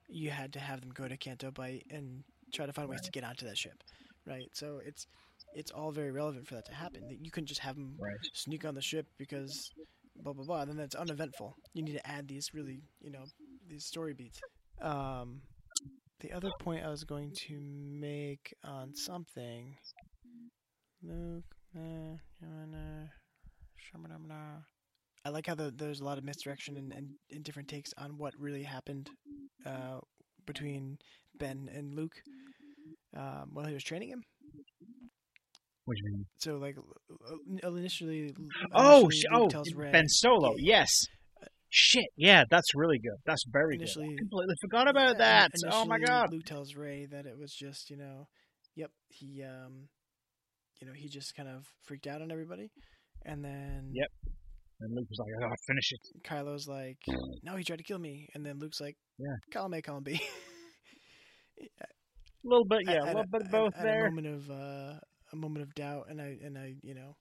you 0.08 0.30
had 0.30 0.52
to 0.54 0.60
have 0.60 0.80
them 0.80 0.90
go 0.90 1.08
to 1.08 1.16
Canto 1.16 1.50
Bight 1.50 1.84
and 1.90 2.24
try 2.52 2.66
to 2.66 2.72
find 2.72 2.88
ways 2.88 3.02
to 3.02 3.10
get 3.10 3.24
onto 3.24 3.46
that 3.46 3.58
ship, 3.58 3.82
right? 4.26 4.50
So 4.52 4.80
it's 4.84 5.06
it's 5.54 5.70
all 5.72 5.92
very 5.92 6.10
relevant 6.12 6.46
for 6.46 6.54
that 6.54 6.66
to 6.66 6.74
happen. 6.74 7.08
That 7.08 7.24
You 7.24 7.30
couldn't 7.30 7.48
just 7.48 7.60
have 7.60 7.76
them 7.76 7.96
Right. 7.98 8.18
sneak 8.34 8.64
on 8.64 8.74
the 8.74 8.82
ship 8.82 9.06
because 9.18 9.72
blah 10.22 10.32
blah 10.32 10.44
blah. 10.44 10.64
Then 10.64 10.76
that's 10.76 10.94
uneventful. 10.94 11.56
You 11.74 11.82
need 11.82 11.94
to 11.94 12.06
add 12.06 12.28
these 12.28 12.54
really, 12.54 12.82
you 13.00 13.10
know, 13.10 13.24
these 13.68 13.84
story 13.86 14.14
beats. 14.14 14.40
Um, 14.80 15.42
the 16.20 16.32
other 16.32 16.50
point 16.60 16.84
I 16.84 16.90
was 16.90 17.04
going 17.04 17.32
to 17.48 17.58
make 17.60 18.54
on 18.64 18.94
something. 18.94 19.74
Luke. 21.02 21.44
I 25.24 25.28
like 25.28 25.46
how 25.46 25.54
the, 25.54 25.72
there's 25.74 26.00
a 26.00 26.04
lot 26.04 26.18
of 26.18 26.24
misdirection 26.24 26.76
and, 26.76 26.92
and, 26.92 27.08
and 27.30 27.44
different 27.44 27.68
takes 27.68 27.90
on 27.98 28.16
what 28.16 28.32
really 28.38 28.62
happened 28.62 29.10
uh, 29.66 29.98
between 30.46 30.98
Ben 31.38 31.68
and 31.74 31.94
Luke 31.94 32.14
um, 33.16 33.50
while 33.52 33.66
he 33.66 33.74
was 33.74 33.84
training 33.84 34.08
him. 34.08 34.22
What 35.84 35.96
do 35.96 36.02
you 36.04 36.12
mean? 36.12 36.26
So 36.38 36.56
like 36.56 36.76
initially, 37.62 38.34
Oh, 38.74 39.02
Luke 39.02 39.12
oh, 39.32 39.48
tells 39.48 39.72
Rey, 39.74 39.90
Ben 39.90 40.08
Solo. 40.08 40.54
Yeah. 40.56 40.78
Yes. 40.78 40.90
Shit. 41.72 42.06
Yeah, 42.16 42.42
that's 42.50 42.74
really 42.74 42.98
good. 42.98 43.16
That's 43.24 43.44
very 43.50 43.76
Initially- 43.76 44.08
good. 44.08 44.14
I 44.14 44.18
completely 44.18 44.54
forgot 44.60 44.88
about 44.88 45.16
Yeah, 45.18 45.46
that. 45.48 45.50
Oh 45.70 45.84
my 45.86 45.98
god. 45.98 46.32
Luke 46.32 46.44
tells 46.44 46.74
Rey 46.74 47.06
that 47.10 47.26
it 47.26 47.38
was 47.38 47.52
just 47.54 47.90
you 47.90 47.96
know, 47.96 48.26
yep, 48.74 48.90
he 49.08 49.42
um, 49.44 49.88
you 50.80 50.86
know, 50.88 50.92
he 50.94 51.08
just 51.08 51.34
kind 51.36 51.48
of 51.48 51.64
freaked 51.86 52.06
out 52.08 52.22
on 52.22 52.30
everybody, 52.32 52.70
and 53.24 53.44
then 53.44 53.90
Yep. 53.94 54.08
And 54.82 54.94
Luke 54.96 55.06
was 55.10 55.18
like, 55.18 55.28
"I 55.36 55.40
gotta 55.42 55.56
finish 55.66 55.92
it." 55.92 56.00
Kylo's 56.26 56.66
like, 56.66 56.96
no, 57.42 57.54
he 57.56 57.62
tried 57.64 57.76
to 57.76 57.84
kill 57.84 57.98
me, 57.98 58.26
and 58.34 58.44
then 58.46 58.58
Luke's 58.58 58.80
like, 58.80 58.96
Yeah. 59.18 59.26
column 59.52 59.74
A, 59.74 59.82
column 59.82 60.02
B. 60.04 60.18
A 61.60 61.66
little 62.44 62.64
bit, 62.64 62.80
yeah, 62.86 62.94
At- 62.94 63.02
a 63.02 63.06
little 63.06 63.24
bit 63.30 63.42
of 63.42 63.50
both 63.50 63.74
at 63.76 63.82
there. 63.82 64.06
A 64.06 64.10
moment 64.10 64.26
of 64.26 64.50
uh, 64.50 64.94
a 65.32 65.36
moment 65.36 65.62
of 65.64 65.74
doubt, 65.74 66.04
and 66.08 66.20
I 66.20 66.36
and 66.42 66.56
I, 66.58 66.74
you 66.82 66.94
know, 66.94 67.14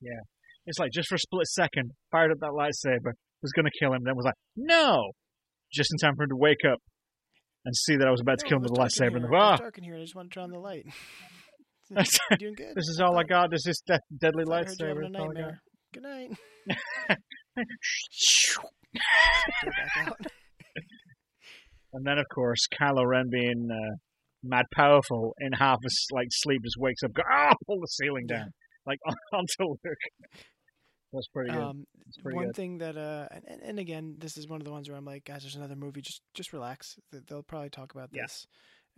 yeah, 0.00 0.18
It's 0.66 0.78
like 0.78 0.90
just 0.92 1.08
for 1.08 1.14
a 1.14 1.18
split 1.18 1.46
second, 1.46 1.92
fired 2.10 2.32
up 2.32 2.38
that 2.40 2.50
lightsaber, 2.50 3.12
was 3.42 3.52
gonna 3.52 3.70
kill 3.80 3.92
him, 3.92 4.02
then 4.04 4.14
was 4.16 4.24
like, 4.24 4.34
no, 4.56 5.12
just 5.72 5.90
in 5.92 5.98
time 5.98 6.14
for 6.16 6.24
him 6.24 6.30
to 6.30 6.36
wake 6.36 6.64
up 6.70 6.78
and 7.64 7.74
see 7.76 7.96
that 7.96 8.06
I 8.06 8.10
was 8.10 8.20
about 8.20 8.38
to 8.40 8.44
"No, 8.44 8.48
kill 8.48 8.56
him 8.58 8.62
with 8.62 8.72
the 8.74 8.80
lightsaber. 8.80 9.16
And 9.16 9.24
It 9.24 9.30
ah, 9.34 9.56
dark 9.56 9.78
in 9.78 9.84
here. 9.84 9.96
I 9.96 10.00
just 10.00 10.14
want 10.14 10.30
to 10.30 10.34
turn 10.34 10.44
on 10.44 10.50
the 10.50 10.58
light. 10.58 10.84
That's- 11.90 12.18
you 12.32 12.36
doing 12.38 12.54
good? 12.56 12.74
this 12.74 12.88
is 12.88 13.00
all 13.02 13.18
I 13.18 13.22
got. 13.24 13.50
This 13.50 13.66
is 13.66 13.82
this 13.86 13.98
de- 13.98 14.16
deadly 14.18 14.44
I 14.46 14.62
lightsaber? 14.62 14.88
having 14.88 15.04
a 15.04 15.10
That's 15.10 15.22
all 15.22 15.32
I 15.36 15.50
Good 15.92 16.02
night. 16.04 16.30
And 21.94 22.06
then, 22.06 22.18
of 22.18 22.24
course, 22.34 22.66
Kylo 22.72 23.04
Ren 23.06 23.28
being 23.30 23.68
uh, 23.70 23.96
mad 24.42 24.64
powerful 24.74 25.34
in 25.38 25.52
half 25.52 25.76
a 25.84 26.14
like 26.14 26.28
sleep 26.30 26.62
just 26.64 26.76
wakes 26.78 27.02
up, 27.02 27.12
go, 27.12 27.22
ah, 27.30 27.52
pull 27.66 27.80
the 27.80 27.86
ceiling 27.86 28.24
Yeah. 28.30 28.36
down, 28.38 28.46
like 28.86 28.98
onto 29.34 29.52
Luke. 29.84 29.98
That's 31.12 31.28
pretty 31.28 31.50
good. 31.50 31.60
Um, 31.62 31.86
It's 32.08 32.16
pretty 32.18 32.36
one 32.36 32.46
good. 32.46 32.56
thing 32.56 32.78
that, 32.78 32.96
uh, 32.96 33.28
and- 33.30 33.62
and, 33.62 33.78
again, 33.78 34.16
this 34.18 34.36
is 34.36 34.46
one 34.48 34.60
of 34.60 34.64
the 34.64 34.70
ones 34.72 34.88
where 34.88 34.96
I'm 34.96 35.04
like, 35.04 35.24
guys, 35.24 35.42
there's 35.42 35.56
another 35.56 35.76
movie. 35.76 36.00
Just 36.02 36.22
just 36.34 36.52
relax. 36.52 36.98
They'll 37.10 37.42
probably 37.42 37.70
talk 37.70 37.92
about 37.94 38.10
Yeah. 38.12 38.22
this. 38.22 38.46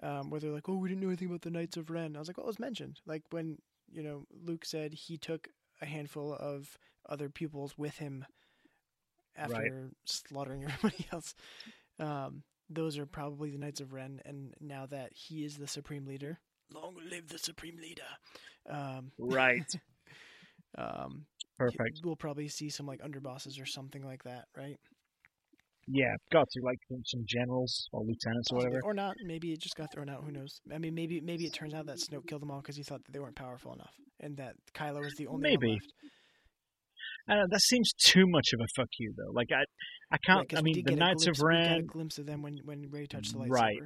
Um, 0.02 0.30
where 0.30 0.40
they're 0.40 0.50
like, 0.52 0.68
oh, 0.68 0.76
we 0.76 0.88
didn't 0.88 1.02
know 1.02 1.08
anything 1.08 1.28
about 1.28 1.42
the 1.42 1.50
Knights 1.50 1.76
of 1.76 1.90
Ren. 1.90 2.16
I 2.16 2.18
was 2.18 2.28
like, 2.28 2.36
well, 2.36 2.46
it 2.46 2.48
was 2.48 2.58
mentioned. 2.58 3.00
Like 3.06 3.22
when 3.30 3.58
you 3.90 4.02
know 4.02 4.26
Luke 4.30 4.64
said 4.64 4.92
he 4.94 5.18
took 5.18 5.48
a 5.80 5.86
handful 5.86 6.32
of 6.34 6.78
other 7.08 7.28
pupils 7.28 7.76
with 7.78 7.98
him 7.98 8.24
after 9.36 9.90
slaughtering 10.04 10.64
everybody 10.68 11.06
else. 11.12 11.34
Um, 11.98 12.42
those 12.70 12.96
are 12.98 13.06
probably 13.06 13.50
the 13.50 13.58
Knights 13.58 13.80
of 13.80 13.92
Ren, 13.92 14.20
and 14.24 14.54
now 14.60 14.86
that 14.86 15.12
he 15.12 15.44
is 15.44 15.58
the 15.58 15.66
supreme 15.68 16.06
leader, 16.06 16.40
long 16.72 16.96
live 17.10 17.28
the 17.28 17.38
supreme 17.38 17.76
leader. 17.76 18.02
Um, 18.68 19.12
Right. 19.18 19.70
um, 20.78 21.26
Perfect. 21.58 22.00
We'll 22.04 22.16
probably 22.16 22.48
see 22.48 22.68
some 22.68 22.86
like 22.86 23.00
underbosses 23.00 23.60
or 23.60 23.66
something 23.66 24.02
like 24.02 24.24
that, 24.24 24.46
right? 24.56 24.76
Yeah, 25.86 26.14
got 26.32 26.48
to 26.48 26.60
like 26.64 26.78
some 27.04 27.24
generals 27.28 27.88
or 27.92 28.00
lieutenants 28.00 28.48
or 28.50 28.56
whatever. 28.56 28.80
Or 28.84 28.94
not. 28.94 29.14
Maybe 29.26 29.52
it 29.52 29.60
just 29.60 29.76
got 29.76 29.92
thrown 29.92 30.08
out. 30.08 30.24
Who 30.24 30.32
knows? 30.32 30.60
I 30.72 30.78
mean, 30.78 30.94
maybe 30.94 31.20
maybe 31.20 31.44
it 31.44 31.52
turns 31.52 31.74
out 31.74 31.86
that 31.86 31.98
Snoke 31.98 32.26
killed 32.26 32.42
them 32.42 32.50
all 32.50 32.60
because 32.60 32.76
he 32.76 32.82
thought 32.82 33.04
that 33.04 33.12
they 33.12 33.18
weren't 33.18 33.36
powerful 33.36 33.74
enough, 33.74 33.92
and 34.20 34.36
that 34.38 34.54
Kylo 34.74 35.00
was 35.00 35.14
the 35.18 35.26
only 35.26 35.42
Maybe. 35.50 35.68
one 35.68 35.74
left. 35.74 35.92
I 37.28 37.46
that 37.50 37.60
seems 37.60 37.92
too 37.92 38.26
much 38.26 38.48
of 38.54 38.60
a 38.60 38.66
fuck 38.74 38.88
you 38.98 39.12
though. 39.16 39.32
Like 39.32 39.48
I, 39.52 39.64
I 40.14 40.18
can't. 40.26 40.50
Right, 40.52 40.58
I 40.58 40.62
mean, 40.62 40.82
the 40.84 40.96
Knights 40.96 41.26
of 41.26 41.36
glimpse- 41.36 41.42
we 41.42 41.52
got 41.52 41.70
a 41.70 41.74
Ren, 41.76 41.86
glimpse 41.86 42.18
of 42.18 42.26
them 42.26 42.42
when 42.42 42.58
when 42.64 42.90
Rey 42.90 43.06
touched 43.06 43.32
the 43.32 43.38
lightsaber. 43.40 43.50
Right. 43.50 43.76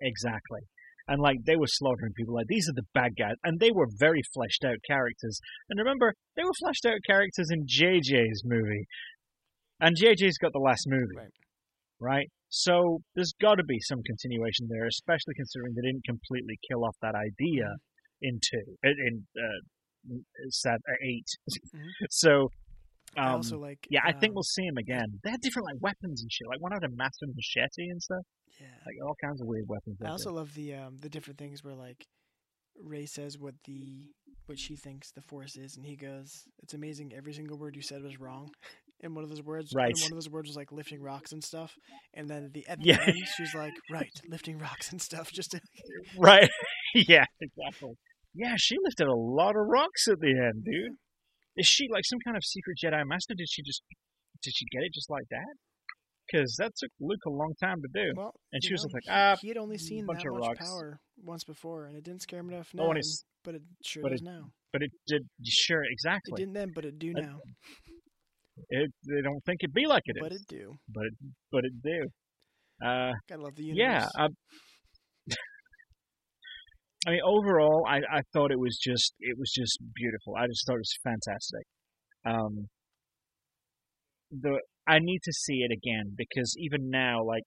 exactly. 0.00 0.60
And 1.08 1.20
like 1.22 1.38
they 1.46 1.54
were 1.56 1.68
slaughtering 1.68 2.12
people. 2.16 2.34
Like 2.34 2.46
these 2.48 2.68
are 2.68 2.74
the 2.74 2.86
bad 2.92 3.12
guys, 3.16 3.36
and 3.44 3.60
they 3.60 3.70
were 3.70 3.86
very 3.98 4.22
fleshed 4.34 4.64
out 4.64 4.78
characters. 4.88 5.38
And 5.70 5.78
remember, 5.78 6.14
they 6.34 6.42
were 6.42 6.58
fleshed 6.58 6.84
out 6.86 6.98
characters 7.06 7.48
in 7.50 7.64
JJ's 7.66 8.42
movie, 8.44 8.86
and 9.80 9.96
JJ's 9.96 10.38
got 10.38 10.52
the 10.52 10.58
last 10.58 10.86
movie, 10.88 11.16
Right. 11.16 11.30
right? 12.00 12.28
So 12.48 13.00
there's 13.14 13.34
got 13.40 13.56
to 13.56 13.64
be 13.64 13.78
some 13.80 14.02
continuation 14.02 14.66
there, 14.68 14.86
especially 14.86 15.34
considering 15.36 15.74
they 15.74 15.86
didn't 15.86 16.04
completely 16.04 16.58
kill 16.68 16.84
off 16.84 16.96
that 17.02 17.14
idea 17.14 17.66
in 18.22 18.40
two, 18.42 18.76
in 18.82 19.26
uh, 19.38 20.16
seven, 20.50 20.80
eight. 21.02 21.26
Mhm. 21.74 21.86
So 22.10 22.48
Um, 23.18 23.36
also 23.36 23.58
like. 23.58 23.78
yeah, 23.90 24.00
I 24.04 24.12
think 24.12 24.30
um, 24.30 24.34
we'll 24.34 24.42
see 24.42 24.64
him 24.64 24.76
again. 24.76 25.06
They 25.24 25.30
had 25.30 25.40
different 25.40 25.66
like 25.66 25.76
weapons 25.80 26.22
and 26.22 26.30
shit. 26.30 26.46
Like 26.48 26.60
one 26.60 26.72
had 26.72 26.84
a 26.84 26.88
massive 26.94 27.28
machete 27.34 27.88
and 27.88 28.02
stuff. 28.02 28.24
Yeah. 28.60 28.66
Like 28.86 28.96
all 29.06 29.16
kinds 29.22 29.40
of 29.40 29.46
weird 29.46 29.64
weapons. 29.68 29.96
I 30.04 30.08
also 30.10 30.32
love 30.32 30.54
the 30.54 30.74
um 30.74 30.96
the 30.98 31.08
different 31.08 31.38
things 31.38 31.62
where 31.64 31.74
like 31.74 32.06
Rey 32.82 33.06
says 33.06 33.38
what 33.38 33.54
the 33.64 34.10
what 34.46 34.58
she 34.58 34.76
thinks 34.76 35.10
the 35.12 35.22
force 35.22 35.56
is, 35.56 35.76
and 35.76 35.84
he 35.84 35.96
goes, 35.96 36.44
"It's 36.62 36.74
amazing. 36.74 37.12
Every 37.16 37.32
single 37.32 37.58
word 37.58 37.74
you 37.76 37.82
said 37.82 38.02
was 38.02 38.18
wrong." 38.20 38.50
And 39.02 39.14
one 39.14 39.24
of 39.24 39.28
those 39.28 39.42
words, 39.42 39.74
and 39.74 39.82
Right. 39.82 39.92
one 40.00 40.10
of 40.10 40.16
those 40.16 40.30
words 40.30 40.48
was 40.48 40.56
like 40.56 40.72
lifting 40.72 41.02
rocks 41.02 41.30
and 41.30 41.44
stuff. 41.44 41.74
And 42.14 42.30
then 42.30 42.44
at 42.46 42.54
the 42.54 42.66
at 42.66 42.78
the 42.78 42.86
Yeah. 42.86 42.98
end, 43.06 43.14
she's 43.36 43.54
like, 43.54 43.74
"Right, 43.90 44.08
lifting 44.26 44.56
rocks 44.56 44.90
and 44.90 45.02
stuff." 45.02 45.30
Just 45.34 45.50
to, 45.50 45.60
right. 46.18 46.48
yeah, 46.94 47.26
exactly. 47.38 47.92
Yeah, 48.32 48.54
she 48.56 48.76
lifted 48.82 49.06
a 49.06 49.14
lot 49.14 49.50
of 49.54 49.66
rocks 49.66 50.08
at 50.08 50.18
the 50.20 50.28
end, 50.30 50.64
dude. 50.64 50.92
Is 51.56 51.66
she 51.66 51.88
like 51.90 52.04
some 52.04 52.18
kind 52.24 52.36
of 52.36 52.44
secret 52.44 52.76
Jedi 52.82 53.02
master? 53.06 53.34
Did 53.34 53.48
she 53.50 53.62
just 53.62 53.82
did 54.42 54.52
she 54.54 54.64
get 54.70 54.82
it 54.82 54.92
just 54.92 55.08
like 55.10 55.24
that? 55.30 55.54
Because 56.30 56.56
that 56.58 56.72
took 56.76 56.90
Luke 57.00 57.20
a 57.26 57.30
long 57.30 57.54
time 57.62 57.80
to 57.82 57.88
do. 57.94 58.12
well, 58.16 58.32
And 58.52 58.62
she 58.64 58.72
was 58.72 58.84
like, 58.92 59.04
"Ah, 59.08 59.36
he 59.40 59.48
had 59.48 59.56
only 59.56 59.78
seen 59.78 60.04
that 60.06 60.14
much 60.14 60.24
rocks." 60.26 60.58
power 60.58 60.98
once 61.22 61.44
before, 61.44 61.86
and 61.86 61.96
it 61.96 62.02
didn't 62.04 62.22
scare 62.22 62.40
him 62.40 62.50
enough 62.50 62.70
Oh, 62.74 62.82
now. 62.84 62.88
and 62.90 62.98
it's- 62.98 63.24
but 63.44 63.54
it 63.54 63.62
sure 63.84 64.02
but 64.02 64.10
does 64.10 64.20
it- 64.20 64.24
now. 64.24 64.50
But 64.72 64.82
it 64.82 64.90
did. 65.06 65.22
Sure, 65.44 65.82
exactly. 65.88 66.32
It 66.42 66.46
didn't 66.46 66.54
then, 66.54 66.72
but 66.74 66.84
it 66.84 66.98
do 66.98 67.12
now. 67.14 67.38
It, 68.70 68.90
they 69.06 69.22
don't 69.22 69.40
think 69.44 69.60
it'd 69.62 69.72
be 69.74 69.86
like 69.86 70.02
it 70.06 70.16
is, 70.16 70.22
But 70.22 70.32
it 70.32 70.42
do. 70.48 70.74
but 70.88 71.04
it, 71.04 71.14
but 71.52 71.64
it 71.64 71.72
do. 71.82 72.08
Uh, 72.84 73.12
Gotta 73.28 73.42
love 73.42 73.54
the 73.54 73.64
universe. 73.64 74.10
yeah. 74.16 74.24
I, 74.24 74.28
I 77.06 77.10
mean, 77.10 77.20
overall, 77.24 77.86
I, 77.88 77.98
I 77.98 78.22
thought 78.32 78.50
it 78.50 78.58
was 78.58 78.78
just 78.82 79.14
it 79.20 79.38
was 79.38 79.52
just 79.54 79.78
beautiful. 79.94 80.34
I 80.36 80.46
just 80.46 80.66
thought 80.66 80.74
it 80.74 80.86
was 80.86 80.98
fantastic. 81.04 81.66
Um, 82.24 82.66
the 84.30 84.60
I 84.88 84.98
need 84.98 85.20
to 85.22 85.32
see 85.32 85.58
it 85.58 85.70
again 85.72 86.14
because 86.16 86.54
even 86.58 86.90
now, 86.90 87.22
like 87.24 87.44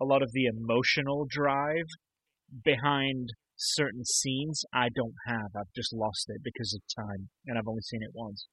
a 0.00 0.04
lot 0.04 0.22
of 0.22 0.30
the 0.32 0.44
emotional 0.44 1.26
drive 1.28 1.86
behind 2.64 3.30
certain 3.56 4.04
scenes, 4.04 4.62
I 4.74 4.88
don't 4.94 5.14
have. 5.26 5.56
I've 5.56 5.72
just 5.74 5.94
lost 5.94 6.26
it 6.28 6.42
because 6.44 6.74
of 6.74 7.04
time, 7.04 7.30
and 7.46 7.56
I've 7.56 7.68
only 7.68 7.82
seen 7.82 8.02
it 8.02 8.10
once. 8.12 8.46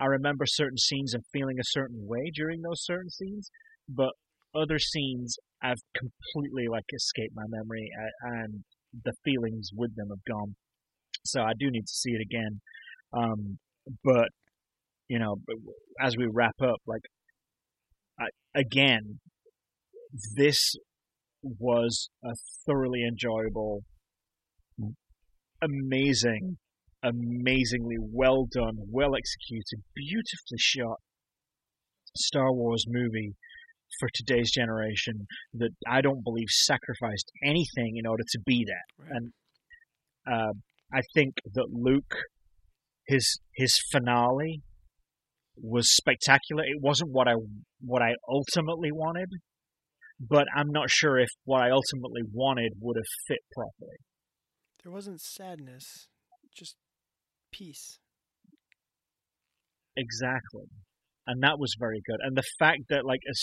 I 0.00 0.06
remember 0.06 0.46
certain 0.46 0.78
scenes 0.78 1.12
and 1.12 1.22
feeling 1.32 1.58
a 1.60 1.64
certain 1.64 2.06
way 2.06 2.30
during 2.34 2.62
those 2.62 2.82
certain 2.82 3.10
scenes, 3.10 3.50
but 3.88 4.12
other 4.54 4.78
scenes 4.78 5.36
I've 5.62 5.82
completely 5.94 6.66
like 6.66 6.86
escaped 6.94 7.34
my 7.34 7.44
memory 7.46 7.90
and 8.22 8.64
the 9.04 9.12
feelings 9.24 9.70
with 9.74 9.94
them 9.96 10.08
have 10.10 10.24
gone. 10.28 10.56
So 11.24 11.40
I 11.40 11.52
do 11.58 11.70
need 11.70 11.86
to 11.86 11.92
see 11.92 12.10
it 12.10 12.20
again. 12.20 12.60
Um, 13.12 13.58
but 14.04 14.28
you 15.08 15.18
know, 15.18 15.36
as 16.00 16.16
we 16.16 16.28
wrap 16.32 16.56
up, 16.62 16.80
like 16.86 17.02
I, 18.18 18.26
again, 18.58 19.20
this 20.36 20.74
was 21.42 22.08
a 22.24 22.32
thoroughly 22.66 23.04
enjoyable, 23.06 23.82
amazing, 25.62 26.58
amazingly 27.02 27.96
well 28.00 28.46
done, 28.50 28.78
well 28.90 29.14
executed, 29.14 29.84
beautifully 29.94 30.58
shot 30.58 30.98
Star 32.16 32.52
Wars 32.52 32.86
movie 32.88 33.34
for 34.00 34.08
today's 34.14 34.50
generation 34.50 35.26
that 35.54 35.70
I 35.88 36.00
don't 36.00 36.22
believe 36.24 36.48
sacrificed 36.48 37.30
anything 37.44 37.94
in 37.96 38.06
order 38.06 38.24
to 38.26 38.38
be 38.44 38.66
that. 38.66 39.04
Right. 39.04 39.10
And 39.12 39.32
uh, 40.30 40.52
I 40.92 41.00
think 41.14 41.34
that 41.54 41.68
Luke, 41.70 42.14
his 43.06 43.40
his 43.54 43.74
finale 43.90 44.62
was 45.56 45.94
spectacular. 45.94 46.62
It 46.64 46.80
wasn't 46.80 47.10
what 47.12 47.28
I 47.28 47.34
what 47.80 48.02
I 48.02 48.14
ultimately 48.28 48.90
wanted, 48.92 49.28
but 50.20 50.46
I'm 50.54 50.70
not 50.70 50.90
sure 50.90 51.18
if 51.18 51.28
what 51.44 51.62
I 51.62 51.70
ultimately 51.70 52.22
wanted 52.32 52.72
would 52.80 52.96
have 52.96 53.06
fit 53.26 53.40
properly. 53.54 53.96
There 54.82 54.92
wasn't 54.92 55.20
sadness, 55.20 56.08
just 56.56 56.76
peace. 57.52 57.98
Exactly. 59.96 60.66
And 61.26 61.42
that 61.42 61.58
was 61.58 61.74
very 61.78 62.00
good. 62.06 62.18
And 62.22 62.36
the 62.36 62.44
fact 62.58 62.82
that, 62.90 63.04
like, 63.04 63.20
as, 63.28 63.40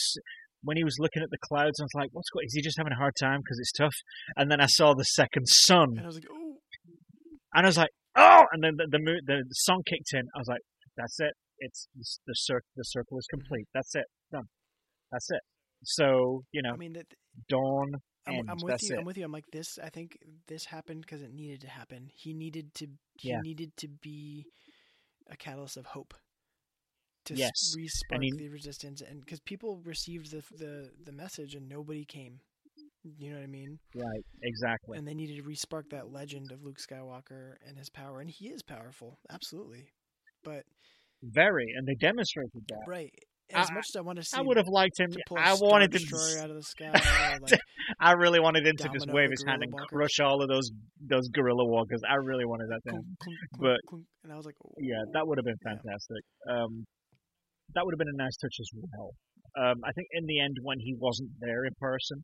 when 0.63 0.77
he 0.77 0.83
was 0.83 0.95
looking 0.99 1.21
at 1.21 1.29
the 1.29 1.37
clouds, 1.43 1.79
I 1.79 1.83
was 1.83 1.95
like, 1.95 2.09
what's 2.13 2.29
going 2.29 2.45
Is 2.45 2.53
he 2.53 2.61
just 2.61 2.77
having 2.77 2.93
a 2.93 2.97
hard 2.97 3.13
time 3.19 3.39
because 3.39 3.59
it's 3.59 3.71
tough? 3.73 3.95
And 4.37 4.49
then 4.49 4.61
I 4.61 4.67
saw 4.67 4.93
the 4.93 5.03
second 5.03 5.47
sun, 5.47 5.89
And 5.97 6.01
I 6.01 6.05
was 6.05 6.15
like, 6.15 6.27
oh, 6.31 6.55
and 7.53 7.65
I 7.65 7.69
was 7.69 7.77
like, 7.77 7.89
oh! 8.15 8.43
And 8.51 8.63
then 8.63 8.73
the, 8.77 8.87
the, 8.89 8.99
mo- 8.99 9.23
the, 9.25 9.43
the 9.47 9.55
song 9.67 9.83
kicked 9.85 10.13
in. 10.13 10.21
I 10.35 10.39
was 10.39 10.47
like, 10.47 10.61
that's 10.97 11.19
it. 11.19 11.33
It's 11.59 11.87
the, 11.95 12.33
circle. 12.33 12.67
the 12.75 12.83
circle 12.83 13.17
is 13.17 13.27
complete. 13.29 13.67
That's 13.73 13.93
it. 13.95 14.05
Done. 14.31 14.45
That's 15.11 15.29
it. 15.29 15.41
So, 15.83 16.43
you 16.51 16.61
know, 16.61 16.73
I 16.73 16.77
mean, 16.77 16.93
that 16.93 17.05
dawn, 17.49 17.91
I'm. 18.27 18.49
I'm 18.49 18.57
with 18.61 18.71
that's 18.71 18.89
you. 18.89 18.95
it. 18.95 18.99
I'm 18.99 19.05
with 19.05 19.17
you. 19.17 19.25
I'm 19.25 19.31
like 19.31 19.45
this. 19.51 19.77
I 19.83 19.89
think 19.89 20.17
this 20.47 20.65
happened 20.65 21.01
because 21.01 21.21
it 21.21 21.33
needed 21.33 21.61
to 21.61 21.67
happen. 21.69 22.07
He 22.15 22.33
needed 22.33 22.73
to. 22.75 22.87
He 23.19 23.29
Yeah. 23.29 23.39
needed 23.41 23.71
to 23.77 23.87
be 24.01 24.45
a 25.29 25.35
catalyst 25.35 25.77
of 25.77 25.85
hope. 25.87 26.13
To 27.25 27.35
Yes. 27.35 27.73
re-spark 27.77 28.21
he- 28.21 28.31
the 28.37 28.49
resistance, 28.49 29.01
and 29.01 29.21
because 29.21 29.39
people 29.41 29.81
received 29.85 30.31
the 30.31 30.41
the 30.57 30.91
the 31.05 31.11
message 31.13 31.55
and 31.55 31.67
nobody 31.69 32.03
came. 32.05 32.39
You 33.03 33.31
know 33.31 33.35
what 33.37 33.43
I 33.43 33.47
mean? 33.47 33.79
Right, 33.95 34.23
exactly. 34.43 34.97
And 34.97 35.05
they 35.05 35.13
needed 35.13 35.35
to 35.35 35.43
re-spark 35.43 35.89
that 35.91 36.09
legend 36.11 36.51
of 36.53 36.63
Luke 36.63 36.77
Skywalker 36.79 37.55
and 37.67 37.77
his 37.77 37.89
power, 37.89 38.21
and 38.21 38.29
he 38.29 38.47
is 38.47 38.63
powerful, 38.63 39.19
absolutely. 39.29 39.83
But 40.43 40.63
Very, 41.21 41.65
and 41.77 41.85
they 41.85 41.95
demonstrated 41.95 42.63
that. 42.69 42.83
right, 42.87 43.11
as 43.53 43.69
I- 43.69 43.73
much 43.73 43.85
as 43.91 43.95
I 43.97 44.01
want 44.01 44.17
to 44.19 44.23
see, 44.23 44.37
I 44.37 44.41
would 44.41 44.55
have 44.55 44.69
liked 44.69 44.97
him. 44.99 45.11
to 45.11 45.19
pull 45.27 45.37
a 45.37 45.41
I 45.41 45.53
wanted 45.59 45.91
to 45.91 45.99
destroyer 45.99 46.43
out 46.43 46.49
of 46.49 46.55
the 46.55 46.63
sky, 46.63 46.91
like 47.41 47.59
I 47.99 48.13
really 48.13 48.39
wanted 48.39 48.65
him 48.65 48.75
to 48.77 48.89
just 48.89 49.07
wave 49.11 49.29
his 49.31 49.43
hand 49.45 49.63
and 49.63 49.71
walkers. 49.73 49.87
crush 49.89 50.19
all 50.21 50.41
of 50.41 50.47
those 50.47 50.71
those 51.01 51.27
gorilla 51.29 51.65
walkers. 51.65 52.01
I 52.09 52.15
really 52.15 52.45
wanted 52.45 52.67
that 52.69 52.81
thing, 52.89 53.01
But- 53.59 53.79
and 54.23 54.31
I 54.31 54.37
was 54.37 54.45
like, 54.45 54.55
oh, 54.65 54.71
Yeah, 54.79 55.03
that 55.13 55.27
would 55.27 55.37
have 55.37 55.45
been 55.45 55.59
Yeah. 55.65 55.71
fantastic. 55.75 56.23
Um, 56.49 56.85
that 57.75 57.85
would 57.85 57.93
have 57.93 57.99
been 57.99 58.13
a 58.13 58.23
nice 58.23 58.37
touch 58.37 58.55
as 58.59 58.69
well. 58.73 59.11
Um, 59.55 59.81
I 59.85 59.91
think 59.91 60.07
in 60.13 60.25
the 60.25 60.39
end, 60.41 60.57
when 60.61 60.79
he 60.79 60.95
wasn't 60.97 61.29
there 61.39 61.65
in 61.65 61.73
person, 61.79 62.23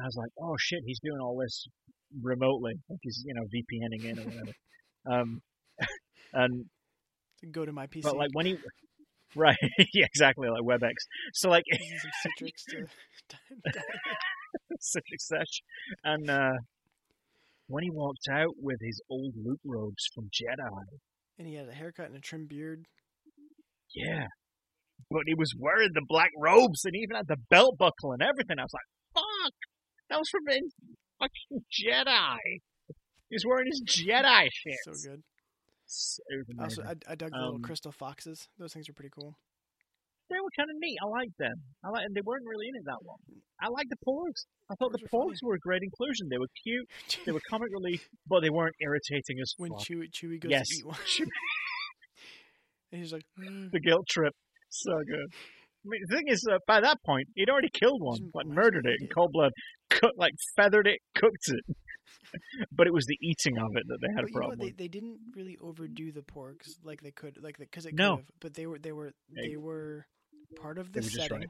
I 0.00 0.06
was 0.06 0.16
like, 0.16 0.30
oh 0.40 0.56
shit, 0.58 0.80
he's 0.86 1.00
doing 1.02 1.20
all 1.20 1.36
this 1.36 1.66
remotely, 2.20 2.74
like 2.88 2.98
he's 3.02 3.22
you 3.26 3.34
know 3.34 3.42
VPNing 3.42 4.04
in 4.04 4.18
or 4.18 4.24
whatever. 4.24 4.52
um, 5.10 5.40
and 6.32 6.64
go 7.50 7.64
to 7.64 7.72
my 7.72 7.86
PC. 7.86 8.02
but 8.02 8.16
like 8.16 8.30
when 8.32 8.46
he, 8.46 8.56
right, 9.34 9.56
yeah, 9.92 10.06
exactly, 10.06 10.48
like 10.48 10.62
WebEx. 10.62 10.94
So 11.34 11.50
like 11.50 11.64
some 11.72 12.10
Citrix 12.24 12.52
to 12.70 13.72
Citric 14.80 15.20
Sesh. 15.20 15.62
And 16.04 16.30
uh, 16.30 16.52
when 17.68 17.84
he 17.84 17.90
walked 17.90 18.28
out 18.30 18.54
with 18.58 18.78
his 18.80 19.00
old 19.10 19.34
loot 19.36 19.60
robes 19.64 20.04
from 20.14 20.24
Jedi, 20.24 20.84
and 21.38 21.48
he 21.48 21.54
had 21.54 21.68
a 21.68 21.72
haircut 21.72 22.06
and 22.06 22.16
a 22.16 22.20
trim 22.20 22.46
beard. 22.46 22.86
Yeah. 23.94 24.26
But 25.10 25.22
he 25.26 25.34
was 25.34 25.52
wearing 25.58 25.90
the 25.94 26.02
black 26.08 26.30
robes 26.40 26.84
and 26.84 26.94
even 26.96 27.16
had 27.16 27.26
the 27.28 27.36
belt 27.50 27.76
buckle 27.78 28.12
and 28.12 28.22
everything. 28.22 28.58
I 28.58 28.62
was 28.62 28.72
like, 28.72 28.88
fuck! 29.14 29.52
That 30.08 30.18
was 30.18 30.28
from 30.30 30.48
in 30.48 30.70
fucking 31.18 31.64
Jedi! 31.68 32.36
He's 33.28 33.44
wearing 33.46 33.66
his 33.66 33.82
Jedi 33.86 34.48
shit. 34.52 34.74
So 34.84 35.10
good. 35.10 35.22
Was 35.86 36.20
Also. 36.58 36.82
I, 36.84 36.94
I 37.06 37.14
dug 37.14 37.30
the 37.32 37.36
little 37.36 37.56
Um, 37.56 37.62
crystal 37.62 37.92
foxes. 37.92 38.48
Those 38.58 38.72
things 38.72 38.88
are 38.88 38.94
pretty 38.94 39.10
cool. 39.14 39.36
they 40.30 40.36
were 40.40 40.48
kind 40.56 40.70
of 40.70 40.76
neat. 40.80 40.96
I 41.02 41.06
liked 41.06 41.36
them. 41.38 41.56
I 41.84 41.90
like, 41.90 42.04
and 42.06 42.14
they 42.16 42.22
weren't 42.24 42.44
really 42.48 42.68
in 42.68 42.76
it 42.76 42.84
that 42.86 43.04
long. 43.04 43.18
I 43.60 43.68
liked 43.68 43.90
the 43.90 44.00
porgs. 44.06 44.46
I 44.70 44.74
thought 44.76 44.92
the 44.92 44.98
Porgs 44.98 45.04
are 45.04 45.08
funny. 45.08 45.24
porgs 45.32 45.38
were 45.42 45.54
a 45.54 45.58
great 45.58 45.82
inclusion. 45.82 46.28
They 46.30 46.38
were 46.38 46.48
cute. 46.64 46.88
They 47.26 47.32
were 47.32 47.42
comic 47.50 47.68
relief, 47.72 48.08
but 48.26 48.40
they 48.40 48.48
weren't 48.48 48.76
irritating 48.80 49.36
as 49.42 49.52
when 49.58 49.72
fuck. 49.72 49.80
Chewie 49.84 50.08
Chewie 50.10 50.40
goes 50.40 50.50
Yes. 50.50 50.68
to 50.68 50.74
eat 50.76 50.86
one, 50.86 50.96
and 52.92 53.00
he's 53.02 53.12
like, 53.12 53.22
"Mm." 53.38 53.70
the 53.72 53.80
guilt 53.80 54.06
trip. 54.08 54.34
So 54.68 54.92
good. 55.04 55.26
I 55.84 55.88
mean, 55.88 56.00
the 56.08 56.16
thing 56.16 56.28
is, 56.28 56.46
uh, 56.50 56.58
by 56.66 56.80
that 56.80 56.98
point, 57.04 57.26
he'd 57.34 57.50
already 57.50 57.70
killed 57.72 58.00
one, 58.02 58.18
Just 58.18 58.34
like 58.34 58.46
might 58.46 58.52
as 58.52 58.56
murdered 58.56 58.86
it 58.86 58.96
in 59.00 59.08
cold 59.08 59.32
blood, 59.32 59.50
cooked, 59.90 60.16
like 60.16 60.32
feathered 60.56 60.86
it, 60.86 61.00
cooked 61.16 61.48
it. 61.48 61.76
but 62.72 62.86
it 62.86 62.92
was 62.92 63.04
the 63.06 63.18
eating 63.20 63.58
of 63.58 63.74
it 63.74 63.82
that 63.88 63.98
they 64.00 64.08
had 64.14 64.22
But 64.22 64.24
a 64.24 64.28
you 64.28 64.32
know 64.34 64.38
problem? 64.40 64.58
They 64.60 64.70
they 64.70 64.88
didn't 64.88 65.18
really 65.34 65.58
overdo 65.60 66.12
the 66.12 66.22
porgs 66.22 66.76
like 66.84 67.02
they 67.02 67.10
could, 67.10 67.38
like 67.42 67.58
because 67.58 67.86
it 67.86 67.94
No. 67.94 68.10
could 68.16 68.18
have. 68.18 68.30
But 68.40 68.54
they 68.54 68.66
were 68.66 68.78
they 68.78 68.92
were 68.92 69.12
They- 69.34 69.56
were 69.56 70.06
part 70.60 70.78
of 70.78 70.92
the 70.92 71.02
setting. 71.02 71.38
right. 71.38 71.48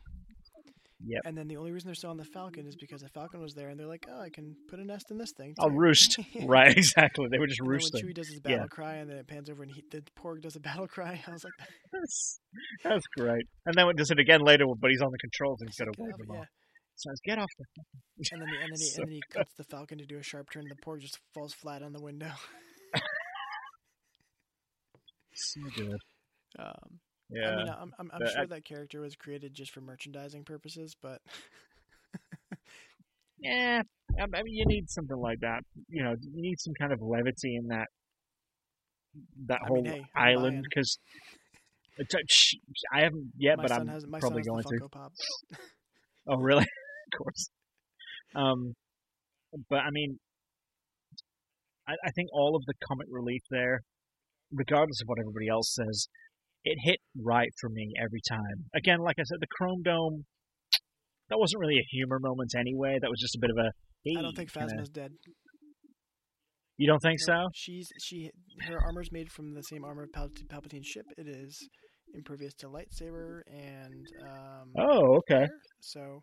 Yep. 1.05 1.23
And 1.25 1.37
then 1.37 1.49
the 1.49 1.57
only 1.57 1.73
reason 1.73 1.89
they're 1.89 1.95
still 1.95 2.11
on 2.11 2.17
the 2.17 2.25
Falcon 2.25 2.67
is 2.67 2.77
because 2.77 3.01
the 3.03 3.09
Falcon 3.09 3.41
was 3.41 3.55
there, 3.55 3.69
and 3.69 3.79
they're 3.79 3.87
like, 3.87 4.07
"Oh, 4.11 4.21
I 4.21 4.31
can 4.31 4.55
put 4.69 4.79
a 4.79 4.85
nest 4.85 5.07
in 5.11 5.19
this 5.19 5.33
thing." 5.37 5.55
I'll 5.59 5.71
roost. 5.71 6.19
right, 6.45 6.77
exactly. 6.77 7.27
They 7.31 7.39
were 7.39 7.47
just 7.47 7.61
And 7.61 7.69
roosting. 7.69 8.05
Chewie 8.07 8.15
does 8.15 8.29
his 8.29 8.41
Yeah. 8.45 8.57
battle 8.57 8.69
cry, 8.69 8.95
and 8.97 9.11
then 9.11 9.17
it 9.19 9.27
pans 9.27 9.51
over, 9.51 9.63
and 9.63 9.73
he, 9.73 9.83
the 9.91 10.03
porg 10.19 10.43
does 10.43 10.57
a 10.57 10.61
battle 10.69 10.87
cry, 10.87 11.21
I 11.27 11.31
was 11.31 11.45
like, 11.45 11.69
That's, 11.93 12.41
that's 12.85 13.07
great. 13.17 13.47
And 13.67 13.75
then 13.75 13.89
it 13.89 13.97
does 13.97 14.11
it 14.11 14.19
again 14.19 14.41
later, 14.43 14.65
but 14.81 14.91
he's 14.91 15.03
on 15.03 15.11
the 15.11 15.19
controls 15.19 15.61
and 15.61 15.69
he's 15.71 15.77
got 15.77 15.87
to 15.87 15.91
"Get 15.93 16.05
wave 16.05 16.17
them 16.19 16.27
yeah. 16.35 16.41
off. 16.41 16.47
So 16.97 17.11
it's, 17.11 17.21
get 17.25 17.39
off 17.39 17.49
the. 17.59 17.65
And 18.33 18.41
then, 18.43 18.49
he, 18.49 18.55
and, 18.57 18.63
then 18.73 18.79
he, 18.79 18.87
So 18.87 19.03
and 19.03 19.09
then 19.09 19.15
he 19.15 19.23
cuts 19.33 19.53
the 19.59 19.65
Falcon 19.65 19.99
to 19.99 20.07
do 20.07 20.19
a 20.19 20.23
sharp 20.23 20.51
turn, 20.53 20.63
and 20.63 20.71
the 20.71 20.83
porg 20.85 21.01
just 21.01 21.19
falls 21.35 21.53
flat 21.55 21.83
on 21.83 21.93
the 21.93 22.01
window. 22.01 22.31
So 25.35 25.61
good. 25.75 25.97
Um, 26.59 27.01
Yeah. 27.35 27.49
I 27.51 27.57
mean, 27.57 27.69
I'm 27.69 27.95
I'm, 27.99 28.11
I'm 28.13 28.27
sure 28.27 28.43
I- 28.43 28.47
that 28.47 28.65
character 28.65 29.01
was 29.01 29.17
created 29.17 29.55
just 29.55 29.73
for 29.73 29.81
merchandising 29.81 30.45
purposes, 30.45 30.95
but 31.01 31.21
Yeah, 33.39 33.83
I 34.21 34.27
mean, 34.27 34.55
you 34.55 34.67
need 34.67 34.89
something 34.89 35.17
like 35.17 35.41
that. 35.41 35.65
You 35.89 36.05
know, 36.05 36.15
you 36.21 36.43
need 36.43 36.61
some 36.61 36.75
kind 36.79 36.93
of 36.93 37.01
levity 37.03 37.57
in 37.57 37.69
that 37.69 37.87
that 39.47 39.59
I 39.65 39.69
whole 39.69 39.83
mean, 39.83 39.93
hey, 39.93 40.05
island 40.15 40.65
because 40.69 40.99
I 42.95 43.01
haven't 43.01 43.33
yet, 43.37 43.57
my 43.57 43.63
but 43.65 43.73
I'm 43.73 43.89
has 43.89 44.05
probably 44.21 44.43
going 44.43 44.65
to. 44.65 44.79
Oh, 46.29 46.37
really? 46.37 46.63
of 47.13 47.19
course. 47.19 47.51
Um, 48.37 48.75
but 49.69 49.81
I 49.81 49.91
mean, 49.91 50.21
I, 51.89 51.95
I 52.05 52.11
think 52.13 52.29
all 52.33 52.55
of 52.55 52.65
the 52.67 52.75
comic 52.87 53.09
relief 53.11 53.43
there, 53.51 53.81
regardless 54.53 55.01
of 55.03 55.09
what 55.09 55.19
everybody 55.19 55.49
else 55.49 55.75
says, 55.75 56.07
it 56.65 56.79
hit 56.85 56.99
right 57.21 57.49
for 57.61 57.69
me 57.71 57.93
every 58.01 58.21
time. 58.29 58.67
Again, 58.75 58.99
like 59.01 59.17
I 59.19 59.23
said, 59.25 59.39
the 59.41 59.47
Chrome 59.57 59.83
Dome, 59.83 60.25
that 61.31 61.39
wasn't 61.39 61.61
really 61.61 61.79
a 61.79 61.87
humor 61.91 62.19
moment 62.21 62.53
anyway. 62.59 62.99
That 63.01 63.11
was 63.11 63.19
just 63.21 63.35
a 63.37 63.39
bit 63.41 63.51
of 63.51 63.57
a. 63.59 63.71
Hey, 64.05 64.15
I 64.19 64.23
don't 64.23 64.37
think 64.37 64.53
kinda- 64.53 64.75
Phasma's 64.75 64.91
dead. 64.91 65.13
You 66.79 66.89
don't 66.89 67.01
think 67.01 67.19
Nope. 67.29 67.37
so? 67.45 67.49
She's 67.55 67.89
she 68.03 68.31
her 68.69 68.79
armor's 68.81 69.13
made 69.13 69.31
from 69.31 69.55
the 69.55 69.63
same 69.63 69.85
armor 69.85 70.05
of 70.05 70.13
Pal- 70.13 70.31
Palpatine's 70.49 70.87
ship. 70.87 71.05
It 71.17 71.29
is 71.29 71.57
impervious 72.15 72.55
to 72.55 72.67
lightsaber 72.67 73.43
and 73.47 74.05
um. 74.29 74.73
Oh, 74.79 75.17
okay. 75.19 75.47
fire, 75.47 75.49
So 75.81 76.23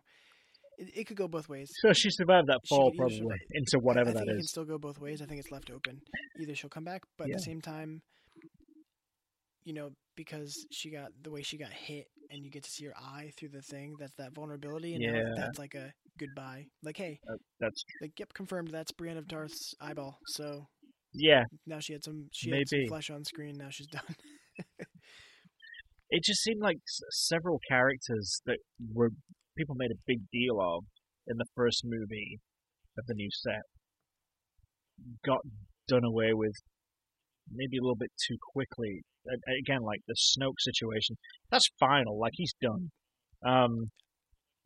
it, 0.78 0.88
it 0.94 1.06
could 1.06 1.16
go 1.16 1.28
both 1.28 1.48
ways. 1.48 1.70
So 1.82 1.92
she 1.92 2.10
survived 2.10 2.48
that 2.48 2.60
fall 2.68 2.90
probably 2.96 3.16
survive- 3.18 3.38
into 3.52 3.78
whatever 3.80 4.10
I, 4.10 4.12
think 4.12 4.26
that 4.26 4.32
it 4.32 4.36
can 4.36 4.42
still 4.44 4.64
go 4.64 4.78
both 4.78 4.98
ways. 4.98 5.22
I 5.22 5.26
think 5.26 5.38
it's 5.40 5.50
left 5.52 5.70
open. 5.70 6.00
Either 6.42 6.54
she'll 6.54 6.68
come 6.70 6.84
back, 6.84 7.02
but 7.16 7.28
Yeah. 7.28 7.34
at 7.34 7.38
the 7.38 7.44
same 7.44 7.60
time, 7.60 8.00
you 9.70 9.74
know, 9.74 9.90
because 10.16 10.66
she 10.72 10.90
got 10.90 11.10
the 11.22 11.30
way 11.30 11.42
she 11.42 11.56
got 11.56 11.70
hit, 11.72 12.06
and 12.30 12.44
you 12.44 12.50
get 12.50 12.64
to 12.64 12.70
see 12.70 12.86
her 12.86 12.94
eye 12.98 13.30
through 13.38 13.50
the 13.50 13.62
thing. 13.62 13.94
That's 14.00 14.14
that 14.18 14.34
vulnerability, 14.34 14.94
and 14.94 15.04
now 15.04 15.14
Yeah. 15.20 15.34
that's 15.36 15.58
like 15.60 15.74
a 15.76 15.92
goodbye. 16.18 16.64
Like, 16.82 16.96
hey, 16.96 17.20
That's 17.60 17.84
like, 18.02 18.18
yep, 18.18 18.32
confirmed. 18.34 18.70
That's 18.72 18.90
Brienne 18.90 19.16
of 19.16 19.28
Tarth's 19.28 19.72
eyeball. 19.80 20.18
So 20.26 20.66
yeah. 21.14 21.44
now 21.66 21.78
she 21.78 21.92
had 21.92 22.02
some 22.02 22.26
she 22.32 22.50
had 22.50 22.68
some 22.68 22.80
flesh 22.88 23.10
on 23.10 23.22
screen. 23.24 23.54
Now 23.56 23.68
she's 23.70 23.86
done. 23.86 24.02
It 26.12 26.24
just 26.24 26.42
seemed 26.42 26.60
like 26.60 26.78
s- 26.78 27.00
several 27.28 27.60
characters 27.68 28.42
that 28.46 28.58
were 28.92 29.10
people 29.56 29.76
made 29.76 29.92
a 29.92 30.00
big 30.08 30.18
deal 30.32 30.60
of 30.60 30.82
in 31.28 31.36
the 31.36 31.44
first 31.54 31.82
movie 31.84 32.40
of 32.98 33.06
the 33.06 33.14
new 33.14 33.28
set 33.30 33.62
got 35.24 35.38
done 35.86 36.04
away 36.04 36.32
with 36.32 36.56
maybe 37.50 37.78
a 37.78 37.80
little 37.80 37.94
bit 37.96 38.10
too 38.26 38.36
quickly. 38.52 39.02
Again, 39.60 39.82
like 39.82 40.00
the 40.08 40.14
Snoke 40.14 40.58
situation, 40.58 41.16
that's 41.50 41.68
final. 41.78 42.18
Like 42.18 42.32
he's 42.34 42.54
done. 42.60 42.90
Um, 43.44 43.90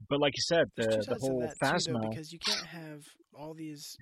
but 0.08 0.20
like 0.20 0.32
you 0.36 0.42
said, 0.42 0.66
the 0.76 1.04
the 1.08 1.16
whole 1.20 1.40
that 1.40 1.50
too, 1.50 1.92
though, 1.92 1.92
Phasma. 1.98 2.10
because 2.10 2.32
you 2.32 2.38
can't 2.38 2.66
have 2.66 3.00
all 3.34 3.54
these 3.54 3.96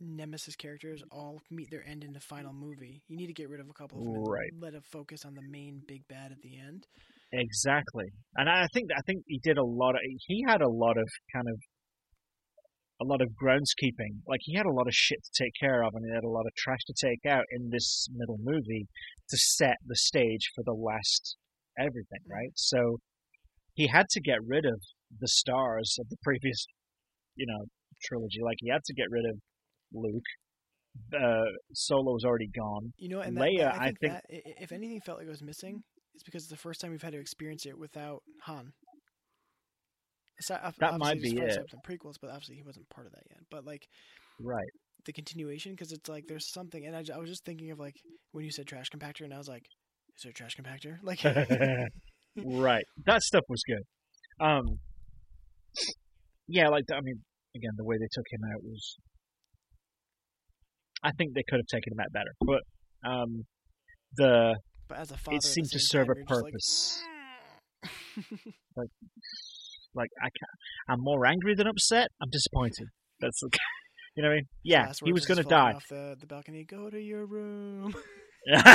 nemesis 0.00 0.56
characters 0.56 1.02
all 1.12 1.40
meet 1.50 1.70
their 1.70 1.86
end 1.86 2.02
in 2.04 2.12
the 2.12 2.20
final 2.20 2.52
movie. 2.52 3.02
You 3.08 3.16
need 3.16 3.28
to 3.28 3.32
get 3.32 3.48
rid 3.48 3.60
of 3.60 3.68
a 3.68 3.72
couple 3.72 3.98
of 3.98 4.04
them 4.12 4.24
Right. 4.24 4.50
let 4.58 4.74
it 4.74 4.82
focus 4.90 5.24
on 5.24 5.34
the 5.34 5.42
main 5.42 5.80
big 5.86 6.02
bad 6.08 6.32
at 6.32 6.40
the 6.42 6.58
end. 6.58 6.86
Exactly, 7.32 8.06
and 8.36 8.48
I 8.48 8.66
think 8.74 8.90
I 8.96 9.00
think 9.06 9.22
he 9.26 9.38
did 9.42 9.58
a 9.58 9.64
lot 9.64 9.94
of. 9.94 10.00
He 10.26 10.44
had 10.46 10.60
a 10.60 10.68
lot 10.68 10.96
of 10.98 11.08
kind 11.34 11.48
of 11.48 11.58
a 13.02 13.08
lot 13.08 13.20
of 13.20 13.28
groundskeeping. 13.42 14.22
Like 14.26 14.40
he 14.42 14.54
had 14.56 14.66
a 14.66 14.72
lot 14.72 14.86
of 14.86 14.94
shit 14.94 15.18
to 15.24 15.44
take 15.44 15.52
care 15.58 15.82
of, 15.82 15.94
and 15.94 16.04
he 16.06 16.14
had 16.14 16.24
a 16.24 16.28
lot 16.28 16.46
of 16.46 16.54
trash 16.56 16.84
to 16.86 16.94
take 17.06 17.24
out 17.28 17.44
in 17.50 17.70
this 17.70 18.06
middle 18.12 18.38
movie 18.40 18.86
to 19.28 19.36
set 19.36 19.76
the 19.86 19.96
stage 19.96 20.50
for 20.54 20.62
the 20.64 20.72
last 20.74 21.36
everything. 21.78 22.22
Right, 22.28 22.52
so 22.54 22.98
he 23.74 23.86
had 23.88 24.06
to 24.10 24.20
get 24.20 24.38
rid 24.46 24.64
of 24.66 24.80
the 25.20 25.28
stars 25.28 25.96
of 26.00 26.08
the 26.08 26.16
previous, 26.22 26.66
you 27.34 27.46
know, 27.46 27.64
trilogy. 28.02 28.40
Like 28.42 28.56
he 28.60 28.70
had 28.70 28.84
to 28.84 28.94
get 28.94 29.06
rid 29.10 29.24
of 29.30 29.36
Luke. 29.92 30.24
Uh, 31.14 31.48
Solo 31.72 32.04
Solo's 32.04 32.24
already 32.24 32.50
gone. 32.54 32.92
You 32.98 33.08
know, 33.08 33.20
and 33.20 33.36
that, 33.36 33.44
Leia, 33.44 33.72
I 33.72 33.76
I 33.76 33.84
think, 33.84 33.98
think- 34.00 34.12
that, 34.12 34.22
if 34.28 34.72
anything 34.72 35.00
felt 35.00 35.18
like 35.18 35.26
it 35.26 35.30
was 35.30 35.42
missing, 35.42 35.80
it's 36.14 36.22
because 36.22 36.42
it's 36.42 36.50
the 36.50 36.56
first 36.56 36.80
time 36.82 36.90
we've 36.90 37.00
had 37.02 37.14
to 37.14 37.18
experience 37.18 37.64
it 37.64 37.78
without 37.78 38.20
Han. 38.42 38.72
Ob- 40.50 40.74
That 40.80 40.98
might 40.98 41.20
be 41.20 41.28
as 41.28 41.34
far 41.34 41.46
as 41.46 41.56
it. 41.56 41.70
the 41.70 41.76
prequels, 41.88 42.14
but 42.20 42.30
obviously 42.30 42.56
he 42.56 42.62
wasn't 42.62 42.88
part 42.88 43.06
of 43.06 43.12
that 43.12 43.22
yet. 43.30 43.40
But 43.50 43.64
like 43.64 43.86
Right. 44.40 44.70
the 45.04 45.12
continuation, 45.12 45.72
because 45.72 45.92
it's 45.92 46.08
like 46.08 46.24
there's 46.26 46.50
something, 46.52 46.84
and 46.86 46.94
I 46.96 47.18
was 47.18 47.28
just 47.28 47.44
thinking 47.44 47.70
of 47.70 47.78
like 47.78 47.96
when 48.32 48.44
you 48.44 48.50
said 48.50 48.66
trash 48.66 48.86
compactor, 48.94 49.22
and 49.24 49.32
I 49.34 49.38
was 49.38 49.48
like, 49.48 49.64
is 50.16 50.22
there 50.22 50.30
a 50.30 50.34
trash 50.34 50.56
compactor? 50.56 50.98
Like, 51.02 51.22
right. 52.44 52.84
That 53.06 53.22
stuff 53.22 53.44
was 53.48 53.62
good. 53.66 54.44
Um, 54.44 54.64
yeah, 56.48 56.68
like 56.68 56.84
I 56.92 57.00
mean, 57.02 57.20
again, 57.54 57.72
the 57.76 57.84
way 57.84 57.96
they 57.98 58.08
took 58.12 58.24
him 58.30 58.40
out 58.54 58.62
was. 58.62 58.96
I 61.04 61.10
think 61.18 61.34
they 61.34 61.42
could 61.48 61.58
have 61.58 61.66
taken 61.66 61.92
him 61.94 62.00
out 62.00 62.12
better, 62.12 62.32
but 62.40 62.62
um, 63.10 63.44
the 64.16 64.54
but 64.88 64.98
as 64.98 65.10
a 65.10 65.16
father, 65.16 65.36
at 65.36 65.42
the 65.42 65.48
seemed 65.48 65.68
to 65.72 65.78
serve 65.80 66.06
time, 66.06 66.16
a 66.16 66.20
just 66.20 66.30
like, 66.30 66.52
purpose. 66.52 67.02
like 69.94 70.10
I 70.18 70.24
can't, 70.24 70.50
I'm 70.88 71.00
more 71.00 71.26
angry 71.26 71.54
than 71.54 71.66
upset. 71.66 72.08
I'm 72.20 72.30
disappointed. 72.30 72.88
That's 73.20 73.40
the, 73.40 73.50
you 74.16 74.22
know 74.22 74.28
what 74.28 74.34
I 74.34 74.36
mean? 74.36 74.46
Yeah, 74.62 74.92
he 75.04 75.12
was 75.12 75.26
going 75.26 75.42
to 75.42 75.48
die. 75.48 75.72
Off 75.72 75.86
the, 75.88 76.16
the 76.18 76.26
balcony, 76.26 76.64
go 76.64 76.90
to 76.90 77.00
your 77.00 77.26
room. 77.26 77.94
oh, 78.54 78.62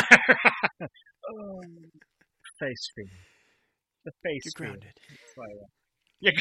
face 2.59 2.91
feed. 2.95 3.09
The 4.05 4.11
face 4.23 4.41
You're 4.45 4.67
grounded. 4.67 4.93
It's 4.95 5.37
like, 5.37 5.49
You're 6.19 6.33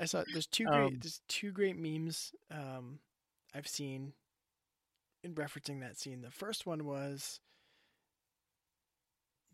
I 0.00 0.04
saw 0.04 0.24
there's 0.32 0.46
two 0.46 0.64
great 0.64 0.76
Um, 0.76 0.98
there's 1.00 1.20
two 1.28 1.52
great 1.52 1.76
memes 1.78 2.32
um, 2.50 2.98
I've 3.54 3.68
seen 3.68 4.14
in 5.22 5.34
referencing 5.34 5.80
that 5.80 5.96
scene. 5.96 6.22
The 6.22 6.30
first 6.30 6.66
one 6.66 6.84
was 6.84 7.38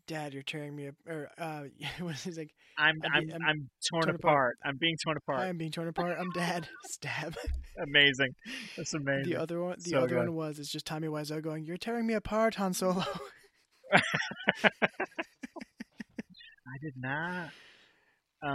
Dad, 0.09 0.33
you're 0.33 0.43
tearing 0.43 0.75
me 0.75 0.89
ap- 0.89 1.07
or 1.07 1.29
uh 1.39 1.63
what 2.01 2.25
is 2.27 2.37
like 2.37 2.51
I'm 2.77 3.01
I'm 3.13 3.29
I'm 3.41 3.47
I'm, 3.47 3.69
torn, 3.89 4.09
torn 4.09 4.15
apart. 4.15 4.39
apart. 4.39 4.57
I'm 4.65 4.77
being 4.77 4.97
torn 5.03 5.17
apart. 5.17 5.49
I'm 5.49 5.57
being 5.57 5.71
torn 5.71 5.87
apart, 5.89 6.17
I'm 6.19 6.31
dad. 6.31 6.69
Stab. 6.83 7.35
Amazing. 7.83 8.35
That's 8.77 8.93
amazing. 8.93 9.23
The 9.23 9.35
other 9.35 9.61
one 9.61 9.77
the 9.81 9.95
So 9.95 10.03
other 10.03 10.15
good. 10.15 10.17
one 10.17 10.35
was 10.35 10.59
it's 10.59 10.71
just 10.71 10.85
Tommy 10.87 11.07
Wiseau 11.07 11.41
going, 11.41 11.65
You're 11.65 11.77
tearing 11.77 12.07
me 12.07 12.13
apart, 12.15 12.55
Han 12.55 12.73
Solo. 12.73 13.05
I 16.67 16.77
did 16.81 16.95
not. 16.97 17.53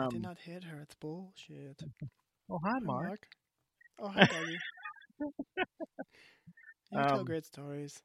I 0.03 0.07
Um, 0.07 0.09
did 0.09 0.23
not 0.23 0.39
hit 0.39 0.65
her, 0.65 0.81
it's 0.81 0.95
bullshit. 0.95 1.85
oh 2.51 2.59
hi 2.65 2.79
Hi, 2.85 2.87
Mark. 2.87 3.27
Oh 3.99 4.09
hi 4.09 4.25
doggy. 4.27 4.63
you 6.91 7.05
tell 7.05 7.23
Um, 7.23 7.25
great 7.25 7.45
stories. 7.47 8.03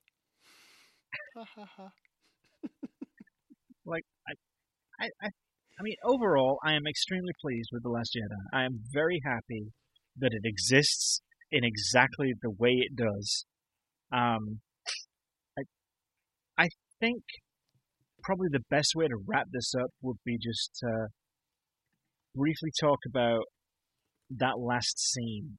Ha 1.35 1.43
ha 1.55 1.65
ha. 1.65 1.91
I, 4.99 5.05
I 5.21 5.27
I 5.79 5.81
mean 5.81 5.95
overall 6.03 6.59
I 6.63 6.73
am 6.73 6.87
extremely 6.87 7.33
pleased 7.41 7.69
with 7.71 7.83
the 7.83 7.89
Last 7.89 8.15
Jedi. 8.15 8.57
I 8.57 8.65
am 8.65 8.81
very 8.91 9.21
happy 9.23 9.71
that 10.17 10.31
it 10.33 10.41
exists 10.43 11.21
in 11.51 11.63
exactly 11.63 12.33
the 12.41 12.51
way 12.51 12.71
it 12.71 12.95
does. 12.95 13.45
Um, 14.11 14.61
I 15.57 15.63
I 16.57 16.69
think 16.99 17.23
probably 18.23 18.49
the 18.51 18.65
best 18.69 18.93
way 18.95 19.07
to 19.07 19.15
wrap 19.27 19.47
this 19.51 19.73
up 19.79 19.89
would 20.01 20.17
be 20.25 20.37
just 20.37 20.71
to 20.81 21.07
briefly 22.35 22.69
talk 22.79 22.99
about 23.07 23.43
that 24.29 24.59
last 24.59 24.99
scene 24.99 25.57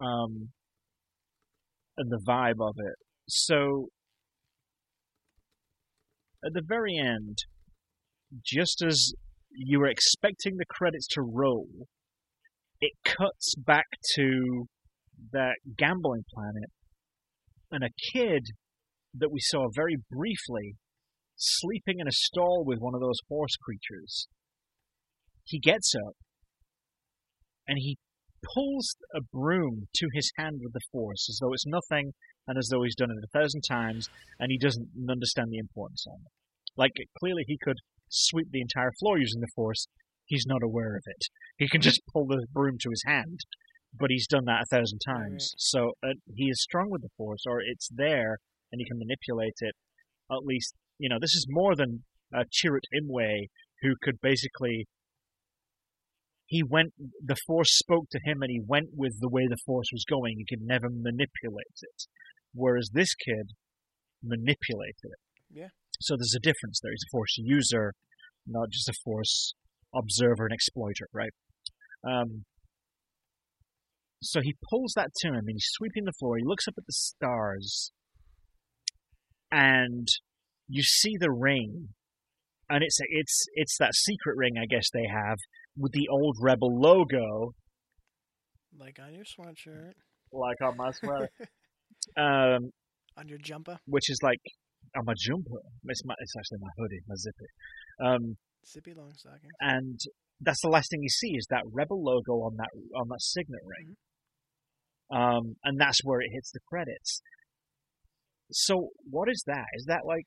um, 0.00 0.50
and 1.96 2.10
the 2.10 2.20
vibe 2.26 2.60
of 2.60 2.74
it. 2.78 2.94
So, 3.28 3.88
at 6.44 6.52
the 6.52 6.62
very 6.66 6.96
end, 6.96 7.38
just 8.44 8.82
as 8.86 9.12
you 9.52 9.80
were 9.80 9.88
expecting 9.88 10.56
the 10.56 10.64
credits 10.68 11.06
to 11.08 11.22
roll, 11.22 11.68
it 12.80 12.92
cuts 13.04 13.54
back 13.56 13.86
to 14.14 14.66
that 15.32 15.56
gambling 15.76 16.24
planet 16.32 16.70
and 17.70 17.84
a 17.84 18.12
kid 18.12 18.42
that 19.14 19.30
we 19.30 19.40
saw 19.40 19.68
very 19.74 19.96
briefly 20.10 20.76
sleeping 21.36 21.98
in 21.98 22.08
a 22.08 22.12
stall 22.12 22.64
with 22.64 22.78
one 22.78 22.94
of 22.94 23.00
those 23.00 23.18
horse 23.28 23.56
creatures. 23.62 24.28
He 25.44 25.58
gets 25.58 25.94
up 25.94 26.14
and 27.66 27.78
he 27.78 27.98
pulls 28.54 28.96
a 29.14 29.20
broom 29.32 29.88
to 29.94 30.06
his 30.14 30.32
hand 30.36 30.60
with 30.62 30.72
the 30.72 30.80
force 30.92 31.28
as 31.28 31.38
though 31.40 31.52
it's 31.52 31.66
nothing 31.66 32.12
and 32.46 32.58
as 32.58 32.68
though 32.70 32.82
he's 32.82 32.96
done 32.96 33.10
it 33.10 33.24
a 33.24 33.38
thousand 33.38 33.62
times 33.62 34.08
and 34.38 34.50
he 34.50 34.58
doesn't 34.58 34.88
understand 35.08 35.48
the 35.50 35.58
importance 35.58 36.04
of 36.06 36.20
it. 36.20 36.32
Like, 36.76 36.92
clearly 37.18 37.44
he 37.46 37.58
could 37.62 37.78
sweep 38.08 38.48
the 38.50 38.60
entire 38.60 38.92
floor 38.98 39.18
using 39.18 39.40
the 39.40 39.52
force. 39.54 39.86
He's 40.24 40.46
not 40.46 40.62
aware 40.62 40.96
of 40.96 41.02
it. 41.06 41.24
He 41.56 41.68
can 41.68 41.80
just 41.80 42.00
pull 42.12 42.26
the 42.26 42.46
broom 42.52 42.76
to 42.80 42.90
his 42.90 43.02
hand, 43.06 43.40
but 43.98 44.10
he's 44.10 44.26
done 44.26 44.44
that 44.46 44.62
a 44.62 44.76
thousand 44.76 45.00
times. 45.00 45.52
right. 45.52 45.60
So 45.60 45.92
uh, 46.02 46.14
he 46.34 46.44
is 46.46 46.62
strong 46.62 46.90
with 46.90 47.02
the 47.02 47.08
force, 47.16 47.44
or 47.46 47.60
it's 47.60 47.88
there, 47.92 48.38
and 48.70 48.80
he 48.80 48.86
can 48.86 48.98
manipulate 48.98 49.58
it. 49.60 49.74
At 50.30 50.44
least, 50.44 50.74
you 50.98 51.08
know, 51.08 51.18
this 51.20 51.34
is 51.34 51.46
more 51.48 51.74
than 51.74 52.04
uh, 52.34 52.44
Chirrut 52.52 52.86
Imwe, 52.94 53.46
who 53.82 53.94
could 54.02 54.20
basically. 54.20 54.86
He 56.50 56.64
went. 56.64 56.94
The 57.24 57.36
Force 57.46 57.78
spoke 57.78 58.10
to 58.10 58.18
him, 58.24 58.42
and 58.42 58.50
he 58.50 58.60
went 58.60 58.88
with 58.92 59.20
the 59.20 59.28
way 59.28 59.46
the 59.46 59.62
Force 59.64 59.86
was 59.92 60.04
going. 60.04 60.34
He 60.36 60.44
could 60.50 60.66
never 60.66 60.88
manipulate 60.90 61.78
it, 61.80 62.06
whereas 62.52 62.90
this 62.92 63.14
kid 63.14 63.54
manipulated 64.20 65.04
it. 65.04 65.20
Yeah. 65.48 65.68
So 66.00 66.16
there's 66.16 66.34
a 66.36 66.42
difference 66.42 66.80
there. 66.82 66.90
He's 66.90 67.06
a 67.06 67.14
Force 67.14 67.36
user, 67.38 67.94
not 68.48 68.70
just 68.70 68.88
a 68.88 68.94
Force 69.04 69.54
observer 69.94 70.46
and 70.46 70.52
exploiter, 70.52 71.06
right? 71.12 71.30
Um, 72.02 72.46
so 74.20 74.40
he 74.40 74.56
pulls 74.68 74.94
that 74.96 75.10
to 75.20 75.28
him 75.28 75.46
and 75.46 75.50
he's 75.54 75.70
sweeping 75.70 76.04
the 76.04 76.12
floor. 76.18 76.36
He 76.36 76.44
looks 76.44 76.66
up 76.66 76.74
at 76.76 76.86
the 76.86 76.92
stars 76.92 77.92
and 79.52 80.08
you 80.68 80.82
see 80.82 81.14
the 81.16 81.30
ring. 81.30 81.90
And 82.68 82.82
it's 82.82 82.98
it's 83.08 83.46
it's 83.54 83.76
that 83.78 83.94
secret 83.94 84.36
ring, 84.36 84.54
I 84.60 84.66
guess 84.66 84.90
they 84.92 85.06
have, 85.10 85.38
with 85.80 85.92
the 85.92 86.08
old 86.08 86.36
rebel 86.40 86.78
logo, 86.78 87.54
Like 88.78 88.98
on 89.02 89.14
your 89.14 89.24
sweatshirt, 89.24 89.92
like 90.32 90.60
on 90.62 90.76
my 90.76 90.90
sweater, 90.92 91.28
um, 92.16 92.70
on 93.16 93.26
your 93.26 93.38
jumper, 93.38 93.78
which 93.86 94.10
is 94.10 94.18
like 94.22 94.40
on 94.96 95.04
my 95.06 95.14
jumper. 95.16 95.60
It's 95.84 96.04
my 96.04 96.14
it's 96.18 96.34
actually 96.36 96.58
my 96.60 96.70
hoodie, 96.78 97.00
my 97.08 97.14
zippy. 97.16 97.48
Um, 98.04 98.36
zippy 98.66 98.94
long 98.94 99.12
stockings. 99.16 99.52
and 99.60 99.98
that's 100.40 100.60
the 100.62 100.68
last 100.68 100.90
thing 100.90 101.02
you 101.02 101.08
see 101.08 101.32
is 101.36 101.46
that 101.50 101.62
rebel 101.72 102.02
logo 102.02 102.44
on 102.44 102.56
that 102.56 102.70
on 102.94 103.08
that 103.08 103.22
signet 103.22 103.62
ring. 103.64 103.96
Um, 105.12 105.56
and 105.64 105.80
that's 105.80 106.04
where 106.04 106.20
it 106.20 106.28
hits 106.32 106.52
the 106.52 106.60
credits. 106.68 107.20
So 108.52 108.90
what 109.08 109.28
is 109.28 109.42
that? 109.46 109.66
Is 109.74 109.86
that 109.86 110.02
like 110.06 110.26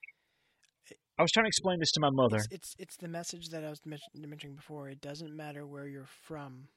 i 1.18 1.22
was 1.22 1.31
trying 1.31 1.45
to 1.45 1.48
explain 1.48 1.80
this 1.80 1.91
to 1.91 1.99
my 1.99 2.10
mother 2.11 2.38
It's, 2.38 2.48
it's 2.52 2.76
it's 2.80 2.98
the 2.98 3.07
message 3.07 3.49
that 3.49 3.64
I 3.64 3.69
was 3.69 3.80
mentioning 3.85 4.56
before. 4.56 4.90
It 4.90 5.02
doesn't 5.02 5.35
matter 5.35 5.65
where 5.65 5.88
you're 5.88 6.10
from. 6.27 6.68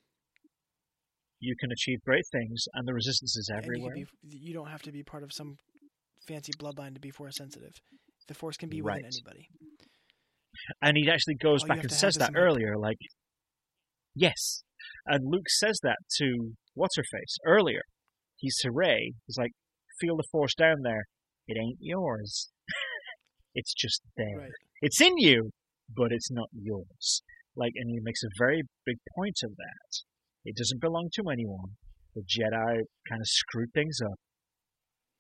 you 1.41 1.55
can 1.61 1.71
achieve 1.73 1.99
great 2.05 2.25
things 2.33 2.65
and 2.75 2.87
the 2.89 2.95
resistance 2.95 3.37
is 3.37 3.49
and 3.51 3.57
you, 3.57 3.63
everywhere 3.65 3.95
be, 3.95 4.07
you 4.47 4.55
don't 4.55 4.69
have 4.69 4.83
to 4.83 4.93
be 4.93 5.03
part 5.03 5.23
of 5.23 5.31
some 5.33 5.57
fancy 6.29 6.53
bloodline 6.59 6.95
to 6.95 7.01
be 7.01 7.11
force 7.11 7.37
sensitive. 7.37 7.73
The 8.29 8.35
force 8.35 8.57
can 8.57 8.69
be 8.69 8.81
within 8.83 9.03
Right. 9.03 9.05
anybody. 9.05 9.47
and 10.83 10.97
he 10.97 11.09
actually 11.11 11.37
goes 11.37 11.63
All 11.63 11.69
back 11.69 11.83
and 11.83 11.93
says 11.93 12.15
that 12.17 12.33
earlier 12.35 12.77
like 12.79 12.97
yes 14.15 14.63
and 15.07 15.21
luke 15.33 15.49
says 15.49 15.79
that 15.83 15.99
to 16.19 16.27
what's 16.75 16.97
her 16.97 17.05
face 17.13 17.37
earlier 17.47 17.83
he's 18.37 18.57
to 18.63 18.71
ray 18.73 19.13
he's 19.27 19.37
like 19.39 19.53
feel 20.01 20.17
the 20.17 20.25
force 20.33 20.55
down 20.55 20.79
there 20.83 21.05
it 21.47 21.57
ain't 21.59 21.79
yours 21.81 22.51
it's 23.57 23.75
just 23.75 24.03
there 24.17 24.39
Right. 24.39 24.51
it's 24.83 25.01
in 25.01 25.17
you, 25.17 25.51
but 25.95 26.13
it's 26.13 26.31
not 26.31 26.49
yours. 26.53 27.23
Like, 27.57 27.73
and 27.75 27.91
he 27.91 27.99
makes 28.03 28.23
a 28.23 28.29
very 28.39 28.63
big 28.85 28.99
point 29.17 29.39
of 29.43 29.57
that. 29.57 29.91
It 30.45 30.57
doesn't 30.57 30.81
belong 30.81 31.09
to 31.15 31.31
anyone. 31.33 31.71
The 32.15 32.23
Jedi 32.23 32.85
kind 33.09 33.21
of 33.21 33.27
screwed 33.27 33.73
things 33.73 33.99
up 34.05 34.19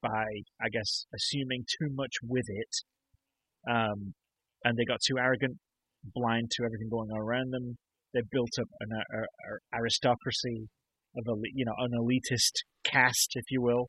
by, 0.02 0.26
I 0.60 0.68
guess, 0.70 1.06
assuming 1.14 1.64
too 1.64 1.88
much 1.92 2.12
with 2.22 2.44
it. 2.48 2.74
Um, 3.68 4.14
and 4.64 4.76
they 4.76 4.84
got 4.84 5.00
too 5.04 5.18
arrogant, 5.18 5.56
blind 6.14 6.50
to 6.52 6.64
everything 6.64 6.88
going 6.90 7.10
on 7.10 7.18
around 7.20 7.50
them. 7.52 7.76
They 8.14 8.20
built 8.30 8.52
up 8.60 8.68
an 8.80 8.90
a, 8.92 9.18
a, 9.18 9.80
aristocracy 9.80 10.68
of, 11.16 11.24
a, 11.28 11.34
you 11.54 11.64
know, 11.64 11.74
an 11.78 11.92
elitist 11.92 12.64
caste, 12.84 13.32
if 13.34 13.44
you 13.50 13.62
will. 13.62 13.88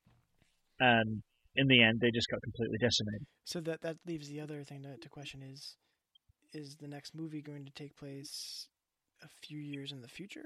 And 0.80 1.22
in 1.58 1.68
the 1.68 1.84
end, 1.84 2.00
they 2.00 2.12
just 2.14 2.28
got 2.30 2.42
completely 2.42 2.78
decimated. 2.80 3.26
So 3.46 3.60
that 3.62 3.82
that 3.82 3.98
leaves 4.06 4.30
the 4.30 4.40
other 4.40 4.64
thing 4.64 4.84
to, 4.84 4.98
to 4.98 5.10
question 5.10 5.42
is 5.42 5.76
is 6.54 6.76
the 6.80 6.88
next 6.88 7.14
movie 7.14 7.42
going 7.42 7.66
to 7.66 7.72
take 7.72 7.96
place 7.98 8.68
a 9.22 9.28
few 9.46 9.60
years 9.60 9.92
in 9.92 10.02
the 10.02 10.08
future 10.08 10.46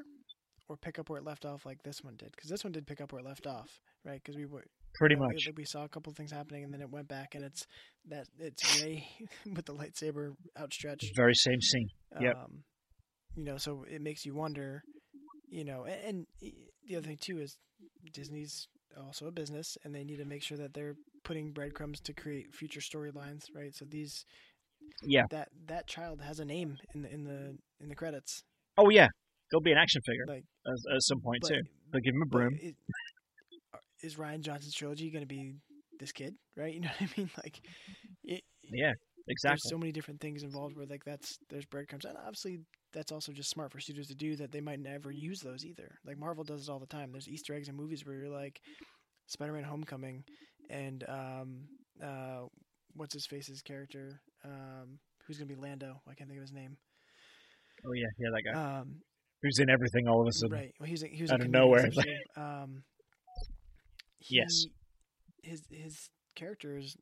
or 0.68 0.78
pick 0.78 0.98
up 0.98 1.10
where 1.10 1.20
it 1.20 1.26
left 1.26 1.46
off 1.46 1.66
like 1.66 1.84
this 1.84 2.02
one 2.02 2.16
did? 2.18 2.32
Because 2.32 2.50
this 2.50 2.64
one 2.64 2.72
did 2.72 2.88
pick 2.88 3.02
up 3.02 3.12
where 3.12 3.20
it 3.20 3.26
left 3.26 3.46
off, 3.46 3.70
right? 4.06 4.22
Because 4.24 4.38
we 4.38 4.46
were 4.46 4.64
Pretty 4.96 5.16
you 5.16 5.22
know, 5.22 5.28
much. 5.28 5.48
we, 5.56 5.66
saw 5.66 5.84
a 5.84 5.90
couple 5.90 6.12
of 6.12 6.18
things 6.18 6.32
happening 6.32 6.64
and 6.64 6.74
then 6.74 6.82
it 6.82 6.90
went 6.90 7.08
back 7.08 7.36
and 7.36 7.44
it's 7.44 7.66
that 8.10 8.26
it's 8.40 8.82
Rey 8.82 9.08
with 9.56 9.66
the 9.66 9.74
lightsaber 9.74 10.34
outstretched. 10.60 11.12
Very 11.16 11.36
same 11.36 11.62
scene. 11.62 11.88
Yep. 12.20 12.36
Um, 12.36 12.64
you 13.36 13.46
know, 13.46 13.58
so 13.58 13.86
it 13.90 14.02
makes 14.02 14.26
you 14.26 14.36
wonder, 14.36 14.82
you 15.50 15.64
know, 15.64 15.86
and, 15.86 16.26
and 16.42 16.54
the 16.88 16.98
other 16.98 17.08
thing 17.08 17.20
too 17.22 17.40
is 17.40 17.58
Disney's 18.14 18.68
also 18.98 19.28
a 19.28 19.32
business 19.32 19.78
and 19.84 19.94
they 19.94 20.04
need 20.04 20.18
to 20.18 20.26
make 20.26 20.44
sure 20.44 20.58
that 20.58 20.74
they're 20.74 20.96
putting 21.24 21.52
breadcrumbs 21.52 22.00
to 22.02 22.14
create 22.14 22.54
future 22.54 22.80
storylines, 22.82 23.44
right? 23.56 23.74
So 23.74 23.86
these 23.86 24.26
Yeah. 25.04 25.26
that 25.30 25.50
that 25.68 25.88
child 25.88 26.22
has 26.22 26.40
a 26.40 26.46
name 26.46 26.78
in 26.94 27.02
the 27.04 27.14
in 27.14 27.24
the 27.24 27.58
in 27.80 27.90
the 27.90 27.96
credits. 27.96 28.44
Oh 28.78 28.90
yeah, 28.90 29.08
there'll 29.50 29.62
be 29.62 29.72
an 29.72 29.78
action 29.78 30.02
figure 30.06 30.26
Like 30.28 30.44
at, 30.68 30.96
at 30.96 31.02
some 31.04 31.22
point 31.22 31.42
but, 31.42 31.52
too. 31.52 31.62
They'll 31.92 32.02
give 32.02 32.16
him 32.16 32.22
a 32.22 32.26
broom. 32.26 32.58
Is, 32.62 32.74
is 34.04 34.16
Rian 34.16 34.42
Johnson's 34.42 34.74
trilogy 34.74 35.10
going 35.12 35.24
to 35.24 35.28
be 35.28 35.56
this 36.00 36.12
kid, 36.12 36.36
right? 36.56 36.74
You 36.76 36.82
know 36.82 36.90
what 37.00 37.10
I 37.10 37.20
mean? 37.20 37.30
Like, 37.44 37.60
it, 38.24 38.44
Yeah, 38.72 38.94
there's 39.26 39.28
exactly. 39.28 39.70
so 39.70 39.78
many 39.78 39.92
different 39.92 40.22
things 40.22 40.44
involved 40.44 40.76
where 40.78 40.86
like 40.86 41.04
that's 41.06 41.38
there's 41.50 41.66
breadcrumbs 41.66 42.06
and 42.06 42.18
obviously 42.18 42.60
that's 42.94 43.12
also 43.12 43.32
just 43.32 43.50
smart 43.50 43.72
for 43.72 43.80
studios 43.80 44.08
to 44.08 44.16
do 44.16 44.36
that 44.38 44.52
they 44.52 44.62
might 44.62 44.80
never 44.80 45.12
use 45.12 45.40
those 45.42 45.66
either. 45.66 45.98
Like 46.06 46.18
marvel 46.18 46.44
does 46.44 46.68
it 46.68 46.72
all 46.72 46.80
the 46.80 46.86
time. 46.86 47.12
There's 47.12 47.28
easter 47.30 47.54
eggs 47.54 47.70
in 47.70 47.76
movies 47.76 48.06
where 48.06 48.16
you're 48.16 48.30
like 48.30 48.60
spider-man 49.28 49.64
homecoming 49.64 50.24
and 50.70 51.04
um 51.08 51.68
uh 52.04 52.42
what's 52.96 53.14
his 53.14 53.26
face's 53.28 53.62
character? 53.62 54.20
Um 54.44 55.00
who's 55.26 55.38
gonna 55.38 55.48
be 55.54 55.56
lando? 55.56 56.02
I 56.10 56.14
can't 56.14 56.30
think 56.30 56.40
of 56.40 56.44
his 56.48 56.54
name. 56.54 56.78
Oh 57.86 57.94
yeah, 57.94 58.08
yeah, 58.20 58.30
that 58.34 58.44
guy. 58.54 58.80
Um 58.80 59.02
who's 59.42 59.60
in 59.60 59.70
everything 59.70 60.08
all 60.08 60.22
of 60.22 60.28
a 60.28 60.32
sudden. 60.34 60.58
right. 60.58 60.74
Well 60.80 60.88
he 60.88 60.94
was 60.94 61.04
a, 61.04 61.08
he 61.08 61.22
was 61.22 61.32
out 61.32 61.42
of 61.42 61.50
nowhere. 61.50 61.90
um 62.38 62.84
Yes. 64.30 64.66
his 65.44 65.64
his 65.72 66.10
character 66.36 66.78
is 66.78 66.96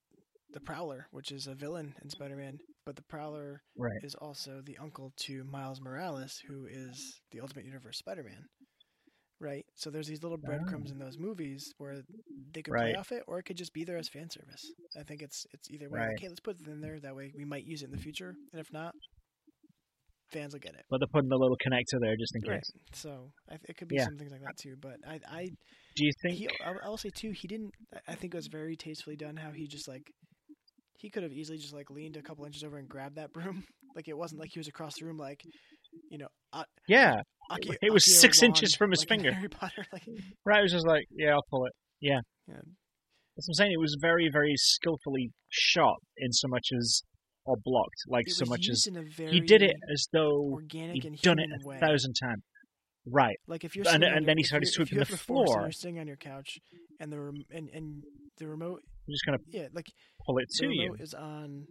the 0.54 0.60
prowler 0.62 1.08
which 1.12 1.32
is 1.32 1.48
a 1.48 1.54
villain 1.54 1.94
in 2.02 2.10
spider-man 2.10 2.58
but 2.90 2.96
the 2.96 3.04
prowler 3.04 3.62
Right. 3.78 4.04
is 4.04 4.16
also 4.16 4.62
the 4.66 4.76
uncle 4.80 5.14
to 5.28 5.44
Miles 5.44 5.80
Morales, 5.80 6.42
who 6.48 6.66
is 6.66 7.22
the 7.30 7.40
Ultimate 7.40 7.66
Universe 7.66 8.00
Spider-Man. 8.00 8.46
Right. 9.40 9.64
So 9.76 9.92
there's 9.92 10.08
these 10.08 10.24
little 10.24 10.40
breadcrumbs 10.40 10.90
ah. 10.90 10.94
in 10.94 10.98
those 10.98 11.20
movies 11.20 11.72
where 11.78 12.02
they 12.52 12.64
could 12.64 12.74
play 12.74 12.96
off 12.96 13.12
it, 13.12 13.22
or 13.28 13.38
it 13.38 13.44
could 13.44 13.58
just 13.58 13.74
be 13.74 13.84
there 13.84 13.98
as 13.98 14.10
fan 14.10 14.28
service. 14.32 14.64
I 15.00 15.04
think 15.04 15.22
it's 15.22 15.46
it's 15.54 15.70
either 15.70 15.88
way. 15.88 16.00
Right. 16.00 16.10
Okay, 16.18 16.30
let's 16.30 16.40
put 16.40 16.60
it 16.60 16.68
in 16.68 16.82
there. 16.82 17.00
That 17.00 17.16
way 17.16 17.32
we 17.38 17.46
might 17.46 17.64
use 17.64 17.84
it 17.84 17.86
in 17.86 17.92
the 17.92 18.02
future, 18.02 18.34
and 18.52 18.60
if 18.60 18.74
not, 18.74 18.96
fans 20.32 20.54
will 20.54 20.60
get 20.60 20.74
it. 20.74 20.84
But 20.90 21.00
they're 21.00 21.14
putting 21.14 21.30
the 21.30 21.38
little 21.38 21.58
connector 21.66 22.00
there 22.02 22.16
just 22.18 22.34
in 22.36 22.42
case. 22.42 22.50
Right. 22.50 22.96
So 22.96 23.32
I, 23.50 23.52
th- 23.52 23.70
it 23.70 23.78
could 23.78 23.88
be 23.88 23.98
Yeah. 23.98 24.06
some 24.06 24.18
things 24.18 24.32
like 24.32 24.42
that 24.42 24.58
too. 24.58 24.76
But 24.82 24.98
I, 25.08 25.20
I, 25.30 25.46
Do 25.96 26.06
you 26.06 26.12
think? 26.24 26.40
he, 26.40 26.50
I, 26.66 26.90
will 26.90 26.98
say 26.98 27.12
too, 27.16 27.32
he 27.40 27.48
didn't. 27.48 27.72
I 28.08 28.16
think 28.16 28.34
it 28.34 28.38
was 28.38 28.48
very 28.48 28.76
tastefully 28.76 29.16
done. 29.16 29.38
How 29.38 29.52
he 29.52 29.68
just 29.68 29.88
like, 29.88 30.12
he 31.00 31.10
could 31.10 31.24
have 31.24 31.32
easily 31.34 31.58
just 31.58 31.74
like 31.74 31.90
leaned 31.90 32.16
a 32.18 32.22
couple 32.22 32.46
inches 32.46 32.64
over 32.64 32.78
and 32.78 32.88
grabbed 32.88 33.16
that 33.16 33.34
broom. 33.34 33.64
Like 33.96 34.08
it 34.08 34.16
wasn't 34.16 34.40
like 34.40 34.52
he 34.54 34.60
was 34.60 34.68
across 34.68 34.94
the 35.00 35.06
room, 35.08 35.18
like, 35.18 35.42
you 36.12 36.20
know, 36.20 36.28
uh, 36.54 36.64
yeah, 36.88 37.22
Aki- 37.50 37.76
It 37.82 37.92
was 37.92 38.04
Accio 38.06 38.08
six 38.22 38.44
inches 38.44 38.76
from 38.76 38.92
his 38.92 39.00
like 39.02 39.10
finger. 39.10 39.32
Harry 39.34 39.50
Potter, 39.50 39.84
like 39.92 40.04
right. 40.46 40.60
It 40.60 40.62
was 40.62 40.72
just 40.72 40.86
like, 40.86 41.06
yeah, 41.10 41.32
I'll 41.32 41.44
pull 41.50 41.66
it. 41.66 41.74
Yeah. 42.00 42.20
Yeah. 42.48 42.54
That's 43.36 43.48
what 43.48 43.54
I'm 43.54 43.54
saying. 43.56 43.72
It 43.72 43.80
was 43.80 43.98
very, 44.00 44.30
very 44.32 44.54
skillfully 44.58 45.32
shot 45.50 45.96
in 46.18 46.32
so 46.32 46.48
much 46.48 46.68
as 46.78 47.02
or 47.46 47.56
blocked, 47.66 48.04
like 48.08 48.30
so 48.30 48.46
much 48.46 48.60
as 48.70 48.86
used 48.86 48.88
in 48.90 48.98
a 48.98 49.02
very 49.02 49.32
he 49.32 49.40
did 49.42 49.64
it 49.64 49.76
as 49.92 50.06
though 50.14 50.52
organic 50.54 51.04
and 51.04 51.16
he'd 51.16 51.22
done 51.24 51.40
it 51.40 51.50
a 51.64 51.68
way. 51.68 51.80
thousand 51.80 52.14
times. 52.14 52.44
Right. 53.08 53.38
Like 53.48 53.64
if 53.64 53.76
you're 53.76 53.88
And- 53.88 54.04
and 54.04 54.14
your- 54.18 54.26
then 54.28 54.38
he 54.38 54.44
started 54.44 54.68
sweeping 54.68 55.00
the 55.00 55.06
floor. 55.06 55.62
you're 55.62 55.72
sitting 55.72 55.98
on 56.00 56.06
your 56.06 56.16
couch, 56.18 56.60
and 57.00 57.12
the 57.12 57.20
rem- 57.20 57.46
and 57.52 57.70
and 57.74 58.04
the 58.38 58.48
remote, 58.48 58.84
I'm 59.10 59.14
just 59.14 59.26
gonna 59.26 59.38
yeah, 59.48 59.68
like 59.74 59.88
pull 60.24 60.38
it 60.38 60.50
to 60.60 60.68
you. 60.68 60.96
is 61.00 61.16
on 61.16 61.66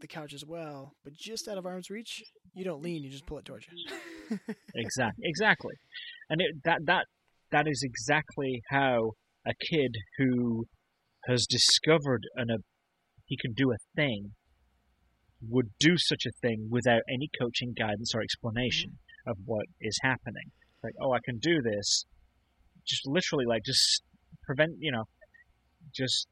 the 0.00 0.06
couch 0.06 0.34
as 0.34 0.44
well, 0.46 0.92
but 1.02 1.14
just 1.14 1.48
out 1.48 1.56
of 1.56 1.64
arm's 1.64 1.88
reach. 1.88 2.22
You 2.54 2.64
don't 2.64 2.82
lean; 2.82 3.02
you 3.02 3.10
just 3.10 3.24
pull 3.24 3.38
it 3.38 3.46
towards 3.46 3.66
you. 3.66 4.38
Exactly. 4.74 5.24
Exactly. 5.24 5.74
And 6.28 6.42
it, 6.42 6.62
that 6.64 6.80
that 6.84 7.06
that 7.52 7.66
is 7.66 7.82
exactly 7.82 8.60
how 8.68 9.12
a 9.46 9.52
kid 9.70 9.96
who 10.18 10.66
has 11.26 11.46
discovered 11.46 12.24
an 12.36 12.50
a, 12.50 12.56
he 13.24 13.38
can 13.40 13.54
do 13.54 13.72
a 13.72 13.76
thing 13.96 14.32
would 15.48 15.70
do 15.80 15.96
such 15.96 16.26
a 16.26 16.32
thing 16.42 16.68
without 16.70 17.00
any 17.08 17.30
coaching, 17.40 17.72
guidance, 17.78 18.12
or 18.14 18.20
explanation 18.20 18.90
mm-hmm. 18.90 19.30
of 19.30 19.38
what 19.46 19.64
is 19.80 19.98
happening. 20.02 20.50
Like, 20.82 20.94
oh, 21.00 21.12
I 21.12 21.20
can 21.24 21.38
do 21.38 21.62
this. 21.62 22.04
Just 22.86 23.06
literally, 23.06 23.46
like, 23.46 23.62
just 23.64 24.02
prevent, 24.42 24.72
you 24.80 24.92
know, 24.92 25.04
just 25.94 26.26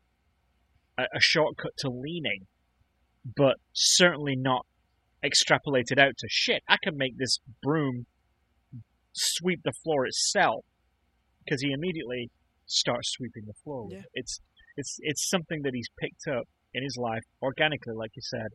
a, 0.98 1.02
a 1.14 1.20
shortcut 1.20 1.72
to 1.78 1.88
leaning, 1.88 2.46
but 3.36 3.56
certainly 3.72 4.34
not 4.36 4.66
extrapolated 5.24 5.98
out 5.98 6.12
to 6.18 6.26
shit. 6.30 6.62
I 6.68 6.76
can 6.82 6.96
make 6.96 7.16
this 7.18 7.38
broom 7.62 8.06
sweep 9.12 9.60
the 9.64 9.72
floor 9.82 10.06
itself 10.06 10.64
because 11.44 11.62
he 11.62 11.72
immediately 11.72 12.30
starts 12.66 13.10
sweeping 13.12 13.44
the 13.46 13.54
floor. 13.64 13.88
Yeah. 13.90 14.02
It's 14.14 14.40
it's 14.76 14.96
it's 15.00 15.28
something 15.28 15.62
that 15.62 15.72
he's 15.74 15.88
picked 15.98 16.26
up 16.28 16.44
in 16.74 16.82
his 16.82 16.96
life 16.98 17.22
organically, 17.42 17.94
like 17.96 18.10
you 18.14 18.22
said. 18.22 18.48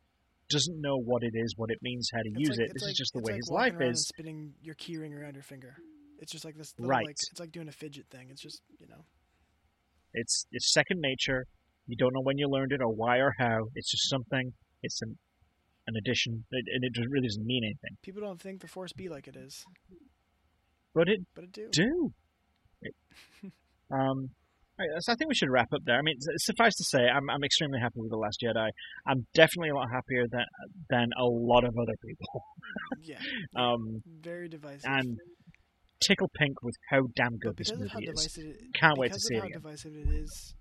Doesn't 0.49 0.81
know 0.81 0.97
what 0.97 1.23
it 1.23 1.31
is, 1.33 1.53
what 1.55 1.71
it 1.71 1.77
means, 1.81 2.09
how 2.13 2.19
to 2.21 2.29
It's 2.29 2.39
use 2.49 2.57
like- 2.57 2.67
it. 2.67 2.71
This 2.73 2.83
like- 2.83 2.91
is 2.91 2.97
just 2.97 3.13
the 3.13 3.19
way 3.19 3.31
like 3.33 3.37
his 3.37 3.49
life 3.49 3.81
is. 3.81 4.07
spinning 4.07 4.53
your 4.61 4.75
keyring 4.75 5.13
around 5.17 5.35
your 5.35 5.43
finger. 5.43 5.75
It's 6.19 6.31
just 6.31 6.45
like 6.45 6.55
this 6.55 6.73
little, 6.77 6.89
Right. 6.89 7.05
like 7.05 7.15
it's 7.31 7.39
like 7.39 7.51
doing 7.51 7.67
a 7.67 7.71
fidget 7.71 8.05
thing. 8.11 8.27
It's 8.29 8.41
just 8.41 8.61
you 8.79 8.87
know. 8.87 9.05
It's 10.13 10.45
it's 10.51 10.71
second 10.71 10.99
nature. 11.01 11.45
You 11.87 11.95
don't 11.97 12.13
know 12.13 12.21
when 12.21 12.37
you 12.37 12.47
learned 12.47 12.71
it 12.71 12.81
or 12.81 12.93
why 12.93 13.17
or 13.17 13.33
how. 13.37 13.67
It's 13.75 13.89
just 13.91 14.09
something. 14.09 14.53
It's 14.83 15.01
an 15.01 15.17
an 15.87 15.95
addition, 15.97 16.45
it- 16.51 16.65
and 16.73 16.83
it 16.83 16.93
really 17.09 17.27
doesn't 17.27 17.45
mean 17.45 17.63
anything. 17.63 17.97
People 18.03 18.21
don't 18.21 18.39
think 18.39 18.61
the 18.61 18.67
force 18.67 18.93
be 18.93 19.09
like 19.09 19.27
it 19.27 19.35
is, 19.35 19.65
But 20.93 21.09
it 21.09 21.21
but 21.33 21.45
it 21.45 21.51
do. 21.53 21.67
do. 21.71 22.13
It- 22.81 22.95
um, 23.91 24.29
right, 24.77 24.87
so 24.99 25.11
I 25.11 25.15
think 25.15 25.27
we 25.29 25.35
should 25.35 25.49
wrap 25.49 25.73
up 25.73 25.81
there. 25.85 25.97
I 25.97 26.01
mean, 26.03 26.15
suffice 26.37 26.75
to 26.75 26.83
say, 26.83 26.99
I'm 27.07 27.29
I'm 27.29 27.43
extremely 27.43 27.79
happy 27.79 27.95
with 27.99 28.11
the 28.11 28.17
Last 28.17 28.37
Jedi. 28.43 28.69
I'm 29.07 29.25
definitely 29.33 29.69
a 29.69 29.75
lot 29.75 29.87
happier 29.91 30.25
than 30.31 30.45
than 30.89 31.07
a 31.17 31.25
lot 31.25 31.63
of 31.63 31.73
other 31.77 31.95
people. 32.05 32.43
Yeah, 33.03 33.19
Um, 33.55 34.01
very 34.21 34.47
divisive. 34.47 34.83
and 34.85 35.17
tickle 36.01 36.29
pink 36.37 36.61
with 36.63 36.75
how 36.89 37.01
damn 37.15 37.37
good 37.37 37.57
this 37.57 37.69
because 37.71 37.85
of 37.85 37.91
how 37.91 37.99
movie 37.99 38.11
is. 38.11 38.37
it, 38.37 38.55
Can't 38.75 38.97
wait 38.97 39.07
to 39.09 39.13
because 39.15 39.27
see 39.27 39.35
of 39.35 39.37
it 39.37 39.41
how 39.41 39.47
again. 39.47 39.61
divisive 39.61 39.93
it 39.95 40.07
is, 40.09 40.53
it 40.55 40.60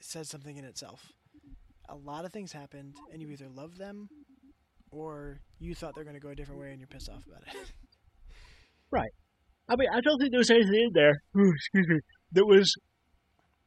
says 0.00 0.28
something 0.28 0.56
in 0.56 0.64
itself. 0.64 1.12
A 1.88 1.96
lot 1.96 2.24
of 2.24 2.32
things 2.32 2.52
happened, 2.52 2.94
and 3.12 3.20
you 3.20 3.28
either 3.30 3.48
love 3.48 3.76
them, 3.78 4.08
or 4.90 5.40
you 5.58 5.74
thought 5.74 5.94
they're 5.94 6.04
going 6.04 6.14
to 6.14 6.20
go 6.20 6.30
a 6.30 6.34
different 6.34 6.60
way, 6.60 6.70
and 6.70 6.78
you're 6.78 6.88
pissed 6.88 7.08
off 7.08 7.26
about 7.26 7.42
it. 7.42 7.54
Right. 8.92 9.10
I 9.68 9.76
mean, 9.76 9.88
I 9.92 10.00
don't 10.00 10.18
think 10.18 10.32
there 10.32 10.40
was 10.40 10.50
anything 10.50 10.74
in 10.74 10.90
there. 10.92 11.22
excuse 11.54 11.86
me. 11.88 12.00
That 12.32 12.44
was 12.44 12.74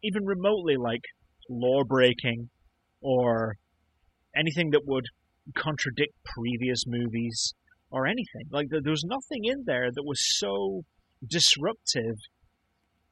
even 0.03 0.25
remotely 0.25 0.75
like 0.75 0.99
law 1.49 1.83
breaking 1.87 2.49
or 3.01 3.55
anything 4.35 4.71
that 4.71 4.81
would 4.85 5.05
contradict 5.55 6.13
previous 6.25 6.83
movies 6.85 7.53
or 7.89 8.05
anything. 8.05 8.49
Like 8.51 8.67
there 8.69 8.91
was 8.91 9.05
nothing 9.05 9.45
in 9.45 9.63
there 9.65 9.91
that 9.93 10.03
was 10.03 10.19
so 10.37 10.81
disruptive 11.25 12.17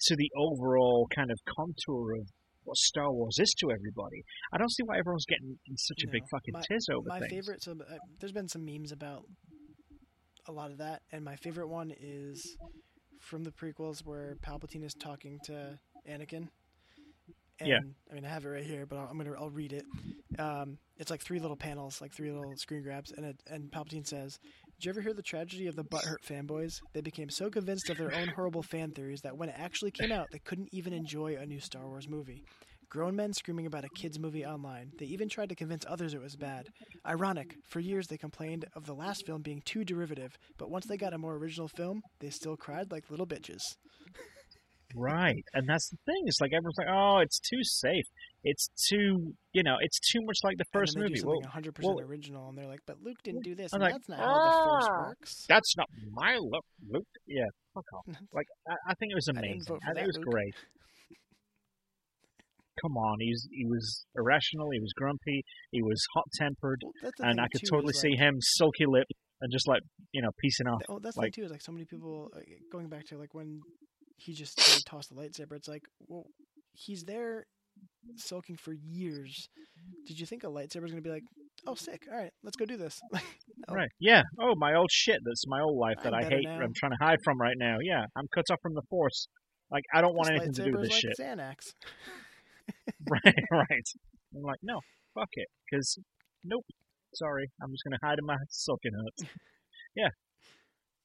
to 0.01 0.16
the 0.16 0.30
overall 0.35 1.08
kind 1.16 1.32
of 1.32 1.40
contour 1.48 2.16
of 2.19 2.27
what 2.64 2.77
Star 2.77 3.11
Wars 3.11 3.38
is 3.40 3.53
to 3.59 3.72
everybody. 3.72 4.23
I 4.53 4.57
don't 4.57 4.72
see 4.72 4.83
why 4.83 4.98
everyone's 4.98 5.25
getting 5.25 5.57
in 5.67 5.77
such 5.77 6.03
a 6.03 6.11
big 6.11 6.23
fucking 6.31 6.53
My- 6.53 6.61
tiz 6.67 6.88
over 6.93 7.07
my 7.07 7.19
things. 7.19 7.31
favorite. 7.31 7.64
So 7.64 7.72
uh, 7.73 7.98
there's 8.19 8.31
been 8.33 8.48
some 8.48 8.65
memes 8.65 8.91
about 8.91 9.23
a 10.48 10.51
lot 10.51 10.72
of 10.72 10.77
that, 10.80 11.01
and 11.11 11.23
my 11.23 11.35
favorite 11.35 11.67
one 11.67 11.91
is 11.99 12.57
from 13.19 13.43
the 13.43 13.51
prequels 13.51 13.99
where 14.06 14.35
Palpatine 14.45 14.83
is 14.83 14.93
talking 14.93 15.38
to 15.45 15.77
Anakin. 16.09 16.48
And, 17.59 17.69
Yeah. 17.69 17.80
I 18.09 18.15
mean, 18.15 18.25
I 18.25 18.30
have 18.30 18.43
it 18.45 18.49
right 18.49 18.64
here, 18.64 18.88
but 18.88 18.98
I'll, 18.98 19.07
I'm 19.07 19.17
gonna 19.17 19.33
I'll 19.40 19.51
read 19.51 19.72
it. 19.73 19.85
Um, 20.40 20.80
it's 20.98 21.11
like 21.11 21.22
three 21.22 21.40
little 21.40 21.56
panels, 21.57 22.01
like 22.01 22.11
three 22.14 22.31
little 22.31 22.56
screen 22.56 22.81
grabs, 22.81 23.11
and 23.11 23.25
it, 23.25 23.35
and 23.48 23.69
Palpatine 23.72 24.07
says, 24.07 24.40
"Did 24.82 24.88
you 24.88 24.93
ever 24.93 25.01
hear 25.01 25.14
the 25.14 25.22
tragedy 25.22 25.68
of 25.68 25.76
the 25.76 25.84
butthurt 25.84 26.24
fanboys? 26.27 26.82
They 26.93 27.01
became 27.01 27.30
so 27.30 27.51
convinced 27.51 27.92
of 27.92 28.00
their 28.00 28.16
own 28.16 28.30
horrible 28.30 28.64
fan 28.64 28.90
theories 28.90 29.22
that 29.22 29.38
when 29.38 29.50
it 29.50 29.56
actually 29.56 29.92
came 29.92 30.11
out, 30.11 30.32
they 30.32 30.40
couldn't 30.40 30.69
even 30.72 30.92
enjoy 30.92 31.35
a 31.35 31.45
new 31.45 31.60
Star 31.60 31.85
Wars 31.88 32.10
movie." 32.10 32.43
Grown 32.90 33.16
men 33.16 33.32
screaming 33.32 33.68
about 33.68 33.85
a 33.85 33.90
kids' 33.90 34.18
movie 34.18 34.43
online. 34.43 34.92
They 34.98 35.06
even 35.06 35.30
tried 35.30 35.50
to 35.50 35.56
convince 35.56 35.85
others 35.88 36.16
it 36.16 36.19
was 36.19 36.35
bad. 36.35 36.66
Ironic, 37.06 37.58
for 37.69 37.80
years 37.80 38.08
they 38.08 38.18
complained 38.18 38.66
of 38.74 38.88
the 38.88 38.95
last 38.95 39.24
film 39.24 39.43
being 39.43 39.61
too 39.61 39.85
derivative, 39.85 40.35
but 40.58 40.72
once 40.72 40.88
they 40.88 40.98
got 40.98 41.14
a 41.14 41.19
more 41.19 41.35
original 41.35 41.68
film, 41.68 42.01
they 42.19 42.32
still 42.32 42.58
cried 42.58 42.92
like 42.92 43.11
little 43.11 43.27
bitches. 43.27 43.61
Right, 44.95 45.43
and 45.53 45.67
that's 45.67 45.89
the 45.89 45.97
thing. 46.05 46.23
It's 46.25 46.39
like 46.41 46.51
everyone's 46.53 46.77
like, 46.77 46.87
"Oh, 46.89 47.17
it's 47.19 47.39
too 47.39 47.63
safe. 47.63 48.05
It's 48.43 48.69
too, 48.89 49.33
you 49.53 49.63
know, 49.63 49.77
it's 49.79 49.99
too 49.99 50.19
much 50.23 50.37
like 50.43 50.57
the 50.57 50.65
And 50.73 50.79
first 50.81 50.93
then 50.95 51.03
they 51.03 51.09
movie." 51.09 51.21
do 51.21 51.21
something 51.21 51.71
100% 51.73 51.83
well- 51.83 51.99
original, 52.01 52.49
and 52.49 52.57
they're 52.57 52.67
like, 52.67 52.81
but 52.87 52.97
Luke 53.01 53.17
didn't 53.23 53.43
do 53.43 53.55
this, 53.55 53.71
and 53.73 53.81
like, 53.81 53.93
that's 53.93 54.09
not 54.09 54.19
how 54.19 54.25
the 54.33 54.69
Force 54.69 54.87
"Ah, 54.89 55.07
works. 55.07 55.45
that's 55.47 55.77
not 55.77 55.87
my 56.11 56.37
look, 56.37 56.65
Luke. 56.89 57.07
Yeah, 57.27 57.45
fuck 57.73 57.85
off. 57.93 58.15
Like, 58.33 58.47
I, 58.67 58.75
I 58.89 58.93
think 58.95 59.11
it 59.11 59.15
was 59.15 59.27
I 59.29 59.37
amazing. 59.39 59.63
for 59.67 59.77
I 59.87 59.93
think 59.93 60.03
it 60.03 60.07
was 60.07 60.17
Luke. 60.17 60.25
great. 60.31 60.55
Come 62.81 62.97
on, 62.97 63.17
he 63.19 63.29
was 63.29 63.47
he 63.51 63.65
was 63.65 64.05
irrational. 64.15 64.69
He 64.71 64.79
was 64.79 64.91
grumpy. 64.95 65.43
He 65.71 65.81
was 65.83 66.03
hot 66.15 66.25
tempered, 66.39 66.81
Well, 67.03 67.11
and 67.19 67.39
I 67.39 67.47
could 67.51 67.61
too, 67.61 67.67
totally 67.69 67.93
see 67.93 68.11
like, 68.11 68.19
him 68.19 68.37
sulky 68.39 68.85
lip 68.87 69.05
and 69.41 69.51
just 69.51 69.67
like 69.67 69.81
you 70.13 70.21
know 70.21 70.29
piecing 70.39 70.67
off. 70.67 70.81
Oh, 70.89 70.97
that's 70.99 71.15
like- 71.17 71.27
the 71.27 71.31
thing 71.31 71.41
too. 71.43 71.45
Is 71.45 71.51
like 71.51 71.61
so 71.61 71.71
many 71.73 71.85
people 71.85 72.31
going 72.71 72.87
back 72.87 73.05
to 73.07 73.17
like 73.17 73.33
when 73.35 73.59
he 74.24 74.33
just 74.33 74.85
tossed 74.85 75.09
the 75.09 75.16
lightsaber. 75.16 75.56
It's 75.56 75.67
like, 75.67 75.83
well, 76.08 76.25
he's 76.74 77.03
there 77.03 77.45
sulking 78.17 78.58
for 78.58 78.74
years. 78.74 79.50
Did 80.08 80.19
you 80.19 80.25
think 80.25 80.43
a 80.43 80.48
lightsaber 80.48 80.82
was 80.83 80.91
gonna 80.91 81.01
be 81.01 81.09
like, 81.09 81.24
oh, 81.67 81.75
sick? 81.75 82.03
All 82.11 82.17
right, 82.17 82.32
let's 82.43 82.56
go 82.58 82.66
do 82.66 82.77
this. 82.77 83.00
no. 83.11 83.19
Oh. 83.69 83.75
Right. 83.75 83.90
Yeah. 84.00 84.24
Oh, 84.40 84.56
my 84.58 84.74
old 84.74 84.90
shit. 84.91 85.19
That's 85.24 85.45
my 85.45 85.61
old 85.61 85.77
life 85.77 85.98
that 86.03 86.16
I'm 86.16 86.25
I 86.25 86.27
hate. 86.27 86.45
now. 86.45 86.59
I'm 86.59 86.74
trying 86.75 86.93
to 86.93 86.98
hide 87.00 87.19
from 87.24 87.40
right 87.40 87.56
now. 87.56 87.77
Yeah. 87.80 88.06
I'm 88.17 88.25
cut 88.33 88.45
off 88.51 88.58
from 88.64 88.74
the 88.74 88.82
force. 88.90 89.27
Like 89.69 89.83
I 89.93 90.01
don't 90.01 90.16
want 90.16 90.30
This 90.30 90.41
anything 90.41 90.53
to 90.53 90.64
do 90.64 90.72
with 90.72 90.82
this 90.90 90.91
like 90.91 91.01
shit. 91.01 91.14
Xanax. 91.19 91.74
right. 93.09 93.35
Right. 93.51 93.88
I'm 94.35 94.41
like, 94.41 94.59
no, 94.64 94.80
fuck 95.14 95.30
it. 95.33 95.48
Because 95.69 96.00
nope. 96.43 96.66
Sorry. 97.14 97.51
I'm 97.61 97.69
just 97.72 97.83
gonna 97.83 98.00
hide 98.03 98.17
in 98.17 98.25
my 98.25 98.35
sulking 98.50 98.93
hut. 98.93 99.30
yeah. 99.95 100.09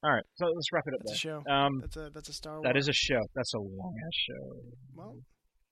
All 0.05 0.12
right. 0.12 0.25
So 0.36 0.47
let's 0.47 0.70
wrap 0.73 0.84
it 0.86 0.94
up 0.94 1.00
That's 1.05 1.16
a 1.16 1.18
show. 1.18 1.39
Um, 1.49 1.73
That's 1.81 1.97
a 1.97 2.10
that's 2.12 2.28
a 2.28 2.33
Star 2.33 2.55
Wars. 2.60 2.65
that 2.65 2.76
is 2.76 2.89
a 2.89 2.92
show. 2.92 3.20
That's 3.34 3.55
a 3.55 3.58
long 3.58 3.94
ass 3.97 4.16
show. 4.28 4.44
well, 4.94 5.16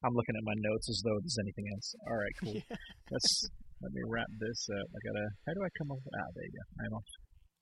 I'm 0.04 0.12
looking 0.14 0.34
at 0.36 0.44
my 0.44 0.54
notes 0.56 0.88
as 0.88 1.02
though 1.04 1.16
there's 1.20 1.38
anything 1.40 1.64
else. 1.74 1.94
All 2.08 2.16
right. 2.16 2.34
Cool. 2.42 2.54
yeah. 2.70 2.76
Let's 3.10 3.48
let 3.80 3.92
me 3.92 4.02
wrap 4.08 4.26
this 4.40 4.66
up. 4.72 4.86
I 4.90 4.98
gotta. 5.06 5.26
How 5.46 5.52
do 5.54 5.60
I 5.64 5.70
come 5.78 5.90
up? 5.92 5.98
Ah, 6.02 6.28
there 6.34 6.44
you 6.44 6.52
go. 6.52 6.64
I'm 6.84 6.92
off 6.96 7.10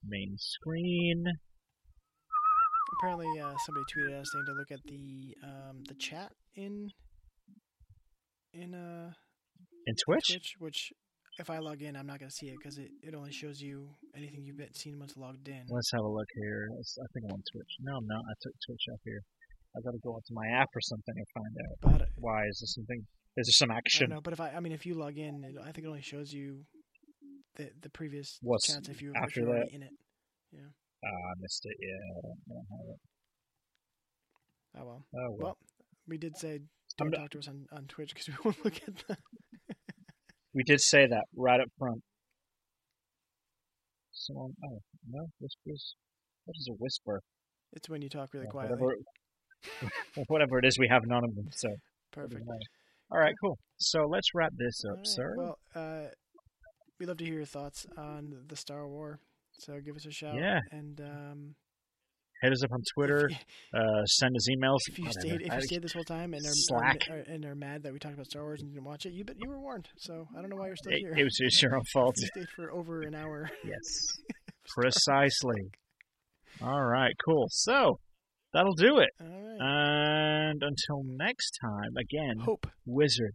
main 0.06 0.34
screen. 0.38 1.24
Apparently, 2.98 3.26
uh, 3.40 3.54
somebody 3.66 3.84
tweeted 3.90 4.20
us 4.20 4.26
saying 4.32 4.44
to 4.46 4.52
look 4.52 4.70
at 4.70 4.80
the 4.84 5.34
um, 5.42 5.82
the 5.88 5.94
chat 5.94 6.32
in 6.54 6.88
in 8.52 8.74
uh 8.74 9.10
In 9.86 9.94
Twitch. 10.04 10.28
Twitch, 10.30 10.54
which 10.58 10.92
if 11.38 11.50
I 11.50 11.58
log 11.58 11.82
in, 11.82 11.96
I'm 11.96 12.06
not 12.06 12.18
gonna 12.20 12.30
see 12.30 12.48
it 12.48 12.56
because 12.58 12.78
it, 12.78 12.90
it 13.02 13.14
only 13.14 13.32
shows 13.32 13.60
you 13.60 13.88
anything 14.16 14.44
you've 14.44 14.56
been 14.58 14.74
seen 14.74 14.98
once 14.98 15.16
logged 15.16 15.48
in. 15.48 15.62
Let's 15.68 15.90
have 15.92 16.02
a 16.04 16.08
look 16.08 16.28
here. 16.34 16.68
I 16.72 17.06
think 17.12 17.26
I'm 17.28 17.34
on 17.34 17.42
Twitch. 17.52 17.72
No, 17.80 17.96
I'm 17.96 18.06
not. 18.06 18.20
I 18.20 18.34
took 18.42 18.52
Twitch 18.66 18.84
off 18.92 19.00
here. 19.04 19.22
I 19.76 19.80
gotta 19.84 19.98
go 20.04 20.10
onto 20.10 20.32
my 20.34 20.46
app 20.60 20.68
or 20.74 20.80
something 20.82 21.14
and 21.16 21.26
find 21.32 21.54
out. 21.64 21.98
But 21.98 22.08
Why 22.16 22.44
is 22.48 22.60
there 22.60 22.68
something? 22.68 23.06
Is 23.36 23.46
there 23.48 23.66
some 23.66 23.70
action? 23.70 24.10
don't. 24.10 24.22
But 24.22 24.34
if 24.34 24.40
I, 24.40 24.50
I 24.50 24.60
mean, 24.60 24.72
if 24.72 24.84
you 24.84 24.94
log 24.94 25.16
in, 25.16 25.42
it, 25.44 25.54
I 25.60 25.72
think 25.72 25.86
it 25.86 25.88
only 25.88 26.02
shows 26.02 26.32
you 26.32 26.64
the 27.56 27.70
the 27.80 27.88
previous 27.90 28.38
What's 28.42 28.66
chats 28.72 28.88
if 28.88 29.00
you 29.00 29.12
after 29.16 29.40
you're 29.40 29.54
that? 29.54 29.68
in 29.72 29.82
it. 29.82 29.90
Yeah. 30.52 30.68
Ah, 31.04 31.08
I 31.08 31.34
missed 31.40 31.64
it. 31.64 31.76
Yeah. 31.80 31.96
I 31.96 32.20
don't, 32.22 32.38
I 32.50 32.52
don't 32.52 32.66
have 32.76 32.88
it. 32.94 33.00
Oh 34.76 34.84
well. 34.86 35.04
Oh 35.14 35.30
well. 35.30 35.38
Well, 35.38 35.56
we 36.06 36.18
did 36.18 36.36
say 36.36 36.54
I'm 36.56 36.68
don't 36.98 37.10
d- 37.12 37.16
talk 37.16 37.30
to 37.30 37.38
us 37.38 37.48
on, 37.48 37.66
on 37.72 37.84
Twitch 37.86 38.12
because 38.14 38.28
we 38.28 38.34
won't 38.44 38.62
look 38.64 38.76
at 38.86 38.96
the. 39.08 39.16
We 40.54 40.62
did 40.64 40.80
say 40.80 41.06
that 41.06 41.24
right 41.36 41.60
up 41.60 41.68
front. 41.78 42.02
Someone. 44.12 44.52
Oh 44.64 44.78
no, 45.08 45.26
whispers. 45.40 45.94
What 46.44 46.54
is 46.58 46.68
a 46.70 46.74
whisper? 46.78 47.20
It's 47.72 47.88
when 47.88 48.02
you 48.02 48.08
talk 48.08 48.34
really 48.34 48.46
Uh, 48.46 48.50
quietly. 48.50 48.76
Whatever. 48.78 49.92
whatever 50.28 50.58
it 50.58 50.64
is, 50.64 50.78
we 50.78 50.88
have 50.88 51.02
none 51.06 51.24
of 51.24 51.34
them. 51.34 51.46
So. 51.52 51.68
Perfect. 52.12 52.42
All 53.10 53.18
right, 53.18 53.34
cool. 53.42 53.58
So 53.78 54.06
let's 54.06 54.28
wrap 54.34 54.52
this 54.56 54.82
up, 54.84 54.90
Alright, 54.92 55.06
sir. 55.06 55.34
Well, 55.38 55.58
uh, 55.74 56.08
we'd 56.98 57.06
love 57.06 57.18
to 57.18 57.24
hear 57.24 57.34
your 57.34 57.44
thoughts 57.44 57.86
on 57.96 58.44
the 58.48 58.56
Star 58.56 58.86
War. 58.88 59.18
So 59.52 59.78
give 59.84 59.96
us 59.96 60.06
a 60.06 60.10
shout. 60.10 60.34
Yeah. 60.34 60.60
And 60.70 61.00
um, 61.00 61.54
Hit 62.42 62.52
us 62.52 62.64
up 62.64 62.72
on 62.72 62.80
Twitter. 62.94 63.30
Uh, 63.72 64.04
send 64.04 64.34
us 64.34 64.48
emails. 64.50 64.78
if 64.88 64.98
you 64.98 65.04
whatever. 65.04 65.20
stayed, 65.20 65.46
if 65.46 65.54
you 65.54 65.60
stayed 65.62 65.82
this 65.82 65.92
whole 65.92 66.02
time 66.02 66.34
and 66.34 66.44
are, 66.44 66.50
Slack. 66.52 67.02
Are, 67.08 67.18
and 67.18 67.44
are 67.44 67.54
mad 67.54 67.84
that 67.84 67.92
we 67.92 68.00
talked 68.00 68.14
about 68.14 68.26
Star 68.26 68.42
Wars 68.42 68.60
and 68.60 68.72
didn't 68.72 68.84
watch 68.84 69.06
it, 69.06 69.12
you 69.12 69.24
but 69.24 69.36
you 69.38 69.48
were 69.48 69.60
warned. 69.60 69.88
So 69.98 70.26
I 70.36 70.40
don't 70.40 70.50
know 70.50 70.56
why 70.56 70.66
you're 70.66 70.76
still 70.76 70.92
it, 70.92 70.98
here. 70.98 71.14
it 71.16 71.22
was 71.22 71.36
it's 71.38 71.62
your 71.62 71.76
own 71.76 71.84
fault. 71.92 72.16
you 72.18 72.26
stayed 72.26 72.48
for 72.56 72.72
over 72.72 73.02
an 73.02 73.14
hour. 73.14 73.48
Yes. 73.64 74.06
Precisely. 74.76 75.70
All 76.60 76.82
right, 76.82 77.12
cool. 77.24 77.46
So 77.48 77.98
that'll 78.52 78.74
do 78.74 78.98
it. 78.98 79.10
Right. 79.20 79.58
And 79.60 80.62
until 80.62 81.02
next 81.04 81.58
time, 81.64 81.96
again, 81.96 82.40
Hope. 82.44 82.66
Wizard. 82.84 83.34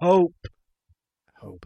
Hope. 0.00 0.34
Hope. 1.40 1.64